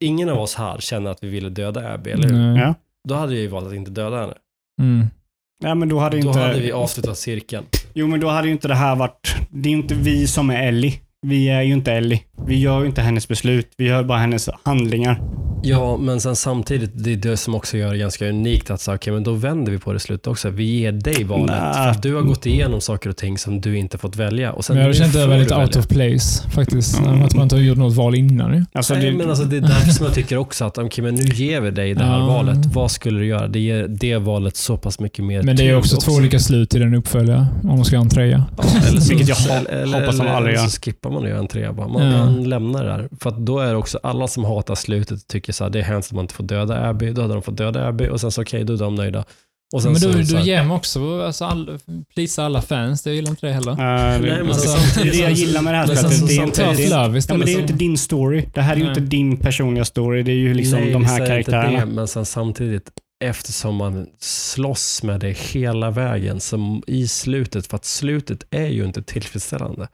Ingen 0.00 0.28
av 0.28 0.38
oss 0.38 0.54
här 0.54 0.78
känner 0.78 1.10
att 1.10 1.24
vi 1.24 1.28
ville 1.28 1.48
döda 1.48 1.92
Abby, 1.92 2.10
eller 2.10 2.28
hur? 2.28 2.34
Nej. 2.38 2.62
Ja. 2.62 2.74
Då 3.08 3.14
hade 3.14 3.32
jag 3.32 3.40
ju 3.42 3.48
valt 3.48 3.66
att 3.66 3.74
inte 3.74 3.90
döda 3.90 4.20
henne. 4.20 4.34
Mm. 4.82 5.06
Ja, 5.64 5.74
men 5.74 5.88
då 5.88 5.98
hade 5.98 6.20
Då 6.20 6.28
inte... 6.28 6.40
hade 6.40 6.60
vi 6.60 6.72
avslutat 6.72 7.18
cirkeln. 7.18 7.64
Jo, 7.94 8.06
men 8.06 8.20
då 8.20 8.28
hade 8.28 8.46
ju 8.46 8.52
inte 8.52 8.68
det 8.68 8.74
här 8.74 8.96
varit... 8.96 9.36
Det 9.50 9.68
är 9.68 9.72
ju 9.72 9.78
inte 9.78 9.94
vi 9.94 10.26
som 10.26 10.50
är 10.50 10.68
Ellie. 10.68 11.00
Vi 11.26 11.48
är 11.48 11.62
ju 11.62 11.72
inte 11.72 11.92
Ellie. 11.92 12.22
Vi 12.46 12.58
gör 12.60 12.80
ju 12.80 12.86
inte 12.86 13.00
hennes 13.02 13.28
beslut. 13.28 13.68
Vi 13.76 13.84
gör 13.86 14.04
bara 14.04 14.18
hennes 14.18 14.48
handlingar. 14.62 15.20
Ja, 15.66 15.96
men 15.96 16.20
sen 16.20 16.36
samtidigt, 16.36 16.90
det 16.94 17.12
är 17.12 17.16
det 17.16 17.36
som 17.36 17.54
också 17.54 17.76
gör 17.76 17.92
det 17.92 17.98
ganska 17.98 18.28
unikt 18.28 18.70
att 18.70 18.80
säga, 18.80 18.94
okej, 18.94 19.12
men 19.12 19.22
då 19.24 19.32
vänder 19.32 19.72
vi 19.72 19.78
på 19.78 19.92
det 19.92 20.00
slutet 20.00 20.26
också. 20.26 20.50
Vi 20.50 20.64
ger 20.64 20.92
dig 20.92 21.24
valet. 21.24 21.46
Nej. 21.62 21.74
För 21.74 21.88
att 21.88 22.02
du 22.02 22.14
har 22.14 22.22
gått 22.22 22.46
igenom 22.46 22.80
saker 22.80 23.10
och 23.10 23.16
ting 23.16 23.38
som 23.38 23.60
du 23.60 23.78
inte 23.78 23.98
fått 23.98 24.16
välja. 24.16 24.52
Och 24.52 24.64
sen 24.64 24.76
Men 24.76 24.86
jag 24.86 24.96
kände 24.96 25.24
att 25.24 25.30
det 25.30 25.38
lite 25.38 25.54
out 25.54 25.68
välja. 25.68 25.80
of 25.80 25.88
place 25.88 26.50
faktiskt. 26.50 26.98
Mm. 27.00 27.22
Att 27.22 27.34
man 27.34 27.42
inte 27.42 27.56
har 27.56 27.62
gjort 27.62 27.78
något 27.78 27.94
val 27.94 28.14
innan. 28.14 28.66
Alltså, 28.72 28.94
Nej, 28.94 29.10
det, 29.10 29.16
men 29.16 29.28
alltså, 29.30 29.44
det 29.44 29.56
är 29.56 29.60
därför 29.60 29.90
som 29.90 30.06
jag 30.06 30.14
tycker 30.14 30.36
också 30.36 30.64
att 30.64 30.78
okej, 30.78 31.04
men 31.04 31.14
nu 31.14 31.22
ger 31.22 31.60
vi 31.60 31.70
dig 31.70 31.94
det 31.94 32.04
här 32.04 32.18
Ja. 32.18 32.26
valet. 32.26 32.66
Vad 32.66 32.90
skulle 32.90 33.18
du 33.18 33.26
göra? 33.26 33.48
Det 33.48 33.58
ger 33.60 33.88
det 33.88 34.16
valet 34.18 34.56
så 34.56 34.76
pass 34.76 35.00
mycket 35.00 35.24
mer 35.24 35.42
Men 35.42 35.56
det 35.56 35.62
är 35.62 35.66
tyngd 35.66 35.78
också 35.78 35.96
två 35.96 36.12
olika 36.12 36.38
slut 36.38 36.74
i 36.74 36.78
den 36.78 36.94
uppföljare, 36.94 37.46
om 37.62 37.68
de 37.68 37.84
ska 37.84 37.96
ha 37.96 38.04
en 38.04 38.10
trea. 38.10 38.44
Ja, 38.56 38.64
eller 38.88 39.00
så, 39.00 39.08
Vilket 39.08 39.28
jag 39.28 39.36
ho- 39.36 39.58
eller, 39.58 39.70
eller, 39.82 40.00
hoppas 40.00 40.16
de 40.16 40.22
eller, 40.22 40.32
aldrig 40.34 40.54
eller 40.54 40.62
gör. 40.64 40.70
så 40.70 40.80
skippar 40.80 41.10
man 41.10 41.22
ju 41.24 41.38
en 41.38 41.46
trea 41.48 41.72
bara. 41.72 41.88
Man, 41.88 42.02
Ja. 42.06 42.23
Man 42.24 42.48
lämnar 42.48 42.84
det 42.84 42.90
där. 42.90 43.08
För 43.20 43.30
att 43.30 43.38
då 43.38 43.58
är 43.58 43.70
det 43.70 43.76
också 43.76 43.98
alla 44.02 44.28
som 44.28 44.44
hatar 44.44 44.74
slutet 44.74 45.22
och 45.22 45.26
tycker 45.26 45.52
så 45.52 45.64
här, 45.64 45.70
det 45.70 45.78
är 45.78 45.82
hemskt 45.82 46.10
att 46.10 46.14
man 46.14 46.24
inte 46.24 46.34
får 46.34 46.44
döda 46.44 46.88
Abby. 46.88 47.10
Då 47.10 47.22
hade 47.22 47.34
de 47.34 47.42
fått 47.42 47.56
döda 47.56 47.88
Abby 47.88 48.08
och 48.08 48.20
sen 48.20 48.30
så 48.30 48.42
okej, 48.42 48.64
då 48.64 48.72
är 48.72 48.78
de 48.78 48.94
nöjda. 48.94 49.24
Och 49.74 49.82
sen 49.82 49.92
Men 49.92 50.00
då 50.00 50.08
här, 50.08 50.44
ger 50.44 50.64
man 50.64 50.76
också, 50.76 51.22
alltså, 51.22 51.44
all, 51.44 51.78
plisa 52.14 52.44
alla 52.44 52.62
fans. 52.62 53.02
Det 53.02 53.14
gillar 53.14 53.30
inte 53.30 53.46
det 53.46 53.52
heller. 53.52 53.72
äh, 53.72 53.76
Nej, 53.76 54.20
men 54.20 54.48
alltså, 54.48 55.00
det 55.02 55.08
är 55.08 55.12
det 55.12 55.18
jag 55.18 55.32
gillar 55.32 55.62
med 55.62 55.74
det 55.74 55.78
här 55.78 55.86
spelet. 55.86 56.18
så 56.18 56.26
Det 56.26 56.36
är 56.36 56.42
inte, 56.42 56.72
det, 56.72 56.90
love 56.90 57.20
ja, 57.28 57.36
men 57.36 57.46
det 57.46 57.52
är 57.52 57.54
ju 57.54 57.60
inte 57.60 57.72
din 57.72 57.98
story. 57.98 58.48
Det 58.54 58.60
här 58.60 58.76
är 58.76 58.80
ju 58.80 58.88
inte 58.88 59.00
din 59.00 59.36
personliga 59.36 59.84
story. 59.84 60.22
Det 60.22 60.32
är 60.32 60.36
ju 60.36 60.54
liksom 60.54 60.80
nej, 60.80 60.92
de 60.92 61.04
här 61.04 61.14
inte 61.14 61.26
karaktärerna. 61.26 61.80
Det, 61.80 61.86
men 61.86 62.08
sen 62.08 62.26
samtidigt, 62.26 62.90
eftersom 63.24 63.76
man 63.76 64.06
slåss 64.20 65.02
med 65.02 65.20
det 65.20 65.36
hela 65.38 65.90
vägen, 65.90 66.40
som 66.40 66.82
i 66.86 67.08
slutet, 67.08 67.66
för 67.66 67.76
att 67.76 67.84
slutet 67.84 68.46
är 68.50 68.68
ju 68.68 68.84
inte 68.84 69.02
tillfredsställande. 69.02 69.88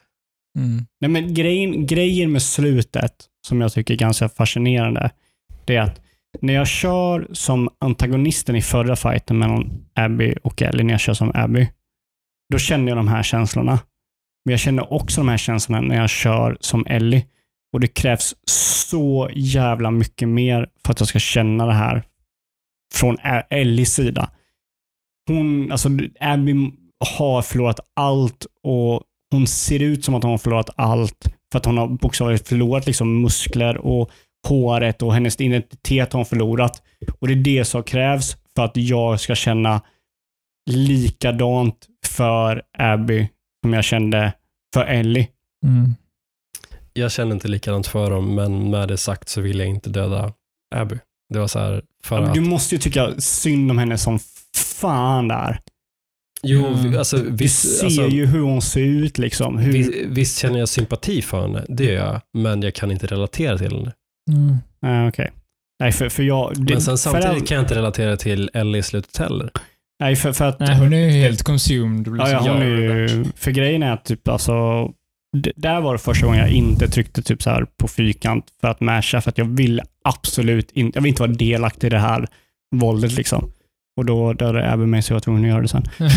Mm. 0.59 0.87
Nej, 1.01 1.11
men 1.11 1.35
grejen, 1.35 1.87
grejen 1.87 2.33
med 2.33 2.43
slutet, 2.43 3.27
som 3.47 3.61
jag 3.61 3.73
tycker 3.73 3.95
är 3.95 3.99
ganska 3.99 4.29
fascinerande, 4.29 5.11
det 5.65 5.77
är 5.77 5.83
att 5.83 6.01
när 6.41 6.55
jag 6.55 6.69
kör 6.69 7.29
som 7.33 7.69
antagonisten 7.79 8.57
i 8.57 8.63
förra 8.63 8.97
fighten 8.97 9.39
mellan 9.39 9.87
Abby 9.95 10.35
och 10.43 10.63
Ellie, 10.63 10.85
när 10.85 10.93
jag 10.93 11.01
kör 11.01 11.15
som 11.15 11.33
Abby, 11.35 11.69
då 12.53 12.59
känner 12.59 12.89
jag 12.89 12.99
de 12.99 13.09
här 13.09 13.23
känslorna. 13.23 13.79
Men 14.45 14.51
jag 14.51 14.61
känner 14.61 14.93
också 14.93 15.21
de 15.21 15.29
här 15.29 15.37
känslorna 15.37 15.81
när 15.81 15.97
jag 15.97 16.11
kör 16.11 16.57
som 16.61 16.87
Ellie. 16.87 17.27
Och 17.73 17.81
det 17.81 17.87
krävs 17.87 18.35
så 18.45 19.31
jävla 19.35 19.91
mycket 19.91 20.29
mer 20.29 20.69
för 20.85 20.93
att 20.93 21.01
jag 21.01 21.09
ska 21.09 21.19
känna 21.19 21.67
det 21.67 21.73
här 21.73 22.03
från 22.95 23.17
Ellies 23.51 23.95
sida. 23.95 24.31
Hon, 25.29 25.73
alltså 25.73 25.89
Abby 26.21 26.55
har 27.19 27.43
förlorat 27.43 27.81
allt 27.95 28.47
och 28.63 29.03
hon 29.31 29.47
ser 29.47 29.83
ut 29.83 30.05
som 30.05 30.15
att 30.15 30.23
hon 30.23 30.31
har 30.31 30.39
förlorat 30.39 30.71
allt 30.77 31.25
för 31.53 31.59
att 31.59 31.67
hon 31.67 31.79
har 31.79 31.89
bokstavligt 31.89 32.49
förlorat 32.49 32.87
liksom 32.87 33.23
muskler 33.23 33.77
och 33.77 34.11
håret 34.49 35.03
och 35.03 35.15
hennes 35.15 35.41
identitet 35.41 36.13
har 36.13 36.19
hon 36.19 36.27
förlorat. 36.27 36.83
Och 37.21 37.29
det 37.29 37.35
är 37.35 37.37
det 37.37 37.65
som 37.65 37.83
krävs 37.83 38.37
för 38.55 38.65
att 38.65 38.77
jag 38.77 39.21
ska 39.21 39.35
känna 39.35 39.81
likadant 40.71 41.87
för 42.07 42.63
Abby 42.79 43.29
som 43.63 43.73
jag 43.73 43.85
kände 43.85 44.33
för 44.75 44.85
Ellie. 44.85 45.29
Mm. 45.67 45.95
Jag 46.93 47.13
känner 47.13 47.33
inte 47.33 47.49
likadant 47.49 47.87
för 47.87 48.11
dem, 48.11 48.35
men 48.35 48.71
med 48.71 48.89
det 48.89 48.97
sagt 48.97 49.29
så 49.29 49.41
vill 49.41 49.59
jag 49.59 49.69
inte 49.69 49.91
döda 49.91 50.33
Abby. 50.75 50.99
Det 51.33 51.39
var 51.39 51.47
så 51.47 51.59
här, 51.59 51.83
för 52.05 52.21
Ja, 52.21 52.29
att... 52.29 52.35
du 52.35 52.41
måste 52.41 52.75
ju 52.75 52.79
tycka 52.79 53.21
synd 53.21 53.71
om 53.71 53.79
henne 53.79 53.99
som 53.99 54.19
fan 54.57 55.29
där. 55.29 55.61
Jo, 56.43 56.67
Mm. 56.67 56.99
alltså 56.99 57.17
Du 57.17 57.31
visst, 57.31 57.79
ser 57.79 57.85
alltså, 57.85 58.09
ju 58.09 58.27
hur 58.27 58.41
hon 58.41 58.63
ser 58.63 58.81
ut 58.81 59.19
liksom. 59.19 59.59
Hur, 59.59 59.73
visst, 59.73 59.91
visst 60.07 60.39
känner 60.39 60.59
jag 60.59 60.69
sympati 60.69 61.23
för 61.23 61.41
henne, 61.43 61.65
det 61.69 61.85
gör 61.85 61.93
jag, 61.95 62.21
men 62.43 62.63
jag 62.63 62.75
kan 62.75 62.91
inte 62.91 63.07
relatera 63.07 63.59
till 63.59 63.73
henne. 63.73 63.93
Mm. 64.31 64.57
Nej, 64.83 65.09
okej. 65.09 65.31
Nej, 65.81 65.93
för, 65.93 66.09
för 66.09 66.23
jag... 66.23 66.53
det- 66.57 66.73
Men 66.75 66.83
sen 66.83 66.99
samtidigt 66.99 67.29
all- 67.29 67.41
kan 67.47 67.55
jag 67.55 67.65
inte 67.65 67.75
relatera 67.75 68.17
till 68.17 68.51
Ellie 68.55 68.79
i 68.79 68.83
slutet 68.83 69.17
heller. 69.17 69.51
Nej, 70.01 70.17
för, 70.17 70.33
för 70.33 70.45
att... 70.45 70.61
Nej, 70.61 70.79
hon 70.79 70.93
är 70.93 70.99
ju 70.99 71.11
helt 71.11 71.43
consumed. 71.43 72.09
Ja, 72.19 72.31
ja, 72.31 72.39
hon 72.53 72.63
är 72.63 72.67
ju, 73.09 73.25
för 73.37 73.51
grejen 73.51 73.83
är 73.83 73.93
att 73.93 74.05
typ 74.05 74.29
alltså, 74.29 74.53
där 75.57 75.81
var 75.81 75.93
det 75.93 75.99
första 75.99 76.27
gången 76.27 76.41
jag 76.41 76.51
inte 76.51 76.89
tryckte 76.89 77.23
typ 77.23 77.43
så 77.43 77.51
här 77.51 77.67
på 77.77 77.89
fyrkant 77.89 78.45
för 78.61 78.69
att 78.69 78.81
masha, 78.81 79.21
för 79.21 79.31
att 79.31 79.39
jag 79.39 79.45
vill 79.45 79.81
absolut 80.05 80.71
inte, 80.71 80.97
jag 80.97 81.03
vill 81.03 81.09
inte 81.11 81.23
vara 81.23 81.33
delaktig 81.33 81.87
i 81.87 81.91
det 81.91 81.99
här 81.99 82.27
våldet 82.77 83.13
liksom. 83.13 83.53
Och 83.97 84.05
då 84.05 84.33
dödade 84.33 84.73
Abby 84.73 84.87
mig 84.87 85.03
så 85.03 85.13
jag 85.13 85.17
var 85.17 85.21
tvungen 85.21 85.45
att 85.45 85.51
göra 85.51 85.63
det 85.63 85.69
sen. 85.69 85.85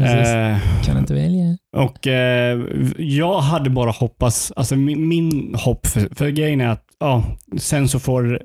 Eh, 0.00 0.58
kan 0.84 0.98
inte 0.98 1.14
välja. 1.14 1.56
och 1.76 2.06
eh, 2.06 2.60
jag 2.98 3.40
hade 3.40 3.70
bara 3.70 3.90
hoppats, 3.90 4.52
alltså 4.56 4.76
min, 4.76 5.08
min 5.08 5.54
hopp, 5.54 5.86
för, 5.86 6.14
för 6.14 6.28
grejen 6.28 6.60
är 6.60 6.68
att 6.68 6.84
ja, 7.00 7.24
sen 7.56 7.88
så 7.88 8.00
får 8.00 8.42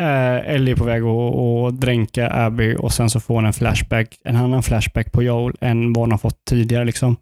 eh, 0.00 0.54
Ellie 0.54 0.76
på 0.76 0.84
väg 0.84 1.02
att 1.02 1.80
dränka 1.80 2.30
Abby 2.30 2.76
och 2.78 2.92
sen 2.92 3.10
så 3.10 3.20
får 3.20 3.34
hon 3.34 3.46
en 3.46 3.52
flashback, 3.52 4.18
en 4.24 4.36
annan 4.36 4.62
flashback 4.62 5.12
på 5.12 5.22
Joel 5.22 5.54
än 5.60 5.92
vad 5.92 6.02
hon 6.02 6.10
har 6.10 6.18
fått 6.18 6.44
tidigare. 6.44 6.84
Liksom, 6.84 7.16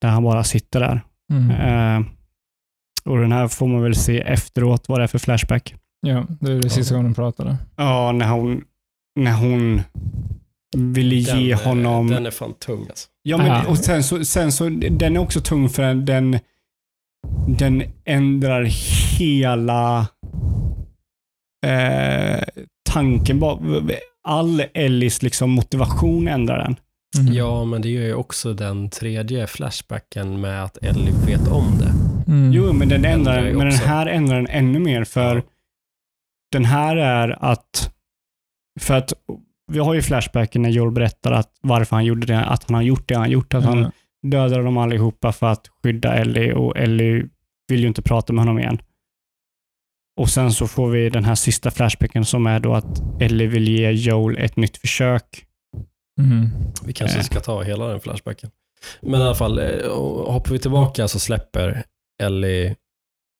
där 0.00 0.08
han 0.08 0.22
bara 0.22 0.44
sitter 0.44 0.80
där. 0.80 1.00
Mm. 1.32 1.50
Eh, 1.50 2.06
och 3.04 3.18
den 3.18 3.32
här 3.32 3.48
får 3.48 3.66
man 3.66 3.82
väl 3.82 3.94
se 3.94 4.20
efteråt 4.20 4.88
vad 4.88 5.00
det 5.00 5.04
är 5.04 5.08
för 5.08 5.18
flashback. 5.18 5.74
Ja, 6.00 6.26
det 6.40 6.52
är 6.52 6.56
det 6.56 6.70
sista 6.70 6.94
gången 6.94 7.10
de 7.10 7.14
pratade. 7.14 7.56
Ja, 7.76 8.12
när 8.12 8.28
hon, 8.28 8.64
när 9.16 9.32
hon 9.32 9.82
ville 10.76 11.14
ge 11.14 11.54
Den, 11.54 11.60
eh, 11.60 11.66
honom... 11.66 12.06
Den 12.08 12.26
är 12.26 12.30
fan 12.30 12.54
tung 12.54 12.86
alltså. 12.88 13.08
Ja, 13.22 13.36
men, 13.36 13.50
Aha. 13.50 13.70
och 13.70 13.78
sen 13.78 14.02
så, 14.02 14.24
sen 14.24 14.52
så, 14.52 14.68
den 14.90 15.16
är 15.16 15.20
också 15.20 15.40
tung 15.40 15.68
för 15.68 15.94
den, 15.94 16.38
den 17.58 17.82
ändrar 18.04 18.64
hela 19.18 20.08
eh, 21.66 22.42
tanken. 22.90 23.42
All 24.22 24.64
Ellis 24.74 25.22
liksom 25.22 25.50
motivation 25.50 26.28
ändrar 26.28 26.58
den. 26.58 26.76
Mm. 27.18 27.32
Ja, 27.32 27.64
men 27.64 27.82
det 27.82 27.88
gör 27.88 28.02
ju 28.02 28.14
också 28.14 28.52
den 28.54 28.90
tredje 28.90 29.46
flashbacken 29.46 30.40
med 30.40 30.64
att 30.64 30.76
Ellie 30.76 31.12
vet 31.26 31.48
om 31.48 31.78
det. 31.78 31.92
Mm. 32.32 32.52
Jo, 32.52 32.72
men 32.72 32.88
den, 32.88 33.04
ändrar, 33.04 33.38
Ändrar 33.38 33.52
men 33.52 33.68
den 33.68 33.78
här 33.78 34.06
ändrar 34.06 34.36
den 34.36 34.46
ännu 34.46 34.78
mer 34.78 35.04
för 35.04 35.42
den 36.52 36.64
här 36.64 36.96
är 36.96 37.44
att, 37.44 37.92
för 38.80 38.94
att 38.94 39.12
vi 39.72 39.78
har 39.78 39.94
ju 39.94 40.02
flashbacken 40.02 40.62
när 40.62 40.70
Joel 40.70 40.90
berättar 40.90 41.32
att 41.32 41.52
varför 41.60 41.96
han 41.96 42.04
gjorde 42.04 42.26
det, 42.26 42.44
att 42.44 42.64
han 42.64 42.74
har 42.74 42.82
gjort 42.82 43.08
det 43.08 43.14
han 43.16 43.30
gjort, 43.30 43.54
att 43.54 43.64
han 43.64 43.78
Ja. 43.78 43.90
dödade 44.30 44.62
dem 44.62 44.76
allihopa 44.76 45.32
för 45.32 45.46
att 45.46 45.68
skydda 45.82 46.14
Ellie 46.14 46.52
och 46.52 46.76
Ellie 46.78 47.26
vill 47.68 47.80
ju 47.80 47.86
inte 47.88 48.02
prata 48.02 48.32
med 48.32 48.40
honom 48.44 48.58
igen. 48.58 48.78
Och 50.20 50.28
sen 50.30 50.52
så 50.52 50.66
får 50.66 50.90
vi 50.90 51.10
den 51.10 51.24
här 51.24 51.34
sista 51.34 51.70
flashbacken 51.70 52.24
som 52.24 52.46
är 52.46 52.60
då 52.60 52.74
att 52.74 53.22
Ellie 53.22 53.46
vill 53.46 53.68
ge 53.68 53.90
Joel 53.90 54.38
ett 54.38 54.56
nytt 54.56 54.76
försök. 54.76 55.46
Mm. 56.20 56.48
Vi 56.84 56.92
kanske 56.92 57.18
Eh. 57.18 57.22
ska 57.24 57.40
ta 57.40 57.62
hela 57.62 57.86
den 57.88 58.00
flashbacken. 58.00 58.50
Men 59.02 59.20
i 59.20 59.24
alla 59.24 59.34
fall, 59.34 59.58
eh, 59.58 59.88
hoppar 60.26 60.50
vi 60.52 60.58
tillbaka 60.58 61.08
så 61.08 61.18
släpper 61.18 61.82
Ellie 62.22 62.76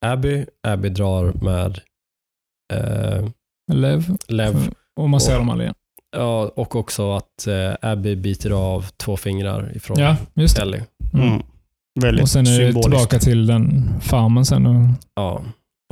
Abby. 0.06 0.46
Abby 0.66 0.88
drar 0.88 1.32
med 1.44 1.80
eh, 2.72 3.28
Lev. 3.72 4.16
Lev. 4.28 4.54
Och 4.96 5.10
man 5.10 5.20
ser 5.20 5.32
Och- 5.32 5.38
dem 5.38 5.50
aldrig 5.50 5.64
igen. 5.66 5.74
Ja, 6.16 6.52
och 6.56 6.76
också 6.76 7.12
att 7.12 7.46
eh, 7.46 7.90
Abby 7.90 8.16
biter 8.16 8.50
av 8.50 8.86
två 8.96 9.16
fingrar 9.16 9.72
ifrån 9.76 9.98
Ja, 10.00 10.16
just 10.34 10.56
det. 10.56 10.62
Ellie. 10.62 10.82
Mm. 11.14 11.28
Mm. 11.28 11.42
Väldigt 12.00 12.22
Och 12.22 12.28
sen 12.28 12.46
är 12.46 12.50
det 12.50 12.56
symboliskt. 12.56 12.82
tillbaka 12.82 13.18
till 13.18 13.46
den 13.46 13.88
farmen 14.00 14.44
sen. 14.44 14.66
Och, 14.66 14.86
Ja, 15.14 15.42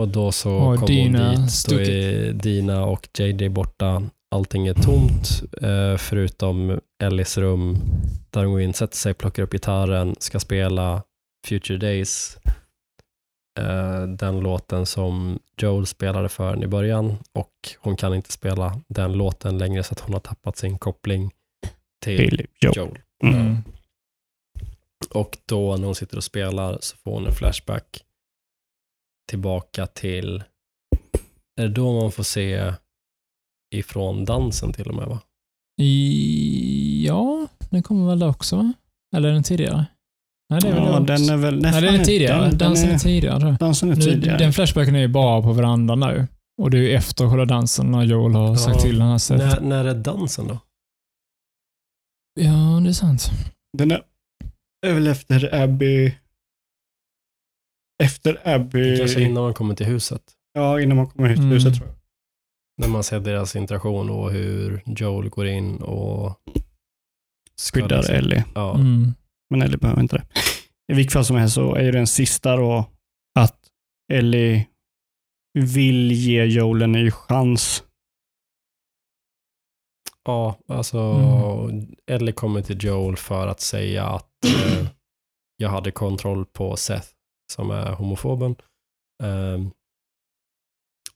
och 0.00 0.08
då 0.08 0.32
så 0.32 0.52
Och 0.54 0.74
kommer 0.74 0.86
Dina 0.86 1.28
hon 1.28 1.42
dit. 1.46 1.66
Då 1.68 1.80
är 1.80 2.32
Dina 2.32 2.84
och 2.84 3.08
JJ 3.18 3.48
borta. 3.48 4.02
Allting 4.30 4.66
är 4.66 4.74
tomt 4.74 5.42
eh, 5.62 5.96
förutom 5.98 6.80
Ellis 7.02 7.38
rum 7.38 7.78
där 8.30 8.42
hon 8.44 8.52
går 8.52 8.60
in, 8.60 8.74
sätter 8.74 8.96
sig, 8.96 9.14
plockar 9.14 9.42
upp 9.42 9.52
gitarren, 9.52 10.14
ska 10.18 10.40
spela 10.40 11.02
Future 11.48 11.78
Days. 11.78 12.36
Eh, 13.58 14.02
den 14.02 14.40
låten 14.40 14.86
som 14.86 15.38
Joel 15.60 15.86
spelade 15.86 16.28
för 16.28 16.50
henne 16.50 16.64
i 16.64 16.68
början 16.68 17.16
och 17.32 17.52
hon 17.78 17.96
kan 17.96 18.14
inte 18.14 18.32
spela 18.32 18.80
den 18.88 19.12
låten 19.12 19.58
längre 19.58 19.82
så 19.82 19.92
att 19.92 20.00
hon 20.00 20.12
har 20.12 20.20
tappat 20.20 20.56
sin 20.56 20.78
koppling 20.78 21.30
till 22.02 22.28
Till 22.28 22.46
Joel. 22.60 22.76
Joel. 22.76 22.98
Mm. 23.22 23.40
mm. 23.40 23.62
Och 25.10 25.38
då 25.46 25.76
när 25.76 25.84
hon 25.84 25.94
sitter 25.94 26.16
och 26.16 26.24
spelar 26.24 26.78
så 26.80 26.96
får 26.96 27.12
hon 27.12 27.26
en 27.26 27.32
flashback 27.32 28.04
tillbaka 29.28 29.86
till, 29.86 30.42
är 31.56 31.62
det 31.62 31.68
då 31.68 32.00
man 32.00 32.12
får 32.12 32.22
se 32.22 32.72
ifrån 33.74 34.24
dansen 34.24 34.72
till 34.72 34.88
och 34.88 34.94
med 34.94 35.06
va? 35.06 35.20
I, 35.80 37.06
ja, 37.06 37.46
den 37.70 37.82
kommer 37.82 38.08
väl 38.08 38.18
där 38.18 38.28
också 38.28 38.56
va? 38.56 38.72
Eller 39.16 39.28
är 39.28 39.32
den 39.32 39.42
tidigare? 39.42 39.86
Nej, 40.50 40.60
det 40.60 40.68
är 40.68 40.72
väl 40.72 40.84
Ja, 40.84 41.00
den 41.00 41.28
är 41.30 41.36
väl... 41.36 41.60
Nej, 41.62 41.82
den 41.82 41.94
är 41.94 42.04
tidigare. 42.04 42.40
Den, 42.40 42.48
den 42.50 42.58
dansen 42.58 42.90
är, 42.90 42.94
är, 42.94 42.98
tidigare. 42.98 43.56
dansen 43.60 43.90
är 43.92 43.96
Nu, 43.96 44.02
tidigare. 44.02 44.38
den 44.38 44.52
flashbacken 44.52 44.94
är 44.94 45.00
ju 45.00 45.08
bara 45.08 45.42
på 45.42 45.52
verandan 45.52 46.00
nu. 46.00 46.26
Och 46.62 46.70
det 46.70 46.78
är 46.78 46.82
ju 46.82 46.90
efter 46.92 47.28
själva 47.28 47.44
dansen 47.44 47.90
när 47.90 48.02
Joel 48.04 48.34
har 48.34 48.56
sagt 48.56 48.76
Ja. 48.76 48.82
till 48.82 49.00
han 49.00 49.20
sett. 49.20 49.38
När, 49.38 49.60
när 49.60 49.84
är 49.84 49.94
dansen 49.94 50.46
då? 50.48 50.58
Ja, 52.40 52.80
det 52.82 52.88
är 52.88 52.92
sant. 52.92 53.22
Den 53.78 53.90
är, 53.90 54.02
är 54.86 54.94
väl 54.94 55.06
efter 55.06 55.54
Abby... 55.62 56.14
Efter 58.02 58.48
Abby... 58.48 58.98
Kanske 58.98 59.20
innan 59.22 59.42
man 59.42 59.54
kommer 59.54 59.74
till 59.74 59.86
huset. 59.86 60.22
Ja, 60.52 60.80
innan 60.80 60.96
man 60.96 61.06
kommer 61.06 61.28
hit 61.28 61.36
till 61.36 61.44
Mm. 61.44 61.54
huset 61.54 61.74
tror 61.74 61.86
jag. 61.88 61.96
När 62.80 62.88
man 62.88 63.02
ser 63.04 63.20
deras 63.20 63.56
interaktion 63.56 64.10
och 64.10 64.30
hur 64.32 64.82
Joel 64.86 65.28
går 65.28 65.46
in 65.46 65.76
och 65.76 66.34
Skyddar 67.72 68.10
Ellie. 68.10 68.44
Ja, 68.54 68.74
Mm. 68.74 69.14
Men 69.50 69.62
Ellie 69.62 69.78
behöver 69.78 70.02
inte 70.02 70.16
det. 70.16 70.26
I 70.92 70.96
vilket 70.96 71.12
fall 71.12 71.24
som 71.24 71.36
helst 71.36 71.54
så 71.54 71.74
är 71.74 71.82
ju 71.82 71.90
den 71.90 72.06
sista 72.06 72.56
då 72.56 72.90
att 73.38 73.58
Ellie 74.12 74.66
vill 75.58 76.12
ge 76.12 76.44
Joel 76.44 76.82
en 76.82 76.92
ny 76.92 77.10
chans. 77.10 77.84
ja 80.24 80.58
alltså 80.68 80.98
Mm. 80.98 81.96
Ellie 82.06 82.32
kommer 82.32 82.62
till 82.62 82.84
Joel 82.84 83.16
för 83.16 83.46
att 83.46 83.60
säga 83.60 84.04
att 84.06 84.44
eh, 84.44 84.88
jag 85.56 85.68
hade 85.68 85.90
kontroll 85.90 86.46
på 86.46 86.76
Seth 86.76 87.08
som 87.52 87.70
är 87.70 87.92
homofoben. 87.92 88.56
Ehm, 89.22 89.70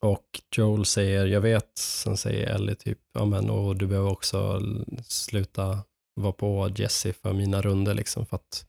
och 0.01 0.27
Joel 0.57 0.85
säger, 0.85 1.27
jag 1.27 1.41
vet, 1.41 1.78
sen 1.78 2.17
säger 2.17 2.47
Ellie 2.47 2.75
typ, 2.75 2.99
ja 3.15 3.25
men 3.25 3.51
och 3.51 3.77
du 3.77 3.86
behöver 3.86 4.11
också 4.11 4.61
sluta 5.05 5.85
vara 6.15 6.32
på 6.32 6.70
Jesse 6.76 7.12
för 7.12 7.32
mina 7.32 7.62
runder 7.62 7.94
liksom 7.94 8.26
för 8.26 8.36
att 8.36 8.66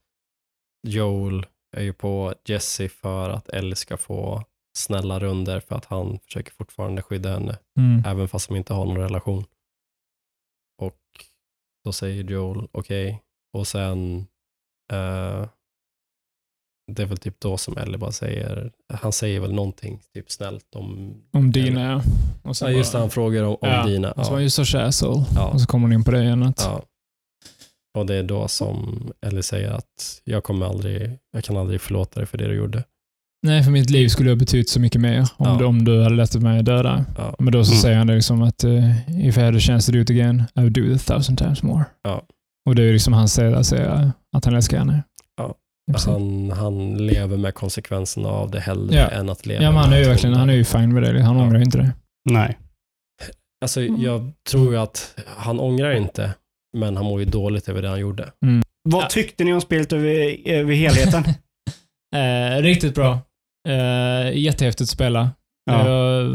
Joel 0.88 1.46
är 1.78 1.84
ju 1.84 1.94
på 1.94 2.34
Jesse 2.46 2.90
för 2.90 3.30
att 3.30 3.50
Ellie 3.50 3.76
ska 3.76 3.98
få 3.98 4.44
snälla 4.78 5.20
runder 5.20 5.60
för 5.60 5.76
att 5.76 5.86
han 5.86 6.20
försöker 6.20 6.52
fortfarande 6.52 7.02
skydda 7.02 7.34
henne 7.34 7.58
Mm. 7.80 8.04
även 8.06 8.28
fast 8.28 8.48
de 8.48 8.56
inte 8.58 8.74
har 8.74 8.86
någon 8.86 8.98
relation. 8.98 9.46
Och 10.82 11.00
då 11.86 11.92
säger 11.92 12.24
Joel 12.24 12.68
okej 12.72 13.22
och 13.54 13.68
sen 13.68 14.18
eh, 14.94 15.48
det 16.92 17.02
är 17.04 17.06
väl 17.06 17.18
typ 17.18 17.40
då 17.40 17.58
som 17.58 17.78
Ellie 17.78 17.98
bara 17.98 18.12
säger, 18.12 18.72
han 18.94 19.12
säger 19.12 19.40
väl 19.40 19.54
någonting 19.54 20.02
typ 20.14 20.32
snällt 20.32 20.76
om, 20.76 21.16
Om 21.32 21.52
Dina, 21.52 21.82
ja. 21.92 22.02
Och 22.50 22.58
sen 22.58 22.72
ja 22.72 22.78
just 22.78 22.94
bara- 22.94 23.00
han 23.00 23.10
frågar 23.10 23.44
om, 23.44 23.52
om 23.62 23.70
Ja, 23.70 23.86
Dina. 23.86 24.12
Och 24.12 24.26
så 24.26 24.32
var 24.32 24.40
Ja, 24.40 24.44
ju 24.44 24.50
så 24.50 24.78
asshole. 24.78 25.26
Ja. 25.36 25.52
Och 25.52 25.62
så 25.62 25.68
kommer 25.68 25.88
hon 25.88 25.94
in 25.94 26.04
på 26.04 26.12
det 26.12 26.24
igen. 26.24 26.44
Att, 26.44 26.60
ja. 26.60 26.82
Och 27.98 28.06
det 28.06 28.16
är 28.16 28.24
då 28.24 28.48
som 28.48 29.08
Ellie 29.26 29.44
säger 29.44 29.72
att 29.72 30.22
jag 30.24 30.44
kommer 30.44 30.66
aldrig, 30.66 31.18
jag 31.32 31.44
kan 31.44 31.58
aldrig 31.58 31.82
förlåta 31.82 32.20
dig 32.20 32.28
för 32.28 32.38
det 32.38 32.48
du 32.48 32.56
gjorde. 32.56 32.84
Nej, 33.46 33.64
för 33.64 33.72
mitt 33.72 33.90
liv 33.90 34.08
skulle 34.08 34.30
ha 34.32 34.36
betytt 34.36 34.70
så 34.70 34.80
mycket 34.80 35.02
mer 35.02 35.20
om, 35.20 35.26
Ja. 35.48 35.56
du, 35.60 35.66
om 35.66 35.86
du 35.86 36.04
hade 36.04 36.16
låtit 36.16 36.42
mig 36.42 36.64
döda. 36.64 37.06
Ja. 37.18 37.36
Men 37.40 37.54
då 37.54 37.64
så 37.66 37.72
Mm. 37.72 37.82
säger 37.82 37.98
han 37.98 38.08
det 38.08 38.16
liksom 38.16 38.42
att 38.42 38.64
uh, 38.64 39.28
if 39.28 39.38
I 39.38 39.42
had 39.42 39.56
a 39.56 39.60
chance 39.60 39.92
to 39.92 39.96
do 39.98 40.02
it 40.02 40.10
again, 40.10 40.44
I 40.56 40.60
would 40.60 40.74
do 40.74 40.82
it 40.96 41.02
a 41.02 41.14
thousand 41.14 41.38
times 41.38 41.64
more. 41.64 41.86
Ja. 42.04 42.24
Och 42.70 42.76
det 42.76 42.82
är 42.82 42.86
ju 42.86 42.94
liksom 42.94 43.28
sätt 43.28 43.56
att 43.56 43.66
säga 43.66 44.12
att 44.38 44.46
han 44.46 44.56
älskar 44.56 44.78
henne. 44.78 45.04
Ja. 45.38 45.56
Han, 46.06 46.52
han 46.52 46.98
lever 47.08 47.38
med 47.38 47.54
konsekvenserna 47.54 48.30
av 48.30 48.52
det 48.52 48.60
hellre 48.60 48.96
Ja. 48.96 49.08
än 49.08 49.30
att 49.30 49.46
leva 49.46 49.64
Ja, 49.64 49.72
men 49.72 49.80
han 49.80 49.94
är 49.94 49.98
ju 49.98 50.04
verkligen, 50.06 50.36
han 50.36 50.50
är 50.50 50.54
ju 50.54 50.64
fine 50.64 50.94
med 50.94 51.04
det. 51.04 51.22
Han 51.24 51.38
Ja. 51.38 51.44
ångrar 51.44 51.60
inte 51.62 51.78
det. 51.78 51.92
Nej. 52.30 52.58
Alltså, 53.62 53.82
Mm. 53.82 54.02
jag 54.02 54.32
tror 54.50 54.72
ju 54.74 54.80
att 54.80 55.20
han 55.38 55.60
ångrar 55.60 55.92
inte, 55.92 56.34
men 56.74 56.96
han 56.98 57.06
mår 57.06 57.20
ju 57.20 57.26
dåligt 57.26 57.70
över 57.70 57.82
det 57.82 57.90
han 57.90 58.00
gjorde. 58.00 58.32
Vad 58.90 59.04
Ja. 59.04 59.08
tyckte 59.10 59.44
ni 59.44 59.54
om 59.54 59.62
spelet 59.62 59.94
över, 59.94 60.38
över 60.48 60.74
helheten? 60.74 61.24
Eh, 62.16 62.62
riktigt 62.62 62.96
bra. 62.96 63.20
Eh, 63.70 64.38
jättehäftigt 64.38 64.82
att 64.82 64.90
spela. 64.90 65.30
Ja. 65.66 65.80
Eh, 65.80 66.30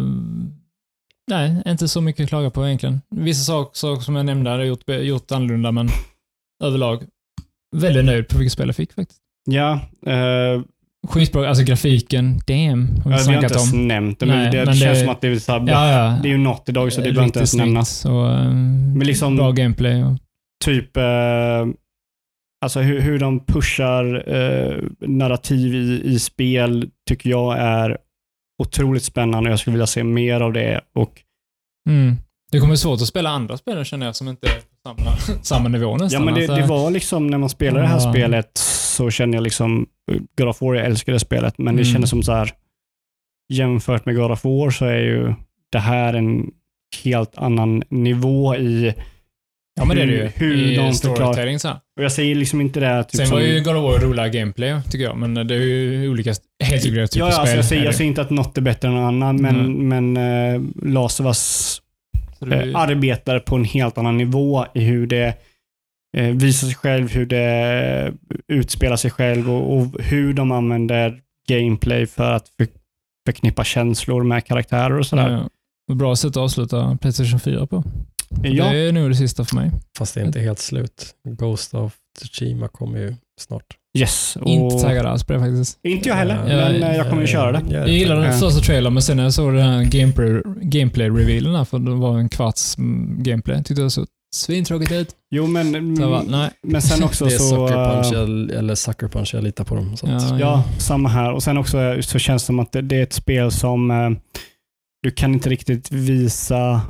nej, 1.31 1.63
inte 1.67 1.89
så 1.89 2.01
mycket 2.01 2.23
att 2.25 2.29
klaga 2.29 2.51
på 2.51 2.67
egentligen. 2.67 3.01
Vissa 3.11 3.45
saker, 3.45 3.79
saker 3.79 4.03
som 4.03 4.17
jag 4.17 4.27
nämnde 4.27 4.51
hade 4.51 4.63
jag 4.63 4.69
gjort, 4.69 4.89
gjort 4.89 5.33
annorlunda, 5.33 5.73
men 5.73 5.89
överlag 6.65 7.03
väldigt 7.77 8.05
nöjd 8.05 8.29
på 8.29 8.39
vilket 8.39 8.53
spel 8.53 8.67
jag 8.69 8.77
fick 8.77 8.93
faktiskt. 8.93 9.21
ja, 9.51 9.73
eh, 10.07 10.63
Skitbra, 11.09 11.49
alltså 11.49 11.65
grafiken, 11.65 12.39
damn, 12.47 12.89
har 13.05 13.11
vi 13.11 13.17
ja, 13.17 13.23
vi 13.29 13.35
har 13.35 13.43
inte 13.43 13.55
ens 13.55 13.73
om. 13.73 13.89
nämnt 13.89 14.21
det, 14.21 14.27
men 14.27 14.39
Nej, 14.39 14.51
det, 14.53 14.65
men 14.65 14.75
känns 14.75 14.99
det- 14.99 15.05
som 15.05 15.09
att 15.13 15.21
det 15.21 15.29
är, 15.29 15.39
så 15.39 15.53
här, 15.53 15.65
Ja, 15.69 15.93
ja. 15.93 16.19
det 16.23 16.29
är 16.29 16.33
ju 16.33 16.39
något 16.39 16.69
idag 16.69 16.93
så 16.93 17.01
det 17.01 17.05
behöver 17.05 17.25
inte 17.25 17.39
ens 17.39 17.55
nämnas. 17.55 17.91
Så, 17.91 18.27
eh, 18.31 18.45
Men 18.55 19.07
liksom- 19.07 19.37
Bra 19.37 19.53
gameplay. 19.53 20.05
Och, 20.05 20.13
Typ, 20.65 20.97
eh, 20.97 21.67
alltså 22.65 22.81
hur, 22.81 23.01
hur 23.01 23.19
de 23.19 23.41
pushar 23.45 24.25
eh, 24.35 24.77
narrativ 25.01 25.75
i, 25.75 26.03
i 26.05 26.19
spel 26.19 26.91
tycker 27.09 27.31
jag 27.31 27.59
är 27.59 27.99
otroligt 28.63 29.05
spännande. 29.05 29.51
Jag 29.51 29.59
skulle 29.59 29.73
vilja 29.75 29.87
se 29.87 30.05
mer 30.05 30.41
av 30.41 30.53
det. 30.53 30.81
Och, 30.95 31.23
mm. 31.89 32.17
Det 32.51 32.59
kommer 32.59 32.71
bli 32.71 32.77
svårt 32.77 33.01
att 33.03 33.09
spela 33.09 33.31
andra 33.31 33.57
spel 33.57 33.85
känner 33.85 34.07
jag 34.07 34.17
som 34.17 34.29
inte 34.29 34.47
är 34.47 34.53
på 34.61 34.77
samma, 34.89 35.17
samma 35.43 35.69
nivå 35.69 35.97
nästan. 35.97 36.21
ja, 36.21 36.25
men 36.25 36.35
det, 36.35 36.41
Alltså, 36.41 36.55
det 36.57 36.67
var 36.67 36.91
liksom 36.91 37.27
när 37.27 37.39
man 37.39 37.49
spelade 37.49 37.81
det 37.81 37.89
här 37.89 37.99
spelet 38.13 38.51
så 38.59 39.11
kände 39.11 39.37
jag 39.37 39.43
liksom, 39.45 39.87
God 40.39 40.49
of 40.49 40.63
War, 40.63 40.75
jag 40.75 40.87
älskar 40.87 41.13
det 41.13 41.21
spelet, 41.21 41.59
men 41.59 41.77
det 41.77 41.83
Mm. 41.83 41.93
kändes 41.93 42.11
som 42.11 42.23
så 42.23 42.33
här, 42.33 42.53
jämfört 43.53 44.07
med 44.07 44.17
God 44.17 44.31
of 44.31 44.45
War 44.45 44.71
så 44.71 44.85
är 44.85 44.99
ju 44.99 45.35
det 45.73 45.79
här 45.79 46.15
en 46.15 46.51
helt 47.05 47.39
annan 47.39 47.83
nivå 47.89 48.57
i, 48.57 48.95
Ja, 49.79 49.85
men 49.85 49.97
det 49.97 50.03
är 50.03 50.07
det 50.07 50.13
ju. 50.13 50.31
hur- 50.37 50.57
I 50.57 50.77
de 50.77 50.93
storytelling 50.95 51.59
så. 51.59 51.69
och 51.71 52.05
jag 52.05 52.13
säger 52.13 52.35
liksom 52.35 52.61
inte 52.61 52.81
det 52.81 53.05
typ 53.05 53.17
Sen 53.19 53.27
som, 53.27 53.37
var 53.37 53.45
ju 53.45 53.61
God 53.61 53.77
of 53.77 53.83
War 53.83 53.99
roliga 54.09 54.29
gameplay, 54.29 54.81
tycker 54.91 55.05
jag, 55.05 55.17
men 55.17 55.35
det 55.35 55.55
är 55.55 55.59
ju 55.61 56.09
olika 56.09 56.35
helt 56.65 56.87
olika 56.87 57.07
typer 57.07 57.19
Ja, 57.19 57.27
av 57.27 57.31
ja, 57.33 57.39
alltså 57.41 57.57
jag, 57.57 57.65
säger, 57.65 57.85
jag 57.85 57.95
säger 57.95 58.09
inte 58.09 58.21
att 58.21 58.31
något 58.31 58.59
är 58.59 58.63
bättre 58.63 58.89
än 58.89 58.95
något 58.95 59.09
annat, 59.09 59.37
men, 59.41 59.57
Mm. 59.61 60.13
men 60.15 60.55
eh, 60.55 60.61
Last 60.93 61.21
of 61.21 61.27
Us 61.27 61.81
Så 62.39 62.45
det- 62.45 62.63
eh, 62.71 62.77
arbetar 62.81 63.39
på 63.39 63.57
en 63.57 63.65
helt 63.65 63.99
annan 63.99 64.17
nivå 64.17 64.67
i 64.75 64.81
hur 64.81 65.07
det 65.07 65.35
eh, 66.17 66.25
visar 66.27 66.67
sig 66.67 66.77
själv, 66.77 67.11
hur 67.13 67.27
det 67.27 68.13
utspelar 68.53 68.97
sig 68.97 69.11
själv 69.11 69.51
och, 69.51 69.77
och 69.79 69.87
hur 70.03 70.33
de 70.33 70.53
använder 70.53 71.21
gameplay 71.49 72.07
för 72.07 72.33
att 72.33 72.49
för, 72.59 72.67
förknippa 73.27 73.65
känslor 73.65 74.23
med 74.23 74.45
karaktärer 74.47 74.99
och 74.99 75.07
sådär. 75.07 75.31
Ja, 75.31 75.49
ja. 75.89 75.95
Bra 75.95 76.17
sätt 76.17 76.29
att 76.31 76.37
avsluta 76.37 76.99
Playstation 77.01 77.41
4 77.41 77.67
på. 77.67 77.85
Ja, 78.43 78.65
Det 78.73 78.79
är 78.79 78.93
nog 78.93 79.11
det 79.11 79.15
sista 79.15 79.45
för 79.45 79.55
mig. 79.57 79.71
Fast 79.99 80.15
det 80.15 80.21
är 80.21 80.25
inte 80.27 80.41
helt 80.41 80.59
slut. 80.59 81.15
Ghost 81.29 81.75
of 81.75 81.95
Tsushima 82.19 82.69
kommer 82.69 82.99
ju 82.99 83.15
snart. 83.41 83.65
yes. 83.99 84.37
Och, 84.37 84.47
Inte 84.49 84.79
taggad 84.79 85.07
alls 85.07 85.25
på 85.25 85.33
det 85.33 85.39
faktiskt. 85.41 85.79
Inte 85.83 86.09
jag 86.09 86.17
heller, 86.17 86.35
Ja, 86.35 86.57
men 86.71 86.83
eh, 86.83 86.97
jag 86.97 87.09
kommer 87.09 87.23
ju 87.23 87.29
köra 87.29 87.53
det. 87.53 87.75
Jag 87.75 87.89
gillade 87.89 88.21
den 88.21 88.33
Ja. 88.33 88.39
första 88.39 88.61
trailern, 88.61 88.95
men 88.95 89.03
sen 89.03 89.17
när 89.17 89.25
jag 89.25 89.35
såg 89.35 89.55
den 89.55 89.63
här 89.67 89.85
gameplay, 89.85 90.43
gameplay-revealen 90.63 91.55
här, 91.57 91.65
för 91.65 91.79
det 91.79 91.91
var 91.95 92.19
en 92.19 92.29
kvarts 92.29 92.79
mm, 92.79 93.23
gameplay, 93.23 93.63
tyckte 93.65 93.83
det 93.83 93.91
såg 93.91 94.07
svintråkigt 94.35 94.93
ut. 94.93 95.09
Jo, 95.31 95.47
men, 95.47 95.97
Så 95.97 96.03
jag 96.03 96.11
bara, 96.11 96.23
nej. 96.23 96.51
men 96.63 96.83
sen 96.83 97.05
också 97.05 97.25
Det 97.25 97.35
är 97.35 97.39
så... 97.39 97.45
Sucker 97.69 97.95
Punch, 97.95 98.13
eh, 98.13 98.19
jag- 98.19 98.51
eller 98.59 98.75
Sucker 98.75 99.09
Punch, 99.09 99.35
jag 99.35 99.45
litar 99.45 99.65
på 99.65 99.75
dem. 99.75 99.97
Så 99.97 100.07
att, 100.07 100.23
Ja, 100.31 100.39
Ja, 100.41 100.65
samma 100.79 101.09
här. 101.09 101.33
Och 101.33 101.43
sen 101.43 101.59
också 101.59 101.79
eh, 101.81 102.01
så 102.01 102.19
känns 102.19 102.43
det 102.43 102.47
som 102.47 102.59
att 102.61 102.73
det, 102.73 102.83
det 102.83 102.97
är 102.97 103.03
ett 103.03 103.13
spel 103.13 103.51
som 103.51 103.91
eh, 103.91 104.11
du 105.03 105.11
kan 105.11 105.35
inte 105.35 105.49
riktigt 105.51 105.93
visa 105.93 106.81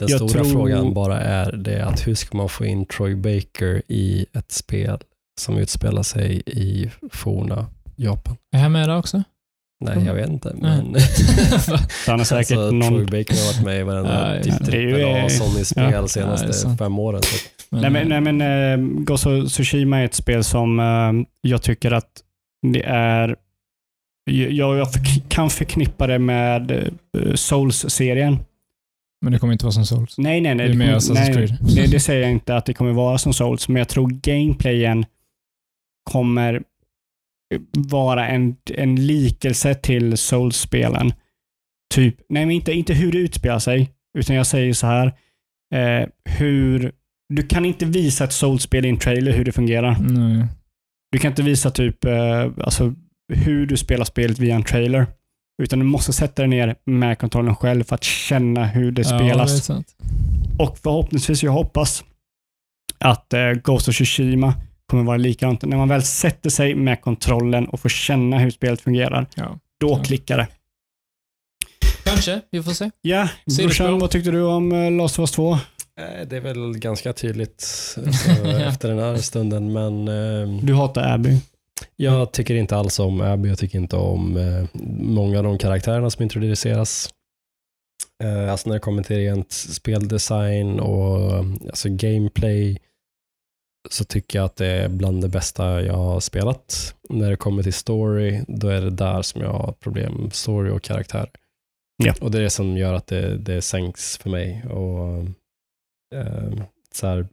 Den 0.00 0.08
Jag 0.08 0.28
stora 0.30 0.44
tror- 0.44 0.52
frågan 0.52 0.94
bara 0.94 1.20
är 1.20 1.52
det 1.52 1.84
att 1.86 2.06
hur 2.06 2.14
ska 2.14 2.36
man 2.36 2.48
få 2.48 2.64
in 2.64 2.86
Troy 2.86 3.14
Baker 3.14 3.82
i 3.88 4.26
ett 4.32 4.52
spel 4.52 4.98
som 5.40 5.58
utspelar 5.58 6.02
sig 6.02 6.42
i 6.46 6.90
forna 7.12 7.66
Japan? 7.96 8.36
Är 8.52 8.58
han 8.58 8.72
med 8.72 8.88
där 8.88 8.98
också? 8.98 9.22
Nej, 9.84 10.04
jag 10.06 10.14
vet 10.14 10.28
inte. 10.30 10.54
Men 10.54 10.76
han 12.06 12.20
är 12.20 12.24
säkert 12.24 12.58
alltså, 12.58 12.70
någon... 12.70 12.88
Troy 12.88 13.04
Baker 13.04 13.34
har 13.46 13.52
varit 13.54 13.64
med 13.64 13.80
i 13.80 13.82
varenda 13.82 14.36
Ja, 14.36 14.42
typ 14.42 14.64
trippel 14.66 15.04
A 15.24 15.28
Sony-spel 15.28 15.92
ja. 15.92 16.08
senaste 16.08 16.68
Ja, 16.68 16.76
fem 16.76 16.98
åren. 16.98 17.22
Så. 17.22 17.36
Men, 17.70 17.80
Nej 17.80 17.90
men, 17.90 18.08
nej, 18.08 18.32
men 18.76 19.04
Ghost 19.04 19.26
of 19.26 19.48
Tsushima 19.52 19.98
är 19.98 20.04
ett 20.04 20.14
spel 20.14 20.44
som 20.44 20.80
eh, 20.80 21.26
jag 21.40 21.62
tycker 21.62 21.90
att 21.92 22.10
det 22.72 22.82
är... 22.86 23.36
Jag, 24.30 24.76
jag 24.78 24.88
kan 25.28 25.50
förknippa 25.50 26.06
det 26.06 26.18
med 26.18 26.70
eh, 26.70 27.34
Souls-serien. 27.34 28.38
Men 29.22 29.32
det 29.32 29.38
kommer 29.38 29.52
inte 29.52 29.64
vara 29.64 29.72
som 29.72 29.86
Souls. 29.86 30.18
Nej, 30.18 30.40
nej, 30.40 30.54
nej. 30.54 30.66
Det 30.68 30.74
är 30.74 30.76
mer 30.76 31.00
kommer- 31.00 31.14
nej, 31.14 31.34
Creed. 31.34 31.58
Det, 31.74 31.86
det 31.86 32.00
säger 32.00 32.22
jag 32.22 32.30
inte 32.30 32.56
att 32.56 32.66
det 32.66 32.74
kommer 32.74 32.92
vara 32.92 33.18
som 33.18 33.32
Souls, 33.32 33.68
men 33.68 33.76
jag 33.76 33.88
tror 33.88 34.08
gameplayen 34.10 35.04
kommer 36.10 36.62
vara 37.76 38.28
en, 38.28 38.56
en 38.74 39.06
likelse 39.06 39.74
till 39.74 40.16
Souls-spelen. 40.16 41.12
Typ, 41.94 42.16
nej 42.28 42.46
men 42.46 42.54
inte, 42.54 42.72
inte 42.72 42.94
hur 42.94 43.12
det 43.12 43.18
utspelar 43.18 43.58
sig, 43.58 43.90
utan 44.18 44.36
jag 44.36 44.46
säger 44.46 44.72
så 44.72 44.86
här. 44.86 45.06
Eh, 45.74 46.08
hur... 46.24 46.92
Du 47.34 47.42
kan 47.42 47.64
inte 47.64 47.86
visa 47.86 48.24
ett 48.24 48.32
Souls-spel 48.32 48.84
i 48.86 48.88
en 48.88 48.96
trailer 48.98 49.32
hur 49.32 49.44
det 49.44 49.52
fungerar. 49.52 49.96
Nej. 50.00 50.46
Du 51.12 51.18
kan 51.18 51.30
inte 51.32 51.42
visa 51.42 51.70
typ 51.70 52.04
eh, 52.04 52.42
alltså, 52.60 52.94
hur 53.32 53.66
du 53.66 53.76
spelar 53.76 54.04
spelet 54.04 54.38
via 54.38 54.54
en 54.54 54.62
trailer. 54.62 55.06
Utan 55.60 55.78
du 55.78 55.84
måste 55.84 56.12
sätta 56.12 56.42
dig 56.42 56.48
ner 56.48 56.76
med 56.84 57.18
kontrollen 57.18 57.56
själv 57.56 57.84
för 57.84 57.94
att 57.94 58.04
känna 58.04 58.64
hur 58.66 58.92
det 58.92 59.02
Ja, 59.10 59.18
spelas. 59.18 59.66
det. 59.66 59.82
Och 60.58 60.78
förhoppningsvis, 60.78 61.42
jag 61.42 61.52
hoppas 61.52 62.04
att 62.98 63.32
eh, 63.32 63.50
Ghost 63.50 63.88
of 63.88 63.94
Tsushima 63.94 64.54
kommer 64.86 65.02
vara 65.04 65.16
likadant. 65.16 65.62
När 65.62 65.76
man 65.76 65.88
väl 65.88 66.02
sätter 66.02 66.50
sig 66.50 66.74
med 66.74 67.00
kontrollen 67.00 67.66
och 67.66 67.80
får 67.80 67.88
känna 67.88 68.38
hur 68.38 68.50
spelet 68.50 68.80
fungerar, 68.80 69.26
Ja. 69.34 69.58
då 69.80 69.88
Ja. 69.90 70.02
klickar 70.04 70.36
det. 70.38 70.46
Kanske, 72.04 72.40
vi 72.50 72.62
får 72.62 72.72
se. 72.72 72.90
Ja, 73.02 73.28
Sidospår. 73.46 73.64
brorsan, 73.64 73.98
vad 73.98 74.10
tyckte 74.10 74.30
du 74.30 74.42
om 74.42 74.72
eh, 74.72 74.90
Last 74.90 75.18
of 75.18 75.22
Us 75.22 75.30
2? 75.30 75.52
Eh, 75.52 75.58
Det 76.28 76.36
är 76.36 76.40
väl 76.40 76.78
ganska 76.78 77.12
tydligt 77.12 77.66
alltså, 78.06 78.30
efter 78.68 78.88
den 78.88 78.98
här 78.98 79.16
stunden, 79.16 79.72
men 79.72 80.08
eh, 80.08 80.62
Du 80.62 80.74
hatar 80.74 81.14
Abby. 81.14 81.38
Jag 81.96 82.32
tycker 82.32 82.54
inte 82.54 82.76
alls 82.76 82.98
om 82.98 83.20
Abby. 83.20 83.48
Jag 83.48 83.58
tycker 83.58 83.78
inte 83.78 83.96
om 83.96 84.36
eh, 84.36 84.64
många 85.00 85.38
av 85.38 85.44
de 85.44 85.58
karaktärerna 85.58 86.10
som 86.10 86.22
introduceras. 86.22 87.14
Eh, 88.22 88.52
alltså 88.52 88.68
när 88.68 88.76
det 88.76 88.80
kommer 88.80 89.02
till 89.02 89.16
rent 89.16 89.52
speldesign 89.52 90.80
och 90.80 91.44
alltså 91.66 91.88
gameplay 91.90 92.78
så 93.88 94.04
tycker 94.04 94.38
jag 94.38 94.46
att 94.46 94.56
det 94.56 94.66
är 94.66 94.88
bland 94.88 95.22
det 95.22 95.28
bästa 95.28 95.82
jag 95.82 95.94
har 95.94 96.20
spelat. 96.20 96.94
När 97.08 97.30
det 97.30 97.36
kommer 97.36 97.62
till 97.62 97.72
story, 97.72 98.44
då 98.48 98.68
är 98.68 98.80
det 98.80 98.90
där 98.90 99.22
som 99.22 99.40
jag 99.40 99.52
har 99.52 99.72
problem. 99.72 100.30
Story 100.30 100.70
och 100.70 100.82
karaktär. 100.82 101.30
Ja. 102.04 102.14
Och 102.20 102.30
det 102.30 102.38
är 102.38 102.42
det 102.42 102.50
som 102.50 102.76
gör 102.76 102.94
att 102.94 103.06
det, 103.06 103.36
det 103.36 103.62
sänks 103.62 104.18
för 104.18 104.30
mig. 104.30 104.64
Och 104.64 105.24
eh, 106.14 106.52
så 106.92 107.06
här, 107.06 107.28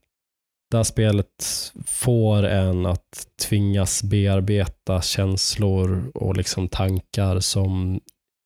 det 0.71 0.77
här 0.77 0.83
spelet 0.83 1.71
får 1.85 2.43
en 2.43 2.85
att 2.85 3.27
tvingas 3.47 4.03
bearbeta 4.03 5.01
känslor 5.01 6.11
och 6.13 6.37
liksom 6.37 6.67
tankar 6.67 7.39
som 7.39 7.99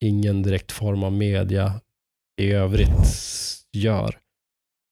ingen 0.03 0.43
direkt 0.43 0.72
form 0.72 1.03
av 1.03 1.14
media 1.14 1.74
i 2.41 2.51
övrigt 2.51 2.90
gör. 3.74 4.17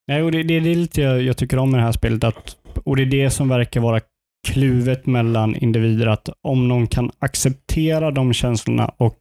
Nej, 0.08 0.22
och 0.22 0.32
det, 0.32 0.42
det, 0.42 0.60
det 0.60 0.70
är 0.70 0.74
lite 0.76 1.00
jag, 1.00 1.22
jag 1.22 1.36
tycker 1.36 1.58
om 1.58 1.70
med 1.70 1.80
det 1.80 1.84
här 1.84 1.92
spelet. 1.92 2.24
Att, 2.24 2.56
och 2.84 2.96
det 2.96 3.02
är 3.02 3.06
det 3.06 3.30
som 3.30 3.48
verkar 3.48 3.80
vara 3.80 4.00
kluvet 4.48 5.06
mellan 5.06 5.56
individer. 5.56 6.06
Att 6.06 6.28
om 6.42 6.68
någon 6.68 6.86
kan 6.86 7.10
acceptera 7.18 8.10
de 8.10 8.32
känslorna 8.32 8.88
och 8.96 9.16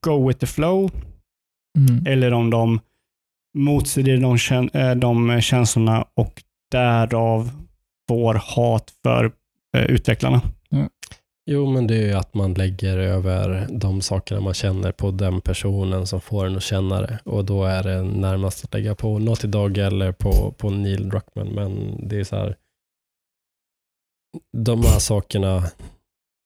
go 0.00 0.28
with 0.28 0.40
the 0.40 0.46
flow, 0.46 0.90
Mm. 1.78 2.06
eller 2.06 2.32
om 2.32 2.50
de 2.50 2.80
motsäger 3.58 4.16
de, 4.16 4.68
eh, 4.80 4.94
de 4.94 5.40
känslorna 5.40 6.04
och 6.14 6.42
därav 6.70 7.50
får 8.08 8.34
hat 8.34 8.92
för 9.02 9.32
eh, 9.76 9.84
utvecklarna. 9.84 10.42
Jo, 11.46 11.70
men 11.70 11.86
det 11.86 11.94
är 11.94 12.06
ju 12.06 12.12
att 12.12 12.34
man 12.34 12.54
lägger 12.54 12.98
över 12.98 13.66
de 13.70 14.00
sakerna 14.00 14.40
man 14.40 14.54
känner 14.54 14.92
på 14.92 15.10
den 15.10 15.40
personen 15.40 16.06
som 16.06 16.20
får 16.20 16.46
en 16.46 16.56
att 16.56 16.62
känna 16.62 17.00
det. 17.00 17.18
Och 17.24 17.44
då 17.44 17.64
är 17.64 17.82
det 17.82 18.02
närmast 18.02 18.64
att 18.64 18.74
lägga 18.74 18.94
på 18.94 19.18
Naughty 19.18 19.48
Dog 19.48 19.78
eller 19.78 20.12
på, 20.12 20.54
på 20.58 20.70
Neil 20.70 21.08
Druckmann. 21.08 21.48
Men 21.48 22.00
det 22.08 22.20
är 22.20 22.24
så 22.24 22.36
här, 22.36 22.56
de 24.56 24.82
här 24.84 24.98
sakerna 24.98 25.62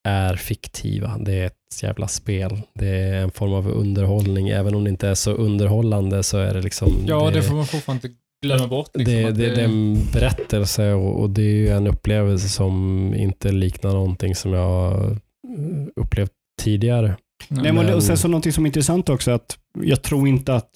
är 0.09 0.37
fiktiva. 0.37 1.19
Det 1.19 1.33
är 1.33 1.47
ett 1.47 1.83
jävla 1.83 2.09
spel. 2.09 2.63
Det 2.75 2.89
är 2.89 3.23
en 3.23 3.31
form 3.31 3.53
av 3.53 3.69
underhållning. 3.69 4.49
Även 4.49 4.75
om 4.75 4.85
det 4.85 4.91
inte 4.91 5.09
är 5.09 5.15
så 5.15 5.33
underhållande 5.33 6.23
så 6.23 6.39
är 6.39 6.55
det 6.55 6.63
liksom... 6.63 7.05
Ja, 7.07 7.31
det 7.31 7.43
får 7.43 7.55
man 7.55 7.67
fortfarande 7.67 8.09
inte 8.09 8.24
glömma 8.45 8.67
bort. 8.69 8.91
Liksom, 8.95 9.15
det, 9.15 9.31
det, 9.33 9.55
det 9.55 9.61
är 9.61 9.65
en 9.65 9.99
berättelse 10.13 10.93
och, 10.93 11.21
och 11.21 11.31
det 11.31 11.43
är 11.43 11.55
ju 11.55 11.69
en 11.69 11.87
upplevelse 11.87 12.49
som 12.49 13.13
inte 13.17 13.53
liknar 13.53 13.93
någonting 13.93 14.35
som 14.35 14.53
jag 14.53 14.93
eh, 15.11 15.17
upplevt 15.97 16.31
tidigare. 16.63 17.17
Nej, 17.49 17.73
men, 17.73 17.87
Men- 17.87 17.95
och 17.95 18.03
sen 18.03 18.17
så 18.17 18.29
någonting 18.29 18.53
som 18.53 18.65
är 18.65 18.69
intressant 18.69 19.09
också, 19.09 19.31
att 19.31 19.59
jag 19.83 20.03
tror 20.03 20.29
inte 20.29 20.55
att 20.55 20.71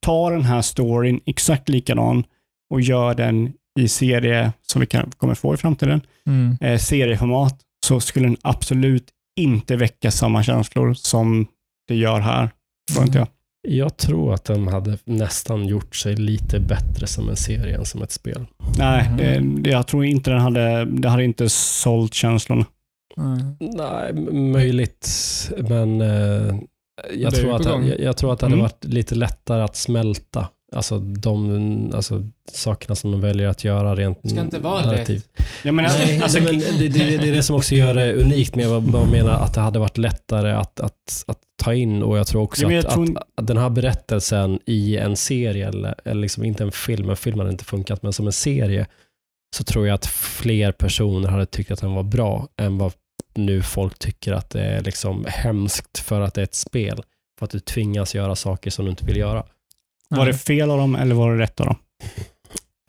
ta 0.00 0.30
den 0.30 0.42
här 0.42 0.62
storyn 0.62 1.20
exakt 1.26 1.68
likadan 1.68 2.24
och 2.70 2.80
gör 2.80 3.14
den 3.14 3.52
i 3.80 3.88
serie 3.88 4.52
som 4.62 4.80
vi 4.80 4.86
kan, 4.86 5.10
kommer 5.16 5.34
få 5.34 5.54
i 5.54 5.56
framtiden, 5.56 6.00
Mm. 6.26 6.56
eh, 6.60 6.78
serieformat, 6.78 7.60
så 7.86 8.00
skulle 8.00 8.26
den 8.26 8.36
absolut 8.42 9.08
inte 9.40 9.76
väcka 9.76 10.10
samma 10.10 10.42
känslor 10.42 10.94
som 10.94 11.46
det 11.88 11.94
gör 11.96 12.20
här. 12.20 12.50
Tror 12.92 13.04
inte 13.06 13.18
jag. 13.18 13.28
Jag 13.68 13.96
tror 13.96 14.34
att 14.34 14.44
den 14.44 14.68
hade 14.68 14.98
nästan 15.04 15.66
gjort 15.66 15.96
sig 15.96 16.16
lite 16.16 16.60
bättre 16.60 17.06
som 17.06 17.28
en 17.28 17.36
serie 17.36 17.76
än 17.78 17.84
som 17.84 18.02
ett 18.02 18.10
spel. 18.12 18.46
Nej, 18.78 19.08
Mhm. 19.08 19.16
det, 19.16 19.62
det, 19.62 19.70
jag 19.70 19.86
tror 19.86 20.04
inte 20.04 20.30
den 20.30 20.40
hade, 20.40 20.84
det 20.84 21.08
hade 21.08 21.24
inte 21.24 21.48
sålt 21.48 22.14
känslorna. 22.14 22.66
Mm. 23.16 23.56
Nej, 23.60 24.12
möjligt, 24.52 25.08
men 25.68 26.00
eh, 26.00 26.54
jag, 27.14 27.34
tror 27.34 27.56
att, 27.56 27.64
jag, 27.64 28.00
jag 28.00 28.16
tror 28.16 28.32
att 28.32 28.38
det 28.38 28.46
hade 28.46 28.54
Mm. 28.54 28.62
varit 28.62 28.84
lite 28.84 29.14
lättare 29.14 29.62
att 29.62 29.76
smälta. 29.76 30.48
Alltså 30.72 30.98
de 30.98 31.90
alltså, 31.94 32.22
sakerna 32.52 32.94
som 32.94 33.10
de 33.10 33.20
väljer 33.20 33.48
att 33.48 33.64
göra 33.64 33.96
rent 33.96 34.18
Det 34.22 34.28
ska 34.28 34.40
inte 34.40 34.58
vara 34.58 34.86
narrativt. 34.86 35.28
Jag 35.62 35.74
menar, 35.74 35.90
Nej, 35.98 36.22
alltså, 36.22 36.42
men 36.42 36.58
det, 36.58 36.88
det, 36.88 37.16
det 37.16 37.28
är 37.28 37.32
det 37.32 37.42
som 37.42 37.56
också 37.56 37.74
gör 37.74 37.94
det 37.94 38.14
unikt, 38.14 38.54
men 38.54 38.70
jag 38.70 38.82
bara 38.82 39.06
menar 39.06 39.32
att 39.32 39.54
det 39.54 39.60
hade 39.60 39.78
varit 39.78 39.98
lättare 39.98 40.52
att, 40.52 40.80
att, 40.80 41.24
att 41.26 41.38
ta 41.62 41.74
in 41.74 42.02
och 42.02 42.18
jag 42.18 42.26
tror 42.26 42.42
också 42.42 42.62
Ja, 42.62 42.68
men 42.68 42.76
jag 42.76 42.86
att, 42.86 42.92
tror- 42.94 43.18
att, 43.18 43.24
att 43.34 43.46
den 43.46 43.56
här 43.56 43.70
berättelsen 43.70 44.58
i 44.66 44.96
en 44.96 45.16
serie, 45.16 45.68
eller, 45.68 45.94
eller 46.04 46.20
liksom 46.22 46.44
inte 46.44 46.64
en 46.64 46.72
film, 46.72 47.10
en 47.10 47.16
film 47.16 47.38
hade 47.38 47.50
inte 47.50 47.64
funkat, 47.64 48.02
men 48.02 48.12
som 48.12 48.26
en 48.26 48.32
serie, 48.32 48.86
så 49.56 49.64
tror 49.64 49.86
jag 49.86 49.94
att 49.94 50.06
fler 50.06 50.72
personer 50.72 51.28
hade 51.28 51.46
tyckt 51.46 51.70
att 51.70 51.80
den 51.80 51.94
var 51.94 52.02
bra 52.02 52.48
än 52.56 52.78
vad 52.78 52.92
nu 53.34 53.62
folk 53.62 53.98
tycker 53.98 54.32
att 54.32 54.50
det 54.50 54.62
är 54.62 54.82
liksom 54.82 55.26
hemskt 55.28 55.98
för 55.98 56.20
att 56.20 56.34
det 56.34 56.40
är 56.40 56.44
ett 56.44 56.54
spel. 56.54 57.02
För 57.38 57.44
att 57.44 57.50
du 57.50 57.60
tvingas 57.60 58.14
göra 58.14 58.36
saker 58.36 58.70
som 58.70 58.84
du 58.84 58.90
inte 58.90 59.04
vill 59.04 59.16
göra. 59.16 59.44
Var 60.16 60.26
det 60.26 60.34
fel 60.34 60.70
av 60.70 60.78
dem 60.78 60.94
eller 60.94 61.14
var 61.14 61.32
det 61.32 61.42
rätt 61.42 61.60
av 61.60 61.66
dem? 61.66 61.76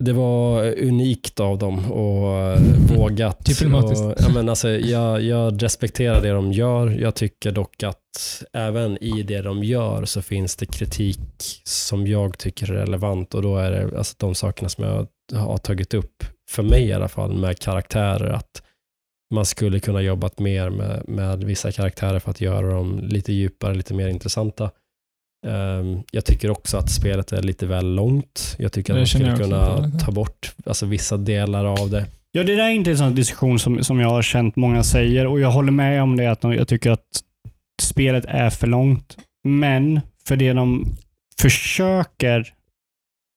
det 0.04 0.12
var 0.12 0.64
unikt 0.78 1.40
av 1.40 1.58
dem 1.58 1.92
och 1.92 2.38
eh, 2.38 2.60
vågat. 2.96 3.38
Diplomatiskt. 3.44 4.04
Och, 4.04 4.14
ja, 4.18 4.28
men 4.34 4.48
alltså, 4.48 4.70
jag, 4.70 5.22
jag 5.22 5.62
respekterar 5.62 6.22
det 6.22 6.30
de 6.30 6.52
gör. 6.52 6.90
Jag 6.90 7.14
tycker 7.14 7.52
dock 7.52 7.82
att 7.82 8.44
även 8.52 9.04
i 9.04 9.22
det 9.22 9.42
de 9.42 9.64
gör 9.64 10.04
så 10.04 10.22
finns 10.22 10.56
det 10.56 10.66
kritik 10.66 11.60
som 11.64 12.06
jag 12.06 12.38
tycker 12.38 12.72
är 12.72 12.74
relevant 12.74 13.34
och 13.34 13.42
då 13.42 13.56
är 13.56 13.70
det 13.70 13.98
alltså, 13.98 14.14
de 14.18 14.34
sakerna 14.34 14.68
som 14.68 14.84
jag 14.84 15.06
har 15.38 15.58
tagit 15.58 15.94
upp, 15.94 16.24
för 16.50 16.62
mig 16.62 16.84
i 16.84 16.92
alla 16.92 17.08
fall, 17.08 17.38
med 17.38 17.58
karaktärer. 17.58 18.30
Att 18.30 18.62
man 19.34 19.44
skulle 19.44 19.80
kunna 19.80 20.00
jobbat 20.00 20.38
mer 20.38 20.70
med, 20.70 21.08
med 21.08 21.44
vissa 21.44 21.72
karaktärer 21.72 22.18
för 22.18 22.30
att 22.30 22.40
göra 22.40 22.70
dem 22.70 22.98
lite 22.98 23.32
djupare, 23.32 23.74
lite 23.74 23.94
mer 23.94 24.08
intressanta. 24.08 24.70
Ehm, 25.44 26.02
jag 26.10 26.24
tycker 26.24 26.50
också 26.50 26.76
att 26.76 26.90
spelet 26.90 27.32
är 27.32 27.42
lite 27.42 27.66
väl 27.66 27.94
långt. 27.94 28.56
Jag 28.58 28.72
tycker 28.72 28.92
att 28.92 28.96
Det 28.96 29.00
man 29.00 29.06
skulle 29.06 29.36
kunna 29.36 29.90
ta 30.04 30.12
bort 30.12 30.52
alltså, 30.66 30.86
vissa 30.86 31.16
delar 31.16 31.64
av 31.64 31.90
det. 31.90 32.06
Ja, 32.32 32.44
det 32.44 32.54
där 32.54 32.62
är 32.64 32.68
en 32.68 32.76
intressant 32.76 33.16
diskussion 33.16 33.58
som, 33.58 33.84
som 33.84 34.00
jag 34.00 34.08
har 34.08 34.22
känt 34.22 34.56
många 34.56 34.82
säger 34.82 35.26
och 35.26 35.40
jag 35.40 35.50
håller 35.50 35.72
med 35.72 36.02
om 36.02 36.16
det 36.16 36.26
att 36.26 36.40
de, 36.40 36.54
jag 36.54 36.68
tycker 36.68 36.90
att 36.90 37.22
spelet 37.82 38.24
är 38.28 38.50
för 38.50 38.66
långt. 38.66 39.16
Men 39.48 40.00
för 40.24 40.36
det 40.36 40.52
de 40.52 40.86
försöker 41.40 42.52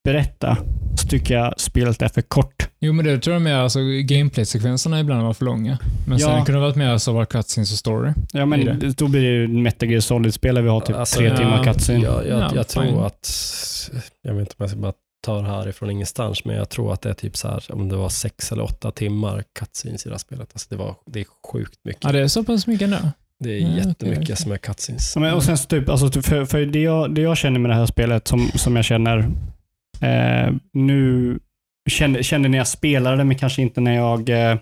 berätta 0.04 0.58
så 0.98 1.08
tycker 1.08 1.36
jag 1.36 1.60
spelet 1.60 2.02
är 2.02 2.08
för 2.08 2.22
kort. 2.22 2.57
Jo, 2.88 2.94
men 2.94 3.06
det 3.06 3.20
tror 3.20 3.34
jag 3.34 3.42
mer, 3.42 3.54
alltså 3.56 3.80
gameplay-sekvenserna 4.04 5.00
ibland 5.00 5.24
var 5.24 5.34
för 5.34 5.46
långa. 5.46 5.78
Men 6.08 6.20
sen 6.20 6.30
Ja. 6.32 6.46
kunde 6.46 6.60
det 6.62 6.66
varit 6.66 6.76
mer 6.76 6.98
så 6.98 7.12
var 7.14 7.26
cutscenes 7.26 7.72
och 7.72 7.78
story. 7.78 8.12
Ja, 8.32 8.46
men 8.46 8.66
det. 8.66 8.98
då 8.98 9.08
blir 9.08 9.22
det 9.22 9.28
ju 9.28 9.48
Metal 9.48 9.90
Gear 9.90 10.00
Solid-spel 10.02 10.56
där 10.56 10.62
vi 10.62 10.70
har 10.70 10.82
typ 10.82 10.96
Alltså, 10.96 11.20
tre 11.20 11.28
ja, 11.28 11.38
timmar 11.38 11.64
cutscene. 11.64 12.00
Jag, 12.00 12.28
jag, 12.28 12.40
Ja, 12.40 12.52
jag 12.56 12.68
fine. 12.70 12.84
tror 12.84 13.06
att, 13.06 13.30
jag 14.22 14.34
vet 14.34 14.40
inte 14.40 14.52
om 14.58 14.64
jag 14.64 14.70
ska 14.70 14.80
bara 14.80 14.94
ta 15.26 15.42
det 15.42 15.48
här 15.48 15.68
ifrån 15.70 15.90
ingenstans, 15.90 16.46
men 16.46 16.56
jag 16.56 16.70
tror 16.70 16.94
att 16.94 17.02
det 17.02 17.10
är 17.10 17.14
typ 17.14 17.38
så 17.38 17.48
här, 17.48 17.64
om 17.70 17.90
det 17.90 17.96
var 17.96 18.10
sex 18.10 18.52
eller 18.52 18.64
åtta 18.64 18.92
timmar 18.92 19.44
cutscenes 19.60 20.06
i 20.06 20.10
det 20.10 20.14
här 20.14 20.20
spelet. 20.20 20.50
Alltså 20.54 20.68
det, 20.70 20.76
var, 20.76 20.96
det 21.06 21.20
är 21.20 21.26
sjukt 21.52 21.80
mycket. 21.84 22.04
Ja, 22.04 22.12
det 22.12 22.20
är 22.20 22.28
så 22.28 22.44
pass 22.44 22.68
mycket 22.68 22.90
nu. 22.90 22.98
Det 23.40 23.50
är 23.50 23.60
Ja, 23.60 23.68
okej, 23.68 23.78
jättemycket 23.88 24.24
okej. 24.24 24.36
som 24.36 24.52
är 24.52 24.58
cutscenes. 24.58 25.12
Ja, 25.16 25.22
men, 25.22 25.34
och 25.34 25.44
sen 25.44 25.58
typ, 25.58 25.90
alltså, 25.90 26.22
för, 26.22 26.46
för 26.46 26.66
det, 26.66 26.80
jag, 26.82 27.16
det 27.16 27.22
jag 27.22 27.38
känner 27.38 27.60
med 27.60 27.72
det 27.72 27.76
här 27.76 27.86
spelet, 27.86 28.28
som, 28.28 28.52
som 28.56 28.76
jag 28.76 28.86
känner 28.86 29.18
eh, 30.02 30.54
nu, 30.74 31.40
kände, 31.88 32.24
kände 32.24 32.50
när 32.50 32.58
jag 32.58 32.68
spelade 32.68 33.24
men 33.24 33.38
kanske 33.38 33.62
inte 33.62 33.82
när 33.82 33.96
jag, 33.96 34.30
eh, 34.30 34.58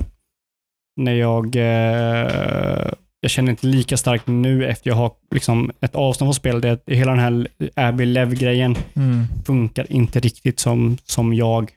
när 1.01 1.13
jag, 1.13 1.55
eh, 1.55 2.91
jag 3.19 3.31
känner 3.31 3.51
inte 3.51 3.67
lika 3.67 3.97
starkt 3.97 4.27
nu 4.27 4.65
efter 4.65 4.89
jag 4.89 4.95
har 4.97 5.11
liksom 5.31 5.71
ett 5.81 5.95
avstånd 5.95 6.27
från 6.27 6.33
spelet. 6.35 6.83
Det, 6.85 6.95
hela 6.95 7.11
den 7.11 7.19
här 7.19 7.47
Abby 7.75 8.05
Lev-grejen 8.05 8.75
Mm. 8.95 9.23
funkar 9.45 9.91
inte 9.91 10.19
riktigt 10.19 10.59
som, 10.59 10.97
som 11.03 11.33
jag. 11.33 11.71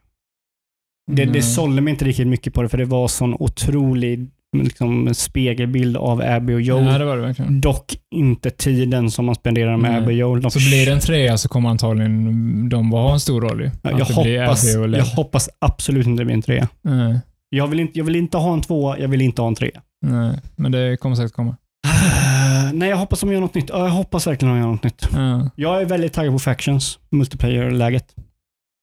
Det, 1.13 1.23
Mm. 1.23 1.33
det 1.33 1.43
sålde 1.43 1.81
mig 1.83 1.91
inte 1.91 2.05
riktigt 2.05 2.27
mycket 2.27 2.55
på 2.55 2.63
det, 2.63 2.69
för 2.69 2.79
det 2.79 2.85
var 2.85 3.09
sån 3.09 3.35
otrolig 3.35 4.31
liksom, 4.57 5.15
spegelbild 5.15 5.97
av 5.97 6.23
Abby 6.23 6.55
och 6.55 6.61
Joel. 6.61 6.85
Ja, 6.87 6.99
det 6.99 7.05
var 7.05 7.17
det 7.17 7.23
verkligen. 7.23 7.61
Dock 7.61 7.97
inte 8.11 8.51
tiden 8.51 9.11
som 9.11 9.25
man 9.25 9.35
spenderar 9.35 9.77
med 9.77 9.91
Nej. 9.91 10.01
Abby 10.01 10.13
och 10.13 10.17
Joel. 10.17 10.43
De 10.43 10.51
Så 10.51 10.59
blir 10.59 10.87
det 10.87 10.93
en 10.93 11.01
trea 11.01 11.39
så 11.39 11.49
kommer 11.49 11.71
antagligen 11.71 12.69
de 12.69 12.93
ha 12.93 13.13
en 13.13 13.21
stor 13.21 13.41
roll 13.41 13.61
ju. 13.61 13.71
Ja, 13.83 13.91
jag, 13.91 13.99
det 13.99 14.41
hoppas, 14.45 14.75
jag 14.75 15.05
hoppas 15.05 15.49
absolut 15.59 16.07
inte 16.07 16.21
det 16.21 16.25
blir 16.25 16.35
en 16.35 16.43
trea. 16.43 16.69
Nej, 16.83 17.21
Jag 17.51 17.67
vill 17.67 17.81
inte, 17.81 17.99
jag 17.99 18.05
vill 18.05 18.17
inte 18.17 18.37
ha 18.37 18.53
en 18.53 18.61
tvåa, 18.61 18.99
jag 18.99 19.09
vill 19.09 19.21
inte 19.21 19.43
ha 19.43 19.49
en 19.49 19.55
trea. 19.55 19.83
nej, 20.07 20.39
men 20.57 20.73
det 20.73 20.97
kommer 21.01 21.17
säkert 21.17 21.33
komma. 21.33 21.57
Nej, 22.73 22.89
jag 22.89 22.97
hoppas 22.97 23.21
de 23.21 23.33
gör 23.33 23.41
något 23.41 23.55
nytt. 23.55 23.69
Ja, 23.69 23.79
jag 23.79 23.91
hoppas 23.91 24.27
verkligen 24.27 24.55
de 24.55 24.61
gör 24.61 24.67
något 24.69 24.83
nytt. 24.85 25.09
Ja. 25.15 25.51
Jag 25.57 25.81
är 25.81 25.85
väldigt 25.85 26.13
taggad 26.13 26.33
på 26.33 26.39
Factions, 26.39 26.99
multiplayer-läget. 27.11 28.15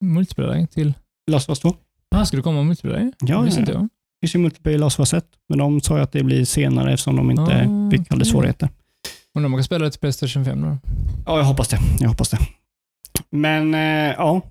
Multiplayer 0.03 0.65
till. 0.65 0.93
Last 1.31 1.49
of 1.49 1.51
Us 1.51 1.59
2. 1.59 1.73
Ah, 2.15 2.25
ska 2.25 2.37
det 2.37 2.43
komma 2.43 2.63
multiplayer? 2.63 3.11
Ja, 3.19 3.41
Visste 3.41 3.59
ja, 3.59 3.61
inte 3.61 3.71
ja. 3.71 3.79
jag. 3.79 3.89
Finns 4.25 4.35
ju 4.35 4.39
multiplayer 4.39 4.77
i 4.77 4.79
Last 4.79 4.99
of 4.99 5.13
Us 5.13 5.13
1, 5.13 5.25
men 5.49 5.59
de 5.59 5.81
sa 5.81 5.97
ju 5.97 6.03
att 6.03 6.11
det 6.11 6.23
blir 6.23 6.45
senare 6.45 6.93
eftersom 6.93 7.15
de 7.15 7.31
inte 7.31 7.41
Ah, 7.41 7.91
fick 7.91 8.11
alla 8.11 8.17
okej. 8.21 8.25
svårigheter. 8.31 8.69
Undrar 9.35 9.45
om 9.45 9.51
man 9.51 9.57
kan 9.59 9.63
spela 9.63 9.85
det 9.85 9.91
till 9.91 9.99
Playstation 9.99 10.45
5 10.45 10.61
då? 10.61 10.77
Ja, 11.25 11.37
jag 11.37 11.45
hoppas 11.45 11.67
det. 11.67 11.77
Jag 11.99 12.09
hoppas 12.09 12.29
det. 12.29 12.37
Men 13.31 13.73
eh, 13.73 14.13
ja, 14.17 14.41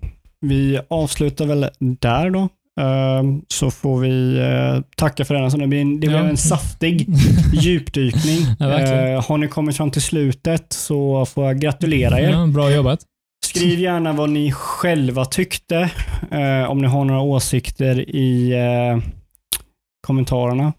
vi 0.41 0.81
avslutar 0.91 1.47
väl 1.47 1.67
där 1.79 2.31
då. 2.31 2.49
Ehm, 2.81 3.43
så 3.49 3.71
får 3.71 3.99
vi 4.01 4.39
eh, 4.39 4.83
tacka 4.97 5.25
för 5.25 5.35
denna. 5.35 5.51
Så 5.51 5.57
det 5.57 5.67
blev 5.67 5.81
en, 5.81 6.01
det 6.01 6.09
blev 6.09 6.21
Ja. 6.21 6.29
en 6.29 6.37
saftig 6.37 7.07
djupdykning. 7.53 8.39
Ja. 8.59 8.81
Eh, 8.81 9.25
har 9.29 9.39
ni 9.39 9.49
kommit 9.49 9.77
fram 9.77 9.91
till 9.91 10.03
slutet 10.03 10.73
så 10.73 11.27
får 11.27 11.45
jag 11.47 11.61
gratulera 11.61 12.21
er. 12.21 12.31
Ja, 12.31 12.47
bra 12.47 12.71
jobbat. 12.71 13.01
Skriv 13.47 13.79
gärna 13.81 14.13
vad 14.13 14.31
ni 14.31 14.53
själva 14.53 15.25
tyckte. 15.25 15.91
eh, 16.31 16.71
om 16.71 16.79
ni 16.83 16.87
har 16.89 17.05
några 17.05 17.21
åsikter 17.21 18.11
i 18.17 18.53
kommentarerna. 20.05 20.73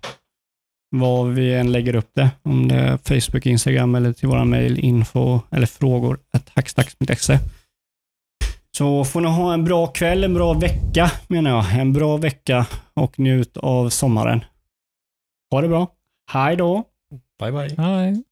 Var 0.89 1.25
vi 1.25 1.53
än 1.53 1.71
lägger 1.71 1.95
upp 1.95 2.09
det. 2.13 2.29
Om 2.43 2.67
det 2.67 2.75
är 2.75 2.97
Facebook, 2.97 3.45
Instagram 3.45 3.95
eller 3.95 4.13
till 4.13 4.27
våra 4.27 4.45
mejl 4.45 4.79
info 4.79 5.39
eller 5.51 5.67
frågor 5.67 6.19
hackstacks.se. 6.55 7.39
Så 8.77 9.05
får 9.05 9.21
ni 9.21 9.27
ha 9.27 9.53
en 9.53 9.63
bra 9.63 9.87
kväll, 9.87 10.23
en 10.23 10.33
bra 10.33 10.53
vecka 10.53 11.11
menar 11.27 11.51
jag. 11.51 11.79
En 11.79 11.93
bra 11.93 12.17
vecka 12.17 12.65
och 12.93 13.19
njut 13.19 13.57
av 13.57 13.89
sommaren. 13.89 14.45
Ha 15.51 15.61
det 15.61 15.67
bra. 15.67 15.87
Hej 16.31 16.55
då! 16.55 16.83
Bye 17.39 17.51
bye. 17.51 17.75
Hej. 17.77 18.23